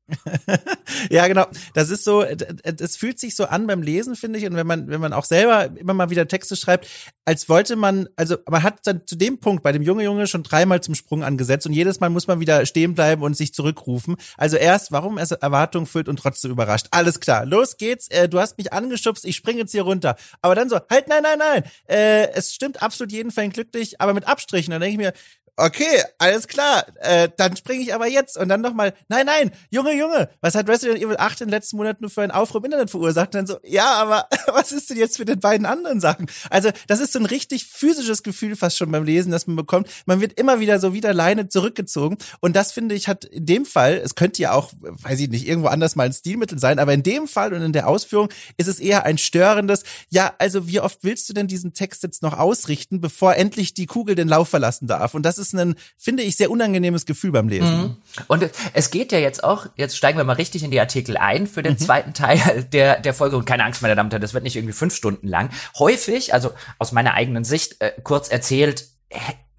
ja, 1.10 1.28
genau. 1.28 1.46
Das 1.74 1.90
ist 1.90 2.04
so, 2.04 2.22
es 2.22 2.96
fühlt 2.96 3.20
sich 3.20 3.36
so 3.36 3.44
an 3.44 3.66
beim 3.66 3.82
Lesen, 3.82 4.16
finde 4.16 4.38
ich. 4.38 4.46
Und 4.46 4.56
wenn 4.56 4.66
man, 4.66 4.88
wenn 4.88 5.00
man 5.00 5.12
auch 5.12 5.26
selber 5.26 5.68
immer 5.76 5.92
mal 5.92 6.08
wieder 6.08 6.26
Texte 6.26 6.56
schreibt, 6.56 6.88
als 7.26 7.48
wollte 7.50 7.76
man, 7.76 8.08
also 8.16 8.36
man 8.48 8.62
hat 8.62 8.86
dann 8.86 9.06
zu 9.06 9.16
dem 9.16 9.40
Punkt 9.40 9.62
bei 9.62 9.72
dem 9.72 9.82
Junge 9.82 10.04
Junge 10.04 10.26
schon 10.26 10.42
dreimal 10.42 10.80
zum 10.80 10.94
Sprung 10.94 11.22
angesetzt 11.22 11.66
und 11.66 11.74
jedes 11.74 12.00
Mal 12.00 12.08
muss 12.08 12.28
man 12.28 12.40
wieder 12.40 12.64
stehen 12.64 12.94
bleiben 12.94 13.22
und 13.22 13.36
sich 13.36 13.52
zurückrufen. 13.52 14.16
Also 14.38 14.56
erst, 14.56 14.90
warum 14.90 15.18
es 15.18 15.32
Erwartung 15.32 15.86
füllt 15.86 16.08
und 16.08 16.18
trotzdem 16.18 16.50
überrascht. 16.50 16.86
Alles 16.92 17.20
klar, 17.20 17.44
los 17.44 17.76
geht's. 17.76 18.08
Äh, 18.08 18.28
du 18.28 18.40
hast 18.40 18.56
mich 18.56 18.72
angeschubst, 18.72 19.24
ich 19.24 19.36
springe 19.36 19.58
jetzt 19.58 19.72
hier 19.72 19.82
runter. 19.82 20.16
Aber 20.40 20.54
dann 20.54 20.70
so, 20.70 20.78
halt, 20.88 21.08
nein, 21.08 21.22
nein, 21.22 21.38
nein. 21.38 21.64
Äh, 21.88 22.32
es 22.32 22.54
stimmt 22.54 22.82
absolut 22.86 23.12
jeden 23.12 23.30
Fan 23.30 23.50
glücklich, 23.50 24.00
aber 24.00 24.14
mit 24.14 24.26
Abstrichen. 24.26 24.70
Dann 24.70 24.80
denke 24.80 24.92
ich 24.92 24.98
mir, 24.98 25.12
okay, 25.56 26.02
alles 26.18 26.46
klar, 26.48 26.84
äh, 27.00 27.28
dann 27.36 27.56
springe 27.56 27.82
ich 27.82 27.94
aber 27.94 28.06
jetzt 28.06 28.36
und 28.36 28.48
dann 28.48 28.60
nochmal, 28.60 28.94
nein, 29.08 29.26
nein, 29.26 29.50
Junge, 29.70 29.92
Junge, 29.94 30.28
was 30.40 30.54
hat 30.54 30.68
Resident 30.68 31.02
Evil 31.02 31.16
8 31.16 31.40
in 31.40 31.46
den 31.46 31.52
letzten 31.52 31.76
Monaten 31.76 32.02
nur 32.02 32.10
für 32.10 32.22
einen 32.22 32.30
Aufruhr 32.30 32.60
im 32.60 32.66
Internet 32.66 32.90
verursacht? 32.90 33.28
Und 33.28 33.34
dann 33.34 33.46
so, 33.46 33.58
ja, 33.64 33.94
aber 33.94 34.28
was 34.48 34.72
ist 34.72 34.90
denn 34.90 34.98
jetzt 34.98 35.16
für 35.16 35.24
den 35.24 35.40
beiden 35.40 35.66
anderen 35.66 36.00
Sachen? 36.00 36.26
Also, 36.50 36.70
das 36.86 37.00
ist 37.00 37.12
so 37.12 37.18
ein 37.18 37.26
richtig 37.26 37.66
physisches 37.66 38.22
Gefühl 38.22 38.56
fast 38.56 38.76
schon 38.76 38.90
beim 38.90 39.04
Lesen, 39.04 39.32
das 39.32 39.46
man 39.46 39.56
bekommt. 39.56 39.88
Man 40.04 40.20
wird 40.20 40.38
immer 40.38 40.60
wieder 40.60 40.78
so 40.78 40.92
wieder 40.92 41.14
Leine 41.14 41.48
zurückgezogen 41.48 42.18
und 42.40 42.54
das 42.54 42.72
finde 42.72 42.94
ich 42.94 43.08
hat 43.08 43.24
in 43.24 43.46
dem 43.46 43.64
Fall, 43.64 43.94
es 43.94 44.14
könnte 44.14 44.42
ja 44.42 44.52
auch, 44.52 44.72
weiß 44.80 45.20
ich 45.20 45.28
nicht, 45.28 45.48
irgendwo 45.48 45.68
anders 45.68 45.96
mal 45.96 46.04
ein 46.04 46.12
Stilmittel 46.12 46.58
sein, 46.58 46.78
aber 46.78 46.92
in 46.92 47.02
dem 47.02 47.28
Fall 47.28 47.54
und 47.54 47.62
in 47.62 47.72
der 47.72 47.88
Ausführung 47.88 48.28
ist 48.56 48.68
es 48.68 48.78
eher 48.78 49.04
ein 49.04 49.18
störendes, 49.18 49.84
ja, 50.10 50.34
also 50.38 50.68
wie 50.68 50.80
oft 50.80 50.98
willst 51.02 51.28
du 51.28 51.32
denn 51.32 51.46
diesen 51.46 51.72
Text 51.72 52.02
jetzt 52.02 52.22
noch 52.22 52.38
ausrichten, 52.38 53.00
bevor 53.00 53.36
endlich 53.36 53.74
die 53.74 53.86
Kugel 53.86 54.14
den 54.14 54.28
Lauf 54.28 54.48
verlassen 54.48 54.86
darf? 54.86 55.14
Und 55.14 55.22
das 55.22 55.38
ist 55.38 55.45
ein, 55.54 55.76
finde 55.96 56.22
ich, 56.22 56.36
sehr 56.36 56.50
unangenehmes 56.50 57.06
Gefühl 57.06 57.32
beim 57.32 57.48
Lesen. 57.48 57.76
Mhm. 57.76 57.96
Und 58.28 58.50
es 58.72 58.90
geht 58.90 59.12
ja 59.12 59.18
jetzt 59.18 59.44
auch, 59.44 59.66
jetzt 59.76 59.96
steigen 59.96 60.18
wir 60.18 60.24
mal 60.24 60.34
richtig 60.34 60.62
in 60.62 60.70
die 60.70 60.80
Artikel 60.80 61.16
ein 61.16 61.46
für 61.46 61.62
den 61.62 61.74
mhm. 61.74 61.78
zweiten 61.78 62.14
Teil 62.14 62.66
der, 62.72 63.00
der 63.00 63.14
Folge. 63.14 63.36
Und 63.36 63.44
keine 63.44 63.64
Angst, 63.64 63.82
meine 63.82 63.94
Damen 63.94 64.08
und 64.08 64.12
Herren, 64.12 64.22
das 64.22 64.34
wird 64.34 64.44
nicht 64.44 64.56
irgendwie 64.56 64.74
fünf 64.74 64.94
Stunden 64.94 65.28
lang. 65.28 65.50
Häufig, 65.78 66.34
also 66.34 66.52
aus 66.78 66.92
meiner 66.92 67.14
eigenen 67.14 67.44
Sicht, 67.44 67.80
äh, 67.80 67.92
kurz 68.02 68.28
erzählt, 68.28 68.86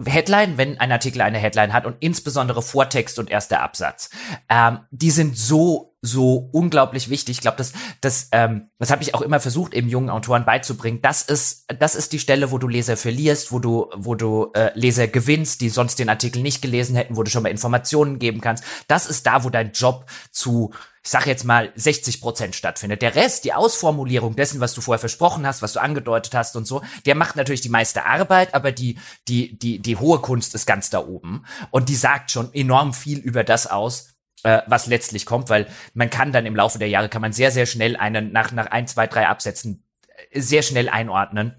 Headline, 0.03 0.57
wenn 0.57 0.79
ein 0.79 0.91
Artikel 0.91 1.21
eine 1.21 1.39
Headline 1.39 1.73
hat 1.73 1.85
und 1.85 1.95
insbesondere 1.99 2.61
Vortext 2.61 3.17
und 3.17 3.31
erster 3.31 3.61
Absatz, 3.61 4.09
ähm, 4.49 4.79
die 4.91 5.11
sind 5.11 5.37
so 5.37 5.86
so 6.07 6.49
unglaublich 6.51 7.09
wichtig. 7.09 7.37
Ich 7.37 7.41
glaube, 7.41 7.57
das, 7.57 7.73
das, 8.01 8.29
ähm, 8.31 8.69
das 8.79 8.89
habe 8.89 9.03
ich 9.03 9.13
auch 9.13 9.21
immer 9.21 9.39
versucht, 9.39 9.73
eben 9.73 9.89
jungen 9.89 10.09
Autoren 10.09 10.45
beizubringen. 10.45 11.01
Das 11.01 11.21
ist, 11.21 11.65
das 11.79 11.95
ist 11.95 12.13
die 12.13 12.19
Stelle, 12.19 12.51
wo 12.51 12.57
du 12.57 12.67
Leser 12.67 12.97
verlierst, 12.97 13.51
wo 13.51 13.59
du, 13.59 13.89
wo 13.95 14.15
du 14.15 14.51
äh, 14.53 14.71
Leser 14.73 15.07
gewinnst, 15.07 15.61
die 15.61 15.69
sonst 15.69 15.99
den 15.99 16.09
Artikel 16.09 16.41
nicht 16.41 16.61
gelesen 16.61 16.95
hätten, 16.95 17.17
wo 17.17 17.23
du 17.23 17.29
schon 17.29 17.43
mal 17.43 17.49
Informationen 17.49 18.17
geben 18.17 18.41
kannst. 18.41 18.63
Das 18.87 19.07
ist 19.07 19.27
da, 19.27 19.43
wo 19.43 19.49
dein 19.49 19.71
Job 19.73 20.05
zu 20.31 20.71
ich 21.07 21.11
sage 21.11 21.29
jetzt 21.29 21.45
mal 21.45 21.71
60 21.73 22.19
Prozent 22.19 22.53
stattfindet. 22.53 23.01
Der 23.01 23.15
Rest, 23.15 23.45
die 23.45 23.53
Ausformulierung 23.53 24.35
dessen, 24.35 24.59
was 24.59 24.73
du 24.73 24.81
vorher 24.81 24.99
versprochen 24.99 25.47
hast, 25.47 25.61
was 25.61 25.71
du 25.71 25.81
angedeutet 25.81 26.35
hast 26.35 26.57
und 26.57 26.67
so, 26.67 26.81
der 27.05 27.15
macht 27.15 27.37
natürlich 27.37 27.61
die 27.61 27.69
meiste 27.69 28.03
Arbeit, 28.03 28.53
aber 28.53 28.73
die 28.73 28.99
die 29.29 29.57
die 29.57 29.79
die 29.79 29.95
hohe 29.95 30.19
Kunst 30.19 30.53
ist 30.53 30.65
ganz 30.65 30.89
da 30.89 30.99
oben 30.99 31.45
und 31.71 31.87
die 31.87 31.95
sagt 31.95 32.31
schon 32.31 32.53
enorm 32.53 32.93
viel 32.93 33.19
über 33.19 33.45
das 33.45 33.67
aus, 33.67 34.16
äh, 34.43 34.61
was 34.67 34.87
letztlich 34.87 35.25
kommt, 35.25 35.49
weil 35.49 35.67
man 35.93 36.09
kann 36.09 36.31
dann 36.31 36.45
im 36.45 36.55
Laufe 36.55 36.79
der 36.79 36.89
Jahre 36.89 37.09
kann 37.09 37.21
man 37.21 37.33
sehr 37.33 37.51
sehr 37.51 37.65
schnell 37.65 37.95
einen 37.95 38.31
nach 38.31 38.51
nach 38.51 38.67
ein 38.67 38.87
zwei 38.87 39.07
drei 39.07 39.27
Absätzen 39.27 39.83
äh, 40.31 40.39
sehr 40.39 40.63
schnell 40.63 40.89
einordnen 40.89 41.55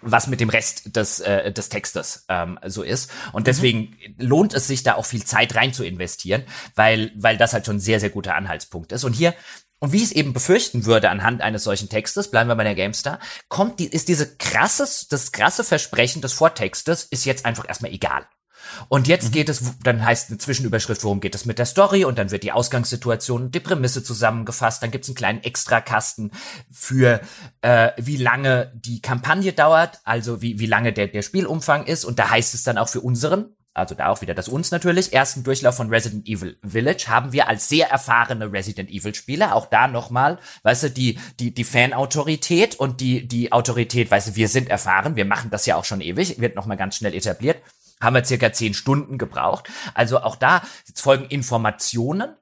was 0.00 0.26
mit 0.26 0.40
dem 0.40 0.48
Rest 0.48 0.96
des, 0.96 1.20
äh, 1.20 1.52
des 1.52 1.68
Textes 1.68 2.24
ähm, 2.28 2.58
so 2.64 2.82
ist. 2.82 3.10
Und 3.32 3.42
mhm. 3.42 3.44
deswegen 3.44 3.78
mhm. 3.80 4.14
lohnt 4.18 4.54
es 4.54 4.66
sich 4.66 4.82
da 4.82 4.94
auch 4.94 5.06
viel 5.06 5.24
Zeit 5.24 5.54
rein 5.54 5.72
zu 5.72 5.84
investieren, 5.84 6.44
weil, 6.74 7.12
weil 7.16 7.36
das 7.36 7.52
halt 7.52 7.66
schon 7.66 7.76
ein 7.76 7.80
sehr, 7.80 8.00
sehr 8.00 8.10
guter 8.10 8.34
Anhaltspunkt 8.34 8.92
ist. 8.92 9.04
Und 9.04 9.12
hier, 9.12 9.34
und 9.80 9.92
wie 9.92 9.98
ich 9.98 10.04
es 10.04 10.12
eben 10.12 10.32
befürchten 10.32 10.86
würde 10.86 11.10
anhand 11.10 11.40
eines 11.40 11.64
solchen 11.64 11.88
Textes, 11.88 12.30
bleiben 12.30 12.48
wir 12.48 12.56
bei 12.56 12.64
der 12.64 12.74
GameStar, 12.74 13.20
kommt 13.48 13.78
die, 13.78 13.86
ist 13.86 14.08
diese 14.08 14.36
krasses, 14.36 15.08
das 15.08 15.32
krasse 15.32 15.64
Versprechen 15.64 16.22
des 16.22 16.32
Vortextes 16.32 17.04
ist 17.04 17.24
jetzt 17.24 17.44
einfach 17.44 17.68
erstmal 17.68 17.92
egal. 17.92 18.26
Und 18.88 19.08
jetzt 19.08 19.28
mhm. 19.28 19.32
geht 19.32 19.48
es, 19.48 19.62
dann 19.82 20.04
heißt 20.04 20.30
eine 20.30 20.38
Zwischenüberschrift, 20.38 21.04
worum 21.04 21.20
geht 21.20 21.34
es 21.34 21.44
mit 21.44 21.58
der 21.58 21.66
Story 21.66 22.04
und 22.04 22.18
dann 22.18 22.30
wird 22.30 22.42
die 22.42 22.52
Ausgangssituation 22.52 23.44
und 23.44 23.54
die 23.54 23.60
Prämisse 23.60 24.02
zusammengefasst. 24.02 24.82
Dann 24.82 24.90
gibt 24.90 25.04
es 25.04 25.10
einen 25.10 25.16
kleinen 25.16 25.42
Extrakasten 25.42 26.32
für, 26.70 27.20
äh, 27.62 27.92
wie 27.96 28.16
lange 28.16 28.72
die 28.74 29.00
Kampagne 29.00 29.52
dauert, 29.52 30.00
also 30.04 30.42
wie, 30.42 30.58
wie 30.58 30.66
lange 30.66 30.92
der, 30.92 31.08
der 31.08 31.22
Spielumfang 31.22 31.86
ist. 31.86 32.04
Und 32.04 32.18
da 32.18 32.30
heißt 32.30 32.54
es 32.54 32.62
dann 32.62 32.78
auch 32.78 32.88
für 32.88 33.00
unseren, 33.00 33.56
also 33.78 33.94
da 33.94 34.08
auch 34.08 34.20
wieder 34.20 34.34
das 34.34 34.48
uns 34.48 34.70
natürlich, 34.70 35.12
ersten 35.12 35.44
Durchlauf 35.44 35.76
von 35.76 35.88
Resident 35.88 36.26
Evil 36.28 36.58
Village 36.66 37.06
haben 37.08 37.32
wir 37.32 37.48
als 37.48 37.68
sehr 37.68 37.88
erfahrene 37.88 38.52
Resident 38.52 38.90
Evil 38.90 39.14
Spieler 39.14 39.54
auch 39.54 39.66
da 39.66 39.88
nochmal, 39.88 40.38
weißt 40.62 40.84
du, 40.84 40.90
die, 40.90 41.18
die, 41.38 41.54
die 41.54 41.64
Fan-Autorität 41.64 42.74
und 42.74 43.00
die, 43.00 43.26
die 43.26 43.52
Autorität, 43.52 44.10
weißt 44.10 44.28
du, 44.28 44.36
wir 44.36 44.48
sind 44.48 44.68
erfahren, 44.68 45.16
wir 45.16 45.24
machen 45.24 45.50
das 45.50 45.64
ja 45.66 45.76
auch 45.76 45.84
schon 45.84 46.00
ewig, 46.00 46.40
wird 46.40 46.56
nochmal 46.56 46.76
ganz 46.76 46.96
schnell 46.96 47.14
etabliert 47.14 47.62
haben 48.00 48.14
wir 48.14 48.24
circa 48.24 48.52
zehn 48.52 48.74
Stunden 48.74 49.18
gebraucht. 49.18 49.68
Also 49.94 50.20
auch 50.20 50.36
da 50.36 50.62
jetzt 50.86 51.00
folgen 51.00 51.26
Informationen 51.26 52.36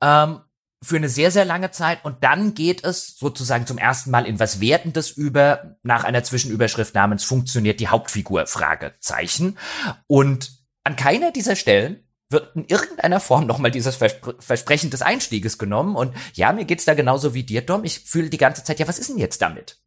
ähm, 0.00 0.40
für 0.82 0.96
eine 0.96 1.08
sehr, 1.08 1.30
sehr 1.30 1.44
lange 1.44 1.70
Zeit 1.70 2.04
und 2.04 2.22
dann 2.22 2.54
geht 2.54 2.84
es 2.84 3.16
sozusagen 3.18 3.66
zum 3.66 3.78
ersten 3.78 4.10
Mal 4.10 4.26
in 4.26 4.38
was 4.38 4.60
Wertendes 4.60 5.10
über, 5.10 5.76
nach 5.82 6.04
einer 6.04 6.22
Zwischenüberschrift 6.22 6.94
namens 6.94 7.24
funktioniert 7.24 7.80
die 7.80 7.88
Hauptfigur? 7.88 8.46
Fragezeichen. 8.46 9.58
Und 10.06 10.52
an 10.84 10.94
keiner 10.94 11.32
dieser 11.32 11.56
Stellen 11.56 12.04
wird 12.30 12.54
in 12.54 12.66
irgendeiner 12.66 13.20
Form 13.20 13.46
nochmal 13.46 13.70
dieses 13.70 13.96
Verspr 13.96 14.34
Versprechen 14.38 14.90
des 14.90 15.02
Einstieges 15.02 15.58
genommen. 15.58 15.96
Und 15.96 16.14
ja, 16.34 16.52
mir 16.52 16.64
geht's 16.64 16.84
da 16.84 16.94
genauso 16.94 17.34
wie 17.34 17.42
dir, 17.42 17.62
Dom. 17.62 17.84
Ich 17.84 18.00
fühle 18.00 18.30
die 18.30 18.38
ganze 18.38 18.62
Zeit, 18.62 18.78
ja, 18.78 18.86
was 18.86 18.98
ist 18.98 19.08
denn 19.08 19.18
jetzt 19.18 19.42
damit? 19.42 19.78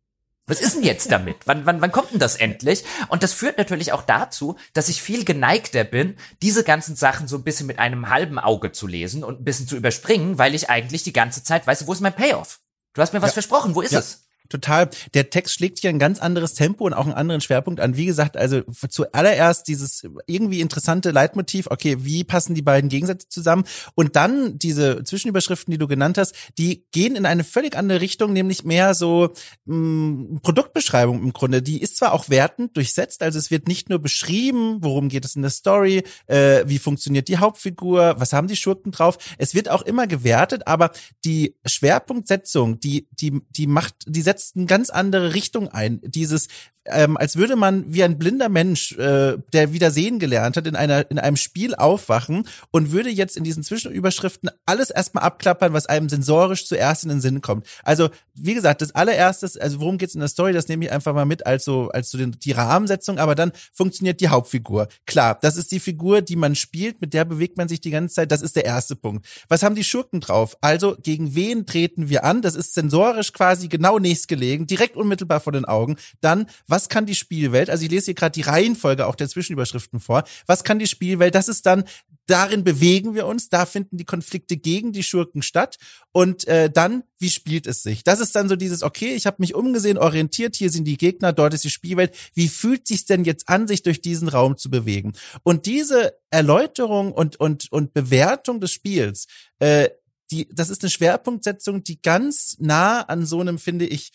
Was 0.52 0.60
ist 0.60 0.76
denn 0.76 0.84
jetzt 0.84 1.10
damit? 1.10 1.38
Wann, 1.46 1.66
wann, 1.66 1.80
wann 1.80 1.94
kommt 1.94 2.12
denn 2.12 2.20
das 2.20 2.36
endlich? 2.36 2.84
Und 3.08 3.24
das 3.24 3.32
führt 3.32 3.58
natürlich 3.58 3.94
auch 3.94 4.02
dazu, 4.02 4.58
dass 4.74 4.90
ich 4.90 5.02
viel 5.02 5.24
geneigter 5.24 5.86
bin, 5.86 6.18
diese 6.42 6.66
ganzen 6.66 6.98
Sachen 6.98 7.30
so 7.30 7.38
ein 7.38 7.44
bisschen 7.44 7.68
mit 7.68 7.80
einem 7.80 8.10
halben 8.10 8.38
Auge 8.38 8.74
zu 8.74 8.86
lesen 8.86 9.24
und 9.24 9.40
ein 9.40 9.44
bisschen 9.46 9.66
zu 9.66 9.78
überspringen, 9.78 10.38
weil 10.38 10.54
ich 10.54 10.70
eigentlich 10.70 11.04
die 11.04 11.14
ganze 11.14 11.42
Zeit 11.42 11.66
weiß, 11.66 11.88
wo 11.88 11.94
ist 11.94 12.02
mein 12.02 12.14
Payoff? 12.14 12.60
Du 12.92 13.02
hast 13.02 13.14
mir 13.14 13.22
was 13.22 13.30
ja. 13.30 13.36
versprochen, 13.36 13.76
wo 13.76 13.82
ist 13.82 13.94
ja. 13.94 14.00
es? 14.00 14.26
Total. 14.52 14.90
Der 15.14 15.30
Text 15.30 15.56
schlägt 15.56 15.80
hier 15.80 15.90
ein 15.90 16.00
ganz 16.00 16.20
anderes 16.20 16.54
Tempo 16.54 16.86
und 16.86 16.94
auch 16.94 17.06
einen 17.06 17.14
anderen 17.14 17.42
Schwerpunkt 17.42 17.80
an. 17.80 17.98
Wie 17.98 18.06
gesagt, 18.06 18.38
also 18.38 18.62
zuallererst 18.90 19.68
dieses 19.68 20.04
irgendwie 20.28 20.62
interessante 20.62 21.12
Leitmotiv, 21.12 21.68
okay, 21.70 21.98
wie 22.02 22.24
passen 22.24 22.56
die 22.56 22.62
beiden 22.62 22.90
Gegensätze 22.90 23.30
zusammen? 23.30 23.64
Und 23.96 24.16
dann 24.16 24.58
diese 24.60 25.04
Zwischenüberschriften, 25.04 25.72
die 25.72 25.78
du 25.78 25.88
genannt 25.88 26.18
hast, 26.18 26.36
die 26.58 26.86
gehen 26.92 27.16
in 27.16 27.26
eine 27.26 27.44
völlig 27.44 27.76
andere 27.76 28.02
Richtung, 28.02 28.34
nämlich 28.34 28.64
mehr 28.64 28.94
so 28.94 29.34
mh, 29.66 29.76
mm, 29.76 30.40
Produktbeschreibung 30.42 31.22
im 31.22 31.34
Grunde. 31.34 31.62
Die 31.62 31.82
ist 31.82 31.98
zwar 31.98 32.14
auch 32.14 32.30
wertend 32.30 32.76
durchsetzt, 32.76 33.24
also 33.24 33.40
es 33.40 33.52
wird 33.52 33.68
nicht 33.68 33.90
nur 33.90 34.00
beschrieben, 34.00 34.78
worum 34.82 35.10
geht 35.10 35.26
es 35.26 35.36
in 35.36 35.42
der 35.42 35.52
Story, 35.52 36.04
äh, 36.28 36.64
wie 36.66 36.80
funktioniert 36.80 37.28
die 37.28 37.38
Hauptfigur, 37.38 38.16
was 38.18 38.34
haben 38.34 38.48
die 38.48 38.56
Schurken 38.56 38.92
drauf. 38.92 39.18
Es 39.38 39.54
wird 39.56 39.70
auch 39.70 39.82
immer 39.84 40.08
gewertet, 40.08 40.68
aber 40.68 40.92
die 41.26 41.56
Schwerpunktsetzung, 41.66 42.80
die, 42.80 43.08
die, 43.12 43.42
die 43.50 43.68
macht, 43.68 43.96
die 44.08 44.22
setzt 44.22 44.41
setzt 44.42 44.56
eine 44.56 44.66
ganz 44.66 44.90
andere 44.90 45.34
Richtung 45.34 45.70
ein. 45.70 46.00
Dieses, 46.04 46.48
ähm, 46.86 47.16
als 47.18 47.36
würde 47.36 47.56
man 47.56 47.94
wie 47.94 48.04
ein 48.04 48.18
blinder 48.18 48.50
Mensch, 48.50 48.94
äh, 48.94 49.38
der 49.54 49.72
wieder 49.72 49.92
sehen 49.92 50.18
gelernt 50.18 50.58
hat, 50.58 50.66
in 50.66 50.76
einer 50.76 51.10
in 51.12 51.20
einem 51.20 51.36
Spiel 51.36 51.76
aufwachen 51.76 52.48
und 52.72 52.92
würde 52.92 53.10
jetzt 53.10 53.38
in 53.38 53.44
diesen 53.44 53.64
Zwischenüberschriften 53.64 54.50
alles 54.66 54.90
erstmal 54.90 55.24
abklappern, 55.24 55.74
was 55.74 55.86
einem 55.86 56.10
sensorisch 56.10 56.66
zuerst 56.66 57.04
in 57.04 57.10
den 57.10 57.22
Sinn 57.22 57.42
kommt. 57.42 57.68
Also 57.84 58.10
wie 58.34 58.56
gesagt, 58.56 58.82
das 58.82 58.96
allererstes, 58.96 59.58
also 59.58 59.80
worum 59.80 59.98
geht's 60.00 60.16
in 60.16 60.22
der 60.22 60.30
Story, 60.30 60.54
das 60.54 60.68
nehme 60.68 60.86
ich 60.86 60.92
einfach 60.92 61.14
mal 61.14 61.26
mit 61.26 61.46
als 61.46 61.66
so 61.66 61.90
als 61.90 62.10
so 62.10 62.18
den, 62.18 62.32
die 62.32 62.52
Rahmensetzung, 62.52 63.20
aber 63.20 63.36
dann 63.36 63.52
funktioniert 63.72 64.20
die 64.20 64.30
Hauptfigur. 64.30 64.88
Klar, 65.06 65.38
das 65.42 65.58
ist 65.58 65.72
die 65.72 65.80
Figur, 65.80 66.22
die 66.22 66.36
man 66.36 66.56
spielt, 66.56 67.00
mit 67.00 67.14
der 67.14 67.26
bewegt 67.26 67.58
man 67.58 67.68
sich 67.68 67.82
die 67.82 67.92
ganze 67.92 68.16
Zeit. 68.16 68.32
Das 68.32 68.42
ist 68.42 68.56
der 68.56 68.66
erste 68.66 68.96
Punkt. 68.96 69.28
Was 69.50 69.62
haben 69.62 69.76
die 69.76 69.84
Schurken 69.84 70.20
drauf? 70.20 70.58
Also 70.62 70.96
gegen 71.02 71.36
wen 71.36 71.68
treten 71.68 72.10
wir 72.10 72.24
an? 72.24 72.42
Das 72.42 72.56
ist 72.56 72.74
sensorisch 72.74 73.34
quasi 73.34 73.68
genau 73.68 74.00
nächstgelegen, 74.32 74.68
direkt 74.68 74.96
unmittelbar 74.96 75.40
vor 75.40 75.54
den 75.54 75.66
Augen. 75.66 75.98
Dann 76.22 76.48
was 76.68 76.90
kann 76.90 77.06
die 77.06 77.16
Spielwelt, 77.16 77.70
also 77.70 77.84
ich 77.84 77.92
lese 77.92 78.06
hier 78.06 78.14
gerade 78.14 78.34
die 78.34 78.42
Reihenfolge 78.42 79.08
auch 79.08 79.16
der 79.16 79.30
Zwischenüberschriften 79.30 80.00
vor, 80.00 80.24
was 80.48 80.64
kann 80.64 80.80
die 80.80 80.88
Spielwelt, 80.88 81.36
das 81.36 81.48
ist 81.48 81.66
dann, 81.66 81.84
darin 82.28 82.64
bewegen 82.64 83.14
wir 83.14 83.26
uns, 83.26 83.50
da 83.50 83.66
finden 83.66 83.98
die 83.98 84.06
Konflikte 84.06 84.56
gegen 84.56 84.94
die 84.94 85.04
Schurken 85.04 85.42
statt 85.42 85.78
und 86.14 86.48
äh, 86.48 86.70
dann, 86.70 87.04
wie 87.20 87.30
spielt 87.30 87.68
es 87.68 87.84
sich? 87.84 88.04
Das 88.04 88.20
ist 88.20 88.36
dann 88.36 88.48
so 88.48 88.56
dieses, 88.56 88.84
okay, 88.84 89.14
ich 89.16 89.26
habe 89.26 89.38
mich 89.40 89.54
umgesehen, 89.54 89.98
orientiert, 89.98 90.56
hier 90.56 90.70
sind 90.70 90.86
die 90.86 90.98
Gegner, 90.98 91.34
dort 91.34 91.54
ist 91.54 91.64
die 91.64 91.70
Spielwelt, 91.70 92.16
wie 92.34 92.48
fühlt 92.48 92.88
sich 92.88 93.06
denn 93.06 93.26
jetzt 93.26 93.50
an, 93.50 93.68
sich 93.68 93.84
durch 93.84 94.02
diesen 94.02 94.30
Raum 94.30 94.56
zu 94.56 94.70
bewegen? 94.70 95.14
Und 95.44 95.66
diese 95.66 96.14
Erläuterung 96.30 97.12
und, 97.12 97.40
und, 97.40 97.72
und 97.72 97.94
Bewertung 97.94 98.62
des 98.62 98.72
Spiels, 98.72 99.28
äh, 99.60 99.90
die, 100.32 100.48
das 100.52 100.70
ist 100.70 100.84
eine 100.84 100.90
Schwerpunktsetzung, 100.90 101.84
die 101.84 102.02
ganz 102.02 102.58
nah 102.60 103.02
an 103.02 103.26
so 103.26 103.40
einem, 103.42 103.60
finde 103.60 103.86
ich, 103.86 104.12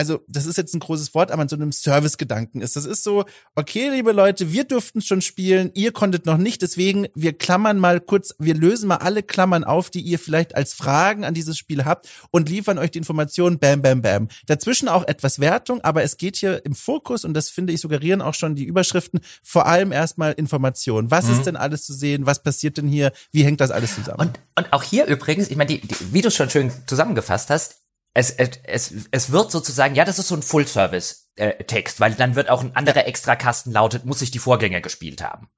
also 0.00 0.24
das 0.28 0.46
ist 0.46 0.56
jetzt 0.56 0.72
ein 0.72 0.80
großes 0.80 1.12
Wort, 1.12 1.30
aber 1.30 1.42
an 1.42 1.48
so 1.50 1.56
einem 1.56 1.72
Service-Gedanken 1.72 2.62
ist. 2.62 2.74
Das 2.74 2.86
ist 2.86 3.04
so, 3.04 3.26
okay, 3.54 3.90
liebe 3.90 4.12
Leute, 4.12 4.50
wir 4.50 4.64
durften 4.64 5.02
schon 5.02 5.20
spielen, 5.20 5.70
ihr 5.74 5.92
konntet 5.92 6.24
noch 6.24 6.38
nicht, 6.38 6.62
deswegen 6.62 7.08
wir 7.14 7.36
klammern 7.36 7.78
mal 7.78 8.00
kurz, 8.00 8.34
wir 8.38 8.54
lösen 8.54 8.88
mal 8.88 8.96
alle 8.96 9.22
Klammern 9.22 9.62
auf, 9.62 9.90
die 9.90 10.00
ihr 10.00 10.18
vielleicht 10.18 10.56
als 10.56 10.72
Fragen 10.72 11.26
an 11.26 11.34
dieses 11.34 11.58
Spiel 11.58 11.84
habt 11.84 12.08
und 12.30 12.48
liefern 12.48 12.78
euch 12.78 12.92
die 12.92 12.96
Informationen, 12.96 13.58
bam, 13.58 13.82
bam, 13.82 14.00
bam. 14.00 14.28
Dazwischen 14.46 14.88
auch 14.88 15.06
etwas 15.06 15.38
Wertung, 15.38 15.82
aber 15.82 16.02
es 16.02 16.16
geht 16.16 16.36
hier 16.36 16.64
im 16.64 16.74
Fokus, 16.74 17.26
und 17.26 17.34
das 17.34 17.50
finde 17.50 17.74
ich 17.74 17.82
suggerieren 17.82 18.22
auch 18.22 18.32
schon 18.32 18.54
die 18.54 18.64
Überschriften, 18.64 19.20
vor 19.42 19.66
allem 19.66 19.92
erstmal 19.92 20.32
Informationen. 20.32 21.10
Was 21.10 21.26
mhm. 21.26 21.32
ist 21.32 21.42
denn 21.44 21.56
alles 21.56 21.84
zu 21.84 21.92
sehen? 21.92 22.24
Was 22.24 22.42
passiert 22.42 22.78
denn 22.78 22.88
hier? 22.88 23.12
Wie 23.32 23.44
hängt 23.44 23.60
das 23.60 23.70
alles 23.70 23.96
zusammen? 23.96 24.20
Und, 24.20 24.40
und 24.56 24.72
auch 24.72 24.82
hier 24.82 25.04
übrigens, 25.04 25.50
ich 25.50 25.58
meine, 25.58 25.68
die, 25.68 25.86
die, 25.86 25.94
wie 26.14 26.22
du 26.22 26.30
schon 26.30 26.48
schön 26.48 26.72
zusammengefasst 26.86 27.50
hast, 27.50 27.80
es, 28.12 28.30
es, 28.30 28.94
es 29.10 29.30
wird 29.30 29.52
sozusagen, 29.52 29.94
ja, 29.94 30.04
das 30.04 30.18
ist 30.18 30.28
so 30.28 30.34
ein 30.34 30.42
Full-Service-Text, 30.42 31.96
äh, 31.96 32.00
weil 32.00 32.14
dann 32.14 32.34
wird 32.34 32.50
auch 32.50 32.62
ein 32.62 32.74
anderer 32.74 33.06
Extrakasten 33.06 33.72
lautet, 33.72 34.04
muss 34.04 34.22
ich 34.22 34.32
die 34.32 34.40
Vorgänger 34.40 34.80
gespielt 34.80 35.22
haben. 35.22 35.48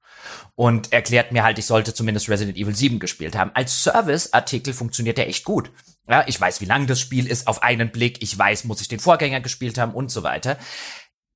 Und 0.55 0.93
erklärt 0.93 1.31
mir 1.31 1.43
halt, 1.43 1.57
ich 1.57 1.65
sollte 1.65 1.93
zumindest 1.93 2.29
Resident 2.29 2.57
Evil 2.57 2.75
7 2.75 2.99
gespielt 2.99 3.35
haben. 3.35 3.51
Als 3.55 3.83
Service-Artikel 3.83 4.73
funktioniert 4.73 5.17
der 5.17 5.27
echt 5.27 5.45
gut. 5.45 5.71
Ja, 6.07 6.25
ich 6.27 6.39
weiß, 6.39 6.61
wie 6.61 6.65
lang 6.65 6.85
das 6.85 6.99
Spiel 6.99 7.27
ist 7.27 7.47
auf 7.47 7.63
einen 7.63 7.91
Blick, 7.91 8.21
ich 8.21 8.37
weiß, 8.37 8.65
muss 8.65 8.81
ich 8.81 8.87
den 8.87 8.99
Vorgänger 8.99 9.41
gespielt 9.41 9.77
haben 9.77 9.93
und 9.93 10.11
so 10.11 10.21
weiter. 10.21 10.57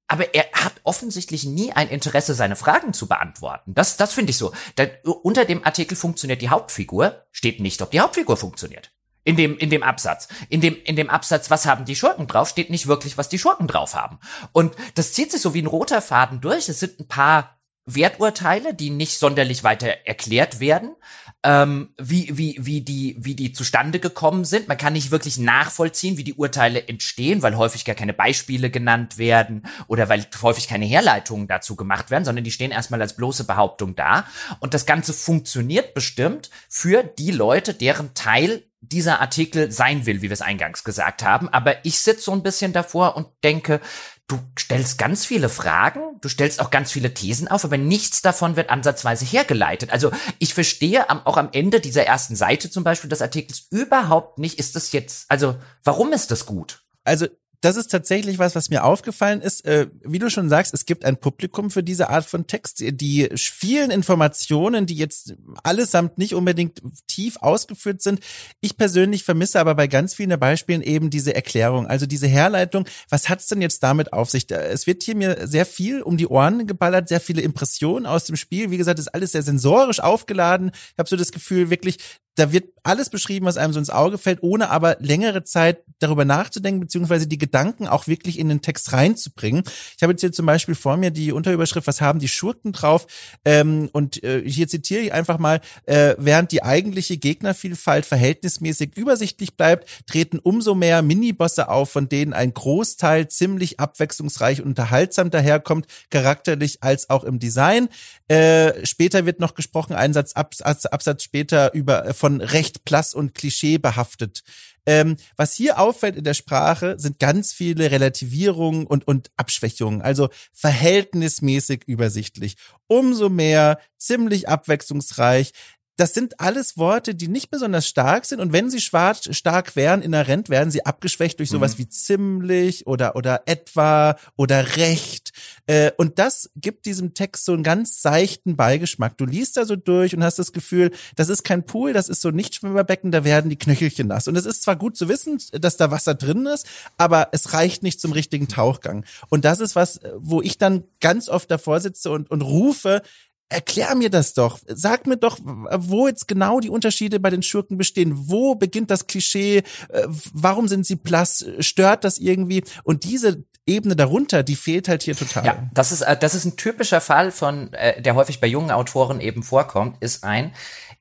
Aber 0.07 0.33
er 0.35 0.45
hat 0.53 0.75
offensichtlich 0.83 1.45
nie 1.45 1.73
ein 1.73 1.89
Interesse, 1.89 2.33
seine 2.33 2.55
Fragen 2.55 2.93
zu 2.93 3.07
beantworten. 3.07 3.73
Das, 3.73 3.97
das 3.97 4.13
finde 4.13 4.29
ich 4.29 4.37
so. 4.37 4.53
Da, 4.75 4.85
unter 5.03 5.45
dem 5.45 5.65
Artikel 5.65 5.95
funktioniert 5.95 6.41
die 6.41 6.49
Hauptfigur, 6.49 7.25
steht 7.31 7.59
nicht, 7.59 7.81
ob 7.81 7.91
die 7.91 7.99
Hauptfigur 7.99 8.37
funktioniert. 8.37 8.91
In 9.27 9.35
dem, 9.35 9.57
in 9.57 9.69
dem 9.69 9.83
Absatz. 9.83 10.29
In 10.47 10.61
dem, 10.61 10.77
in 10.85 10.95
dem 10.95 11.09
Absatz, 11.09 11.51
was 11.51 11.65
haben 11.65 11.83
die 11.83 11.97
Schurken 11.97 12.27
drauf, 12.27 12.47
steht 12.47 12.69
nicht 12.69 12.87
wirklich, 12.87 13.17
was 13.17 13.27
die 13.27 13.37
Schurken 13.37 13.67
drauf 13.67 13.93
haben. 13.93 14.19
Und 14.53 14.73
das 14.95 15.11
zieht 15.11 15.31
sich 15.31 15.41
so 15.41 15.53
wie 15.53 15.61
ein 15.61 15.67
roter 15.67 16.01
Faden 16.01 16.39
durch. 16.39 16.69
Es 16.69 16.79
sind 16.79 16.97
ein 17.01 17.09
paar 17.09 17.57
Werturteile, 17.85 18.73
die 18.73 18.89
nicht 18.89 19.19
sonderlich 19.19 19.65
weiter 19.65 19.87
erklärt 20.05 20.61
werden, 20.61 20.95
ähm, 21.43 21.93
wie, 21.97 22.37
wie, 22.37 22.55
wie, 22.59 22.81
die, 22.81 23.17
wie 23.19 23.35
die 23.35 23.51
zustande 23.51 23.99
gekommen 23.99 24.45
sind. 24.45 24.69
Man 24.69 24.77
kann 24.77 24.93
nicht 24.93 25.11
wirklich 25.11 25.37
nachvollziehen, 25.37 26.17
wie 26.17 26.23
die 26.23 26.33
Urteile 26.33 26.87
entstehen, 26.87 27.41
weil 27.41 27.57
häufig 27.57 27.83
gar 27.83 27.95
keine 27.95 28.13
Beispiele 28.13 28.69
genannt 28.69 29.17
werden 29.17 29.63
oder 29.87 30.07
weil 30.07 30.25
häufig 30.41 30.69
keine 30.69 30.85
Herleitungen 30.85 31.47
dazu 31.47 31.75
gemacht 31.75 32.11
werden, 32.11 32.23
sondern 32.23 32.43
die 32.43 32.51
stehen 32.51 32.71
erstmal 32.71 33.01
als 33.01 33.15
bloße 33.15 33.45
Behauptung 33.45 33.95
da. 33.95 34.25
Und 34.59 34.73
das 34.73 34.85
Ganze 34.85 35.11
funktioniert 35.11 35.93
bestimmt 35.93 36.49
für 36.69 37.03
die 37.03 37.31
Leute, 37.31 37.73
deren 37.73 38.13
Teil 38.13 38.63
dieser 38.81 39.21
Artikel 39.21 39.71
sein 39.71 40.05
will, 40.05 40.21
wie 40.21 40.29
wir 40.29 40.31
es 40.31 40.41
eingangs 40.41 40.83
gesagt 40.83 41.23
haben. 41.23 41.49
Aber 41.49 41.83
ich 41.85 41.99
sitze 41.99 42.21
so 42.21 42.31
ein 42.31 42.43
bisschen 42.43 42.73
davor 42.73 43.15
und 43.15 43.27
denke, 43.43 43.81
du 44.27 44.39
stellst 44.59 44.97
ganz 44.97 45.25
viele 45.25 45.49
Fragen, 45.49 46.01
du 46.21 46.29
stellst 46.29 46.59
auch 46.59 46.69
ganz 46.69 46.91
viele 46.91 47.13
Thesen 47.13 47.47
auf, 47.47 47.63
aber 47.63 47.77
nichts 47.77 48.21
davon 48.21 48.55
wird 48.55 48.69
ansatzweise 48.69 49.25
hergeleitet. 49.25 49.91
Also 49.91 50.11
ich 50.39 50.53
verstehe 50.53 51.09
am, 51.09 51.25
auch 51.25 51.37
am 51.37 51.49
Ende 51.53 51.79
dieser 51.79 52.05
ersten 52.05 52.35
Seite 52.35 52.69
zum 52.69 52.83
Beispiel 52.83 53.09
des 53.09 53.21
Artikels 53.21 53.67
überhaupt 53.71 54.37
nicht, 54.37 54.59
ist 54.59 54.75
das 54.75 54.91
jetzt, 54.91 55.25
also 55.29 55.57
warum 55.83 56.13
ist 56.13 56.31
das 56.31 56.45
gut? 56.45 56.83
Also 57.03 57.27
das 57.61 57.75
ist 57.75 57.87
tatsächlich 57.87 58.37
was, 58.37 58.55
was 58.55 58.69
mir 58.69 58.83
aufgefallen 58.83 59.41
ist. 59.41 59.65
Äh, 59.65 59.87
wie 60.03 60.19
du 60.19 60.29
schon 60.29 60.47
sagst, 60.47 60.73
es 60.73 60.85
gibt 60.85 61.03
ein 61.05 61.17
Publikum 61.17 61.71
für 61.71 61.81
diese 61.81 62.09
Art 62.09 62.25
von 62.25 62.45
Text. 62.45 62.83
Die 62.85 63.29
vielen 63.35 63.89
Informationen, 63.89 64.85
die 64.85 64.95
jetzt 64.95 65.35
allesamt 65.63 66.17
nicht 66.19 66.35
unbedingt 66.35 66.81
tief 67.07 67.37
ausgeführt 67.37 68.01
sind. 68.01 68.19
Ich 68.61 68.77
persönlich 68.77 69.23
vermisse 69.23 69.59
aber 69.59 69.73
bei 69.73 69.87
ganz 69.87 70.13
vielen 70.13 70.39
Beispielen 70.39 70.83
eben 70.83 71.09
diese 71.09 71.33
Erklärung, 71.33 71.87
also 71.87 72.05
diese 72.05 72.27
Herleitung. 72.27 72.87
Was 73.09 73.27
hat's 73.27 73.47
denn 73.47 73.61
jetzt 73.61 73.81
damit 73.81 74.13
auf 74.13 74.29
sich? 74.29 74.49
Es 74.51 74.85
wird 74.85 75.01
hier 75.01 75.15
mir 75.15 75.47
sehr 75.47 75.65
viel 75.65 76.03
um 76.03 76.17
die 76.17 76.27
Ohren 76.27 76.67
geballert, 76.67 77.09
sehr 77.09 77.21
viele 77.21 77.41
Impressionen 77.41 78.05
aus 78.05 78.25
dem 78.25 78.35
Spiel. 78.35 78.69
Wie 78.69 78.77
gesagt, 78.77 78.99
ist 78.99 79.13
alles 79.13 79.31
sehr 79.31 79.43
sensorisch 79.43 79.99
aufgeladen. 79.99 80.71
Ich 80.73 80.99
habe 80.99 81.09
so 81.09 81.15
das 81.15 81.31
Gefühl, 81.31 81.71
wirklich, 81.71 81.97
da 82.37 82.51
wird 82.51 82.69
alles 82.83 83.09
beschrieben, 83.09 83.45
was 83.45 83.57
einem 83.57 83.73
so 83.73 83.79
ins 83.79 83.89
Auge 83.89 84.17
fällt, 84.17 84.43
ohne 84.43 84.69
aber 84.69 84.97
längere 84.99 85.43
Zeit 85.43 85.79
darüber 85.99 86.23
nachzudenken, 86.23 86.79
beziehungsweise 86.79 87.27
die 87.27 87.37
Gedanken 87.39 87.87
auch 87.87 88.07
wirklich 88.07 88.39
in 88.39 88.47
den 88.47 88.61
Text 88.61 88.93
reinzubringen. 88.93 89.63
Ich 89.95 90.03
habe 90.03 90.13
jetzt 90.13 90.21
hier 90.21 90.31
zum 90.31 90.45
Beispiel 90.45 90.75
vor 90.75 90.95
mir 90.97 91.11
die 91.11 91.31
Unterüberschrift, 91.31 91.87
was 91.87 91.99
haben 91.99 92.19
die 92.19 92.27
Schurken 92.27 92.71
drauf? 92.71 93.07
Ähm, 93.43 93.89
und 93.91 94.23
äh, 94.23 94.47
hier 94.47 94.67
zitiere 94.67 95.01
ich 95.01 95.13
einfach 95.13 95.39
mal, 95.39 95.59
äh, 95.85 96.15
während 96.19 96.51
die 96.51 96.63
eigentliche 96.63 97.17
Gegnervielfalt 97.17 98.05
verhältnismäßig 98.05 98.95
übersichtlich 98.95 99.57
bleibt, 99.57 99.89
treten 100.05 100.39
umso 100.39 100.75
mehr 100.75 101.01
Minibosse 101.01 101.69
auf, 101.69 101.89
von 101.89 102.07
denen 102.07 102.33
ein 102.33 102.53
Großteil 102.53 103.27
ziemlich 103.27 103.79
abwechslungsreich 103.79 104.61
und 104.61 104.67
unterhaltsam 104.67 105.31
daherkommt, 105.31 105.87
charakterlich 106.11 106.83
als 106.83 107.09
auch 107.09 107.23
im 107.23 107.39
Design. 107.39 107.89
Äh, 108.27 108.85
später 108.85 109.25
wird 109.25 109.39
noch 109.39 109.55
gesprochen, 109.55 109.93
Einsatz 109.93 110.33
Absatz, 110.33 110.85
Absatz 110.85 111.23
später 111.23 111.73
über 111.73 112.05
äh, 112.05 112.13
von 112.27 112.41
recht 112.41 112.83
blass 112.83 113.13
und 113.13 113.33
Klischee 113.35 113.77
behaftet. 113.77 114.43
Ähm, 114.85 115.15
was 115.37 115.53
hier 115.53 115.79
auffällt 115.79 116.17
in 116.17 116.25
der 116.25 116.33
Sprache, 116.33 116.95
sind 116.99 117.19
ganz 117.19 117.53
viele 117.53 117.89
Relativierungen 117.89 118.85
und, 118.85 119.07
und 119.07 119.31
Abschwächungen, 119.37 120.01
also 120.01 120.27
verhältnismäßig 120.51 121.83
übersichtlich. 121.87 122.57
Umso 122.87 123.29
mehr, 123.29 123.79
ziemlich 123.97 124.49
abwechslungsreich, 124.49 125.53
das 125.97 126.13
sind 126.13 126.39
alles 126.39 126.77
Worte, 126.77 127.15
die 127.15 127.27
nicht 127.27 127.49
besonders 127.49 127.87
stark 127.87 128.25
sind. 128.25 128.39
Und 128.39 128.53
wenn 128.53 128.69
sie 128.69 128.79
schwarz, 128.79 129.27
stark 129.35 129.75
wären, 129.75 130.03
inhärent, 130.03 130.47
werden 130.47 130.69
sie 130.69 130.85
abgeschwächt 130.85 131.39
durch 131.39 131.49
sowas 131.49 131.73
mhm. 131.73 131.79
wie 131.79 131.89
ziemlich 131.89 132.87
oder, 132.87 133.15
oder 133.15 133.41
etwa 133.47 134.15
oder 134.35 134.77
recht. 134.77 135.33
Äh, 135.65 135.91
und 135.97 136.19
das 136.19 136.51
gibt 136.55 136.85
diesem 136.85 137.15
Text 137.15 137.45
so 137.45 137.53
einen 137.53 137.63
ganz 137.63 138.01
seichten 138.01 138.55
Beigeschmack. 138.55 139.17
Du 139.17 139.25
liest 139.25 139.57
da 139.57 139.65
so 139.65 139.75
durch 139.75 140.15
und 140.15 140.23
hast 140.23 140.37
das 140.37 140.53
Gefühl, 140.53 140.91
das 141.15 141.29
ist 141.29 141.43
kein 141.43 141.65
Pool, 141.65 141.93
das 141.93 142.09
ist 142.09 142.21
so 142.21 142.29
ein 142.29 142.35
Nichtschwimmerbecken, 142.35 143.11
da 143.11 143.23
werden 143.23 143.49
die 143.49 143.57
Knöchelchen 143.57 144.07
nass. 144.07 144.27
Und 144.27 144.35
es 144.37 144.45
ist 144.45 144.61
zwar 144.61 144.75
gut 144.75 144.95
zu 144.95 145.09
wissen, 145.09 145.41
dass 145.51 145.77
da 145.77 145.89
Wasser 145.89 146.13
drin 146.13 146.45
ist, 146.45 146.67
aber 146.97 147.29
es 147.31 147.53
reicht 147.53 147.81
nicht 147.81 147.99
zum 147.99 148.11
richtigen 148.11 148.47
Tauchgang. 148.47 149.03
Und 149.29 149.45
das 149.45 149.59
ist 149.59 149.75
was, 149.75 149.99
wo 150.15 150.43
ich 150.43 150.59
dann 150.59 150.83
ganz 150.99 151.27
oft 151.27 151.49
davor 151.49 151.79
sitze 151.79 152.11
und, 152.11 152.29
und 152.29 152.43
rufe, 152.43 153.01
Erklär 153.49 153.95
mir 153.95 154.09
das 154.09 154.33
doch. 154.33 154.59
Sag 154.67 155.07
mir 155.07 155.15
doch, 155.15 155.39
wo 155.41 156.07
jetzt 156.07 156.27
genau 156.27 156.59
die 156.59 156.69
Unterschiede 156.69 157.19
bei 157.19 157.29
den 157.29 157.43
Schurken 157.43 157.77
bestehen. 157.77 158.11
Wo 158.29 158.55
beginnt 158.55 158.91
das 158.91 159.07
Klischee? 159.07 159.63
Äh, 159.89 160.07
warum 160.33 160.67
sind 160.67 160.85
sie 160.85 160.95
blass? 160.95 161.45
Stört 161.59 162.03
das 162.03 162.17
irgendwie? 162.17 162.63
Und 162.83 163.05
diese 163.05 163.45
Ebene 163.65 163.95
darunter, 163.95 164.43
die 164.43 164.55
fehlt 164.55 164.87
halt 164.87 165.03
hier 165.03 165.15
total. 165.15 165.45
Ja, 165.45 165.69
das 165.73 165.91
ist, 165.91 166.01
äh, 166.01 166.17
das 166.17 166.35
ist 166.35 166.45
ein 166.45 166.57
typischer 166.57 166.99
Fall 166.99 167.31
von, 167.31 167.71
äh, 167.73 168.01
der 168.01 168.15
häufig 168.15 168.41
bei 168.41 168.47
jungen 168.47 168.71
Autoren 168.71 169.21
eben 169.21 169.43
vorkommt, 169.43 169.97
ist 170.01 170.23
ein, 170.23 170.53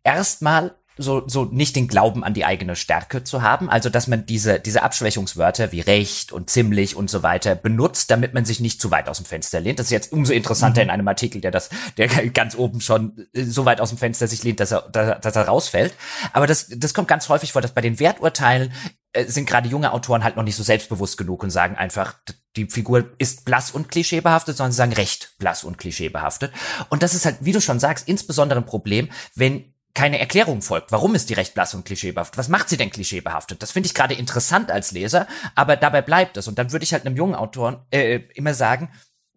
erstmal 0.04 0.74
so, 0.98 1.28
so 1.28 1.44
nicht 1.44 1.76
den 1.76 1.88
Glauben 1.88 2.24
an 2.24 2.34
die 2.34 2.44
eigene 2.44 2.74
Stärke 2.74 3.22
zu 3.22 3.42
haben, 3.42 3.68
also 3.68 3.90
dass 3.90 4.06
man 4.06 4.24
diese, 4.24 4.58
diese 4.58 4.82
Abschwächungswörter 4.82 5.72
wie 5.72 5.80
recht 5.80 6.32
und 6.32 6.48
ziemlich 6.48 6.96
und 6.96 7.10
so 7.10 7.22
weiter 7.22 7.54
benutzt, 7.54 8.10
damit 8.10 8.32
man 8.34 8.44
sich 8.44 8.60
nicht 8.60 8.80
zu 8.80 8.90
weit 8.90 9.08
aus 9.08 9.18
dem 9.18 9.26
Fenster 9.26 9.60
lehnt. 9.60 9.78
Das 9.78 9.86
ist 9.86 9.92
jetzt 9.92 10.12
umso 10.12 10.32
interessanter 10.32 10.80
mhm. 10.80 10.88
in 10.88 10.90
einem 10.90 11.08
Artikel, 11.08 11.40
der 11.40 11.50
das, 11.50 11.70
der 11.98 12.08
ganz 12.30 12.56
oben 12.56 12.80
schon 12.80 13.26
äh, 13.34 13.44
so 13.44 13.64
weit 13.64 13.80
aus 13.80 13.90
dem 13.90 13.98
Fenster 13.98 14.26
sich 14.26 14.42
lehnt, 14.42 14.60
dass 14.60 14.72
er, 14.72 14.82
dass 14.82 15.36
er 15.36 15.46
rausfällt. 15.46 15.94
Aber 16.32 16.46
das, 16.46 16.68
das 16.70 16.94
kommt 16.94 17.08
ganz 17.08 17.28
häufig 17.28 17.52
vor, 17.52 17.62
dass 17.62 17.72
bei 17.72 17.82
den 17.82 18.00
Werturteilen 18.00 18.72
äh, 19.12 19.24
sind 19.24 19.46
gerade 19.46 19.68
junge 19.68 19.92
Autoren 19.92 20.24
halt 20.24 20.36
noch 20.36 20.44
nicht 20.44 20.56
so 20.56 20.62
selbstbewusst 20.62 21.18
genug 21.18 21.42
und 21.42 21.50
sagen 21.50 21.76
einfach, 21.76 22.14
die 22.56 22.66
Figur 22.66 23.10
ist 23.18 23.44
blass 23.44 23.70
und 23.70 23.90
klischeebehaftet, 23.90 24.56
sondern 24.56 24.72
sie 24.72 24.78
sagen 24.78 24.92
recht 24.92 25.34
blass 25.38 25.62
und 25.62 25.76
klischeebehaftet. 25.76 26.52
Und 26.88 27.02
das 27.02 27.14
ist 27.14 27.26
halt, 27.26 27.36
wie 27.40 27.52
du 27.52 27.60
schon 27.60 27.80
sagst, 27.80 28.08
insbesondere 28.08 28.60
ein 28.60 28.66
Problem, 28.66 29.10
wenn 29.34 29.74
keine 29.96 30.18
Erklärung 30.20 30.60
folgt. 30.62 30.92
Warum 30.92 31.14
ist 31.14 31.30
die 31.30 31.34
recht 31.34 31.54
blass 31.54 31.74
und 31.74 31.86
klischeebehaftet? 31.86 32.36
Was 32.36 32.48
macht 32.48 32.68
sie 32.68 32.76
denn 32.76 32.90
klischeebehaftet? 32.90 33.62
Das 33.62 33.72
finde 33.72 33.86
ich 33.86 33.94
gerade 33.94 34.14
interessant 34.14 34.70
als 34.70 34.92
Leser, 34.92 35.26
aber 35.54 35.76
dabei 35.76 36.02
bleibt 36.02 36.36
es. 36.36 36.46
Und 36.46 36.58
dann 36.58 36.70
würde 36.70 36.84
ich 36.84 36.92
halt 36.92 37.06
einem 37.06 37.16
jungen 37.16 37.34
Autoren 37.34 37.78
äh, 37.90 38.20
immer 38.34 38.52
sagen, 38.52 38.90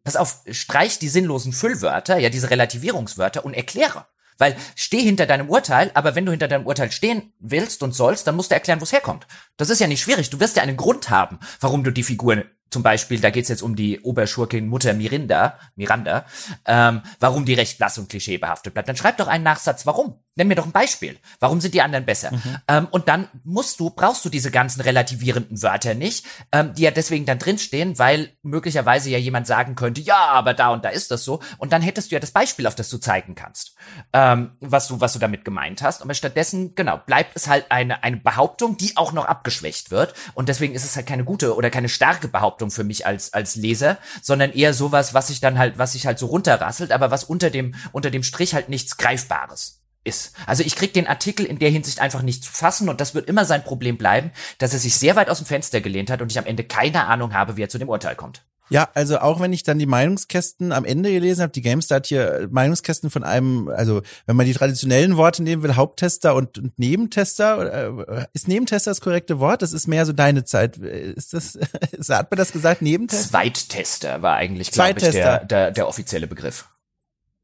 pass 0.04 0.18
auf, 0.18 0.42
streich 0.52 1.00
die 1.00 1.08
sinnlosen 1.08 1.54
Füllwörter, 1.54 2.18
ja, 2.18 2.30
diese 2.30 2.50
Relativierungswörter 2.50 3.46
und 3.46 3.54
erkläre. 3.54 4.06
Weil 4.38 4.56
steh 4.76 5.02
hinter 5.02 5.26
deinem 5.26 5.50
Urteil, 5.50 5.92
aber 5.94 6.16
wenn 6.16 6.26
du 6.26 6.32
hinter 6.32 6.48
deinem 6.50 6.68
Urteil 6.68 6.92
stehen 6.92 7.34
willst 7.40 7.82
und 7.82 7.94
sollst, 7.94 8.28
dann 8.28 8.36
musst 8.36 8.52
du 8.52 8.56
erklären, 8.56 8.82
wo 8.82 8.84
es 8.84 8.92
herkommt. 8.92 9.28
Das 9.56 9.70
ist 9.70 9.80
ja 9.80 9.88
nicht 9.88 10.02
schwierig. 10.02 10.30
Du 10.30 10.42
wirst 10.42 10.58
ja 10.58 10.64
einen 10.64 10.78
Grund 10.78 11.10
haben, 11.10 11.40
warum 11.62 11.86
du 11.86 11.92
die 11.92 12.04
Figur 12.04 12.44
zum 12.70 12.84
Beispiel, 12.84 13.20
da 13.20 13.32
geht's 13.32 13.50
jetzt 13.50 13.64
um 13.64 13.76
die 13.76 14.00
Oberschurkin 14.02 14.68
Mutter 14.68 14.94
Mirinda, 14.94 15.58
Miranda, 15.76 16.26
ähm, 16.66 17.02
warum 17.20 17.46
die 17.46 17.56
recht 17.56 17.78
blass 17.78 17.98
und 17.98 18.10
klischeebehaftet 18.10 18.74
bleibt. 18.74 18.88
Dann 18.88 18.96
schreib 18.96 19.18
doch 19.18 19.28
einen 19.28 19.44
Nachsatz, 19.44 19.86
warum. 19.86 20.20
Nenn 20.36 20.48
mir 20.48 20.56
doch 20.56 20.66
ein 20.66 20.72
Beispiel. 20.72 21.18
Warum 21.40 21.60
sind 21.60 21.74
die 21.74 21.82
anderen 21.82 22.06
besser? 22.06 22.32
Mhm. 22.32 22.58
Ähm, 22.68 22.88
und 22.92 23.10
dann 23.10 23.28
musst 23.44 23.80
du, 23.80 23.90
brauchst 23.90 24.24
du 24.24 24.30
diese 24.30 24.52
ganzen 24.52 24.80
relativierenden 24.80 25.62
Wörter 25.62 25.96
nicht, 25.96 26.26
ähm, 26.52 26.74
die 26.76 26.84
ja 26.84 26.92
deswegen 26.92 27.26
dann 27.26 27.40
drinstehen, 27.40 28.00
weil 28.00 28.32
möglicherweise 28.42 29.10
ja 29.10 29.18
jemand 29.18 29.48
sagen 29.48 29.76
könnte, 29.76 30.00
ja, 30.02 30.28
aber 30.28 30.54
da 30.54 30.70
und 30.70 30.86
da 30.86 30.90
ist 30.90 31.12
das 31.12 31.26
so. 31.26 31.42
Und 31.58 31.74
dann 31.74 31.82
hättest 31.82 32.12
du 32.12 32.16
ja 32.16 32.20
das 32.20 32.32
Beispiel, 32.32 32.68
auf 32.68 32.76
das 32.76 32.90
du 32.90 33.00
zeigen 33.00 33.36
kannst, 33.36 33.76
ähm, 34.14 34.52
was 34.62 34.88
du, 34.88 35.02
was 35.02 35.14
du 35.14 35.20
damit 35.20 35.44
gemeint 35.44 35.82
hast. 35.82 36.02
Aber 36.02 36.14
stattdessen, 36.14 36.74
genau, 36.76 36.98
bleibt 37.06 37.36
es 37.36 37.48
halt 37.48 37.66
eine, 37.70 38.04
eine 38.04 38.18
Behauptung, 38.18 38.78
die 38.78 38.96
auch 38.96 39.12
noch 39.12 39.26
abgeschwächt 39.26 39.92
wird. 39.92 40.14
Und 40.36 40.48
deswegen 40.48 40.74
ist 40.74 40.86
es 40.86 40.96
halt 40.96 41.08
keine 41.08 41.26
gute 41.26 41.56
oder 41.56 41.70
keine 41.70 41.90
starke 41.90 42.28
Behauptung 42.28 42.72
für 42.72 42.84
mich 42.84 43.06
als, 43.06 43.34
als 43.34 43.56
Leser, 43.56 43.98
sondern 44.22 44.52
eher 44.52 44.74
sowas, 44.74 45.14
was 45.14 45.28
sich 45.28 45.42
dann 45.42 45.58
halt, 45.58 45.78
was 45.78 45.94
sich 45.94 46.06
halt 46.06 46.20
so 46.20 46.28
runterrasselt, 46.28 46.92
aber 46.92 47.12
was 47.12 47.24
unter 47.26 47.50
dem, 47.50 47.76
unter 47.92 48.12
dem 48.12 48.24
Strich 48.24 48.54
halt 48.54 48.70
nichts 48.70 48.96
Greifbares 48.96 49.79
ist. 50.04 50.34
Also 50.46 50.64
ich 50.64 50.76
krieg 50.76 50.94
den 50.94 51.08
Artikel 51.08 51.46
in 51.46 51.60
der 51.60 51.70
Hinsicht 51.70 52.00
einfach 52.00 52.22
nicht 52.22 52.44
zu 52.44 52.52
fassen 52.52 52.90
und 52.90 53.02
das 53.02 53.16
wird 53.16 53.28
immer 53.28 53.46
sein 53.46 53.64
Problem 53.64 53.98
bleiben, 53.98 54.32
dass 54.58 54.74
er 54.74 54.80
sich 54.80 54.96
sehr 54.96 55.16
weit 55.16 55.30
aus 55.30 55.38
dem 55.38 55.46
Fenster 55.46 55.82
gelehnt 55.82 56.10
hat 56.10 56.22
und 56.22 56.32
ich 56.32 56.40
am 56.40 56.46
Ende 56.46 56.64
keine 56.64 57.06
Ahnung 57.08 57.34
habe, 57.34 57.58
wie 57.58 57.64
er 57.64 57.70
zu 57.70 57.78
dem 57.78 57.90
Urteil 57.90 58.16
kommt. 58.16 58.44
Ja, 58.72 58.88
also 58.94 59.18
auch 59.18 59.40
wenn 59.40 59.52
ich 59.52 59.64
dann 59.64 59.80
die 59.80 59.88
Meinungskästen 59.88 60.72
am 60.72 60.86
Ende 60.86 61.12
gelesen 61.12 61.42
habe, 61.42 61.52
die 61.52 61.62
GameStar 61.62 61.98
hat 61.98 62.08
hier 62.08 62.48
Meinungskästen 62.52 63.10
von 63.10 63.24
einem, 63.24 63.68
also 63.68 64.04
wenn 64.28 64.36
man 64.36 64.46
die 64.46 64.54
traditionellen 64.54 65.18
Worte 65.18 65.42
nehmen 65.42 65.64
will, 65.64 65.76
Haupttester 65.76 66.36
und, 66.36 66.60
und 66.60 66.78
Nebentester, 66.78 67.90
äh, 68.08 68.26
ist 68.34 68.48
Nebentester 68.48 68.92
das 68.92 69.02
korrekte 69.02 69.40
Wort? 69.40 69.64
Das 69.64 69.74
ist 69.74 69.88
mehr 69.88 70.06
so 70.06 70.14
deine 70.14 70.44
Zeit. 70.44 70.78
Ist 70.78 71.34
das, 71.34 71.58
hat 72.10 72.30
man 72.30 72.38
das 72.38 72.52
gesagt, 72.52 72.84
Nebentester? 72.84 73.30
Zweittester 73.30 74.22
war 74.22 74.36
eigentlich, 74.36 74.72
glaube 74.72 74.94
ich, 74.98 75.10
der, 75.10 75.46
der, 75.46 75.72
der 75.72 75.88
offizielle 75.88 76.28
Begriff. 76.28 76.66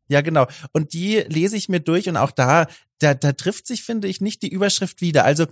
Ja, 0.08 0.22
genau. 0.22 0.48
Und 0.72 0.94
die 0.94 1.24
lese 1.28 1.58
ich 1.58 1.70
mir 1.70 1.80
durch 1.80 2.08
und 2.08 2.18
auch 2.18 2.32
da 2.32 2.68
da, 3.00 3.14
da 3.14 3.34
trifft 3.34 3.68
sich, 3.68 3.84
finde 3.84 4.08
ich, 4.08 4.22
nicht 4.22 4.42
die 4.42 4.50
Überschrift 4.50 5.02
wieder. 5.02 5.26
Also 5.26 5.46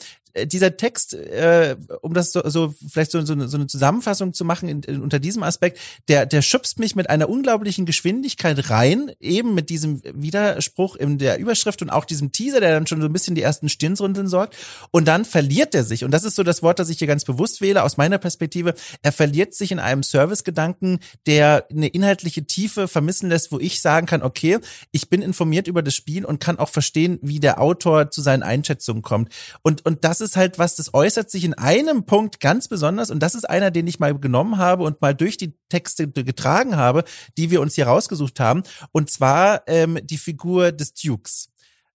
dieser 0.45 0.77
Text, 0.77 1.13
äh, 1.13 1.75
um 2.01 2.13
das 2.13 2.31
so, 2.31 2.41
so 2.49 2.73
vielleicht 2.89 3.11
so, 3.11 3.21
so, 3.21 3.33
eine, 3.33 3.47
so 3.47 3.57
eine 3.57 3.67
Zusammenfassung 3.67 4.33
zu 4.33 4.45
machen 4.45 4.67
in, 4.67 4.81
in, 4.83 5.01
unter 5.01 5.19
diesem 5.19 5.43
Aspekt, 5.43 5.79
der, 6.07 6.25
der 6.25 6.41
schubst 6.41 6.79
mich 6.79 6.95
mit 6.95 7.09
einer 7.09 7.29
unglaublichen 7.29 7.85
Geschwindigkeit 7.85 8.69
rein, 8.69 9.11
eben 9.19 9.53
mit 9.53 9.69
diesem 9.69 10.01
Widerspruch 10.03 10.95
in 10.95 11.19
der 11.19 11.37
Überschrift 11.39 11.81
und 11.81 11.91
auch 11.91 12.05
diesem 12.05 12.31
Teaser, 12.31 12.59
der 12.59 12.71
dann 12.71 12.87
schon 12.87 12.99
so 12.99 13.07
ein 13.07 13.13
bisschen 13.13 13.35
die 13.35 13.43
ersten 13.43 13.69
Stirnsrundeln 13.69 14.27
sorgt. 14.27 14.55
Und 14.91 15.07
dann 15.07 15.25
verliert 15.25 15.75
er 15.75 15.83
sich, 15.83 16.03
und 16.03 16.11
das 16.11 16.23
ist 16.23 16.35
so 16.35 16.43
das 16.43 16.63
Wort, 16.63 16.79
das 16.79 16.89
ich 16.89 16.97
hier 16.97 17.07
ganz 17.07 17.25
bewusst 17.25 17.61
wähle, 17.61 17.83
aus 17.83 17.97
meiner 17.97 18.17
Perspektive, 18.17 18.73
er 19.01 19.11
verliert 19.11 19.53
sich 19.53 19.71
in 19.71 19.79
einem 19.79 20.01
Servicegedanken, 20.01 20.99
der 21.27 21.67
eine 21.69 21.87
inhaltliche 21.87 22.45
Tiefe 22.45 22.87
vermissen 22.87 23.29
lässt, 23.29 23.51
wo 23.51 23.59
ich 23.59 23.81
sagen 23.81 24.07
kann, 24.07 24.23
okay, 24.23 24.57
ich 24.91 25.09
bin 25.09 25.21
informiert 25.21 25.67
über 25.67 25.83
das 25.83 25.93
Spiel 25.93 26.25
und 26.25 26.39
kann 26.39 26.57
auch 26.57 26.69
verstehen, 26.69 27.19
wie 27.21 27.39
der 27.39 27.61
Autor 27.61 28.09
zu 28.09 28.21
seinen 28.21 28.41
Einschätzungen 28.41 29.03
kommt. 29.03 29.31
Und, 29.61 29.85
und 29.85 30.03
das 30.03 30.22
ist 30.23 30.35
halt 30.35 30.57
was, 30.57 30.75
das 30.75 30.95
äußert 30.95 31.29
sich 31.29 31.43
in 31.43 31.53
einem 31.53 32.05
Punkt 32.05 32.39
ganz 32.39 32.67
besonders. 32.67 33.11
Und 33.11 33.19
das 33.19 33.35
ist 33.35 33.47
einer, 33.47 33.69
den 33.69 33.85
ich 33.85 33.99
mal 33.99 34.17
genommen 34.17 34.57
habe 34.57 34.83
und 34.83 35.01
mal 35.01 35.13
durch 35.13 35.37
die 35.37 35.55
Texte 35.69 36.07
getragen 36.07 36.75
habe, 36.75 37.03
die 37.37 37.51
wir 37.51 37.61
uns 37.61 37.75
hier 37.75 37.85
rausgesucht 37.85 38.39
haben. 38.39 38.63
Und 38.91 39.11
zwar 39.11 39.61
ähm, 39.67 39.99
die 40.03 40.17
Figur 40.17 40.71
des 40.71 40.95
Dukes. 40.95 41.49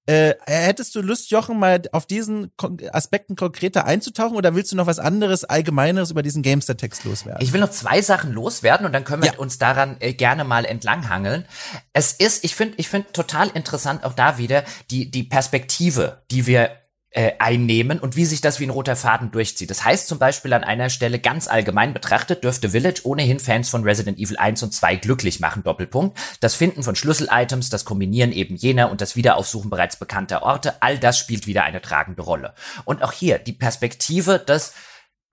Äh, 0.08 0.36
hättest 0.46 0.94
du 0.94 1.02
Lust, 1.02 1.30
Jochen, 1.30 1.58
mal 1.58 1.82
auf 1.92 2.06
diesen 2.06 2.50
Aspekten 2.92 3.36
konkreter 3.36 3.84
einzutauchen 3.84 4.38
oder 4.38 4.54
willst 4.54 4.72
du 4.72 4.76
noch 4.76 4.86
was 4.86 4.98
anderes, 4.98 5.44
Allgemeineres 5.44 6.10
über 6.10 6.22
diesen 6.22 6.42
Gamester-Text 6.42 7.04
loswerden? 7.04 7.42
Ich 7.42 7.52
will 7.52 7.60
noch 7.60 7.70
zwei 7.70 8.00
Sachen 8.00 8.32
loswerden 8.32 8.86
und 8.86 8.94
dann 8.94 9.04
können 9.04 9.22
wir 9.22 9.32
ja. 9.32 9.38
uns 9.38 9.58
daran 9.58 9.96
äh, 10.00 10.14
gerne 10.14 10.44
mal 10.44 10.64
entlanghangeln. 10.64 11.44
Es 11.92 12.12
ist, 12.12 12.42
ich 12.42 12.54
finde, 12.54 12.76
ich 12.78 12.88
finde 12.88 13.12
total 13.12 13.48
interessant 13.48 14.02
auch 14.02 14.14
da 14.14 14.38
wieder 14.38 14.64
die, 14.90 15.10
die 15.10 15.24
Perspektive, 15.24 16.22
die 16.30 16.46
wir 16.46 16.70
äh, 17.10 17.32
einnehmen 17.38 17.98
und 18.00 18.16
wie 18.16 18.26
sich 18.26 18.42
das 18.42 18.60
wie 18.60 18.64
ein 18.64 18.70
roter 18.70 18.94
Faden 18.94 19.30
durchzieht. 19.30 19.70
Das 19.70 19.84
heißt 19.84 20.08
zum 20.08 20.18
Beispiel 20.18 20.52
an 20.52 20.62
einer 20.62 20.90
Stelle 20.90 21.18
ganz 21.18 21.48
allgemein 21.48 21.94
betrachtet, 21.94 22.44
dürfte 22.44 22.70
Village 22.70 23.00
ohnehin 23.04 23.40
Fans 23.40 23.70
von 23.70 23.82
Resident 23.82 24.18
Evil 24.18 24.36
1 24.36 24.62
und 24.62 24.74
2 24.74 24.96
glücklich 24.96 25.40
machen, 25.40 25.62
Doppelpunkt. 25.62 26.18
Das 26.40 26.54
Finden 26.54 26.82
von 26.82 26.96
Schlüssel-Items, 26.96 27.70
das 27.70 27.86
Kombinieren 27.86 28.32
eben 28.32 28.56
jener 28.56 28.90
und 28.90 29.00
das 29.00 29.16
Wiederaufsuchen 29.16 29.70
bereits 29.70 29.96
bekannter 29.96 30.42
Orte, 30.42 30.82
all 30.82 30.98
das 30.98 31.18
spielt 31.18 31.46
wieder 31.46 31.64
eine 31.64 31.80
tragende 31.80 32.22
Rolle. 32.22 32.54
Und 32.84 33.02
auch 33.02 33.12
hier 33.12 33.38
die 33.38 33.54
Perspektive, 33.54 34.38
dass 34.38 34.74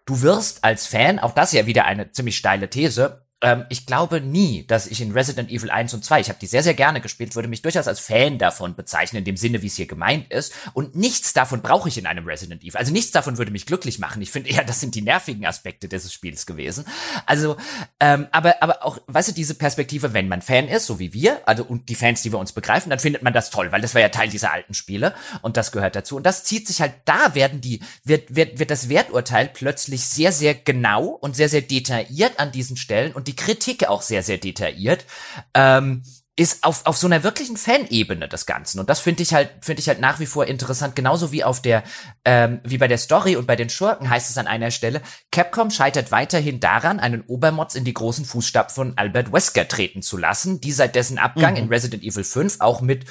du 0.06 0.22
wirst 0.22 0.64
als 0.64 0.88
Fan, 0.88 1.19
auch 1.19 1.34
das 1.34 1.52
ja 1.52 1.65
wieder 1.65 1.85
eine 1.85 2.11
ziemlich 2.11 2.38
steile 2.38 2.69
These, 2.69 3.24
ähm, 3.41 3.66
ich 3.70 3.86
glaube 3.86 4.22
nie, 4.22 4.66
dass 4.66 4.88
ich 4.88 5.02
in 5.02 5.12
Resident 5.12 5.52
Evil 5.52 5.70
1 5.70 5.94
und 5.94 6.06
2, 6.06 6.22
ich 6.22 6.30
habe 6.30 6.40
die 6.40 6.48
sehr, 6.48 6.64
sehr 6.64 6.74
gerne 6.74 7.02
gespielt, 7.02 7.36
würde 7.36 7.49
mich 7.49 7.62
durchaus 7.62 7.88
als 7.88 7.99
Fan 7.99 8.38
davon 8.38 8.76
bezeichnen, 8.76 9.20
in 9.20 9.26
dem 9.26 9.38
Sinne, 9.38 9.62
wie 9.62 9.68
es 9.68 9.76
hier 9.76 9.88
gemeint 9.88 10.32
ist. 10.32 10.53
Und 10.74 10.95
nichts 10.95 11.34
davon 11.34 11.62
brauche 11.62 11.90
ich 11.90 11.98
in 11.98 12.06
einem 12.06 12.26
Resident 12.26 12.64
Evil. 12.64 12.78
Also 12.78 12.94
nichts 12.94 13.12
davon 13.12 13.38
würde 13.38 13.52
mich 13.52 13.66
glücklich 13.66 13.99
machen. 13.99 14.22
Ich 14.22 14.32
finde 14.32 14.49
eher, 14.49 14.64
das 14.64 14.80
sind 14.80 14.95
die 14.95 15.02
nervigen 15.02 15.45
Aspekte 15.45 15.90
dieses 15.90 16.14
Spiels 16.14 16.45
gewesen. 16.45 16.86
Also, 17.26 17.57
ähm, 17.99 18.28
aber, 18.32 18.64
aber 18.64 18.86
auch, 18.86 18.99
weißt 19.07 19.30
du, 19.30 19.34
diese 19.34 19.56
Perspektive, 19.56 20.14
wenn 20.14 20.30
man 20.30 20.41
Fan 20.41 20.68
ist, 20.70 20.86
so 20.86 20.99
wie 20.99 21.14
wir, 21.14 21.41
also 21.45 21.64
und 21.66 21.90
die 21.90 21.95
Fans, 21.95 22.22
die 22.22 22.32
wir 22.32 22.40
uns 22.40 22.53
begreifen, 22.53 22.90
dann 22.90 22.99
findet 22.99 23.22
man 23.22 23.34
das 23.34 23.49
toll, 23.49 23.72
weil 23.72 23.82
das 23.82 23.94
war 23.94 24.02
ja 24.02 24.10
Teil 24.10 24.30
dieser 24.30 24.53
alten 24.53 24.74
Spiele 24.74 25.14
und 25.41 25.57
das 25.57 25.74
gehört 25.74 25.95
dazu. 25.95 26.16
Und 26.16 26.26
das 26.26 26.45
zieht 26.45 26.68
sich 26.68 26.80
halt, 26.80 26.94
da 27.03 27.36
werden 27.36 27.60
die, 27.60 27.82
wird, 28.06 28.34
wird, 28.34 28.60
wird 28.60 28.72
das 28.72 28.88
Werturteil 28.88 29.49
plötzlich 29.53 30.06
sehr, 30.06 30.32
sehr 30.32 30.56
genau 30.56 31.07
und 31.07 31.36
sehr, 31.36 31.49
sehr 31.49 31.62
detailliert 31.62 32.40
an 32.40 32.52
diesen 32.52 32.78
Stellen 32.78 33.12
und 33.12 33.24
die 33.27 33.35
die 33.35 33.43
Kritik 33.43 33.88
auch 33.88 34.02
sehr, 34.02 34.23
sehr 34.23 34.38
detailliert. 34.38 35.06
Ähm, 35.53 36.03
ist 36.38 36.65
auf, 36.65 36.85
auf 36.85 36.97
so 36.97 37.07
einer 37.07 37.23
wirklichen 37.23 37.56
Fanebene 37.56 38.27
des 38.27 38.45
Ganzen. 38.45 38.81
Und 38.81 38.89
das 38.89 38.99
finde 38.99 39.23
ich 39.23 39.34
halt, 39.34 39.52
finde 39.61 39.80
ich 39.80 39.88
halt 39.88 40.02
nach 40.02 40.19
wie 40.19 40.26
vor 40.26 40.45
interessant. 40.45 40.93
Genauso 40.93 41.31
wie 41.31 41.45
auf 41.45 41.61
der, 41.61 41.81
ähm, 42.26 42.60
wie 42.65 42.77
bei 42.77 42.89
der 42.89 42.97
Story 42.97 43.38
und 43.38 43.47
bei 43.47 43.56
den 43.56 43.69
Schurken 43.69 44.10
heißt 44.10 44.30
es 44.30 44.38
an 44.38 44.45
einer 44.45 44.69
Stelle, 44.69 45.02
Capcom 45.31 45.72
scheitert 45.72 46.11
weiterhin 46.11 46.60
daran, 46.60 46.99
einen 46.99 47.22
Obermods 47.22 47.76
in 47.76 47.85
die 47.85 47.93
großen 47.93 48.26
Fußstapfen 48.26 48.76
von 48.76 48.97
Albert 48.97 49.31
Wesker 49.31 49.65
treten 49.65 50.02
zu 50.02 50.18
lassen, 50.18 50.60
die 50.60 50.73
seit 50.73 50.95
dessen 50.95 51.19
Abgang 51.19 51.53
mhm. 51.53 51.60
in 51.60 51.68
Resident 51.69 52.03
Evil 52.03 52.26
5 52.26 52.57
auch 52.60 52.81
mit 52.81 53.06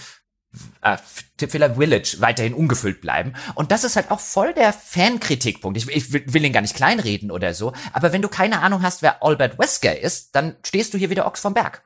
äh, 0.83 0.97
Tippfehler 1.37 1.75
Village 1.77 2.17
weiterhin 2.21 2.55
ungefüllt 2.55 3.01
bleiben. 3.01 3.35
Und 3.55 3.73
das 3.73 3.85
ist 3.85 3.97
halt 3.97 4.11
auch 4.11 4.21
voll 4.21 4.55
der 4.55 4.73
Fankritikpunkt. 4.73 5.77
Ich, 5.77 5.89
ich 5.89 6.13
will 6.13 6.45
ihn 6.45 6.53
gar 6.53 6.61
nicht 6.61 6.77
kleinreden 6.77 7.31
oder 7.31 7.55
so, 7.55 7.73
aber 7.93 8.13
wenn 8.13 8.23
du 8.23 8.29
keine 8.29 8.61
Ahnung 8.61 8.83
hast, 8.83 9.03
wer 9.03 9.23
Albert 9.23 9.59
Wesker 9.59 9.99
ist, 9.99 10.35
dann 10.35 10.57
stehst 10.65 10.95
du 10.95 10.99
hier 10.99 11.11
wieder 11.11 11.27
Ochs 11.27 11.41
vom 11.41 11.55
Berg. 11.55 11.83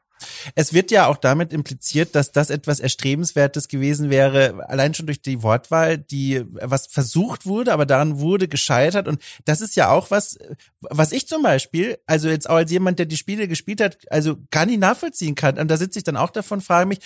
Es 0.54 0.72
wird 0.72 0.90
ja 0.90 1.06
auch 1.06 1.16
damit 1.16 1.52
impliziert, 1.52 2.14
dass 2.14 2.32
das 2.32 2.50
etwas 2.50 2.80
Erstrebenswertes 2.80 3.68
gewesen 3.68 4.10
wäre, 4.10 4.64
allein 4.68 4.94
schon 4.94 5.06
durch 5.06 5.22
die 5.22 5.42
Wortwahl, 5.42 5.98
die 5.98 6.44
was 6.50 6.86
versucht 6.86 7.46
wurde, 7.46 7.72
aber 7.72 7.86
daran 7.86 8.18
wurde 8.18 8.48
gescheitert. 8.48 9.08
Und 9.08 9.22
das 9.44 9.60
ist 9.60 9.76
ja 9.76 9.90
auch 9.90 10.10
was, 10.10 10.38
was 10.80 11.12
ich 11.12 11.28
zum 11.28 11.42
Beispiel, 11.42 11.98
also 12.06 12.28
jetzt 12.28 12.48
auch 12.48 12.56
als 12.56 12.70
jemand, 12.70 12.98
der 12.98 13.06
die 13.06 13.16
Spiele 13.16 13.48
gespielt 13.48 13.80
hat, 13.80 13.98
also 14.10 14.36
gar 14.50 14.66
nicht 14.66 14.80
nachvollziehen 14.80 15.34
kann. 15.34 15.58
Und 15.58 15.68
da 15.68 15.76
sitze 15.76 15.98
ich 15.98 16.04
dann 16.04 16.16
auch 16.16 16.30
davon, 16.30 16.60
frage 16.60 16.86
mich, 16.86 16.98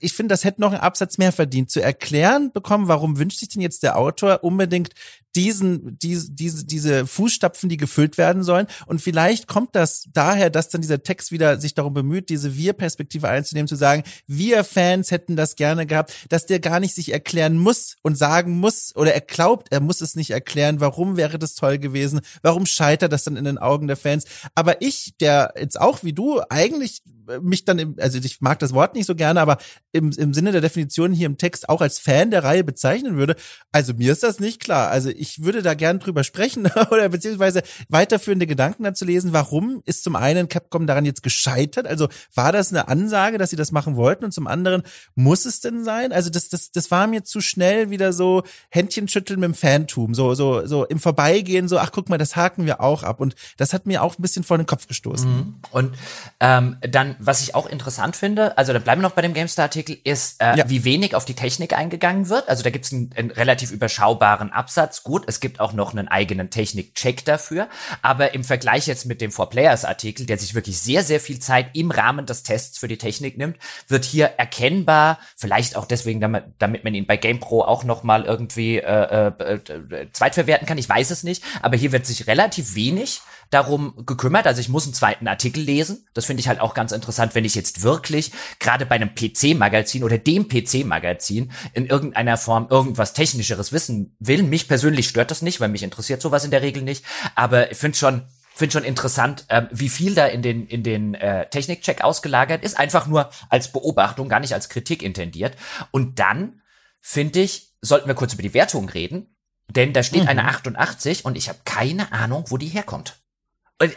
ich 0.00 0.14
finde, 0.14 0.32
das 0.32 0.44
hätte 0.44 0.60
noch 0.60 0.72
einen 0.72 0.80
Absatz 0.80 1.18
mehr 1.18 1.32
verdient, 1.32 1.70
zu 1.70 1.82
erklären 1.82 2.50
bekommen, 2.52 2.88
warum 2.88 3.18
wünscht 3.18 3.38
sich 3.38 3.48
denn 3.48 3.62
jetzt 3.62 3.82
der 3.82 3.98
Autor 3.98 4.42
unbedingt 4.42 4.94
diesen, 5.36 5.98
diese, 5.98 6.32
diese, 6.32 6.64
diese 6.64 7.06
Fußstapfen, 7.06 7.68
die 7.68 7.76
gefüllt 7.76 8.16
werden 8.16 8.42
sollen. 8.42 8.66
Und 8.86 9.02
vielleicht 9.02 9.46
kommt 9.46 9.76
das 9.76 10.06
daher, 10.12 10.48
dass 10.48 10.70
dann 10.70 10.80
dieser 10.80 11.02
Text 11.02 11.30
wieder 11.30 11.60
sich 11.60 11.74
darum 11.74 11.92
bemüht, 11.92 12.30
diese 12.30 12.56
Wir-Perspektive 12.56 13.28
einzunehmen, 13.28 13.68
zu 13.68 13.76
sagen, 13.76 14.02
wir 14.26 14.64
Fans 14.64 15.10
hätten 15.10 15.36
das 15.36 15.54
gerne 15.56 15.86
gehabt, 15.86 16.14
dass 16.30 16.46
der 16.46 16.58
gar 16.58 16.80
nicht 16.80 16.94
sich 16.94 17.12
erklären 17.12 17.58
muss 17.58 17.96
und 18.02 18.16
sagen 18.16 18.58
muss, 18.58 18.96
oder 18.96 19.12
er 19.12 19.20
glaubt, 19.20 19.68
er 19.70 19.80
muss 19.80 20.00
es 20.00 20.16
nicht 20.16 20.30
erklären, 20.30 20.80
warum 20.80 21.18
wäre 21.18 21.38
das 21.38 21.54
toll 21.54 21.78
gewesen, 21.78 22.22
warum 22.42 22.64
scheitert 22.64 23.12
das 23.12 23.24
dann 23.24 23.36
in 23.36 23.44
den 23.44 23.58
Augen 23.58 23.88
der 23.88 23.96
Fans. 23.98 24.24
Aber 24.54 24.80
ich, 24.80 25.14
der 25.20 25.52
jetzt 25.58 25.78
auch 25.78 26.02
wie 26.02 26.14
du 26.14 26.40
eigentlich 26.48 27.02
mich 27.40 27.64
dann, 27.64 27.78
im, 27.78 27.96
also 27.98 28.18
ich 28.18 28.40
mag 28.40 28.58
das 28.58 28.72
Wort 28.72 28.94
nicht 28.94 29.06
so 29.06 29.14
gerne, 29.14 29.40
aber 29.40 29.58
im, 29.92 30.10
im 30.12 30.34
Sinne 30.34 30.52
der 30.52 30.60
Definition 30.60 31.12
hier 31.12 31.26
im 31.26 31.38
Text 31.38 31.68
auch 31.68 31.80
als 31.80 31.98
Fan 31.98 32.30
der 32.30 32.44
Reihe 32.44 32.64
bezeichnen 32.64 33.16
würde, 33.16 33.36
also 33.72 33.94
mir 33.94 34.12
ist 34.12 34.22
das 34.22 34.40
nicht 34.40 34.60
klar. 34.60 34.90
Also 34.90 35.10
ich 35.10 35.42
würde 35.42 35.62
da 35.62 35.74
gern 35.74 35.98
drüber 35.98 36.24
sprechen 36.24 36.66
oder 36.90 37.08
beziehungsweise 37.08 37.62
weiterführende 37.88 38.46
Gedanken 38.46 38.84
dazu 38.84 39.04
lesen. 39.04 39.32
Warum 39.32 39.82
ist 39.84 40.04
zum 40.04 40.16
einen 40.16 40.48
Capcom 40.48 40.86
daran 40.86 41.04
jetzt 41.04 41.22
gescheitert? 41.22 41.86
Also 41.86 42.08
war 42.34 42.52
das 42.52 42.72
eine 42.72 42.88
Ansage, 42.88 43.38
dass 43.38 43.50
sie 43.50 43.56
das 43.56 43.72
machen 43.72 43.96
wollten? 43.96 44.24
Und 44.24 44.32
zum 44.32 44.46
anderen 44.46 44.82
muss 45.14 45.44
es 45.44 45.60
denn 45.60 45.84
sein? 45.84 46.12
Also 46.12 46.30
das, 46.30 46.48
das, 46.48 46.70
das 46.70 46.90
war 46.90 47.06
mir 47.06 47.24
zu 47.24 47.40
schnell 47.40 47.90
wieder 47.90 48.12
so 48.12 48.42
Händchenschütteln 48.70 49.40
mit 49.40 49.48
dem 49.48 49.54
Phantom, 49.54 50.14
so, 50.14 50.34
so, 50.34 50.66
so 50.66 50.84
im 50.84 50.98
Vorbeigehen, 50.98 51.68
so, 51.68 51.78
ach 51.78 51.92
guck 51.92 52.08
mal, 52.08 52.18
das 52.18 52.36
haken 52.36 52.66
wir 52.66 52.80
auch 52.80 53.02
ab. 53.02 53.20
Und 53.20 53.34
das 53.56 53.72
hat 53.72 53.86
mir 53.86 54.02
auch 54.02 54.18
ein 54.18 54.22
bisschen 54.22 54.44
vor 54.44 54.56
den 54.56 54.66
Kopf 54.66 54.86
gestoßen. 54.86 55.30
Mhm. 55.30 55.54
Und 55.70 55.94
ähm, 56.40 56.76
dann, 56.80 57.15
was 57.18 57.40
ich 57.42 57.54
auch 57.54 57.66
interessant 57.66 58.16
finde, 58.16 58.56
also 58.58 58.72
da 58.72 58.78
bleiben 58.78 59.00
wir 59.00 59.08
noch 59.08 59.14
bei 59.14 59.22
dem 59.22 59.34
GameStar-Artikel, 59.34 59.98
ist, 60.04 60.40
äh, 60.40 60.56
ja. 60.56 60.68
wie 60.68 60.84
wenig 60.84 61.14
auf 61.14 61.24
die 61.24 61.34
Technik 61.34 61.72
eingegangen 61.72 62.28
wird. 62.28 62.48
Also 62.48 62.62
da 62.62 62.70
gibt 62.70 62.86
es 62.86 62.92
einen, 62.92 63.10
einen 63.16 63.30
relativ 63.30 63.70
überschaubaren 63.70 64.52
Absatz. 64.52 65.02
Gut, 65.02 65.24
es 65.26 65.40
gibt 65.40 65.60
auch 65.60 65.72
noch 65.72 65.92
einen 65.92 66.08
eigenen 66.08 66.50
Technik-Check 66.50 67.24
dafür. 67.24 67.68
Aber 68.02 68.34
im 68.34 68.44
Vergleich 68.44 68.86
jetzt 68.86 69.06
mit 69.06 69.20
dem 69.20 69.32
Four 69.32 69.50
Players 69.50 69.84
Artikel, 69.84 70.26
der 70.26 70.38
sich 70.38 70.54
wirklich 70.54 70.78
sehr, 70.80 71.02
sehr 71.02 71.20
viel 71.20 71.38
Zeit 71.38 71.70
im 71.74 71.90
Rahmen 71.90 72.26
des 72.26 72.42
Tests 72.42 72.78
für 72.78 72.88
die 72.88 72.98
Technik 72.98 73.38
nimmt, 73.38 73.56
wird 73.88 74.04
hier 74.04 74.26
erkennbar, 74.36 75.18
vielleicht 75.36 75.76
auch 75.76 75.84
deswegen, 75.84 76.20
damit, 76.20 76.44
damit 76.58 76.84
man 76.84 76.94
ihn 76.94 77.06
bei 77.06 77.16
GamePro 77.16 77.62
auch 77.62 77.84
noch 77.84 78.02
mal 78.02 78.24
irgendwie 78.24 78.78
äh, 78.78 79.28
äh, 79.28 79.54
äh, 79.54 80.06
zweitverwerten 80.12 80.66
kann. 80.66 80.78
Ich 80.78 80.88
weiß 80.88 81.10
es 81.10 81.22
nicht. 81.22 81.42
Aber 81.62 81.76
hier 81.76 81.92
wird 81.92 82.06
sich 82.06 82.26
relativ 82.26 82.74
wenig 82.74 83.20
darum 83.50 84.04
gekümmert. 84.06 84.46
Also 84.46 84.60
ich 84.60 84.68
muss 84.68 84.84
einen 84.84 84.94
zweiten 84.94 85.28
Artikel 85.28 85.62
lesen. 85.62 86.06
Das 86.14 86.24
finde 86.24 86.40
ich 86.40 86.48
halt 86.48 86.60
auch 86.60 86.74
ganz 86.74 86.92
interessant, 86.92 87.34
wenn 87.34 87.44
ich 87.44 87.54
jetzt 87.54 87.82
wirklich 87.82 88.32
gerade 88.58 88.86
bei 88.86 88.96
einem 88.96 89.14
PC-Magazin 89.14 90.04
oder 90.04 90.18
dem 90.18 90.48
PC-Magazin 90.48 91.52
in 91.72 91.86
irgendeiner 91.86 92.36
Form 92.36 92.66
irgendwas 92.70 93.12
Technischeres 93.12 93.72
wissen 93.72 94.16
will. 94.18 94.42
Mich 94.42 94.68
persönlich 94.68 95.08
stört 95.08 95.30
das 95.30 95.42
nicht, 95.42 95.60
weil 95.60 95.68
mich 95.68 95.82
interessiert 95.82 96.22
sowas 96.22 96.44
in 96.44 96.50
der 96.50 96.62
Regel 96.62 96.82
nicht. 96.82 97.04
Aber 97.34 97.70
ich 97.70 97.78
finde 97.78 97.96
schon, 97.96 98.22
finde 98.54 98.72
schon 98.72 98.84
interessant, 98.84 99.44
ähm, 99.48 99.68
wie 99.70 99.88
viel 99.88 100.14
da 100.14 100.26
in 100.26 100.42
den 100.42 100.66
in 100.66 100.82
den 100.82 101.14
äh, 101.14 101.48
Technikcheck 101.48 102.02
ausgelagert 102.02 102.64
ist, 102.64 102.78
einfach 102.78 103.06
nur 103.06 103.30
als 103.48 103.70
Beobachtung, 103.70 104.28
gar 104.28 104.40
nicht 104.40 104.54
als 104.54 104.68
Kritik 104.68 105.02
intendiert. 105.02 105.56
Und 105.90 106.18
dann 106.18 106.62
finde 107.00 107.40
ich, 107.40 107.74
sollten 107.80 108.08
wir 108.08 108.14
kurz 108.14 108.32
über 108.32 108.42
die 108.42 108.54
Wertung 108.54 108.88
reden, 108.88 109.36
denn 109.68 109.92
da 109.92 110.02
steht 110.02 110.22
mhm. 110.22 110.28
eine 110.28 110.44
88 110.46 111.24
und 111.24 111.36
ich 111.36 111.48
habe 111.48 111.58
keine 111.64 112.12
Ahnung, 112.12 112.44
wo 112.48 112.56
die 112.56 112.68
herkommt. 112.68 113.20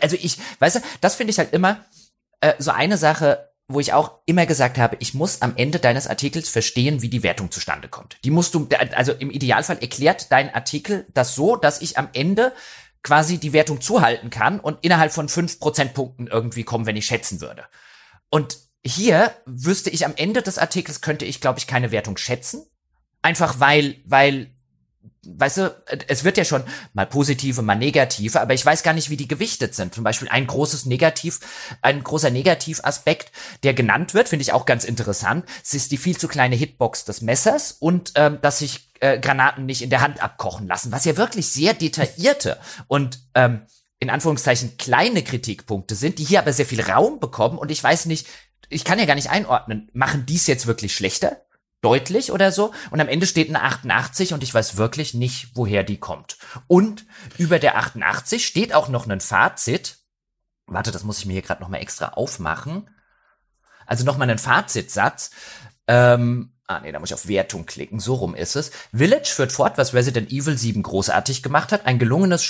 Also 0.02 0.18
ich, 0.20 0.38
weißt 0.60 0.78
du, 0.78 0.80
das 1.02 1.16
finde 1.16 1.32
ich 1.32 1.38
halt 1.38 1.54
immer 1.54 1.86
äh, 2.42 2.54
so 2.60 2.72
eine 2.72 2.98
Sache, 2.98 3.50
wo 3.68 3.80
ich 3.80 3.94
auch 3.94 4.20
immer 4.26 4.48
gesagt 4.48 4.80
habe, 4.80 4.98
ich 5.00 5.14
muss 5.14 5.42
am 5.42 5.54
Ende 5.56 5.80
deines 5.80 6.08
Artikels 6.08 6.50
verstehen, 6.50 7.04
wie 7.04 7.10
die 7.10 7.22
Wertung 7.22 7.52
zustande 7.52 7.88
kommt. 7.88 8.18
Die 8.24 8.32
musst 8.32 8.56
du, 8.56 8.68
also 8.96 9.14
im 9.14 9.30
Idealfall 9.30 9.78
erklärt 9.78 10.32
dein 10.32 10.54
Artikel 10.54 11.06
das 11.14 11.36
so, 11.36 11.56
dass 11.56 11.82
ich 11.82 11.98
am 11.98 12.10
Ende 12.14 12.52
quasi 13.04 13.38
die 13.38 13.54
Wertung 13.54 13.80
zuhalten 13.80 14.32
kann 14.32 14.60
und 14.60 14.80
innerhalb 14.84 15.14
von 15.14 15.30
fünf 15.30 15.60
Prozentpunkten 15.60 16.28
irgendwie 16.28 16.64
kommen, 16.64 16.88
wenn 16.88 16.98
ich 16.98 17.06
schätzen 17.06 17.42
würde. 17.42 17.64
Und 18.30 18.58
hier 18.84 19.32
wüsste 19.46 19.92
ich 19.92 20.06
am 20.06 20.14
Ende 20.16 20.42
des 20.42 20.58
Artikels 20.58 21.02
könnte 21.02 21.26
ich, 21.26 21.40
glaube 21.40 21.60
ich, 21.60 21.68
keine 21.68 21.92
Wertung 21.92 22.18
schätzen. 22.18 22.66
Einfach 23.22 23.60
weil, 23.60 23.98
weil 24.06 24.52
weißt 25.26 25.58
du, 25.58 25.84
es 26.08 26.24
wird 26.24 26.38
ja 26.38 26.46
schon 26.46 26.64
mal 26.94 27.06
positive, 27.06 27.62
mal 27.62 27.76
negative, 27.76 28.40
aber 28.40 28.54
ich 28.54 28.66
weiß 28.66 28.84
gar 28.84 28.94
nicht, 28.94 29.10
wie 29.10 29.18
die 29.18 29.28
gewichtet 29.28 29.76
sind. 29.76 29.94
Zum 29.94 30.04
Beispiel 30.04 30.30
ein 30.30 30.48
großes 30.48 30.86
Negativ, 30.86 31.40
ein 31.82 32.04
großer 32.04 32.30
Negativaspekt, 32.30 33.32
der 33.64 33.74
genannt 33.74 34.14
wird, 34.14 34.30
finde 34.30 34.44
ich 34.44 34.54
auch 34.54 34.66
ganz 34.66 34.86
interessant. 34.86 35.46
Es 35.64 35.74
ist 35.74 35.92
die 35.92 35.98
viel 35.98 36.18
zu 36.18 36.28
kleine 36.28 36.56
Hitbox 36.56 37.06
des 37.06 37.22
Messers 37.22 37.74
und 37.74 38.14
ähm, 38.16 38.40
dass 38.42 38.60
sich 38.60 38.92
äh, 39.02 39.20
Granaten 39.20 39.66
nicht 39.66 39.82
in 39.82 39.90
der 39.90 40.02
Hand 40.02 40.24
abkochen 40.24 40.68
lassen, 40.68 40.92
was 40.92 41.06
ja 41.06 41.18
wirklich 41.18 41.50
sehr 41.50 41.74
detaillierte 41.74 42.58
und 42.88 43.20
ähm, 43.36 43.62
in 44.00 44.10
Anführungszeichen 44.10 44.78
kleine 44.78 45.24
Kritikpunkte 45.24 45.96
sind, 45.96 46.20
die 46.20 46.24
hier 46.24 46.40
aber 46.40 46.54
sehr 46.54 46.66
viel 46.66 46.82
Raum 46.82 47.20
bekommen 47.20 47.58
und 47.58 47.72
ich 47.72 47.84
weiß 47.84 48.06
nicht, 48.06 48.28
ich 48.70 48.86
kann 48.86 49.00
ja 49.00 49.06
gar 49.06 49.16
nicht 49.16 49.30
einordnen, 49.30 49.90
machen 49.94 50.26
dies 50.26 50.48
jetzt 50.48 50.68
wirklich 50.68 50.96
schlechter? 50.96 51.42
Deutlich 51.82 52.32
oder 52.32 52.52
so. 52.52 52.74
Und 52.92 53.00
am 53.00 53.08
Ende 53.08 53.26
steht 53.26 53.50
eine 53.50 53.62
88 53.62 54.34
und 54.34 54.44
ich 54.44 54.54
weiß 54.54 54.78
wirklich 54.78 55.14
nicht, 55.14 55.52
woher 55.56 55.84
die 55.84 56.00
kommt. 56.00 56.38
Und 56.68 57.06
über 57.38 57.60
der 57.60 57.78
88 57.78 58.46
steht 58.46 58.74
auch 58.74 58.90
noch 58.90 59.08
ein 59.08 59.22
Fazit. 59.22 59.98
Warte, 60.66 60.92
das 60.92 61.04
muss 61.04 61.20
ich 61.20 61.26
mir 61.26 61.34
hier 61.34 61.42
gerade 61.42 61.62
noch 61.62 61.70
mal 61.70 61.78
extra 61.78 62.10
aufmachen. 62.10 62.90
Also 63.86 64.06
noch 64.06 64.18
mal 64.18 64.30
einen 64.30 64.40
Fazitsatz. 64.40 65.32
Ähm, 65.88 66.54
Ah, 66.70 66.82
nee, 66.82 66.92
da 66.92 67.00
muss 67.00 67.10
ich 67.10 67.16
auf 67.16 67.28
Wertung 67.28 67.66
klicken. 67.66 68.00
So 68.00 68.14
rum 68.14 68.36
ist 68.36 68.56
es. 68.56 68.70
Village 68.94 69.32
führt 69.34 69.52
fort, 69.52 69.80
was 69.80 69.96
Resident 69.96 70.32
Evil 70.32 70.56
7 70.56 70.84
großartig 70.84 71.42
gemacht 71.42 71.72
hat. 71.72 71.88
Ein 71.88 71.98
gelungenes 71.98 72.44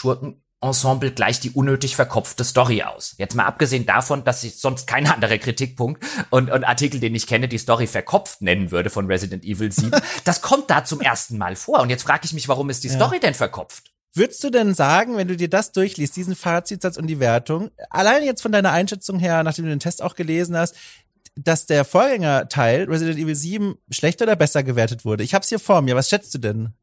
Schurkenensemble 0.62 1.12
gleicht 1.12 1.44
die 1.46 1.52
unnötig 1.52 1.96
verkopfte 1.96 2.44
Story 2.44 2.84
aus. 2.84 3.16
Jetzt 3.18 3.36
mal 3.36 3.46
abgesehen 3.46 3.86
davon, 3.86 4.26
dass 4.26 4.44
ich 4.44 4.60
sonst 4.60 4.88
kein 4.88 5.08
anderer 5.08 5.38
Kritikpunkt 5.38 6.04
und, 6.30 6.52
und 6.52 6.64
Artikel, 6.66 7.00
den 7.00 7.16
ich 7.16 7.28
kenne, 7.28 7.48
die 7.48 7.58
Story 7.58 7.88
verkopft 7.88 8.42
nennen 8.42 8.72
würde 8.72 8.90
von 8.90 9.08
Resident 9.08 9.46
Evil 9.46 9.72
7. 9.72 9.92
das 10.26 10.42
kommt 10.42 10.70
da 10.70 10.84
zum 10.84 11.00
ersten 11.00 11.38
Mal 11.38 11.56
vor. 11.56 11.80
Und 11.80 11.90
jetzt 11.90 12.04
frage 12.04 12.26
ich 12.26 12.34
mich, 12.34 12.48
warum 12.50 12.70
ist 12.70 12.84
die 12.84 12.90
ja. 12.90 12.96
Story 12.96 13.20
denn 13.20 13.34
verkopft? 13.34 13.92
Würdest 14.14 14.44
du 14.44 14.50
denn 14.50 14.74
sagen, 14.74 15.18
wenn 15.18 15.28
du 15.28 15.38
dir 15.38 15.50
das 15.50 15.72
durchliest, 15.72 16.16
diesen 16.16 16.36
Fazitsatz 16.36 16.98
und 16.98 17.08
die 17.08 17.20
Wertung, 17.20 17.70
allein 17.90 18.24
jetzt 18.24 18.42
von 18.42 18.52
deiner 18.52 18.72
Einschätzung 18.72 19.20
her, 19.20 19.44
nachdem 19.44 19.66
du 19.66 19.72
den 19.72 19.80
Test 19.80 20.02
auch 20.02 20.16
gelesen 20.16 20.58
hast, 20.58 20.76
dass 21.36 21.68
der 21.68 21.86
Vorgängerteil 21.86 22.86
Resident 22.86 23.20
Evil 23.20 23.36
7 23.36 23.76
schlechter 23.92 24.26
oder 24.26 24.36
besser 24.36 24.64
gewertet 24.64 25.06
wurde. 25.06 25.24
Ich 25.24 25.34
hab's 25.34 25.50
hier 25.50 25.60
vor 25.60 25.82
mir. 25.82 25.96
Was 25.96 26.10
schätzt 26.10 26.34
du 26.34 26.40
denn? 26.40 26.74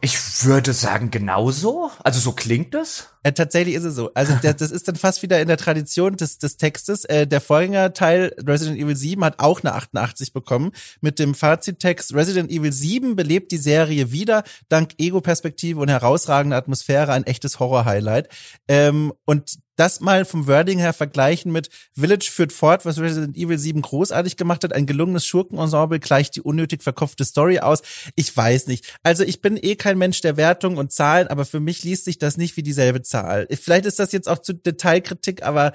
Ich 0.00 0.44
würde 0.44 0.72
sagen 0.72 1.10
genauso. 1.10 1.90
Also 2.02 2.20
so 2.20 2.32
klingt 2.32 2.74
es. 2.74 3.11
Äh, 3.22 3.32
tatsächlich 3.32 3.74
ist 3.74 3.84
es 3.84 3.94
so. 3.94 4.10
Also 4.14 4.34
das, 4.42 4.56
das 4.56 4.70
ist 4.70 4.88
dann 4.88 4.96
fast 4.96 5.22
wieder 5.22 5.40
in 5.40 5.48
der 5.48 5.56
Tradition 5.56 6.16
des, 6.16 6.38
des 6.38 6.56
Textes. 6.56 7.04
Äh, 7.04 7.26
der 7.26 7.40
Vorgängerteil 7.40 8.34
Resident 8.44 8.78
Evil 8.78 8.96
7 8.96 9.24
hat 9.24 9.38
auch 9.38 9.62
eine 9.62 9.74
88 9.74 10.32
bekommen 10.32 10.72
mit 11.00 11.18
dem 11.18 11.34
Fazittext 11.34 12.14
Resident 12.14 12.50
Evil 12.50 12.72
7 12.72 13.16
belebt 13.16 13.52
die 13.52 13.58
Serie 13.58 14.12
wieder 14.12 14.42
dank 14.68 14.94
Ego-Perspektive 14.98 15.80
und 15.80 15.88
herausragender 15.88 16.56
Atmosphäre 16.56 17.12
ein 17.12 17.24
echtes 17.24 17.60
Horror-Highlight. 17.60 18.28
Ähm, 18.68 19.12
und 19.24 19.58
das 19.76 20.00
mal 20.00 20.24
vom 20.24 20.46
Wording 20.46 20.78
her 20.78 20.92
vergleichen 20.92 21.50
mit 21.50 21.70
Village 21.94 22.30
führt 22.30 22.52
fort, 22.52 22.84
was 22.84 22.98
Resident 22.98 23.36
Evil 23.36 23.58
7 23.58 23.80
großartig 23.80 24.36
gemacht 24.36 24.64
hat. 24.64 24.72
Ein 24.72 24.86
gelungenes 24.86 25.24
Schurkenensemble 25.24 25.98
gleicht 25.98 26.36
die 26.36 26.42
unnötig 26.42 26.82
verkopfte 26.82 27.24
Story 27.24 27.58
aus. 27.58 27.82
Ich 28.14 28.36
weiß 28.36 28.66
nicht. 28.66 28.98
Also 29.02 29.24
ich 29.24 29.40
bin 29.40 29.58
eh 29.60 29.76
kein 29.76 29.98
Mensch 29.98 30.20
der 30.20 30.36
Wertung 30.36 30.76
und 30.76 30.92
Zahlen, 30.92 31.28
aber 31.28 31.44
für 31.44 31.60
mich 31.60 31.84
liest 31.84 32.04
sich 32.04 32.18
das 32.18 32.36
nicht 32.36 32.56
wie 32.56 32.62
dieselbe 32.62 33.02
Zahl. 33.12 33.46
Vielleicht 33.50 33.86
ist 33.86 33.98
das 33.98 34.12
jetzt 34.12 34.28
auch 34.28 34.38
zu 34.38 34.54
Detailkritik, 34.54 35.42
aber 35.42 35.72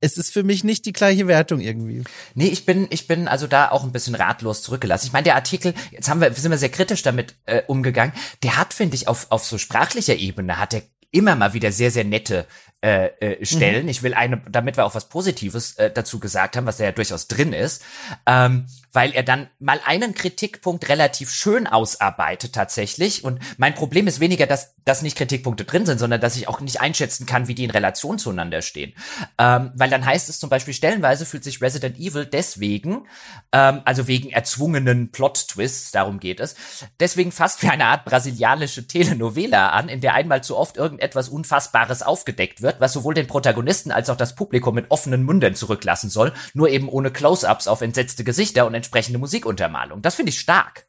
es 0.00 0.16
ist 0.16 0.32
für 0.32 0.44
mich 0.44 0.64
nicht 0.64 0.86
die 0.86 0.92
gleiche 0.92 1.26
Wertung 1.26 1.60
irgendwie. 1.60 2.04
Nee, 2.34 2.48
ich 2.48 2.64
bin, 2.64 2.86
ich 2.90 3.06
bin 3.06 3.28
also 3.28 3.46
da 3.46 3.70
auch 3.70 3.84
ein 3.84 3.92
bisschen 3.92 4.14
ratlos 4.14 4.62
zurückgelassen. 4.62 5.06
Ich 5.06 5.12
meine, 5.12 5.24
der 5.24 5.34
Artikel, 5.34 5.74
jetzt 5.90 6.08
haben 6.08 6.20
wir, 6.20 6.32
sind 6.32 6.50
wir 6.50 6.58
sehr 6.58 6.68
kritisch 6.68 7.02
damit 7.02 7.34
äh, 7.46 7.62
umgegangen, 7.66 8.12
der 8.42 8.56
hat, 8.56 8.74
finde 8.74 8.94
ich, 8.94 9.08
auf, 9.08 9.26
auf 9.30 9.44
so 9.44 9.58
sprachlicher 9.58 10.14
Ebene 10.14 10.58
hat 10.58 10.74
er 10.74 10.82
immer 11.10 11.34
mal 11.36 11.54
wieder 11.54 11.72
sehr, 11.72 11.90
sehr 11.90 12.04
nette 12.04 12.46
äh, 12.80 13.06
äh, 13.06 13.44
stellen. 13.44 13.84
Mhm. 13.84 13.88
Ich 13.88 14.02
will 14.02 14.14
eine, 14.14 14.40
damit 14.48 14.76
wir 14.76 14.84
auch 14.84 14.94
was 14.94 15.08
Positives 15.08 15.74
äh, 15.76 15.90
dazu 15.90 16.20
gesagt 16.20 16.56
haben, 16.56 16.66
was 16.66 16.76
da 16.76 16.84
ja 16.84 16.92
durchaus 16.92 17.26
drin 17.26 17.52
ist, 17.52 17.82
ähm, 18.26 18.66
weil 18.92 19.12
er 19.12 19.22
dann 19.22 19.48
mal 19.58 19.80
einen 19.84 20.14
Kritikpunkt 20.14 20.88
relativ 20.88 21.30
schön 21.30 21.66
ausarbeitet 21.66 22.54
tatsächlich. 22.54 23.24
Und 23.24 23.40
mein 23.58 23.74
Problem 23.74 24.06
ist 24.06 24.20
weniger, 24.20 24.46
dass, 24.46 24.74
dass 24.84 25.02
nicht 25.02 25.16
Kritikpunkte 25.16 25.64
drin 25.64 25.86
sind, 25.86 25.98
sondern 25.98 26.20
dass 26.20 26.36
ich 26.36 26.48
auch 26.48 26.60
nicht 26.60 26.80
einschätzen 26.80 27.26
kann, 27.26 27.48
wie 27.48 27.54
die 27.54 27.64
in 27.64 27.70
Relation 27.70 28.18
zueinander 28.18 28.62
stehen. 28.62 28.94
Ähm, 29.38 29.72
weil 29.74 29.90
dann 29.90 30.06
heißt 30.06 30.28
es 30.28 30.40
zum 30.40 30.50
Beispiel, 30.50 30.74
stellenweise 30.74 31.26
fühlt 31.26 31.44
sich 31.44 31.60
Resident 31.60 31.98
Evil 31.98 32.26
deswegen, 32.26 33.06
ähm, 33.52 33.82
also 33.84 34.08
wegen 34.08 34.30
erzwungenen 34.30 35.12
Plot-Twists, 35.12 35.92
darum 35.92 36.20
geht 36.20 36.40
es, 36.40 36.56
deswegen 37.00 37.32
fast 37.32 37.62
wie 37.62 37.68
eine 37.68 37.84
Art 37.84 38.04
brasilianische 38.04 38.86
Telenovela 38.86 39.70
an, 39.70 39.88
in 39.88 40.00
der 40.00 40.14
einmal 40.14 40.42
zu 40.42 40.56
oft 40.56 40.76
irgendetwas 40.76 41.28
Unfassbares 41.28 42.02
aufgedeckt 42.02 42.62
wird 42.62 42.78
was 42.80 42.92
sowohl 42.92 43.14
den 43.14 43.26
Protagonisten 43.26 43.90
als 43.90 44.10
auch 44.10 44.16
das 44.16 44.34
Publikum 44.34 44.74
mit 44.74 44.90
offenen 44.90 45.24
Mündern 45.24 45.54
zurücklassen 45.54 46.10
soll, 46.10 46.32
nur 46.54 46.68
eben 46.68 46.88
ohne 46.88 47.10
Close-ups 47.10 47.68
auf 47.68 47.80
entsetzte 47.80 48.24
Gesichter 48.24 48.66
und 48.66 48.74
entsprechende 48.88 49.18
Musikuntermalung. 49.18 50.02
Das 50.02 50.14
finde 50.14 50.30
ich 50.30 50.40
stark. 50.40 50.86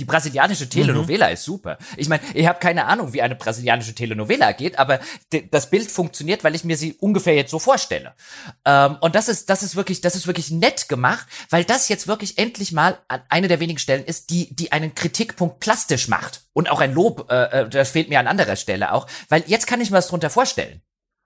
Die 0.00 0.04
brasilianische 0.04 0.68
Telenovela 0.68 1.26
mhm. 1.26 1.32
ist 1.32 1.42
super. 1.42 1.76
Ich 1.96 2.08
meine, 2.08 2.22
ich 2.32 2.46
habe 2.46 2.60
keine 2.60 2.84
Ahnung, 2.84 3.12
wie 3.12 3.20
eine 3.20 3.34
brasilianische 3.34 3.96
Telenovela 3.96 4.52
geht, 4.52 4.78
aber 4.78 5.00
das 5.50 5.70
Bild 5.70 5.90
funktioniert, 5.90 6.44
weil 6.44 6.54
ich 6.54 6.62
mir 6.62 6.76
sie 6.76 6.92
ungefähr 7.00 7.34
jetzt 7.34 7.50
so 7.50 7.58
vorstelle. 7.58 8.14
Ähm, 8.64 8.96
und 9.00 9.16
das 9.16 9.28
ist, 9.28 9.50
das 9.50 9.64
ist 9.64 9.74
wirklich, 9.74 10.00
das 10.00 10.14
ist 10.14 10.28
wirklich 10.28 10.52
nett 10.52 10.88
gemacht, 10.88 11.26
weil 11.50 11.64
das 11.64 11.88
jetzt 11.88 12.06
wirklich 12.06 12.38
endlich 12.38 12.70
mal 12.70 12.98
eine 13.28 13.48
der 13.48 13.58
wenigen 13.58 13.80
Stellen 13.80 14.04
ist, 14.04 14.30
die, 14.30 14.54
die 14.54 14.70
einen 14.70 14.94
Kritikpunkt 14.94 15.58
plastisch 15.58 16.06
macht 16.06 16.42
und 16.52 16.70
auch 16.70 16.80
ein 16.80 16.94
Lob. 16.94 17.28
Äh, 17.28 17.62
äh 17.62 17.68
das 17.68 17.90
fehlt 17.90 18.08
mir 18.08 18.20
an 18.20 18.28
anderer 18.28 18.54
Stelle 18.54 18.92
auch, 18.92 19.08
weil 19.28 19.42
jetzt 19.48 19.66
kann 19.66 19.80
ich 19.80 19.90
mir 19.90 19.96
was 19.96 20.08
drunter 20.08 20.30
vorstellen. 20.30 20.80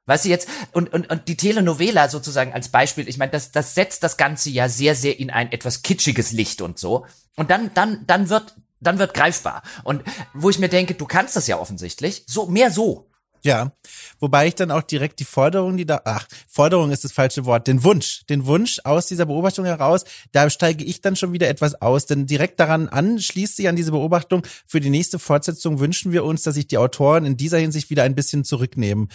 Weißt 0.07 0.25
du 0.25 0.29
jetzt, 0.29 0.49
und, 0.73 0.93
und, 0.93 1.11
und 1.11 1.29
die 1.29 1.37
Telenovela 1.37 2.09
sozusagen 2.09 2.53
als 2.53 2.69
Beispiel, 2.71 3.09
ich 3.09 3.19
meine, 3.19 3.31
das, 3.31 3.53
das 3.53 3.75
setzt 3.75 4.03
das 4.03 4.17
Ganze 4.17 4.51
ja 4.51 4.69
sehr, 4.69 4.95
sehr 4.95 5.19
in 5.19 5.31
ein 5.31 5.53
etwas 5.53 5.83
kitschiges 5.83 6.33
Licht 6.33 6.61
und 6.61 6.79
so. 6.79 7.07
Und 7.37 7.51
dann, 7.51 7.71
dann, 7.75 8.05
dann 8.07 8.29
wird, 8.29 8.57
dann 8.81 8.99
wird 8.99 9.15
greifbar. 9.15 9.63
Und 9.85 10.03
wo 10.35 10.51
ich 10.51 10.59
mir 10.59 10.69
denke, 10.69 10.95
du 10.95 11.07
kannst 11.07 11.37
das 11.37 11.47
ja 11.47 11.59
offensichtlich, 11.59 12.25
so, 12.27 12.47
mehr 12.47 12.71
so. 12.71 13.09
Ja, 13.45 13.73
wobei 14.21 14.47
ich 14.47 14.55
dann 14.55 14.71
auch 14.71 14.83
direkt 14.83 15.19
die 15.19 15.25
Forderung, 15.25 15.77
die 15.77 15.85
da, 15.85 16.01
ach, 16.05 16.29
Forderung 16.49 16.93
ist 16.93 17.03
das 17.03 17.11
falsche 17.11 17.45
Wort, 17.45 17.67
den 17.67 17.83
Wunsch, 17.83 18.25
den 18.29 18.47
Wunsch 18.47 18.81
aus 18.85 19.07
dieser 19.07 19.27
Beobachtung 19.27 19.65
heraus, 19.65 20.05
da 20.31 20.49
steige 20.49 20.85
ich 20.85 21.01
dann 21.01 21.17
schon 21.17 21.33
wieder 21.33 21.49
etwas 21.49 21.81
aus, 21.83 22.07
denn 22.07 22.27
direkt 22.27 22.61
daran 22.61 22.89
anschließt 22.89 23.57
sich 23.57 23.69
an 23.69 23.75
diese 23.75 23.91
Beobachtung, 23.91 24.47
für 24.65 24.79
die 24.79 24.91
nächste 24.91 25.19
Fortsetzung 25.19 25.81
wünschen 25.81 26.13
wir 26.13 26.25
uns, 26.25 26.43
dass 26.43 26.55
sich 26.55 26.69
die 26.69 26.79
Autoren 26.79 27.25
in 27.25 27.37
dieser 27.37 27.59
Hinsicht 27.59 27.91
wieder 27.91 28.05
ein 28.05 28.15
bisschen 28.15 28.45
zurücknehmen. 28.45 29.09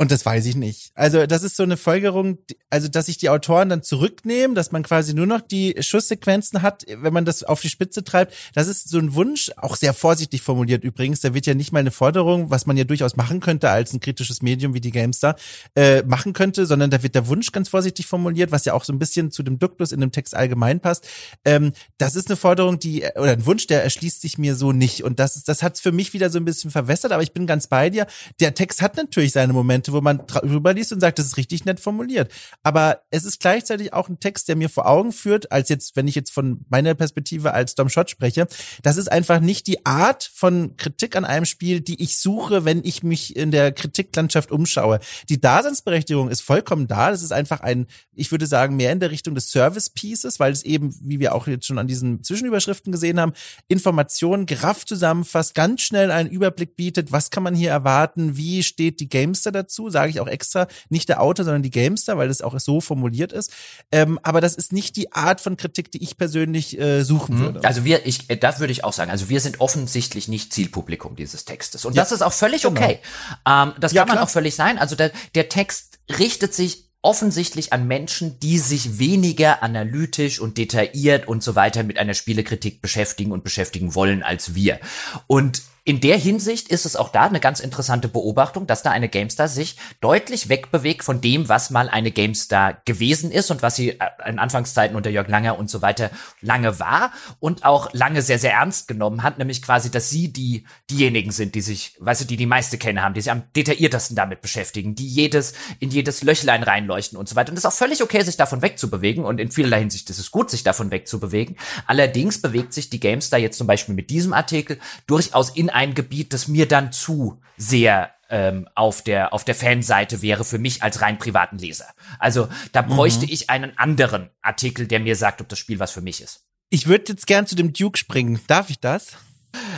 Und 0.00 0.12
das 0.12 0.24
weiß 0.24 0.46
ich 0.46 0.54
nicht. 0.54 0.92
Also 0.94 1.26
das 1.26 1.42
ist 1.42 1.56
so 1.56 1.64
eine 1.64 1.76
Folgerung, 1.76 2.38
also 2.70 2.86
dass 2.86 3.06
sich 3.06 3.18
die 3.18 3.30
Autoren 3.30 3.68
dann 3.68 3.82
zurücknehmen, 3.82 4.54
dass 4.54 4.70
man 4.70 4.84
quasi 4.84 5.12
nur 5.12 5.26
noch 5.26 5.40
die 5.40 5.74
Schusssequenzen 5.80 6.62
hat, 6.62 6.84
wenn 6.88 7.12
man 7.12 7.24
das 7.24 7.42
auf 7.42 7.60
die 7.60 7.68
Spitze 7.68 8.04
treibt. 8.04 8.32
Das 8.54 8.68
ist 8.68 8.88
so 8.88 8.98
ein 8.98 9.14
Wunsch, 9.14 9.50
auch 9.56 9.74
sehr 9.74 9.92
vorsichtig 9.94 10.42
formuliert 10.42 10.84
übrigens. 10.84 11.20
Da 11.20 11.34
wird 11.34 11.46
ja 11.46 11.54
nicht 11.54 11.72
mal 11.72 11.80
eine 11.80 11.90
Forderung, 11.90 12.48
was 12.48 12.64
man 12.64 12.76
ja 12.76 12.84
durchaus 12.84 13.16
machen 13.16 13.40
könnte 13.40 13.70
als 13.70 13.92
ein 13.92 13.98
kritisches 13.98 14.40
Medium 14.40 14.72
wie 14.72 14.80
die 14.80 14.92
Gamestar, 14.92 15.34
äh, 15.74 16.02
machen 16.04 16.32
könnte, 16.32 16.64
sondern 16.64 16.90
da 16.90 17.02
wird 17.02 17.16
der 17.16 17.26
Wunsch 17.26 17.50
ganz 17.50 17.68
vorsichtig 17.68 18.06
formuliert, 18.06 18.52
was 18.52 18.66
ja 18.66 18.74
auch 18.74 18.84
so 18.84 18.92
ein 18.92 19.00
bisschen 19.00 19.32
zu 19.32 19.42
dem 19.42 19.58
Duktus 19.58 19.90
in 19.90 20.00
dem 20.00 20.12
Text 20.12 20.36
allgemein 20.36 20.78
passt. 20.78 21.08
Ähm, 21.44 21.72
das 21.98 22.14
ist 22.14 22.28
eine 22.28 22.36
Forderung, 22.36 22.78
die, 22.78 23.02
oder 23.16 23.32
ein 23.32 23.46
Wunsch, 23.46 23.66
der 23.66 23.82
erschließt 23.82 24.20
sich 24.20 24.38
mir 24.38 24.54
so 24.54 24.70
nicht. 24.70 25.02
Und 25.02 25.18
das, 25.18 25.42
das 25.42 25.64
hat 25.64 25.74
es 25.74 25.80
für 25.80 25.90
mich 25.90 26.12
wieder 26.12 26.30
so 26.30 26.38
ein 26.38 26.44
bisschen 26.44 26.70
verwässert, 26.70 27.10
aber 27.10 27.24
ich 27.24 27.32
bin 27.32 27.48
ganz 27.48 27.66
bei 27.66 27.90
dir. 27.90 28.06
Der 28.38 28.54
Text 28.54 28.80
hat 28.80 28.96
natürlich 28.96 29.32
seine 29.32 29.52
Momente, 29.52 29.87
Momente, 29.90 29.92
wo 29.92 30.00
man 30.00 30.26
drüber 30.26 30.72
liest 30.72 30.92
und 30.92 31.00
sagt, 31.00 31.18
das 31.18 31.26
ist 31.26 31.36
richtig 31.36 31.64
nett 31.64 31.80
formuliert. 31.80 32.32
Aber 32.62 33.02
es 33.10 33.24
ist 33.24 33.40
gleichzeitig 33.40 33.92
auch 33.92 34.08
ein 34.08 34.20
Text, 34.20 34.48
der 34.48 34.56
mir 34.56 34.68
vor 34.68 34.86
Augen 34.86 35.12
führt, 35.12 35.50
als 35.52 35.68
jetzt, 35.68 35.96
wenn 35.96 36.08
ich 36.08 36.14
jetzt 36.14 36.30
von 36.32 36.64
meiner 36.68 36.94
Perspektive 36.94 37.52
als 37.52 37.74
Dom 37.74 37.88
Schott 37.88 38.10
spreche, 38.10 38.46
das 38.82 38.96
ist 38.96 39.10
einfach 39.10 39.40
nicht 39.40 39.66
die 39.66 39.84
Art 39.86 40.30
von 40.34 40.76
Kritik 40.76 41.16
an 41.16 41.24
einem 41.24 41.44
Spiel, 41.44 41.80
die 41.80 42.02
ich 42.02 42.18
suche, 42.18 42.64
wenn 42.64 42.84
ich 42.84 43.02
mich 43.02 43.36
in 43.36 43.50
der 43.50 43.72
Kritiklandschaft 43.72 44.50
umschaue. 44.50 45.00
Die 45.28 45.40
Daseinsberechtigung 45.40 46.28
ist 46.28 46.42
vollkommen 46.42 46.86
da. 46.86 47.10
Das 47.10 47.22
ist 47.22 47.32
einfach 47.32 47.60
ein, 47.60 47.86
ich 48.14 48.30
würde 48.30 48.46
sagen, 48.46 48.76
mehr 48.76 48.92
in 48.92 49.00
der 49.00 49.10
Richtung 49.10 49.34
des 49.34 49.50
Service 49.50 49.90
Pieces, 49.90 50.40
weil 50.40 50.52
es 50.52 50.62
eben, 50.62 50.94
wie 51.02 51.20
wir 51.20 51.34
auch 51.34 51.46
jetzt 51.46 51.66
schon 51.66 51.78
an 51.78 51.86
diesen 51.86 52.22
Zwischenüberschriften 52.22 52.92
gesehen 52.92 53.20
haben, 53.20 53.32
Informationen 53.68 54.46
gerafft 54.46 54.88
zusammenfasst, 54.88 55.54
ganz 55.54 55.82
schnell 55.82 56.10
einen 56.10 56.30
Überblick 56.30 56.76
bietet, 56.76 57.12
was 57.12 57.30
kann 57.30 57.42
man 57.42 57.54
hier 57.54 57.70
erwarten, 57.70 58.36
wie 58.36 58.62
steht 58.62 59.00
die 59.00 59.08
Gamester 59.08 59.52
dazu 59.52 59.77
dazu, 59.78 59.90
sage 59.90 60.10
ich 60.10 60.20
auch 60.20 60.26
extra, 60.26 60.66
nicht 60.88 61.08
der 61.08 61.22
Autor, 61.22 61.44
sondern 61.44 61.62
die 61.62 61.70
Gamester, 61.70 62.18
weil 62.18 62.28
das 62.28 62.42
auch 62.42 62.58
so 62.58 62.80
formuliert 62.80 63.32
ist. 63.32 63.52
Ähm, 63.92 64.18
aber 64.22 64.40
das 64.40 64.54
ist 64.54 64.72
nicht 64.72 64.96
die 64.96 65.12
Art 65.12 65.40
von 65.40 65.56
Kritik, 65.56 65.90
die 65.90 66.02
ich 66.02 66.16
persönlich 66.16 66.78
äh, 66.78 67.02
suchen 67.02 67.36
mhm. 67.36 67.40
würde. 67.40 67.64
Also 67.64 67.84
wir, 67.84 68.06
ich, 68.06 68.28
äh, 68.30 68.36
das 68.36 68.60
würde 68.60 68.72
ich 68.72 68.84
auch 68.84 68.92
sagen. 68.92 69.10
Also 69.10 69.28
wir 69.28 69.40
sind 69.40 69.60
offensichtlich 69.60 70.28
nicht 70.28 70.52
Zielpublikum 70.52 71.16
dieses 71.16 71.44
Textes. 71.44 71.84
Und 71.84 71.94
ja, 71.94 72.02
das 72.02 72.12
ist 72.12 72.22
auch 72.22 72.32
völlig 72.32 72.62
genau. 72.62 72.80
okay. 72.80 72.98
Ähm, 73.46 73.72
das 73.78 73.92
ja, 73.92 74.02
kann 74.02 74.08
man 74.08 74.16
klar. 74.16 74.24
auch 74.24 74.30
völlig 74.30 74.54
sein. 74.54 74.78
Also 74.78 74.96
der, 74.96 75.12
der 75.34 75.48
Text 75.48 75.98
richtet 76.18 76.54
sich 76.54 76.84
offensichtlich 77.00 77.72
an 77.72 77.86
Menschen, 77.86 78.40
die 78.40 78.58
sich 78.58 78.98
weniger 78.98 79.62
analytisch 79.62 80.40
und 80.40 80.58
detailliert 80.58 81.28
und 81.28 81.44
so 81.44 81.54
weiter 81.54 81.84
mit 81.84 81.96
einer 81.96 82.14
Spielekritik 82.14 82.82
beschäftigen 82.82 83.30
und 83.30 83.44
beschäftigen 83.44 83.94
wollen 83.94 84.24
als 84.24 84.56
wir. 84.56 84.80
Und 85.28 85.62
in 85.88 86.00
der 86.00 86.18
Hinsicht 86.18 86.68
ist 86.68 86.84
es 86.84 86.96
auch 86.96 87.08
da 87.08 87.22
eine 87.22 87.40
ganz 87.40 87.60
interessante 87.60 88.08
Beobachtung, 88.08 88.66
dass 88.66 88.82
da 88.82 88.90
eine 88.90 89.08
GameStar 89.08 89.48
sich 89.48 89.76
deutlich 90.02 90.50
wegbewegt 90.50 91.02
von 91.02 91.22
dem, 91.22 91.48
was 91.48 91.70
mal 91.70 91.88
eine 91.88 92.10
GameStar 92.10 92.82
gewesen 92.84 93.30
ist 93.30 93.50
und 93.50 93.62
was 93.62 93.76
sie 93.76 93.92
äh, 93.92 94.10
in 94.26 94.38
Anfangszeiten 94.38 94.98
unter 94.98 95.08
Jörg 95.08 95.28
Langer 95.28 95.58
und 95.58 95.70
so 95.70 95.80
weiter 95.80 96.10
lange 96.42 96.78
war 96.78 97.10
und 97.40 97.64
auch 97.64 97.90
lange 97.94 98.20
sehr, 98.20 98.38
sehr 98.38 98.52
ernst 98.52 98.86
genommen 98.86 99.22
hat, 99.22 99.38
nämlich 99.38 99.62
quasi, 99.62 99.90
dass 99.90 100.10
sie 100.10 100.30
die, 100.30 100.66
diejenigen 100.90 101.30
sind, 101.30 101.54
die 101.54 101.62
sich, 101.62 101.96
weißt 102.00 102.20
du, 102.20 102.24
die 102.26 102.36
die 102.36 102.44
meiste 102.44 102.76
kennen 102.76 103.00
haben, 103.00 103.14
die 103.14 103.22
sich 103.22 103.32
am 103.32 103.44
detailliertesten 103.56 104.14
damit 104.14 104.42
beschäftigen, 104.42 104.94
die 104.94 105.08
jedes, 105.08 105.54
in 105.80 105.88
jedes 105.88 106.22
Löchlein 106.22 106.64
reinleuchten 106.64 107.16
und 107.16 107.30
so 107.30 107.34
weiter. 107.34 107.48
Und 107.48 107.56
es 107.56 107.64
ist 107.64 107.70
auch 107.70 107.72
völlig 107.72 108.02
okay, 108.02 108.22
sich 108.22 108.36
davon 108.36 108.60
wegzubewegen 108.60 109.24
und 109.24 109.40
in 109.40 109.50
vielerlei 109.50 109.78
Hinsicht 109.78 110.10
ist 110.10 110.18
es 110.18 110.30
gut, 110.30 110.50
sich 110.50 110.64
davon 110.64 110.90
wegzubewegen. 110.90 111.56
Allerdings 111.86 112.42
bewegt 112.42 112.74
sich 112.74 112.90
die 112.90 113.00
GameStar 113.00 113.40
jetzt 113.40 113.56
zum 113.56 113.66
Beispiel 113.66 113.94
mit 113.94 114.10
diesem 114.10 114.34
Artikel 114.34 114.78
durchaus 115.06 115.48
in 115.48 115.77
ein 115.78 115.94
Gebiet, 115.94 116.32
das 116.32 116.48
mir 116.48 116.66
dann 116.66 116.90
zu 116.90 117.40
sehr 117.56 118.10
ähm, 118.30 118.68
auf 118.74 119.00
der 119.00 119.32
auf 119.32 119.44
der 119.44 119.54
Fanseite 119.54 120.22
wäre 120.22 120.44
für 120.44 120.58
mich 120.58 120.82
als 120.82 121.02
rein 121.02 121.18
privaten 121.18 121.56
Leser. 121.56 121.86
Also 122.18 122.48
da 122.72 122.82
bräuchte 122.82 123.26
mhm. 123.26 123.32
ich 123.32 123.48
einen 123.48 123.78
anderen 123.78 124.28
Artikel, 124.42 124.88
der 124.88 124.98
mir 124.98 125.14
sagt, 125.14 125.40
ob 125.40 125.48
das 125.48 125.60
Spiel 125.60 125.78
was 125.78 125.92
für 125.92 126.00
mich 126.00 126.20
ist. 126.20 126.44
Ich 126.68 126.88
würde 126.88 127.12
jetzt 127.12 127.28
gern 127.28 127.46
zu 127.46 127.54
dem 127.54 127.72
Duke 127.72 127.96
springen. 127.96 128.40
Darf 128.48 128.70
ich 128.70 128.80
das? 128.80 129.12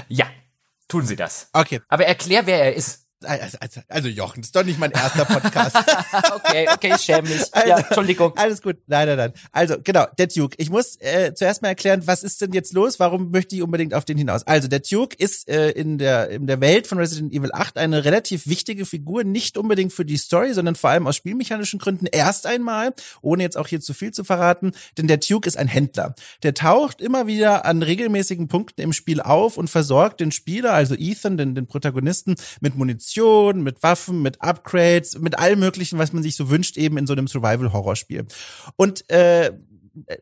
Ja, 0.09 0.27
tun 0.89 1.05
Sie 1.05 1.17
das. 1.17 1.51
Okay. 1.53 1.83
Aber 1.89 2.07
erklär, 2.07 2.47
wer 2.47 2.65
er 2.65 2.75
ist. 2.75 3.07
Also, 3.23 3.59
also, 3.61 3.81
also 3.89 4.09
Jochen, 4.09 4.41
das 4.41 4.49
ist 4.49 4.57
doch 4.57 4.65
nicht 4.65 4.79
mein 4.79 4.93
erster 4.93 5.27
Podcast. 5.27 5.77
okay, 6.35 6.67
okay, 6.73 6.93
ich 6.95 7.03
schäme 7.03 7.29
mich. 7.29 7.43
Also, 7.53 7.69
ja, 7.69 7.79
Entschuldigung. 7.79 8.35
Alles 8.37 8.63
gut. 8.63 8.79
Nein, 8.87 9.09
nein, 9.09 9.19
nein. 9.19 9.33
Also, 9.53 9.77
genau, 9.85 10.07
der 10.19 10.29
Duke. 10.29 10.55
Ich 10.59 10.71
muss 10.71 10.97
äh, 11.01 11.35
zuerst 11.35 11.61
mal 11.61 11.69
erklären, 11.69 12.07
was 12.07 12.23
ist 12.23 12.41
denn 12.41 12.53
jetzt 12.55 12.73
los? 12.73 12.99
Warum 12.99 13.31
möchte 13.31 13.55
ich 13.55 13.63
unbedingt 13.63 13.93
auf 13.93 14.07
den 14.07 14.17
hinaus? 14.17 14.47
Also, 14.47 14.69
der 14.69 14.81
Duke 14.81 15.15
ist 15.19 15.51
äh, 15.51 15.71
in 15.73 15.99
der 15.99 16.31
in 16.31 16.47
der 16.47 16.63
Welt 16.63 16.87
von 16.87 16.97
Resident 16.97 17.35
Evil 17.35 17.51
8 17.53 17.77
eine 17.77 18.07
relativ 18.07 18.47
wichtige 18.47 18.87
Figur, 18.87 19.23
nicht 19.23 19.59
unbedingt 19.59 19.93
für 19.93 20.07
die 20.07 20.17
Story, 20.17 20.55
sondern 20.55 20.75
vor 20.75 20.89
allem 20.89 21.07
aus 21.07 21.17
spielmechanischen 21.17 21.79
Gründen 21.79 22.07
erst 22.07 22.47
einmal, 22.47 22.95
ohne 23.21 23.43
jetzt 23.43 23.59
auch 23.59 23.67
hier 23.67 23.83
zu 23.83 23.93
viel 23.93 24.13
zu 24.13 24.25
verraten, 24.25 24.73
denn 24.97 25.09
der 25.09 25.19
Duke 25.19 25.47
ist 25.47 25.59
ein 25.59 25.69
Händler. 25.69 26.15
Der 26.43 26.55
taucht 26.55 27.03
immer 27.03 27.27
wieder 27.27 27.67
an 27.67 27.83
regelmäßigen 27.83 28.49
Punkten 28.49 28.81
im 28.81 28.95
Spiel 28.95 29.21
auf 29.21 29.59
und 29.59 29.69
versorgt 29.69 30.21
den 30.21 30.33
Spieler, 30.33 30.73
also 30.73 30.95
Ethan, 30.95 31.37
den, 31.37 31.55
den 31.55 31.67
Protagonisten, 31.67 32.37
mit 32.61 32.77
Munition 32.77 33.10
Munition, 33.11 33.62
mit 33.62 33.82
Waffen, 33.82 34.23
mit 34.23 34.41
Upgrades, 34.41 35.19
mit 35.19 35.39
allem 35.39 35.61
möglichen, 35.61 35.99
was 35.99 36.12
man 36.12 36.23
sich 36.23 36.37
so 36.37 36.51
wünscht, 36.51 36.77
eben 36.77 36.97
in 36.97 37.07
so 37.07 37.12
einem 37.12 37.27
Survival-Horror-Spiel. 37.27 38.27
Und 38.77 39.09
äh, 39.11 39.53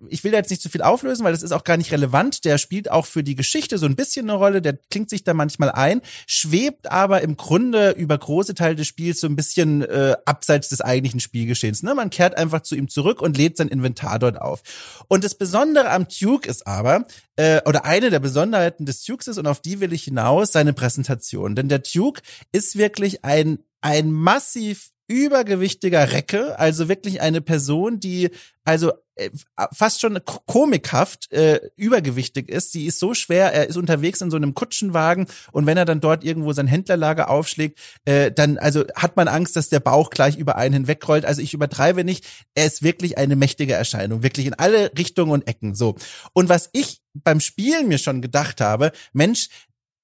ich 0.09 0.25
will 0.25 0.33
da 0.33 0.39
jetzt 0.39 0.51
nicht 0.51 0.63
zu 0.63 0.69
viel 0.69 0.83
auflösen, 0.83 1.25
weil 1.25 1.33
das 1.33 1.43
ist 1.43 1.53
auch 1.53 1.65
gar 1.65 1.77
nicht 1.77 1.93
relevant. 1.93 2.45
Der 2.45 2.59
spielt 2.59 2.91
auch 2.91 3.07
für 3.07 3.23
die 3.23 3.35
Geschichte 3.35 3.79
so 3.79 3.87
ein 3.87 3.97
bisschen 3.97 4.29
eine 4.29 4.39
Rolle, 4.39 4.63
der 4.63 4.77
klingt 4.91 5.11
sich 5.11 5.25
da 5.25 5.35
manchmal 5.35 5.71
ein, 5.71 6.01
schwebt 6.27 6.91
aber 6.91 7.23
im 7.23 7.37
Grunde 7.37 7.91
über 7.91 8.17
große 8.17 8.55
Teile 8.55 8.77
des 8.77 8.87
Spiels 8.87 9.21
so 9.21 9.27
ein 9.27 9.37
bisschen 9.37 9.83
äh, 9.83 10.17
abseits 10.25 10.69
des 10.69 10.81
eigentlichen 10.81 11.21
Spielgeschehens. 11.21 11.83
Ne? 11.83 11.95
Man 11.95 12.11
kehrt 12.11 12.37
einfach 12.37 12.63
zu 12.63 12.75
ihm 12.75 12.89
zurück 12.89 13.21
und 13.21 13.37
lädt 13.37 13.57
sein 13.57 13.69
Inventar 13.69 14.19
dort 14.19 14.41
auf. 14.41 14.63
Und 15.09 15.25
das 15.25 15.35
Besondere 15.35 15.91
am 15.91 16.07
Duke 16.09 16.49
ist 16.49 16.67
aber, 16.67 17.07
äh, 17.37 17.61
oder 17.67 17.85
eine 17.85 18.11
der 18.11 18.21
Besonderheiten 18.21 18.87
des 18.87 19.05
Dukes 19.05 19.29
ist, 19.29 19.39
und 19.39 19.47
auf 19.47 19.61
die 19.61 19.81
will 19.81 19.93
ich 19.93 20.05
hinaus, 20.05 20.53
seine 20.53 20.73
Präsentation. 20.73 21.55
Denn 21.55 21.69
der 21.69 21.81
Duke 21.81 22.23
ist 22.53 22.77
wirklich 22.77 23.25
ein, 23.25 23.59
ein 23.81 24.11
massiv 24.11 24.91
übergewichtiger 25.09 26.13
Recke, 26.13 26.59
also 26.59 26.89
wirklich 26.89 27.21
eine 27.21 27.41
Person, 27.41 27.99
die 27.99 28.31
also 28.65 28.93
äh, 29.15 29.31
fast 29.73 30.01
schon 30.01 30.21
komikhaft 30.25 31.33
äh, 31.33 31.61
übergewichtig 31.77 32.51
ist. 32.51 32.73
Sie 32.73 32.85
ist 32.85 33.01
so 33.01 33.15
schwer, 33.15 33.53
er 33.53 33.67
ist 33.67 33.79
unterwegs 33.79 34.21
in 34.21 34.31
so 34.31 34.37
einem 34.37 34.53
Kutschenwagen 34.53 35.27
und 35.51 35.65
wenn 35.65 35.79
er 35.79 35.87
dann 35.87 36.03
dort 36.03 36.25
irgendwo 36.25 36.53
sein 36.53 36.67
Händlerlager 36.67 37.31
aufschlägt, 37.31 37.79
äh, 38.05 38.31
dann 38.31 38.59
also 38.59 38.85
hat 38.95 39.17
man 39.17 39.27
Angst, 39.27 39.57
dass 39.57 39.71
der 39.71 39.81
Bauch 39.81 40.11
gleich 40.11 40.37
über 40.37 40.57
einen 40.57 40.75
hinwegrollt. 40.75 41.25
Also 41.25 41.41
ich 41.41 41.55
übertreibe 41.55 42.05
nicht, 42.05 42.27
er 42.55 42.67
ist 42.67 42.83
wirklich 42.83 43.17
eine 43.17 43.35
mächtige 43.35 43.73
Erscheinung, 43.73 44.23
wirklich 44.23 44.47
in 44.47 44.55
alle 44.55 44.93
Richtungen 44.97 45.33
und 45.33 45.49
Ecken 45.49 45.75
so. 45.75 45.97
Und 46.35 46.51
was 46.51 46.69
ich 46.75 47.01
beim 47.15 47.41
Spielen 47.41 47.89
mir 47.89 47.99
schon 47.99 48.21
gedacht 48.21 48.61
habe, 48.61 48.93
Mensch, 49.15 49.49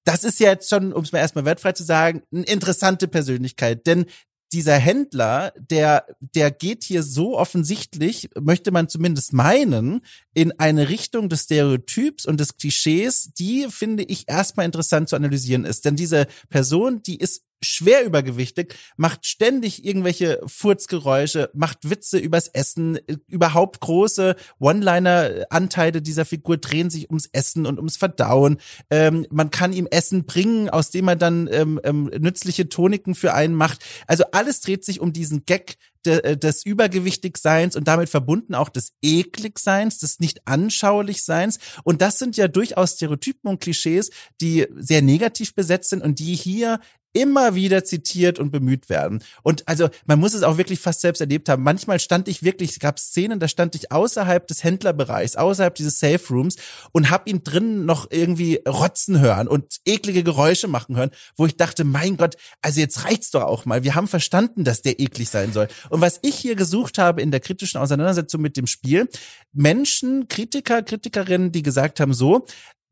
das 0.05 0.23
ist 0.23 0.39
ja 0.39 0.49
jetzt 0.49 0.69
schon, 0.69 0.93
um 0.93 1.03
es 1.03 1.11
mal 1.11 1.19
erstmal 1.19 1.45
wertfrei 1.45 1.71
zu 1.71 1.83
sagen, 1.83 2.21
eine 2.31 2.43
interessante 2.43 3.07
Persönlichkeit. 3.07 3.87
Denn 3.87 4.05
dieser 4.53 4.77
Händler, 4.77 5.53
der, 5.57 6.05
der 6.19 6.51
geht 6.51 6.83
hier 6.83 7.03
so 7.03 7.37
offensichtlich, 7.37 8.29
möchte 8.39 8.71
man 8.71 8.89
zumindest 8.89 9.33
meinen, 9.33 10.01
in 10.33 10.51
eine 10.59 10.89
Richtung 10.89 11.29
des 11.29 11.43
Stereotyps 11.43 12.25
und 12.25 12.39
des 12.39 12.57
Klischees, 12.57 13.31
die 13.37 13.67
finde 13.69 14.03
ich 14.03 14.27
erstmal 14.27 14.65
interessant 14.65 15.09
zu 15.09 15.15
analysieren 15.15 15.65
ist. 15.65 15.85
Denn 15.85 15.95
diese 15.95 16.27
Person, 16.49 17.01
die 17.01 17.17
ist 17.17 17.44
schwer 17.65 18.05
übergewichtig, 18.05 18.75
macht 18.97 19.25
ständig 19.25 19.85
irgendwelche 19.85 20.41
Furzgeräusche, 20.45 21.49
macht 21.53 21.89
Witze 21.89 22.17
übers 22.17 22.47
Essen, 22.47 22.99
überhaupt 23.27 23.79
große 23.79 24.35
One-Liner-Anteile 24.59 26.01
dieser 26.01 26.25
Figur 26.25 26.57
drehen 26.57 26.89
sich 26.89 27.09
ums 27.09 27.29
Essen 27.31 27.65
und 27.65 27.77
ums 27.77 27.97
Verdauen. 27.97 28.57
Ähm, 28.89 29.25
man 29.29 29.51
kann 29.51 29.73
ihm 29.73 29.87
Essen 29.87 30.25
bringen, 30.25 30.69
aus 30.69 30.91
dem 30.91 31.07
er 31.07 31.15
dann 31.15 31.49
ähm, 31.51 31.79
ähm, 31.83 32.11
nützliche 32.17 32.69
Toniken 32.69 33.15
für 33.15 33.33
einen 33.33 33.55
macht. 33.55 33.83
Also 34.07 34.23
alles 34.31 34.61
dreht 34.61 34.85
sich 34.85 34.99
um 34.99 35.13
diesen 35.13 35.45
Gag 35.45 35.77
äh, 36.05 36.37
des 36.37 36.65
Übergewichtigseins 36.65 37.75
und 37.75 37.87
damit 37.87 38.09
verbunden 38.09 38.55
auch 38.55 38.69
des 38.69 38.93
Ekligseins, 39.01 39.97
des 39.97 40.19
nicht 40.19 40.47
anschaulichseins. 40.47 41.59
Und 41.83 42.01
das 42.01 42.19
sind 42.19 42.37
ja 42.37 42.47
durchaus 42.47 42.93
Stereotypen 42.93 43.49
und 43.49 43.61
Klischees, 43.61 44.09
die 44.41 44.67
sehr 44.75 45.01
negativ 45.01 45.55
besetzt 45.55 45.89
sind 45.89 46.03
und 46.03 46.19
die 46.19 46.35
hier 46.35 46.79
immer 47.15 47.55
wieder 47.55 47.85
zitiert 47.85 48.39
und 48.39 48.51
bemüht 48.51 48.89
werden. 48.89 49.23
Und 49.41 49.67
also 49.67 49.89
man 50.05 50.19
muss 50.19 50.33
es 50.33 50.43
auch 50.43 50.57
wirklich 50.57 50.79
fast 50.79 50.99
selbst 50.99 51.21
erlebt 51.21 51.47
haben. 51.47 51.63
Manchmal 51.63 51.99
stand 51.99 52.27
ich 52.27 52.43
wirklich, 52.43 52.71
es 52.71 52.79
gab 52.79 52.99
Szenen, 52.99 53.39
da 53.39 53.47
stand 53.47 53.73
ich 53.73 53.91
außerhalb 53.91 54.45
des 54.45 54.65
Händlerbereichs, 54.65 55.37
außerhalb 55.37 55.73
dieses 55.73 55.97
Safe 55.97 56.21
Rooms 56.29 56.57
und 56.91 57.09
hab 57.09 57.27
ihn 57.27 57.41
drinnen 57.41 57.85
noch 57.85 58.11
irgendwie 58.11 58.59
rotzen 58.67 59.21
hören 59.21 59.47
und 59.47 59.79
eklige 59.85 60.23
Geräusche 60.23 60.67
machen 60.67 60.97
hören, 60.97 61.11
wo 61.37 61.45
ich 61.45 61.55
dachte, 61.55 61.85
mein 61.85 62.17
Gott, 62.17 62.35
also 62.61 62.81
jetzt 62.81 63.05
reicht's 63.05 63.31
doch 63.31 63.43
auch 63.43 63.63
mal. 63.63 63.83
Wir 63.83 63.95
haben 63.95 64.09
verstanden, 64.09 64.65
dass 64.65 64.81
der 64.81 64.99
eklig 64.99 65.29
sein 65.29 65.53
soll. 65.53 65.69
Und 65.89 66.01
was 66.01 66.19
ich 66.21 66.35
hier 66.35 66.55
gesucht 66.55 66.97
habe 66.97 67.21
in 67.21 67.31
der 67.31 67.39
kritischen 67.39 67.79
Auseinandersetzung 67.79 68.41
mit 68.41 68.57
dem 68.57 68.67
Spiel, 68.67 69.07
Menschen, 69.53 70.27
Kritiker, 70.27 70.83
Kritikerinnen, 70.83 71.53
die 71.53 71.63
gesagt 71.63 72.01
haben 72.01 72.13
so, 72.13 72.45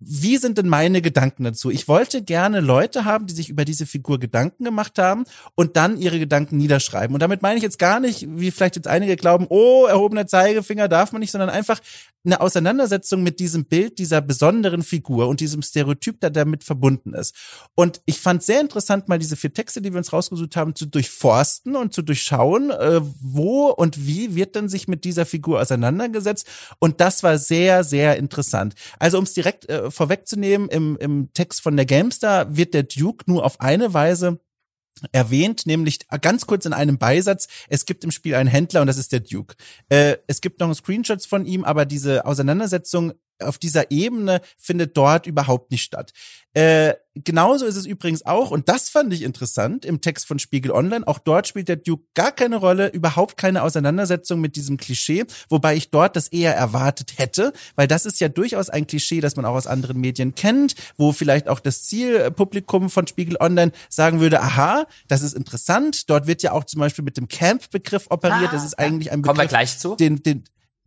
wie 0.06 0.38
sind 0.38 0.58
denn 0.58 0.68
meine 0.68 1.02
Gedanken 1.02 1.44
dazu? 1.44 1.70
Ich 1.70 1.88
wollte 1.88 2.22
gerne 2.22 2.60
Leute 2.60 3.06
haben, 3.06 3.28
die 3.28 3.34
sich 3.34 3.50
über 3.50 3.66
diese 3.66 3.86
Figur 3.86 4.20
Gedanken 4.20 4.64
gemacht 4.64 4.98
haben 4.98 5.24
und 5.56 5.78
dann 5.78 5.98
ihre 5.98 6.20
Gedanken 6.20 6.58
niederschreiben. 6.58 7.14
Und 7.14 7.22
damit 7.22 7.42
meine 7.42 7.58
ich 7.58 7.64
jetzt 7.64 7.80
gar 7.80 8.00
nicht, 8.00 8.28
wie 8.30 8.52
vielleicht 8.52 8.76
jetzt 8.76 8.88
einige 8.88 9.16
glauben, 9.16 9.46
oh, 9.50 9.86
erhobener 9.86 10.28
Zeigefinger 10.28 10.88
darf 10.88 11.12
man 11.12 11.20
nicht, 11.20 11.32
sondern 11.32 11.50
einfach 11.50 11.80
eine 12.26 12.40
Auseinandersetzung 12.40 13.22
mit 13.24 13.40
diesem 13.40 13.66
Bild 13.66 14.00
dieser 14.00 14.22
besonderen 14.22 14.84
Figur 14.84 15.28
und 15.28 15.40
diesem 15.40 15.62
Stereotyp, 15.62 16.22
der 16.22 16.30
damit 16.30 16.64
verbunden 16.64 17.14
ist. 17.14 17.36
Und 17.76 18.02
ich 18.06 18.20
fand 18.20 18.44
sehr 18.44 18.62
interessant, 18.62 19.10
mal 19.10 19.20
diese 19.20 19.36
vier 19.36 19.54
Texte, 19.54 19.82
die 19.82 19.92
wir 19.92 19.98
uns 19.98 20.14
rausgesucht 20.14 20.56
haben, 20.56 20.76
zu 20.76 20.86
durchforsten 20.86 21.76
und 21.76 21.94
zu 21.94 22.02
durchschauen, 22.02 22.72
äh, 22.72 23.02
wo 23.22 23.68
und 23.68 24.06
wie 24.08 24.36
wird 24.36 24.56
denn 24.56 24.70
sich 24.70 24.88
mit 24.88 25.04
dieser 25.04 25.26
Figur 25.26 25.60
auseinandergesetzt. 25.62 26.48
Und 26.80 27.02
das 27.02 27.24
war 27.24 27.38
sehr, 27.38 27.84
sehr 27.84 28.18
interessant. 28.18 28.76
Also 29.00 29.18
um 29.18 29.26
es 29.26 29.34
direkt 29.34 29.70
äh, 29.70 29.92
vorwegzunehmen, 29.92 30.70
im, 30.70 30.98
im 30.98 31.34
Text 31.34 31.62
von 31.62 31.76
der 31.76 31.86
Gamestar 31.86 32.56
wird 32.56 32.74
der 32.74 32.84
Duke 32.84 33.26
nur 33.28 33.46
auf 33.46 33.60
eine 33.60 33.94
Weise 33.94 34.40
erwähnt, 35.12 35.66
nämlich 35.66 36.00
ganz 36.22 36.46
kurz 36.46 36.66
in 36.66 36.74
einem 36.74 36.98
Beisatz, 36.98 37.48
es 37.70 37.86
gibt 37.86 38.04
im 38.04 38.12
Spiel 38.12 38.36
einen 38.36 38.50
Händler 38.50 38.82
und 38.82 38.88
das 38.88 38.98
ist 38.98 39.12
der 39.12 39.20
Duke. 39.20 39.56
Äh, 39.90 40.18
es 40.28 40.42
gibt 40.42 40.60
noch 40.60 40.74
Screenshots 40.74 41.26
von 41.26 41.46
ihm, 41.46 41.64
aber 41.64 41.86
diese 41.86 42.26
Auseinandersetzung 42.26 43.14
auf 43.44 43.58
dieser 43.58 43.92
Ebene 43.92 44.42
findet 44.58 44.98
dort 44.98 45.28
überhaupt 45.28 45.72
nicht 45.72 45.84
statt. 45.84 46.14
Äh, 46.56 46.94
genauso 47.16 47.66
ist 47.66 47.78
es 47.78 47.88
übrigens 47.88 48.28
auch, 48.28 48.52
und 48.52 48.70
das 48.70 48.90
fand 48.90 49.12
ich 49.12 49.24
interessant 49.24 49.86
im 49.86 50.02
Text 50.02 50.28
von 50.28 50.38
Spiegel 50.38 50.72
Online, 50.72 51.08
auch 51.08 51.18
dort 51.18 51.48
spielt 51.48 51.68
der 51.68 51.78
Duke 51.78 52.04
gar 52.14 52.32
keine 52.32 52.58
Rolle, 52.58 52.90
überhaupt 52.90 53.38
keine 53.38 53.64
Auseinandersetzung 53.64 54.40
mit 54.40 54.56
diesem 54.56 54.78
Klischee, 54.78 55.26
wobei 55.50 55.76
ich 55.76 55.90
dort 55.90 56.16
das 56.16 56.28
eher 56.28 56.56
erwartet 56.56 57.18
hätte, 57.18 57.54
weil 57.76 57.88
das 57.88 58.06
ist 58.06 58.20
ja 58.20 58.30
durchaus 58.30 58.70
ein 58.70 58.86
Klischee, 58.86 59.20
das 59.20 59.36
man 59.36 59.46
auch 59.46 59.56
aus 59.56 59.66
anderen 59.66 60.00
Medien 60.00 60.36
kennt, 60.36 60.76
wo 60.96 61.12
vielleicht 61.12 61.48
auch 61.48 61.60
das 61.60 61.86
Zielpublikum 61.86 62.92
von 62.92 63.08
Spiegel 63.08 63.38
Online 63.40 63.72
sagen 63.90 64.20
würde, 64.20 64.40
aha, 64.40 64.86
das 65.08 65.24
ist 65.24 65.34
interessant, 65.34 66.08
dort 66.12 66.28
wird 66.28 66.44
ja 66.44 66.52
auch 66.52 66.66
zum 66.66 66.82
Beispiel 66.82 67.04
mit 67.04 67.18
dem 67.18 67.28
Camp-Begriff 67.28 68.06
operiert, 68.12 68.50
ah, 68.50 68.52
das 68.52 68.64
ist 68.64 68.78
eigentlich 68.78 69.12
ein 69.12 69.24
Begriff, 69.24 69.38
Kommen 69.38 69.46
wir 69.46 69.50
gleich 69.50 69.80
zu. 69.80 69.96
den, 69.96 70.22
den, 70.22 70.44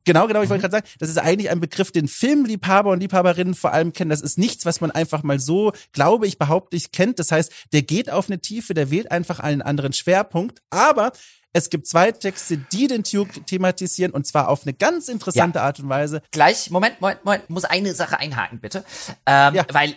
Genau, 0.06 0.28
genau, 0.28 0.40
ich 0.40 0.48
wollte 0.48 0.62
gerade 0.62 0.76
sagen, 0.76 0.86
das 1.00 1.08
ist 1.08 1.18
eigentlich 1.18 1.50
ein 1.50 1.60
Begriff, 1.60 1.90
den 1.90 2.06
Filmliebhaber 2.06 2.90
und 2.90 3.00
Liebhaberinnen 3.00 3.54
vor 3.54 3.72
allem 3.72 3.92
kennen. 3.92 4.08
Das 4.08 4.20
ist 4.20 4.38
nichts, 4.38 4.64
was 4.64 4.80
man 4.80 4.92
einfach 4.92 5.24
mal 5.24 5.40
so, 5.40 5.72
glaube 5.92 6.28
ich, 6.28 6.38
behaupte 6.38 6.76
ich, 6.76 6.92
kennt. 6.92 7.18
Das 7.18 7.32
heißt, 7.32 7.52
der 7.72 7.82
geht 7.82 8.08
auf 8.10 8.28
eine 8.28 8.38
Tiefe, 8.38 8.72
der 8.72 8.90
wählt 8.92 9.10
einfach 9.10 9.40
einen 9.40 9.62
anderen 9.62 9.92
Schwerpunkt. 9.92 10.62
Aber 10.70 11.10
es 11.52 11.70
gibt 11.70 11.88
zwei 11.88 12.12
Texte, 12.12 12.58
die 12.58 12.86
den 12.86 13.02
Duke 13.02 13.42
thematisieren 13.44 14.12
und 14.12 14.26
zwar 14.26 14.48
auf 14.48 14.62
eine 14.62 14.74
ganz 14.74 15.08
interessante 15.08 15.58
ja. 15.58 15.64
Art 15.64 15.80
und 15.80 15.88
Weise. 15.88 16.22
Gleich, 16.30 16.70
Moment, 16.70 17.00
Moment, 17.00 17.24
Moment, 17.24 17.50
muss 17.50 17.64
eine 17.64 17.92
Sache 17.94 18.18
einhaken, 18.18 18.60
bitte. 18.60 18.84
Ähm, 19.24 19.54
ja. 19.54 19.66
Weil 19.72 19.96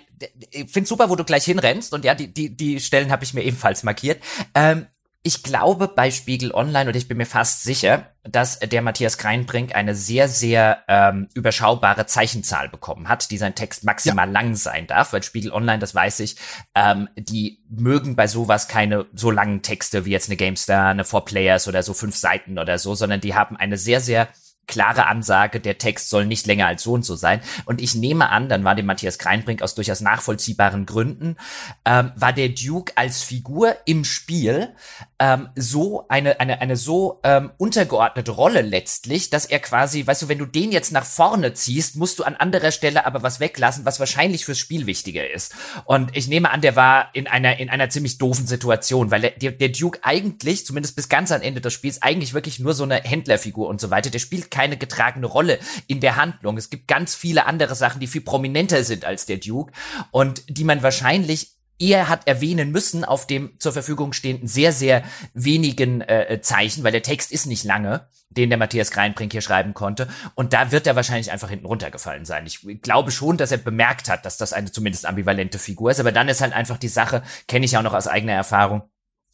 ich 0.51 0.71
finde 0.71 0.87
super, 0.87 1.09
wo 1.09 1.17
du 1.17 1.23
gleich 1.23 1.45
hinrennst 1.45 1.93
und 1.93 2.03
ja, 2.03 2.15
die, 2.15 2.33
die, 2.33 2.55
die 2.55 2.79
Stellen 2.79 3.11
habe 3.11 3.23
ich 3.23 3.33
mir 3.33 3.43
ebenfalls 3.43 3.83
markiert. 3.83 4.23
Ähm, 4.55 4.87
ich 5.21 5.43
glaube 5.43 5.89
bei 5.89 6.11
Spiegel 6.11 6.53
Online 6.53 6.89
und 6.89 6.95
ich 6.95 7.09
bin 7.09 7.17
mir 7.17 7.25
fast 7.25 7.63
sicher, 7.63 8.07
dass 8.23 8.59
der 8.59 8.81
Matthias 8.81 9.17
Kreinbrink 9.17 9.75
eine 9.75 9.93
sehr, 9.93 10.29
sehr 10.29 10.83
ähm, 10.87 11.27
überschaubare 11.33 12.05
Zeichenzahl 12.05 12.69
bekommen 12.69 13.09
hat, 13.09 13.29
die 13.29 13.37
sein 13.37 13.53
Text 13.53 13.83
maximal 13.83 14.27
ja. 14.27 14.31
lang 14.31 14.55
sein 14.55 14.87
darf, 14.87 15.11
weil 15.11 15.21
Spiegel 15.21 15.51
Online, 15.51 15.79
das 15.79 15.93
weiß 15.93 16.21
ich, 16.21 16.37
ähm, 16.73 17.09
die 17.17 17.61
mögen 17.69 18.15
bei 18.15 18.27
sowas 18.27 18.69
keine 18.69 19.07
so 19.13 19.29
langen 19.29 19.61
Texte 19.61 20.05
wie 20.05 20.11
jetzt 20.11 20.29
eine 20.29 20.37
GameStar, 20.37 20.89
eine 20.89 21.03
Four 21.03 21.25
Players 21.25 21.67
oder 21.67 21.83
so 21.83 21.93
fünf 21.93 22.15
Seiten 22.15 22.57
oder 22.57 22.77
so, 22.77 22.95
sondern 22.95 23.19
die 23.19 23.35
haben 23.35 23.57
eine 23.57 23.77
sehr, 23.77 23.99
sehr 23.99 24.29
klare 24.69 25.07
Ansage, 25.07 25.59
der 25.59 25.77
Text 25.77 26.09
soll 26.09 26.25
nicht 26.25 26.47
länger 26.47 26.67
als 26.67 26.83
so 26.83 26.93
und 26.93 27.03
so 27.03 27.15
sein. 27.15 27.41
Und 27.65 27.81
ich 27.81 27.95
nehme 27.95 28.29
an, 28.29 28.47
dann 28.47 28.63
war 28.63 28.75
dem 28.75 28.85
Matthias 28.85 29.17
Kreinbrink 29.17 29.61
aus 29.61 29.75
durchaus 29.75 29.99
nachvollziehbaren 29.99 30.85
Gründen, 30.85 31.35
ähm, 31.83 32.13
war 32.15 32.31
der 32.31 32.49
Duke 32.49 32.93
als 32.95 33.23
Figur 33.23 33.75
im 33.85 34.05
Spiel 34.05 34.73
ähm, 35.19 35.49
so 35.55 36.05
eine, 36.07 36.39
eine, 36.39 36.61
eine 36.61 36.77
so 36.77 37.19
ähm, 37.23 37.51
untergeordnete 37.57 38.31
Rolle 38.31 38.61
letztlich, 38.61 39.29
dass 39.29 39.45
er 39.45 39.59
quasi, 39.59 40.05
weißt 40.05 40.21
du, 40.21 40.29
wenn 40.29 40.37
du 40.37 40.45
den 40.45 40.71
jetzt 40.71 40.91
nach 40.91 41.05
vorne 41.05 41.53
ziehst, 41.53 41.95
musst 41.95 42.19
du 42.19 42.23
an 42.23 42.35
anderer 42.35 42.71
Stelle 42.71 43.05
aber 43.05 43.23
was 43.23 43.39
weglassen, 43.39 43.85
was 43.85 43.99
wahrscheinlich 43.99 44.45
fürs 44.45 44.59
Spiel 44.59 44.85
wichtiger 44.85 45.29
ist. 45.29 45.55
Und 45.85 46.15
ich 46.15 46.27
nehme 46.27 46.51
an, 46.51 46.61
der 46.61 46.75
war 46.75 47.09
in 47.13 47.27
einer, 47.27 47.59
in 47.59 47.69
einer 47.69 47.89
ziemlich 47.89 48.19
doofen 48.19 48.45
Situation, 48.45 49.09
weil 49.09 49.21
der, 49.21 49.51
der 49.51 49.69
Duke 49.69 49.99
eigentlich, 50.03 50.65
zumindest 50.65 50.95
bis 50.95 51.09
ganz 51.09 51.31
am 51.31 51.41
Ende 51.41 51.59
des 51.59 51.73
Spiels, 51.73 52.01
eigentlich 52.01 52.33
wirklich 52.33 52.59
nur 52.59 52.75
so 52.75 52.83
eine 52.83 53.01
Händlerfigur 53.01 53.67
und 53.67 53.81
so 53.81 53.89
weiter. 53.89 54.11
Der 54.11 54.19
spielt 54.19 54.51
keine 54.59 54.75
getragene 54.75 55.25
Rolle 55.25 55.57
in 55.87 56.01
der 56.01 56.17
Handlung. 56.17 56.57
Es 56.57 56.69
gibt 56.69 56.89
ganz 56.89 57.15
viele 57.15 57.45
andere 57.45 57.75
Sachen, 57.75 58.01
die 58.01 58.07
viel 58.07 58.19
prominenter 58.19 58.83
sind 58.83 59.05
als 59.05 59.25
der 59.25 59.37
Duke 59.37 59.71
und 60.11 60.43
die 60.49 60.65
man 60.65 60.83
wahrscheinlich 60.83 61.51
eher 61.79 62.09
hat 62.09 62.27
erwähnen 62.27 62.69
müssen 62.73 63.05
auf 63.05 63.25
dem 63.25 63.57
zur 63.57 63.71
Verfügung 63.71 64.11
stehenden 64.11 64.49
sehr, 64.49 64.73
sehr 64.73 65.01
wenigen 65.33 66.01
äh, 66.01 66.41
Zeichen, 66.41 66.83
weil 66.83 66.91
der 66.91 67.03
Text 67.03 67.31
ist 67.31 67.45
nicht 67.45 67.63
lange, 67.63 68.05
den 68.29 68.49
der 68.49 68.59
Matthias 68.59 68.91
Greinbrink 68.91 69.31
hier 69.31 69.39
schreiben 69.39 69.73
konnte. 69.73 70.09
Und 70.35 70.51
da 70.51 70.73
wird 70.73 70.87
er 70.87 70.97
wahrscheinlich 70.97 71.31
einfach 71.31 71.49
hinten 71.49 71.65
runtergefallen 71.65 72.25
sein. 72.25 72.45
Ich 72.45 72.59
glaube 72.81 73.11
schon, 73.11 73.37
dass 73.37 73.53
er 73.53 73.59
bemerkt 73.59 74.09
hat, 74.09 74.25
dass 74.25 74.35
das 74.35 74.51
eine 74.51 74.73
zumindest 74.73 75.05
ambivalente 75.05 75.57
Figur 75.57 75.91
ist. 75.91 76.01
Aber 76.01 76.11
dann 76.11 76.27
ist 76.27 76.41
halt 76.41 76.51
einfach 76.51 76.77
die 76.77 76.89
Sache, 76.89 77.23
kenne 77.47 77.63
ich 77.63 77.77
auch 77.77 77.83
noch 77.83 77.93
aus 77.93 78.07
eigener 78.07 78.33
Erfahrung, 78.33 78.81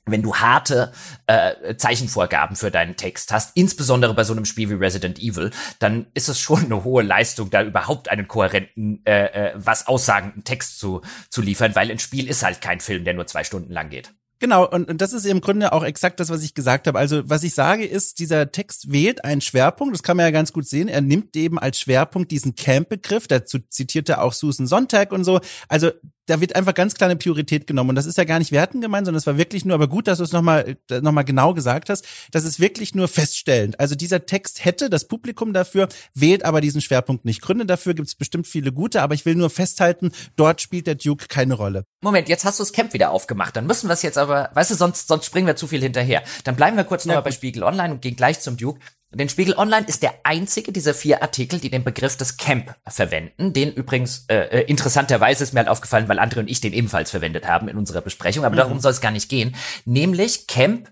wenn 0.06 0.22
du 0.22 0.36
harte 0.36 0.92
äh, 1.28 1.76
Zeichenvorgaben 1.76 2.56
für 2.56 2.72
deinen 2.72 2.96
Text 2.96 3.32
hast, 3.32 3.56
insbesondere 3.56 4.14
bei 4.14 4.24
so 4.24 4.34
einem 4.34 4.46
Spiel 4.46 4.70
wie 4.70 4.76
Resident 4.76 5.20
Evil, 5.20 5.52
dann 5.80 6.08
ist 6.14 6.30
es 6.30 6.40
schon 6.40 6.66
eine 6.66 6.84
hohe 6.84 7.04
Leistung, 7.04 7.50
da 7.50 7.64
überhaupt 7.64 8.10
einen 8.10 8.28
kohärenten, 8.28 9.02
äh, 9.06 9.26
äh, 9.26 9.54
was 9.56 9.88
aussagenden 9.88 10.44
Text 10.44 10.80
zu, 10.80 11.02
zu 11.30 11.42
liefern, 11.42 11.76
weil 11.76 11.90
ein 11.90 12.00
Spiel 12.00 12.30
ist 12.30 12.44
halt 12.44 12.62
kein 12.62 12.80
Film, 12.80 13.04
der 13.04 13.16
nur 13.16 13.28
zwei 13.28 13.44
Stunden 13.44 13.74
lang 13.74 13.90
geht. 13.90 14.12
Genau, 14.40 14.68
und, 14.70 14.90
und 14.90 15.00
das 15.00 15.14
ist 15.14 15.26
im 15.26 15.40
Grunde 15.40 15.72
auch 15.72 15.84
exakt 15.84 16.20
das, 16.20 16.30
was 16.30 16.44
ich 16.44 16.54
gesagt 16.54 16.88
habe. 16.88 17.00
Also, 17.00 17.28
was 17.30 17.44
ich 17.44 17.54
sage, 17.54 17.86
ist, 17.86 18.20
dieser 18.20 18.52
Text 18.52 18.92
wählt 18.92 19.24
einen 19.24 19.40
Schwerpunkt, 19.40 19.94
das 19.94 20.04
kann 20.04 20.18
man 20.18 20.26
ja 20.26 20.32
ganz 20.32 20.52
gut 20.52 20.68
sehen. 20.68 20.90
Er 20.90 21.02
nimmt 21.02 21.36
eben 21.38 21.58
als 21.58 21.80
Schwerpunkt 21.80 22.32
diesen 22.32 22.54
Camp-Begriff, 22.54 23.28
dazu 23.28 23.60
zitierte 23.70 24.22
auch 24.22 24.34
Susan 24.34 24.68
Sonntag 24.68 25.14
und 25.14 25.24
so. 25.24 25.40
Also, 25.70 25.92
da 26.26 26.42
wird 26.42 26.56
einfach 26.56 26.74
ganz 26.74 26.96
kleine 26.96 27.16
Priorität 27.16 27.68
genommen. 27.68 27.92
Und 27.92 27.96
das 27.96 28.06
ist 28.06 28.18
ja 28.18 28.24
gar 28.24 28.40
nicht 28.40 28.52
werten 28.52 28.82
gemeint, 28.82 29.06
sondern 29.06 29.20
es 29.20 29.28
war 29.28 29.38
wirklich 29.38 29.66
nur, 29.66 29.76
aber 29.76 29.88
gut, 29.88 30.08
dass 30.08 30.18
du 30.18 30.24
es 30.24 30.32
nochmal 30.32 30.78
äh, 30.90 31.02
noch 31.02 31.12
mal 31.12 31.24
genau 31.24 31.54
gesagt 31.54 31.90
hast, 31.90 32.06
das 32.32 32.44
ist 32.44 32.60
wirklich 32.60 32.96
nur 32.96 33.08
feststellend. 33.08 33.80
Also 33.80 33.96
dieser 33.96 34.26
Text 34.26 34.66
hätte 34.66 34.90
das 34.90 35.08
Publikum 35.08 35.54
dafür, 35.54 35.88
wählt 36.14 36.46
aber 36.46 36.62
diesen 36.62 36.82
Schwerpunkt 36.82 37.26
nicht. 37.26 37.42
Gründe 37.42 37.66
dafür 37.66 37.94
gibt 37.94 38.08
es 38.08 38.16
bestimmt 38.16 38.48
viele 38.48 38.72
gute, 38.72 39.02
aber 39.02 39.14
ich 39.14 39.26
will 39.26 39.36
nur 39.36 39.50
festhalten, 39.50 40.12
dort 40.36 40.62
spielt 40.62 40.88
der 40.88 40.96
Duke 40.96 41.28
keine 41.28 41.54
Rolle. 41.54 41.86
Moment, 42.02 42.30
jetzt 42.30 42.46
hast 42.46 42.60
du 42.60 42.64
das 42.64 42.74
Camp 42.74 42.94
wieder 42.94 43.12
aufgemacht. 43.12 43.56
Dann 43.56 43.68
müssen 43.68 43.90
wir 43.90 43.94
es 43.94 44.02
jetzt 44.02 44.18
aber, 44.18 44.50
weißt 44.54 44.72
du, 44.72 44.76
sonst, 44.76 45.08
sonst 45.08 45.26
springen 45.26 45.48
wir 45.48 45.56
zu 45.56 45.68
viel 45.68 45.82
hinterher. 45.82 46.24
Dann 46.44 46.56
bleiben 46.56 46.78
wir 46.78 46.84
kurz 46.84 47.06
nochmal 47.06 47.24
bei 47.24 47.32
Spiegel 47.32 47.64
Online 47.64 47.94
und 47.94 48.02
gehen 48.02 48.16
gleich 48.16 48.40
zum 48.40 48.58
Duke. 48.58 48.80
Den 49.18 49.30
Spiegel 49.30 49.56
Online 49.58 49.86
ist 49.88 50.04
der 50.04 50.14
einzige 50.24 50.72
dieser 50.74 50.94
vier 50.94 51.22
Artikel, 51.22 51.60
die 51.60 51.70
den 51.70 51.84
Begriff 51.84 52.18
des 52.18 52.36
Camp 52.36 52.76
verwenden. 52.86 53.54
Den 53.54 53.72
übrigens 53.74 54.26
äh, 54.28 54.36
äh, 54.36 54.62
interessanterweise 54.64 55.44
ist 55.44 55.54
mir 55.54 55.60
halt 55.60 55.70
aufgefallen, 55.70 56.10
weil 56.10 56.20
Andre 56.20 56.42
und 56.42 56.50
ich 56.50 56.60
den 56.60 56.74
ebenfalls 56.74 57.12
verwendet 57.12 57.48
haben 57.48 57.70
in 57.70 57.78
unserer 57.78 58.02
Besprechung. 58.02 58.44
Aber 58.44 58.56
mhm. 58.56 58.60
darum 58.60 58.80
soll 58.82 58.92
es 58.92 59.00
gar 59.00 59.12
nicht 59.12 59.30
gehen. 59.30 59.56
Nämlich 59.86 60.48
Camp 60.48 60.90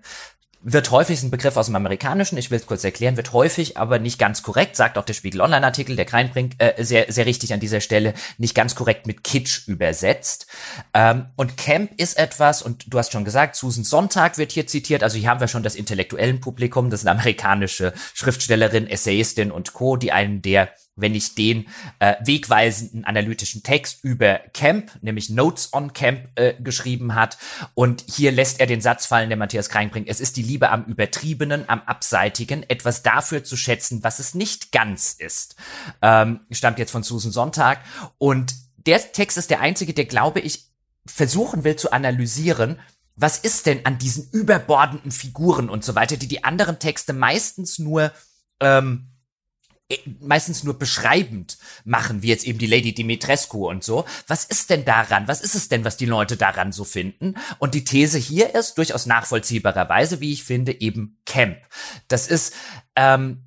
wird 0.64 0.90
häufig, 0.90 1.18
ist 1.18 1.22
ein 1.22 1.30
Begriff 1.30 1.56
aus 1.58 1.66
dem 1.66 1.76
Amerikanischen, 1.76 2.38
ich 2.38 2.50
will 2.50 2.58
es 2.58 2.66
kurz 2.66 2.82
erklären, 2.84 3.18
wird 3.18 3.34
häufig, 3.34 3.76
aber 3.76 3.98
nicht 3.98 4.18
ganz 4.18 4.42
korrekt, 4.42 4.76
sagt 4.76 4.96
auch 4.96 5.04
der 5.04 5.12
Spiegel 5.12 5.42
Online-Artikel, 5.42 5.94
der 5.94 6.06
Kreinbrink, 6.06 6.54
äh, 6.58 6.82
sehr, 6.82 7.12
sehr 7.12 7.26
richtig 7.26 7.52
an 7.52 7.60
dieser 7.60 7.82
Stelle, 7.82 8.14
nicht 8.38 8.54
ganz 8.54 8.74
korrekt 8.74 9.06
mit 9.06 9.22
Kitsch 9.22 9.68
übersetzt. 9.68 10.46
Ähm, 10.94 11.26
und 11.36 11.58
Camp 11.58 11.92
ist 12.00 12.18
etwas, 12.18 12.62
und 12.62 12.92
du 12.92 12.98
hast 12.98 13.12
schon 13.12 13.26
gesagt, 13.26 13.56
Susan 13.56 13.84
Sonntag 13.84 14.38
wird 14.38 14.52
hier 14.52 14.66
zitiert, 14.66 15.02
also 15.02 15.18
hier 15.18 15.28
haben 15.28 15.40
wir 15.40 15.48
schon 15.48 15.62
das 15.62 15.76
intellektuellen 15.76 16.40
Publikum, 16.40 16.88
das 16.88 17.00
ist 17.00 17.06
amerikanische 17.06 17.92
Schriftstellerin, 18.14 18.86
Essayistin 18.86 19.50
und 19.50 19.74
Co., 19.74 19.96
die 19.96 20.12
einen 20.12 20.40
der 20.40 20.70
wenn 20.96 21.14
ich 21.14 21.34
den 21.34 21.66
äh, 21.98 22.14
wegweisenden 22.24 23.04
analytischen 23.04 23.62
Text 23.62 24.04
über 24.04 24.40
Camp, 24.52 24.92
nämlich 25.02 25.30
Notes 25.30 25.72
on 25.72 25.92
Camp, 25.92 26.28
äh, 26.36 26.54
geschrieben 26.60 27.14
hat. 27.14 27.36
Und 27.74 28.04
hier 28.08 28.32
lässt 28.32 28.60
er 28.60 28.66
den 28.66 28.80
Satz 28.80 29.06
fallen, 29.06 29.28
der 29.28 29.38
Matthias 29.38 29.68
Krein 29.68 29.90
bringt. 29.90 30.08
Es 30.08 30.20
ist 30.20 30.36
die 30.36 30.42
Liebe 30.42 30.70
am 30.70 30.84
Übertriebenen, 30.84 31.68
am 31.68 31.82
Abseitigen, 31.82 32.62
etwas 32.68 33.02
dafür 33.02 33.44
zu 33.44 33.56
schätzen, 33.56 34.04
was 34.04 34.18
es 34.18 34.34
nicht 34.34 34.72
ganz 34.72 35.14
ist. 35.14 35.56
Ähm, 36.02 36.40
stammt 36.50 36.78
jetzt 36.78 36.92
von 36.92 37.02
Susan 37.02 37.32
Sonntag. 37.32 37.80
Und 38.18 38.54
der 38.76 39.12
Text 39.12 39.36
ist 39.38 39.50
der 39.50 39.60
einzige, 39.60 39.94
der, 39.94 40.04
glaube 40.04 40.40
ich, 40.40 40.66
versuchen 41.06 41.64
will 41.64 41.76
zu 41.76 41.92
analysieren, 41.92 42.78
was 43.16 43.38
ist 43.38 43.66
denn 43.66 43.86
an 43.86 43.98
diesen 43.98 44.28
überbordenden 44.30 45.12
Figuren 45.12 45.68
und 45.68 45.84
so 45.84 45.94
weiter, 45.94 46.16
die 46.16 46.26
die 46.26 46.44
anderen 46.44 46.78
Texte 46.78 47.12
meistens 47.12 47.78
nur 47.78 48.12
ähm, 48.60 49.08
äh, 49.08 49.13
meistens 50.20 50.64
nur 50.64 50.78
beschreibend 50.78 51.58
machen, 51.84 52.22
wie 52.22 52.28
jetzt 52.28 52.46
eben 52.46 52.58
die 52.58 52.66
Lady 52.66 52.94
Dimitrescu 52.94 53.68
und 53.68 53.84
so. 53.84 54.04
Was 54.26 54.44
ist 54.44 54.70
denn 54.70 54.84
daran? 54.84 55.28
Was 55.28 55.40
ist 55.40 55.54
es 55.54 55.68
denn, 55.68 55.84
was 55.84 55.96
die 55.96 56.06
Leute 56.06 56.36
daran 56.36 56.72
so 56.72 56.84
finden? 56.84 57.34
Und 57.58 57.74
die 57.74 57.84
These 57.84 58.18
hier 58.18 58.54
ist 58.54 58.78
durchaus 58.78 59.06
nachvollziehbarerweise, 59.06 60.20
wie 60.20 60.32
ich 60.32 60.44
finde, 60.44 60.80
eben 60.80 61.18
Camp. 61.26 61.58
Das 62.08 62.26
ist 62.26 62.54
ähm, 62.96 63.44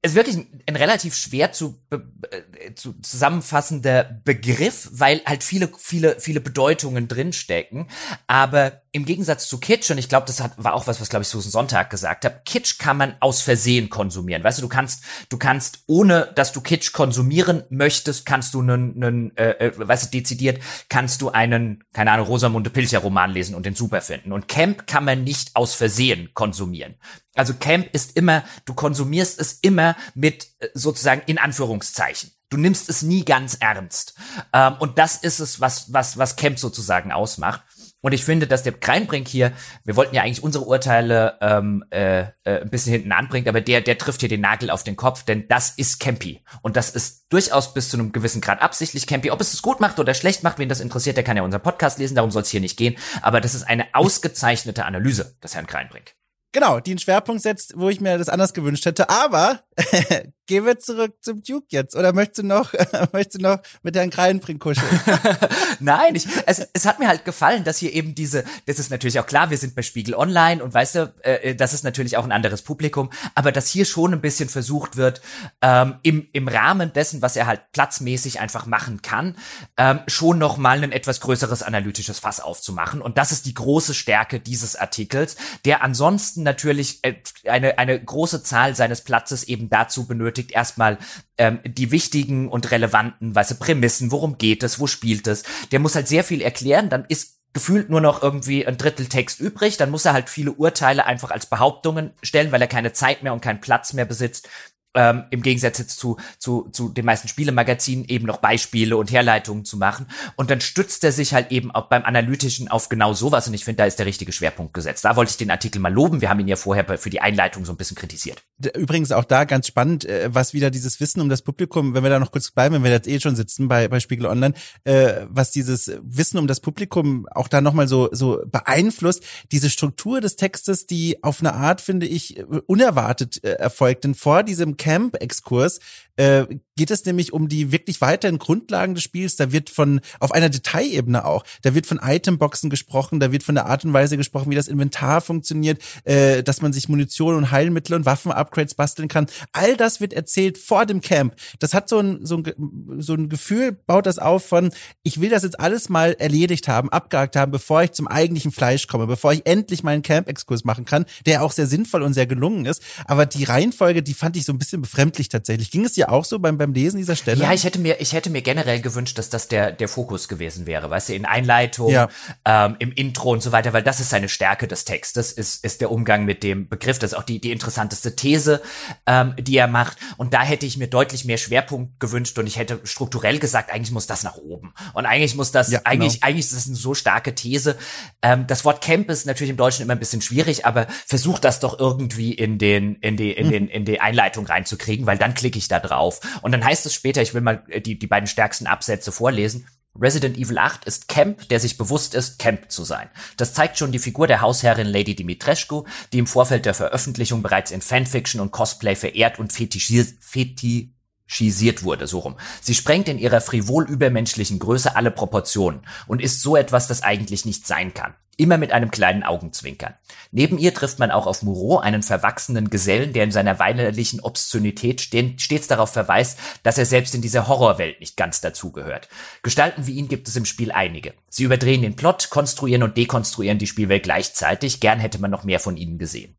ist 0.00 0.14
wirklich 0.14 0.36
ein, 0.36 0.62
ein 0.66 0.76
relativ 0.76 1.16
schwer 1.16 1.50
zu, 1.52 1.82
äh, 1.90 2.74
zu 2.74 2.92
zusammenfassender 3.00 4.20
Begriff, 4.24 4.88
weil 4.92 5.22
halt 5.26 5.42
viele, 5.42 5.70
viele, 5.76 6.20
viele 6.20 6.40
Bedeutungen 6.40 7.08
drinstecken. 7.08 7.88
Aber 8.28 8.82
im 8.92 9.04
Gegensatz 9.04 9.48
zu 9.48 9.58
Kitsch, 9.58 9.90
und 9.90 9.98
ich 9.98 10.08
glaube, 10.08 10.26
das 10.26 10.40
hat, 10.40 10.52
war 10.56 10.74
auch 10.74 10.86
was, 10.86 11.00
was, 11.00 11.08
glaube 11.08 11.22
ich, 11.22 11.28
Susan 11.28 11.50
Sonntag 11.50 11.90
gesagt 11.90 12.24
hat, 12.24 12.44
Kitsch 12.44 12.78
kann 12.78 12.96
man 12.96 13.16
aus 13.18 13.42
Versehen 13.42 13.90
konsumieren. 13.90 14.44
Weißt 14.44 14.58
du, 14.58 14.62
du 14.62 14.68
kannst, 14.68 15.02
du 15.30 15.36
kannst, 15.36 15.80
ohne 15.86 16.30
dass 16.36 16.52
du 16.52 16.60
Kitsch 16.60 16.92
konsumieren 16.92 17.64
möchtest, 17.68 18.24
kannst 18.24 18.54
du 18.54 18.60
einen, 18.60 19.02
einen 19.02 19.36
äh, 19.36 19.50
äh, 19.66 19.72
weißt 19.76 20.06
du, 20.06 20.18
dezidiert, 20.18 20.62
kannst 20.88 21.22
du 21.22 21.30
einen, 21.30 21.82
keine 21.92 22.12
Ahnung, 22.12 22.28
Rosamunde 22.28 22.70
Pilcher 22.70 23.00
Roman 23.00 23.32
lesen 23.32 23.56
und 23.56 23.66
den 23.66 23.74
super 23.74 24.00
finden. 24.00 24.32
Und 24.32 24.46
Camp 24.46 24.86
kann 24.86 25.04
man 25.04 25.24
nicht 25.24 25.56
aus 25.56 25.74
Versehen 25.74 26.30
konsumieren. 26.34 26.94
Also 27.38 27.54
Camp 27.54 27.88
ist 27.92 28.16
immer, 28.16 28.44
du 28.64 28.74
konsumierst 28.74 29.40
es 29.40 29.58
immer 29.62 29.96
mit 30.14 30.48
äh, 30.58 30.68
sozusagen 30.74 31.22
in 31.26 31.38
Anführungszeichen. 31.38 32.32
Du 32.50 32.56
nimmst 32.56 32.88
es 32.88 33.02
nie 33.02 33.24
ganz 33.24 33.56
ernst. 33.60 34.14
Ähm, 34.52 34.74
und 34.78 34.98
das 34.98 35.16
ist 35.16 35.38
es, 35.38 35.60
was, 35.60 35.92
was, 35.92 36.18
was 36.18 36.36
Camp 36.36 36.58
sozusagen 36.58 37.12
ausmacht. 37.12 37.62
Und 38.00 38.12
ich 38.12 38.24
finde, 38.24 38.46
dass 38.46 38.62
der 38.62 38.72
Kreinbrink 38.72 39.26
hier, 39.26 39.52
wir 39.84 39.96
wollten 39.96 40.14
ja 40.14 40.22
eigentlich 40.22 40.42
unsere 40.42 40.64
Urteile 40.64 41.36
ähm, 41.40 41.84
äh, 41.90 42.20
äh, 42.44 42.62
ein 42.62 42.70
bisschen 42.70 42.92
hinten 42.92 43.10
anbringen, 43.12 43.48
aber 43.48 43.60
der, 43.60 43.80
der 43.80 43.98
trifft 43.98 44.20
hier 44.20 44.28
den 44.28 44.40
Nagel 44.40 44.70
auf 44.70 44.84
den 44.84 44.94
Kopf, 44.94 45.24
denn 45.24 45.48
das 45.48 45.70
ist 45.70 45.98
Campy. 45.98 46.42
Und 46.62 46.76
das 46.76 46.90
ist 46.90 47.26
durchaus 47.28 47.74
bis 47.74 47.88
zu 47.88 47.96
einem 47.96 48.12
gewissen 48.12 48.40
Grad 48.40 48.62
absichtlich 48.62 49.06
Campy. 49.06 49.30
Ob 49.30 49.40
es 49.40 49.52
es 49.52 49.62
gut 49.62 49.80
macht 49.80 49.98
oder 49.98 50.14
schlecht 50.14 50.44
macht, 50.44 50.58
wen 50.58 50.68
das 50.68 50.80
interessiert, 50.80 51.16
der 51.16 51.24
kann 51.24 51.36
ja 51.36 51.42
unseren 51.42 51.62
Podcast 51.62 51.98
lesen, 51.98 52.14
darum 52.14 52.30
soll 52.30 52.42
es 52.42 52.50
hier 52.50 52.60
nicht 52.60 52.76
gehen. 52.76 52.96
Aber 53.20 53.40
das 53.40 53.54
ist 53.54 53.64
eine 53.64 53.86
ausgezeichnete 53.94 54.84
Analyse 54.84 55.36
des 55.42 55.54
Herrn 55.54 55.66
Kreinbrink. 55.66 56.17
Genau, 56.52 56.80
die 56.80 56.92
einen 56.92 56.98
Schwerpunkt 56.98 57.42
setzt, 57.42 57.74
wo 57.76 57.90
ich 57.90 58.00
mir 58.00 58.16
das 58.16 58.30
anders 58.30 58.54
gewünscht 58.54 58.86
hätte. 58.86 59.10
Aber 59.10 59.60
gehen 60.48 60.64
wir 60.64 60.78
zurück 60.78 61.14
zum 61.20 61.42
Duke 61.42 61.66
jetzt. 61.68 61.94
Oder 61.94 62.12
möchtest 62.12 62.38
du 62.38 62.42
noch, 62.42 62.72
möchtest 63.12 63.38
du 63.38 63.42
noch 63.42 63.58
mit 63.82 63.94
Herrn 63.94 64.10
Krallenbrink 64.10 64.60
kuscheln? 64.60 64.88
Nein, 65.80 66.16
ich, 66.16 66.26
es, 66.46 66.66
es 66.72 66.86
hat 66.86 66.98
mir 66.98 67.06
halt 67.06 67.24
gefallen, 67.24 67.64
dass 67.64 67.78
hier 67.78 67.92
eben 67.92 68.14
diese, 68.14 68.44
das 68.66 68.78
ist 68.78 68.90
natürlich 68.90 69.20
auch 69.20 69.26
klar, 69.26 69.50
wir 69.50 69.58
sind 69.58 69.74
bei 69.74 69.82
Spiegel 69.82 70.14
Online 70.14 70.64
und 70.64 70.74
weißt 70.74 70.94
du, 70.94 71.14
äh, 71.22 71.54
das 71.54 71.74
ist 71.74 71.84
natürlich 71.84 72.16
auch 72.16 72.24
ein 72.24 72.32
anderes 72.32 72.62
Publikum, 72.62 73.10
aber 73.34 73.52
dass 73.52 73.68
hier 73.68 73.84
schon 73.84 74.14
ein 74.14 74.22
bisschen 74.22 74.48
versucht 74.48 74.96
wird, 74.96 75.20
ähm, 75.60 75.96
im, 76.02 76.28
im 76.32 76.48
Rahmen 76.48 76.92
dessen, 76.94 77.20
was 77.20 77.36
er 77.36 77.46
halt 77.46 77.60
platzmäßig 77.72 78.40
einfach 78.40 78.64
machen 78.64 79.02
kann, 79.02 79.36
ähm, 79.76 80.00
schon 80.08 80.38
noch 80.38 80.56
mal 80.56 80.82
ein 80.82 80.92
etwas 80.92 81.20
größeres 81.20 81.62
analytisches 81.62 82.20
Fass 82.20 82.40
aufzumachen. 82.40 83.02
Und 83.02 83.18
das 83.18 83.32
ist 83.32 83.44
die 83.44 83.54
große 83.54 83.92
Stärke 83.92 84.40
dieses 84.40 84.76
Artikels, 84.76 85.36
der 85.66 85.82
ansonsten 85.82 86.37
natürlich 86.42 87.00
äh, 87.02 87.14
eine, 87.46 87.78
eine 87.78 88.02
große 88.02 88.42
Zahl 88.42 88.74
seines 88.74 89.02
Platzes 89.02 89.44
eben 89.44 89.68
dazu 89.70 90.06
benötigt, 90.06 90.52
erstmal 90.52 90.98
ähm, 91.36 91.60
die 91.64 91.90
wichtigen 91.90 92.48
und 92.48 92.70
relevanten, 92.70 93.34
weiße 93.34 93.56
Prämissen, 93.56 94.10
worum 94.10 94.38
geht 94.38 94.62
es, 94.62 94.78
wo 94.78 94.86
spielt 94.86 95.26
es. 95.26 95.44
Der 95.72 95.78
muss 95.78 95.94
halt 95.94 96.08
sehr 96.08 96.24
viel 96.24 96.40
erklären, 96.40 96.88
dann 96.88 97.04
ist 97.08 97.38
gefühlt 97.52 97.90
nur 97.90 98.00
noch 98.00 98.22
irgendwie 98.22 98.66
ein 98.66 98.76
Drittel 98.76 99.06
Text 99.06 99.40
übrig, 99.40 99.76
dann 99.76 99.90
muss 99.90 100.04
er 100.04 100.12
halt 100.12 100.28
viele 100.28 100.52
Urteile 100.52 101.06
einfach 101.06 101.30
als 101.30 101.46
Behauptungen 101.46 102.12
stellen, 102.22 102.52
weil 102.52 102.60
er 102.60 102.68
keine 102.68 102.92
Zeit 102.92 103.22
mehr 103.22 103.32
und 103.32 103.40
keinen 103.40 103.60
Platz 103.60 103.92
mehr 103.92 104.04
besitzt 104.04 104.48
ähm, 104.94 105.24
im 105.30 105.42
Gegensatz 105.42 105.78
jetzt 105.78 105.98
zu, 105.98 106.16
zu, 106.38 106.68
zu 106.72 106.88
den 106.88 107.04
meisten 107.04 107.28
Spielemagazinen 107.28 108.04
eben 108.06 108.26
noch 108.26 108.38
Beispiele 108.38 108.96
und 108.96 109.10
Herleitungen 109.10 109.64
zu 109.64 109.76
machen. 109.76 110.06
Und 110.36 110.50
dann 110.50 110.60
stützt 110.60 111.04
er 111.04 111.12
sich 111.12 111.34
halt 111.34 111.52
eben 111.52 111.70
auch 111.70 111.88
beim 111.88 112.04
Analytischen 112.04 112.68
auf 112.68 112.88
genau 112.88 113.12
sowas. 113.12 113.46
Und 113.46 113.54
ich 113.54 113.64
finde, 113.64 113.78
da 113.78 113.84
ist 113.84 113.98
der 113.98 114.06
richtige 114.06 114.32
Schwerpunkt 114.32 114.74
gesetzt. 114.74 115.04
Da 115.04 115.16
wollte 115.16 115.30
ich 115.30 115.36
den 115.36 115.50
Artikel 115.50 115.80
mal 115.80 115.92
loben. 115.92 116.20
Wir 116.20 116.30
haben 116.30 116.40
ihn 116.40 116.48
ja 116.48 116.56
vorher 116.56 116.98
für 116.98 117.10
die 117.10 117.20
Einleitung 117.20 117.64
so 117.64 117.72
ein 117.72 117.76
bisschen 117.76 117.96
kritisiert. 117.96 118.42
Übrigens 118.76 119.12
auch 119.12 119.24
da 119.24 119.44
ganz 119.44 119.66
spannend, 119.66 120.04
äh, 120.04 120.30
was 120.32 120.54
wieder 120.54 120.70
dieses 120.70 121.00
Wissen 121.00 121.20
um 121.20 121.28
das 121.28 121.42
Publikum, 121.42 121.94
wenn 121.94 122.02
wir 122.02 122.10
da 122.10 122.18
noch 122.18 122.32
kurz 122.32 122.50
bleiben, 122.50 122.74
wenn 122.74 122.84
wir 122.84 122.90
jetzt 122.90 123.08
eh 123.08 123.20
schon 123.20 123.36
sitzen 123.36 123.68
bei, 123.68 123.88
bei 123.88 124.00
Spiegel 124.00 124.26
Online, 124.26 124.54
äh, 124.84 125.26
was 125.28 125.50
dieses 125.50 125.92
Wissen 126.02 126.38
um 126.38 126.46
das 126.46 126.60
Publikum 126.60 127.28
auch 127.30 127.48
da 127.48 127.60
nochmal 127.60 127.88
so, 127.88 128.08
so 128.12 128.42
beeinflusst, 128.46 129.22
diese 129.52 129.70
Struktur 129.70 130.20
des 130.20 130.36
Textes, 130.36 130.86
die 130.86 131.22
auf 131.22 131.40
eine 131.40 131.54
Art, 131.54 131.80
finde 131.80 132.06
ich, 132.06 132.42
unerwartet 132.66 133.44
äh, 133.44 133.52
erfolgt. 133.52 134.04
Denn 134.04 134.14
vor 134.14 134.42
diesem 134.42 134.77
Camp-Exkurs 134.78 135.80
äh, 136.16 136.46
geht 136.78 136.90
es 136.90 137.04
nämlich 137.04 137.32
um 137.32 137.48
die 137.48 137.72
wirklich 137.72 138.00
weiteren 138.00 138.38
Grundlagen 138.38 138.94
des 138.94 139.04
Spiels. 139.04 139.36
Da 139.36 139.52
wird 139.52 139.68
von, 139.68 140.00
auf 140.20 140.32
einer 140.32 140.48
Detailebene 140.48 141.24
auch, 141.24 141.44
da 141.62 141.74
wird 141.74 141.86
von 141.86 142.00
Itemboxen 142.02 142.70
gesprochen, 142.70 143.20
da 143.20 143.32
wird 143.32 143.42
von 143.42 143.56
der 143.56 143.66
Art 143.66 143.84
und 143.84 143.92
Weise 143.92 144.16
gesprochen, 144.16 144.50
wie 144.50 144.54
das 144.54 144.68
Inventar 144.68 145.20
funktioniert, 145.20 145.82
äh, 146.04 146.42
dass 146.42 146.62
man 146.62 146.72
sich 146.72 146.88
Munition 146.88 147.34
und 147.34 147.50
Heilmittel 147.50 147.96
und 147.96 148.06
Waffen-Upgrades 148.06 148.74
basteln 148.74 149.08
kann. 149.08 149.26
All 149.52 149.76
das 149.76 150.00
wird 150.00 150.12
erzählt 150.12 150.56
vor 150.56 150.86
dem 150.86 151.00
Camp. 151.00 151.34
Das 151.58 151.74
hat 151.74 151.88
so 151.88 151.98
ein, 151.98 152.24
so 152.24 152.36
ein, 152.36 152.98
so 152.98 153.14
ein 153.14 153.28
Gefühl, 153.28 153.72
baut 153.72 154.06
das 154.06 154.18
auf 154.18 154.46
von, 154.46 154.70
ich 155.02 155.20
will 155.20 155.30
das 155.30 155.42
jetzt 155.42 155.58
alles 155.58 155.88
mal 155.88 156.12
erledigt 156.12 156.68
haben, 156.68 156.90
abgehakt 156.90 157.34
haben, 157.34 157.50
bevor 157.50 157.82
ich 157.82 157.92
zum 157.92 158.06
eigentlichen 158.06 158.52
Fleisch 158.52 158.86
komme, 158.86 159.08
bevor 159.08 159.32
ich 159.32 159.44
endlich 159.46 159.82
meinen 159.82 160.02
Camp-Exkurs 160.02 160.64
machen 160.64 160.84
kann, 160.84 161.06
der 161.26 161.42
auch 161.42 161.50
sehr 161.50 161.66
sinnvoll 161.66 162.02
und 162.02 162.14
sehr 162.14 162.26
gelungen 162.26 162.66
ist. 162.66 162.82
Aber 163.04 163.26
die 163.26 163.42
Reihenfolge, 163.42 164.04
die 164.04 164.14
fand 164.14 164.36
ich 164.36 164.44
so 164.44 164.52
ein 164.52 164.58
bisschen 164.58 164.80
befremdlich 164.80 165.28
tatsächlich. 165.28 165.72
Ging 165.72 165.84
es 165.84 165.94
dir 165.94 166.12
auch 166.12 166.24
so 166.24 166.38
beim, 166.38 166.56
beim 166.56 166.67
Lesen 166.74 166.98
dieser 166.98 167.16
Stelle? 167.16 167.42
Ja, 167.42 167.52
ich 167.52 167.64
hätte 167.64 167.78
mir, 167.78 168.00
ich 168.00 168.12
hätte 168.12 168.30
mir 168.30 168.42
generell 168.42 168.80
gewünscht, 168.80 169.18
dass 169.18 169.30
das 169.30 169.48
der, 169.48 169.72
der 169.72 169.88
Fokus 169.88 170.28
gewesen 170.28 170.66
wäre, 170.66 170.90
weißt 170.90 171.10
du, 171.10 171.14
in 171.14 171.24
Einleitung, 171.24 171.90
ja. 171.90 172.08
ähm, 172.44 172.76
im 172.78 172.92
Intro 172.92 173.32
und 173.32 173.42
so 173.42 173.52
weiter, 173.52 173.72
weil 173.72 173.82
das 173.82 174.00
ist 174.00 174.10
seine 174.10 174.28
Stärke 174.28 174.68
des 174.68 174.84
Textes, 174.84 175.32
ist, 175.32 175.64
ist 175.64 175.80
der 175.80 175.90
Umgang 175.90 176.24
mit 176.24 176.42
dem 176.42 176.68
Begriff, 176.68 176.98
das 176.98 177.12
ist 177.12 177.18
auch 177.18 177.22
die, 177.22 177.40
die 177.40 177.52
interessanteste 177.52 178.16
These, 178.16 178.62
ähm, 179.06 179.34
die 179.38 179.56
er 179.56 179.68
macht. 179.68 179.96
Und 180.16 180.34
da 180.34 180.42
hätte 180.42 180.66
ich 180.66 180.76
mir 180.76 180.88
deutlich 180.88 181.24
mehr 181.24 181.38
Schwerpunkt 181.38 182.00
gewünscht 182.00 182.38
und 182.38 182.46
ich 182.46 182.58
hätte 182.58 182.80
strukturell 182.84 183.38
gesagt, 183.38 183.72
eigentlich 183.72 183.92
muss 183.92 184.06
das 184.06 184.22
nach 184.22 184.36
oben. 184.36 184.72
Und 184.94 185.06
eigentlich 185.06 185.34
muss 185.34 185.52
das, 185.52 185.70
ja, 185.70 185.78
genau. 185.78 185.90
eigentlich, 185.90 186.22
eigentlich 186.22 186.46
ist 186.46 186.54
das 186.54 186.66
eine 186.66 186.76
so 186.76 186.94
starke 186.94 187.34
These. 187.34 187.76
Ähm, 188.22 188.46
das 188.46 188.64
Wort 188.64 188.82
Camp 188.82 189.10
ist 189.10 189.26
natürlich 189.26 189.50
im 189.50 189.56
Deutschen 189.56 189.82
immer 189.82 189.92
ein 189.92 189.98
bisschen 189.98 190.22
schwierig, 190.22 190.66
aber 190.66 190.86
versuch 191.06 191.38
das 191.38 191.60
doch 191.60 191.78
irgendwie 191.78 192.32
in 192.32 192.58
den, 192.58 192.96
in 192.96 193.16
die, 193.16 193.32
in 193.32 193.50
den, 193.50 193.68
in 193.68 193.84
die 193.84 194.00
Einleitung 194.00 194.46
reinzukriegen, 194.46 195.06
weil 195.06 195.18
dann 195.18 195.34
klicke 195.34 195.58
ich 195.58 195.68
da 195.68 195.80
drauf. 195.80 196.20
Und 196.42 196.52
dann 196.52 196.57
heißt 196.64 196.86
es 196.86 196.94
später, 196.94 197.22
ich 197.22 197.34
will 197.34 197.40
mal 197.40 197.64
äh, 197.68 197.80
die, 197.80 197.98
die 197.98 198.06
beiden 198.06 198.26
stärksten 198.26 198.66
Absätze 198.66 199.12
vorlesen. 199.12 199.66
Resident 200.00 200.36
Evil 200.36 200.58
8 200.58 200.84
ist 200.84 201.08
Camp, 201.08 201.48
der 201.48 201.58
sich 201.58 201.76
bewusst 201.76 202.14
ist, 202.14 202.38
Camp 202.38 202.70
zu 202.70 202.84
sein. 202.84 203.08
Das 203.36 203.52
zeigt 203.52 203.78
schon 203.78 203.90
die 203.90 203.98
Figur 203.98 204.26
der 204.26 204.40
Hausherrin 204.40 204.86
Lady 204.86 205.16
Dimitrescu, 205.16 205.84
die 206.12 206.18
im 206.18 206.26
Vorfeld 206.26 206.66
der 206.66 206.74
Veröffentlichung 206.74 207.42
bereits 207.42 207.70
in 207.70 207.80
Fanfiction 207.80 208.40
und 208.40 208.52
Cosplay 208.52 208.94
verehrt 208.94 209.38
und 209.40 209.52
fetischisiert, 209.52 210.14
fetischisiert 210.20 211.82
wurde, 211.82 212.06
so 212.06 212.20
rum. 212.20 212.36
Sie 212.60 212.74
sprengt 212.74 213.08
in 213.08 213.18
ihrer 213.18 213.40
frivol 213.40 213.88
übermenschlichen 213.88 214.60
Größe 214.60 214.94
alle 214.94 215.10
Proportionen 215.10 215.82
und 216.06 216.22
ist 216.22 216.42
so 216.42 216.56
etwas, 216.56 216.86
das 216.86 217.02
eigentlich 217.02 217.44
nicht 217.44 217.66
sein 217.66 217.92
kann. 217.92 218.14
Immer 218.38 218.56
mit 218.56 218.70
einem 218.70 218.92
kleinen 218.92 219.24
Augenzwinkern. 219.24 219.94
Neben 220.30 220.58
ihr 220.58 220.72
trifft 220.72 221.00
man 221.00 221.10
auch 221.10 221.26
auf 221.26 221.42
Moreau, 221.42 221.78
einen 221.78 222.04
verwachsenen 222.04 222.70
Gesellen, 222.70 223.12
der 223.12 223.24
in 223.24 223.32
seiner 223.32 223.58
weinerlichen 223.58 224.20
Obszönität 224.20 225.00
stets 225.00 225.66
darauf 225.66 225.92
verweist, 225.92 226.38
dass 226.62 226.78
er 226.78 226.86
selbst 226.86 227.16
in 227.16 227.20
dieser 227.20 227.48
Horrorwelt 227.48 227.98
nicht 227.98 228.16
ganz 228.16 228.40
dazugehört. 228.40 229.08
Gestalten 229.42 229.88
wie 229.88 229.94
ihn 229.94 230.06
gibt 230.06 230.28
es 230.28 230.36
im 230.36 230.44
Spiel 230.44 230.70
einige. 230.70 231.14
Sie 231.28 231.42
überdrehen 231.42 231.82
den 231.82 231.96
Plot, 231.96 232.30
konstruieren 232.30 232.84
und 232.84 232.96
dekonstruieren 232.96 233.58
die 233.58 233.66
Spielwelt 233.66 234.04
gleichzeitig. 234.04 234.78
Gern 234.78 235.00
hätte 235.00 235.20
man 235.20 235.32
noch 235.32 235.42
mehr 235.42 235.58
von 235.58 235.76
ihnen 235.76 235.98
gesehen. 235.98 236.36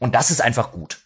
Und 0.00 0.16
das 0.16 0.32
ist 0.32 0.42
einfach 0.42 0.72
gut. 0.72 0.98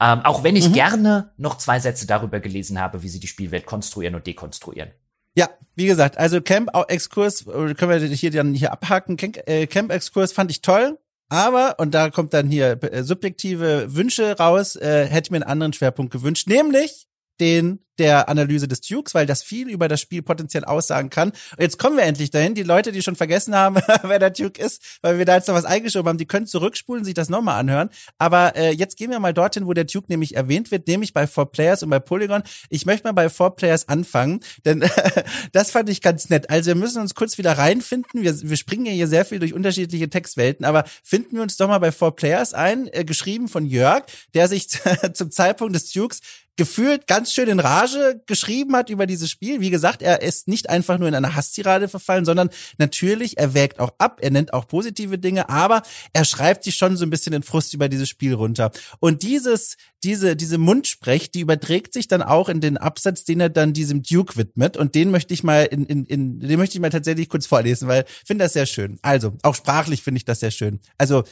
Ähm, 0.00 0.22
auch 0.24 0.42
wenn 0.42 0.56
ich 0.56 0.70
mhm. 0.70 0.72
gerne 0.72 1.30
noch 1.36 1.56
zwei 1.58 1.78
Sätze 1.78 2.08
darüber 2.08 2.40
gelesen 2.40 2.80
habe, 2.80 3.04
wie 3.04 3.08
sie 3.08 3.20
die 3.20 3.28
Spielwelt 3.28 3.64
konstruieren 3.64 4.16
und 4.16 4.26
dekonstruieren. 4.26 4.90
Ja, 5.36 5.50
wie 5.74 5.86
gesagt, 5.86 6.18
also 6.18 6.40
Camp-Exkurs, 6.40 7.44
können 7.44 7.90
wir 7.90 7.98
hier 7.98 8.30
dann 8.30 8.54
hier 8.54 8.72
abhaken. 8.72 9.16
Äh, 9.46 9.66
Camp-Exkurs 9.66 10.32
fand 10.32 10.50
ich 10.50 10.62
toll, 10.62 10.98
aber, 11.28 11.78
und 11.78 11.92
da 11.92 12.10
kommt 12.10 12.34
dann 12.34 12.48
hier 12.48 12.82
äh, 12.82 13.02
subjektive 13.02 13.94
Wünsche 13.94 14.36
raus, 14.38 14.76
äh, 14.76 15.06
hätte 15.06 15.32
mir 15.32 15.38
einen 15.38 15.50
anderen 15.50 15.72
Schwerpunkt 15.72 16.12
gewünscht, 16.12 16.46
nämlich 16.46 17.06
den 17.40 17.83
der 17.98 18.28
Analyse 18.28 18.68
des 18.68 18.80
Dukes, 18.80 19.14
weil 19.14 19.26
das 19.26 19.42
viel 19.42 19.68
über 19.68 19.88
das 19.88 20.00
Spiel 20.00 20.22
potenziell 20.22 20.64
aussagen 20.64 21.10
kann. 21.10 21.30
Und 21.30 21.60
jetzt 21.60 21.78
kommen 21.78 21.96
wir 21.96 22.04
endlich 22.04 22.30
dahin. 22.30 22.54
Die 22.54 22.62
Leute, 22.62 22.92
die 22.92 23.02
schon 23.02 23.16
vergessen 23.16 23.54
haben, 23.54 23.76
wer 24.02 24.18
der 24.18 24.30
Duke 24.30 24.60
ist, 24.60 24.82
weil 25.02 25.18
wir 25.18 25.24
da 25.24 25.36
jetzt 25.36 25.48
noch 25.48 25.54
was 25.54 25.64
eingeschoben 25.64 26.08
haben, 26.08 26.18
die 26.18 26.26
können 26.26 26.46
zurückspulen, 26.46 27.04
sich 27.04 27.14
das 27.14 27.28
nochmal 27.28 27.60
anhören. 27.60 27.90
Aber 28.18 28.56
äh, 28.56 28.70
jetzt 28.70 28.96
gehen 28.96 29.10
wir 29.10 29.20
mal 29.20 29.34
dorthin, 29.34 29.66
wo 29.66 29.72
der 29.72 29.84
Duke 29.84 30.06
nämlich 30.08 30.36
erwähnt 30.36 30.70
wird, 30.70 30.86
nämlich 30.86 31.12
bei 31.12 31.26
Four 31.26 31.50
Players 31.50 31.82
und 31.82 31.90
bei 31.90 32.00
Polygon. 32.00 32.42
Ich 32.68 32.86
möchte 32.86 33.06
mal 33.06 33.12
bei 33.12 33.28
Four 33.28 33.56
Players 33.56 33.88
anfangen, 33.88 34.40
denn 34.64 34.84
das 35.52 35.70
fand 35.70 35.88
ich 35.88 36.00
ganz 36.00 36.30
nett. 36.30 36.50
Also 36.50 36.68
wir 36.68 36.74
müssen 36.74 37.00
uns 37.00 37.14
kurz 37.14 37.38
wieder 37.38 37.52
reinfinden. 37.52 38.22
Wir, 38.22 38.40
wir 38.42 38.56
springen 38.56 38.86
ja 38.86 38.92
hier 38.92 39.08
sehr 39.08 39.24
viel 39.24 39.38
durch 39.38 39.54
unterschiedliche 39.54 40.08
Textwelten, 40.08 40.64
aber 40.64 40.84
finden 41.02 41.36
wir 41.36 41.42
uns 41.42 41.56
doch 41.56 41.68
mal 41.68 41.78
bei 41.78 41.92
Four 41.92 42.16
Players 42.16 42.54
ein, 42.54 42.88
äh, 42.92 43.04
geschrieben 43.04 43.48
von 43.48 43.66
Jörg, 43.66 44.04
der 44.34 44.48
sich 44.48 44.68
zum 45.14 45.30
Zeitpunkt 45.30 45.74
des 45.74 45.90
Dukes 45.92 46.20
gefühlt 46.56 47.06
ganz 47.06 47.32
schön 47.32 47.48
in 47.48 47.60
Rage 47.60 48.22
geschrieben 48.26 48.76
hat 48.76 48.90
über 48.90 49.06
dieses 49.06 49.30
Spiel. 49.30 49.60
Wie 49.60 49.70
gesagt, 49.70 50.02
er 50.02 50.22
ist 50.22 50.46
nicht 50.46 50.70
einfach 50.70 50.98
nur 50.98 51.08
in 51.08 51.14
eine 51.14 51.34
Hasstirade 51.34 51.88
verfallen, 51.88 52.24
sondern 52.24 52.50
natürlich, 52.78 53.38
er 53.38 53.54
wägt 53.54 53.80
auch 53.80 53.92
ab, 53.98 54.20
er 54.22 54.30
nennt 54.30 54.52
auch 54.52 54.68
positive 54.68 55.18
Dinge, 55.18 55.48
aber 55.48 55.82
er 56.12 56.24
schreibt 56.24 56.64
sich 56.64 56.76
schon 56.76 56.96
so 56.96 57.04
ein 57.04 57.10
bisschen 57.10 57.32
den 57.32 57.42
Frust 57.42 57.74
über 57.74 57.88
dieses 57.88 58.08
Spiel 58.08 58.34
runter. 58.34 58.70
Und 59.00 59.22
dieses, 59.22 59.76
diese, 60.04 60.36
diese 60.36 60.58
Mundsprech, 60.58 61.30
die 61.30 61.40
überträgt 61.40 61.92
sich 61.92 62.06
dann 62.06 62.22
auch 62.22 62.48
in 62.48 62.60
den 62.60 62.76
Absatz, 62.76 63.24
den 63.24 63.40
er 63.40 63.48
dann 63.48 63.72
diesem 63.72 64.02
Duke 64.02 64.36
widmet. 64.36 64.76
Und 64.76 64.94
den 64.94 65.10
möchte 65.10 65.34
ich 65.34 65.42
mal 65.42 65.64
in, 65.64 65.84
in, 65.86 66.04
in 66.04 66.40
den 66.40 66.58
möchte 66.58 66.76
ich 66.76 66.80
mal 66.80 66.90
tatsächlich 66.90 67.28
kurz 67.28 67.46
vorlesen, 67.46 67.88
weil 67.88 68.04
ich 68.06 68.26
finde 68.26 68.44
das 68.44 68.52
sehr 68.52 68.66
schön. 68.66 68.98
Also, 69.02 69.36
auch 69.42 69.54
sprachlich 69.54 70.02
finde 70.02 70.18
ich 70.18 70.24
das 70.24 70.40
sehr 70.40 70.50
schön. 70.50 70.80
Also, 70.98 71.24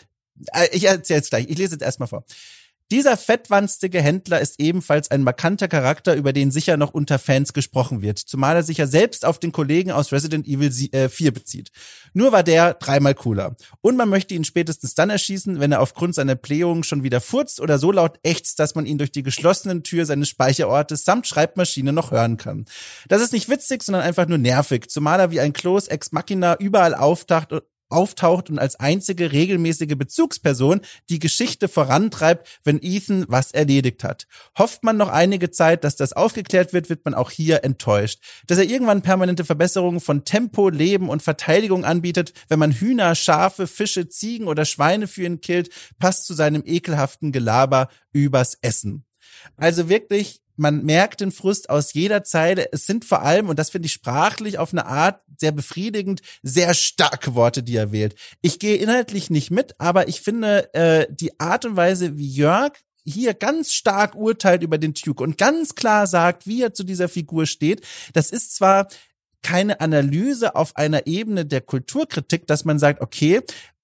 äh, 0.52 0.68
ich 0.72 0.84
erzähle 0.84 1.18
jetzt 1.18 1.30
gleich. 1.30 1.46
Ich 1.48 1.58
lese 1.58 1.74
jetzt 1.74 1.82
erstmal 1.82 2.08
vor. 2.08 2.24
Dieser 2.92 3.16
fettwanzige 3.16 4.02
Händler 4.02 4.42
ist 4.42 4.60
ebenfalls 4.60 5.10
ein 5.10 5.22
markanter 5.22 5.66
Charakter, 5.66 6.14
über 6.14 6.34
den 6.34 6.50
sicher 6.50 6.76
noch 6.76 6.92
unter 6.92 7.18
Fans 7.18 7.54
gesprochen 7.54 8.02
wird, 8.02 8.18
zumal 8.18 8.54
er 8.54 8.62
sich 8.62 8.76
ja 8.76 8.86
selbst 8.86 9.24
auf 9.24 9.38
den 9.38 9.50
Kollegen 9.50 9.90
aus 9.90 10.12
Resident 10.12 10.46
Evil 10.46 10.70
4 10.70 10.92
äh, 10.92 11.30
bezieht. 11.30 11.70
Nur 12.12 12.32
war 12.32 12.42
der 12.42 12.74
dreimal 12.74 13.14
cooler. 13.14 13.56
Und 13.80 13.96
man 13.96 14.10
möchte 14.10 14.34
ihn 14.34 14.44
spätestens 14.44 14.94
dann 14.94 15.08
erschießen, 15.08 15.58
wenn 15.58 15.72
er 15.72 15.80
aufgrund 15.80 16.14
seiner 16.14 16.34
Blähung 16.34 16.82
schon 16.82 17.02
wieder 17.02 17.22
furzt 17.22 17.62
oder 17.62 17.78
so 17.78 17.92
laut 17.92 18.18
ächzt, 18.24 18.58
dass 18.58 18.74
man 18.74 18.84
ihn 18.84 18.98
durch 18.98 19.10
die 19.10 19.22
geschlossenen 19.22 19.84
Tür 19.84 20.04
seines 20.04 20.28
Speicherortes 20.28 21.06
samt 21.06 21.26
Schreibmaschine 21.26 21.94
noch 21.94 22.10
hören 22.10 22.36
kann. 22.36 22.66
Das 23.08 23.22
ist 23.22 23.32
nicht 23.32 23.48
witzig, 23.48 23.84
sondern 23.84 24.02
einfach 24.02 24.28
nur 24.28 24.36
nervig, 24.36 24.90
zumal 24.90 25.18
er 25.18 25.30
wie 25.30 25.40
ein 25.40 25.54
Klos 25.54 25.88
Ex 25.88 26.12
Machina 26.12 26.56
überall 26.58 26.94
auftaucht 26.94 27.54
auftaucht 27.92 28.50
und 28.50 28.58
als 28.58 28.76
einzige 28.80 29.32
regelmäßige 29.32 29.96
Bezugsperson 29.96 30.80
die 31.08 31.18
Geschichte 31.18 31.68
vorantreibt, 31.68 32.60
wenn 32.64 32.80
Ethan 32.82 33.24
was 33.28 33.52
erledigt 33.52 34.02
hat. 34.02 34.26
Hofft 34.58 34.82
man 34.82 34.96
noch 34.96 35.08
einige 35.08 35.50
Zeit, 35.50 35.84
dass 35.84 35.96
das 35.96 36.12
aufgeklärt 36.12 36.72
wird, 36.72 36.90
wird 36.90 37.04
man 37.04 37.14
auch 37.14 37.30
hier 37.30 37.64
enttäuscht. 37.64 38.20
Dass 38.46 38.58
er 38.58 38.64
irgendwann 38.64 39.02
permanente 39.02 39.44
Verbesserungen 39.44 40.00
von 40.00 40.24
Tempo, 40.24 40.68
Leben 40.68 41.08
und 41.08 41.22
Verteidigung 41.22 41.84
anbietet, 41.84 42.32
wenn 42.48 42.58
man 42.58 42.72
Hühner, 42.72 43.14
Schafe, 43.14 43.66
Fische, 43.66 44.08
Ziegen 44.08 44.48
oder 44.48 44.64
Schweine 44.64 45.06
für 45.06 45.24
ihn 45.24 45.40
killt, 45.40 45.70
passt 45.98 46.26
zu 46.26 46.34
seinem 46.34 46.62
ekelhaften 46.64 47.32
Gelaber 47.32 47.88
übers 48.12 48.58
Essen. 48.60 49.04
Also 49.56 49.88
wirklich 49.88 50.41
man 50.56 50.84
merkt 50.84 51.20
den 51.20 51.32
Frust 51.32 51.70
aus 51.70 51.92
jeder 51.92 52.24
Zeile. 52.24 52.72
Es 52.72 52.86
sind 52.86 53.04
vor 53.04 53.22
allem, 53.22 53.48
und 53.48 53.58
das 53.58 53.70
finde 53.70 53.86
ich 53.86 53.92
sprachlich 53.92 54.58
auf 54.58 54.72
eine 54.72 54.86
Art 54.86 55.22
sehr 55.38 55.52
befriedigend, 55.52 56.22
sehr 56.42 56.74
starke 56.74 57.34
Worte, 57.34 57.62
die 57.62 57.76
er 57.76 57.92
wählt. 57.92 58.14
Ich 58.42 58.58
gehe 58.58 58.76
inhaltlich 58.76 59.30
nicht 59.30 59.50
mit, 59.50 59.74
aber 59.78 60.08
ich 60.08 60.20
finde 60.20 60.72
äh, 60.74 61.06
die 61.10 61.38
Art 61.40 61.64
und 61.64 61.76
Weise, 61.76 62.16
wie 62.18 62.28
Jörg 62.28 62.72
hier 63.04 63.34
ganz 63.34 63.72
stark 63.72 64.14
urteilt 64.14 64.62
über 64.62 64.78
den 64.78 64.94
Duke 64.94 65.22
und 65.22 65.38
ganz 65.38 65.74
klar 65.74 66.06
sagt, 66.06 66.46
wie 66.46 66.62
er 66.62 66.72
zu 66.72 66.84
dieser 66.84 67.08
Figur 67.08 67.46
steht, 67.46 67.84
das 68.12 68.30
ist 68.30 68.54
zwar 68.54 68.88
keine 69.42 69.80
Analyse 69.80 70.54
auf 70.54 70.76
einer 70.76 71.06
Ebene 71.06 71.44
der 71.44 71.60
Kulturkritik, 71.60 72.46
dass 72.46 72.64
man 72.64 72.78
sagt, 72.78 73.00
okay, 73.00 73.40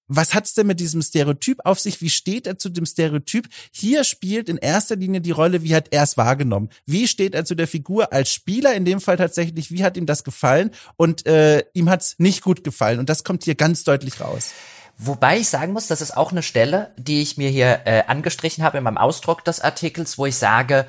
was 0.09 0.33
hat's 0.33 0.55
denn 0.55 0.67
mit 0.67 0.79
diesem 0.79 1.01
Stereotyp 1.01 1.59
auf 1.63 1.79
sich? 1.79 2.01
Wie 2.01 2.09
steht 2.09 2.47
er 2.47 2.57
zu 2.57 2.69
dem 2.69 2.85
Stereotyp? 2.85 3.47
Hier 3.71 4.03
spielt 4.03 4.49
in 4.49 4.57
erster 4.57 4.95
Linie 4.95 5.21
die 5.21 5.31
Rolle, 5.31 5.63
wie 5.63 5.75
hat 5.75 5.87
er 5.91 6.03
es 6.03 6.17
wahrgenommen? 6.17 6.69
Wie 6.85 7.07
steht 7.07 7.35
er 7.35 7.45
zu 7.45 7.55
der 7.55 7.67
Figur 7.67 8.11
als 8.11 8.33
Spieler? 8.33 8.73
In 8.73 8.85
dem 8.85 8.99
Fall 8.99 9.17
tatsächlich, 9.17 9.71
wie 9.71 9.83
hat 9.83 9.95
ihm 9.95 10.07
das 10.07 10.23
gefallen? 10.23 10.71
Und 10.97 11.25
äh, 11.27 11.63
ihm 11.73 11.89
hat's 11.89 12.15
nicht 12.17 12.41
gut 12.41 12.63
gefallen. 12.63 12.99
Und 12.99 13.07
das 13.07 13.23
kommt 13.23 13.43
hier 13.43 13.55
ganz 13.55 13.83
deutlich 13.83 14.19
raus. 14.19 14.51
Wobei 14.97 15.37
ich 15.37 15.47
sagen 15.47 15.71
muss, 15.71 15.87
das 15.87 16.01
ist 16.01 16.17
auch 16.17 16.31
eine 16.31 16.43
Stelle, 16.43 16.91
die 16.97 17.21
ich 17.21 17.37
mir 17.37 17.49
hier 17.49 17.81
äh, 17.85 18.03
angestrichen 18.07 18.65
habe 18.65 18.79
in 18.79 18.83
meinem 18.83 18.97
Ausdruck 18.97 19.45
des 19.45 19.61
Artikels, 19.61 20.17
wo 20.17 20.25
ich 20.25 20.35
sage, 20.35 20.87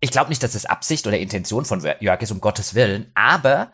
ich 0.00 0.10
glaube 0.10 0.30
nicht, 0.30 0.42
dass 0.42 0.54
es 0.54 0.66
Absicht 0.66 1.06
oder 1.06 1.18
Intention 1.18 1.64
von 1.64 1.86
Jörg 2.00 2.20
ist, 2.20 2.32
um 2.32 2.40
Gottes 2.40 2.74
Willen, 2.74 3.10
aber 3.14 3.72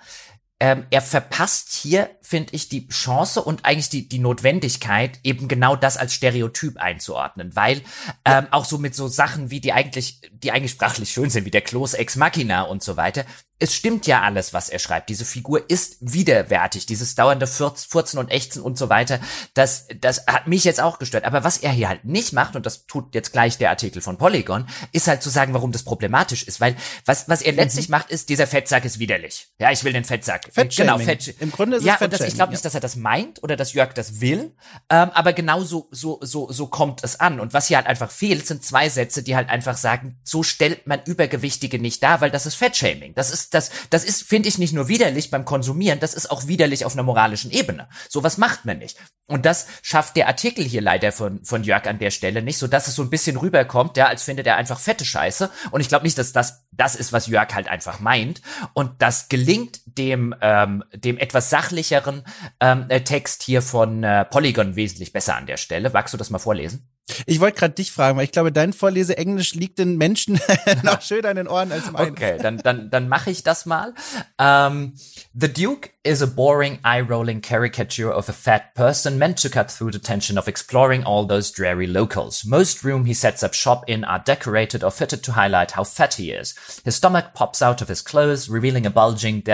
ähm, 0.58 0.86
er 0.90 1.02
verpasst 1.02 1.72
hier, 1.72 2.10
finde 2.22 2.54
ich, 2.54 2.68
die 2.70 2.88
Chance 2.88 3.42
und 3.42 3.64
eigentlich 3.66 3.90
die, 3.90 4.08
die 4.08 4.18
Notwendigkeit, 4.18 5.20
eben 5.22 5.48
genau 5.48 5.76
das 5.76 5.98
als 5.98 6.14
Stereotyp 6.14 6.78
einzuordnen, 6.78 7.54
weil 7.54 7.82
ähm, 8.24 8.46
auch 8.50 8.64
so 8.64 8.78
mit 8.78 8.94
so 8.94 9.06
Sachen 9.06 9.50
wie 9.50 9.60
die 9.60 9.74
eigentlich, 9.74 10.22
die 10.32 10.52
eigentlich 10.52 10.72
sprachlich 10.72 11.10
schön 11.10 11.28
sind, 11.28 11.44
wie 11.44 11.50
der 11.50 11.60
Close 11.60 11.98
Ex 11.98 12.16
Machina 12.16 12.62
und 12.62 12.82
so 12.82 12.96
weiter, 12.96 13.26
es 13.58 13.74
stimmt 13.74 14.06
ja 14.06 14.20
alles, 14.20 14.52
was 14.52 14.68
er 14.68 14.78
schreibt. 14.78 15.08
Diese 15.08 15.24
Figur 15.24 15.70
ist 15.70 15.96
widerwärtig, 16.00 16.84
dieses 16.84 17.14
dauernde 17.14 17.46
Furzen 17.46 18.18
und 18.18 18.30
Ächzen 18.30 18.60
und 18.60 18.76
so 18.76 18.90
weiter. 18.90 19.18
Das, 19.54 19.86
das 19.98 20.26
hat 20.26 20.46
mich 20.46 20.64
jetzt 20.64 20.80
auch 20.80 20.98
gestört. 20.98 21.24
Aber 21.24 21.42
was 21.42 21.58
er 21.58 21.70
hier 21.70 21.88
halt 21.88 22.04
nicht 22.04 22.34
macht, 22.34 22.54
und 22.54 22.66
das 22.66 22.86
tut 22.86 23.14
jetzt 23.14 23.32
gleich 23.32 23.56
der 23.56 23.70
Artikel 23.70 24.02
von 24.02 24.18
Polygon, 24.18 24.66
ist 24.92 25.08
halt 25.08 25.22
zu 25.22 25.30
sagen, 25.30 25.54
warum 25.54 25.72
das 25.72 25.84
problematisch 25.84 26.42
ist. 26.42 26.60
Weil 26.60 26.76
was, 27.06 27.30
was 27.30 27.40
er 27.40 27.52
letztlich 27.52 27.88
mhm. 27.88 27.92
macht, 27.92 28.10
ist, 28.10 28.28
dieser 28.28 28.46
Fettsack 28.46 28.84
ist 28.84 28.98
widerlich. 28.98 29.48
Ja, 29.58 29.70
ich 29.72 29.82
will 29.84 29.94
den 29.94 30.04
Fettsack. 30.04 30.52
Genau, 30.76 30.98
Fett. 30.98 31.34
Im 31.40 31.50
Grunde 31.50 31.78
ist 31.78 31.84
ja, 31.84 31.94
es 31.94 32.02
und 32.02 32.12
das, 32.12 32.20
ich 32.20 32.34
glaube 32.34 32.52
nicht, 32.52 32.64
dass 32.64 32.74
er 32.74 32.80
das 32.80 32.96
meint 32.96 33.42
oder 33.42 33.56
dass 33.56 33.72
Jörg 33.72 33.94
das 33.94 34.20
will. 34.20 34.54
Ähm, 34.90 35.10
aber 35.12 35.32
genau 35.32 35.62
so, 35.62 35.88
so, 35.90 36.18
so, 36.20 36.52
so 36.52 36.66
kommt 36.66 37.02
es 37.04 37.20
an. 37.20 37.40
Und 37.40 37.54
was 37.54 37.68
hier 37.68 37.78
halt 37.78 37.86
einfach 37.86 38.10
fehlt, 38.10 38.46
sind 38.46 38.62
zwei 38.62 38.90
Sätze, 38.90 39.22
die 39.22 39.34
halt 39.34 39.48
einfach 39.48 39.78
sagen, 39.78 40.18
so 40.24 40.42
stellt 40.42 40.86
man 40.86 41.00
Übergewichtige 41.06 41.78
nicht 41.78 42.02
dar, 42.02 42.20
weil 42.20 42.30
das 42.30 42.44
ist 42.44 42.56
Fettshaming. 42.56 43.14
Das 43.14 43.30
ist 43.30 43.45
das, 43.54 43.70
das 43.90 44.04
ist, 44.04 44.22
finde 44.22 44.48
ich, 44.48 44.58
nicht 44.58 44.72
nur 44.72 44.88
widerlich 44.88 45.30
beim 45.30 45.44
Konsumieren, 45.44 46.00
das 46.00 46.14
ist 46.14 46.30
auch 46.30 46.46
widerlich 46.46 46.84
auf 46.84 46.92
einer 46.92 47.02
moralischen 47.02 47.50
Ebene. 47.50 47.88
Sowas 48.08 48.38
macht 48.38 48.64
man 48.64 48.78
nicht. 48.78 48.98
Und 49.26 49.44
das 49.44 49.66
schafft 49.82 50.16
der 50.16 50.28
Artikel 50.28 50.64
hier 50.64 50.80
leider 50.80 51.12
von, 51.12 51.44
von 51.44 51.64
Jörg 51.64 51.86
an 51.86 51.98
der 51.98 52.10
Stelle 52.10 52.42
nicht, 52.42 52.58
so 52.58 52.66
dass 52.66 52.88
es 52.88 52.94
so 52.94 53.02
ein 53.02 53.10
bisschen 53.10 53.36
rüberkommt, 53.36 53.96
ja, 53.96 54.06
als 54.06 54.22
findet 54.22 54.46
er 54.46 54.56
einfach 54.56 54.78
fette 54.78 55.04
Scheiße. 55.04 55.50
Und 55.70 55.80
ich 55.80 55.88
glaube 55.88 56.04
nicht, 56.04 56.18
dass 56.18 56.32
das 56.32 56.66
das 56.72 56.94
ist, 56.94 57.12
was 57.12 57.26
Jörg 57.26 57.54
halt 57.54 57.68
einfach 57.68 58.00
meint. 58.00 58.42
Und 58.74 59.02
das 59.02 59.28
gelingt 59.28 59.80
dem, 59.86 60.34
ähm, 60.40 60.84
dem 60.94 61.18
etwas 61.18 61.50
sachlicheren 61.50 62.22
ähm, 62.60 62.86
äh, 62.88 63.00
Text 63.00 63.42
hier 63.42 63.62
von 63.62 64.04
äh, 64.04 64.24
Polygon 64.24 64.76
wesentlich 64.76 65.12
besser 65.12 65.36
an 65.36 65.46
der 65.46 65.56
Stelle. 65.56 65.90
Magst 65.90 66.14
du 66.14 66.18
das 66.18 66.30
mal 66.30 66.38
vorlesen? 66.38 66.88
Ich 67.26 67.38
wollte 67.38 67.58
gerade 67.58 67.74
dich 67.74 67.92
fragen, 67.92 68.18
weil 68.18 68.24
ich 68.24 68.32
glaube, 68.32 68.50
dein 68.50 68.72
Vorleseenglisch 68.72 69.54
liegt 69.54 69.78
den 69.78 69.96
Menschen 69.96 70.40
noch 70.82 71.00
schöner 71.00 71.30
in 71.30 71.36
den 71.36 71.48
Ohren 71.48 71.70
als 71.70 71.90
mein. 71.92 72.10
Okay, 72.10 72.36
dann, 72.38 72.58
dann, 72.58 72.90
dann 72.90 73.08
mache 73.08 73.30
ich 73.30 73.44
das 73.44 73.64
mal. 73.64 73.94
Um, 74.38 74.94
the 75.32 75.48
Duke 75.48 75.90
is 76.02 76.20
a 76.20 76.26
boring, 76.26 76.80
eye-rolling 76.84 77.40
caricature 77.40 78.12
of 78.12 78.28
a 78.28 78.32
fat 78.32 78.74
person 78.74 79.18
meant 79.18 79.40
to 79.40 79.48
cut 79.48 79.70
through 79.70 79.92
the 79.92 80.00
tension 80.00 80.36
of 80.36 80.48
exploring 80.48 81.04
all 81.04 81.26
those 81.26 81.52
dreary 81.52 81.86
locals. 81.86 82.44
Most 82.44 82.82
room 82.82 83.04
he 83.04 83.14
sets 83.14 83.44
up 83.44 83.54
shop 83.54 83.84
in 83.86 84.02
are 84.04 84.22
decorated 84.24 84.82
or 84.82 84.90
fitted 84.90 85.22
to 85.24 85.32
highlight 85.32 85.72
how 85.72 85.84
fat 85.84 86.14
he 86.14 86.32
is. 86.32 86.54
His 86.84 86.96
stomach 86.96 87.34
pops 87.34 87.62
out 87.62 87.80
of 87.80 87.88
his 87.88 88.02
clothes, 88.02 88.48
revealing 88.48 88.84
a 88.84 88.90
bulging, 88.90 89.44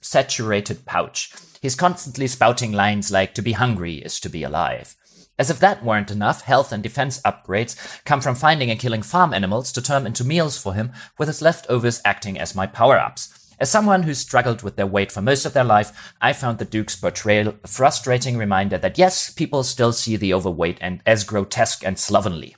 saturated 0.00 0.86
pouch. 0.86 1.32
He's 1.60 1.74
constantly 1.74 2.26
spouting 2.26 2.72
lines 2.72 3.10
like, 3.10 3.34
to 3.34 3.42
be 3.42 3.52
hungry 3.52 3.96
is 3.96 4.18
to 4.20 4.28
be 4.30 4.42
alive. 4.42 4.95
As 5.38 5.50
if 5.50 5.58
that 5.60 5.84
weren't 5.84 6.10
enough, 6.10 6.42
health 6.42 6.72
and 6.72 6.82
defense 6.82 7.20
upgrades 7.20 7.76
come 8.04 8.22
from 8.22 8.34
finding 8.34 8.70
and 8.70 8.80
killing 8.80 9.02
farm 9.02 9.34
animals 9.34 9.70
to 9.72 9.82
turn 9.82 10.06
into 10.06 10.24
meals 10.24 10.56
for 10.56 10.72
him, 10.72 10.92
with 11.18 11.28
his 11.28 11.42
leftovers 11.42 12.00
acting 12.04 12.38
as 12.38 12.54
my 12.54 12.66
power-ups. 12.66 13.28
As 13.58 13.70
someone 13.70 14.02
who 14.04 14.14
struggled 14.14 14.62
with 14.62 14.76
their 14.76 14.86
weight 14.86 15.12
for 15.12 15.22
most 15.22 15.44
of 15.44 15.52
their 15.52 15.64
life, 15.64 15.92
I 16.20 16.32
found 16.32 16.58
the 16.58 16.64
Duke's 16.64 16.96
portrayal 16.96 17.54
a 17.62 17.68
frustrating 17.68 18.38
reminder 18.38 18.78
that 18.78 18.98
yes, 18.98 19.30
people 19.30 19.62
still 19.62 19.92
see 19.92 20.16
the 20.16 20.32
overweight 20.32 20.78
and 20.80 21.00
as 21.06 21.24
grotesque 21.24 21.84
and 21.84 21.98
slovenly. 21.98 22.56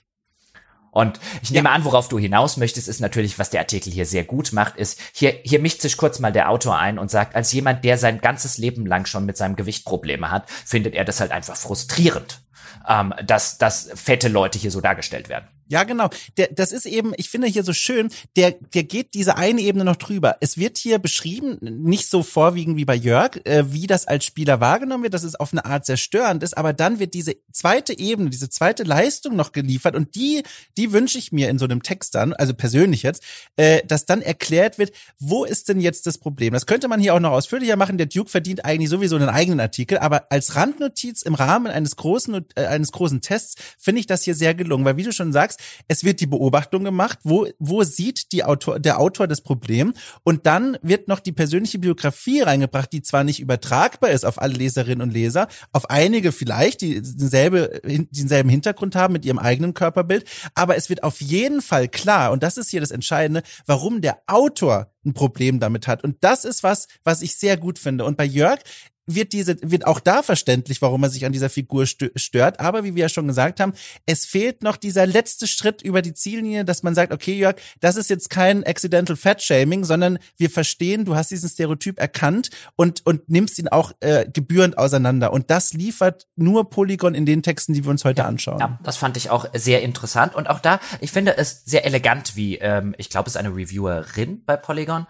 Und 0.91 1.21
ich 1.43 1.51
nehme 1.51 1.69
ja. 1.69 1.75
an, 1.75 1.85
worauf 1.85 2.09
du 2.09 2.19
hinaus 2.19 2.57
möchtest, 2.57 2.89
ist 2.89 3.01
natürlich, 3.01 3.39
was 3.39 3.51
der 3.51 3.61
Artikel 3.61 3.93
hier 3.93 4.07
sehr 4.07 4.25
gut 4.25 4.53
macht, 4.53 4.77
ist, 4.77 4.99
hier, 5.13 5.39
hier 5.45 5.61
mischt 5.61 5.81
sich 5.81 5.97
kurz 5.97 6.19
mal 6.19 6.33
der 6.33 6.51
Autor 6.51 6.79
ein 6.79 6.99
und 6.99 7.11
sagt, 7.11 7.37
als 7.37 7.53
jemand, 7.53 7.85
der 7.85 7.99
sein 7.99 8.21
ganzes 8.21 8.59
Leben 8.59 8.87
lang 8.87 9.07
schon 9.07 9.27
mit 9.27 9.37
seinem 9.37 9.55
Gewicht 9.55 9.85
Probleme 9.85 10.31
hat, 10.31 10.51
findet 10.51 10.95
er 10.95 11.05
das 11.05 11.21
halt 11.21 11.31
einfach 11.31 11.57
frustrierend 11.57 12.41
ähm, 12.89 13.15
dass, 13.25 13.59
dass 13.59 13.91
fette 13.95 14.29
Leute 14.29 14.59
hier 14.59 14.71
so 14.71 14.81
dargestellt 14.81 15.29
werden. 15.29 15.49
Ja, 15.69 15.85
genau. 15.85 16.09
Der, 16.39 16.49
das 16.49 16.73
ist 16.73 16.87
eben, 16.87 17.13
ich 17.19 17.29
finde 17.29 17.47
hier 17.47 17.63
so 17.63 17.75
schön, 17.75 18.09
der, 18.37 18.53
der 18.53 18.85
geht 18.85 19.13
diese 19.13 19.37
eine 19.37 19.61
Ebene 19.61 19.85
noch 19.85 19.97
drüber. 19.97 20.37
Es 20.41 20.57
wird 20.57 20.79
hier 20.79 20.99
beschrieben, 20.99 21.59
nicht 21.61 22.09
so 22.09 22.23
vorwiegend 22.23 22.79
wie 22.79 22.87
bei 22.87 22.95
Jörg, 22.95 23.37
äh, 23.45 23.71
wie 23.71 23.87
das 23.87 24.07
als 24.07 24.25
Spieler 24.25 24.61
wahrgenommen 24.61 25.03
wird, 25.03 25.13
dass 25.13 25.25
es 25.25 25.35
auf 25.35 25.53
eine 25.53 25.67
Art 25.67 25.85
sehr 25.85 25.99
störend 25.99 26.43
ist, 26.43 26.57
aber 26.57 26.73
dann 26.73 26.99
wird 26.99 27.13
diese 27.13 27.37
zweite 27.53 27.99
Ebene, 27.99 28.31
diese 28.31 28.49
zweite 28.49 28.83
Leistung 28.83 29.37
noch 29.37 29.53
geliefert 29.53 29.95
und 29.95 30.15
die, 30.15 30.43
die 30.79 30.93
wünsche 30.93 31.19
ich 31.19 31.33
mir 31.33 31.51
in 31.51 31.59
so 31.59 31.67
einem 31.67 31.83
Text 31.83 32.15
dann, 32.15 32.33
also 32.33 32.55
persönlich 32.55 33.03
jetzt, 33.03 33.23
äh, 33.57 33.83
dass 33.87 34.07
dann 34.07 34.23
erklärt 34.23 34.79
wird, 34.79 34.93
wo 35.19 35.45
ist 35.45 35.69
denn 35.69 35.81
jetzt 35.81 36.07
das 36.07 36.17
Problem? 36.17 36.55
Das 36.55 36.65
könnte 36.65 36.89
man 36.89 36.99
hier 36.99 37.15
auch 37.15 37.21
noch 37.21 37.33
ausführlicher 37.33 37.77
machen. 37.77 37.99
Der 37.99 38.07
Duke 38.07 38.31
verdient 38.31 38.65
eigentlich 38.65 38.89
sowieso 38.89 39.17
einen 39.17 39.29
eigenen 39.29 39.61
Artikel, 39.61 39.99
aber 39.99 40.33
als 40.33 40.57
Randnotiz 40.57 41.23
im 41.23 41.35
Rahmen 41.35 41.67
eines 41.67 41.97
großen, 41.97 42.47
äh, 42.55 42.65
eines 42.65 42.91
großen 42.91 43.21
Tests 43.21 43.57
finde 43.79 44.01
ich 44.01 44.07
das 44.07 44.23
hier 44.23 44.35
sehr 44.35 44.55
gelungen, 44.55 44.87
weil 44.87 44.97
wie 44.97 45.03
du 45.03 45.13
schon 45.13 45.33
sagst, 45.33 45.58
es 45.89 46.05
wird 46.05 46.21
die 46.21 46.27
Beobachtung 46.27 46.85
gemacht, 46.85 47.19
wo, 47.23 47.47
wo 47.59 47.83
sieht 47.83 48.33
die 48.33 48.45
Autor, 48.45 48.79
der 48.79 49.01
Autor 49.01 49.27
das 49.27 49.41
Problem 49.41 49.95
und 50.25 50.47
dann 50.47 50.79
wird 50.83 51.09
noch 51.09 51.21
die 51.21 51.33
persönliche 51.33 51.79
Biografie 51.79 52.41
reingebracht, 52.41 52.93
die 52.93 53.03
zwar 53.03 53.25
nicht 53.25 53.41
übertragbar 53.41 54.11
ist 54.11 54.25
auf 54.25 54.41
alle 54.41 54.55
Leserinnen 54.55 55.03
und 55.03 55.13
Leser, 55.13 55.49
auf 55.73 55.91
einige 55.91 56.33
vielleicht, 56.33 56.81
die 56.81 56.95
denselbe, 57.01 57.81
denselben 57.85 58.49
Hintergrund 58.49 58.97
haben 58.97 59.13
mit 59.13 59.25
ihrem 59.25 59.39
eigenen 59.39 59.75
Körperbild, 59.75 60.25
aber 60.55 60.77
es 60.77 60.89
wird 60.89 61.03
auf 61.03 61.21
jeden 61.21 61.63
Fall 61.63 61.89
klar, 61.89 62.33
und 62.33 62.43
das 62.43 62.57
ist 62.57 62.71
hier 62.71 62.81
das 62.81 62.91
Entscheidende, 62.91 63.43
warum 63.67 64.01
der 64.01 64.19
Autor 64.27 64.93
ein 65.05 65.15
Problem 65.15 65.61
damit 65.61 65.87
hat. 65.87 66.05
Und 66.05 66.17
das 66.21 66.45
ist 66.45 66.63
was, 66.63 66.87
was 67.05 67.23
ich 67.23 67.37
sehr 67.37 67.57
gut 67.57 67.79
finde. 67.79 68.05
Und 68.05 68.17
bei 68.17 68.25
Jörg 68.25 68.61
wird 69.09 69.33
diese, 69.33 69.57
wird 69.63 69.87
auch 69.87 70.01
da 70.01 70.23
verständlich, 70.23 70.83
warum 70.83 71.03
er 71.03 71.11
sich 71.11 71.25
an 71.25 71.33
dieser 71.33 71.49
Figur 71.49 71.87
stört. 71.87 72.61
Aber 72.61 72.85
wie 72.85 72.95
wir 72.95 73.03
ja 73.03 73.09
schon 73.09 73.27
gesagt 73.27 73.59
haben, 73.59 73.73
es 74.07 74.27
fehlt 74.27 74.63
noch 74.63 74.77
dieser 74.77 75.07
letzte 75.07 75.47
Schritt 75.47 75.83
über 75.83 76.03
die 76.03 76.15
Ziellinie, 76.15 76.65
dass 76.65 76.83
man 76.83 76.95
sagt, 76.95 77.13
okay, 77.13 77.37
Jörg, 77.37 77.57
das 77.81 77.97
ist 77.97 78.11
jetzt 78.11 78.31
kein 78.31 78.65
accidental 78.65 79.17
fat 79.17 79.43
shaming, 79.43 79.85
sondern 79.85 80.19
wir 80.37 80.51
verstehen, 80.51 81.05
du 81.05 81.17
hast 81.17 81.31
diesen 81.31 81.49
Stereotyp 81.49 81.99
erkannt 81.99 82.51
und, 82.77 83.05
und 83.07 83.29
nimmst 83.29 83.59
ihn 83.59 83.69
auch 83.69 83.93
äh, 84.01 84.27
gebührend 84.31 84.77
auseinander. 84.77 85.33
Und 85.33 85.51
das 85.51 85.73
liefert 85.73 86.27
nur 86.37 86.69
Polygon 86.69 87.15
in 87.15 87.25
den 87.25 87.43
Texten, 87.43 87.73
die 87.73 87.85
wir 87.85 87.91
uns 87.91 88.05
heute 88.05 88.27
anschauen. 88.27 88.61
Ja, 88.61 88.79
das 88.83 88.99
fand 88.99 89.17
ich 89.17 89.31
auch 89.31 89.47
sehr 89.55 89.83
interessant. 89.83 90.35
Und 90.35 90.51
auch 90.51 90.61
da, 90.61 90.81
ich 91.01 91.13
finde 91.13 91.37
es 91.39 91.63
sehr 91.65 91.87
elegant, 91.87 92.37
wie, 92.37 92.59
ähm, 92.59 92.95
ich 92.99 93.09
glaube, 93.09 93.29
es 93.29 93.35
ist 93.35 93.39
eine 93.39 93.55
Reviewerin 93.55 94.45
bei 94.45 94.57
Polygon. 94.57 95.07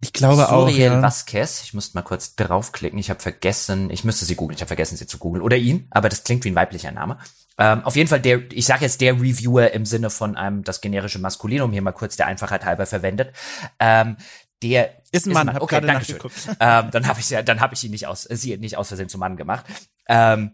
Ich 0.00 0.12
glaube 0.12 0.42
Suriel 0.42 0.54
auch. 0.54 0.68
Suriel 0.68 0.84
ja. 0.84 1.02
Vasquez. 1.02 1.62
Ich 1.62 1.74
musste 1.74 1.96
mal 1.96 2.02
kurz 2.02 2.34
draufklicken. 2.34 2.98
Ich 2.98 3.10
habe 3.10 3.20
vergessen, 3.30 3.90
ich 3.90 4.04
müsste 4.04 4.24
sie 4.24 4.36
googeln, 4.36 4.56
ich 4.56 4.62
habe 4.62 4.68
vergessen, 4.68 4.96
sie 4.96 5.06
zu 5.06 5.18
googeln. 5.18 5.42
Oder 5.42 5.56
ihn, 5.56 5.86
aber 5.90 6.08
das 6.08 6.24
klingt 6.24 6.44
wie 6.44 6.50
ein 6.50 6.54
weiblicher 6.54 6.92
Name. 6.92 7.18
Ähm, 7.58 7.84
auf 7.84 7.96
jeden 7.96 8.08
Fall 8.08 8.20
der, 8.20 8.50
ich 8.52 8.66
sage 8.66 8.84
jetzt 8.84 9.00
der 9.00 9.14
Reviewer 9.14 9.72
im 9.72 9.84
Sinne 9.84 10.10
von 10.10 10.36
einem 10.36 10.64
das 10.64 10.80
generische 10.80 11.18
Maskulinum 11.18 11.72
hier 11.72 11.82
mal 11.82 11.92
kurz 11.92 12.16
der 12.16 12.26
Einfachheit 12.26 12.64
halber 12.64 12.86
verwendet. 12.86 13.34
Ähm, 13.78 14.16
der 14.62 15.02
ist 15.12 15.26
ein 15.26 15.32
Mann, 15.32 15.46
Mann. 15.46 15.58
okay, 15.58 15.80
danke 15.80 16.04
schön. 16.04 16.18
ähm, 16.60 16.90
dann 16.90 17.06
habe 17.06 17.20
ich 17.20 17.30
ja, 17.30 17.42
dann 17.42 17.60
habe 17.60 17.74
ich 17.74 17.84
ihn 17.84 17.90
nicht 17.90 18.06
aus, 18.06 18.22
sie 18.22 18.56
nicht 18.56 18.76
aus 18.76 18.88
Versehen 18.88 19.08
zum 19.08 19.20
Mann 19.20 19.36
gemacht. 19.36 19.66
Ähm, 20.08 20.52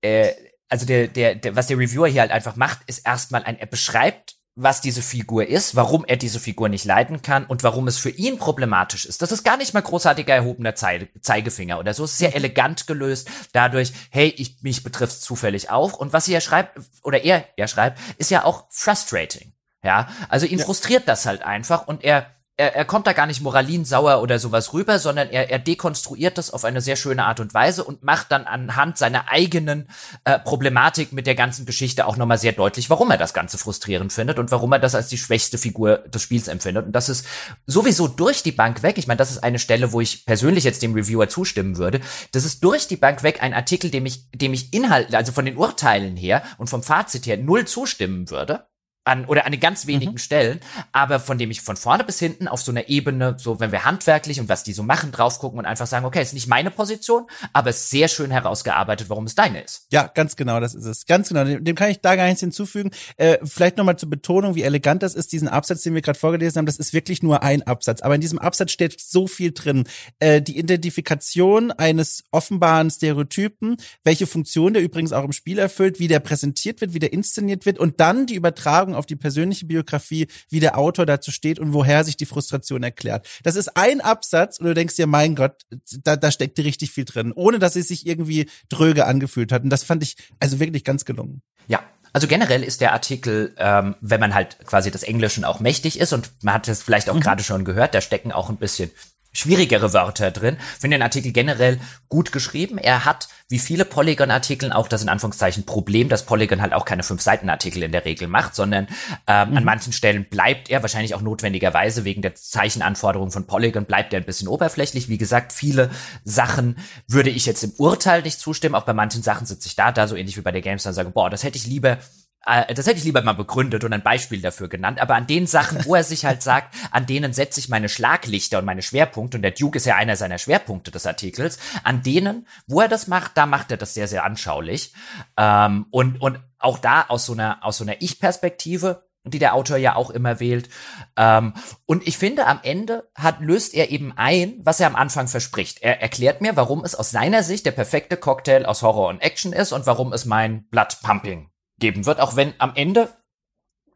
äh, 0.00 0.30
also 0.68 0.86
der, 0.86 1.08
der, 1.08 1.34
der, 1.34 1.56
was 1.56 1.66
der 1.66 1.78
Reviewer 1.78 2.08
hier 2.08 2.22
halt 2.22 2.30
einfach 2.30 2.56
macht, 2.56 2.78
ist 2.86 3.06
erstmal 3.06 3.42
ein, 3.44 3.58
er 3.58 3.66
beschreibt 3.66 4.36
was 4.54 4.82
diese 4.82 5.00
Figur 5.00 5.46
ist, 5.46 5.76
warum 5.76 6.04
er 6.04 6.16
diese 6.16 6.38
Figur 6.38 6.68
nicht 6.68 6.84
leiden 6.84 7.22
kann 7.22 7.46
und 7.46 7.62
warum 7.62 7.88
es 7.88 7.96
für 7.96 8.10
ihn 8.10 8.38
problematisch 8.38 9.06
ist. 9.06 9.22
Das 9.22 9.32
ist 9.32 9.44
gar 9.44 9.56
nicht 9.56 9.72
mal 9.72 9.80
großartiger 9.80 10.34
erhobener 10.34 10.74
Zeigefinger 10.74 11.78
oder 11.78 11.94
so. 11.94 12.04
Es 12.04 12.12
ist 12.12 12.18
sehr 12.18 12.30
mhm. 12.30 12.36
elegant 12.36 12.86
gelöst 12.86 13.30
dadurch, 13.52 13.92
hey, 14.10 14.28
ich, 14.36 14.62
mich 14.62 14.82
betrifft 14.82 15.22
zufällig 15.22 15.70
auch. 15.70 15.94
Und 15.94 16.12
was 16.12 16.28
er 16.28 16.42
schreibt, 16.42 16.78
oder 17.02 17.24
er, 17.24 17.46
er 17.56 17.66
schreibt, 17.66 17.98
ist 18.18 18.30
ja 18.30 18.44
auch 18.44 18.66
frustrating. 18.70 19.52
Ja, 19.82 20.08
also 20.28 20.46
ihn 20.46 20.58
ja. 20.58 20.64
frustriert 20.64 21.08
das 21.08 21.26
halt 21.26 21.42
einfach 21.42 21.88
und 21.88 22.04
er 22.04 22.26
er, 22.56 22.76
er 22.76 22.84
kommt 22.84 23.06
da 23.06 23.12
gar 23.12 23.26
nicht 23.26 23.40
moralinsauer 23.40 24.20
oder 24.20 24.38
sowas 24.38 24.72
rüber, 24.72 24.98
sondern 24.98 25.30
er, 25.30 25.50
er 25.50 25.58
dekonstruiert 25.58 26.36
das 26.36 26.50
auf 26.50 26.64
eine 26.64 26.80
sehr 26.80 26.96
schöne 26.96 27.24
Art 27.24 27.40
und 27.40 27.54
Weise 27.54 27.82
und 27.82 28.02
macht 28.02 28.30
dann 28.30 28.44
anhand 28.44 28.98
seiner 28.98 29.30
eigenen 29.30 29.88
äh, 30.24 30.38
Problematik 30.38 31.12
mit 31.12 31.26
der 31.26 31.34
ganzen 31.34 31.64
Geschichte 31.64 32.06
auch 32.06 32.16
nochmal 32.16 32.38
sehr 32.38 32.52
deutlich, 32.52 32.90
warum 32.90 33.10
er 33.10 33.16
das 33.16 33.32
Ganze 33.32 33.56
frustrierend 33.56 34.12
findet 34.12 34.38
und 34.38 34.50
warum 34.50 34.72
er 34.72 34.78
das 34.78 34.94
als 34.94 35.08
die 35.08 35.18
schwächste 35.18 35.56
Figur 35.56 35.98
des 35.98 36.22
Spiels 36.22 36.48
empfindet. 36.48 36.86
Und 36.86 36.92
das 36.92 37.08
ist 37.08 37.26
sowieso 37.66 38.06
durch 38.06 38.42
die 38.42 38.52
Bank 38.52 38.82
weg. 38.82 38.98
Ich 38.98 39.06
meine, 39.06 39.18
das 39.18 39.30
ist 39.30 39.42
eine 39.42 39.58
Stelle, 39.58 39.92
wo 39.92 40.00
ich 40.00 40.26
persönlich 40.26 40.64
jetzt 40.64 40.82
dem 40.82 40.94
Reviewer 40.94 41.28
zustimmen 41.28 41.78
würde. 41.78 42.00
Das 42.32 42.44
ist 42.44 42.62
durch 42.62 42.86
die 42.86 42.96
Bank 42.96 43.22
weg 43.22 43.42
ein 43.42 43.54
Artikel, 43.54 43.90
dem 43.90 44.04
ich, 44.04 44.30
dem 44.30 44.52
ich 44.52 44.74
Inhalt, 44.74 45.14
also 45.14 45.32
von 45.32 45.46
den 45.46 45.56
Urteilen 45.56 46.16
her 46.16 46.42
und 46.58 46.68
vom 46.68 46.82
Fazit 46.82 47.26
her 47.26 47.38
null 47.38 47.64
zustimmen 47.64 48.28
würde. 48.30 48.66
An 49.04 49.24
oder 49.24 49.46
an 49.46 49.52
den 49.52 49.60
ganz 49.60 49.86
wenigen 49.86 50.12
mhm. 50.12 50.18
Stellen, 50.18 50.60
aber 50.92 51.20
von 51.20 51.38
dem 51.38 51.50
ich 51.50 51.60
von 51.60 51.76
vorne 51.76 52.04
bis 52.04 52.18
hinten 52.18 52.48
auf 52.48 52.62
so 52.62 52.70
einer 52.70 52.88
Ebene, 52.88 53.36
so 53.38 53.58
wenn 53.60 53.72
wir 53.72 53.84
handwerklich 53.84 54.40
und 54.40 54.48
was 54.48 54.62
die 54.62 54.72
so 54.72 54.82
machen, 54.82 55.12
drauf 55.12 55.38
gucken 55.38 55.58
und 55.58 55.66
einfach 55.66 55.86
sagen, 55.86 56.06
okay, 56.06 56.22
ist 56.22 56.34
nicht 56.34 56.48
meine 56.48 56.70
Position, 56.70 57.26
aber 57.52 57.70
ist 57.70 57.90
sehr 57.90 58.08
schön 58.08 58.30
herausgearbeitet, 58.30 59.10
warum 59.10 59.24
es 59.24 59.34
deine 59.34 59.62
ist. 59.62 59.86
Ja, 59.90 60.06
ganz 60.06 60.36
genau, 60.36 60.60
das 60.60 60.74
ist 60.74 60.84
es. 60.84 61.06
Ganz 61.06 61.28
genau. 61.28 61.44
Dem, 61.44 61.64
dem 61.64 61.76
kann 61.76 61.90
ich 61.90 62.00
da 62.00 62.16
gar 62.16 62.26
nichts 62.26 62.40
hinzufügen. 62.40 62.90
Äh, 63.16 63.38
vielleicht 63.44 63.76
nochmal 63.76 63.98
zur 63.98 64.10
Betonung, 64.10 64.54
wie 64.54 64.62
elegant 64.62 65.02
das 65.02 65.14
ist, 65.14 65.32
diesen 65.32 65.48
Absatz, 65.48 65.82
den 65.82 65.94
wir 65.94 66.02
gerade 66.02 66.18
vorgelesen 66.18 66.58
haben, 66.58 66.66
das 66.66 66.76
ist 66.76 66.92
wirklich 66.92 67.22
nur 67.22 67.42
ein 67.42 67.62
Absatz. 67.62 68.02
Aber 68.02 68.14
in 68.14 68.20
diesem 68.20 68.38
Absatz 68.38 68.70
steht 68.70 69.00
so 69.00 69.26
viel 69.26 69.52
drin. 69.52 69.84
Äh, 70.20 70.40
die 70.42 70.58
Identifikation 70.58 71.72
eines 71.72 72.24
offenbaren 72.30 72.90
Stereotypen, 72.90 73.76
welche 74.04 74.26
Funktion 74.26 74.74
der 74.74 74.82
übrigens 74.82 75.12
auch 75.12 75.24
im 75.24 75.32
Spiel 75.32 75.58
erfüllt, 75.58 75.98
wie 75.98 76.08
der 76.08 76.20
präsentiert 76.20 76.80
wird, 76.80 76.94
wie 76.94 76.98
der 76.98 77.12
inszeniert 77.12 77.66
wird 77.66 77.78
und 77.78 78.00
dann 78.00 78.26
die 78.26 78.34
Übertragung 78.34 78.91
Fragen 78.92 78.94
auf 78.94 79.06
die 79.06 79.16
persönliche 79.16 79.66
Biografie, 79.66 80.28
wie 80.50 80.60
der 80.60 80.78
Autor 80.78 81.06
dazu 81.06 81.30
steht 81.30 81.58
und 81.58 81.72
woher 81.72 82.04
sich 82.04 82.16
die 82.16 82.26
Frustration 82.26 82.82
erklärt. 82.82 83.26
Das 83.42 83.56
ist 83.56 83.76
ein 83.76 84.00
Absatz 84.00 84.58
und 84.58 84.66
du 84.66 84.74
denkst 84.74 84.96
dir, 84.96 85.06
mein 85.06 85.34
Gott, 85.34 85.62
da, 86.04 86.16
da 86.16 86.30
steckt 86.30 86.58
richtig 86.58 86.90
viel 86.90 87.04
drin, 87.04 87.32
ohne 87.34 87.58
dass 87.58 87.76
es 87.76 87.88
sich 87.88 88.06
irgendwie 88.06 88.48
dröge 88.68 89.06
angefühlt 89.06 89.52
hat. 89.52 89.62
Und 89.62 89.70
das 89.70 89.84
fand 89.84 90.02
ich 90.02 90.16
also 90.40 90.60
wirklich 90.60 90.84
ganz 90.84 91.04
gelungen. 91.04 91.42
Ja, 91.68 91.80
also 92.12 92.26
generell 92.26 92.62
ist 92.62 92.80
der 92.80 92.92
Artikel, 92.92 93.54
ähm, 93.56 93.94
wenn 94.00 94.20
man 94.20 94.34
halt 94.34 94.58
quasi 94.66 94.90
des 94.90 95.02
Englischen 95.02 95.44
auch 95.44 95.60
mächtig 95.60 95.98
ist 95.98 96.12
und 96.12 96.30
man 96.42 96.54
hat 96.54 96.68
es 96.68 96.82
vielleicht 96.82 97.08
auch 97.08 97.14
mhm. 97.14 97.20
gerade 97.20 97.42
schon 97.42 97.64
gehört, 97.64 97.94
da 97.94 98.00
stecken 98.00 98.32
auch 98.32 98.50
ein 98.50 98.58
bisschen 98.58 98.90
schwierigere 99.32 99.92
Wörter 99.92 100.30
drin. 100.30 100.56
Finde 100.78 100.96
den 100.96 101.02
Artikel 101.02 101.32
generell 101.32 101.80
gut 102.08 102.32
geschrieben. 102.32 102.78
Er 102.78 103.04
hat, 103.04 103.28
wie 103.48 103.58
viele 103.58 103.84
Polygon-Artikel, 103.84 104.72
auch 104.72 104.88
das 104.88 105.02
in 105.02 105.08
Anführungszeichen 105.08 105.64
Problem, 105.64 106.08
dass 106.08 106.26
Polygon 106.26 106.60
halt 106.60 106.74
auch 106.74 106.84
keine 106.84 107.02
Fünf-Seiten-Artikel 107.02 107.82
in 107.82 107.92
der 107.92 108.04
Regel 108.04 108.28
macht, 108.28 108.54
sondern 108.54 108.86
ähm, 109.26 109.50
mhm. 109.50 109.56
an 109.56 109.64
manchen 109.64 109.92
Stellen 109.92 110.26
bleibt 110.26 110.70
er 110.70 110.82
wahrscheinlich 110.82 111.14
auch 111.14 111.22
notwendigerweise 111.22 112.04
wegen 112.04 112.22
der 112.22 112.34
Zeichenanforderungen 112.34 113.32
von 113.32 113.46
Polygon 113.46 113.86
bleibt 113.86 114.12
er 114.12 114.20
ein 114.20 114.26
bisschen 114.26 114.48
oberflächlich. 114.48 115.08
Wie 115.08 115.18
gesagt, 115.18 115.52
viele 115.52 115.90
Sachen 116.24 116.76
würde 117.08 117.30
ich 117.30 117.46
jetzt 117.46 117.64
im 117.64 117.72
Urteil 117.78 118.22
nicht 118.22 118.38
zustimmen. 118.38 118.74
Auch 118.74 118.84
bei 118.84 118.92
manchen 118.92 119.22
Sachen 119.22 119.46
sitze 119.46 119.68
ich 119.68 119.76
da, 119.76 119.92
da 119.92 120.06
so 120.06 120.16
ähnlich 120.16 120.36
wie 120.36 120.42
bei 120.42 120.52
der 120.52 120.62
GameStar 120.62 120.90
und 120.90 120.94
sage, 120.94 121.10
boah, 121.10 121.30
das 121.30 121.42
hätte 121.42 121.56
ich 121.56 121.66
lieber 121.66 121.98
das 122.44 122.86
hätte 122.86 122.98
ich 122.98 123.04
lieber 123.04 123.22
mal 123.22 123.34
begründet 123.34 123.84
und 123.84 123.92
ein 123.92 124.02
Beispiel 124.02 124.40
dafür 124.40 124.68
genannt, 124.68 125.00
aber 125.00 125.14
an 125.14 125.26
den 125.26 125.46
Sachen, 125.46 125.84
wo 125.84 125.94
er 125.94 126.04
sich 126.04 126.24
halt 126.24 126.42
sagt, 126.42 126.74
an 126.90 127.06
denen 127.06 127.32
setze 127.32 127.60
ich 127.60 127.68
meine 127.68 127.88
Schlaglichter 127.88 128.58
und 128.58 128.64
meine 128.64 128.82
Schwerpunkte, 128.82 129.38
und 129.38 129.42
der 129.42 129.52
Duke 129.52 129.76
ist 129.76 129.86
ja 129.86 129.96
einer 129.96 130.16
seiner 130.16 130.38
Schwerpunkte 130.38 130.90
des 130.90 131.06
Artikels, 131.06 131.58
an 131.84 132.02
denen, 132.02 132.46
wo 132.66 132.80
er 132.80 132.88
das 132.88 133.06
macht, 133.06 133.32
da 133.36 133.46
macht 133.46 133.70
er 133.70 133.76
das 133.76 133.94
sehr, 133.94 134.08
sehr 134.08 134.24
anschaulich. 134.24 134.92
Ähm, 135.36 135.86
und, 135.90 136.20
und 136.20 136.40
auch 136.58 136.78
da 136.78 137.06
aus 137.08 137.26
so 137.26 137.32
einer, 137.32 137.64
aus 137.64 137.78
so 137.78 137.84
einer 137.84 138.00
Ich-Perspektive, 138.00 139.04
die 139.24 139.38
der 139.38 139.54
Autor 139.54 139.76
ja 139.76 139.94
auch 139.94 140.10
immer 140.10 140.40
wählt. 140.40 140.68
Ähm, 141.16 141.54
und 141.86 142.06
ich 142.08 142.18
finde, 142.18 142.46
am 142.46 142.58
Ende 142.64 143.08
hat, 143.14 143.40
löst 143.40 143.72
er 143.72 143.90
eben 143.90 144.12
ein, 144.16 144.54
was 144.64 144.80
er 144.80 144.88
am 144.88 144.96
Anfang 144.96 145.28
verspricht. 145.28 145.80
Er 145.80 146.02
erklärt 146.02 146.40
mir, 146.40 146.56
warum 146.56 146.84
es 146.84 146.96
aus 146.96 147.12
seiner 147.12 147.44
Sicht 147.44 147.66
der 147.66 147.70
perfekte 147.70 148.16
Cocktail 148.16 148.64
aus 148.66 148.82
Horror 148.82 149.08
und 149.08 149.22
Action 149.22 149.52
ist 149.52 149.70
und 149.70 149.86
warum 149.86 150.12
es 150.12 150.24
mein 150.24 150.66
Blood 150.70 150.98
Pumping 151.02 151.51
geben 151.82 152.06
wird, 152.06 152.20
auch 152.20 152.36
wenn 152.36 152.54
am 152.58 152.72
Ende 152.76 153.10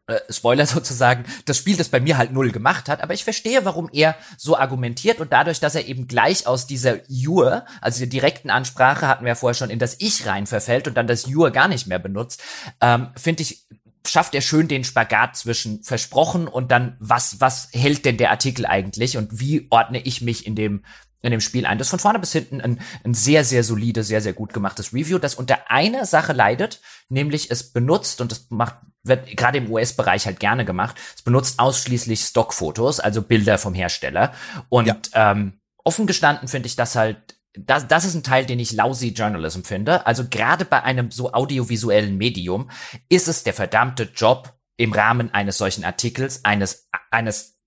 äh, 0.07 0.19
Spoiler 0.29 0.65
sozusagen, 0.67 1.25
das 1.45 1.57
Spiel 1.57 1.77
das 1.77 1.89
bei 1.89 1.99
mir 1.99 2.17
halt 2.17 2.31
null 2.31 2.51
gemacht 2.51 2.89
hat, 2.89 3.01
aber 3.01 3.13
ich 3.13 3.23
verstehe, 3.23 3.65
warum 3.65 3.89
er 3.91 4.15
so 4.37 4.57
argumentiert 4.57 5.19
und 5.19 5.33
dadurch, 5.33 5.59
dass 5.59 5.73
er 5.73 5.87
eben 5.87 6.07
gleich 6.07 6.45
aus 6.45 6.67
dieser 6.67 6.99
Jur, 7.09 7.65
also 7.81 7.99
der 7.99 8.07
direkten 8.07 8.49
Ansprache 8.49 9.07
hatten 9.07 9.23
wir 9.23 9.29
ja 9.29 9.35
vorher 9.35 9.55
schon, 9.55 9.69
in 9.69 9.79
das 9.79 9.95
Ich 9.99 10.25
rein 10.27 10.45
verfällt 10.45 10.87
und 10.87 10.95
dann 10.95 11.07
das 11.07 11.25
Jur 11.25 11.51
gar 11.51 11.67
nicht 11.67 11.87
mehr 11.87 11.99
benutzt, 11.99 12.43
ähm, 12.81 13.09
finde 13.15 13.43
ich, 13.43 13.65
schafft 14.09 14.35
er 14.35 14.41
schön 14.41 14.67
den 14.67 14.83
Spagat 14.83 15.35
zwischen 15.37 15.83
versprochen 15.83 16.47
und 16.47 16.71
dann 16.71 16.95
was, 16.99 17.39
was 17.39 17.69
hält 17.73 18.05
denn 18.05 18.17
der 18.17 18.31
Artikel 18.31 18.65
eigentlich 18.65 19.17
und 19.17 19.39
wie 19.39 19.67
ordne 19.69 19.99
ich 20.01 20.21
mich 20.21 20.45
in 20.45 20.55
dem 20.55 20.83
in 21.21 21.31
dem 21.31 21.41
Spiel 21.41 21.65
ein. 21.65 21.77
Das 21.77 21.87
ist 21.87 21.91
von 21.91 21.99
vorne 21.99 22.19
bis 22.19 22.31
hinten 22.31 22.61
ein, 22.61 22.79
ein 23.03 23.13
sehr, 23.13 23.43
sehr 23.43 23.63
solide, 23.63 24.03
sehr, 24.03 24.21
sehr 24.21 24.33
gut 24.33 24.53
gemachtes 24.53 24.93
Review, 24.93 25.17
das 25.17 25.35
unter 25.35 25.69
einer 25.69 26.05
Sache 26.05 26.31
leidet, 26.31 26.79
nämlich 27.09 27.49
es 27.49 27.71
benutzt, 27.71 28.21
und 28.21 28.31
das 28.31 28.47
macht, 28.49 28.75
wird 29.03 29.35
gerade 29.35 29.57
im 29.57 29.71
US-Bereich 29.71 30.25
halt 30.25 30.39
gerne 30.39 30.63
gemacht, 30.63 30.95
es 31.15 31.23
benutzt 31.23 31.59
ausschließlich 31.59 32.21
Stockfotos, 32.21 32.99
also 32.99 33.21
Bilder 33.21 33.57
vom 33.57 33.73
Hersteller. 33.73 34.33
Und 34.69 34.87
ja. 34.87 34.97
ähm, 35.13 35.59
offen 35.83 36.05
gestanden 36.05 36.47
finde 36.47 36.67
ich 36.67 36.75
das 36.75 36.95
halt 36.95 37.36
das, 37.57 37.87
das 37.87 38.05
ist 38.05 38.15
ein 38.15 38.23
Teil, 38.23 38.45
den 38.45 38.59
ich 38.59 38.73
lousy 38.73 39.09
Journalism 39.09 39.61
finde. 39.61 40.05
Also 40.05 40.25
gerade 40.29 40.65
bei 40.65 40.83
einem 40.83 41.11
so 41.11 41.33
audiovisuellen 41.33 42.17
Medium 42.17 42.69
ist 43.09 43.27
es 43.27 43.43
der 43.43 43.53
verdammte 43.53 44.09
Job 44.15 44.53
im 44.77 44.93
Rahmen 44.93 45.33
eines 45.33 45.57
solchen 45.57 45.83
Artikels, 45.83 46.45
eines, 46.45 46.87
eines 47.11 47.59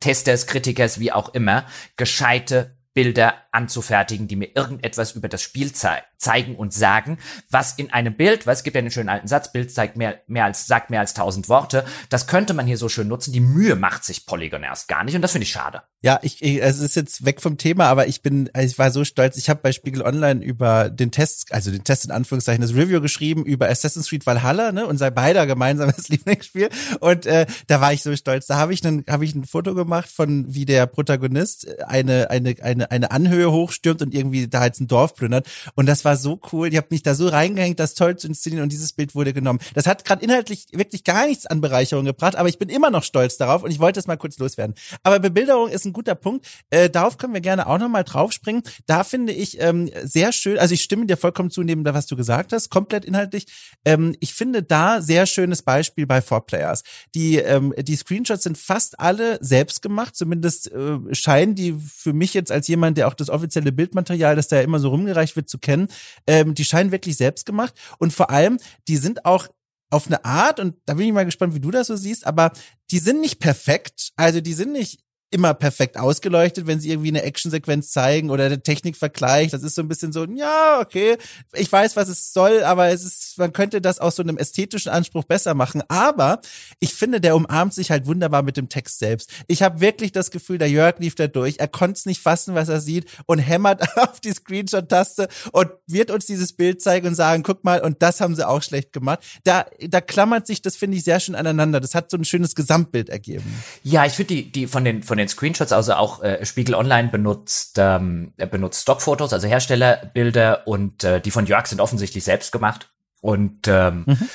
Testers, 0.00 0.46
Kritikers, 0.46 1.00
wie 1.00 1.12
auch 1.12 1.30
immer, 1.30 1.64
gescheite 1.96 2.76
Bilder 2.94 3.34
anzufertigen, 3.52 4.28
die 4.28 4.36
mir 4.36 4.50
irgendetwas 4.54 5.12
über 5.12 5.28
das 5.28 5.42
Spiel 5.42 5.72
zei 5.72 6.02
zeigen 6.22 6.54
und 6.54 6.72
sagen, 6.72 7.18
was 7.50 7.74
in 7.74 7.92
einem 7.92 8.14
Bild, 8.14 8.46
es 8.46 8.62
gibt 8.62 8.76
ja 8.76 8.80
einen 8.80 8.90
schönen 8.90 9.08
alten 9.08 9.28
Satz, 9.28 9.52
Bild 9.52 9.72
zeigt 9.72 9.96
mehr, 9.96 10.20
mehr 10.28 10.44
als, 10.44 10.66
sagt 10.66 10.88
mehr 10.88 11.00
als 11.00 11.14
tausend 11.14 11.48
Worte, 11.48 11.84
das 12.08 12.26
könnte 12.26 12.54
man 12.54 12.66
hier 12.66 12.78
so 12.78 12.88
schön 12.88 13.08
nutzen. 13.08 13.32
Die 13.32 13.40
Mühe 13.40 13.74
macht 13.76 14.04
sich 14.04 14.24
Polygon 14.24 14.62
erst 14.62 14.88
gar 14.88 15.04
nicht 15.04 15.16
und 15.16 15.22
das 15.22 15.32
finde 15.32 15.44
ich 15.44 15.50
schade. 15.50 15.82
Ja, 16.04 16.18
ich, 16.22 16.42
ich, 16.42 16.60
es 16.60 16.80
ist 16.80 16.96
jetzt 16.96 17.24
weg 17.24 17.40
vom 17.40 17.58
Thema, 17.58 17.86
aber 17.86 18.08
ich 18.08 18.22
bin, 18.22 18.50
ich 18.58 18.76
war 18.76 18.90
so 18.90 19.04
stolz. 19.04 19.36
Ich 19.36 19.48
habe 19.48 19.60
bei 19.62 19.70
Spiegel 19.70 20.02
Online 20.02 20.42
über 20.42 20.90
den 20.90 21.12
Test, 21.12 21.52
also 21.52 21.70
den 21.70 21.84
Test 21.84 22.04
in 22.04 22.10
Anführungszeichen, 22.10 22.60
das 22.60 22.74
Review 22.74 23.00
geschrieben 23.00 23.44
über 23.44 23.68
Assassin's 23.68 24.08
Creed 24.08 24.26
Valhalla, 24.26 24.72
ne, 24.72 24.86
unser 24.86 25.12
beider 25.12 25.46
gemeinsames 25.46 26.08
Lieblingsspiel. 26.08 26.70
Und 26.98 27.26
äh, 27.26 27.46
da 27.68 27.80
war 27.80 27.92
ich 27.92 28.02
so 28.02 28.14
stolz. 28.16 28.46
Da 28.46 28.56
habe 28.56 28.74
ich 28.74 28.82
habe 28.82 29.24
ich 29.24 29.34
ein 29.34 29.44
Foto 29.44 29.74
gemacht 29.74 30.10
von 30.10 30.52
wie 30.52 30.64
der 30.64 30.86
Protagonist 30.86 31.68
eine 31.86 32.30
eine 32.30 32.56
eine 32.60 32.90
eine 32.90 33.10
Anhöhe 33.12 33.41
hochstürmt 33.50 34.02
und 34.02 34.14
irgendwie 34.14 34.46
da 34.48 34.64
jetzt 34.64 34.80
ein 34.80 34.86
Dorf 34.86 35.14
plündert. 35.14 35.48
Und 35.74 35.86
das 35.86 36.04
war 36.04 36.16
so 36.16 36.40
cool. 36.52 36.68
Ich 36.68 36.76
habe 36.76 36.88
mich 36.90 37.02
da 37.02 37.14
so 37.14 37.28
reingehängt, 37.28 37.80
das 37.80 37.94
toll 37.94 38.16
zu 38.16 38.28
inszenieren 38.28 38.64
und 38.64 38.72
dieses 38.72 38.92
Bild 38.92 39.14
wurde 39.14 39.32
genommen. 39.32 39.58
Das 39.74 39.86
hat 39.86 40.04
gerade 40.04 40.22
inhaltlich 40.22 40.66
wirklich 40.72 41.04
gar 41.04 41.26
nichts 41.26 41.46
an 41.46 41.60
Bereicherung 41.60 42.04
gebracht, 42.04 42.36
aber 42.36 42.48
ich 42.48 42.58
bin 42.58 42.68
immer 42.68 42.90
noch 42.90 43.04
stolz 43.04 43.36
darauf 43.36 43.62
und 43.62 43.70
ich 43.70 43.78
wollte 43.78 43.98
es 43.98 44.06
mal 44.06 44.16
kurz 44.16 44.38
loswerden. 44.38 44.74
Aber 45.02 45.18
Bebilderung 45.18 45.68
ist 45.68 45.84
ein 45.84 45.92
guter 45.92 46.14
Punkt. 46.14 46.46
Äh, 46.70 46.90
darauf 46.90 47.18
können 47.18 47.34
wir 47.34 47.40
gerne 47.40 47.66
auch 47.66 47.78
nochmal 47.78 48.04
draufspringen. 48.04 48.62
Da 48.86 49.04
finde 49.04 49.32
ich 49.32 49.60
ähm, 49.60 49.90
sehr 50.02 50.32
schön, 50.32 50.58
also 50.58 50.74
ich 50.74 50.82
stimme 50.82 51.06
dir 51.06 51.16
vollkommen 51.16 51.50
zu, 51.50 51.62
neben 51.62 51.82
was 51.84 52.06
du 52.06 52.16
gesagt 52.16 52.52
hast, 52.52 52.70
komplett 52.70 53.04
inhaltlich. 53.04 53.46
Ähm, 53.84 54.14
ich 54.20 54.34
finde 54.34 54.62
da 54.62 55.02
sehr 55.02 55.26
schönes 55.26 55.62
Beispiel 55.62 56.06
bei 56.06 56.22
Four 56.22 56.46
Players. 56.46 56.82
Die, 57.14 57.36
ähm, 57.36 57.74
die 57.76 57.96
Screenshots 57.96 58.44
sind 58.44 58.56
fast 58.58 59.00
alle 59.00 59.38
selbst 59.40 59.82
gemacht, 59.82 60.16
zumindest 60.16 60.70
äh, 60.72 60.98
scheinen 61.12 61.54
die 61.54 61.74
für 61.74 62.12
mich 62.12 62.34
jetzt 62.34 62.52
als 62.52 62.68
jemand, 62.68 62.98
der 62.98 63.08
auch 63.08 63.14
das 63.14 63.30
offizielle 63.32 63.72
Bildmaterial, 63.72 64.36
das 64.36 64.48
da 64.48 64.56
ja 64.56 64.62
immer 64.62 64.78
so 64.78 64.88
rumgereicht 64.88 65.36
wird, 65.36 65.48
zu 65.48 65.58
kennen, 65.58 65.88
ähm, 66.26 66.54
die 66.54 66.64
scheinen 66.64 66.92
wirklich 66.92 67.16
selbst 67.16 67.46
gemacht 67.46 67.74
und 67.98 68.12
vor 68.12 68.30
allem, 68.30 68.58
die 68.88 68.96
sind 68.96 69.24
auch 69.24 69.48
auf 69.90 70.06
eine 70.06 70.24
Art, 70.24 70.58
und 70.58 70.76
da 70.86 70.94
bin 70.94 71.06
ich 71.06 71.12
mal 71.12 71.26
gespannt, 71.26 71.54
wie 71.54 71.60
du 71.60 71.70
das 71.70 71.88
so 71.88 71.96
siehst, 71.96 72.26
aber 72.26 72.52
die 72.90 72.98
sind 72.98 73.20
nicht 73.20 73.40
perfekt. 73.40 74.12
Also 74.16 74.40
die 74.40 74.54
sind 74.54 74.72
nicht 74.72 75.00
immer 75.32 75.54
perfekt 75.54 75.96
ausgeleuchtet, 75.96 76.66
wenn 76.66 76.78
sie 76.78 76.90
irgendwie 76.90 77.08
eine 77.08 77.22
Actionsequenz 77.22 77.90
zeigen 77.90 78.30
oder 78.30 78.48
der 78.48 78.62
Technikvergleich. 78.62 79.50
Das 79.50 79.62
ist 79.62 79.74
so 79.74 79.82
ein 79.82 79.88
bisschen 79.88 80.12
so, 80.12 80.24
ja, 80.26 80.80
okay, 80.80 81.16
ich 81.54 81.70
weiß, 81.72 81.96
was 81.96 82.08
es 82.08 82.32
soll, 82.32 82.62
aber 82.64 82.88
es 82.90 83.02
ist, 83.04 83.38
man 83.38 83.52
könnte 83.52 83.80
das 83.80 83.98
aus 83.98 84.16
so 84.16 84.22
einem 84.22 84.36
ästhetischen 84.36 84.92
Anspruch 84.92 85.24
besser 85.24 85.54
machen. 85.54 85.82
Aber 85.88 86.40
ich 86.80 86.94
finde, 86.94 87.20
der 87.20 87.34
umarmt 87.34 87.72
sich 87.74 87.90
halt 87.90 88.06
wunderbar 88.06 88.42
mit 88.42 88.56
dem 88.56 88.68
Text 88.68 88.98
selbst. 88.98 89.30
Ich 89.46 89.62
habe 89.62 89.80
wirklich 89.80 90.12
das 90.12 90.30
Gefühl, 90.30 90.58
der 90.58 90.68
Jörg 90.68 90.98
lief 90.98 91.14
da 91.14 91.26
durch, 91.26 91.56
er 91.58 91.68
konnte 91.68 91.98
es 91.98 92.06
nicht 92.06 92.20
fassen, 92.20 92.54
was 92.54 92.68
er 92.68 92.80
sieht 92.80 93.06
und 93.26 93.38
hämmert 93.38 93.82
auf 93.96 94.20
die 94.20 94.32
Screenshot-Taste 94.32 95.28
und 95.52 95.70
wird 95.86 96.10
uns 96.10 96.26
dieses 96.26 96.52
Bild 96.52 96.82
zeigen 96.82 97.06
und 97.06 97.14
sagen, 97.14 97.42
guck 97.42 97.64
mal, 97.64 97.80
und 97.80 98.02
das 98.02 98.20
haben 98.20 98.34
sie 98.34 98.46
auch 98.46 98.62
schlecht 98.62 98.92
gemacht. 98.92 99.20
Da, 99.44 99.66
da 99.80 100.00
klammert 100.00 100.46
sich 100.46 100.60
das, 100.60 100.76
finde 100.76 100.98
ich, 100.98 101.04
sehr 101.04 101.20
schön 101.20 101.34
aneinander. 101.34 101.80
Das 101.80 101.94
hat 101.94 102.10
so 102.10 102.18
ein 102.18 102.24
schönes 102.24 102.54
Gesamtbild 102.54 103.08
ergeben. 103.08 103.62
Ja, 103.82 104.04
ich 104.04 104.12
finde 104.12 104.34
die, 104.34 104.52
die 104.52 104.66
von 104.66 104.84
den, 104.84 105.02
von 105.02 105.16
den 105.16 105.21
den 105.22 105.28
Screenshots, 105.28 105.72
also 105.72 105.94
auch 105.94 106.22
äh, 106.22 106.44
Spiegel 106.44 106.74
Online 106.74 107.08
benutzt, 107.08 107.76
ähm, 107.78 108.32
benutzt 108.36 108.82
Stockfotos, 108.82 109.32
also 109.32 109.48
Herstellerbilder 109.48 110.66
und 110.66 111.04
äh, 111.04 111.20
die 111.20 111.30
von 111.30 111.46
Jörg 111.46 111.66
sind 111.66 111.80
offensichtlich 111.80 112.24
selbst 112.24 112.52
gemacht. 112.52 112.90
Und 113.20 113.68
ähm, 113.68 114.04
mhm. 114.06 114.28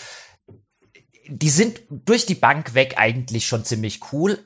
die 1.27 1.49
sind 1.49 1.81
durch 1.89 2.25
die 2.25 2.35
Bank 2.35 2.73
weg 2.73 2.95
eigentlich 2.97 3.47
schon 3.47 3.65
ziemlich 3.65 3.99
cool, 4.11 4.39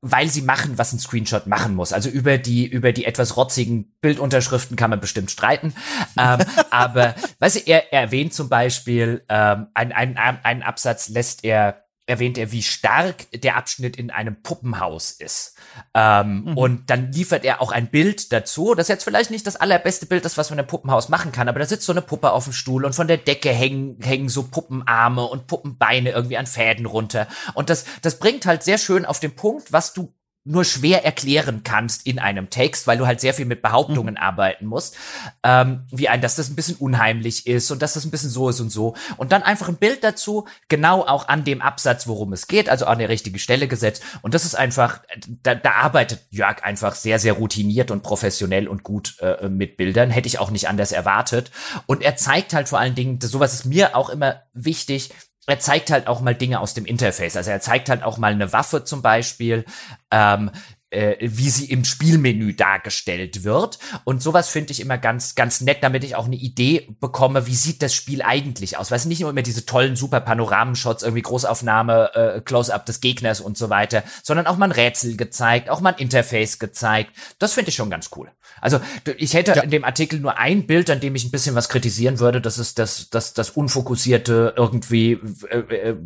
weil 0.00 0.28
sie 0.28 0.42
machen, 0.42 0.78
was 0.78 0.92
ein 0.92 0.98
Screenshot 0.98 1.46
machen 1.46 1.74
muss. 1.74 1.92
Also 1.92 2.08
über 2.08 2.38
die 2.38 2.66
über 2.66 2.92
die 2.92 3.04
etwas 3.04 3.36
rotzigen 3.36 3.94
Bildunterschriften 4.00 4.76
kann 4.76 4.90
man 4.90 5.00
bestimmt 5.00 5.30
streiten. 5.30 5.74
ähm, 6.18 6.40
aber 6.70 7.14
weißt 7.38 7.56
du, 7.56 7.60
er, 7.66 7.92
er 7.92 8.02
erwähnt 8.02 8.34
zum 8.34 8.48
Beispiel 8.48 9.24
ähm, 9.28 9.68
ein, 9.74 9.92
ein, 9.92 10.16
ein 10.16 10.62
Absatz 10.62 11.08
lässt 11.08 11.44
er 11.44 11.84
erwähnt 12.06 12.36
er, 12.36 12.50
wie 12.50 12.62
stark 12.62 13.26
der 13.32 13.56
Abschnitt 13.56 13.96
in 13.96 14.10
einem 14.10 14.42
Puppenhaus 14.42 15.12
ist. 15.12 15.56
Ähm, 15.94 16.44
mhm. 16.44 16.58
Und 16.58 16.90
dann 16.90 17.12
liefert 17.12 17.44
er 17.44 17.62
auch 17.62 17.70
ein 17.70 17.88
Bild 17.88 18.32
dazu. 18.32 18.74
Das 18.74 18.86
ist 18.86 18.88
jetzt 18.88 19.04
vielleicht 19.04 19.30
nicht 19.30 19.46
das 19.46 19.56
allerbeste 19.56 20.06
Bild, 20.06 20.24
das 20.24 20.36
was 20.36 20.50
man 20.50 20.58
im 20.58 20.66
Puppenhaus 20.66 21.08
machen 21.08 21.32
kann, 21.32 21.48
aber 21.48 21.60
da 21.60 21.66
sitzt 21.66 21.86
so 21.86 21.92
eine 21.92 22.02
Puppe 22.02 22.32
auf 22.32 22.44
dem 22.44 22.52
Stuhl 22.52 22.84
und 22.84 22.94
von 22.94 23.06
der 23.06 23.18
Decke 23.18 23.50
hängen, 23.50 23.98
hängen 24.02 24.28
so 24.28 24.42
Puppenarme 24.44 25.24
und 25.24 25.46
Puppenbeine 25.46 26.10
irgendwie 26.10 26.36
an 26.36 26.46
Fäden 26.46 26.86
runter. 26.86 27.28
Und 27.54 27.70
das, 27.70 27.84
das 28.02 28.18
bringt 28.18 28.46
halt 28.46 28.62
sehr 28.62 28.78
schön 28.78 29.04
auf 29.04 29.20
den 29.20 29.36
Punkt, 29.36 29.72
was 29.72 29.92
du 29.92 30.12
nur 30.44 30.64
schwer 30.64 31.04
erklären 31.04 31.62
kannst 31.62 32.04
in 32.04 32.18
einem 32.18 32.50
Text, 32.50 32.88
weil 32.88 32.98
du 32.98 33.06
halt 33.06 33.20
sehr 33.20 33.32
viel 33.32 33.44
mit 33.44 33.62
Behauptungen 33.62 34.14
mhm. 34.14 34.20
arbeiten 34.20 34.66
musst, 34.66 34.96
ähm, 35.44 35.84
wie 35.90 36.08
ein, 36.08 36.20
dass 36.20 36.34
das 36.34 36.48
ein 36.48 36.56
bisschen 36.56 36.76
unheimlich 36.76 37.46
ist 37.46 37.70
und 37.70 37.80
dass 37.80 37.94
das 37.94 38.04
ein 38.04 38.10
bisschen 38.10 38.30
so 38.30 38.48
ist 38.48 38.58
und 38.58 38.70
so. 38.70 38.94
Und 39.16 39.30
dann 39.30 39.44
einfach 39.44 39.68
ein 39.68 39.76
Bild 39.76 40.02
dazu, 40.02 40.48
genau 40.68 41.02
auch 41.02 41.28
an 41.28 41.44
dem 41.44 41.62
Absatz, 41.62 42.08
worum 42.08 42.32
es 42.32 42.48
geht, 42.48 42.68
also 42.68 42.86
an 42.86 42.98
der 42.98 43.08
richtigen 43.08 43.38
Stelle 43.38 43.68
gesetzt. 43.68 44.02
Und 44.22 44.34
das 44.34 44.44
ist 44.44 44.56
einfach, 44.56 45.02
da, 45.44 45.54
da 45.54 45.72
arbeitet 45.72 46.26
Jörg 46.30 46.64
einfach 46.64 46.96
sehr, 46.96 47.20
sehr 47.20 47.34
routiniert 47.34 47.92
und 47.92 48.02
professionell 48.02 48.66
und 48.66 48.82
gut 48.82 49.16
äh, 49.20 49.48
mit 49.48 49.76
Bildern. 49.76 50.10
Hätte 50.10 50.26
ich 50.26 50.40
auch 50.40 50.50
nicht 50.50 50.68
anders 50.68 50.90
erwartet. 50.90 51.52
Und 51.86 52.02
er 52.02 52.16
zeigt 52.16 52.52
halt 52.52 52.68
vor 52.68 52.80
allen 52.80 52.96
Dingen, 52.96 53.20
sowas 53.20 53.54
ist 53.54 53.64
mir 53.64 53.94
auch 53.94 54.10
immer 54.10 54.42
wichtig, 54.52 55.10
er 55.46 55.58
zeigt 55.58 55.90
halt 55.90 56.06
auch 56.06 56.20
mal 56.20 56.34
Dinge 56.34 56.60
aus 56.60 56.74
dem 56.74 56.84
Interface. 56.84 57.36
Also 57.36 57.50
er 57.50 57.60
zeigt 57.60 57.88
halt 57.88 58.02
auch 58.02 58.16
mal 58.16 58.32
eine 58.32 58.52
Waffe 58.52 58.84
zum 58.84 59.02
Beispiel, 59.02 59.64
ähm, 60.10 60.50
äh, 60.92 61.16
wie 61.20 61.50
sie 61.50 61.66
im 61.66 61.84
Spielmenü 61.84 62.54
dargestellt 62.54 63.44
wird. 63.44 63.78
Und 64.04 64.22
sowas 64.22 64.48
finde 64.48 64.72
ich 64.72 64.80
immer 64.80 64.98
ganz, 64.98 65.34
ganz 65.34 65.60
nett, 65.60 65.78
damit 65.80 66.04
ich 66.04 66.16
auch 66.16 66.26
eine 66.26 66.36
Idee 66.36 66.88
bekomme, 67.00 67.46
wie 67.46 67.54
sieht 67.54 67.82
das 67.82 67.94
Spiel 67.94 68.22
eigentlich 68.22 68.76
aus. 68.76 68.90
Weißt 68.90 69.06
du, 69.06 69.08
nicht 69.08 69.20
nur 69.20 69.30
immer 69.30 69.42
diese 69.42 69.66
tollen, 69.66 69.96
super 69.96 70.20
Panoramenshots, 70.20 71.02
irgendwie 71.02 71.22
Großaufnahme, 71.22 72.10
äh, 72.14 72.40
Close-up 72.40 72.86
des 72.86 73.00
Gegners 73.00 73.40
und 73.40 73.56
so 73.56 73.70
weiter, 73.70 74.02
sondern 74.22 74.46
auch 74.46 74.56
mal 74.56 74.66
ein 74.66 74.72
Rätsel 74.72 75.16
gezeigt, 75.16 75.70
auch 75.70 75.80
mal 75.80 75.94
ein 75.94 75.98
Interface 75.98 76.58
gezeigt. 76.58 77.10
Das 77.38 77.54
finde 77.54 77.70
ich 77.70 77.76
schon 77.76 77.90
ganz 77.90 78.10
cool. 78.16 78.30
Also 78.60 78.80
ich 79.16 79.34
hätte 79.34 79.52
ja. 79.52 79.62
in 79.62 79.70
dem 79.70 79.84
Artikel 79.84 80.20
nur 80.20 80.38
ein 80.38 80.66
Bild, 80.66 80.90
an 80.90 81.00
dem 81.00 81.14
ich 81.14 81.24
ein 81.24 81.30
bisschen 81.30 81.54
was 81.54 81.68
kritisieren 81.68 82.20
würde. 82.20 82.40
Das 82.40 82.58
ist 82.58 82.78
das, 82.78 83.08
das, 83.10 83.34
das 83.34 83.50
unfokussierte 83.50 84.54
irgendwie 84.56 85.18
äh, 85.50 85.58
äh, 85.58 85.96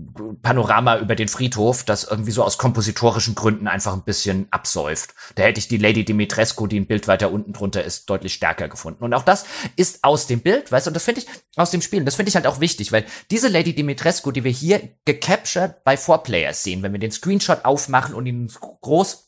Panorama 0.42 0.98
über 0.98 1.16
den 1.16 1.28
Friedhof, 1.28 1.84
das 1.84 2.04
irgendwie 2.04 2.30
so 2.30 2.44
aus 2.44 2.56
kompositorischen 2.56 3.34
Gründen 3.34 3.68
einfach 3.68 3.92
ein 3.92 4.04
bisschen 4.04 4.46
absurd 4.50 4.75
absäuft. 4.76 5.14
Da 5.34 5.44
hätte 5.44 5.58
ich 5.58 5.68
die 5.68 5.78
Lady 5.78 6.04
Dimitrescu, 6.04 6.66
die 6.66 6.78
ein 6.78 6.86
Bild 6.86 7.08
weiter 7.08 7.30
unten 7.30 7.52
drunter 7.52 7.82
ist, 7.82 8.10
deutlich 8.10 8.34
stärker 8.34 8.68
gefunden. 8.68 9.04
Und 9.04 9.14
auch 9.14 9.22
das 9.22 9.46
ist 9.76 10.04
aus 10.04 10.26
dem 10.26 10.40
Bild, 10.40 10.70
weißt 10.70 10.86
du, 10.86 10.90
und 10.90 10.94
das 10.94 11.04
finde 11.04 11.22
ich 11.22 11.26
aus 11.56 11.70
dem 11.70 11.80
Spiel, 11.80 12.04
das 12.04 12.16
finde 12.16 12.28
ich 12.28 12.34
halt 12.34 12.46
auch 12.46 12.60
wichtig, 12.60 12.92
weil 12.92 13.04
diese 13.30 13.48
Lady 13.48 13.74
Dimitrescu, 13.74 14.32
die 14.32 14.44
wir 14.44 14.50
hier 14.50 14.90
gecaptured 15.04 15.82
bei 15.84 15.96
Four 15.96 16.22
Players 16.22 16.62
sehen, 16.62 16.82
wenn 16.82 16.92
wir 16.92 17.00
den 17.00 17.10
Screenshot 17.10 17.64
aufmachen 17.64 18.14
und 18.14 18.26
ihn 18.26 18.52
groß 18.82 19.25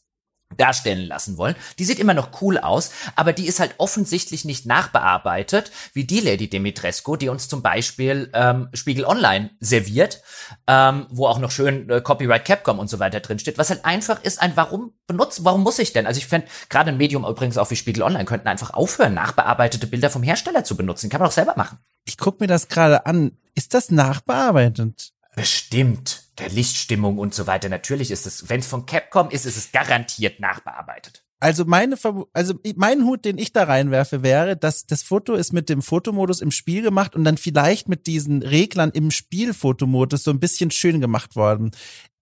darstellen 0.57 1.07
lassen 1.07 1.37
wollen. 1.37 1.55
Die 1.79 1.85
sieht 1.85 1.99
immer 1.99 2.15
noch 2.15 2.41
cool 2.41 2.59
aus, 2.59 2.91
aber 3.17 3.33
die 3.33 3.47
ist 3.47 3.61
halt 3.61 3.75
offensichtlich 3.79 4.45
nicht 4.45 4.67
nachbearbeitet, 4.67 5.71
wie 5.93 6.05
die 6.05 6.21
Lady 6.21 6.49
Dimitrescu, 6.49 7.17
die 7.17 7.29
uns 7.29 7.49
zum 7.49 7.63
Beispiel 7.63 8.31
ähm, 8.33 8.69
Spiegel 8.73 9.05
Online 9.05 9.51
serviert, 9.61 10.23
ähm, 10.67 11.07
wo 11.11 11.27
auch 11.27 11.39
noch 11.39 11.51
schön 11.51 11.89
äh, 11.91 12.01
Copyright 12.01 12.45
Capcom 12.45 12.79
und 12.79 12.89
so 12.89 12.99
weiter 12.99 13.21
drin 13.21 13.39
steht, 13.39 13.59
was 13.59 13.71
halt 13.71 13.85
einfach 13.85 14.23
ist 14.23 14.41
ein, 14.41 14.53
warum 14.57 14.93
benutzen, 15.07 15.45
warum 15.45 15.63
muss 15.63 15.79
ich 15.79 15.93
denn? 15.93 16.07
Also 16.07 16.19
ich 16.19 16.27
fände, 16.27 16.49
gerade 16.69 16.91
ein 16.91 16.97
Medium 16.97 17.25
übrigens 17.25 17.59
auch 17.59 17.71
wie 17.71 17.77
Spiegel 17.77 18.03
Online 18.03 18.25
könnten 18.25 18.49
einfach 18.49 18.73
aufhören, 18.73 19.15
nachbearbeitete 19.15 19.87
Bilder 19.87 20.11
vom 20.11 20.23
Hersteller 20.23 20.65
zu 20.65 20.77
benutzen. 20.77 21.11
Kann 21.11 21.21
man 21.21 21.29
auch 21.29 21.33
selber 21.33 21.55
machen. 21.57 21.79
Ich 22.05 22.17
guck 22.17 22.41
mir 22.41 22.47
das 22.47 22.69
gerade 22.69 23.07
an. 23.07 23.33
Ist 23.55 23.75
das 23.75 23.91
nachbearbeitet? 23.91 25.13
Bestimmt 25.35 26.28
der 26.39 26.49
Lichtstimmung 26.49 27.19
und 27.19 27.35
so 27.35 27.47
weiter. 27.47 27.69
Natürlich 27.69 28.11
ist 28.11 28.27
es, 28.27 28.49
wenn 28.49 28.61
es 28.61 28.67
von 28.67 28.87
Capcom 28.87 29.31
ist, 29.31 29.47
ist 29.47 29.57
es 29.57 29.73
garantiert 29.73 30.41
nachbearbeitet. 30.41 31.25
Also 31.41 31.65
meine, 31.65 31.97
also 32.33 32.55
mein 32.77 33.05
Hut, 33.05 33.25
den 33.25 33.39
ich 33.39 33.53
da 33.53 33.65
reinwerfe, 33.65 34.23
wäre, 34.25 34.57
dass 34.57 34.87
das 34.87 35.05
Foto 35.05 35.35
ist 35.35 35.53
mit 35.53 35.69
dem 35.69 35.83
Fotomodus 35.83 36.41
im 36.41 36.51
Spiel 36.51 36.83
gemacht 36.83 37.15
und 37.15 37.23
dann 37.23 37.37
vielleicht 37.37 37.89
mit 37.89 38.09
diesen 38.09 38.43
Reglern 38.43 38.91
im 38.91 39.13
Spielfotomodus 39.13 40.25
so 40.25 40.33
ein 40.33 40.41
bisschen 40.41 40.73
schön 40.73 41.01
gemacht 41.01 41.37
worden. 41.37 41.71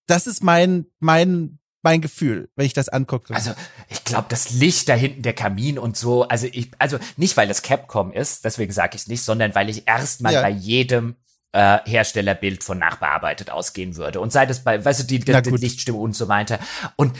Das 0.07 0.27
ist 0.27 0.43
mein, 0.43 0.87
mein, 1.01 1.59
mein 1.83 2.03
Gefühl, 2.03 2.51
wenn 2.57 2.67
ich 2.67 2.75
das 2.75 2.91
angucke. 2.91 3.35
Also 3.35 3.53
ich 3.89 4.05
glaube, 4.05 4.27
das 4.29 4.51
Licht 4.51 4.89
da 4.89 4.95
hinten, 4.95 5.23
der 5.23 5.35
Kamin 5.35 5.79
und 5.79 5.97
so, 5.97 6.29
also 6.29 6.47
ich, 6.53 6.71
also 6.79 6.99
nicht 7.17 7.39
weil 7.39 7.49
es 7.49 7.63
Capcom 7.63 8.13
ist, 8.13 8.45
deswegen 8.45 8.73
sage 8.73 8.97
ich 8.97 9.03
es 9.03 9.09
nicht, 9.09 9.23
sondern 9.23 9.55
weil 9.55 9.71
ich 9.71 9.89
erstmal 9.89 10.35
ja. 10.35 10.43
bei 10.43 10.51
jedem 10.51 11.17
äh, 11.57 11.79
Herstellerbild 11.87 12.63
von 12.63 12.79
nachbearbeitet 12.79 13.51
ausgehen 13.51 13.97
würde. 13.97 14.21
Und 14.21 14.31
sei 14.31 14.45
das 14.45 14.63
bei, 14.63 14.85
weißt 14.85 15.01
du, 15.01 15.05
die, 15.05 15.21
die, 15.21 15.33
die 15.33 15.51
Lichtstimme 15.51 15.97
und 15.97 16.15
so 16.15 16.29
weiter. 16.29 16.59
Und 16.97 17.17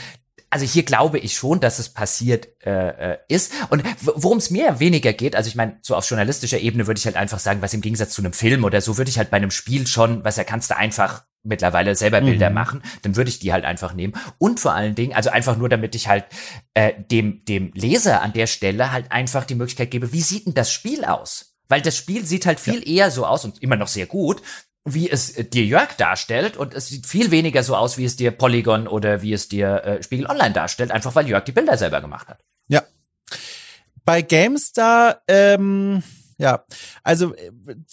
also 0.51 0.63
hier 0.63 0.83
glaube 0.83 1.17
ich 1.17 1.33
schon, 1.35 1.59
dass 1.59 1.79
es 1.79 1.89
passiert 1.89 2.47
äh, 2.63 3.13
äh 3.13 3.17
ist. 3.29 3.51
Und 3.69 3.83
worum 4.03 4.37
es 4.37 4.51
mir 4.51 4.79
weniger 4.79 5.11
geht, 5.11 5.35
also 5.35 5.47
ich 5.47 5.55
meine, 5.55 5.79
so 5.81 5.95
auf 5.95 6.07
journalistischer 6.07 6.59
Ebene 6.59 6.85
würde 6.85 6.99
ich 6.99 7.05
halt 7.05 7.15
einfach 7.15 7.39
sagen, 7.39 7.63
was 7.63 7.73
im 7.73 7.81
Gegensatz 7.81 8.11
zu 8.11 8.21
einem 8.21 8.31
Film 8.31 8.63
oder 8.63 8.79
so, 8.79 8.97
würde 8.99 9.09
ich 9.09 9.17
halt 9.17 9.31
bei 9.31 9.37
einem 9.37 9.51
Spiel 9.51 9.87
schon, 9.87 10.23
was 10.23 10.37
ja 10.37 10.43
kannst 10.43 10.69
du 10.69 10.77
einfach 10.77 11.23
mittlerweile 11.43 11.95
selber 11.95 12.21
Bilder 12.21 12.49
mhm. 12.49 12.55
machen, 12.55 12.81
dann 13.01 13.15
würde 13.15 13.29
ich 13.29 13.39
die 13.39 13.53
halt 13.53 13.65
einfach 13.65 13.93
nehmen. 13.93 14.13
Und 14.37 14.59
vor 14.59 14.73
allen 14.73 14.93
Dingen, 14.93 15.13
also 15.13 15.31
einfach 15.31 15.57
nur, 15.57 15.69
damit 15.69 15.95
ich 15.95 16.07
halt 16.07 16.25
äh, 16.75 16.93
dem, 17.09 17.43
dem 17.45 17.71
Leser 17.73 18.21
an 18.21 18.33
der 18.33 18.47
Stelle 18.47 18.91
halt 18.91 19.11
einfach 19.11 19.45
die 19.45 19.55
Möglichkeit 19.55 19.89
gebe, 19.89 20.13
wie 20.13 20.21
sieht 20.21 20.45
denn 20.45 20.53
das 20.53 20.71
Spiel 20.71 21.05
aus? 21.05 21.56
Weil 21.67 21.81
das 21.81 21.97
Spiel 21.97 22.25
sieht 22.25 22.45
halt 22.45 22.59
viel 22.59 22.79
ja. 22.87 23.05
eher 23.05 23.11
so 23.11 23.25
aus 23.25 23.45
und 23.45 23.61
immer 23.61 23.75
noch 23.75 23.87
sehr 23.87 24.05
gut, 24.05 24.41
wie 24.85 25.09
es 25.09 25.37
äh, 25.37 25.43
dir 25.43 25.65
Jörg 25.65 25.93
darstellt 25.97 26.57
und 26.57 26.73
es 26.73 26.87
sieht 26.87 27.05
viel 27.05 27.31
weniger 27.31 27.63
so 27.63 27.75
aus, 27.75 27.97
wie 27.97 28.05
es 28.05 28.15
dir 28.15 28.31
Polygon 28.31 28.87
oder 28.87 29.21
wie 29.21 29.33
es 29.33 29.49
dir 29.49 29.83
äh, 29.83 30.03
Spiegel 30.03 30.27
Online 30.27 30.53
darstellt, 30.53 30.91
einfach 30.91 31.13
weil 31.15 31.27
Jörg 31.27 31.43
die 31.43 31.51
Bilder 31.51 31.77
selber 31.77 32.01
gemacht 32.01 32.27
hat. 32.27 32.39
Ja. 32.67 32.83
Bei 34.05 34.21
GameStar, 34.21 35.21
ähm, 35.27 36.03
ja, 36.37 36.65
also 37.03 37.35
äh, 37.35 37.51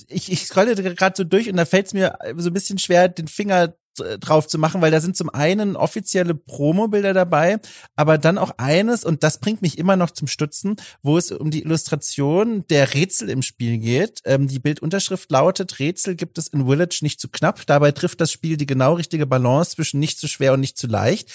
ich, 0.09 0.31
ich 0.31 0.47
scrolle 0.47 0.75
gerade 0.77 1.17
so 1.17 1.25
durch 1.25 1.51
und 1.51 1.57
da 1.57 1.65
fällt 1.65 1.87
es 1.87 1.95
mir 1.95 2.17
so 2.37 2.51
ein 2.51 2.55
bisschen 2.55 2.79
schwer, 2.79 3.09
den 3.09 3.29
Finger 3.29 3.75
drauf 3.95 4.49
zu 4.49 4.59
machen, 4.59 4.81
weil 4.81 4.91
da 4.91 5.01
sind 5.01 5.17
zum 5.17 5.31
einen 5.31 5.77
offizielle 5.77 6.35
Promo-Bilder 6.35 7.13
dabei, 7.13 7.59
aber 7.97 8.19
dann 8.19 8.39
auch 8.39 8.53
eines, 8.59 9.05
und 9.05 9.23
das 9.23 9.39
bringt 9.39 9.63
mich 9.63 9.79
immer 9.79 9.97
noch 9.97 10.11
zum 10.11 10.29
Stutzen, 10.29 10.77
wo 11.03 11.19
es 11.19 11.31
um 11.31 11.51
die 11.51 11.63
Illustration 11.63 12.67
der 12.69 12.95
Rätsel 12.95 13.29
im 13.29 13.43
Spiel 13.43 13.79
geht. 13.79 14.21
Ähm, 14.25 14.49
die 14.49 14.59
Bildunterschrift 14.59 15.31
lautet, 15.31 15.79
Rätsel 15.79 16.15
gibt 16.15 16.39
es 16.39 16.49
in 16.49 16.67
Village 16.67 16.99
nicht 17.03 17.21
zu 17.21 17.29
knapp. 17.29 17.67
Dabei 17.67 17.93
trifft 17.93 18.21
das 18.21 18.33
Spiel 18.33 18.57
die 18.57 18.67
genau 18.67 18.95
richtige 18.95 19.27
Balance 19.27 19.73
zwischen 19.73 20.01
nicht 20.01 20.19
zu 20.19 20.29
schwer 20.29 20.53
und 20.55 20.61
nicht 20.61 20.79
zu 20.79 20.87
leicht. 20.87 21.31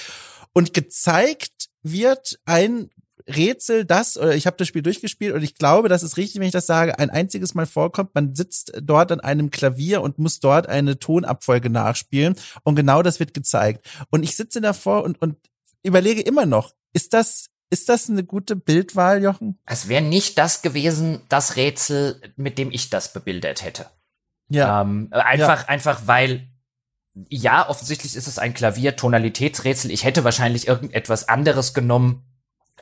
Und 0.54 0.74
gezeigt 0.74 1.70
wird 1.84 2.40
ein 2.46 2.90
Rätsel, 3.28 3.86
das, 3.86 4.18
oder 4.18 4.36
ich 4.36 4.48
habe 4.48 4.58
das 4.58 4.68
Spiel 4.68 4.82
durchgespielt 4.82 5.34
und 5.34 5.44
ich 5.44 5.56
glaube, 5.56 5.90
das 5.90 6.04
ist 6.04 6.18
richtig, 6.18 6.40
wenn 6.40 6.48
ich 6.48 6.54
das 6.54 6.66
sage, 6.66 6.98
ein 6.98 7.10
einziges 7.10 7.54
Mal 7.54 7.66
vorkommt. 7.66 8.16
Man 8.16 8.36
sitzt 8.36 8.74
dort 8.82 9.12
an 9.12 9.20
einem 9.20 9.52
Klavier 9.52 10.02
und 10.02 10.18
muss 10.18 10.40
dort 10.40 10.68
eine 10.68 11.00
Tonabfolge 11.00 11.70
nachspielen 11.70 12.36
und 12.64 12.76
genau 12.76 13.02
das 13.04 13.20
wird 13.20 13.34
gezeigt. 13.34 13.88
Und 14.10 14.24
ich 14.24 14.36
sitze 14.36 14.62
davor 14.62 15.04
und, 15.04 15.22
und 15.22 15.38
überlege 15.84 16.22
immer 16.22 16.46
noch, 16.46 16.74
ist 16.94 17.14
das 17.14 17.50
ist 17.72 17.88
das 17.88 18.10
eine 18.10 18.24
gute 18.24 18.56
Bildwahl, 18.56 19.22
Jochen? 19.22 19.60
Es 19.66 19.88
wäre 19.88 20.02
nicht 20.02 20.40
das 20.40 20.64
gewesen, 20.64 21.22
das 21.30 21.56
Rätsel, 21.56 22.20
mit 22.36 22.58
dem 22.58 22.72
ich 22.72 22.90
das 22.90 23.14
bebildert 23.14 23.64
hätte. 23.64 23.86
Ja. 24.50 24.82
Ähm, 24.82 25.10
einfach, 25.12 25.62
ja. 25.62 25.70
einfach, 25.70 26.02
weil 26.08 26.50
ja, 27.30 27.70
offensichtlich 27.70 28.16
ist 28.16 28.28
es 28.28 28.40
ein 28.40 28.54
Klavier-Tonalitätsrätsel. 28.54 29.92
Ich 29.92 30.04
hätte 30.04 30.24
wahrscheinlich 30.24 30.68
irgendetwas 30.68 31.28
anderes 31.28 31.74
genommen, 31.74 32.24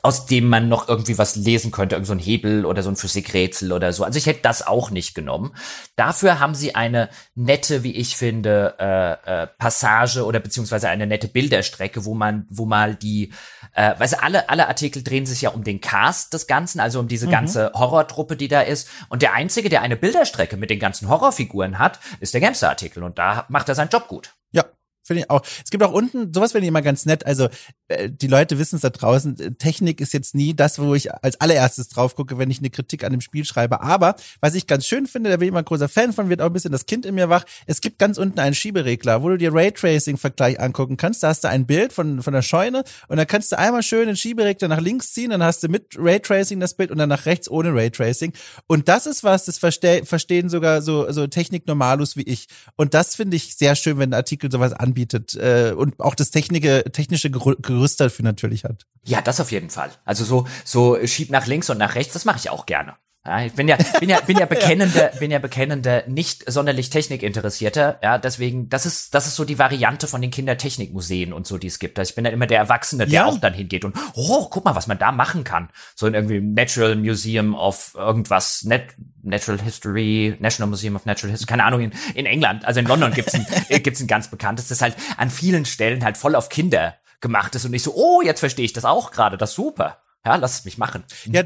aus 0.08 0.24
dem 0.24 0.48
man 0.48 0.70
noch 0.70 0.88
irgendwie 0.88 1.18
was 1.18 1.36
lesen 1.36 1.70
könnte, 1.70 1.94
irgend 1.94 2.06
so 2.06 2.14
ein 2.14 2.18
Hebel 2.18 2.64
oder 2.64 2.82
so 2.82 2.88
ein 2.88 2.96
Physikrätsel 2.96 3.72
oder 3.72 3.92
so. 3.92 4.04
Also 4.04 4.16
ich 4.16 4.24
hätte 4.24 4.40
das 4.40 4.66
auch 4.66 4.90
nicht 4.90 5.14
genommen. 5.14 5.54
Dafür 5.96 6.40
haben 6.40 6.54
sie 6.54 6.74
eine 6.74 7.10
nette, 7.34 7.82
wie 7.82 7.94
ich 7.94 8.16
finde, 8.16 8.74
äh, 8.78 9.42
äh, 9.42 9.46
Passage 9.58 10.24
oder 10.24 10.40
beziehungsweise 10.40 10.88
eine 10.88 11.06
nette 11.06 11.28
Bilderstrecke, 11.28 12.06
wo 12.06 12.14
man, 12.14 12.46
wo 12.48 12.64
mal 12.64 12.94
die, 12.94 13.34
äh, 13.74 13.98
weißt 13.98 14.14
du, 14.14 14.22
alle, 14.22 14.48
alle 14.48 14.68
Artikel 14.68 15.02
drehen 15.02 15.26
sich 15.26 15.42
ja 15.42 15.50
um 15.50 15.62
den 15.62 15.82
Cast 15.82 16.32
des 16.32 16.46
Ganzen, 16.46 16.80
also 16.80 17.00
um 17.00 17.08
diese 17.08 17.26
mhm. 17.26 17.32
ganze 17.32 17.72
Horrortruppe, 17.74 18.36
die 18.36 18.48
da 18.48 18.62
ist. 18.62 18.88
Und 19.10 19.20
der 19.20 19.34
einzige, 19.34 19.68
der 19.68 19.82
eine 19.82 19.96
Bilderstrecke 19.96 20.56
mit 20.56 20.70
den 20.70 20.78
ganzen 20.78 21.10
Horrorfiguren 21.10 21.78
hat, 21.78 22.00
ist 22.20 22.32
der 22.32 22.40
Gamester-Artikel. 22.40 23.02
Und 23.02 23.18
da 23.18 23.44
macht 23.50 23.68
er 23.68 23.74
seinen 23.74 23.90
Job 23.90 24.08
gut. 24.08 24.32
Ja, 24.52 24.64
Finde 25.08 25.22
ich 25.22 25.30
auch. 25.30 25.40
Es 25.64 25.70
gibt 25.70 25.82
auch 25.82 25.92
unten, 25.92 26.34
sowas 26.34 26.52
finde 26.52 26.66
ich 26.66 26.68
immer 26.68 26.82
ganz 26.82 27.06
nett. 27.06 27.24
Also 27.24 27.48
äh, 27.88 28.10
die 28.10 28.26
Leute 28.26 28.58
wissen 28.58 28.76
es 28.76 28.82
da 28.82 28.90
draußen, 28.90 29.40
äh, 29.40 29.50
Technik 29.52 30.02
ist 30.02 30.12
jetzt 30.12 30.34
nie 30.34 30.54
das, 30.54 30.78
wo 30.78 30.94
ich 30.94 31.12
als 31.12 31.40
allererstes 31.40 31.88
drauf 31.88 32.14
gucke, 32.14 32.36
wenn 32.36 32.50
ich 32.50 32.58
eine 32.58 32.68
Kritik 32.68 33.04
an 33.04 33.12
dem 33.12 33.22
Spiel 33.22 33.46
schreibe. 33.46 33.80
Aber 33.80 34.16
was 34.40 34.54
ich 34.54 34.66
ganz 34.66 34.86
schön 34.86 35.06
finde, 35.06 35.30
da 35.30 35.38
bin 35.38 35.46
ich 35.46 35.48
immer 35.48 35.60
ein 35.60 35.64
großer 35.64 35.88
Fan 35.88 36.12
von, 36.12 36.28
wird 36.28 36.42
auch 36.42 36.46
ein 36.46 36.52
bisschen 36.52 36.72
das 36.72 36.84
Kind 36.84 37.06
in 37.06 37.14
mir 37.14 37.30
wach. 37.30 37.44
Es 37.66 37.80
gibt 37.80 37.98
ganz 37.98 38.18
unten 38.18 38.38
einen 38.38 38.54
Schieberegler, 38.54 39.22
wo 39.22 39.30
du 39.30 39.38
dir 39.38 39.52
Raytracing-Vergleich 39.54 40.60
angucken 40.60 40.98
kannst. 40.98 41.22
Da 41.22 41.28
hast 41.28 41.42
du 41.42 41.48
ein 41.48 41.66
Bild 41.66 41.94
von, 41.94 42.22
von 42.22 42.34
der 42.34 42.42
Scheune 42.42 42.84
und 43.08 43.16
dann 43.16 43.26
kannst 43.26 43.50
du 43.50 43.58
einmal 43.58 43.82
schön 43.82 44.08
den 44.08 44.16
Schieberegler 44.16 44.68
nach 44.68 44.80
links 44.80 45.14
ziehen, 45.14 45.30
dann 45.30 45.42
hast 45.42 45.62
du 45.62 45.68
mit 45.68 45.96
Raytracing 45.98 46.60
das 46.60 46.74
Bild 46.74 46.90
und 46.90 46.98
dann 46.98 47.08
nach 47.08 47.24
rechts 47.24 47.50
ohne 47.50 47.74
Raytracing. 47.74 48.34
Und 48.66 48.88
das 48.88 49.06
ist 49.06 49.24
was, 49.24 49.46
das 49.46 49.56
verste 49.56 50.04
verstehen 50.04 50.50
sogar 50.50 50.82
so, 50.82 51.10
so 51.10 51.26
Technik-Normalus 51.26 52.16
wie 52.16 52.22
ich. 52.22 52.46
Und 52.76 52.92
das 52.92 53.16
finde 53.16 53.36
ich 53.36 53.56
sehr 53.56 53.74
schön, 53.74 53.98
wenn 53.98 54.10
ein 54.10 54.14
Artikel 54.14 54.52
sowas 54.52 54.74
anbietet 54.74 54.97
anbietet 54.98 55.34
äh, 55.34 55.72
und 55.76 56.00
auch 56.00 56.14
das 56.14 56.30
technische, 56.30 56.84
technische 56.92 57.30
Gerüst 57.30 58.00
dafür 58.00 58.24
natürlich 58.24 58.64
hat. 58.64 58.86
Ja, 59.04 59.20
das 59.20 59.40
auf 59.40 59.52
jeden 59.52 59.70
Fall. 59.70 59.90
Also 60.04 60.24
so, 60.24 60.46
so 60.64 60.98
schieb 61.06 61.30
nach 61.30 61.46
links 61.46 61.70
und 61.70 61.78
nach 61.78 61.94
rechts, 61.94 62.12
das 62.12 62.24
mache 62.24 62.38
ich 62.38 62.50
auch 62.50 62.66
gerne. 62.66 62.96
Ja, 63.26 63.44
ich 63.44 63.52
bin 63.52 63.68
ja, 63.68 63.76
bin 64.00 64.08
ja, 64.08 64.20
bin 64.20 64.36
ja 64.38 64.46
bekennender, 64.46 65.10
bin 65.18 65.30
ja 65.30 65.38
bekennender, 65.38 66.04
nicht 66.06 66.50
sonderlich 66.50 66.88
Technikinteressierter. 66.88 67.98
Ja, 68.02 68.16
deswegen, 68.16 68.68
das 68.68 68.86
ist, 68.86 69.14
das 69.14 69.26
ist 69.26 69.36
so 69.36 69.44
die 69.44 69.58
Variante 69.58 70.06
von 70.06 70.22
den 70.22 70.30
Kindertechnikmuseen 70.30 71.32
und 71.32 71.46
so, 71.46 71.58
die 71.58 71.66
es 71.66 71.78
gibt. 71.78 71.98
Also 71.98 72.10
ich 72.10 72.14
bin 72.14 72.24
dann 72.24 72.32
immer 72.32 72.46
der 72.46 72.58
Erwachsene, 72.58 73.04
der 73.06 73.12
ja. 73.12 73.26
auch 73.26 73.38
dann 73.38 73.52
hingeht 73.52 73.84
und, 73.84 73.96
oh, 74.14 74.48
guck 74.48 74.64
mal, 74.64 74.74
was 74.74 74.86
man 74.86 74.98
da 74.98 75.12
machen 75.12 75.44
kann. 75.44 75.68
So 75.94 76.06
in 76.06 76.14
irgendwie 76.14 76.40
Natural 76.40 76.96
Museum 76.96 77.54
of 77.54 77.94
irgendwas, 77.94 78.64
Net, 78.64 78.94
Natural 79.22 79.60
History, 79.60 80.36
National 80.38 80.70
Museum 80.70 80.96
of 80.96 81.04
Natural 81.04 81.30
History, 81.30 81.48
keine 81.48 81.64
Ahnung, 81.64 81.82
in, 81.82 81.92
in 82.14 82.24
England, 82.24 82.64
also 82.64 82.80
in 82.80 82.86
London 82.86 83.12
gibt's 83.12 83.34
ein, 83.34 83.46
gibt's 83.82 84.00
ein 84.00 84.06
ganz 84.06 84.28
bekanntes, 84.28 84.68
das 84.68 84.80
halt 84.80 84.96
an 85.16 85.28
vielen 85.28 85.66
Stellen 85.66 86.04
halt 86.04 86.16
voll 86.16 86.34
auf 86.34 86.48
Kinder 86.48 86.96
gemacht 87.20 87.54
ist 87.54 87.64
und 87.64 87.74
ich 87.74 87.82
so, 87.82 87.94
oh, 87.94 88.22
jetzt 88.22 88.40
verstehe 88.40 88.64
ich 88.64 88.72
das 88.72 88.84
auch 88.84 89.10
gerade, 89.10 89.36
das 89.36 89.52
super. 89.52 89.98
Ja, 90.24 90.36
lass 90.36 90.58
es 90.58 90.64
mich 90.64 90.78
machen. 90.78 91.04
Ja, 91.26 91.42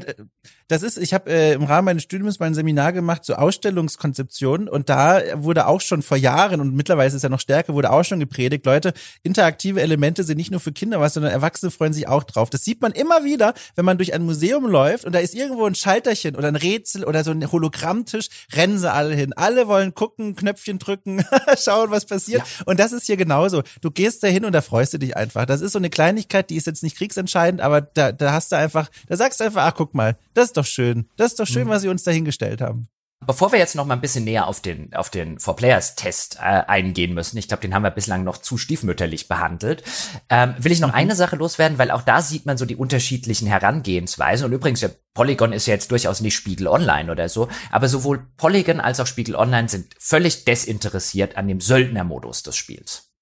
das 0.67 0.83
ist, 0.83 0.97
ich 0.97 1.13
habe 1.13 1.29
äh, 1.29 1.53
im 1.53 1.63
Rahmen 1.63 1.85
meines 1.85 2.03
Studiums 2.03 2.39
mal 2.39 2.47
ein 2.47 2.53
Seminar 2.53 2.93
gemacht 2.93 3.23
zur 3.23 3.35
so 3.35 3.41
Ausstellungskonzeption 3.41 4.67
und 4.67 4.89
da 4.89 5.21
wurde 5.35 5.67
auch 5.67 5.81
schon 5.81 6.01
vor 6.01 6.17
Jahren 6.17 6.61
und 6.61 6.73
mittlerweile 6.73 7.13
ist 7.13 7.21
ja 7.21 7.29
noch 7.29 7.39
stärker, 7.39 7.73
wurde 7.73 7.91
auch 7.91 8.03
schon 8.03 8.19
gepredigt, 8.19 8.65
Leute, 8.65 8.93
interaktive 9.23 9.81
Elemente 9.81 10.23
sind 10.23 10.37
nicht 10.37 10.51
nur 10.51 10.59
für 10.59 10.71
Kinder 10.71 10.99
was, 10.99 11.13
sondern 11.13 11.31
Erwachsene 11.31 11.71
freuen 11.71 11.93
sich 11.93 12.07
auch 12.07 12.23
drauf. 12.23 12.49
Das 12.49 12.63
sieht 12.63 12.81
man 12.81 12.91
immer 12.91 13.23
wieder, 13.23 13.53
wenn 13.75 13.85
man 13.85 13.97
durch 13.97 14.13
ein 14.13 14.23
Museum 14.23 14.65
läuft 14.65 15.05
und 15.05 15.13
da 15.13 15.19
ist 15.19 15.33
irgendwo 15.33 15.65
ein 15.65 15.75
Schalterchen 15.75 16.35
oder 16.35 16.47
ein 16.47 16.55
Rätsel 16.55 17.03
oder 17.03 17.23
so 17.23 17.31
ein 17.31 17.51
Hologrammtisch, 17.51 18.29
rennen 18.53 18.77
sie 18.77 18.91
alle 18.91 19.15
hin. 19.15 19.33
Alle 19.33 19.67
wollen 19.67 19.93
gucken, 19.93 20.35
Knöpfchen 20.35 20.79
drücken, 20.79 21.25
schauen, 21.57 21.91
was 21.91 22.05
passiert. 22.05 22.41
Ja. 22.41 22.63
Und 22.65 22.79
das 22.79 22.91
ist 22.93 23.05
hier 23.05 23.17
genauso. 23.17 23.63
Du 23.81 23.91
gehst 23.91 24.23
da 24.23 24.27
hin 24.27 24.45
und 24.45 24.53
da 24.53 24.61
freust 24.61 24.93
du 24.93 24.97
dich 24.97 25.17
einfach. 25.17 25.45
Das 25.45 25.61
ist 25.61 25.73
so 25.73 25.79
eine 25.79 25.89
Kleinigkeit, 25.89 26.49
die 26.49 26.55
ist 26.55 26.67
jetzt 26.67 26.83
nicht 26.83 26.97
kriegsentscheidend, 26.97 27.61
aber 27.61 27.81
da, 27.81 28.11
da 28.11 28.31
hast 28.31 28.51
du 28.51 28.55
einfach, 28.55 28.89
da 29.07 29.17
sagst 29.17 29.39
du 29.39 29.45
einfach, 29.45 29.63
ach 29.65 29.73
guck 29.75 29.93
mal, 29.93 30.15
das 30.33 30.52
ist 30.53 30.57
doch 30.57 30.65
schön. 30.65 31.09
Das 31.17 31.31
ist 31.31 31.39
doch 31.39 31.47
schön, 31.47 31.65
mhm. 31.65 31.71
was 31.71 31.81
sie 31.81 31.89
uns 31.89 32.03
dahingestellt 32.03 32.61
haben. 32.61 32.87
Bevor 33.25 33.53
wir 33.53 33.59
jetzt 33.59 33.75
noch 33.75 33.85
mal 33.85 33.93
ein 33.93 34.01
bisschen 34.01 34.25
näher 34.25 34.47
auf 34.47 34.59
den 34.59 34.93
auf 34.93 35.09
den 35.09 35.39
Four 35.39 35.55
Players 35.55 35.95
Test 35.95 36.37
äh, 36.39 36.63
eingehen 36.67 37.13
müssen, 37.13 37.37
ich 37.37 37.47
glaube, 37.47 37.61
den 37.61 37.73
haben 37.73 37.83
wir 37.83 37.91
bislang 37.91 38.25
noch 38.25 38.37
zu 38.37 38.57
stiefmütterlich 38.57 39.29
behandelt, 39.29 39.83
ähm, 40.29 40.55
will 40.57 40.73
ich 40.73 40.81
noch 40.81 40.89
mhm. 40.89 40.95
eine 40.95 41.15
Sache 41.15 41.37
loswerden, 41.37 41.77
weil 41.77 41.91
auch 41.91 42.01
da 42.01 42.21
sieht 42.21 42.45
man 42.45 42.57
so 42.57 42.65
die 42.65 42.75
unterschiedlichen 42.75 43.47
Herangehensweisen. 43.47 44.45
Und 44.45 44.51
übrigens, 44.51 44.81
ja, 44.81 44.89
Polygon 45.13 45.53
ist 45.53 45.67
ja 45.67 45.73
jetzt 45.73 45.91
durchaus 45.91 46.21
nicht 46.21 46.35
Spiegel 46.35 46.67
Online 46.67 47.11
oder 47.11 47.29
so, 47.29 47.47
aber 47.71 47.87
sowohl 47.87 48.27
Polygon 48.35 48.79
als 48.79 48.99
auch 48.99 49.07
Spiegel 49.07 49.35
Online 49.35 49.69
sind 49.69 49.93
völlig 49.99 50.43
desinteressiert 50.43 51.37
an 51.37 51.47
dem 51.47 51.61
Söldnermodus 51.61 52.43
des 52.43 52.57
Spiels. 52.57 53.12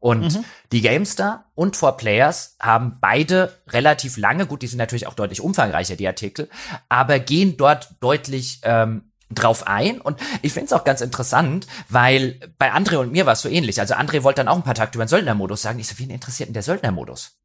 Und 0.00 0.34
mhm. 0.34 0.44
die 0.70 0.80
GameStar 0.80 1.46
und 1.54 1.76
4Players 1.76 2.52
haben 2.60 2.98
beide 3.00 3.52
relativ 3.68 4.16
lange, 4.16 4.46
gut, 4.46 4.62
die 4.62 4.68
sind 4.68 4.78
natürlich 4.78 5.08
auch 5.08 5.14
deutlich 5.14 5.40
umfangreicher, 5.40 5.96
die 5.96 6.06
Artikel, 6.06 6.48
aber 6.88 7.18
gehen 7.18 7.56
dort 7.56 7.90
deutlich 8.00 8.60
ähm, 8.62 9.10
drauf 9.30 9.66
ein. 9.66 10.00
Und 10.00 10.20
ich 10.42 10.52
finde 10.52 10.66
es 10.66 10.72
auch 10.72 10.84
ganz 10.84 11.00
interessant, 11.00 11.66
weil 11.88 12.38
bei 12.58 12.72
André 12.72 12.96
und 12.98 13.10
mir 13.10 13.26
war 13.26 13.32
es 13.32 13.42
so 13.42 13.48
ähnlich. 13.48 13.80
Also 13.80 13.94
André 13.94 14.22
wollte 14.22 14.40
dann 14.40 14.48
auch 14.48 14.56
ein 14.56 14.62
paar 14.62 14.74
Takte 14.74 14.98
über 14.98 15.04
den 15.04 15.08
Söldnermodus 15.08 15.62
sagen. 15.62 15.80
Ich 15.80 15.88
so, 15.88 15.98
wen 15.98 16.10
interessiert 16.10 16.48
denn 16.48 16.54
der 16.54 16.62
Söldnermodus? 16.62 17.36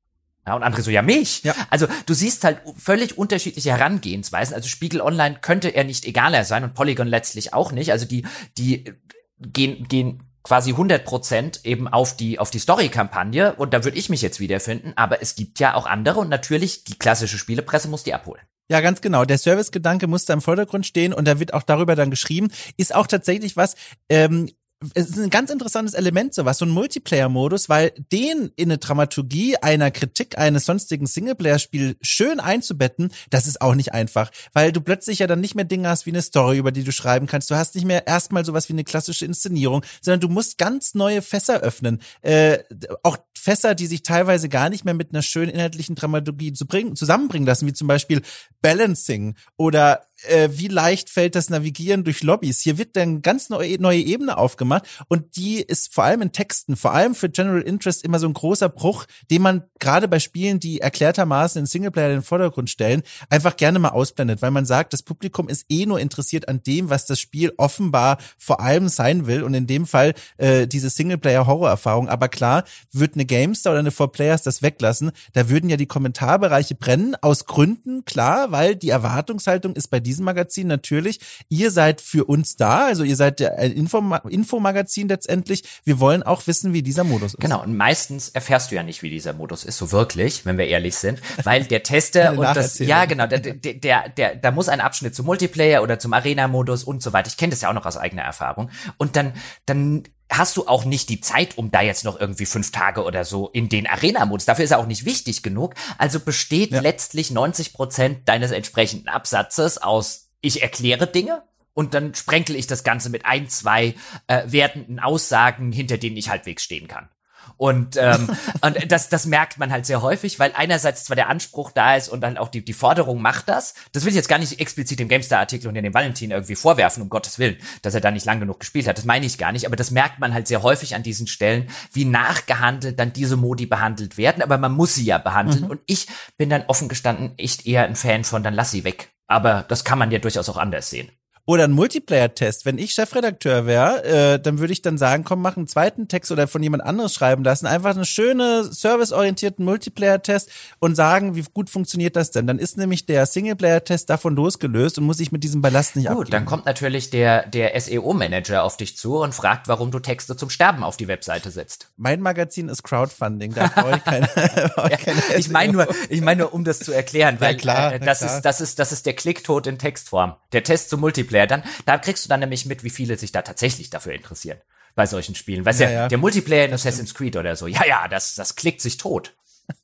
Ja, 0.45 0.55
und 0.55 0.63
André 0.63 0.81
so, 0.81 0.91
ja, 0.91 1.01
mich. 1.01 1.43
Ja. 1.43 1.55
Also 1.69 1.87
du 2.05 2.13
siehst 2.13 2.43
halt 2.43 2.59
völlig 2.77 3.17
unterschiedliche 3.17 3.71
Herangehensweisen. 3.71 4.53
Also 4.53 4.67
Spiegel 4.67 5.01
Online 5.01 5.37
könnte 5.41 5.69
er 5.69 5.85
nicht 5.85 6.05
egaler 6.05 6.45
sein 6.45 6.63
und 6.63 6.73
Polygon 6.73 7.07
letztlich 7.07 7.53
auch 7.53 7.71
nicht. 7.71 7.91
Also 7.91 8.05
die, 8.05 8.25
die 8.57 8.93
gehen, 9.39 9.87
gehen 9.87 10.23
quasi 10.43 10.71
100 10.71 11.05
Prozent 11.05 11.61
eben 11.63 11.87
auf 11.87 12.15
die 12.15 12.37
auf 12.37 12.51
die 12.51 12.59
Story-Kampagne 12.59 13.55
und 13.55 13.73
da 13.73 13.83
würde 13.83 13.97
ich 13.97 14.09
mich 14.09 14.21
jetzt 14.21 14.39
wiederfinden. 14.39 14.93
Aber 14.95 15.21
es 15.21 15.35
gibt 15.35 15.59
ja 15.59 15.73
auch 15.73 15.85
andere 15.85 16.19
und 16.19 16.29
natürlich 16.29 16.83
die 16.83 16.99
klassische 16.99 17.37
Spielepresse 17.37 17.87
muss 17.87 18.03
die 18.03 18.13
abholen. 18.13 18.41
Ja, 18.69 18.81
ganz 18.81 19.01
genau. 19.01 19.25
Der 19.25 19.37
Service-Gedanke 19.37 20.07
muss 20.07 20.25
da 20.25 20.33
im 20.33 20.41
Vordergrund 20.41 20.85
stehen 20.85 21.13
und 21.13 21.27
da 21.27 21.39
wird 21.39 21.53
auch 21.53 21.63
darüber 21.63 21.95
dann 21.95 22.09
geschrieben. 22.09 22.49
Ist 22.77 22.95
auch 22.95 23.07
tatsächlich 23.07 23.57
was, 23.57 23.75
ähm, 24.09 24.49
es 24.93 25.09
ist 25.09 25.19
ein 25.19 25.29
ganz 25.29 25.49
interessantes 25.49 25.93
Element, 25.93 26.33
sowas, 26.33 26.57
so 26.57 26.65
ein 26.65 26.71
Multiplayer-Modus, 26.71 27.69
weil 27.69 27.91
den 28.11 28.51
in 28.55 28.69
eine 28.69 28.77
Dramaturgie 28.77 29.57
einer 29.57 29.91
Kritik 29.91 30.37
eines 30.37 30.65
sonstigen 30.65 31.05
Singleplayer-Spiels 31.05 31.97
schön 32.01 32.39
einzubetten, 32.39 33.11
das 33.29 33.47
ist 33.47 33.61
auch 33.61 33.75
nicht 33.75 33.93
einfach, 33.93 34.31
weil 34.53 34.71
du 34.71 34.81
plötzlich 34.81 35.19
ja 35.19 35.27
dann 35.27 35.41
nicht 35.41 35.55
mehr 35.55 35.65
Dinge 35.65 35.89
hast 35.89 36.05
wie 36.05 36.11
eine 36.11 36.21
Story, 36.21 36.57
über 36.57 36.71
die 36.71 36.83
du 36.83 36.91
schreiben 36.91 37.27
kannst. 37.27 37.49
Du 37.51 37.55
hast 37.55 37.75
nicht 37.75 37.85
mehr 37.85 38.07
erstmal 38.07 38.45
sowas 38.45 38.69
wie 38.69 38.73
eine 38.73 38.83
klassische 38.83 39.25
Inszenierung, 39.25 39.83
sondern 40.01 40.21
du 40.21 40.29
musst 40.29 40.57
ganz 40.57 40.93
neue 40.93 41.21
Fässer 41.21 41.59
öffnen. 41.61 42.01
Äh, 42.21 42.59
auch 43.03 43.17
Fässer, 43.43 43.75
die 43.75 43.87
sich 43.87 44.03
teilweise 44.03 44.47
gar 44.47 44.69
nicht 44.69 44.85
mehr 44.85 44.93
mit 44.93 45.11
einer 45.11 45.21
schönen 45.21 45.51
inhaltlichen 45.51 45.95
Dramaturgie 45.95 46.53
zu 46.53 46.65
bringen, 46.65 46.95
zusammenbringen 46.95 47.45
lassen, 47.45 47.67
wie 47.67 47.73
zum 47.73 47.89
Beispiel 47.89 48.21
Balancing 48.61 49.35
oder 49.57 50.05
äh, 50.27 50.49
wie 50.53 50.67
leicht 50.67 51.09
fällt 51.09 51.35
das 51.35 51.49
Navigieren 51.49 52.03
durch 52.03 52.23
Lobbys. 52.23 52.61
Hier 52.61 52.77
wird 52.77 52.95
dann 52.95 53.21
ganz 53.21 53.49
neue, 53.49 53.79
neue 53.81 53.99
Ebene 53.99 54.37
aufgemacht 54.37 54.85
und 55.07 55.35
die 55.35 55.61
ist 55.61 55.93
vor 55.93 56.03
allem 56.03 56.21
in 56.21 56.31
Texten, 56.31 56.75
vor 56.75 56.93
allem 56.93 57.15
für 57.15 57.29
General 57.29 57.61
Interest 57.61 58.03
immer 58.03 58.19
so 58.19 58.27
ein 58.27 58.33
großer 58.33 58.69
Bruch, 58.69 59.05
den 59.31 59.41
man 59.41 59.63
gerade 59.79 60.07
bei 60.07 60.19
Spielen, 60.19 60.59
die 60.59 60.79
erklärtermaßen 60.79 61.59
in 61.59 61.65
Singleplayer 61.65 62.09
in 62.09 62.17
den 62.17 62.23
Vordergrund 62.23 62.69
stellen, 62.69 63.03
einfach 63.29 63.57
gerne 63.57 63.79
mal 63.79 63.89
ausblendet, 63.89 64.41
weil 64.41 64.51
man 64.51 64.65
sagt, 64.65 64.93
das 64.93 65.03
Publikum 65.03 65.49
ist 65.49 65.65
eh 65.69 65.85
nur 65.85 65.99
interessiert 65.99 66.47
an 66.47 66.63
dem, 66.63 66.89
was 66.89 67.05
das 67.05 67.19
Spiel 67.19 67.53
offenbar 67.57 68.17
vor 68.37 68.59
allem 68.59 68.87
sein 68.87 69.27
will 69.27 69.43
und 69.43 69.53
in 69.53 69.67
dem 69.67 69.85
Fall 69.85 70.13
äh, 70.37 70.67
diese 70.67 70.89
Singleplayer-Horrorerfahrung. 70.89 72.07
Aber 72.07 72.29
klar, 72.29 72.63
wird 72.91 73.15
eine 73.15 73.25
GameStar 73.25 73.73
oder 73.73 73.79
eine 73.79 73.91
4Players 73.91 74.43
das 74.43 74.61
weglassen, 74.61 75.11
da 75.33 75.49
würden 75.49 75.69
ja 75.69 75.77
die 75.77 75.85
Kommentarbereiche 75.85 76.75
brennen, 76.75 77.15
aus 77.21 77.45
Gründen, 77.45 78.05
klar, 78.05 78.51
weil 78.51 78.75
die 78.75 78.89
Erwartungshaltung 78.89 79.75
ist 79.75 79.89
bei 79.89 79.99
diesem 79.99 80.12
Magazin 80.21 80.67
natürlich, 80.67 81.19
ihr 81.49 81.71
seid 81.71 82.01
für 82.01 82.25
uns 82.25 82.55
da, 82.55 82.85
also 82.85 83.03
ihr 83.03 83.15
seid 83.15 83.41
ein 83.41 83.71
Info 83.71 83.99
Infomagazin 84.29 85.07
letztendlich, 85.07 85.63
wir 85.83 85.99
wollen 85.99 86.23
auch 86.23 86.45
wissen, 86.47 86.73
wie 86.73 86.83
dieser 86.83 87.03
Modus 87.03 87.33
ist. 87.33 87.39
Genau, 87.39 87.63
und 87.63 87.75
meistens 87.75 88.29
erfährst 88.29 88.71
du 88.71 88.75
ja 88.75 88.83
nicht, 88.83 89.03
wie 89.03 89.09
dieser 89.09 89.33
Modus 89.33 89.63
ist, 89.63 89.77
so 89.77 89.91
wirklich, 89.91 90.45
wenn 90.45 90.57
wir 90.57 90.67
ehrlich 90.67 90.95
sind, 90.95 91.21
weil 91.43 91.63
der 91.65 91.83
Tester 91.83 92.31
und 92.33 92.43
das, 92.43 92.79
ja 92.79 93.05
genau, 93.05 93.27
der, 93.27 93.39
der, 93.39 93.73
der, 93.73 94.09
der, 94.09 94.35
da 94.35 94.51
muss 94.51 94.69
ein 94.69 94.81
Abschnitt 94.81 95.15
zum 95.15 95.25
Multiplayer 95.25 95.81
oder 95.81 95.99
zum 95.99 96.13
Arena-Modus 96.13 96.83
und 96.83 97.01
so 97.01 97.13
weiter, 97.13 97.27
ich 97.27 97.37
kenne 97.37 97.51
das 97.51 97.61
ja 97.61 97.69
auch 97.69 97.73
noch 97.73 97.85
aus 97.85 97.97
eigener 97.97 98.23
Erfahrung. 98.23 98.69
Und 98.97 99.15
dann, 99.15 99.33
dann 99.65 100.03
hast 100.37 100.57
du 100.57 100.67
auch 100.67 100.85
nicht 100.85 101.09
die 101.09 101.21
Zeit, 101.21 101.57
um 101.57 101.71
da 101.71 101.81
jetzt 101.81 102.05
noch 102.05 102.19
irgendwie 102.19 102.45
fünf 102.45 102.71
Tage 102.71 103.03
oder 103.03 103.25
so 103.25 103.49
in 103.49 103.69
den 103.69 103.87
Arena-Modus. 103.87 104.45
Dafür 104.45 104.65
ist 104.65 104.71
er 104.71 104.79
auch 104.79 104.87
nicht 104.87 105.05
wichtig 105.05 105.43
genug. 105.43 105.75
Also 105.97 106.19
besteht 106.19 106.71
ja. 106.71 106.81
letztlich 106.81 107.31
90 107.31 107.73
Prozent 107.73 108.29
deines 108.29 108.51
entsprechenden 108.51 109.07
Absatzes 109.07 109.77
aus 109.77 110.23
ich 110.41 110.61
erkläre 110.61 111.07
Dinge 111.07 111.43
und 111.73 111.93
dann 111.93 112.13
sprenkel 112.13 112.55
ich 112.55 112.67
das 112.67 112.83
Ganze 112.83 113.09
mit 113.09 113.25
ein, 113.25 113.47
zwei 113.49 113.95
äh, 114.27 114.43
wertenden 114.45 114.99
Aussagen, 114.99 115.71
hinter 115.71 115.97
denen 115.97 116.17
ich 116.17 116.29
halbwegs 116.29 116.63
stehen 116.63 116.87
kann. 116.87 117.09
Und, 117.57 117.97
ähm, 117.97 118.29
und 118.61 118.91
das, 118.91 119.09
das 119.09 119.25
merkt 119.25 119.57
man 119.57 119.71
halt 119.71 119.85
sehr 119.85 120.01
häufig, 120.01 120.39
weil 120.39 120.51
einerseits 120.55 121.05
zwar 121.05 121.15
der 121.15 121.29
Anspruch 121.29 121.71
da 121.71 121.95
ist 121.95 122.09
und 122.09 122.21
dann 122.21 122.37
auch 122.37 122.49
die, 122.49 122.63
die 122.63 122.73
Forderung 122.73 123.21
macht 123.21 123.49
das. 123.49 123.73
Das 123.91 124.03
will 124.03 124.09
ich 124.09 124.15
jetzt 124.15 124.29
gar 124.29 124.39
nicht 124.39 124.59
explizit 124.59 124.99
im 124.99 125.07
GameStar-Artikel 125.07 125.67
und 125.67 125.75
dem 125.75 125.93
Valentin 125.93 126.31
irgendwie 126.31 126.55
vorwerfen, 126.55 127.03
um 127.03 127.09
Gottes 127.09 127.39
Willen, 127.39 127.57
dass 127.81 127.93
er 127.93 128.01
da 128.01 128.11
nicht 128.11 128.25
lang 128.25 128.39
genug 128.39 128.59
gespielt 128.59 128.87
hat. 128.87 128.97
Das 128.97 129.05
meine 129.05 129.25
ich 129.25 129.37
gar 129.37 129.51
nicht, 129.51 129.65
aber 129.65 129.75
das 129.75 129.91
merkt 129.91 130.19
man 130.19 130.33
halt 130.33 130.47
sehr 130.47 130.63
häufig 130.63 130.95
an 130.95 131.03
diesen 131.03 131.27
Stellen, 131.27 131.69
wie 131.91 132.05
nachgehandelt 132.05 132.99
dann 132.99 133.13
diese 133.13 133.37
Modi 133.37 133.65
behandelt 133.65 134.17
werden. 134.17 134.43
Aber 134.43 134.57
man 134.57 134.71
muss 134.71 134.95
sie 134.95 135.05
ja 135.05 135.17
behandeln. 135.17 135.65
Mhm. 135.65 135.69
Und 135.69 135.81
ich 135.85 136.07
bin 136.37 136.49
dann 136.49 136.65
offen 136.67 136.89
gestanden 136.89 137.33
echt 137.37 137.65
eher 137.65 137.85
ein 137.85 137.95
Fan 137.95 138.23
von, 138.23 138.43
dann 138.43 138.53
lass 138.53 138.71
sie 138.71 138.83
weg. 138.83 139.11
Aber 139.27 139.63
das 139.67 139.83
kann 139.83 139.99
man 139.99 140.11
ja 140.11 140.19
durchaus 140.19 140.49
auch 140.49 140.57
anders 140.57 140.89
sehen. 140.89 141.09
Oder 141.45 141.65
ein 141.65 141.73
Multiplayer-Test. 141.73 142.65
Wenn 142.65 142.77
ich 142.77 142.93
Chefredakteur 142.93 143.65
wäre, 143.65 144.03
äh, 144.05 144.39
dann 144.39 144.59
würde 144.59 144.71
ich 144.71 144.81
dann 144.81 144.97
sagen, 144.97 145.25
komm, 145.25 145.41
mach 145.41 145.57
einen 145.57 145.67
zweiten 145.67 146.07
Text 146.07 146.31
oder 146.31 146.47
von 146.47 146.63
jemand 146.63 146.85
anderes 146.85 147.13
schreiben 147.13 147.43
lassen. 147.43 147.65
Einfach 147.65 147.93
einen 147.93 148.05
schönen, 148.05 148.71
serviceorientierten 148.71 149.65
Multiplayer-Test 149.65 150.49
und 150.79 150.95
sagen, 150.95 151.35
wie 151.35 151.43
gut 151.53 151.69
funktioniert 151.69 152.15
das 152.15 152.31
denn? 152.31 152.47
Dann 152.47 152.59
ist 152.59 152.77
nämlich 152.77 153.05
der 153.05 153.25
Singleplayer-Test 153.25 154.09
davon 154.09 154.37
losgelöst 154.37 154.97
und 154.97 155.03
muss 155.03 155.17
sich 155.17 155.33
mit 155.33 155.43
diesem 155.43 155.61
Ballast 155.61 155.97
nicht 155.97 156.07
Gut, 156.07 156.13
abgeben. 156.13 156.31
dann 156.31 156.45
kommt 156.45 156.65
natürlich 156.65 157.09
der, 157.09 157.45
der 157.45 157.77
SEO-Manager 157.77 158.63
auf 158.63 158.77
dich 158.77 158.95
zu 158.95 159.17
und 159.17 159.35
fragt, 159.35 159.67
warum 159.67 159.91
du 159.91 159.99
Texte 159.99 160.37
zum 160.37 160.49
Sterben 160.49 160.81
auf 160.85 160.95
die 160.95 161.09
Webseite 161.09 161.51
setzt. 161.51 161.89
Mein 161.97 162.21
Magazin 162.21 162.69
ist 162.69 162.83
Crowdfunding, 162.83 163.53
da 163.53 163.67
brauche 163.67 163.97
ich 163.97 164.03
keine, 164.05 164.29
ich 164.91 165.05
keine 165.05 165.19
ja, 165.29 165.37
Ich 165.37 165.49
meine 165.49 165.73
nur, 165.73 165.87
ich 166.07 166.21
meine 166.21 166.43
nur, 166.43 166.53
um 166.53 166.63
das 166.63 166.79
zu 166.79 166.93
erklären, 166.93 167.35
weil 167.39 167.55
ja, 167.55 167.59
klar, 167.59 167.93
äh, 167.95 167.99
das 167.99 168.19
klar. 168.19 168.37
ist, 168.37 168.41
das 168.43 168.61
ist, 168.61 168.79
das 168.79 168.93
ist 168.93 169.05
der 169.05 169.13
Klicktod 169.13 169.67
in 169.67 169.77
Textform. 169.77 170.35
Der 170.53 170.63
Test 170.63 170.89
zum 170.89 171.01
Multiplayer 171.01 171.32
Multiplayer, 171.33 171.47
dann, 171.47 171.63
da 171.85 171.97
kriegst 171.97 172.25
du 172.25 172.29
dann 172.29 172.39
nämlich 172.39 172.65
mit, 172.65 172.83
wie 172.83 172.89
viele 172.89 173.17
sich 173.17 173.31
da 173.31 173.41
tatsächlich 173.41 173.89
dafür 173.89 174.13
interessieren 174.13 174.59
bei 174.95 175.05
solchen 175.07 175.35
Spielen. 175.35 175.65
Weißt 175.65 175.79
ja, 175.79 175.89
ja, 175.89 176.07
der 176.07 176.17
Multiplayer 176.19 176.65
in 176.65 176.73
Assassin's 176.73 177.13
Creed 177.15 177.35
oder 177.35 177.55
so, 177.55 177.67
ja, 177.67 177.85
ja, 177.85 178.07
das, 178.07 178.35
das 178.35 178.55
klickt 178.55 178.81
sich 178.81 178.97
tot. 178.97 179.35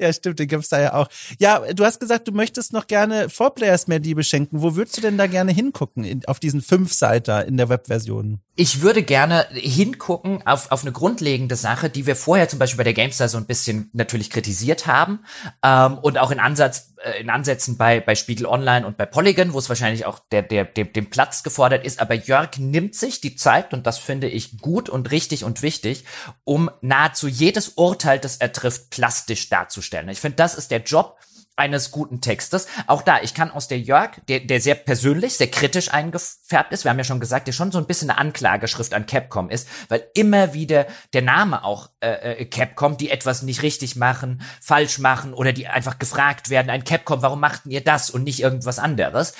Ja, 0.00 0.12
stimmt, 0.12 0.38
den 0.40 0.48
gibt's 0.48 0.68
da 0.68 0.80
ja 0.80 0.94
auch. 0.94 1.08
Ja, 1.38 1.60
du 1.72 1.84
hast 1.84 2.00
gesagt, 2.00 2.26
du 2.26 2.32
möchtest 2.32 2.72
noch 2.72 2.88
gerne 2.88 3.28
Vorplayers 3.28 3.86
mehr 3.86 4.00
Liebe 4.00 4.24
schenken. 4.24 4.62
Wo 4.62 4.74
würdest 4.74 4.96
du 4.96 5.00
denn 5.00 5.16
da 5.16 5.26
gerne 5.26 5.52
hingucken 5.52 6.02
in, 6.04 6.24
auf 6.26 6.40
diesen 6.40 6.60
Fünf-Seiter 6.60 7.46
in 7.46 7.56
der 7.56 7.68
Webversion? 7.68 8.40
Ich 8.56 8.82
würde 8.82 9.02
gerne 9.02 9.46
hingucken 9.52 10.44
auf, 10.46 10.72
auf 10.72 10.82
eine 10.82 10.92
grundlegende 10.92 11.56
Sache, 11.56 11.88
die 11.88 12.06
wir 12.06 12.16
vorher 12.16 12.48
zum 12.48 12.58
Beispiel 12.58 12.78
bei 12.78 12.84
der 12.84 12.94
GameStar 12.94 13.28
so 13.28 13.38
ein 13.38 13.46
bisschen 13.46 13.90
natürlich 13.92 14.30
kritisiert 14.30 14.86
haben 14.86 15.20
ähm, 15.62 15.98
und 15.98 16.18
auch 16.18 16.32
in 16.32 16.40
Ansatz 16.40 16.89
äh, 17.04 17.20
in 17.20 17.30
Ansätzen 17.30 17.76
bei 17.76 18.00
bei 18.00 18.14
Spiegel 18.14 18.46
Online 18.46 18.86
und 18.86 18.96
bei 18.96 19.06
Polygon, 19.06 19.52
wo 19.52 19.58
es 19.58 19.68
wahrscheinlich 19.68 20.06
auch 20.06 20.18
der 20.30 20.42
der 20.42 20.64
dem, 20.64 20.92
dem 20.92 21.10
Platz 21.10 21.42
gefordert 21.42 21.84
ist. 21.84 22.00
Aber 22.00 22.14
Jörg 22.14 22.58
nimmt 22.58 22.94
sich 22.94 23.20
die 23.20 23.36
Zeit 23.36 23.72
und 23.72 23.86
das 23.86 23.98
finde 23.98 24.28
ich 24.28 24.58
gut 24.58 24.88
und 24.88 25.10
richtig 25.10 25.44
und 25.44 25.62
wichtig, 25.62 26.04
um 26.44 26.70
nahezu 26.80 27.28
jedes 27.28 27.70
Urteil, 27.70 28.18
das 28.18 28.36
er 28.36 28.52
trifft, 28.52 28.90
plastisch 28.90 29.48
darzustellen. 29.48 30.08
Ich 30.08 30.20
finde, 30.20 30.36
das 30.36 30.54
ist 30.54 30.70
der 30.70 30.82
Job 30.82 31.16
eines 31.60 31.90
guten 31.90 32.20
Textes. 32.20 32.66
Auch 32.86 33.02
da, 33.02 33.20
ich 33.22 33.34
kann 33.34 33.50
aus 33.50 33.68
der 33.68 33.78
Jörg, 33.78 34.12
der, 34.28 34.40
der 34.40 34.60
sehr 34.60 34.74
persönlich, 34.74 35.36
sehr 35.36 35.50
kritisch 35.50 35.92
eingefärbt 35.92 36.72
ist, 36.72 36.84
wir 36.84 36.90
haben 36.90 36.98
ja 36.98 37.04
schon 37.04 37.20
gesagt, 37.20 37.46
der 37.46 37.52
schon 37.52 37.70
so 37.70 37.78
ein 37.78 37.86
bisschen 37.86 38.10
eine 38.10 38.18
Anklageschrift 38.18 38.94
an 38.94 39.06
Capcom 39.06 39.50
ist, 39.50 39.68
weil 39.88 40.04
immer 40.14 40.54
wieder 40.54 40.86
der 41.12 41.22
Name 41.22 41.64
auch 41.64 41.90
äh, 42.00 42.40
äh, 42.40 42.44
Capcom, 42.46 42.96
die 42.96 43.10
etwas 43.10 43.42
nicht 43.42 43.62
richtig 43.62 43.96
machen, 43.96 44.42
falsch 44.60 44.98
machen 44.98 45.34
oder 45.34 45.52
die 45.52 45.68
einfach 45.68 45.98
gefragt 45.98 46.50
werden, 46.50 46.70
ein 46.70 46.84
Capcom, 46.84 47.22
warum 47.22 47.40
machten 47.40 47.70
ihr 47.70 47.84
das 47.84 48.10
und 48.10 48.24
nicht 48.24 48.40
irgendwas 48.40 48.78
anderes? 48.78 49.34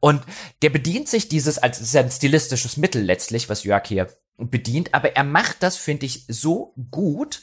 Und 0.00 0.22
der 0.62 0.70
bedient 0.70 1.08
sich 1.08 1.28
dieses 1.28 1.58
als 1.58 1.94
ein 1.94 2.10
stilistisches 2.10 2.76
Mittel 2.76 3.02
letztlich, 3.02 3.48
was 3.48 3.64
Jörg 3.64 3.86
hier 3.86 4.08
bedient, 4.38 4.94
aber 4.94 5.16
er 5.16 5.24
macht 5.24 5.62
das, 5.62 5.76
finde 5.76 6.06
ich, 6.06 6.24
so 6.28 6.74
gut, 6.90 7.42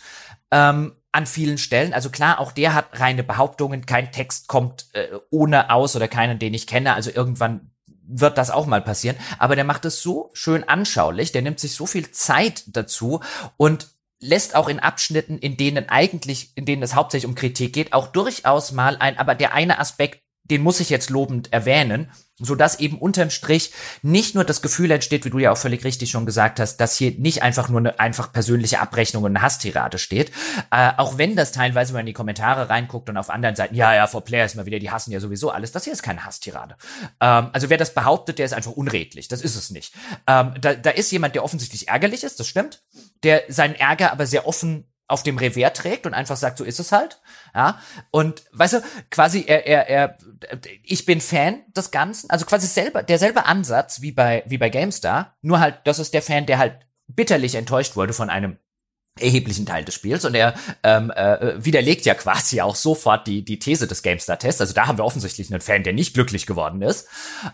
ähm, 0.51 0.95
an 1.13 1.25
vielen 1.25 1.57
Stellen. 1.57 1.93
Also 1.93 2.09
klar, 2.09 2.39
auch 2.39 2.51
der 2.51 2.73
hat 2.73 2.87
reine 2.99 3.23
Behauptungen. 3.23 3.85
Kein 3.85 4.11
Text 4.11 4.47
kommt 4.47 4.87
äh, 4.93 5.07
ohne 5.29 5.69
aus 5.69 5.95
oder 5.95 6.07
keinen, 6.07 6.39
den 6.39 6.53
ich 6.53 6.67
kenne. 6.67 6.93
Also 6.93 7.11
irgendwann 7.13 7.71
wird 8.05 8.37
das 8.37 8.51
auch 8.51 8.65
mal 8.65 8.81
passieren. 8.81 9.15
Aber 9.39 9.55
der 9.55 9.63
macht 9.63 9.85
es 9.85 10.01
so 10.01 10.31
schön 10.33 10.67
anschaulich. 10.67 11.31
Der 11.31 11.41
nimmt 11.41 11.59
sich 11.59 11.75
so 11.75 11.85
viel 11.85 12.11
Zeit 12.11 12.63
dazu 12.67 13.21
und 13.57 13.87
lässt 14.19 14.55
auch 14.55 14.69
in 14.69 14.79
Abschnitten, 14.79 15.37
in 15.37 15.57
denen 15.57 15.89
eigentlich, 15.89 16.51
in 16.55 16.65
denen 16.65 16.81
es 16.81 16.95
hauptsächlich 16.95 17.27
um 17.27 17.35
Kritik 17.35 17.73
geht, 17.73 17.93
auch 17.93 18.07
durchaus 18.07 18.71
mal 18.71 18.97
ein, 18.97 19.17
aber 19.17 19.35
der 19.35 19.53
eine 19.53 19.79
Aspekt, 19.79 20.22
den 20.43 20.61
muss 20.61 20.79
ich 20.79 20.89
jetzt 20.89 21.09
lobend 21.09 21.53
erwähnen, 21.53 22.11
so 22.39 22.55
dass 22.55 22.79
eben 22.79 22.97
unterm 22.97 23.29
Strich 23.29 23.71
nicht 24.01 24.35
nur 24.35 24.43
das 24.43 24.61
Gefühl 24.61 24.91
entsteht, 24.91 25.23
wie 25.23 25.29
du 25.29 25.39
ja 25.39 25.51
auch 25.51 25.57
völlig 25.57 25.83
richtig 25.83 26.09
schon 26.09 26.25
gesagt 26.25 26.59
hast, 26.59 26.77
dass 26.77 26.97
hier 26.97 27.11
nicht 27.11 27.43
einfach 27.43 27.69
nur 27.69 27.79
eine 27.79 27.99
einfach 27.99 28.33
persönliche 28.33 28.79
Abrechnung 28.79 29.23
und 29.23 29.31
eine 29.31 29.41
Hasstirade 29.41 29.99
steht, 29.99 30.31
äh, 30.71 30.91
auch 30.97 31.17
wenn 31.17 31.35
das 31.35 31.51
teilweise, 31.51 31.93
wenn 31.93 31.99
man 31.99 32.01
in 32.01 32.07
die 32.07 32.13
Kommentare 32.13 32.69
reinguckt 32.69 33.09
und 33.09 33.17
auf 33.17 33.29
anderen 33.29 33.55
Seiten, 33.55 33.75
ja, 33.75 33.93
ja, 33.93 34.07
vor 34.07 34.23
Players 34.25 34.55
mal 34.55 34.65
wieder, 34.65 34.79
die 34.79 34.91
hassen 34.91 35.11
ja 35.11 35.19
sowieso 35.19 35.51
alles, 35.51 35.71
das 35.71 35.83
hier 35.83 35.93
ist 35.93 36.03
keine 36.03 36.25
Hasstirade. 36.25 36.75
Ähm, 37.21 37.49
also 37.53 37.69
wer 37.69 37.77
das 37.77 37.93
behauptet, 37.93 38.39
der 38.39 38.45
ist 38.45 38.53
einfach 38.53 38.71
unredlich, 38.71 39.27
das 39.27 39.41
ist 39.41 39.55
es 39.55 39.69
nicht. 39.69 39.93
Ähm, 40.27 40.55
da, 40.59 40.73
da 40.73 40.89
ist 40.89 41.11
jemand, 41.11 41.35
der 41.35 41.43
offensichtlich 41.43 41.87
ärgerlich 41.87 42.23
ist, 42.23 42.39
das 42.39 42.47
stimmt, 42.47 42.83
der 43.23 43.43
seinen 43.47 43.75
Ärger 43.75 44.11
aber 44.11 44.25
sehr 44.25 44.47
offen 44.47 44.92
auf 45.07 45.23
dem 45.23 45.37
Revers 45.37 45.73
trägt 45.73 46.05
und 46.05 46.13
einfach 46.13 46.37
sagt, 46.37 46.57
so 46.57 46.63
ist 46.63 46.79
es 46.79 46.91
halt. 46.91 47.21
Ja. 47.53 47.79
Und 48.11 48.43
weißt 48.53 48.73
du, 48.73 48.83
quasi 49.11 49.43
er, 49.45 49.67
er, 49.67 49.89
er, 49.89 50.17
ich 50.83 51.05
bin 51.05 51.21
Fan 51.21 51.61
des 51.75 51.91
Ganzen, 51.91 52.29
also 52.29 52.45
quasi 52.45 52.67
selber, 52.67 53.03
derselbe 53.03 53.45
Ansatz 53.45 54.01
wie 54.01 54.11
bei, 54.11 54.43
wie 54.47 54.57
bei 54.57 54.69
GameStar, 54.69 55.35
nur 55.41 55.59
halt, 55.59 55.79
das 55.83 55.99
ist 55.99 56.13
der 56.13 56.21
Fan, 56.21 56.45
der 56.45 56.57
halt 56.57 56.87
bitterlich 57.07 57.55
enttäuscht 57.55 57.95
wurde 57.95 58.13
von 58.13 58.29
einem 58.29 58.57
erheblichen 59.19 59.65
Teil 59.65 59.85
des 59.85 59.93
Spiels 59.93 60.25
und 60.25 60.33
er 60.33 60.55
ähm, 60.81 61.11
äh, 61.11 61.63
widerlegt 61.63 62.05
ja 62.05 62.15
quasi 62.15 62.61
auch 62.61 62.75
sofort 62.75 63.27
die 63.27 63.45
die 63.45 63.59
These 63.59 63.87
des 63.87 64.01
GameStar-Tests. 64.01 64.61
Also 64.61 64.73
da 64.73 64.87
haben 64.87 64.97
wir 64.97 65.05
offensichtlich 65.05 65.51
einen 65.51 65.61
Fan, 65.61 65.83
der 65.83 65.93
nicht 65.93 66.15
glücklich 66.15 66.47
geworden 66.47 66.81
ist. 66.81 67.07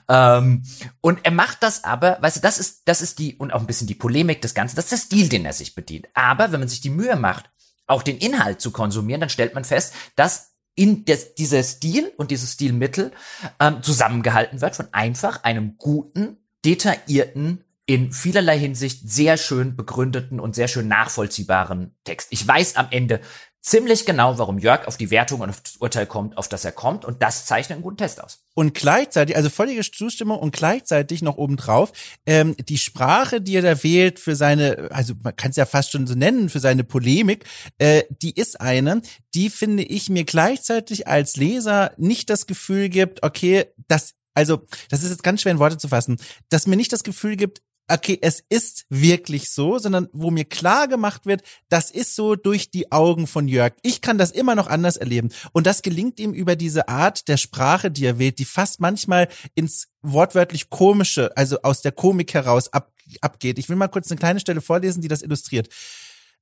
Ähm, 0.07 0.63
und 1.01 1.19
er 1.23 1.31
macht 1.31 1.61
das 1.61 1.83
aber, 1.83 2.17
weißt 2.21 2.37
du, 2.37 2.41
das 2.41 2.59
ist 2.59 2.83
das 2.85 3.01
ist 3.01 3.19
die 3.19 3.35
und 3.35 3.51
auch 3.51 3.59
ein 3.59 3.67
bisschen 3.67 3.87
die 3.87 3.95
Polemik 3.95 4.41
des 4.41 4.53
Ganzen. 4.53 4.77
Das 4.77 4.85
ist 4.85 4.91
der 4.91 4.97
Stil, 4.97 5.29
den 5.29 5.45
er 5.45 5.53
sich 5.53 5.75
bedient. 5.75 6.07
Aber 6.13 6.51
wenn 6.51 6.61
man 6.61 6.69
sich 6.69 6.79
die 6.79 6.89
Mühe 6.89 7.17
macht, 7.17 7.49
auch 7.87 8.03
den 8.03 8.17
Inhalt 8.17 8.61
zu 8.61 8.71
konsumieren, 8.71 9.19
dann 9.19 9.29
stellt 9.29 9.53
man 9.53 9.65
fest, 9.65 9.93
dass 10.15 10.53
in 10.75 11.03
des, 11.03 11.35
dieser 11.35 11.61
Stil 11.63 12.13
und 12.15 12.31
dieses 12.31 12.53
Stilmittel 12.53 13.11
ähm, 13.59 13.83
zusammengehalten 13.83 14.61
wird 14.61 14.77
von 14.77 14.87
einfach 14.93 15.43
einem 15.43 15.75
guten, 15.77 16.37
detaillierten 16.63 17.65
in 17.89 18.11
vielerlei 18.11 18.59
Hinsicht 18.59 19.09
sehr 19.09 19.35
schön 19.35 19.75
begründeten 19.75 20.39
und 20.39 20.53
sehr 20.53 20.67
schön 20.67 20.87
nachvollziehbaren 20.87 21.95
Text. 22.03 22.27
Ich 22.29 22.47
weiß 22.47 22.75
am 22.75 22.85
Ende 22.91 23.19
ziemlich 23.61 24.05
genau, 24.05 24.37
warum 24.37 24.59
Jörg 24.59 24.85
auf 24.85 24.95
die 24.95 25.09
Wertung 25.09 25.41
und 25.41 25.49
auf 25.49 25.61
das 25.61 25.77
Urteil 25.77 26.05
kommt, 26.05 26.37
auf 26.37 26.47
das 26.47 26.63
er 26.63 26.71
kommt. 26.71 27.03
Und 27.03 27.23
das 27.23 27.47
zeichnet 27.47 27.77
einen 27.77 27.81
guten 27.81 27.97
Test 27.97 28.23
aus. 28.23 28.43
Und 28.53 28.75
gleichzeitig, 28.75 29.35
also 29.35 29.49
völlige 29.49 29.81
Zustimmung 29.81 30.37
und 30.37 30.53
gleichzeitig 30.53 31.23
noch 31.23 31.37
obendrauf, 31.37 31.91
ähm, 32.27 32.55
die 32.59 32.77
Sprache, 32.77 33.41
die 33.41 33.55
er 33.55 33.63
da 33.63 33.81
wählt 33.81 34.19
für 34.19 34.35
seine, 34.35 34.89
also 34.91 35.15
man 35.23 35.35
kann 35.35 35.49
es 35.49 35.57
ja 35.57 35.65
fast 35.65 35.91
schon 35.91 36.05
so 36.05 36.13
nennen, 36.13 36.49
für 36.49 36.59
seine 36.59 36.83
Polemik, 36.83 37.45
äh, 37.79 38.03
die 38.21 38.35
ist 38.35 38.61
eine, 38.61 39.01
die 39.33 39.49
finde 39.49 39.81
ich 39.81 40.11
mir 40.11 40.25
gleichzeitig 40.25 41.07
als 41.07 41.37
Leser 41.37 41.93
nicht 41.97 42.29
das 42.29 42.45
Gefühl 42.45 42.89
gibt, 42.89 43.23
okay, 43.23 43.65
das 43.87 44.13
also, 44.35 44.65
das 44.89 45.03
ist 45.03 45.09
jetzt 45.09 45.23
ganz 45.23 45.41
schwer 45.41 45.51
in 45.51 45.59
Worte 45.59 45.77
zu 45.77 45.89
fassen, 45.89 46.17
dass 46.47 46.65
mir 46.65 46.77
nicht 46.77 46.93
das 46.93 47.03
Gefühl 47.03 47.35
gibt, 47.35 47.61
okay, 47.89 48.19
es 48.21 48.43
ist 48.49 48.85
wirklich 48.89 49.49
so, 49.49 49.79
sondern 49.79 50.07
wo 50.13 50.31
mir 50.31 50.45
klar 50.45 50.87
gemacht 50.87 51.25
wird, 51.25 51.41
das 51.69 51.91
ist 51.91 52.15
so 52.15 52.35
durch 52.35 52.69
die 52.71 52.91
Augen 52.91 53.27
von 53.27 53.47
Jörg. 53.47 53.73
Ich 53.81 54.01
kann 54.01 54.17
das 54.17 54.31
immer 54.31 54.55
noch 54.55 54.67
anders 54.67 54.97
erleben. 54.97 55.29
Und 55.51 55.65
das 55.67 55.81
gelingt 55.81 56.19
ihm 56.19 56.33
über 56.33 56.55
diese 56.55 56.87
Art 56.87 57.27
der 57.27 57.37
Sprache, 57.37 57.91
die 57.91 58.05
er 58.05 58.19
wählt, 58.19 58.39
die 58.39 58.45
fast 58.45 58.79
manchmal 58.79 59.27
ins 59.55 59.87
wortwörtlich 60.01 60.69
komische, 60.69 61.35
also 61.35 61.61
aus 61.63 61.81
der 61.81 61.91
Komik 61.91 62.33
heraus 62.33 62.71
ab, 62.71 62.93
abgeht. 63.21 63.59
Ich 63.59 63.69
will 63.69 63.75
mal 63.75 63.87
kurz 63.87 64.09
eine 64.11 64.19
kleine 64.19 64.39
Stelle 64.39 64.61
vorlesen, 64.61 65.01
die 65.01 65.07
das 65.07 65.21
illustriert. 65.21 65.69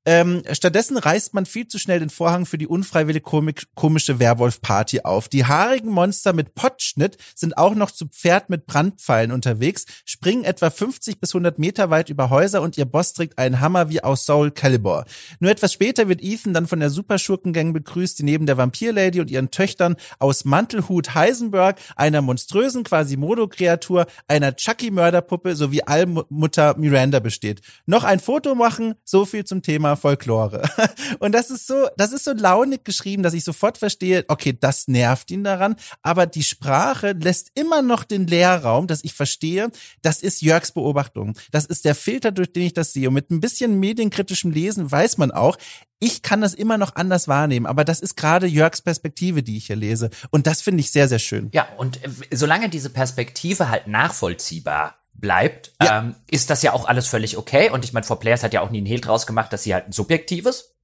Ähm, 0.08 0.42
stattdessen 0.54 0.96
reißt 0.98 1.34
man 1.34 1.46
viel 1.46 1.68
zu 1.68 1.78
schnell 1.78 2.00
den 2.00 2.10
Vorhang 2.10 2.46
für 2.46 2.58
die 2.58 2.66
unfreiwillig 2.66 3.24
komische 3.24 4.20
Werwolf-Party 4.20 5.02
auf. 5.02 5.28
Die 5.28 5.44
haarigen 5.44 5.90
Monster 5.90 6.32
mit 6.32 6.56
Pottschnitt 6.56 7.18
sind 7.36 7.58
auch 7.58 7.76
noch 7.76 7.92
zu 7.92 8.08
Pferd 8.08 8.50
mit 8.50 8.68
Brandpfeilen 8.68 9.34
unterwegs, 9.34 9.84
springen 10.06 10.46
etwa 10.46 10.70
50 10.70 11.20
bis 11.20 11.32
100 11.32 11.60
Meter 11.60 11.90
weit 11.90 12.10
über 12.10 12.30
Häuser 12.30 12.62
und 12.62 12.78
ihr 12.78 12.86
Boss 12.86 13.12
trägt 13.12 13.38
einen 13.38 13.60
Hammer 13.60 13.90
wie 13.90 14.02
aus 14.02 14.26
Soul 14.26 14.52
Calibur. 14.52 15.04
Nur 15.42 15.52
etwas 15.52 15.74
später 15.74 16.08
wird 16.08 16.24
Ethan 16.24 16.54
dann 16.54 16.68
von 16.68 16.80
der 16.80 16.90
Superschurkengang 16.90 17.74
begrüßt, 17.74 18.18
die 18.20 18.24
neben 18.24 18.46
der 18.46 18.56
Vampirlady 18.56 19.20
und 19.20 19.30
ihren 19.30 19.52
Töchtern 19.52 19.98
aus 20.20 20.46
Mantelhut 20.46 21.16
Heisenberg, 21.16 21.80
einer 21.98 22.22
monströsen 22.22 22.86
Quasimodo-Kreatur, 22.86 24.08
einer 24.30 24.56
Chucky-Mörderpuppe 24.56 25.58
sowie 25.58 25.82
Allmutter 25.82 26.78
Miranda 26.78 27.20
besteht. 27.20 27.60
Noch 27.86 28.06
ein 28.06 28.22
Foto 28.22 28.56
machen, 28.56 28.94
so 29.04 29.26
viel 29.26 29.44
zum 29.44 29.62
Thema 29.62 29.97
Folklore. 29.98 30.64
Und 31.20 31.34
das 31.34 31.50
ist 31.50 31.68
so, 31.68 31.88
das 31.98 32.12
ist 32.12 32.24
so 32.24 32.34
launig 32.34 32.86
geschrieben, 32.86 33.24
dass 33.24 33.34
ich 33.34 33.44
sofort 33.44 33.78
verstehe, 33.78 34.24
okay, 34.28 34.58
das 34.58 34.88
nervt 34.88 35.32
ihn 35.32 35.44
daran, 35.44 35.76
aber 36.02 36.26
die 36.26 36.44
Sprache 36.44 37.12
lässt 37.12 37.52
immer 37.56 37.82
noch 37.82 38.04
den 38.04 38.28
Leerraum, 38.28 38.88
dass 38.88 39.04
ich 39.04 39.14
verstehe, 39.14 39.70
das 40.02 40.22
ist 40.22 40.42
Jörgs 40.42 40.72
Beobachtung. 40.72 41.38
Das 41.52 41.66
ist 41.66 41.86
der 41.86 41.96
Filter, 41.96 42.32
durch 42.32 42.54
den 42.54 42.64
ich 42.64 42.74
das 42.74 42.94
sehe. 42.94 43.08
Und 43.10 43.16
mit 43.16 43.32
ein 43.32 43.42
bisschen 43.42 43.80
medienkritischem 43.80 44.52
Lesen 44.52 44.90
weiß 44.90 45.18
man 45.18 45.32
auch, 45.32 45.58
ich 46.00 46.22
kann 46.22 46.42
das 46.42 46.54
immer 46.54 46.78
noch 46.78 46.96
anders 46.96 47.28
wahrnehmen, 47.28 47.66
aber 47.66 47.84
das 47.84 48.00
ist 48.00 48.16
gerade 48.16 48.46
Jörgs 48.46 48.82
Perspektive, 48.82 49.42
die 49.42 49.58
ich 49.58 49.68
hier 49.68 49.76
lese. 49.76 50.10
Und 50.30 50.46
das 50.46 50.62
finde 50.62 50.82
ich 50.82 50.92
sehr, 50.92 51.08
sehr 51.08 51.20
schön. 51.20 51.50
Ja, 51.54 51.68
und 51.78 52.04
äh, 52.04 52.10
solange 52.36 52.70
diese 52.70 52.92
Perspektive 52.92 53.70
halt 53.70 53.88
nachvollziehbar 53.88 54.96
bleibt, 55.20 55.74
ja. 55.82 56.00
ähm, 56.00 56.16
ist 56.30 56.50
das 56.50 56.62
ja 56.62 56.74
auch 56.74 56.88
alles 56.88 57.08
völlig 57.08 57.38
okay. 57.38 57.70
Und 57.70 57.84
ich 57.84 57.94
meine, 57.94 58.06
For 58.06 58.20
Players 58.20 58.44
hat 58.44 58.54
ja 58.54 58.62
auch 58.62 58.70
nie 58.70 58.78
einen 58.78 58.88
Hehl 58.88 59.02
draus 59.02 59.28
gemacht, 59.28 59.52
dass 59.52 59.64
sie 59.64 59.74
halt 59.74 59.88
ein 59.88 59.92
subjektives 59.92 60.76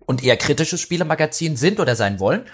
und 0.00 0.24
eher 0.24 0.36
kritisches 0.36 0.80
Spielemagazin 0.80 1.56
sind 1.56 1.80
oder 1.80 1.94
sein 1.94 2.18
wollen. 2.18 2.46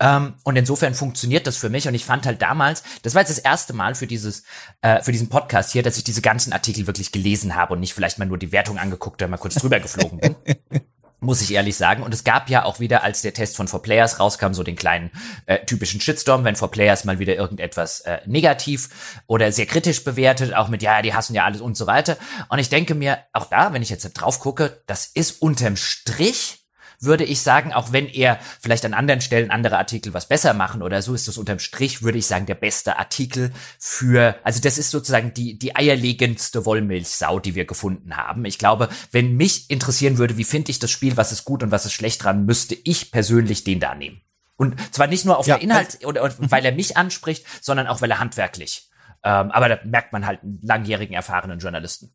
Ähm, 0.00 0.34
und 0.42 0.56
insofern 0.56 0.94
funktioniert 0.94 1.46
das 1.46 1.56
für 1.56 1.68
mich. 1.68 1.86
Und 1.86 1.94
ich 1.94 2.04
fand 2.04 2.26
halt 2.26 2.40
damals, 2.40 2.82
das 3.02 3.14
war 3.14 3.22
jetzt 3.22 3.30
das 3.30 3.38
erste 3.38 3.74
Mal 3.74 3.94
für 3.94 4.06
dieses, 4.06 4.44
äh, 4.80 5.02
für 5.02 5.12
diesen 5.12 5.28
Podcast 5.28 5.72
hier, 5.72 5.82
dass 5.82 5.98
ich 5.98 6.04
diese 6.04 6.22
ganzen 6.22 6.52
Artikel 6.52 6.86
wirklich 6.86 7.12
gelesen 7.12 7.54
habe 7.54 7.74
und 7.74 7.80
nicht 7.80 7.94
vielleicht 7.94 8.18
mal 8.18 8.24
nur 8.24 8.38
die 8.38 8.52
Wertung 8.52 8.78
angeguckt 8.78 9.20
oder 9.20 9.28
mal 9.28 9.36
kurz 9.36 9.56
drüber 9.56 9.80
geflogen 9.80 10.18
bin. 10.18 10.36
muss 11.24 11.42
ich 11.42 11.52
ehrlich 11.52 11.76
sagen. 11.76 12.02
Und 12.02 12.14
es 12.14 12.24
gab 12.24 12.48
ja 12.50 12.64
auch 12.64 12.80
wieder, 12.80 13.02
als 13.02 13.22
der 13.22 13.34
Test 13.34 13.56
von 13.56 13.68
4Players 13.68 14.18
rauskam, 14.18 14.52
so 14.52 14.62
den 14.62 14.76
kleinen 14.76 15.10
äh, 15.46 15.64
typischen 15.64 16.00
Shitstorm, 16.00 16.44
wenn 16.44 16.56
4Players 16.56 17.06
mal 17.06 17.18
wieder 17.18 17.34
irgendetwas 17.34 18.00
äh, 18.00 18.18
negativ 18.26 19.22
oder 19.26 19.52
sehr 19.52 19.66
kritisch 19.66 20.04
bewertet, 20.04 20.54
auch 20.54 20.68
mit, 20.68 20.82
ja, 20.82 21.02
die 21.02 21.14
hassen 21.14 21.34
ja 21.34 21.44
alles 21.44 21.60
und 21.60 21.76
so 21.76 21.86
weiter. 21.86 22.16
Und 22.48 22.58
ich 22.58 22.68
denke 22.68 22.94
mir, 22.94 23.18
auch 23.32 23.46
da, 23.46 23.72
wenn 23.72 23.82
ich 23.82 23.90
jetzt 23.90 24.04
drauf 24.12 24.40
gucke, 24.40 24.82
das 24.86 25.06
ist 25.06 25.42
unterm 25.42 25.76
Strich 25.76 26.63
würde 27.04 27.24
ich 27.24 27.40
sagen, 27.40 27.72
auch 27.72 27.92
wenn 27.92 28.06
er 28.06 28.38
vielleicht 28.60 28.84
an 28.84 28.94
anderen 28.94 29.20
Stellen 29.20 29.50
andere 29.50 29.78
Artikel 29.78 30.14
was 30.14 30.28
besser 30.28 30.54
machen 30.54 30.82
oder 30.82 31.02
so, 31.02 31.14
ist 31.14 31.28
das 31.28 31.38
unterm 31.38 31.58
Strich, 31.58 32.02
würde 32.02 32.18
ich 32.18 32.26
sagen, 32.26 32.46
der 32.46 32.54
beste 32.54 32.98
Artikel 32.98 33.52
für, 33.78 34.36
also 34.44 34.60
das 34.60 34.78
ist 34.78 34.90
sozusagen 34.90 35.34
die, 35.34 35.58
die 35.58 35.76
eierlegendste 35.76 36.64
Wollmilchsau, 36.64 37.40
die 37.40 37.54
wir 37.54 37.64
gefunden 37.64 38.16
haben. 38.16 38.44
Ich 38.44 38.58
glaube, 38.58 38.88
wenn 39.10 39.36
mich 39.36 39.70
interessieren 39.70 40.18
würde, 40.18 40.36
wie 40.36 40.44
finde 40.44 40.70
ich 40.70 40.78
das 40.78 40.90
Spiel, 40.90 41.16
was 41.16 41.32
ist 41.32 41.44
gut 41.44 41.62
und 41.62 41.70
was 41.70 41.86
ist 41.86 41.92
schlecht 41.92 42.24
dran, 42.24 42.46
müsste 42.46 42.74
ich 42.74 43.10
persönlich 43.10 43.64
den 43.64 43.80
da 43.80 43.94
nehmen. 43.94 44.20
Und 44.56 44.76
zwar 44.94 45.06
nicht 45.06 45.24
nur 45.24 45.38
auf 45.38 45.46
ja, 45.46 45.56
der 45.56 45.64
Inhalt 45.64 46.04
oder, 46.04 46.22
oder 46.22 46.34
weil 46.38 46.64
er 46.64 46.72
mich 46.72 46.96
anspricht, 46.96 47.44
sondern 47.60 47.86
auch 47.86 48.00
weil 48.00 48.10
er 48.10 48.20
handwerklich. 48.20 48.88
Ähm, 49.24 49.50
aber 49.50 49.68
da 49.68 49.78
merkt 49.84 50.12
man 50.12 50.26
halt 50.26 50.42
einen 50.42 50.60
langjährigen, 50.62 51.14
erfahrenen 51.14 51.58
Journalisten 51.58 52.14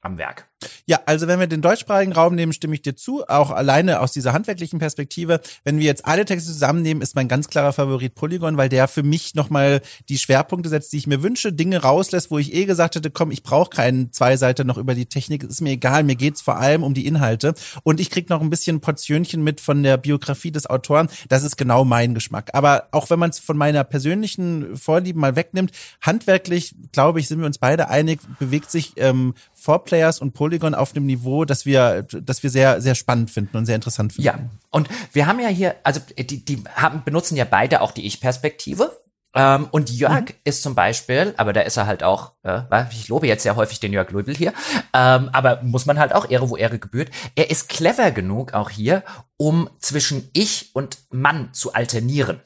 am 0.00 0.18
Werk. 0.18 0.48
Ja, 0.86 1.00
also 1.06 1.26
wenn 1.26 1.40
wir 1.40 1.46
den 1.46 1.62
deutschsprachigen 1.62 2.12
Raum 2.12 2.34
nehmen, 2.34 2.52
stimme 2.52 2.74
ich 2.74 2.82
dir 2.82 2.96
zu, 2.96 3.26
auch 3.26 3.50
alleine 3.50 4.00
aus 4.00 4.12
dieser 4.12 4.32
handwerklichen 4.32 4.78
Perspektive. 4.78 5.40
Wenn 5.64 5.78
wir 5.78 5.86
jetzt 5.86 6.06
alle 6.06 6.24
Texte 6.24 6.52
zusammennehmen, 6.52 7.02
ist 7.02 7.14
mein 7.14 7.28
ganz 7.28 7.48
klarer 7.48 7.72
Favorit 7.72 8.14
Polygon, 8.14 8.56
weil 8.56 8.68
der 8.68 8.88
für 8.88 9.02
mich 9.02 9.34
nochmal 9.34 9.80
die 10.08 10.18
Schwerpunkte 10.18 10.68
setzt, 10.68 10.92
die 10.92 10.98
ich 10.98 11.06
mir 11.06 11.22
wünsche, 11.22 11.52
Dinge 11.52 11.82
rauslässt, 11.82 12.30
wo 12.30 12.38
ich 12.38 12.54
eh 12.54 12.64
gesagt 12.64 12.96
hätte, 12.96 13.10
komm, 13.10 13.30
ich 13.30 13.42
brauche 13.42 13.70
keinen 13.70 14.12
zwei 14.12 14.36
Seiten 14.36 14.66
noch 14.66 14.78
über 14.78 14.94
die 14.94 15.06
Technik, 15.06 15.44
ist 15.44 15.60
mir 15.60 15.70
egal, 15.70 16.04
mir 16.04 16.16
geht's 16.16 16.40
vor 16.40 16.58
allem 16.58 16.82
um 16.82 16.94
die 16.94 17.06
Inhalte. 17.06 17.54
Und 17.82 18.00
ich 18.00 18.10
krieg 18.10 18.30
noch 18.30 18.40
ein 18.40 18.50
bisschen 18.50 18.80
Portionchen 18.80 19.42
mit 19.42 19.60
von 19.60 19.82
der 19.82 19.96
Biografie 19.96 20.50
des 20.50 20.68
Autoren. 20.68 21.08
Das 21.28 21.42
ist 21.42 21.56
genau 21.56 21.84
mein 21.84 22.14
Geschmack. 22.14 22.50
Aber 22.52 22.88
auch 22.92 23.10
wenn 23.10 23.18
man 23.18 23.30
es 23.30 23.38
von 23.38 23.56
meiner 23.56 23.84
persönlichen 23.84 24.76
Vorlieben 24.76 25.20
mal 25.20 25.36
wegnimmt, 25.36 25.72
handwerklich, 26.00 26.74
glaube 26.92 27.20
ich, 27.20 27.28
sind 27.28 27.40
wir 27.40 27.46
uns 27.46 27.58
beide 27.58 27.88
einig, 27.88 28.20
bewegt 28.38 28.70
sich 28.70 28.92
ähm, 28.96 29.34
Four 29.52 29.84
Players 29.84 30.20
und 30.20 30.32
Polygon 30.32 30.53
Polygon 30.54 30.74
auf 30.74 30.94
einem 30.94 31.06
Niveau, 31.06 31.44
das 31.44 31.66
wir, 31.66 32.02
das 32.02 32.42
wir 32.42 32.50
sehr, 32.50 32.80
sehr 32.80 32.94
spannend 32.94 33.30
finden 33.30 33.56
und 33.56 33.66
sehr 33.66 33.74
interessant 33.74 34.12
finden. 34.12 34.26
Ja, 34.26 34.38
und 34.70 34.88
wir 35.12 35.26
haben 35.26 35.40
ja 35.40 35.48
hier, 35.48 35.76
also 35.82 36.00
die, 36.16 36.44
die 36.44 36.62
haben, 36.74 37.02
benutzen 37.04 37.36
ja 37.36 37.44
beide 37.44 37.80
auch 37.80 37.90
die 37.90 38.06
Ich-Perspektive. 38.06 38.96
Ähm, 39.36 39.66
und 39.72 39.90
Jörg 39.90 40.26
mhm. 40.26 40.34
ist 40.44 40.62
zum 40.62 40.76
Beispiel, 40.76 41.34
aber 41.36 41.52
da 41.52 41.62
ist 41.62 41.76
er 41.76 41.86
halt 41.86 42.04
auch, 42.04 42.34
äh, 42.44 42.62
ich 42.92 43.08
lobe 43.08 43.26
jetzt 43.26 43.42
sehr 43.42 43.56
häufig 43.56 43.80
den 43.80 43.92
Jörg 43.92 44.08
Löbel 44.12 44.36
hier, 44.36 44.52
ähm, 44.92 45.28
aber 45.32 45.60
muss 45.62 45.86
man 45.86 45.98
halt 45.98 46.14
auch 46.14 46.30
Ehre, 46.30 46.48
wo 46.48 46.56
Ehre 46.56 46.78
gebührt. 46.78 47.10
Er 47.34 47.50
ist 47.50 47.68
clever 47.68 48.12
genug 48.12 48.54
auch 48.54 48.70
hier, 48.70 49.02
um 49.36 49.68
zwischen 49.80 50.30
Ich 50.34 50.70
und 50.74 50.98
Mann 51.10 51.52
zu 51.52 51.72
alternieren. 51.72 52.42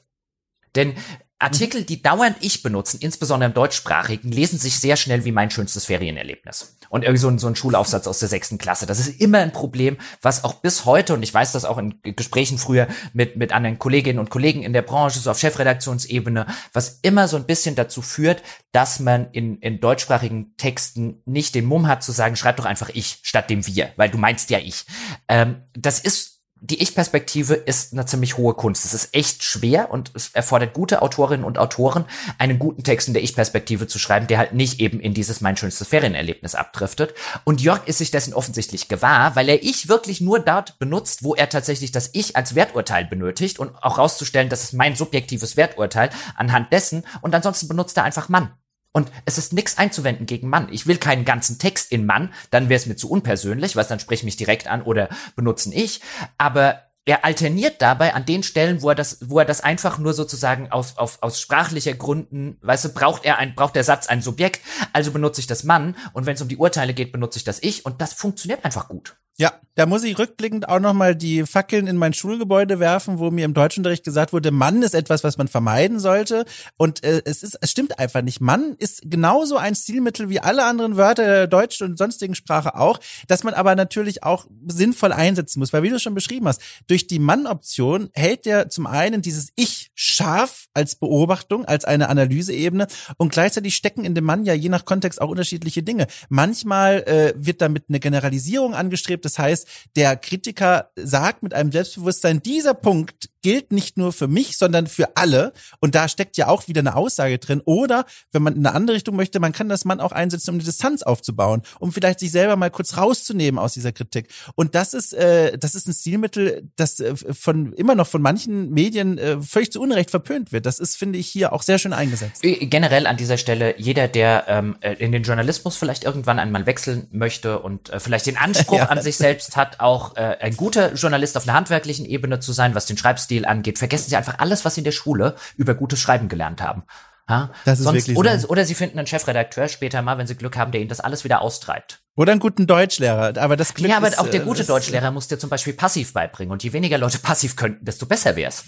Denn 0.76 0.94
Artikel, 1.40 1.84
die 1.84 2.02
dauernd 2.02 2.36
ich 2.40 2.62
benutzen, 2.64 2.98
insbesondere 3.00 3.48
im 3.48 3.54
deutschsprachigen, 3.54 4.32
lesen 4.32 4.58
sich 4.58 4.80
sehr 4.80 4.96
schnell 4.96 5.24
wie 5.24 5.30
mein 5.30 5.50
schönstes 5.50 5.84
Ferienerlebnis. 5.84 6.76
Und 6.88 7.02
irgendwie 7.02 7.20
so 7.20 7.28
ein, 7.28 7.38
so 7.38 7.46
ein 7.46 7.54
Schulaufsatz 7.54 8.06
aus 8.08 8.18
der 8.18 8.28
sechsten 8.28 8.58
Klasse. 8.58 8.86
Das 8.86 8.98
ist 8.98 9.20
immer 9.20 9.38
ein 9.38 9.52
Problem, 9.52 9.98
was 10.20 10.42
auch 10.42 10.54
bis 10.54 10.84
heute, 10.84 11.14
und 11.14 11.22
ich 11.22 11.32
weiß 11.32 11.52
das 11.52 11.64
auch 11.64 11.78
in 11.78 12.00
Gesprächen 12.02 12.58
früher 12.58 12.88
mit, 13.12 13.36
mit 13.36 13.52
anderen 13.52 13.78
Kolleginnen 13.78 14.18
und 14.18 14.30
Kollegen 14.30 14.62
in 14.62 14.72
der 14.72 14.82
Branche, 14.82 15.20
so 15.20 15.30
auf 15.30 15.38
Chefredaktionsebene, 15.38 16.46
was 16.72 16.98
immer 17.02 17.28
so 17.28 17.36
ein 17.36 17.46
bisschen 17.46 17.76
dazu 17.76 18.02
führt, 18.02 18.42
dass 18.72 18.98
man 18.98 19.30
in, 19.30 19.58
in 19.58 19.80
deutschsprachigen 19.80 20.56
Texten 20.56 21.22
nicht 21.24 21.54
den 21.54 21.66
Mumm 21.66 21.86
hat 21.86 22.02
zu 22.02 22.10
sagen, 22.10 22.34
schreib 22.34 22.56
doch 22.56 22.64
einfach 22.64 22.88
ich 22.88 23.20
statt 23.22 23.48
dem 23.48 23.64
wir, 23.66 23.92
weil 23.96 24.10
du 24.10 24.18
meinst 24.18 24.50
ja 24.50 24.58
ich. 24.58 24.86
Ähm, 25.28 25.62
das 25.74 26.00
ist 26.00 26.37
die 26.60 26.82
Ich-Perspektive 26.82 27.54
ist 27.54 27.92
eine 27.92 28.06
ziemlich 28.06 28.36
hohe 28.36 28.54
Kunst. 28.54 28.84
Es 28.84 28.94
ist 28.94 29.14
echt 29.14 29.44
schwer 29.44 29.90
und 29.90 30.10
es 30.14 30.30
erfordert 30.32 30.74
gute 30.74 31.02
Autorinnen 31.02 31.44
und 31.44 31.58
Autoren, 31.58 32.04
einen 32.38 32.58
guten 32.58 32.82
Text 32.82 33.08
in 33.08 33.14
der 33.14 33.22
Ich-Perspektive 33.22 33.86
zu 33.86 33.98
schreiben, 33.98 34.26
der 34.26 34.38
halt 34.38 34.54
nicht 34.54 34.80
eben 34.80 35.00
in 35.00 35.14
dieses 35.14 35.40
mein 35.40 35.56
schönstes 35.56 35.88
Ferienerlebnis 35.88 36.54
abdriftet. 36.54 37.14
Und 37.44 37.60
Jörg 37.60 37.86
ist 37.86 37.98
sich 37.98 38.10
dessen 38.10 38.34
offensichtlich 38.34 38.88
gewahr, 38.88 39.36
weil 39.36 39.48
er 39.48 39.62
Ich 39.62 39.88
wirklich 39.88 40.20
nur 40.20 40.40
dort 40.40 40.78
benutzt, 40.78 41.22
wo 41.22 41.34
er 41.34 41.48
tatsächlich 41.48 41.92
das 41.92 42.10
Ich 42.12 42.36
als 42.36 42.54
Werturteil 42.54 43.04
benötigt 43.04 43.58
und 43.58 43.74
auch 43.82 43.98
rauszustellen, 43.98 44.48
das 44.48 44.64
ist 44.64 44.72
mein 44.72 44.96
subjektives 44.96 45.56
Werturteil 45.56 46.10
anhand 46.36 46.72
dessen 46.72 47.04
und 47.20 47.34
ansonsten 47.34 47.68
benutzt 47.68 47.96
er 47.96 48.04
einfach 48.04 48.28
Mann. 48.28 48.50
Und 48.92 49.10
es 49.26 49.38
ist 49.38 49.52
nichts 49.52 49.78
einzuwenden 49.78 50.26
gegen 50.26 50.48
Mann. 50.48 50.68
Ich 50.72 50.86
will 50.86 50.96
keinen 50.96 51.24
ganzen 51.24 51.58
Text 51.58 51.92
in 51.92 52.06
Mann, 52.06 52.32
dann 52.50 52.68
wäre 52.68 52.78
es 52.78 52.86
mir 52.86 52.96
zu 52.96 53.10
unpersönlich, 53.10 53.76
was 53.76 53.88
dann 53.88 54.00
spreche 54.00 54.24
mich 54.24 54.36
direkt 54.36 54.66
an 54.66 54.82
oder 54.82 55.08
benutzen 55.36 55.72
ich. 55.72 56.00
Aber 56.38 56.82
er 57.08 57.24
alterniert 57.24 57.80
dabei 57.80 58.12
an 58.12 58.26
den 58.26 58.42
Stellen, 58.42 58.82
wo 58.82 58.90
er 58.90 58.94
das, 58.94 59.18
wo 59.22 59.38
er 59.38 59.46
das 59.46 59.62
einfach 59.62 59.98
nur 59.98 60.12
sozusagen 60.12 60.70
aus, 60.70 60.98
auf, 60.98 61.22
aus 61.22 61.40
sprachlicher 61.40 61.94
Gründen, 61.94 62.58
weißt 62.60 62.84
du, 62.84 62.88
braucht 62.90 63.24
er 63.24 63.38
ein, 63.38 63.54
braucht 63.54 63.76
der 63.76 63.84
Satz 63.84 64.08
ein 64.08 64.20
Subjekt, 64.20 64.60
also 64.92 65.10
benutze 65.10 65.40
ich 65.40 65.46
das 65.46 65.64
Mann 65.64 65.96
und 66.12 66.26
wenn 66.26 66.34
es 66.34 66.42
um 66.42 66.48
die 66.48 66.58
Urteile 66.58 66.92
geht, 66.92 67.10
benutze 67.10 67.38
ich 67.38 67.44
das 67.44 67.62
Ich 67.62 67.86
und 67.86 68.02
das 68.02 68.12
funktioniert 68.12 68.62
einfach 68.62 68.88
gut. 68.88 69.16
Ja, 69.40 69.52
da 69.78 69.86
muss 69.86 70.02
ich 70.02 70.18
rückblickend 70.18 70.68
auch 70.68 70.80
nochmal 70.80 71.14
die 71.14 71.46
Fackeln 71.46 71.86
in 71.86 71.96
mein 71.96 72.12
Schulgebäude 72.12 72.80
werfen, 72.80 73.20
wo 73.20 73.30
mir 73.30 73.44
im 73.44 73.54
Deutschunterricht 73.54 74.02
gesagt 74.02 74.32
wurde, 74.32 74.50
Mann 74.50 74.82
ist 74.82 74.92
etwas, 74.92 75.22
was 75.22 75.38
man 75.38 75.46
vermeiden 75.46 76.00
sollte. 76.00 76.46
Und 76.76 77.04
äh, 77.04 77.22
es 77.24 77.44
ist, 77.44 77.56
es 77.60 77.70
stimmt 77.70 78.00
einfach 78.00 78.22
nicht. 78.22 78.40
Mann 78.40 78.74
ist 78.78 79.02
genauso 79.04 79.56
ein 79.56 79.76
Stilmittel 79.76 80.28
wie 80.30 80.40
alle 80.40 80.64
anderen 80.64 80.96
Wörter 80.96 81.24
der 81.24 81.46
deutschen 81.46 81.90
und 81.90 81.96
sonstigen 81.96 82.34
Sprache 82.34 82.74
auch, 82.74 82.98
dass 83.28 83.44
man 83.44 83.54
aber 83.54 83.76
natürlich 83.76 84.24
auch 84.24 84.46
sinnvoll 84.66 85.12
einsetzen 85.12 85.60
muss. 85.60 85.72
Weil 85.72 85.84
wie 85.84 85.90
du 85.90 86.00
schon 86.00 86.16
beschrieben 86.16 86.48
hast, 86.48 86.60
durch 86.88 87.06
die 87.06 87.20
Mann-Option 87.20 88.10
hält 88.14 88.46
der 88.46 88.70
zum 88.70 88.88
einen 88.88 89.22
dieses 89.22 89.52
Ich 89.54 89.92
scharf 89.94 90.66
als 90.74 90.96
Beobachtung, 90.96 91.66
als 91.66 91.84
eine 91.84 92.08
Analyseebene 92.08 92.88
und 93.16 93.30
gleichzeitig 93.30 93.76
stecken 93.76 94.04
in 94.04 94.16
dem 94.16 94.24
Mann 94.24 94.44
ja 94.44 94.54
je 94.54 94.70
nach 94.70 94.84
Kontext 94.84 95.20
auch 95.20 95.28
unterschiedliche 95.28 95.84
Dinge. 95.84 96.08
Manchmal 96.28 97.04
äh, 97.04 97.32
wird 97.36 97.60
damit 97.60 97.84
eine 97.88 98.00
Generalisierung 98.00 98.74
angestrebt, 98.74 99.27
das 99.28 99.38
heißt, 99.38 99.68
der 99.94 100.16
Kritiker 100.16 100.90
sagt 100.96 101.42
mit 101.42 101.52
einem 101.52 101.70
Selbstbewusstsein, 101.70 102.40
dieser 102.40 102.72
Punkt 102.72 103.28
gilt 103.42 103.72
nicht 103.72 103.96
nur 103.96 104.12
für 104.12 104.28
mich, 104.28 104.58
sondern 104.58 104.86
für 104.86 105.16
alle. 105.16 105.52
Und 105.80 105.94
da 105.94 106.08
steckt 106.08 106.36
ja 106.36 106.48
auch 106.48 106.68
wieder 106.68 106.80
eine 106.80 106.96
Aussage 106.96 107.38
drin. 107.38 107.62
Oder 107.64 108.04
wenn 108.32 108.42
man 108.42 108.56
in 108.56 108.66
eine 108.66 108.74
andere 108.74 108.96
Richtung 108.96 109.16
möchte, 109.16 109.40
man 109.40 109.52
kann 109.52 109.68
das 109.68 109.84
Mann 109.84 110.00
auch 110.00 110.12
einsetzen, 110.12 110.50
um 110.50 110.56
eine 110.56 110.64
Distanz 110.64 111.02
aufzubauen, 111.02 111.62
um 111.78 111.92
vielleicht 111.92 112.20
sich 112.20 112.30
selber 112.30 112.56
mal 112.56 112.70
kurz 112.70 112.96
rauszunehmen 112.96 113.58
aus 113.58 113.74
dieser 113.74 113.92
Kritik. 113.92 114.28
Und 114.54 114.74
das 114.74 114.94
ist, 114.94 115.12
äh, 115.14 115.56
das 115.56 115.74
ist 115.74 115.86
ein 115.86 115.94
Stilmittel, 115.94 116.68
das 116.76 117.00
äh, 117.00 117.14
von 117.16 117.72
immer 117.74 117.94
noch 117.94 118.06
von 118.06 118.22
manchen 118.22 118.70
Medien 118.70 119.18
äh, 119.18 119.40
völlig 119.40 119.72
zu 119.72 119.80
Unrecht 119.80 120.10
verpönt 120.10 120.52
wird. 120.52 120.66
Das 120.66 120.78
ist, 120.78 120.96
finde 120.96 121.18
ich, 121.18 121.28
hier 121.28 121.52
auch 121.52 121.62
sehr 121.62 121.78
schön 121.78 121.92
eingesetzt. 121.92 122.44
Äh, 122.44 122.66
generell 122.66 123.06
an 123.06 123.16
dieser 123.16 123.38
Stelle, 123.38 123.78
jeder, 123.78 124.08
der 124.08 124.44
ähm, 124.48 124.76
äh, 124.80 124.94
in 124.94 125.12
den 125.12 125.22
Journalismus 125.22 125.76
vielleicht 125.76 126.04
irgendwann 126.04 126.38
einmal 126.38 126.66
wechseln 126.66 127.06
möchte 127.12 127.60
und 127.60 127.90
äh, 127.90 128.00
vielleicht 128.00 128.26
den 128.26 128.36
Anspruch 128.38 128.78
ja. 128.78 128.86
an 128.86 129.00
sich 129.00 129.16
selbst 129.16 129.56
hat, 129.56 129.80
auch 129.80 130.16
äh, 130.16 130.36
ein 130.40 130.56
guter 130.56 130.94
Journalist 130.94 131.36
auf 131.36 131.44
einer 131.44 131.56
handwerklichen 131.56 132.04
Ebene 132.04 132.40
zu 132.40 132.52
sein, 132.52 132.74
was 132.74 132.86
den 132.86 132.98
Schreibstil 132.98 133.27
angeht. 133.46 133.78
Vergessen 133.78 134.10
Sie 134.10 134.16
einfach 134.16 134.38
alles, 134.38 134.64
was 134.64 134.74
Sie 134.74 134.80
in 134.80 134.84
der 134.84 134.92
Schule 134.92 135.36
über 135.56 135.74
gutes 135.74 136.00
Schreiben 136.00 136.28
gelernt 136.28 136.62
haben. 136.62 136.84
Ha? 137.28 137.50
Das 137.64 137.78
ist 137.78 137.84
Sonst, 137.84 138.08
wirklich 138.08 138.16
oder, 138.16 138.38
so. 138.38 138.48
oder 138.48 138.64
Sie 138.64 138.74
finden 138.74 138.98
einen 138.98 139.06
Chefredakteur 139.06 139.68
später 139.68 140.00
mal, 140.00 140.16
wenn 140.16 140.26
Sie 140.26 140.34
Glück 140.34 140.56
haben, 140.56 140.72
der 140.72 140.80
Ihnen 140.80 140.88
das 140.88 141.00
alles 141.00 141.24
wieder 141.24 141.42
austreibt. 141.42 142.00
Oder 142.18 142.32
einen 142.32 142.40
guten 142.40 142.66
Deutschlehrer. 142.66 143.40
Aber 143.40 143.56
das 143.56 143.74
Glück 143.74 143.88
Ja, 143.88 143.98
aber 143.98 144.08
ist, 144.08 144.18
auch 144.18 144.28
der 144.28 144.40
äh, 144.40 144.44
gute 144.44 144.64
Deutschlehrer 144.64 145.12
muss 145.12 145.28
dir 145.28 145.38
zum 145.38 145.50
Beispiel 145.50 145.74
passiv 145.74 146.12
beibringen. 146.14 146.50
Und 146.50 146.64
je 146.64 146.72
weniger 146.72 146.98
Leute 146.98 147.18
passiv 147.18 147.54
könnten, 147.54 147.84
desto 147.84 148.06
besser 148.06 148.34
wär's. 148.34 148.64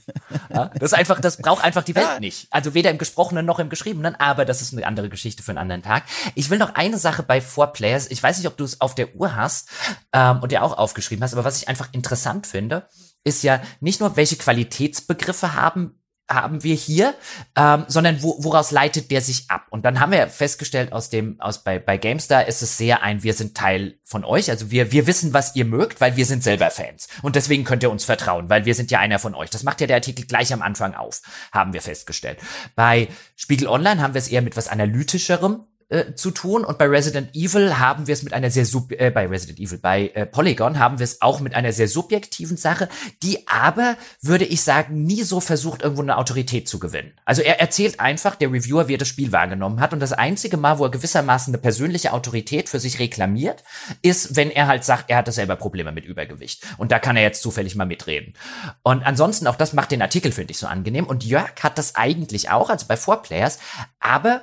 ja? 0.54 0.70
Das 0.78 0.92
ist 0.92 0.98
einfach, 0.98 1.20
das 1.20 1.36
braucht 1.36 1.62
einfach 1.62 1.82
die 1.82 1.94
Welt 1.94 2.06
ja. 2.14 2.20
nicht. 2.20 2.46
Also 2.50 2.72
weder 2.72 2.90
im 2.90 2.96
Gesprochenen 2.96 3.44
noch 3.44 3.58
im 3.58 3.68
Geschriebenen, 3.68 4.14
aber 4.14 4.46
das 4.46 4.62
ist 4.62 4.72
eine 4.72 4.86
andere 4.86 5.10
Geschichte 5.10 5.42
für 5.42 5.50
einen 5.50 5.58
anderen 5.58 5.82
Tag. 5.82 6.04
Ich 6.34 6.48
will 6.48 6.56
noch 6.56 6.76
eine 6.76 6.96
Sache 6.96 7.22
bei 7.22 7.42
Four 7.42 7.74
Players. 7.74 8.10
Ich 8.10 8.22
weiß 8.22 8.38
nicht, 8.38 8.46
ob 8.46 8.56
du 8.56 8.64
es 8.64 8.80
auf 8.80 8.94
der 8.94 9.14
Uhr 9.14 9.36
hast 9.36 9.68
ähm, 10.14 10.38
und 10.40 10.50
dir 10.50 10.62
auch 10.62 10.78
aufgeschrieben 10.78 11.22
hast, 11.22 11.34
aber 11.34 11.44
was 11.44 11.60
ich 11.60 11.68
einfach 11.68 11.88
interessant 11.92 12.46
finde, 12.46 12.88
ist 13.24 13.42
ja 13.42 13.60
nicht 13.80 14.00
nur, 14.00 14.16
welche 14.16 14.36
Qualitätsbegriffe 14.36 15.54
haben 15.54 15.98
haben 16.30 16.62
wir 16.62 16.74
hier, 16.74 17.14
ähm, 17.54 17.84
sondern 17.86 18.22
wo, 18.22 18.36
woraus 18.42 18.70
leitet 18.70 19.10
der 19.10 19.20
sich 19.20 19.50
ab? 19.50 19.66
Und 19.70 19.84
dann 19.84 20.00
haben 20.00 20.12
wir 20.12 20.26
festgestellt 20.28 20.92
aus 20.92 21.10
dem, 21.10 21.38
aus 21.40 21.62
bei, 21.62 21.78
bei 21.78 21.98
GameStar 21.98 22.46
ist 22.46 22.62
es 22.62 22.78
sehr 22.78 23.02
ein, 23.02 23.22
wir 23.22 23.34
sind 23.34 23.54
Teil 23.54 23.98
von 24.04 24.24
euch, 24.24 24.50
also 24.50 24.70
wir, 24.70 24.90
wir 24.90 25.06
wissen, 25.06 25.34
was 25.34 25.54
ihr 25.54 25.66
mögt, 25.66 26.00
weil 26.00 26.16
wir 26.16 26.24
sind 26.24 26.42
selber 26.42 26.70
Fans. 26.70 27.08
Und 27.20 27.36
deswegen 27.36 27.64
könnt 27.64 27.82
ihr 27.82 27.90
uns 27.90 28.04
vertrauen, 28.04 28.48
weil 28.48 28.64
wir 28.64 28.74
sind 28.74 28.90
ja 28.90 29.00
einer 29.00 29.18
von 29.18 29.34
euch. 29.34 29.50
Das 29.50 29.64
macht 29.64 29.80
ja 29.80 29.86
der 29.86 29.96
Artikel 29.96 30.24
gleich 30.24 30.52
am 30.52 30.62
Anfang 30.62 30.94
auf, 30.94 31.20
haben 31.52 31.74
wir 31.74 31.82
festgestellt. 31.82 32.38
Bei 32.74 33.08
Spiegel 33.36 33.68
Online 33.68 34.00
haben 34.00 34.14
wir 34.14 34.18
es 34.18 34.28
eher 34.28 34.42
mit 34.42 34.56
was 34.56 34.68
Analytischerem 34.68 35.64
äh, 35.94 36.14
zu 36.14 36.32
tun. 36.32 36.64
Und 36.64 36.76
bei 36.76 36.86
Resident 36.86 37.34
Evil 37.34 37.78
haben 37.78 38.06
wir 38.08 38.14
es 38.14 38.24
mit 38.24 38.32
einer 38.32 38.50
sehr 38.50 38.66
sub 38.66 38.90
äh, 38.90 39.10
bei 39.10 39.26
Resident 39.28 39.60
Evil 39.60 39.78
bei 39.78 40.08
äh, 40.08 40.26
Polygon 40.26 40.78
haben 40.78 40.98
wir 40.98 41.04
es 41.04 41.22
auch 41.22 41.38
mit 41.38 41.54
einer 41.54 41.72
sehr 41.72 41.86
subjektiven 41.86 42.56
Sache, 42.56 42.88
die 43.22 43.46
aber 43.46 43.96
würde 44.20 44.44
ich 44.44 44.62
sagen 44.62 45.04
nie 45.04 45.22
so 45.22 45.38
versucht 45.40 45.82
irgendwo 45.82 46.02
eine 46.02 46.18
Autorität 46.18 46.68
zu 46.68 46.80
gewinnen. 46.80 47.12
Also 47.24 47.42
er 47.42 47.60
erzählt 47.60 48.00
einfach 48.00 48.34
der 48.34 48.50
Reviewer, 48.52 48.88
wie 48.88 48.94
er 48.94 48.98
das 48.98 49.08
Spiel 49.08 49.30
wahrgenommen 49.30 49.78
hat. 49.78 49.92
Und 49.92 50.00
das 50.00 50.12
einzige 50.12 50.56
Mal, 50.56 50.78
wo 50.78 50.84
er 50.84 50.90
gewissermaßen 50.90 51.54
eine 51.54 51.60
persönliche 51.60 52.12
Autorität 52.12 52.68
für 52.68 52.80
sich 52.80 52.98
reklamiert, 52.98 53.62
ist, 54.02 54.34
wenn 54.34 54.50
er 54.50 54.66
halt 54.66 54.82
sagt, 54.82 55.10
er 55.10 55.18
hatte 55.18 55.32
selber 55.32 55.54
Probleme 55.54 55.92
mit 55.92 56.04
Übergewicht. 56.06 56.64
Und 56.76 56.90
da 56.90 56.98
kann 56.98 57.16
er 57.16 57.22
jetzt 57.22 57.42
zufällig 57.42 57.76
mal 57.76 57.84
mitreden. 57.84 58.34
Und 58.82 59.04
ansonsten 59.04 59.46
auch 59.46 59.56
das 59.56 59.72
macht 59.72 59.92
den 59.92 60.02
Artikel 60.02 60.32
finde 60.32 60.50
ich 60.50 60.58
so 60.58 60.66
angenehm. 60.66 61.06
Und 61.06 61.24
Jörg 61.24 61.62
hat 61.62 61.78
das 61.78 61.94
eigentlich 61.94 62.50
auch, 62.50 62.68
also 62.68 62.86
bei 62.86 62.96
Four 62.96 63.22
Players, 63.22 63.58
aber 64.00 64.42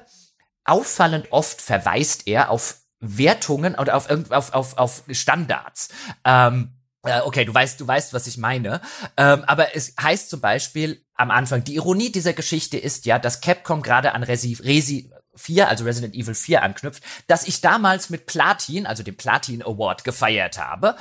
auffallend 0.66 1.32
oft 1.32 1.62
verweist 1.62 2.28
er 2.28 2.50
auf 2.50 2.78
Wertungen 3.00 3.76
oder 3.76 3.96
auf, 3.96 4.10
auf, 4.10 4.54
auf, 4.54 4.78
auf 4.78 5.04
Standards. 5.12 5.90
Ähm, 6.24 6.78
Äh, 7.04 7.22
okay, 7.22 7.46
du 7.46 7.54
weißt, 7.54 7.80
du 7.82 7.88
weißt, 7.88 8.14
was 8.14 8.28
ich 8.28 8.38
meine. 8.38 8.80
Ähm, 9.18 9.44
aber 9.48 9.76
es 9.76 9.96
heißt 10.00 10.30
zum 10.30 10.40
Beispiel 10.40 11.04
am 11.16 11.32
Anfang, 11.32 11.64
die 11.64 11.76
Ironie 11.76 12.12
dieser 12.12 12.34
Geschichte 12.34 12.78
ist 12.78 13.06
ja, 13.06 13.18
dass 13.18 13.42
Capcom 13.42 13.82
gerade 13.82 14.14
an 14.14 14.22
Resi, 14.24 14.54
Resi 14.62 15.12
4, 15.36 15.68
also 15.68 15.86
Resident 15.86 16.14
Evil 16.14 16.36
4 16.36 16.62
anknüpft, 16.62 17.04
dass 17.28 17.48
ich 17.48 17.62
damals 17.62 18.10
mit 18.10 18.28
Platin, 18.28 18.86
also 18.86 19.02
dem 19.02 19.18
Platin 19.18 19.64
Award 19.64 20.04
gefeiert 20.04 20.60
habe. 20.60 20.96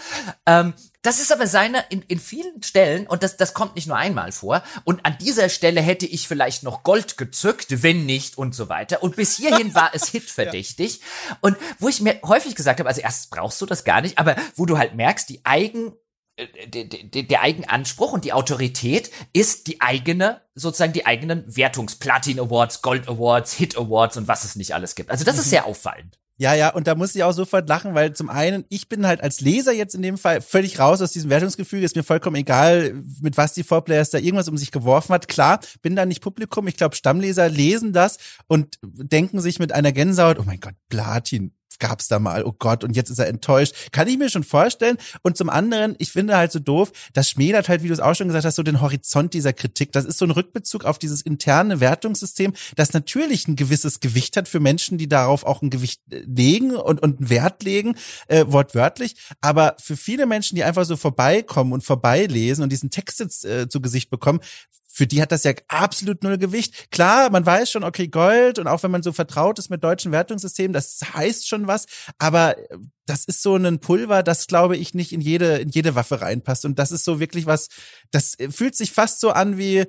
Ähm, 0.46 0.72
das 1.02 1.20
ist 1.20 1.32
aber 1.32 1.46
seine 1.46 1.84
in, 1.88 2.02
in 2.02 2.18
vielen 2.18 2.62
Stellen, 2.62 3.06
und 3.06 3.22
das, 3.22 3.36
das 3.36 3.54
kommt 3.54 3.74
nicht 3.74 3.86
nur 3.86 3.96
einmal 3.96 4.32
vor, 4.32 4.62
und 4.84 5.04
an 5.06 5.16
dieser 5.18 5.48
Stelle 5.48 5.80
hätte 5.80 6.06
ich 6.06 6.28
vielleicht 6.28 6.62
noch 6.62 6.82
Gold 6.82 7.16
gezückt, 7.16 7.82
wenn 7.82 8.06
nicht 8.06 8.36
und 8.36 8.54
so 8.54 8.68
weiter. 8.68 9.02
Und 9.02 9.16
bis 9.16 9.36
hierhin 9.36 9.74
war 9.74 9.90
es 9.94 10.08
hitverdächtig. 10.08 11.00
ja. 11.00 11.38
Und 11.40 11.56
wo 11.78 11.88
ich 11.88 12.00
mir 12.00 12.20
häufig 12.24 12.54
gesagt 12.54 12.80
habe, 12.80 12.88
also 12.88 13.00
erstens 13.00 13.30
brauchst 13.30 13.60
du 13.60 13.66
das 13.66 13.84
gar 13.84 14.02
nicht, 14.02 14.18
aber 14.18 14.36
wo 14.56 14.66
du 14.66 14.76
halt 14.78 14.94
merkst, 14.94 15.28
die 15.28 15.44
Eigen 15.44 15.92
der, 16.66 16.84
der, 16.84 17.22
der 17.22 17.42
Eigenanspruch 17.42 18.12
und 18.12 18.24
die 18.24 18.32
Autorität 18.32 19.10
ist 19.32 19.66
die 19.66 19.80
eigene, 19.80 20.40
sozusagen 20.54 20.92
die 20.92 21.06
eigenen 21.06 21.44
Wertungs, 21.54 21.96
Platin 21.96 22.40
Awards, 22.40 22.82
Gold 22.82 23.08
Awards, 23.08 23.52
Hit 23.52 23.76
Awards 23.76 24.16
und 24.16 24.28
was 24.28 24.44
es 24.44 24.56
nicht 24.56 24.74
alles 24.74 24.94
gibt. 24.94 25.10
Also 25.10 25.24
das 25.24 25.36
mhm. 25.36 25.40
ist 25.40 25.50
sehr 25.50 25.66
auffallend. 25.66 26.19
Ja, 26.40 26.54
ja, 26.54 26.70
und 26.70 26.86
da 26.86 26.94
muss 26.94 27.14
ich 27.14 27.22
auch 27.22 27.32
sofort 27.32 27.68
lachen, 27.68 27.94
weil 27.94 28.14
zum 28.14 28.30
einen, 28.30 28.64
ich 28.70 28.88
bin 28.88 29.06
halt 29.06 29.22
als 29.22 29.42
Leser 29.42 29.72
jetzt 29.72 29.94
in 29.94 30.00
dem 30.00 30.16
Fall 30.16 30.40
völlig 30.40 30.78
raus 30.78 31.02
aus 31.02 31.12
diesem 31.12 31.28
Wertungsgefühl. 31.28 31.82
Ist 31.82 31.96
mir 31.96 32.02
vollkommen 32.02 32.36
egal, 32.36 32.94
mit 33.20 33.36
was 33.36 33.52
die 33.52 33.62
Vorplayers 33.62 34.08
da 34.08 34.16
irgendwas 34.16 34.48
um 34.48 34.56
sich 34.56 34.70
geworfen 34.70 35.12
hat. 35.12 35.28
Klar, 35.28 35.60
bin 35.82 35.96
da 35.96 36.06
nicht 36.06 36.22
Publikum. 36.22 36.66
Ich 36.66 36.78
glaube, 36.78 36.96
Stammleser 36.96 37.50
lesen 37.50 37.92
das 37.92 38.16
und 38.46 38.78
denken 38.82 39.42
sich 39.42 39.58
mit 39.58 39.72
einer 39.72 39.92
Gänsehaut, 39.92 40.38
oh 40.38 40.44
mein 40.46 40.60
Gott, 40.60 40.72
Platin, 40.88 41.52
gab's 41.80 42.08
da 42.08 42.18
mal, 42.18 42.44
oh 42.44 42.54
Gott, 42.56 42.84
und 42.84 42.94
jetzt 42.94 43.10
ist 43.10 43.18
er 43.18 43.26
enttäuscht. 43.26 43.74
Kann 43.90 44.06
ich 44.06 44.18
mir 44.18 44.28
schon 44.28 44.44
vorstellen. 44.44 44.96
Und 45.22 45.36
zum 45.36 45.50
anderen, 45.50 45.96
ich 45.98 46.12
finde 46.12 46.36
halt 46.36 46.52
so 46.52 46.58
doof, 46.58 46.92
das 47.12 47.30
schmälert 47.30 47.68
halt, 47.68 47.82
wie 47.82 47.88
du 47.88 47.94
es 47.94 48.00
auch 48.00 48.14
schon 48.14 48.28
gesagt 48.28 48.44
hast, 48.44 48.56
so 48.56 48.62
den 48.62 48.80
Horizont 48.80 49.34
dieser 49.34 49.52
Kritik. 49.52 49.92
Das 49.92 50.04
ist 50.04 50.18
so 50.18 50.24
ein 50.24 50.30
Rückbezug 50.30 50.84
auf 50.84 50.98
dieses 50.98 51.22
interne 51.22 51.80
Wertungssystem, 51.80 52.52
das 52.76 52.92
natürlich 52.92 53.48
ein 53.48 53.56
gewisses 53.56 54.00
Gewicht 54.00 54.36
hat 54.36 54.48
für 54.48 54.60
Menschen, 54.60 54.98
die 54.98 55.08
darauf 55.08 55.44
auch 55.44 55.62
ein 55.62 55.70
Gewicht 55.70 56.00
äh, 56.10 56.22
legen 56.26 56.76
und, 56.76 57.02
und 57.02 57.18
einen 57.18 57.30
Wert 57.30 57.62
legen, 57.62 57.96
äh, 58.28 58.44
wortwörtlich. 58.46 59.16
Aber 59.40 59.76
für 59.80 59.96
viele 59.96 60.26
Menschen, 60.26 60.54
die 60.54 60.64
einfach 60.64 60.84
so 60.84 60.96
vorbeikommen 60.96 61.72
und 61.72 61.82
vorbeilesen 61.82 62.62
und 62.62 62.70
diesen 62.70 62.90
Text 62.90 63.20
jetzt 63.20 63.44
äh, 63.44 63.68
zu 63.68 63.80
Gesicht 63.80 64.10
bekommen, 64.10 64.40
für 64.92 65.06
die 65.06 65.22
hat 65.22 65.32
das 65.32 65.44
ja 65.44 65.52
absolut 65.68 66.22
null 66.22 66.36
Gewicht. 66.36 66.90
Klar, 66.90 67.30
man 67.30 67.46
weiß 67.46 67.70
schon, 67.70 67.84
okay, 67.84 68.08
Gold 68.08 68.58
und 68.58 68.66
auch 68.66 68.82
wenn 68.82 68.90
man 68.90 69.02
so 69.02 69.12
vertraut 69.12 69.58
ist 69.58 69.70
mit 69.70 69.84
deutschen 69.84 70.12
Wertungssystemen, 70.12 70.72
das 70.72 71.00
heißt 71.14 71.48
schon 71.48 71.66
was, 71.66 71.86
aber 72.18 72.58
äh, 72.58 72.78
das 73.06 73.24
ist 73.24 73.42
so 73.42 73.56
ein 73.56 73.80
Pulver, 73.80 74.22
das 74.22 74.46
glaube 74.46 74.76
ich 74.76 74.94
nicht 74.94 75.12
in 75.12 75.20
jede, 75.20 75.58
in 75.58 75.68
jede 75.68 75.94
Waffe 75.94 76.20
reinpasst. 76.20 76.64
Und 76.64 76.78
das 76.78 76.92
ist 76.92 77.04
so 77.04 77.18
wirklich 77.18 77.46
was, 77.46 77.68
das 78.10 78.38
äh, 78.38 78.50
fühlt 78.50 78.76
sich 78.76 78.92
fast 78.92 79.20
so 79.20 79.30
an 79.30 79.58
wie, 79.58 79.84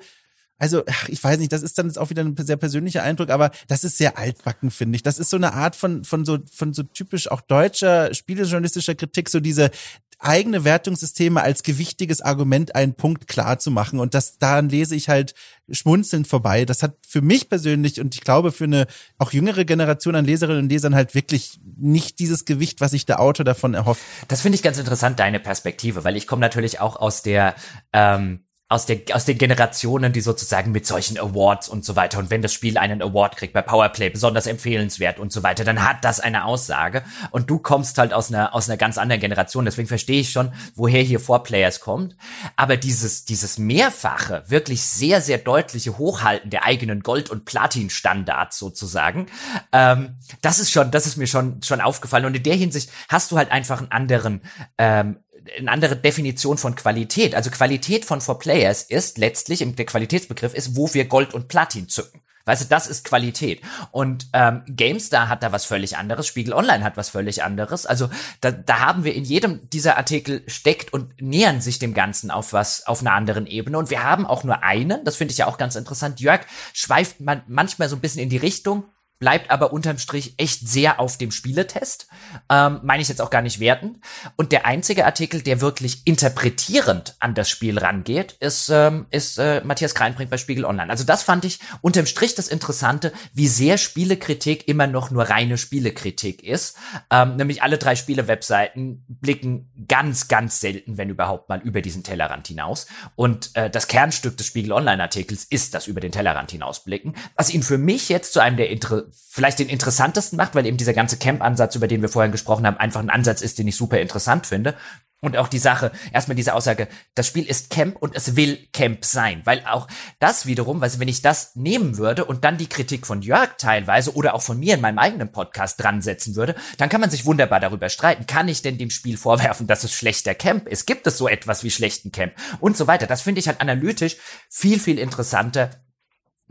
also 0.62 0.84
ich 1.08 1.24
weiß 1.24 1.40
nicht, 1.40 1.52
das 1.52 1.64
ist 1.64 1.80
dann 1.80 1.88
jetzt 1.88 1.98
auch 1.98 2.12
wieder 2.12 2.24
ein 2.24 2.36
sehr 2.38 2.56
persönlicher 2.56 3.02
Eindruck, 3.02 3.32
aber 3.32 3.50
das 3.68 3.84
ist 3.84 3.98
sehr 3.98 4.20
altbacken, 4.20 4.70
finde 4.70 4.96
ich. 4.96 5.02
Das 5.02 5.18
ist 5.18 5.32
so 5.32 5.38
eine 5.38 5.54
Art 5.56 5.76
von 5.76 6.04
von 6.04 6.24
so 6.24 6.38
von 6.54 6.72
so 6.72 6.84
typisch 6.84 7.32
auch 7.32 7.42
deutscher 7.42 8.14
spielejournalistischer 8.14 8.94
Kritik, 8.94 9.30
so 9.30 9.40
diese 9.40 9.72
eigene 10.20 10.64
Wertungssysteme 10.64 11.42
als 11.42 11.64
gewichtiges 11.64 12.22
Argument 12.22 12.76
einen 12.76 12.94
Punkt 12.94 13.28
klar 13.28 13.58
zu 13.58 13.72
machen. 13.72 14.00
Und 14.00 14.14
das 14.14 14.38
daran 14.38 14.70
lese 14.70 14.96
ich 14.96 15.10
halt 15.10 15.34
schmunzelnd 15.72 16.28
vorbei. 16.28 16.64
Das 16.66 16.84
hat 16.84 16.96
für 17.08 17.22
mich 17.22 17.50
persönlich 17.50 18.00
und 18.00 18.14
ich 18.14 18.22
glaube 18.22 18.52
für 18.52 18.66
eine 18.66 18.86
auch 19.18 19.32
jüngere 19.34 19.66
Generation 19.66 20.16
an 20.16 20.26
Leserinnen 20.26 20.66
und 20.66 20.70
Lesern 20.70 20.94
halt 20.94 21.16
wirklich 21.16 21.60
nicht 21.76 22.20
dieses 22.20 22.46
Gewicht, 22.46 22.82
was 22.82 22.92
sich 22.92 23.08
der 23.08 23.20
Autor 23.20 23.46
davon 23.46 23.74
erhofft. 23.74 24.04
Das 24.28 24.42
finde 24.42 24.58
ich 24.58 24.62
ganz 24.62 24.78
interessant, 24.78 25.18
deine 25.18 25.40
Perspektive, 25.40 26.04
weil 26.04 26.16
ich 26.16 26.28
komme 26.28 26.42
natürlich 26.42 26.80
auch 26.80 26.98
aus 26.98 27.24
der 27.24 27.56
ähm 27.94 28.42
aus, 28.72 28.86
der, 28.86 29.02
aus 29.12 29.26
den 29.26 29.38
Generationen, 29.38 30.14
die 30.14 30.22
sozusagen 30.22 30.72
mit 30.72 30.88
solchen 30.88 31.20
Awards 31.20 31.68
und 31.68 31.84
so 31.84 31.98
weiter. 31.98 32.20
Und 32.20 32.30
wenn 32.30 32.42
das 32.42 32.54
Spiel 32.54 32.78
einen 32.78 33.02
Award 33.02 33.36
kriegt 33.36 33.54
bei 33.54 33.62
Powerplay, 33.62 34.10
besonders 34.10 34.48
empfehlenswert 34.48 35.20
und 35.20 35.34
so 35.34 35.44
weiter, 35.44 35.66
dann 35.66 35.86
hat 35.86 36.06
das 36.06 36.22
eine 36.22 36.46
Aussage. 36.46 37.04
Und 37.32 37.50
du 37.50 37.60
kommst 37.60 37.98
halt 37.98 38.14
aus 38.14 38.30
einer, 38.30 38.56
aus 38.56 38.70
einer 38.70 38.78
ganz 38.78 38.98
anderen 38.98 39.20
Generation. 39.20 39.66
Deswegen 39.66 39.90
verstehe 39.90 40.22
ich 40.22 40.32
schon, 40.32 40.54
woher 40.74 41.02
hier 41.02 41.20
Four 41.20 41.44
Players 41.44 41.82
kommt. 41.82 42.16
Aber 42.56 42.78
dieses, 42.78 43.26
dieses 43.26 43.58
mehrfache, 43.58 44.44
wirklich 44.48 44.84
sehr, 44.84 45.20
sehr 45.20 45.40
deutliche 45.40 45.98
Hochhalten 45.98 46.50
der 46.50 46.64
eigenen 46.64 47.02
Gold- 47.02 47.30
und 47.30 47.44
Platin-Standards 47.44 48.58
sozusagen, 48.58 49.26
ähm, 49.74 50.16
das 50.42 50.60
ist 50.60 50.72
schon, 50.72 50.92
das 50.92 51.08
ist 51.08 51.18
mir 51.18 51.28
schon, 51.28 51.62
schon 51.62 51.82
aufgefallen. 51.82 52.24
Und 52.24 52.38
in 52.38 52.44
der 52.44 52.56
Hinsicht 52.56 52.90
hast 53.10 53.34
du 53.34 53.38
halt 53.38 53.52
einfach 53.52 53.80
einen 53.80 53.92
anderen, 53.92 54.42
ähm, 54.78 55.18
eine 55.58 55.72
andere 55.72 55.96
Definition 55.96 56.58
von 56.58 56.76
Qualität. 56.76 57.36
Also 57.36 57.50
Qualität 57.50 58.06
von 58.06 58.22
For 58.22 58.40
Players 58.40 58.84
ist 58.84 59.18
letztlich, 59.18 59.66
der 59.76 59.86
Qualitätsbegriff 59.86 60.54
ist, 60.54 60.76
wo 60.76 60.94
wir 60.94 61.06
Gold 61.06 61.34
und 61.34 61.48
Platin 61.48 61.90
zücken. 61.90 62.22
Weißt 62.46 62.64
du, 62.64 62.68
das 62.68 62.88
ist 62.88 63.06
Qualität. 63.06 63.62
Und 63.92 64.28
ähm, 64.34 64.64
GameStar 64.68 65.30
hat 65.30 65.44
da 65.44 65.52
was 65.52 65.66
völlig 65.66 65.98
anderes, 65.98 66.26
Spiegel 66.26 66.54
Online 66.54 66.84
hat 66.84 66.98
was 66.98 67.10
völlig 67.10 67.44
anderes. 67.44 67.86
Also 67.86 68.10
da, 68.42 68.52
da 68.52 68.80
haben 68.80 69.04
wir 69.04 69.14
in 69.14 69.24
jedem 69.24 69.70
dieser 69.70 69.98
Artikel 69.98 70.44
steckt 70.48 70.92
und 70.92 71.22
nähern 71.22 71.62
sich 71.62 71.78
dem 71.78 71.94
Ganzen 71.94 72.32
auf 72.32 72.54
was, 72.54 72.88
auf 72.88 73.02
einer 73.02 73.14
anderen 73.14 73.46
Ebene. 73.46 73.78
Und 73.78 73.90
wir 73.90 74.04
haben 74.04 74.26
auch 74.26 74.44
nur 74.44 74.64
einen, 74.64 75.06
das 75.06 75.18
finde 75.18 75.34
ich 75.34 75.38
ja 75.38 75.48
auch 75.48 75.58
ganz 75.58 75.76
interessant. 75.76 76.20
Jörg 76.20 76.42
schweift 76.74 77.20
man 77.22 77.44
manchmal 77.48 77.90
so 77.90 77.96
ein 77.96 78.02
bisschen 78.02 78.24
in 78.24 78.30
die 78.30 78.38
Richtung, 78.38 78.86
bleibt 79.22 79.52
aber 79.52 79.72
unterm 79.72 80.00
Strich 80.00 80.34
echt 80.38 80.68
sehr 80.68 81.00
auf 81.00 81.16
dem 81.16 81.32
Spieletest. 81.32 82.08
Ähm, 82.50 82.80
meine 82.82 83.04
ich 83.04 83.08
jetzt 83.08 83.22
auch 83.22 83.30
gar 83.30 83.44
nicht 83.44 83.60
wertend. 83.60 84.00
Und 84.36 84.52
der 84.52 84.66
einzige 84.66 85.06
Artikel, 85.06 85.44
der 85.44 85.62
wirklich 85.62 86.02
interpretierend 86.06 87.16
an 87.20 87.36
das 87.36 87.48
Spiel 87.48 87.78
rangeht, 87.78 88.34
ist, 88.40 88.70
ähm, 88.70 89.06
ist 89.12 89.38
äh, 89.38 89.62
Matthias 89.64 89.94
Kreinbrink 89.94 90.32
bei 90.32 90.38
Spiegel 90.38 90.66
Online. 90.66 90.90
Also 90.90 91.04
das 91.04 91.22
fand 91.22 91.46
ich 91.46 91.60
unterm 91.82 92.08
Strich 92.08 92.34
das 92.34 92.48
Interessante, 92.48 93.14
wie 93.32 93.48
sehr 93.48 93.78
Spielekritik 93.78 94.68
immer 94.68 94.88
noch 94.88 95.12
nur 95.12 95.30
reine 95.30 95.60
Spielekritik 95.60 96.44
ist. 96.44 96.78
Ähm, 97.12 97.36
nämlich 97.36 97.62
alle 97.62 97.78
drei 97.78 97.96
Spiele-Webseiten 97.96 99.06
blicken 99.08 99.70
ganz, 99.88 100.30
ganz 100.30 100.60
selten, 100.60 100.98
wenn 100.98 101.10
überhaupt 101.10 101.48
mal, 101.48 101.62
über 101.62 101.84
diesen 101.84 102.04
Tellerrand 102.04 102.48
hinaus. 102.48 102.88
Und 103.16 103.52
äh, 103.54 103.70
das 103.70 103.88
Kernstück 103.88 104.36
des 104.38 104.48
Spiegel 104.48 104.72
Online-Artikels 104.72 105.44
ist 105.44 105.76
das 105.76 105.86
über 105.86 106.02
den 106.02 106.12
Tellerrand 106.12 106.50
hinausblicken, 106.50 107.16
was 107.36 107.54
ihn 107.54 107.62
für 107.62 107.78
mich 107.78 108.10
jetzt 108.10 108.34
zu 108.34 108.40
einem 108.40 108.58
der 108.58 108.72
Inter 108.72 109.11
vielleicht 109.14 109.60
den 109.60 109.70
interessantesten 109.70 110.38
macht, 110.38 110.56
weil 110.56 110.66
eben 110.66 110.78
dieser 110.78 110.94
ganze 110.94 111.18
Camp-Ansatz, 111.18 111.76
über 111.76 111.88
den 111.88 112.02
wir 112.02 112.10
vorhin 112.10 112.32
gesprochen 112.32 112.66
haben, 112.66 112.78
einfach 112.78 113.00
ein 113.00 113.10
Ansatz 113.10 113.42
ist, 113.42 113.60
den 113.60 113.68
ich 113.68 113.76
super 113.76 114.00
interessant 114.00 114.48
finde. 114.48 114.76
Und 115.24 115.38
auch 115.38 115.48
die 115.48 115.60
Sache, 115.60 115.92
erstmal 116.12 116.36
diese 116.36 116.56
Aussage, 116.56 116.88
das 117.14 117.28
Spiel 117.28 117.46
ist 117.46 117.70
Camp 117.70 117.96
und 117.98 118.16
es 118.16 118.36
will 118.36 118.58
Camp 118.74 119.06
sein. 119.06 119.42
Weil 119.46 119.64
auch 119.68 119.88
das 120.20 120.48
wiederum, 120.48 120.82
weil 120.82 120.98
wenn 120.98 121.08
ich 121.08 121.22
das 121.22 121.56
nehmen 121.56 121.98
würde 121.98 122.26
und 122.26 122.44
dann 122.44 122.58
die 122.58 122.68
Kritik 122.68 123.06
von 123.06 123.22
Jörg 123.22 123.52
teilweise 123.60 124.16
oder 124.16 124.34
auch 124.34 124.42
von 124.42 124.60
mir 124.60 124.74
in 124.74 124.82
meinem 124.82 124.98
eigenen 124.98 125.32
Podcast 125.32 125.80
dran 125.80 126.02
setzen 126.02 126.36
würde, 126.36 126.56
dann 126.80 126.90
kann 126.90 127.02
man 127.02 127.12
sich 127.12 127.26
wunderbar 127.26 127.60
darüber 127.60 127.90
streiten. 127.90 128.26
Kann 128.26 128.48
ich 128.48 128.64
denn 128.64 128.80
dem 128.80 128.90
Spiel 128.90 129.16
vorwerfen, 129.16 129.68
dass 129.68 129.84
es 129.84 129.94
schlechter 129.94 130.34
Camp 130.34 130.68
ist? 130.68 130.88
Gibt 130.88 131.06
es 131.06 131.20
so 131.20 131.28
etwas 131.28 131.64
wie 131.64 131.70
schlechten 131.70 132.12
Camp? 132.12 132.34
Und 132.60 132.76
so 132.76 132.88
weiter. 132.88 133.06
Das 133.06 133.22
finde 133.22 133.42
ich 133.42 133.48
halt 133.48 133.62
analytisch 133.62 134.18
viel, 134.50 134.80
viel 134.80 134.98
interessanter 134.98 135.70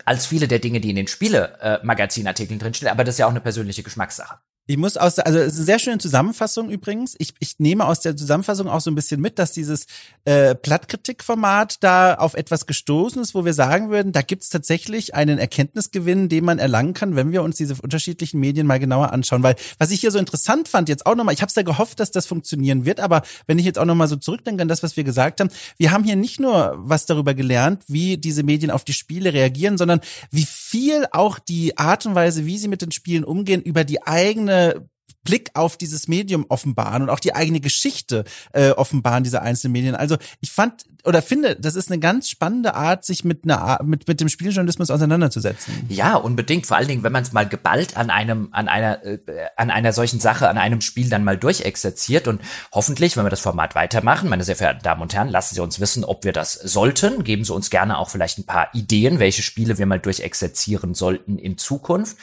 als 0.05 0.27
viele 0.27 0.49
der 0.49 0.59
Dinge, 0.59 0.81
die 0.81 0.91
in 0.91 0.97
den 0.97 1.07
Spiele-Magazinartikeln 1.07 2.59
äh, 2.59 2.63
drinstehen, 2.63 2.91
aber 2.91 3.05
das 3.05 3.15
ist 3.15 3.19
ja 3.19 3.27
auch 3.27 3.31
eine 3.31 3.41
persönliche 3.41 3.83
Geschmackssache. 3.83 4.39
Ich 4.71 4.77
muss 4.77 4.97
aus, 4.97 5.19
also 5.19 5.41
es 5.41 5.55
ist 5.55 5.59
eine 5.59 5.65
sehr 5.65 5.79
schöne 5.81 5.99
Zusammenfassung 5.99 6.71
übrigens. 6.71 7.17
Ich, 7.19 7.35
ich 7.41 7.59
nehme 7.59 7.87
aus 7.87 8.03
der 8.03 8.17
Zusammenfassung 8.17 8.69
auch 8.69 8.81
so 8.81 8.89
ein 8.89 8.95
bisschen 8.95 9.21
mit, 9.21 9.41
dass 9.41 9.51
dieses 9.51 9.87
äh, 10.25 10.55
Plattkritikformat 10.55 11.83
da 11.83 12.15
auf 12.15 12.35
etwas 12.35 12.67
gestoßen 12.67 13.21
ist, 13.21 13.35
wo 13.35 13.45
wir 13.45 13.53
sagen 13.53 13.91
würden, 13.91 14.13
da 14.13 14.23
gibt 14.23 14.45
es 14.45 14.49
tatsächlich 14.49 15.17
einen 15.17 15.41
Erkenntnisgewinn, 15.41 16.29
den 16.29 16.45
man 16.45 16.61
erlangen 16.61 16.95
kann, 16.95 17.17
wenn 17.17 17.33
wir 17.33 17.43
uns 17.43 17.57
diese 17.57 17.75
unterschiedlichen 17.83 18.39
Medien 18.39 18.65
mal 18.65 18.79
genauer 18.79 19.13
anschauen. 19.13 19.43
Weil 19.43 19.57
was 19.79 19.91
ich 19.91 20.03
hier 20.03 20.13
so 20.13 20.21
interessant 20.21 20.69
fand, 20.69 20.89
jetzt 20.89 21.05
auch 21.05 21.17
nochmal, 21.17 21.35
ich 21.35 21.43
habe 21.43 21.51
es 21.51 21.57
ja 21.57 21.63
gehofft, 21.63 21.99
dass 21.99 22.13
das 22.13 22.27
funktionieren 22.27 22.85
wird, 22.85 23.01
aber 23.01 23.23
wenn 23.49 23.59
ich 23.59 23.65
jetzt 23.65 23.79
auch 23.81 23.87
nochmal 23.87 24.07
so 24.07 24.15
zurückdenke 24.15 24.63
an 24.63 24.69
das, 24.69 24.85
was 24.85 24.97
wir 24.97 25.03
gesagt 25.03 25.41
haben, 25.41 25.51
wir 25.79 25.91
haben 25.91 26.05
hier 26.05 26.15
nicht 26.15 26.39
nur 26.39 26.77
was 26.79 27.07
darüber 27.07 27.35
gelernt, 27.35 27.83
wie 27.89 28.19
diese 28.19 28.45
Medien 28.45 28.71
auf 28.71 28.85
die 28.85 28.93
Spiele 28.93 29.33
reagieren, 29.33 29.79
sondern 29.79 30.01
wie 30.31 30.47
viel 30.47 31.07
auch 31.11 31.41
die 31.41 31.77
Art 31.77 32.07
und 32.07 32.15
Weise, 32.15 32.47
wie 32.47 32.57
sie 32.57 32.69
mit 32.69 32.83
den 32.83 32.93
Spielen 32.93 33.25
umgehen, 33.25 33.63
über 33.63 33.83
die 33.83 34.07
eigene 34.07 34.60
Uh. 34.61 34.81
Blick 35.25 35.51
auf 35.55 35.77
dieses 35.77 36.09
Medium 36.09 36.47
offenbaren 36.49 37.03
und 37.03 37.11
auch 37.11 37.21
die 37.21 37.35
eigene 37.35 37.61
Geschichte 37.61 38.25
äh, 38.53 38.71
offenbaren 38.71 39.25
dieser 39.25 39.43
einzelnen 39.43 39.73
Medien. 39.73 39.95
Also 39.95 40.17
ich 40.41 40.51
fand 40.51 40.85
oder 41.05 41.23
finde, 41.23 41.57
das 41.57 41.77
ist 41.77 41.91
eine 41.91 41.99
ganz 41.99 42.29
spannende 42.29 42.75
Art, 42.75 43.05
sich 43.05 43.25
mit 43.25 43.45
einer 43.45 43.79
mit 43.83 44.07
mit 44.07 44.21
dem 44.21 44.29
Spieljournalismus 44.29 44.91
auseinanderzusetzen. 44.91 45.87
Ja, 45.89 46.17
unbedingt. 46.17 46.67
Vor 46.67 46.77
allen 46.77 46.89
Dingen, 46.89 47.03
wenn 47.03 47.13
man 47.13 47.23
es 47.23 47.33
mal 47.33 47.49
geballt 47.49 47.97
an 47.97 48.11
einem 48.11 48.49
an 48.53 48.69
einer 48.69 49.05
äh, 49.05 49.19
an 49.57 49.71
einer 49.71 49.93
solchen 49.93 50.21
Sache, 50.21 50.49
an 50.49 50.59
einem 50.59 50.81
Spiel 50.81 51.09
dann 51.09 51.25
mal 51.25 51.37
durchexerziert 51.37 52.29
und 52.29 52.41
hoffentlich, 52.73 53.17
wenn 53.17 53.25
wir 53.25 53.31
das 53.31 53.41
Format 53.41 53.75
weitermachen, 53.75 54.29
meine 54.29 54.45
sehr 54.45 54.57
verehrten 54.57 54.83
Damen 54.83 55.03
und 55.03 55.15
Herren, 55.15 55.29
lassen 55.29 55.55
Sie 55.55 55.61
uns 55.61 55.81
wissen, 55.81 56.05
ob 56.05 56.25
wir 56.25 56.33
das 56.33 56.55
sollten. 56.55 57.25
Geben 57.25 57.45
Sie 57.45 57.55
uns 57.55 57.71
gerne 57.71 57.99
auch 57.99 58.11
vielleicht 58.11 58.39
ein 58.39 58.47
paar 58.47 58.69
Ideen, 58.75 59.19
welche 59.19 59.43
Spiele 59.43 59.79
wir 59.79 59.87
mal 59.87 60.01
durchexerzieren 60.01 60.95
sollten 60.95 61.39
in 61.39 61.59
Zukunft. 61.59 62.17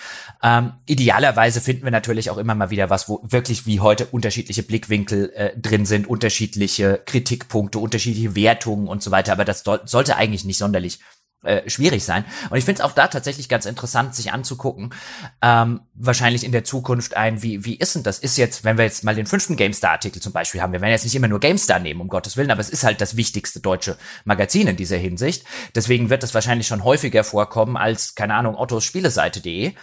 Ähm, 0.44 0.74
idealerweise 0.86 1.62
finden 1.62 1.84
wir 1.84 1.92
natürlich 1.92 2.30
auch 2.30 2.38
immer 2.38 2.56
mal 2.56 2.70
wieder 2.70 2.87
wieder 2.88 2.90
was, 2.90 3.10
wo 3.10 3.22
wirklich 3.24 3.66
wie 3.66 3.80
heute 3.80 4.06
unterschiedliche 4.06 4.64
Blickwinkel 4.64 5.32
äh, 5.36 5.60
drin 5.60 5.86
sind, 5.86 6.08
unterschiedliche 6.08 7.02
Kritikpunkte, 7.06 7.80
unterschiedliche 7.80 8.36
Wertungen 8.36 8.88
und 8.88 9.04
so 9.04 9.12
weiter. 9.12 9.32
Aber 9.32 9.46
das 9.46 9.64
sollte 9.64 10.16
eigentlich 10.16 10.46
nicht 10.46 10.58
sonderlich 10.58 11.00
äh, 11.44 11.70
schwierig 11.70 12.04
sein. 12.04 12.26
Und 12.50 12.58
ich 12.58 12.66
finde 12.66 12.82
es 12.82 12.86
auch 12.86 12.94
da 12.94 13.08
tatsächlich 13.08 13.48
ganz 13.48 13.66
interessant, 13.66 14.16
sich 14.16 14.34
anzugucken, 14.34 14.94
ähm, 15.42 15.82
wahrscheinlich 15.94 16.44
in 16.44 16.52
der 16.52 16.64
Zukunft 16.64 17.16
ein, 17.16 17.44
wie, 17.44 17.64
wie 17.64 17.76
ist 17.76 17.96
denn 17.96 18.04
das? 18.04 18.20
Ist 18.20 18.38
jetzt, 18.38 18.64
wenn 18.64 18.78
wir 18.78 18.86
jetzt 18.86 19.04
mal 19.04 19.16
den 19.16 19.28
fünften 19.28 19.56
GameStar-Artikel 19.56 20.22
zum 20.22 20.34
Beispiel 20.34 20.62
haben, 20.62 20.74
wir 20.74 20.82
werden 20.82 20.92
jetzt 20.92 21.04
nicht 21.04 21.16
immer 21.16 21.28
nur 21.28 21.40
GameStar 21.40 21.80
nehmen, 21.80 22.02
um 22.02 22.08
Gottes 22.08 22.38
Willen, 22.38 22.52
aber 22.52 22.62
es 22.62 22.70
ist 22.70 22.84
halt 22.84 23.02
das 23.02 23.18
wichtigste 23.18 23.60
deutsche 23.60 23.98
Magazin 24.26 24.68
in 24.68 24.78
dieser 24.78 24.98
Hinsicht. 24.98 25.46
Deswegen 25.76 26.10
wird 26.10 26.24
das 26.24 26.34
wahrscheinlich 26.34 26.68
schon 26.68 26.84
häufiger 26.84 27.24
vorkommen 27.24 27.78
als, 27.78 28.16
keine 28.16 28.34
Ahnung, 28.34 28.56
Ottos 28.56 28.84
Spieleseite.de. 28.84 29.74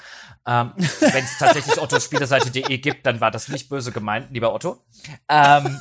Ähm, 0.46 0.72
wenn 0.76 1.24
es 1.24 1.38
tatsächlich 1.38 1.80
Ottos 1.80 2.04
Spieleseite.de 2.04 2.78
gibt, 2.78 3.06
dann 3.06 3.20
war 3.20 3.30
das 3.30 3.48
nicht 3.48 3.68
böse 3.68 3.92
gemeint, 3.92 4.30
lieber 4.30 4.54
Otto. 4.54 4.84
Ähm, 5.28 5.80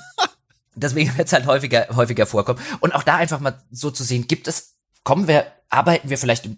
deswegen 0.75 1.17
wird 1.17 1.27
es 1.27 1.33
halt 1.33 1.45
häufiger, 1.45 1.87
häufiger 1.95 2.25
vorkommen. 2.25 2.59
Und 2.79 2.95
auch 2.95 3.03
da 3.03 3.15
einfach 3.15 3.39
mal 3.39 3.61
so 3.71 3.91
zu 3.91 4.03
sehen, 4.03 4.27
gibt 4.27 4.47
es, 4.47 4.75
kommen 5.03 5.27
wir 5.27 5.45
arbeiten 5.73 6.09
wir 6.09 6.17
vielleicht 6.17 6.45
im 6.45 6.57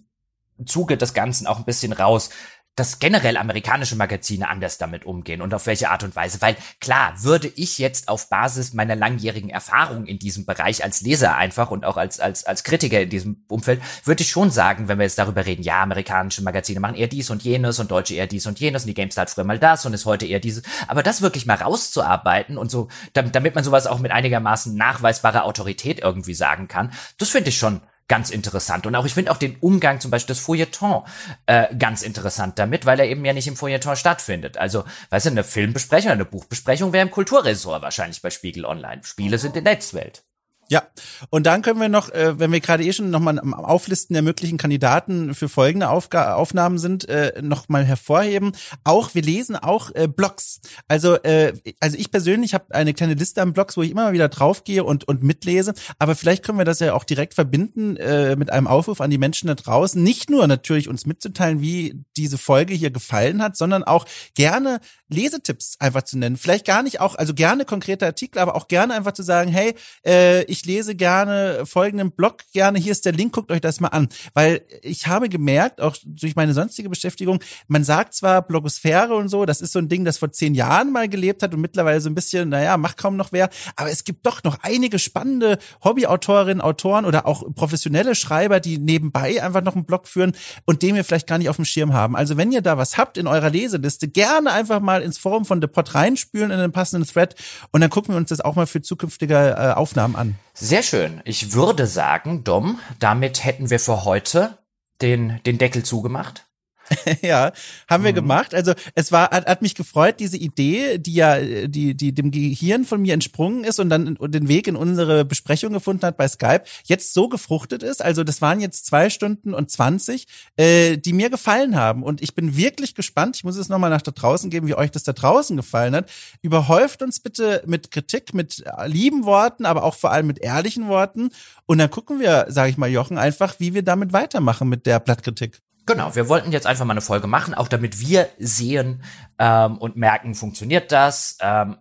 Zuge 0.66 0.98
des 0.98 1.14
Ganzen 1.14 1.48
auch 1.48 1.58
ein 1.58 1.66
bisschen 1.66 1.94
raus, 1.94 2.30
dass 2.76 3.00
generell 3.00 3.38
amerikanische 3.38 3.96
Magazine 3.96 4.50
anders 4.50 4.78
damit 4.78 5.06
umgehen 5.06 5.42
und 5.42 5.54
auf 5.54 5.66
welche 5.66 5.90
Art 5.90 6.04
und 6.04 6.16
Weise. 6.16 6.42
Weil 6.42 6.58
klar, 6.82 7.14
würde 7.24 7.52
ich 7.56 7.78
jetzt 7.78 8.10
auf 8.10 8.30
Basis 8.30 8.74
meiner 8.74 8.96
langjährigen 8.96 9.50
Erfahrung 9.50 10.06
in 10.06 10.20
diesem 10.20 10.46
Bereich 10.46 10.84
als 10.84 11.02
Leser 11.02 11.38
einfach 11.38 11.72
und 11.72 11.86
auch 11.86 11.98
als, 11.98 12.20
als, 12.20 12.46
als 12.46 12.64
Kritiker 12.64 13.02
in 13.02 13.10
diesem 13.10 13.46
Umfeld, 13.48 13.82
würde 14.04 14.24
ich 14.24 14.30
schon 14.30 14.52
sagen, 14.52 14.88
wenn 14.88 14.98
wir 14.98 15.04
jetzt 15.04 15.18
darüber 15.18 15.46
reden, 15.46 15.64
ja, 15.64 15.82
amerikanische 15.84 16.44
Magazine 16.44 16.80
machen 16.80 16.96
eher 16.96 17.08
dies 17.08 17.30
und 17.30 17.44
jenes 17.44 17.80
und 17.80 17.92
deutsche 17.92 18.16
eher 18.16 18.28
dies 18.28 18.46
und 18.46 18.60
jenes 18.60 18.84
und 18.84 18.88
die 18.88 18.94
GameStar 18.94 19.24
hat 19.24 19.30
früher 19.30 19.46
mal 19.46 19.60
das 19.60 19.86
und 19.86 19.94
ist 19.94 20.06
heute 20.06 20.26
eher 20.26 20.40
dieses. 20.40 20.64
Aber 20.88 21.04
das 21.04 21.22
wirklich 21.22 21.46
mal 21.46 21.56
rauszuarbeiten 21.56 22.58
und 22.58 22.70
so, 22.70 22.90
damit 23.14 23.56
man 23.56 23.64
sowas 23.64 23.88
auch 23.88 24.00
mit 24.00 24.12
einigermaßen 24.12 24.76
nachweisbarer 24.76 25.46
Autorität 25.46 26.02
irgendwie 26.02 26.34
sagen 26.34 26.68
kann, 26.68 26.92
das 27.18 27.30
finde 27.30 27.50
ich 27.50 27.58
schon 27.58 27.82
ganz 28.08 28.30
interessant. 28.30 28.86
Und 28.86 28.96
auch 28.96 29.06
ich 29.06 29.14
finde 29.14 29.32
auch 29.32 29.38
den 29.38 29.56
Umgang 29.58 30.00
zum 30.00 30.12
Beispiel 30.12 30.36
des 30.36 30.44
Feuilleton 30.44 31.04
äh, 31.46 31.74
ganz 31.76 32.02
interessant 32.02 32.60
damit, 32.60 32.86
weil 32.86 33.00
er 33.00 33.08
eben 33.08 33.24
ja 33.26 33.34
nicht 33.34 33.48
im 33.48 33.56
Feuilleton 33.56 33.96
stattfindet. 33.96 34.58
Also, 34.58 34.84
weißt 35.10 35.28
du, 35.28 35.30
eine 35.32 35.44
Filmbesprechung, 35.44 36.12
eine 36.12 36.26
Buchbesprechung 36.26 36.94
wäre 36.94 37.06
im 37.06 37.12
Kulturressort 37.12 37.82
wahrscheinlich 37.82 38.22
bei 38.22 38.30
Spiegel 38.30 38.66
Online. 38.66 39.04
Spiele 39.04 39.38
sind 39.38 39.56
in 39.56 39.64
Netzwelt. 39.64 40.25
Ja, 40.70 40.84
und 41.30 41.46
dann 41.46 41.62
können 41.62 41.80
wir 41.80 41.90
noch, 41.90 42.10
äh, 42.10 42.40
wenn 42.40 42.52
wir 42.52 42.60
gerade 42.60 42.84
eh 42.84 42.92
schon 42.92 43.12
nochmal 43.12 43.38
am 43.38 43.54
Auflisten 43.54 44.16
der 44.16 44.24
möglichen 44.24 44.58
Kandidaten 44.58 45.36
für 45.36 45.48
folgende 45.48 45.90
Aufga 45.90 46.34
Aufnahmen 46.34 46.80
sind, 46.80 47.08
äh, 47.08 47.40
nochmal 47.42 47.86
hervorheben. 47.86 48.54
Auch, 48.84 49.14
wir 49.14 49.22
lesen 49.22 49.56
auch 49.56 49.92
äh, 49.94 50.08
Blogs. 50.08 50.62
Also, 50.88 51.16
äh, 51.22 51.54
also 51.80 51.98
ich 51.98 52.10
persönlich 52.10 52.56
habe 52.56 52.74
eine 52.74 52.96
kleine 52.96 53.14
Liste 53.14 53.44
an 53.44 53.54
Blogs, 53.54 53.78
wo 53.78 53.84
ich 53.84 53.92
immer 53.92 54.06
mal 54.06 54.14
wieder 54.14 54.28
draufgehe 54.28 54.84
und, 54.84 55.08
und 55.08 55.22
mitlese. 55.22 55.76
Aber 56.00 56.16
vielleicht 56.16 56.44
können 56.44 56.58
wir 56.58 56.66
das 56.66 56.80
ja 56.80 56.94
auch 56.94 57.04
direkt 57.04 57.36
verbinden 57.36 57.98
äh, 57.98 58.36
mit 58.36 58.52
einem 58.52 58.66
Aufruf 58.66 59.02
an 59.02 59.12
die 59.12 59.20
Menschen 59.20 59.48
da 59.48 59.56
draußen. 59.56 60.02
Nicht 60.02 60.32
nur 60.32 60.48
natürlich 60.48 60.90
uns 60.90 61.06
mitzuteilen, 61.06 61.62
wie 61.62 62.04
diese 62.18 62.40
Folge 62.40 62.74
hier 62.74 62.90
gefallen 62.90 63.44
hat, 63.44 63.56
sondern 63.56 63.84
auch 63.84 64.06
gerne 64.34 64.80
Lesetipps 65.10 65.76
einfach 65.80 66.02
zu 66.04 66.18
nennen. 66.18 66.38
Vielleicht 66.38 66.66
gar 66.66 66.82
nicht 66.82 67.00
auch, 67.02 67.16
also 67.16 67.36
gerne 67.36 67.66
konkrete 67.66 68.06
Artikel, 68.06 68.40
aber 68.40 68.56
auch 68.56 68.68
gerne 68.68 68.96
einfach 68.96 69.14
zu 69.14 69.22
sagen, 69.22 69.52
hey, 69.52 69.76
äh, 70.06 70.55
ich 70.56 70.66
lese 70.66 70.96
gerne 70.96 71.66
folgenden 71.66 72.12
Blog 72.12 72.38
gerne, 72.54 72.80
hier 72.80 72.94
ist 72.94 73.06
der 73.06 73.12
Link, 73.12 73.34
guckt 73.34 73.52
euch 73.52 73.60
das 73.60 73.82
mal 73.82 73.90
an. 73.90 74.08
Weil 74.34 74.62
ich 74.82 75.08
habe 75.08 75.28
gemerkt, 75.28 75.82
auch 75.82 75.98
durch 76.06 76.36
meine 76.36 76.54
sonstige 76.54 76.88
Beschäftigung, 76.90 77.40
man 77.68 77.84
sagt 77.84 78.14
zwar 78.14 78.42
Blogosphäre 78.42 79.16
und 79.16 79.28
so, 79.28 79.46
das 79.46 79.60
ist 79.60 79.74
so 79.74 79.80
ein 79.80 79.90
Ding, 79.90 80.06
das 80.06 80.18
vor 80.18 80.32
zehn 80.32 80.56
Jahren 80.56 80.94
mal 80.94 81.10
gelebt 81.10 81.44
hat 81.44 81.54
und 81.54 81.60
mittlerweile 81.60 82.00
so 82.00 82.10
ein 82.10 82.16
bisschen, 82.16 82.50
naja, 82.50 82.78
macht 82.78 82.98
kaum 82.98 83.18
noch 83.18 83.34
wer, 83.34 83.50
aber 83.76 83.92
es 83.92 84.06
gibt 84.06 84.26
doch 84.26 84.44
noch 84.44 84.60
einige 84.62 84.98
spannende 84.98 85.58
Hobbyautorinnen, 85.84 86.62
Autoren 86.62 87.04
oder 87.04 87.26
auch 87.26 87.44
professionelle 87.54 88.16
Schreiber, 88.16 88.62
die 88.62 88.78
nebenbei 88.78 89.44
einfach 89.44 89.62
noch 89.62 89.76
einen 89.76 89.86
Blog 89.86 90.08
führen 90.08 90.34
und 90.64 90.82
den 90.82 90.96
wir 90.96 91.04
vielleicht 91.04 91.28
gar 91.28 91.38
nicht 91.38 91.50
auf 91.50 91.58
dem 91.58 91.66
Schirm 91.66 91.94
haben. 91.94 92.16
Also 92.16 92.38
wenn 92.38 92.54
ihr 92.54 92.62
da 92.62 92.78
was 92.78 92.98
habt 92.98 93.18
in 93.18 93.28
eurer 93.28 93.50
Leseliste, 93.50 94.08
gerne 94.08 94.54
einfach 94.54 94.80
mal 94.80 95.02
ins 95.02 95.18
Forum 95.18 95.44
von 95.44 95.62
The 95.62 95.68
Pod 95.68 95.94
reinspülen 95.96 96.52
in 96.52 96.60
den 96.60 96.72
passenden 96.72 97.06
Thread 97.06 97.36
und 97.72 97.82
dann 97.82 97.90
gucken 97.90 98.14
wir 98.14 98.18
uns 98.18 98.30
das 98.30 98.40
auch 98.40 98.56
mal 98.56 98.68
für 98.68 98.82
zukünftige 98.82 99.56
äh, 99.58 99.74
Aufnahmen 99.74 100.16
an. 100.16 100.36
Sehr 100.58 100.84
schön. 100.84 101.22
Ich 101.26 101.52
würde 101.52 101.86
sagen, 101.86 102.46
Dom, 102.46 102.80
damit 103.00 103.44
hätten 103.44 103.70
wir 103.70 103.80
für 103.80 104.06
heute 104.06 104.58
den, 105.02 105.42
den 105.46 105.58
Deckel 105.58 105.84
zugemacht. 105.84 106.46
ja, 107.22 107.52
haben 107.90 108.04
wir 108.04 108.12
mhm. 108.12 108.16
gemacht. 108.16 108.54
Also 108.54 108.74
es 108.94 109.12
war, 109.12 109.30
hat, 109.32 109.46
hat 109.48 109.62
mich 109.62 109.76
gefreut, 109.76 110.20
diese 110.20 110.38
Idee, 110.38 110.98
die 110.98 111.14
ja, 111.14 111.40
die, 111.40 111.96
die 111.96 112.14
dem 112.14 112.32
Gehirn 112.32 112.86
von 112.86 113.02
mir 113.02 113.14
entsprungen 113.14 113.64
ist 113.64 113.80
und 113.80 113.90
dann 113.90 114.18
den 114.20 114.48
Weg 114.48 114.68
in 114.68 114.76
unsere 114.76 115.26
Besprechung 115.26 115.74
gefunden 115.74 116.06
hat 116.06 116.18
bei 116.18 116.28
Skype, 116.28 116.64
jetzt 116.86 117.14
so 117.14 117.28
gefruchtet 117.28 117.84
ist. 117.84 118.04
Also 118.04 118.24
das 118.24 118.42
waren 118.42 118.60
jetzt 118.60 118.86
zwei 118.86 119.10
Stunden 119.10 119.54
und 119.54 119.72
zwanzig, 119.72 120.28
äh, 120.58 120.98
die 120.98 121.14
mir 121.14 121.30
gefallen 121.30 121.76
haben. 121.76 122.04
Und 122.04 122.22
ich 122.22 122.36
bin 122.36 122.56
wirklich 122.56 122.96
gespannt. 122.96 123.38
Ich 123.38 123.44
muss 123.44 123.58
es 123.58 123.70
nochmal 123.70 123.90
nach 123.90 124.02
da 124.02 124.12
draußen 124.12 124.50
geben, 124.50 124.68
wie 124.68 124.76
euch 124.76 124.92
das 124.92 125.04
da 125.04 125.14
draußen 125.14 125.56
gefallen 125.58 125.96
hat. 125.96 126.10
Überhäuft 126.42 127.02
uns 127.02 127.20
bitte 127.20 127.64
mit 127.66 127.92
Kritik, 127.92 128.34
mit 128.34 128.64
lieben 128.86 129.26
Worten, 129.26 129.66
aber 129.66 129.84
auch 129.84 129.96
vor 129.96 130.12
allem 130.12 130.28
mit 130.28 130.40
ehrlichen 130.40 130.88
Worten. 130.88 131.30
Und 131.66 131.80
dann 131.80 131.90
gucken 131.90 132.20
wir, 132.20 132.46
sage 132.50 132.70
ich 132.70 132.78
mal, 132.78 132.90
Jochen, 132.90 133.18
einfach, 133.18 133.56
wie 133.60 133.74
wir 133.74 133.84
damit 133.84 134.14
weitermachen 134.14 134.70
mit 134.70 134.86
der 134.86 135.00
Blattkritik. 135.00 135.62
Genau, 135.86 136.16
wir 136.16 136.30
wollten 136.30 136.52
jetzt 136.52 136.66
einfach 136.66 136.86
mal 136.86 136.94
eine 136.94 137.02
Folge 137.02 137.28
machen, 137.28 137.54
auch 137.54 137.68
damit 137.68 138.00
wir 138.00 138.30
sehen 138.40 139.04
ähm, 139.38 139.78
und 139.78 139.96
merken, 139.96 140.34
funktioniert 140.34 140.92
das, 140.92 141.38
ähm, 141.42 141.78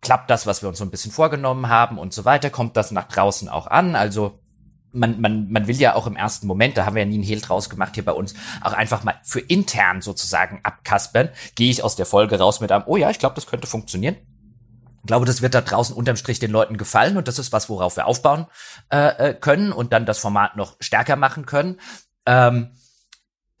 klappt 0.00 0.30
das, 0.30 0.46
was 0.46 0.62
wir 0.62 0.68
uns 0.68 0.78
so 0.78 0.84
ein 0.84 0.90
bisschen 0.90 1.10
vorgenommen 1.10 1.68
haben 1.68 1.98
und 1.98 2.12
so 2.12 2.24
weiter, 2.24 2.50
kommt 2.50 2.76
das 2.76 2.92
nach 2.92 3.08
draußen 3.08 3.48
auch 3.48 3.66
an, 3.66 3.96
also 3.96 4.38
man, 4.92 5.20
man, 5.20 5.50
man 5.50 5.66
will 5.66 5.76
ja 5.76 5.94
auch 5.94 6.06
im 6.06 6.16
ersten 6.16 6.46
Moment, 6.46 6.76
da 6.76 6.84
haben 6.84 6.94
wir 6.94 7.02
ja 7.02 7.08
nie 7.08 7.16
einen 7.16 7.24
Hehl 7.24 7.40
draus 7.40 7.70
gemacht 7.70 7.94
hier 7.94 8.04
bei 8.04 8.12
uns, 8.12 8.34
auch 8.60 8.72
einfach 8.72 9.04
mal 9.04 9.14
für 9.22 9.40
intern 9.40 10.00
sozusagen 10.00 10.60
abkaspern. 10.62 11.28
Gehe 11.54 11.70
ich 11.70 11.84
aus 11.84 11.96
der 11.96 12.06
Folge 12.06 12.38
raus 12.38 12.60
mit 12.60 12.72
einem, 12.72 12.84
oh 12.86 12.96
ja, 12.96 13.10
ich 13.10 13.18
glaube, 13.18 13.34
das 13.34 13.46
könnte 13.46 13.66
funktionieren. 13.66 14.16
Ich 15.02 15.06
glaube, 15.06 15.26
das 15.26 15.42
wird 15.42 15.54
da 15.54 15.60
draußen 15.60 15.94
unterm 15.94 16.16
Strich 16.16 16.40
den 16.40 16.50
Leuten 16.50 16.76
gefallen 16.76 17.16
und 17.16 17.28
das 17.28 17.38
ist 17.38 17.52
was, 17.52 17.68
worauf 17.68 17.96
wir 17.96 18.06
aufbauen 18.06 18.46
äh, 18.92 19.30
äh 19.30 19.34
können 19.34 19.72
und 19.72 19.92
dann 19.92 20.06
das 20.06 20.18
Format 20.18 20.56
noch 20.56 20.76
stärker 20.80 21.16
machen 21.16 21.46
können. 21.46 21.80
Ähm, 22.26 22.72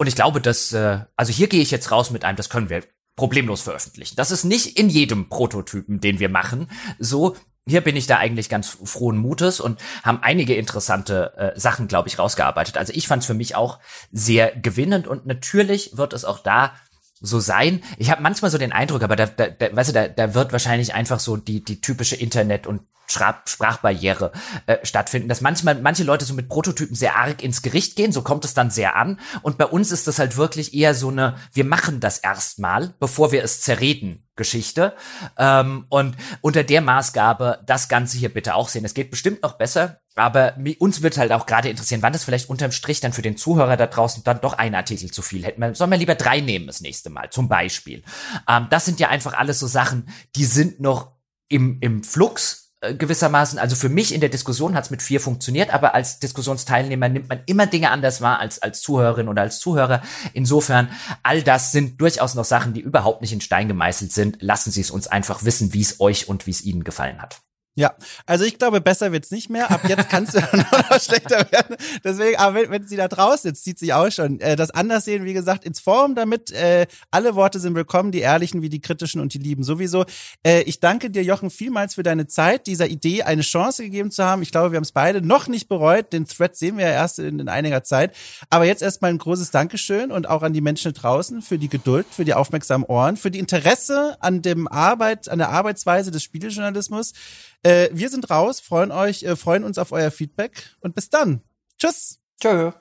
und 0.00 0.06
ich 0.06 0.14
glaube, 0.14 0.40
dass, 0.40 0.72
äh, 0.72 1.00
also 1.14 1.30
hier 1.30 1.46
gehe 1.46 1.60
ich 1.60 1.70
jetzt 1.70 1.90
raus 1.90 2.10
mit 2.10 2.24
einem, 2.24 2.36
das 2.36 2.48
können 2.48 2.70
wir 2.70 2.84
problemlos 3.16 3.60
veröffentlichen. 3.60 4.16
Das 4.16 4.30
ist 4.30 4.44
nicht 4.44 4.78
in 4.78 4.88
jedem 4.88 5.28
Prototypen, 5.28 6.00
den 6.00 6.18
wir 6.18 6.30
machen, 6.30 6.70
so. 6.98 7.36
Hier 7.68 7.82
bin 7.82 7.94
ich 7.94 8.06
da 8.06 8.16
eigentlich 8.16 8.48
ganz 8.48 8.78
frohen 8.82 9.18
Mutes 9.18 9.60
und 9.60 9.78
haben 10.02 10.20
einige 10.22 10.54
interessante 10.54 11.34
äh, 11.36 11.60
Sachen, 11.60 11.86
glaube 11.86 12.08
ich, 12.08 12.18
rausgearbeitet. 12.18 12.78
Also 12.78 12.94
ich 12.94 13.06
fand 13.06 13.22
es 13.22 13.26
für 13.26 13.34
mich 13.34 13.54
auch 13.54 13.78
sehr 14.10 14.56
gewinnend 14.56 15.06
und 15.06 15.26
natürlich 15.26 15.98
wird 15.98 16.14
es 16.14 16.24
auch 16.24 16.38
da 16.38 16.72
so 17.20 17.38
sein. 17.38 17.82
Ich 17.98 18.10
habe 18.10 18.22
manchmal 18.22 18.50
so 18.50 18.56
den 18.56 18.72
Eindruck, 18.72 19.02
aber 19.02 19.16
da, 19.16 19.26
da, 19.26 19.48
da 19.48 19.76
weißt 19.76 19.90
du, 19.90 19.92
da, 19.92 20.08
da 20.08 20.34
wird 20.34 20.52
wahrscheinlich 20.52 20.94
einfach 20.94 21.20
so 21.20 21.36
die 21.36 21.62
die 21.62 21.82
typische 21.82 22.16
Internet 22.16 22.66
und 22.66 22.80
Sprachbarriere 23.10 24.32
äh, 24.66 24.78
stattfinden, 24.84 25.28
dass 25.28 25.40
manchmal 25.40 25.76
manche 25.76 26.04
Leute 26.04 26.24
so 26.24 26.34
mit 26.34 26.48
Prototypen 26.48 26.94
sehr 26.94 27.16
arg 27.16 27.42
ins 27.42 27.62
Gericht 27.62 27.96
gehen, 27.96 28.12
so 28.12 28.22
kommt 28.22 28.44
es 28.44 28.54
dann 28.54 28.70
sehr 28.70 28.96
an. 28.96 29.18
Und 29.42 29.58
bei 29.58 29.66
uns 29.66 29.92
ist 29.92 30.06
das 30.06 30.18
halt 30.18 30.36
wirklich 30.36 30.74
eher 30.74 30.94
so 30.94 31.08
eine, 31.08 31.36
wir 31.52 31.64
machen 31.64 32.00
das 32.00 32.18
erstmal, 32.18 32.94
bevor 32.98 33.32
wir 33.32 33.42
es 33.44 33.60
zerreden. 33.60 34.26
Geschichte. 34.40 34.94
Ähm, 35.36 35.84
und 35.90 36.16
unter 36.40 36.64
der 36.64 36.80
Maßgabe 36.80 37.62
das 37.66 37.90
Ganze 37.90 38.16
hier 38.16 38.32
bitte 38.32 38.54
auch 38.54 38.70
sehen. 38.70 38.86
Es 38.86 38.94
geht 38.94 39.10
bestimmt 39.10 39.42
noch 39.42 39.58
besser, 39.58 40.00
aber 40.16 40.54
uns 40.78 41.02
wird 41.02 41.18
halt 41.18 41.30
auch 41.32 41.44
gerade 41.44 41.68
interessieren, 41.68 42.00
wann 42.00 42.14
das 42.14 42.24
vielleicht 42.24 42.48
unterm 42.48 42.72
Strich 42.72 43.00
dann 43.00 43.12
für 43.12 43.20
den 43.20 43.36
Zuhörer 43.36 43.76
da 43.76 43.86
draußen 43.86 44.24
dann 44.24 44.40
doch 44.40 44.54
ein 44.54 44.74
Artikel 44.74 45.10
zu 45.10 45.20
viel 45.20 45.44
hätten. 45.44 45.74
Sollen 45.74 45.90
wir 45.90 45.98
lieber 45.98 46.14
drei 46.14 46.40
nehmen 46.40 46.66
das 46.66 46.80
nächste 46.80 47.10
Mal, 47.10 47.28
zum 47.28 47.50
Beispiel. 47.50 48.02
Ähm, 48.48 48.66
das 48.70 48.86
sind 48.86 48.98
ja 48.98 49.08
einfach 49.08 49.34
alles 49.34 49.58
so 49.58 49.66
Sachen, 49.66 50.08
die 50.36 50.46
sind 50.46 50.80
noch 50.80 51.12
im, 51.48 51.78
im 51.82 52.02
Flux 52.02 52.69
gewissermaßen, 52.80 53.58
also 53.58 53.76
für 53.76 53.90
mich 53.90 54.14
in 54.14 54.20
der 54.20 54.30
Diskussion 54.30 54.74
hat 54.74 54.84
es 54.84 54.90
mit 54.90 55.02
vier 55.02 55.20
funktioniert, 55.20 55.72
aber 55.72 55.94
als 55.94 56.18
Diskussionsteilnehmer 56.18 57.08
nimmt 57.08 57.28
man 57.28 57.40
immer 57.46 57.66
Dinge 57.66 57.90
anders 57.90 58.22
wahr 58.22 58.38
als 58.38 58.62
als 58.62 58.80
Zuhörerin 58.80 59.28
oder 59.28 59.42
als 59.42 59.60
Zuhörer. 59.60 60.02
Insofern, 60.32 60.88
all 61.22 61.42
das 61.42 61.72
sind 61.72 62.00
durchaus 62.00 62.34
noch 62.34 62.44
Sachen, 62.44 62.72
die 62.72 62.80
überhaupt 62.80 63.20
nicht 63.20 63.32
in 63.32 63.42
Stein 63.42 63.68
gemeißelt 63.68 64.12
sind. 64.12 64.38
Lassen 64.40 64.70
Sie 64.70 64.80
es 64.80 64.90
uns 64.90 65.06
einfach 65.06 65.44
wissen, 65.44 65.74
wie 65.74 65.82
es 65.82 66.00
euch 66.00 66.28
und 66.28 66.46
wie 66.46 66.52
es 66.52 66.62
Ihnen 66.62 66.84
gefallen 66.84 67.20
hat. 67.20 67.40
Ja, 67.80 67.94
also 68.26 68.44
ich 68.44 68.58
glaube, 68.58 68.82
besser 68.82 69.10
wird's 69.10 69.30
nicht 69.30 69.48
mehr. 69.48 69.70
Ab 69.70 69.80
jetzt 69.88 70.10
kannst 70.10 70.34
du 70.34 70.38
noch 70.52 71.00
schlechter 71.00 71.50
werden. 71.50 71.76
Deswegen, 72.04 72.36
aber 72.36 72.56
wenn, 72.56 72.70
wenn 72.70 72.86
sie 72.86 72.96
da 72.96 73.08
draußen 73.08 73.48
sitzt, 73.48 73.64
zieht 73.64 73.78
sich 73.78 73.94
auch 73.94 74.10
schon. 74.10 74.38
Äh, 74.40 74.54
das 74.54 74.70
Anderssehen, 74.70 75.24
wie 75.24 75.32
gesagt, 75.32 75.64
ins 75.64 75.80
Forum 75.80 76.14
damit. 76.14 76.50
Äh, 76.50 76.86
alle 77.10 77.36
Worte 77.36 77.58
sind 77.58 77.74
willkommen, 77.74 78.12
die 78.12 78.18
ehrlichen 78.18 78.60
wie 78.60 78.68
die 78.68 78.82
kritischen 78.82 79.18
und 79.18 79.32
die 79.32 79.38
lieben 79.38 79.62
sowieso. 79.62 80.04
Äh, 80.46 80.60
ich 80.64 80.80
danke 80.80 81.08
dir, 81.08 81.22
Jochen, 81.22 81.48
vielmals 81.48 81.94
für 81.94 82.02
deine 82.02 82.26
Zeit, 82.26 82.66
dieser 82.66 82.86
Idee 82.86 83.22
eine 83.22 83.40
Chance 83.40 83.82
gegeben 83.82 84.10
zu 84.10 84.24
haben. 84.24 84.42
Ich 84.42 84.50
glaube, 84.52 84.72
wir 84.72 84.76
haben 84.76 84.84
es 84.84 84.92
beide 84.92 85.26
noch 85.26 85.48
nicht 85.48 85.66
bereut. 85.66 86.12
Den 86.12 86.26
Thread 86.26 86.56
sehen 86.56 86.76
wir 86.76 86.84
ja 86.84 86.92
erst 86.92 87.18
in, 87.18 87.38
in 87.38 87.48
einiger 87.48 87.82
Zeit. 87.82 88.14
Aber 88.50 88.66
jetzt 88.66 88.82
erstmal 88.82 89.10
ein 89.10 89.16
großes 89.16 89.52
Dankeschön 89.52 90.12
und 90.12 90.28
auch 90.28 90.42
an 90.42 90.52
die 90.52 90.60
Menschen 90.60 90.92
draußen 90.92 91.40
für 91.40 91.56
die 91.56 91.70
Geduld, 91.70 92.08
für 92.10 92.26
die 92.26 92.34
aufmerksamen 92.34 92.86
Ohren, 92.86 93.16
für 93.16 93.30
die 93.30 93.38
Interesse 93.38 94.18
an 94.20 94.42
dem 94.42 94.68
Arbeit, 94.68 95.30
an 95.30 95.38
der 95.38 95.48
Arbeitsweise 95.48 96.10
des 96.10 96.22
Spielejournalismus. 96.22 97.14
Äh, 97.62 97.90
wir 97.92 98.08
sind 98.08 98.30
raus, 98.30 98.60
freuen 98.60 98.90
euch, 98.90 99.22
äh, 99.22 99.36
freuen 99.36 99.64
uns 99.64 99.78
auf 99.78 99.92
euer 99.92 100.10
Feedback 100.10 100.76
und 100.80 100.94
bis 100.94 101.10
dann. 101.10 101.42
Tschüss. 101.78 102.18
Tschö. 102.40 102.72